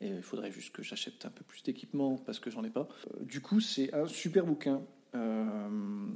Il 0.00 0.22
faudrait 0.22 0.50
juste 0.50 0.74
que 0.74 0.82
j'achète 0.82 1.24
un 1.24 1.30
peu 1.30 1.44
plus 1.44 1.62
d'équipement 1.62 2.16
parce 2.18 2.38
que 2.40 2.50
j'en 2.50 2.64
ai 2.64 2.70
pas. 2.70 2.88
Euh, 3.14 3.24
du 3.24 3.40
coup, 3.40 3.60
c'est 3.60 3.94
un 3.94 4.06
super 4.06 4.44
bouquin. 4.44 4.82
Euh, 5.14 6.08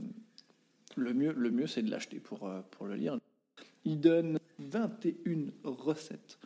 le 0.97 1.15
mieux, 1.15 1.33
le 1.33 1.51
mieux 1.51 1.67
c'est 1.69 1.83
de 1.83 1.91
l'acheter 1.91 2.19
pour, 2.19 2.49
euh, 2.49 2.61
pour 2.73 2.87
le 2.87 2.97
lire. 2.97 3.17
Il 3.85 4.01
donne 4.01 4.39
21 4.59 5.53
recettes 5.65 6.39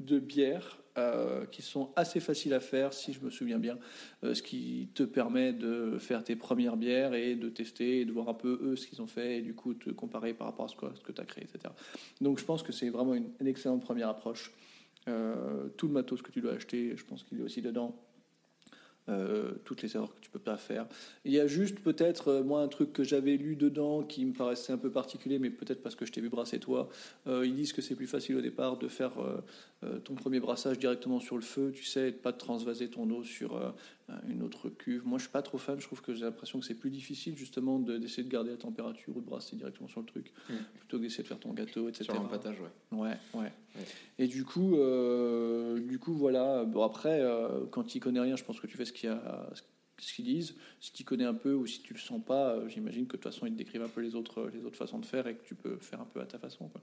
de 0.00 0.18
bière 0.18 0.79
euh, 0.98 1.46
qui 1.46 1.62
sont 1.62 1.90
assez 1.96 2.20
faciles 2.20 2.52
à 2.54 2.60
faire, 2.60 2.92
si 2.92 3.12
je 3.12 3.20
me 3.20 3.30
souviens 3.30 3.58
bien, 3.58 3.78
euh, 4.24 4.34
ce 4.34 4.42
qui 4.42 4.88
te 4.94 5.02
permet 5.02 5.52
de 5.52 5.98
faire 5.98 6.24
tes 6.24 6.36
premières 6.36 6.76
bières 6.76 7.14
et 7.14 7.36
de 7.36 7.48
tester 7.48 8.00
et 8.00 8.04
de 8.04 8.12
voir 8.12 8.28
un 8.28 8.34
peu 8.34 8.58
eux 8.62 8.76
ce 8.76 8.86
qu'ils 8.86 9.00
ont 9.00 9.06
fait 9.06 9.38
et 9.38 9.40
du 9.40 9.54
coup 9.54 9.74
te 9.74 9.90
comparer 9.90 10.34
par 10.34 10.48
rapport 10.48 10.64
à 10.64 10.68
ce 10.68 10.74
que, 10.76 11.12
tu 11.12 11.20
as 11.20 11.24
créé, 11.24 11.44
etc. 11.44 11.72
Donc 12.20 12.38
je 12.38 12.44
pense 12.44 12.62
que 12.62 12.72
c'est 12.72 12.90
vraiment 12.90 13.14
une, 13.14 13.30
une 13.40 13.46
excellente 13.46 13.82
première 13.82 14.08
approche. 14.08 14.52
Euh, 15.08 15.68
tout 15.76 15.86
le 15.86 15.94
matos 15.94 16.20
que 16.22 16.30
tu 16.30 16.40
dois 16.40 16.52
acheter, 16.52 16.96
je 16.96 17.04
pense 17.04 17.22
qu'il 17.22 17.40
est 17.40 17.42
aussi 17.42 17.62
dedans. 17.62 17.96
Euh, 19.10 19.52
toutes 19.64 19.82
les 19.82 19.96
erreurs 19.96 20.14
que 20.14 20.20
tu 20.20 20.30
peux 20.30 20.38
pas 20.38 20.56
faire. 20.56 20.86
Il 21.24 21.32
y 21.32 21.40
a 21.40 21.46
juste 21.46 21.80
peut-être 21.80 22.28
euh, 22.28 22.42
moi 22.44 22.60
un 22.60 22.68
truc 22.68 22.92
que 22.92 23.02
j'avais 23.02 23.36
lu 23.36 23.56
dedans 23.56 24.02
qui 24.02 24.24
me 24.24 24.32
paraissait 24.32 24.72
un 24.72 24.78
peu 24.78 24.90
particulier, 24.90 25.38
mais 25.38 25.50
peut-être 25.50 25.82
parce 25.82 25.96
que 25.96 26.06
je 26.06 26.12
t'ai 26.12 26.20
vu 26.20 26.28
brasser 26.28 26.60
toi. 26.60 26.88
Euh, 27.26 27.44
ils 27.44 27.54
disent 27.54 27.72
que 27.72 27.82
c'est 27.82 27.96
plus 27.96 28.06
facile 28.06 28.36
au 28.36 28.40
départ 28.40 28.78
de 28.78 28.88
faire 28.88 29.12
ton 30.04 30.14
premier 30.14 30.40
brassage 30.40 30.78
directement 30.78 31.20
sur 31.20 31.36
le 31.36 31.42
feu, 31.42 31.72
tu 31.74 31.84
sais, 31.84 32.08
et 32.08 32.12
de 32.12 32.16
pas 32.16 32.32
transvaser 32.32 32.88
ton 32.88 33.08
eau 33.10 33.24
sur 33.24 33.74
une 34.28 34.42
autre 34.42 34.68
cuve. 34.68 35.06
Moi, 35.06 35.18
je 35.18 35.24
suis 35.24 35.32
pas 35.32 35.42
trop 35.42 35.58
fan. 35.58 35.78
Je 35.80 35.86
trouve 35.86 36.00
que 36.02 36.14
j'ai 36.14 36.24
l'impression 36.24 36.58
que 36.60 36.64
c'est 36.66 36.74
plus 36.74 36.90
difficile 36.90 37.36
justement 37.36 37.78
de- 37.78 37.98
d'essayer 37.98 38.22
de 38.22 38.28
garder 38.28 38.50
la 38.50 38.56
température 38.56 39.16
ou 39.16 39.20
de 39.20 39.26
brasser 39.26 39.56
directement 39.56 39.88
sur 39.88 40.00
le 40.00 40.06
truc, 40.06 40.32
Mm. 40.48 40.54
plutôt 40.78 40.96
que 40.98 41.02
d'essayer 41.02 41.22
de 41.22 41.28
faire 41.28 41.38
ton 41.40 41.52
gâteau, 41.52 41.88
etc. 41.88 42.04
Sur 42.04 42.14
l'empattage, 42.14 42.56
ouais. 42.60 42.98
Ouais, 42.98 43.16
ouais. 43.34 43.40
Ouais. 43.76 43.84
Et 44.18 44.26
du 44.26 44.44
coup, 44.44 44.76
euh, 44.76 45.78
du 45.80 45.98
coup, 45.98 46.12
voilà. 46.14 46.64
Bon 46.64 46.82
après, 46.82 47.20
euh, 47.20 47.64
quand 47.70 47.84
tu 47.84 48.00
connais 48.00 48.20
rien, 48.20 48.36
je 48.36 48.44
pense 48.44 48.60
que 48.60 48.66
tu 48.66 48.76
fais 48.76 48.84
ce 48.84 48.92
qu'il 48.92 49.08
y 49.08 49.12
a, 49.12 49.50
ce 49.98 50.12
qu'ils 50.14 50.24
disent. 50.24 50.54
Si 50.80 50.92
tu 50.92 51.04
connais 51.04 51.24
un 51.24 51.34
peu 51.34 51.52
ou 51.54 51.66
si 51.66 51.80
tu 51.82 51.92
le 51.94 51.98
sens 52.00 52.22
pas, 52.24 52.54
euh, 52.56 52.68
j'imagine 52.68 53.06
que 53.06 53.16
de 53.16 53.22
toute 53.22 53.32
façon 53.32 53.46
ils 53.46 53.52
te 53.52 53.58
décrivent 53.58 53.82
un 53.82 53.88
peu 53.88 54.00
les 54.00 54.14
autres, 54.14 54.50
les 54.54 54.64
autres 54.64 54.76
façons 54.78 54.98
de 54.98 55.06
faire 55.06 55.26
et 55.26 55.34
que 55.34 55.44
tu 55.44 55.54
peux 55.54 55.76
faire 55.76 56.00
un 56.00 56.06
peu 56.06 56.20
à 56.20 56.26
ta 56.26 56.38
façon. 56.38 56.68
Quoi. 56.68 56.80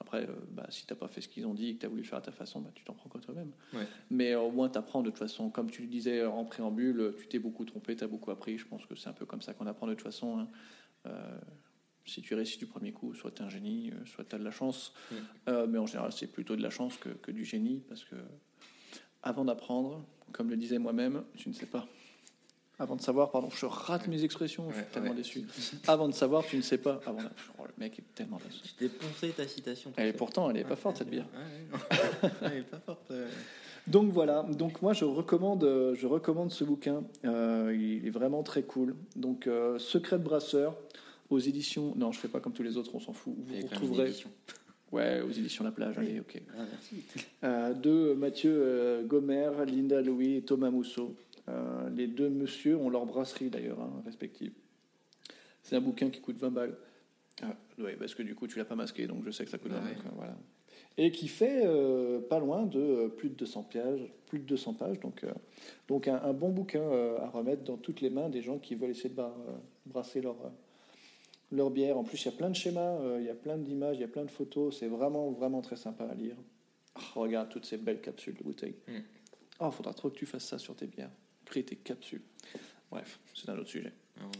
Après, 0.00 0.28
euh, 0.28 0.34
bah, 0.50 0.66
si 0.68 0.86
t'as 0.86 0.94
pas 0.94 1.08
fait 1.08 1.20
ce 1.20 1.28
qu'ils 1.28 1.46
ont 1.46 1.54
dit 1.54 1.70
et 1.70 1.74
que 1.74 1.80
tu 1.80 1.86
as 1.86 1.88
voulu 1.88 2.04
faire 2.04 2.18
à 2.18 2.22
ta 2.22 2.32
façon, 2.32 2.60
bah, 2.60 2.70
tu 2.74 2.84
t'en 2.84 2.92
prends 2.94 3.08
qu'à 3.08 3.18
toi-même. 3.18 3.52
Ouais. 3.72 3.86
Mais 4.10 4.32
euh, 4.32 4.40
au 4.40 4.50
moins, 4.50 4.68
tu 4.68 4.78
apprends 4.78 5.02
de 5.02 5.10
toute 5.10 5.18
façon. 5.18 5.50
Comme 5.50 5.70
tu 5.70 5.82
le 5.82 5.88
disais 5.88 6.24
en 6.24 6.44
préambule, 6.44 7.14
tu 7.18 7.26
t'es 7.28 7.38
beaucoup 7.38 7.64
trompé, 7.64 7.96
tu 7.96 8.04
as 8.04 8.08
beaucoup 8.08 8.30
appris. 8.30 8.58
Je 8.58 8.66
pense 8.66 8.84
que 8.86 8.94
c'est 8.94 9.08
un 9.08 9.12
peu 9.14 9.24
comme 9.26 9.42
ça 9.42 9.54
qu'on 9.54 9.66
apprend 9.66 9.86
de 9.86 9.94
toute 9.94 10.02
façon. 10.02 10.38
hein. 10.38 10.48
Euh, 11.06 11.38
si 12.04 12.22
tu 12.22 12.34
réussis 12.34 12.58
du 12.58 12.66
premier 12.66 12.92
coup, 12.92 13.14
soit 13.14 13.32
tu 13.32 13.42
es 13.42 13.44
un 13.44 13.48
génie, 13.48 13.90
soit 14.04 14.24
tu 14.24 14.36
as 14.36 14.38
de 14.38 14.44
la 14.44 14.52
chance. 14.52 14.94
Euh, 15.48 15.66
mais 15.66 15.78
en 15.78 15.86
général, 15.86 16.12
c'est 16.12 16.28
plutôt 16.28 16.54
de 16.54 16.62
la 16.62 16.70
chance 16.70 16.96
que, 16.98 17.08
que 17.08 17.32
du 17.32 17.44
génie, 17.44 17.82
parce 17.88 18.04
que 18.04 18.14
avant 19.24 19.44
d'apprendre, 19.44 20.06
comme 20.30 20.48
le 20.50 20.56
disais 20.56 20.78
moi-même, 20.78 21.24
tu 21.36 21.48
ne 21.48 21.54
sais 21.54 21.66
pas. 21.66 21.88
Avant 22.78 22.96
de 22.96 23.00
savoir, 23.00 23.30
pardon, 23.30 23.48
je 23.50 23.64
rate 23.64 24.06
mes 24.06 24.22
expressions, 24.22 24.70
je 24.70 24.76
suis 24.76 24.84
tellement 24.92 25.10
ouais. 25.10 25.16
déçu. 25.16 25.44
Avant 25.86 26.08
de 26.08 26.14
savoir, 26.14 26.44
tu 26.44 26.56
ne 26.56 26.62
sais 26.62 26.76
pas. 26.76 27.00
Avant 27.06 27.20
oh, 27.58 27.62
le 27.66 27.72
mec 27.78 27.98
est 27.98 28.14
tellement 28.14 28.38
déçu. 28.44 28.60
Je 28.64 28.72
t'ai 28.74 28.88
poncé 28.90 29.30
ta 29.30 29.48
citation. 29.48 29.92
Et 29.96 30.12
pourtant, 30.12 30.50
elle 30.50 30.58
est 30.58 30.64
pas 30.64 30.76
forte 30.76 30.98
cette 30.98 31.08
bière. 31.08 31.26
Elle 32.42 32.58
est 32.58 32.62
pas 32.62 32.80
forte. 32.80 33.10
euh. 33.10 33.28
Donc 33.86 34.10
voilà, 34.10 34.42
donc 34.42 34.82
moi 34.82 34.92
je 34.94 35.04
recommande, 35.04 35.62
euh, 35.62 35.94
je 35.94 36.08
recommande 36.08 36.50
ce 36.50 36.64
bouquin. 36.64 37.04
Euh, 37.24 37.72
il 37.72 38.04
est 38.04 38.10
vraiment 38.10 38.42
très 38.42 38.64
cool. 38.64 38.96
Donc 39.14 39.46
euh, 39.46 39.78
Secret 39.78 40.18
de 40.18 40.24
brasseur 40.24 40.76
aux 41.30 41.38
éditions. 41.38 41.94
Non, 41.96 42.10
je 42.10 42.18
fais 42.18 42.28
pas 42.28 42.40
comme 42.40 42.52
tous 42.52 42.64
les 42.64 42.76
autres, 42.76 42.90
on 42.94 43.00
s'en 43.00 43.12
fout. 43.12 43.34
Vous 43.38 43.54
retrouverez. 43.68 44.12
Ouais, 44.92 45.20
aux 45.20 45.30
éditions 45.30 45.64
La 45.64 45.72
Plage. 45.72 45.98
Allez, 45.98 46.20
ok. 46.20 46.40
Ah, 46.56 46.62
merci. 46.70 47.04
Euh, 47.44 47.74
de 47.74 48.14
Mathieu 48.14 48.52
euh, 48.54 49.02
Gomer, 49.02 49.50
Linda 49.66 50.00
Louis 50.00 50.36
et 50.36 50.42
Thomas 50.42 50.70
Mousseau. 50.70 51.14
Euh, 51.48 51.88
les 51.90 52.06
deux 52.08 52.28
monsieur 52.28 52.76
ont 52.76 52.88
leur 52.90 53.06
brasserie 53.06 53.50
d'ailleurs, 53.50 53.80
hein, 53.80 54.02
respective. 54.04 54.52
C'est 55.62 55.76
un 55.76 55.80
bouquin 55.80 56.10
qui 56.10 56.20
coûte 56.20 56.36
20 56.38 56.50
balles. 56.50 56.76
Ah, 57.42 57.54
ouais, 57.78 57.96
parce 57.96 58.14
que 58.14 58.22
du 58.22 58.34
coup 58.34 58.46
tu 58.46 58.58
l'as 58.58 58.64
pas 58.64 58.74
masqué, 58.76 59.06
donc 59.06 59.24
je 59.24 59.30
sais 59.30 59.44
que 59.44 59.50
ça 59.50 59.58
coûte 59.58 59.72
20 59.72 59.78
Ouais. 59.78 59.94
balles. 59.94 60.12
Voilà. 60.14 60.36
Et 60.98 61.10
qui 61.10 61.28
fait 61.28 61.62
euh, 61.66 62.20
pas 62.20 62.38
loin 62.38 62.64
de 62.64 62.80
euh, 62.80 63.08
plus 63.08 63.28
de 63.28 63.34
200 63.34 63.64
pages, 63.64 64.12
plus 64.26 64.38
de 64.38 64.44
200 64.44 64.74
pages, 64.74 64.98
donc, 65.00 65.24
donc 65.88 66.08
un, 66.08 66.16
un 66.22 66.32
bon 66.32 66.48
bouquin 66.50 66.82
à 67.20 67.28
remettre 67.28 67.62
dans 67.64 67.76
toutes 67.76 68.00
les 68.00 68.10
mains 68.10 68.28
des 68.30 68.42
gens 68.42 68.58
qui 68.58 68.74
veulent 68.74 68.90
essayer 68.90 69.10
de 69.10 69.14
bar- 69.14 69.36
brasser 69.84 70.20
leur, 70.22 70.36
leur 71.52 71.70
bière. 71.70 71.96
En 71.98 72.04
plus, 72.04 72.22
il 72.22 72.24
y 72.24 72.28
a 72.28 72.36
plein 72.36 72.48
de 72.50 72.56
schémas, 72.56 72.98
il 73.18 73.24
y 73.24 73.28
a 73.30 73.34
plein 73.34 73.56
d'images, 73.58 73.96
il 73.98 74.00
y 74.00 74.04
a 74.04 74.08
plein 74.08 74.24
de 74.24 74.30
photos. 74.30 74.78
C'est 74.78 74.88
vraiment, 74.88 75.30
vraiment 75.30 75.60
très 75.60 75.76
sympa 75.76 76.04
à 76.04 76.14
lire. 76.14 76.36
Oh, 77.14 77.20
regarde 77.20 77.50
toutes 77.50 77.66
ces 77.66 77.76
belles 77.76 78.00
capsules 78.00 78.34
de 78.34 78.42
bouteilles. 78.42 78.76
Mm. 78.88 78.98
Oh, 79.60 79.70
faudra 79.70 79.92
trop 79.94 80.08
que 80.10 80.16
tu 80.16 80.24
fasses 80.26 80.46
ça 80.46 80.58
sur 80.58 80.74
tes 80.74 80.86
bières. 80.86 81.10
Créer 81.46 81.64
tes 81.64 81.76
capsules. 81.76 82.22
Bref, 82.90 83.18
c'est 83.34 83.48
un 83.48 83.58
autre 83.58 83.70
sujet. 83.70 83.92
Ah 84.20 84.24
ouais. 84.24 84.30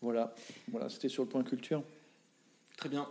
Voilà, 0.00 0.34
voilà 0.68 0.88
c'était 0.88 1.08
sur 1.08 1.24
le 1.24 1.28
point 1.28 1.44
culture. 1.44 1.82
Très 2.76 2.88
bien. 2.88 3.08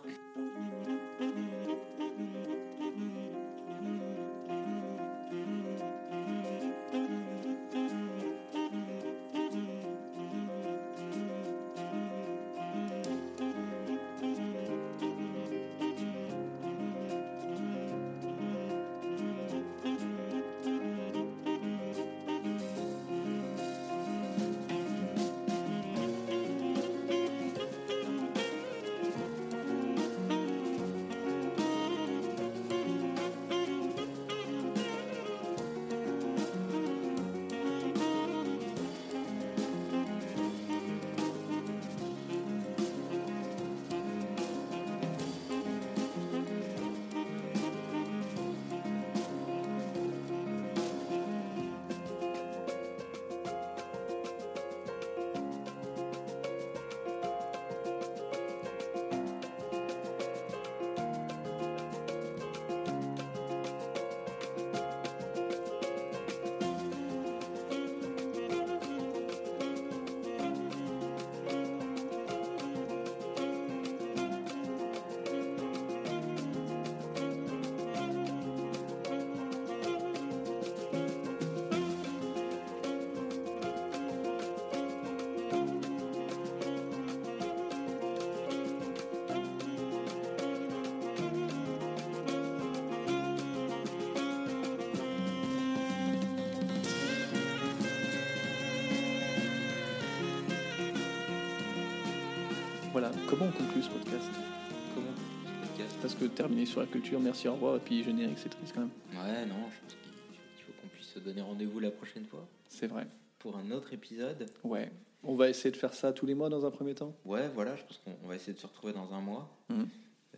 Sur 106.74 106.82
la 106.82 106.88
culture, 106.88 107.19
merci, 107.19 107.48
au 107.48 107.53
revoir, 107.53 107.76
et 107.76 107.80
puis 107.80 108.03
générique, 108.03 108.40
c'est 108.40 108.50
triste 108.50 108.74
quand 108.74 108.82
même. 108.82 108.90
Ouais, 109.11 109.45
non, 109.45 109.69
je 109.69 109.80
pense 109.80 109.93
qu'il 109.93 110.66
faut 110.66 110.72
qu'on 110.82 110.88
puisse 110.88 111.06
se 111.08 111.19
donner 111.19 111.42
rendez-vous 111.42 111.80
la 111.80 111.92
prochaine 111.92 112.26
fois 112.26 112.48
C'est 112.68 112.88
vrai. 112.88 113.06
pour 113.38 113.56
un 113.58 113.69
autre 113.69 113.93
épisode. 113.93 114.48
Ouais. 114.64 114.92
On 115.22 115.35
va 115.35 115.50
essayer 115.50 115.69
de 115.69 115.77
faire 115.77 115.93
ça 115.93 116.11
tous 116.14 116.26
les 116.26 116.34
mois 116.34 116.50
dans 116.50 116.66
un 116.66 116.72
premier 116.72 116.95
temps? 116.95 117.16
Ouais, 117.26 117.48
voilà, 117.53 117.76
je 117.76 117.84
pense 117.84 118.00
qu'on 118.00 118.16
on 118.24 118.27
va 118.27 118.35
essayer 118.35 118.53
de 118.53 118.58
se 118.58 118.66
retrouver 118.66 118.92
dans 118.92 119.14
un 119.14 119.22
mois. 119.22 119.56
Mhm. 119.69 119.88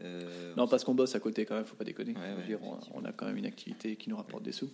Euh, 0.01 0.53
Non, 0.57 0.67
parce 0.67 0.83
qu'on 0.83 0.93
bosse 0.93 1.15
à 1.15 1.21
côté 1.21 1.45
quand 1.45 1.55
même, 1.55 1.63
faut 1.63 1.77
pas 1.77 1.85
déconner. 1.85 2.11
Ouais, 2.13 2.35
ouais, 2.37 2.43
dire, 2.45 2.59
on, 2.93 3.05
a 3.05 3.13
quand 3.13 3.27
même 3.27 3.37
une 3.37 3.45
activité 3.45 3.95
qui 3.95 4.09
nous 4.09 4.17
rapporte 4.17 4.43
des 4.43 4.51
sous. 4.51 4.69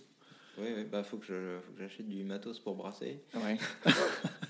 Ouais, 0.58 0.74
ouais, 0.74 0.84
bah 0.84 1.04
faut 1.04 1.16
que 1.18 1.60
j'achète 1.78 2.08
du 2.08 2.24
matos 2.24 2.58
pour 2.58 2.74
brasser. 2.74 3.20
Ouais. 3.36 3.56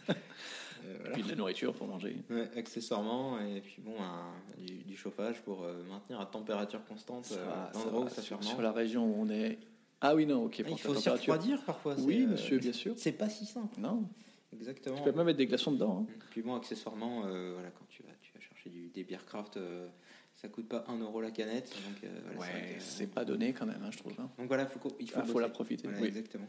Euh, 0.92 0.96
voilà. 1.00 1.14
Puis 1.14 1.22
de 1.22 1.28
la 1.28 1.34
nourriture 1.36 1.72
pour 1.74 1.86
manger. 1.86 2.16
Ouais, 2.30 2.50
accessoirement, 2.56 3.38
et 3.40 3.60
puis 3.60 3.76
bon, 3.80 3.94
un- 4.00 4.32
du, 4.60 4.78
du 4.84 4.96
chauffage 4.96 5.40
pour 5.42 5.62
euh, 5.64 5.82
maintenir 5.84 6.20
à 6.20 6.26
température 6.26 6.84
constante 6.84 7.28
euh, 7.32 7.44
l'endroit 7.74 8.00
où 8.04 8.08
ça 8.08 8.22
sur, 8.22 8.42
sur 8.42 8.62
la 8.62 8.72
région 8.72 9.04
où 9.06 9.14
on 9.22 9.28
est. 9.30 9.58
Ah 10.00 10.14
oui, 10.14 10.26
non, 10.26 10.44
ok. 10.46 10.56
Ah, 10.60 10.62
pour 10.64 10.72
il 10.72 10.78
faut 10.80 10.94
température. 10.94 11.34
refroidir 11.34 11.64
parfois. 11.64 11.94
Oui, 12.00 12.24
euh, 12.24 12.32
monsieur, 12.32 12.58
bien 12.58 12.72
sûr. 12.72 12.94
C'est 12.96 13.12
pas 13.12 13.28
si 13.28 13.46
simple. 13.46 13.78
Non, 13.80 14.08
Exactement. 14.52 14.96
tu 14.96 15.02
peux 15.04 15.12
même 15.12 15.26
mettre 15.26 15.38
des 15.38 15.46
glaçons 15.46 15.72
dedans. 15.72 16.06
hein. 16.08 16.12
Puis 16.30 16.42
bon, 16.42 16.54
accessoirement, 16.56 17.24
euh, 17.26 17.52
voilà, 17.54 17.70
quand 17.70 17.86
tu 17.88 18.02
vas, 18.02 18.10
tu 18.20 18.32
vas 18.34 18.40
chercher 18.40 18.70
du, 18.70 18.88
des 18.88 19.04
bières 19.04 19.24
craft, 19.24 19.56
euh, 19.56 19.88
ça 20.34 20.48
coûte 20.48 20.68
pas 20.68 20.84
1 20.88 20.98
euro 20.98 21.20
la 21.20 21.30
canette. 21.30 21.70
Donc, 21.88 22.04
euh, 22.04 22.08
voilà, 22.34 22.40
Ouais, 22.40 22.76
c'est 22.80 23.06
pas 23.06 23.24
donné 23.24 23.52
quand 23.52 23.66
même, 23.66 23.82
hein, 23.84 23.90
je 23.92 23.98
trouve. 23.98 24.14
hein. 24.18 24.28
Donc 24.38 24.48
voilà, 24.48 24.66
faut 24.66 24.80
il 24.98 25.08
faut, 25.08 25.20
Ah, 25.22 25.24
faut 25.24 25.38
la 25.40 25.48
profiter, 25.48 25.84
Voilà, 25.86 26.00
oui. 26.02 26.08
Exactement. 26.08 26.48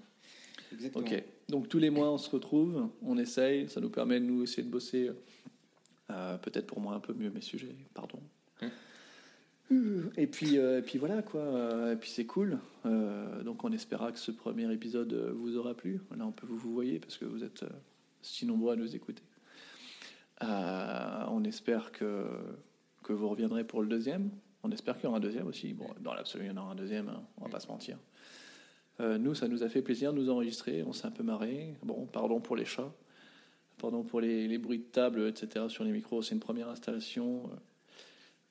Exactement. 0.74 1.06
Ok, 1.06 1.24
donc 1.50 1.70
tous 1.70 1.80
les 1.80 1.90
mois 1.90 2.12
on 2.12 2.18
se 2.18 2.30
retrouve, 2.30 2.90
on 3.02 3.18
essaye, 3.18 3.70
ça 3.70 3.80
nous 3.82 3.90
permet 3.90 4.20
de 4.20 4.26
nous 4.26 4.44
essayer 4.44 4.64
de 4.64 4.70
bosser, 4.70 5.12
euh, 6.10 6.38
peut-être 6.38 6.68
pour 6.68 6.80
moi 6.80 6.94
un 6.96 7.00
peu 7.00 7.14
mieux 7.14 7.30
mes 7.30 7.42
sujets, 7.42 7.76
pardon. 7.94 8.20
Hum. 9.72 10.12
Et 10.18 10.28
puis, 10.28 10.58
euh, 10.58 10.80
et 10.80 10.82
puis 10.82 11.00
voilà 11.00 11.22
quoi, 11.22 11.42
euh, 11.42 11.94
et 11.94 11.96
puis 11.96 12.10
c'est 12.10 12.26
cool. 12.26 12.60
Euh, 12.86 13.44
donc 13.44 13.64
on 13.64 13.72
espéra 13.72 14.12
que 14.12 14.20
ce 14.20 14.32
premier 14.32 14.72
épisode 14.72 15.14
euh, 15.14 15.32
vous 15.34 15.58
aura 15.58 15.74
plu. 15.74 16.02
Là 16.16 16.26
on 16.26 16.32
peut 16.32 16.46
vous, 16.46 16.58
vous 16.58 16.74
voyez 16.74 17.00
parce 17.00 17.18
que 17.18 17.26
vous 17.26 17.44
êtes 17.44 17.64
euh, 17.64 17.70
si 18.22 18.46
nombreux 18.46 18.74
à 18.74 18.76
nous 18.76 18.96
écouter. 18.96 19.24
Euh, 20.44 21.24
on 21.30 21.44
espère 21.46 21.92
que, 21.92 22.26
que 23.04 23.14
vous 23.14 23.30
reviendrez 23.30 23.64
pour 23.64 23.82
le 23.82 23.88
deuxième. 23.88 24.32
On 24.64 24.72
espère 24.72 24.96
qu'il 24.96 25.06
y 25.06 25.08
aura 25.08 25.18
un 25.18 25.22
deuxième 25.22 25.48
aussi. 25.48 25.74
Bon, 25.74 25.88
dans 26.02 26.14
l'absolu, 26.14 26.46
il 26.46 26.48
y 26.48 26.52
en 26.52 26.58
aura 26.58 26.72
un 26.72 26.76
deuxième, 26.76 27.10
hein, 27.10 27.24
on 27.38 27.46
va 27.46 27.50
pas 27.50 27.60
se 27.60 27.68
mentir. 27.68 27.98
Euh, 29.00 29.18
nous, 29.18 29.34
ça 29.36 29.48
nous 29.48 29.64
a 29.64 29.70
fait 29.70 29.82
plaisir 29.82 30.14
de 30.14 30.20
nous 30.20 30.30
enregistrer. 30.30 30.84
On 30.84 30.94
s'est 30.94 31.08
un 31.08 31.12
peu 31.12 31.24
marré. 31.24 31.76
Bon, 31.84 32.06
pardon 32.06 32.40
pour 32.40 32.56
les 32.56 32.66
chats. 32.66 32.92
Pardon 33.80 34.04
pour 34.04 34.22
les, 34.22 34.48
les 34.48 34.58
bruits 34.60 34.80
de 34.80 34.84
table, 34.84 35.28
etc. 35.28 35.66
sur 35.68 35.84
les 35.84 35.92
micros. 35.92 36.22
C'est 36.22 36.36
une 36.36 36.40
première 36.40 36.70
installation. 36.70 37.50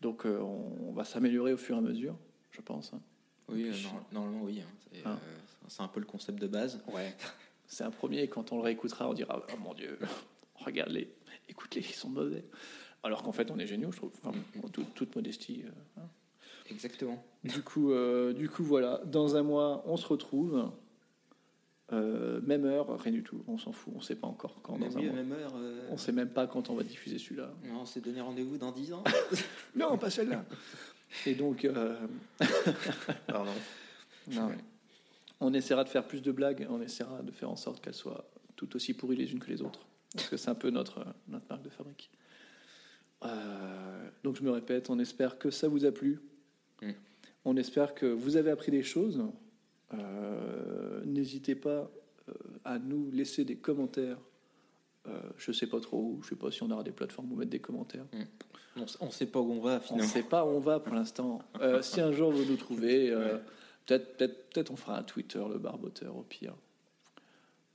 Donc, 0.00 0.26
euh, 0.26 0.40
on, 0.40 0.88
on 0.88 0.92
va 0.92 1.04
s'améliorer 1.04 1.52
au 1.52 1.56
fur 1.56 1.76
et 1.76 1.78
à 1.78 1.82
mesure, 1.82 2.16
je 2.50 2.60
pense. 2.60 2.92
hein. 2.92 3.00
Oui, 3.48 3.68
euh, 3.68 3.72
Puis- 3.72 3.84
non- 4.12 4.20
normalement, 4.20 4.42
oui. 4.44 4.60
hein. 4.60 4.70
C'est 4.92 5.02
Ah. 5.04 5.16
c'est 5.68 5.82
un 5.82 5.88
peu 5.88 6.00
le 6.00 6.06
concept 6.06 6.38
de 6.40 6.46
base. 6.48 6.82
Ouais. 6.92 7.14
C'est 7.66 7.84
un 7.84 7.90
premier. 7.90 8.22
et 8.22 8.28
Quand 8.28 8.52
on 8.52 8.56
le 8.56 8.62
réécoutera, 8.62 9.08
on 9.08 9.14
dira 9.14 9.40
Oh 9.52 9.56
mon 9.62 9.74
Dieu, 9.74 9.96
regarde-les, 10.56 11.08
écoute-les, 11.48 11.80
ils 11.82 11.94
sont 11.94 12.10
mauvais. 12.10 12.44
Alors 13.04 13.22
qu'en 13.22 13.32
fait, 13.32 13.50
on 13.50 13.58
est 13.58 13.66
géniaux, 13.66 13.90
je 13.92 13.96
trouve. 13.98 14.12
Enfin, 14.24 14.36
en 14.62 14.68
toute, 14.68 14.92
toute 14.94 15.14
modestie. 15.16 15.62
euh, 15.64 16.00
hein. 16.02 16.08
Exactement. 16.70 17.24
Du 17.44 17.62
coup, 17.62 17.92
euh, 17.92 18.32
du 18.32 18.48
coup, 18.48 18.62
voilà. 18.64 19.00
Dans 19.06 19.36
un 19.36 19.42
mois, 19.42 19.82
on 19.86 19.96
se 19.96 20.06
retrouve. 20.06 20.70
Euh, 21.92 22.40
même 22.42 22.64
heure, 22.64 22.98
rien 23.00 23.12
du 23.12 23.22
tout. 23.22 23.44
On 23.48 23.58
s'en 23.58 23.72
fout. 23.72 23.92
On 23.96 24.00
sait 24.00 24.16
pas 24.16 24.26
encore 24.26 24.60
quand. 24.62 24.78
Même 24.78 24.90
dans 24.90 24.98
un 24.98 25.02
mois. 25.02 25.12
même 25.12 25.32
heure. 25.32 25.52
euh, 25.56 25.88
On 25.90 25.96
sait 25.98 26.12
même 26.12 26.30
pas 26.30 26.46
quand 26.46 26.70
on 26.70 26.74
va 26.74 26.82
diffuser 26.84 27.18
celui-là. 27.18 27.52
non, 27.66 27.80
on 27.82 27.84
s'est 27.86 28.00
donné 28.00 28.20
rendez-vous 28.20 28.56
dans 28.56 28.72
10 28.72 28.92
ans. 28.94 29.04
Non, 29.76 29.98
pas 29.98 30.08
celle-là. 30.10 30.44
Et 31.26 31.34
donc, 31.34 31.64
euh, 31.66 31.94
Pardon. 33.26 33.50
non, 34.30 34.48
mais 34.48 34.58
on 35.40 35.52
essaiera 35.52 35.84
de 35.84 35.88
faire 35.90 36.06
plus 36.06 36.22
de 36.22 36.32
blagues. 36.32 36.66
On 36.70 36.80
essaiera 36.80 37.20
de 37.22 37.30
faire 37.32 37.50
en 37.50 37.56
sorte 37.56 37.82
qu'elles 37.84 37.92
soient 37.94 38.24
tout 38.56 38.74
aussi 38.76 38.94
pourries 38.94 39.16
les 39.16 39.30
unes 39.32 39.40
que 39.40 39.50
les 39.50 39.60
autres. 39.60 39.84
Parce 40.14 40.28
que 40.28 40.36
c'est 40.38 40.48
un 40.50 40.54
peu 40.54 40.70
notre, 40.70 41.04
notre 41.28 41.44
marque 41.50 41.62
de 41.62 41.68
fabrique. 41.70 42.10
Euh, 43.24 44.08
donc, 44.24 44.36
je 44.36 44.42
me 44.42 44.50
répète, 44.50 44.88
on 44.88 44.98
espère 44.98 45.38
que 45.38 45.50
ça 45.50 45.68
vous 45.68 45.84
a 45.84 45.92
plu. 45.92 46.20
Mm. 46.82 46.90
On 47.44 47.56
espère 47.56 47.94
que 47.94 48.06
vous 48.06 48.36
avez 48.36 48.50
appris 48.50 48.70
des 48.70 48.82
choses. 48.82 49.22
Euh, 49.94 51.02
N'hésitez 51.04 51.54
pas 51.54 51.90
euh, 52.28 52.32
à 52.64 52.78
nous 52.78 53.10
laisser 53.10 53.44
des 53.44 53.56
commentaires. 53.56 54.18
Euh, 55.08 55.20
je 55.36 55.50
sais 55.52 55.66
pas 55.66 55.80
trop 55.80 55.98
où. 55.98 56.20
Je 56.22 56.28
sais 56.30 56.36
pas 56.36 56.50
si 56.50 56.62
on 56.62 56.70
aura 56.70 56.84
des 56.84 56.92
plateformes 56.92 57.32
où 57.32 57.36
mettre 57.36 57.50
des 57.50 57.58
commentaires. 57.58 58.06
On, 58.76 58.84
s- 58.84 58.96
on 59.00 59.10
sait 59.10 59.26
pas 59.26 59.40
où 59.40 59.50
on 59.52 59.60
va 59.60 59.72
On 59.72 59.74
ne 59.74 59.80
finalement. 59.80 60.08
sait 60.08 60.22
pas 60.22 60.44
où 60.44 60.48
on 60.50 60.60
va 60.60 60.78
pour 60.80 60.94
l'instant. 60.94 61.42
Euh, 61.60 61.82
si 61.82 62.00
un 62.00 62.12
jour 62.12 62.30
vous 62.30 62.44
nous 62.44 62.56
trouvez, 62.56 63.14
Ouais. 63.14 63.40
peut-être 63.86 64.16
peut-être 64.16 64.50
peut-être 64.50 64.70
on 64.70 64.76
fera 64.76 64.98
un 64.98 65.02
Twitter, 65.02 65.42
le 65.50 65.58
barboteur 65.58 66.16
au 66.16 66.22
pire. 66.22 66.54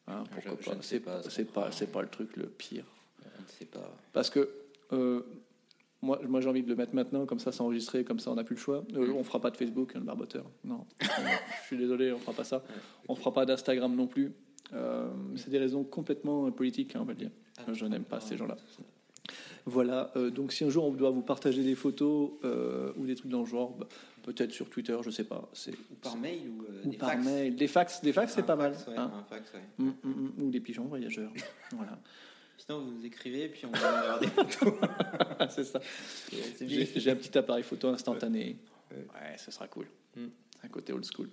Hein, 0.07 0.23
Je- 0.25 0.33
pourquoi 0.35 0.57
je 0.61 0.69
pas 0.69 0.75
ne 0.77 0.81
C'est 0.81 0.99
pas, 1.01 1.21
c'est 1.29 1.45
pas 1.51 1.71
c'est 1.71 1.91
pas 1.91 2.01
le 2.01 2.07
truc 2.07 2.37
le 2.37 2.47
pire. 2.47 2.85
On 3.25 3.41
ne 3.43 3.47
sait 3.49 3.65
pas. 3.65 3.93
Parce 4.13 4.29
que 4.29 4.49
moi, 6.01 6.19
moi 6.27 6.41
j'ai 6.41 6.49
envie 6.49 6.63
de 6.63 6.69
le 6.69 6.75
mettre 6.75 6.93
maintenant, 6.93 7.25
comme 7.25 7.39
ça 7.39 7.51
c'est 7.51 7.61
enregistré, 7.61 8.03
comme 8.03 8.19
ça 8.19 8.31
on 8.31 8.35
n'a 8.35 8.43
plus 8.43 8.55
le 8.55 8.61
choix. 8.61 8.83
Euh, 8.93 9.13
on 9.13 9.23
fera 9.23 9.39
pas 9.39 9.49
de 9.49 9.57
Facebook, 9.57 9.93
hein, 9.95 9.99
le 9.99 10.05
barboteur. 10.05 10.45
Non, 10.63 10.85
je 11.01 11.65
suis 11.67 11.77
désolé, 11.77 12.11
on 12.11 12.19
fera 12.19 12.33
pas 12.33 12.43
ça. 12.43 12.63
On 13.07 13.15
fera 13.15 13.33
pas 13.33 13.45
d'Instagram 13.45 13.95
non 13.95 14.07
plus. 14.07 14.33
Euh, 14.73 15.07
c'est 15.35 15.49
des 15.49 15.59
raisons 15.59 15.83
complètement 15.83 16.51
politiques, 16.51 16.95
hein, 16.95 16.99
on 17.01 17.05
va 17.05 17.13
le 17.13 17.19
dire. 17.19 17.31
Je 17.71 17.85
n'aime 17.85 18.03
pas 18.03 18.19
ces 18.19 18.37
gens-là. 18.37 18.57
Voilà, 19.65 20.11
euh, 20.15 20.29
donc 20.29 20.53
si 20.53 20.63
un 20.63 20.69
jour 20.69 20.85
on 20.85 20.91
doit 20.91 21.09
vous 21.09 21.21
partager 21.21 21.61
des 21.61 21.75
photos 21.75 22.31
euh, 22.45 22.93
ou 22.95 23.05
des 23.05 23.15
trucs 23.15 23.29
dans 23.29 23.41
le 23.41 23.45
genre, 23.45 23.75
bah, 23.75 23.87
peut-être 24.23 24.53
sur 24.53 24.69
Twitter, 24.69 24.97
je 25.01 25.09
sais 25.09 25.25
pas. 25.25 25.49
C'est, 25.51 25.73
Ou 25.73 25.95
par 26.01 26.15
mail 26.15 26.39
ou, 26.47 26.63
euh, 26.63 26.83
ou 26.85 26.89
des 26.89 26.97
par 26.97 27.09
fax. 27.09 27.25
mail. 27.25 27.55
Des 27.57 27.67
fax, 27.67 28.01
des 28.01 28.13
fax 28.13 28.33
c'est 28.33 28.45
pas 28.45 28.55
mal. 28.55 28.71
ouais, 28.71 28.97
hein. 28.97 29.11
un 29.13 29.23
fax, 29.23 29.51
ouais. 29.53 29.59
Mm, 29.77 29.89
mm, 30.03 30.09
mm, 30.09 30.43
ou 30.43 30.49
des 30.51 30.61
pigeons 30.61 30.85
voyageurs. 30.85 31.33
voilà, 31.75 31.99
Sinon, 32.57 32.79
vous 32.81 32.91
nous 32.91 33.05
écrivez 33.05 33.43
et 33.43 33.49
puis 33.49 33.65
on 33.65 33.71
va 33.71 34.01
regarder 34.01 34.25
des 34.27 34.31
photos. 34.31 34.73
c'est 35.49 35.63
ça. 35.63 35.79
J'ai, 36.61 37.11
un 37.11 37.15
petit 37.15 37.37
appareil 37.37 37.63
photo 37.63 37.87
instantané. 37.89 38.57
Ouais. 38.91 38.97
Ouais, 38.97 39.37
ce 39.37 39.51
sera 39.51 39.67
cool. 39.67 39.85
Mm. 40.15 40.25
Un 40.63 40.67
côté 40.69 40.91
old 40.93 41.05
school. 41.05 41.29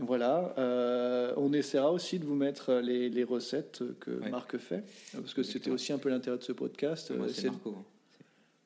Voilà, 0.00 0.54
euh, 0.58 1.32
on 1.36 1.52
essaiera 1.52 1.90
aussi 1.90 2.20
de 2.20 2.24
vous 2.24 2.36
mettre 2.36 2.74
les, 2.74 3.08
les 3.08 3.24
recettes 3.24 3.82
que 3.98 4.12
Ouais. 4.12 4.30
Marc 4.30 4.56
fait, 4.58 4.84
parce 5.12 5.34
que 5.34 5.42
c'était 5.42 5.70
aussi 5.72 5.92
un 5.92 5.98
peu 5.98 6.08
l'intérêt 6.08 6.38
de 6.38 6.42
ce 6.44 6.52
podcast. 6.52 7.10
Moi, 7.10 7.26
euh, 7.26 7.28
c'est 7.28 7.40
c'est- 7.42 7.50
Marco. 7.50 7.74
hein. 7.76 7.84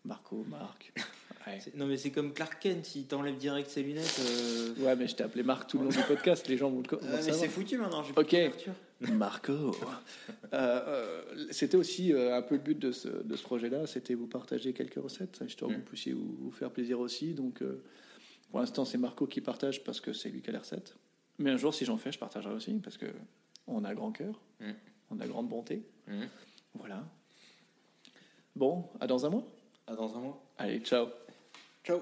Marco, 0.05 0.45
Marc. 0.51 0.93
Ouais. 1.45 1.59
Non, 1.75 1.87
mais 1.87 1.97
c'est 1.97 2.13
comme 2.13 2.33
Clark 2.33 2.61
Kent, 2.63 2.95
il 2.95 3.07
t'enlève 3.07 3.37
direct 3.37 3.69
ses 3.69 3.83
lunettes. 3.83 4.21
euh, 4.21 4.75
Ouais, 4.85 4.95
mais 4.95 5.09
je 5.09 5.17
t'ai 5.17 5.25
appelé 5.25 5.43
Marc 5.43 5.69
tout 5.69 5.79
le 5.79 5.85
long 5.87 5.91
du 5.91 5.99
podcast, 6.07 6.47
les 6.47 6.57
gens 6.57 6.71
vont 6.71 6.83
le 6.89 6.99
le 6.99 6.99
mais 7.11 7.17
savoir. 7.21 7.35
c'est 7.35 7.49
foutu 7.49 7.79
maintenant, 7.79 8.05
j'ai 8.05 8.11
Ok. 8.13 8.29
plus 8.29 8.37
de 8.39 8.45
couverture. 8.47 8.73
Marco. 9.13 9.73
Euh, 10.55 10.81
euh, 10.87 11.47
c'était 11.51 11.79
aussi 11.79 12.13
euh, 12.13 12.37
un 12.37 12.43
peu 12.43 12.57
le 12.57 12.61
but 12.61 12.79
de 12.79 12.93
ce, 12.93 13.09
de 13.09 13.37
ce 13.37 13.43
projet-là, 13.43 13.87
c'était 13.87 14.13
vous 14.13 14.27
partager 14.27 14.75
quelques 14.75 15.03
recettes, 15.03 15.41
histoire 15.47 15.71
que 15.71 15.77
Mm. 15.77 15.79
vous 15.79 15.85
puissiez 15.87 16.13
vous, 16.13 16.37
vous 16.39 16.51
faire 16.51 16.71
plaisir 16.71 17.01
aussi. 17.01 17.33
Donc, 17.33 17.63
euh, 17.63 17.83
pour 18.51 18.61
l'instant, 18.61 18.85
c'est 18.85 18.99
Marco 18.99 19.27
qui 19.27 19.41
partage 19.41 19.83
parce 19.83 19.99
que 20.03 20.13
c'est 20.13 20.29
lui 20.29 20.43
qui 20.43 20.51
a 20.51 20.53
les 20.53 20.59
recettes. 20.59 20.95
Mais 21.39 21.51
un 21.51 21.57
jour, 21.57 21.73
si 21.73 21.87
j'en 21.87 21.97
fais, 21.97 22.13
je 22.13 22.19
partagerai 22.19 22.53
aussi 22.53 22.75
parce 22.75 22.99
que 22.99 23.07
on 23.67 23.83
a 23.85 23.95
grand 23.95 24.13
cœur, 24.13 24.39
Mm. 24.61 24.73
on 25.11 25.21
a 25.21 25.27
grande 25.27 25.49
bonté. 25.49 25.83
Mhm. 26.07 26.29
Voilà. 26.75 27.03
Bon, 28.55 28.91
à 29.01 29.07
dans 29.07 29.25
un 29.25 29.31
mois. 29.31 29.47
À 29.87 29.95
dans 29.97 30.15
un 30.17 30.21
mois. 30.21 30.45
Allez, 30.59 30.81
ciao. 30.81 31.07
Ciao. 31.83 32.01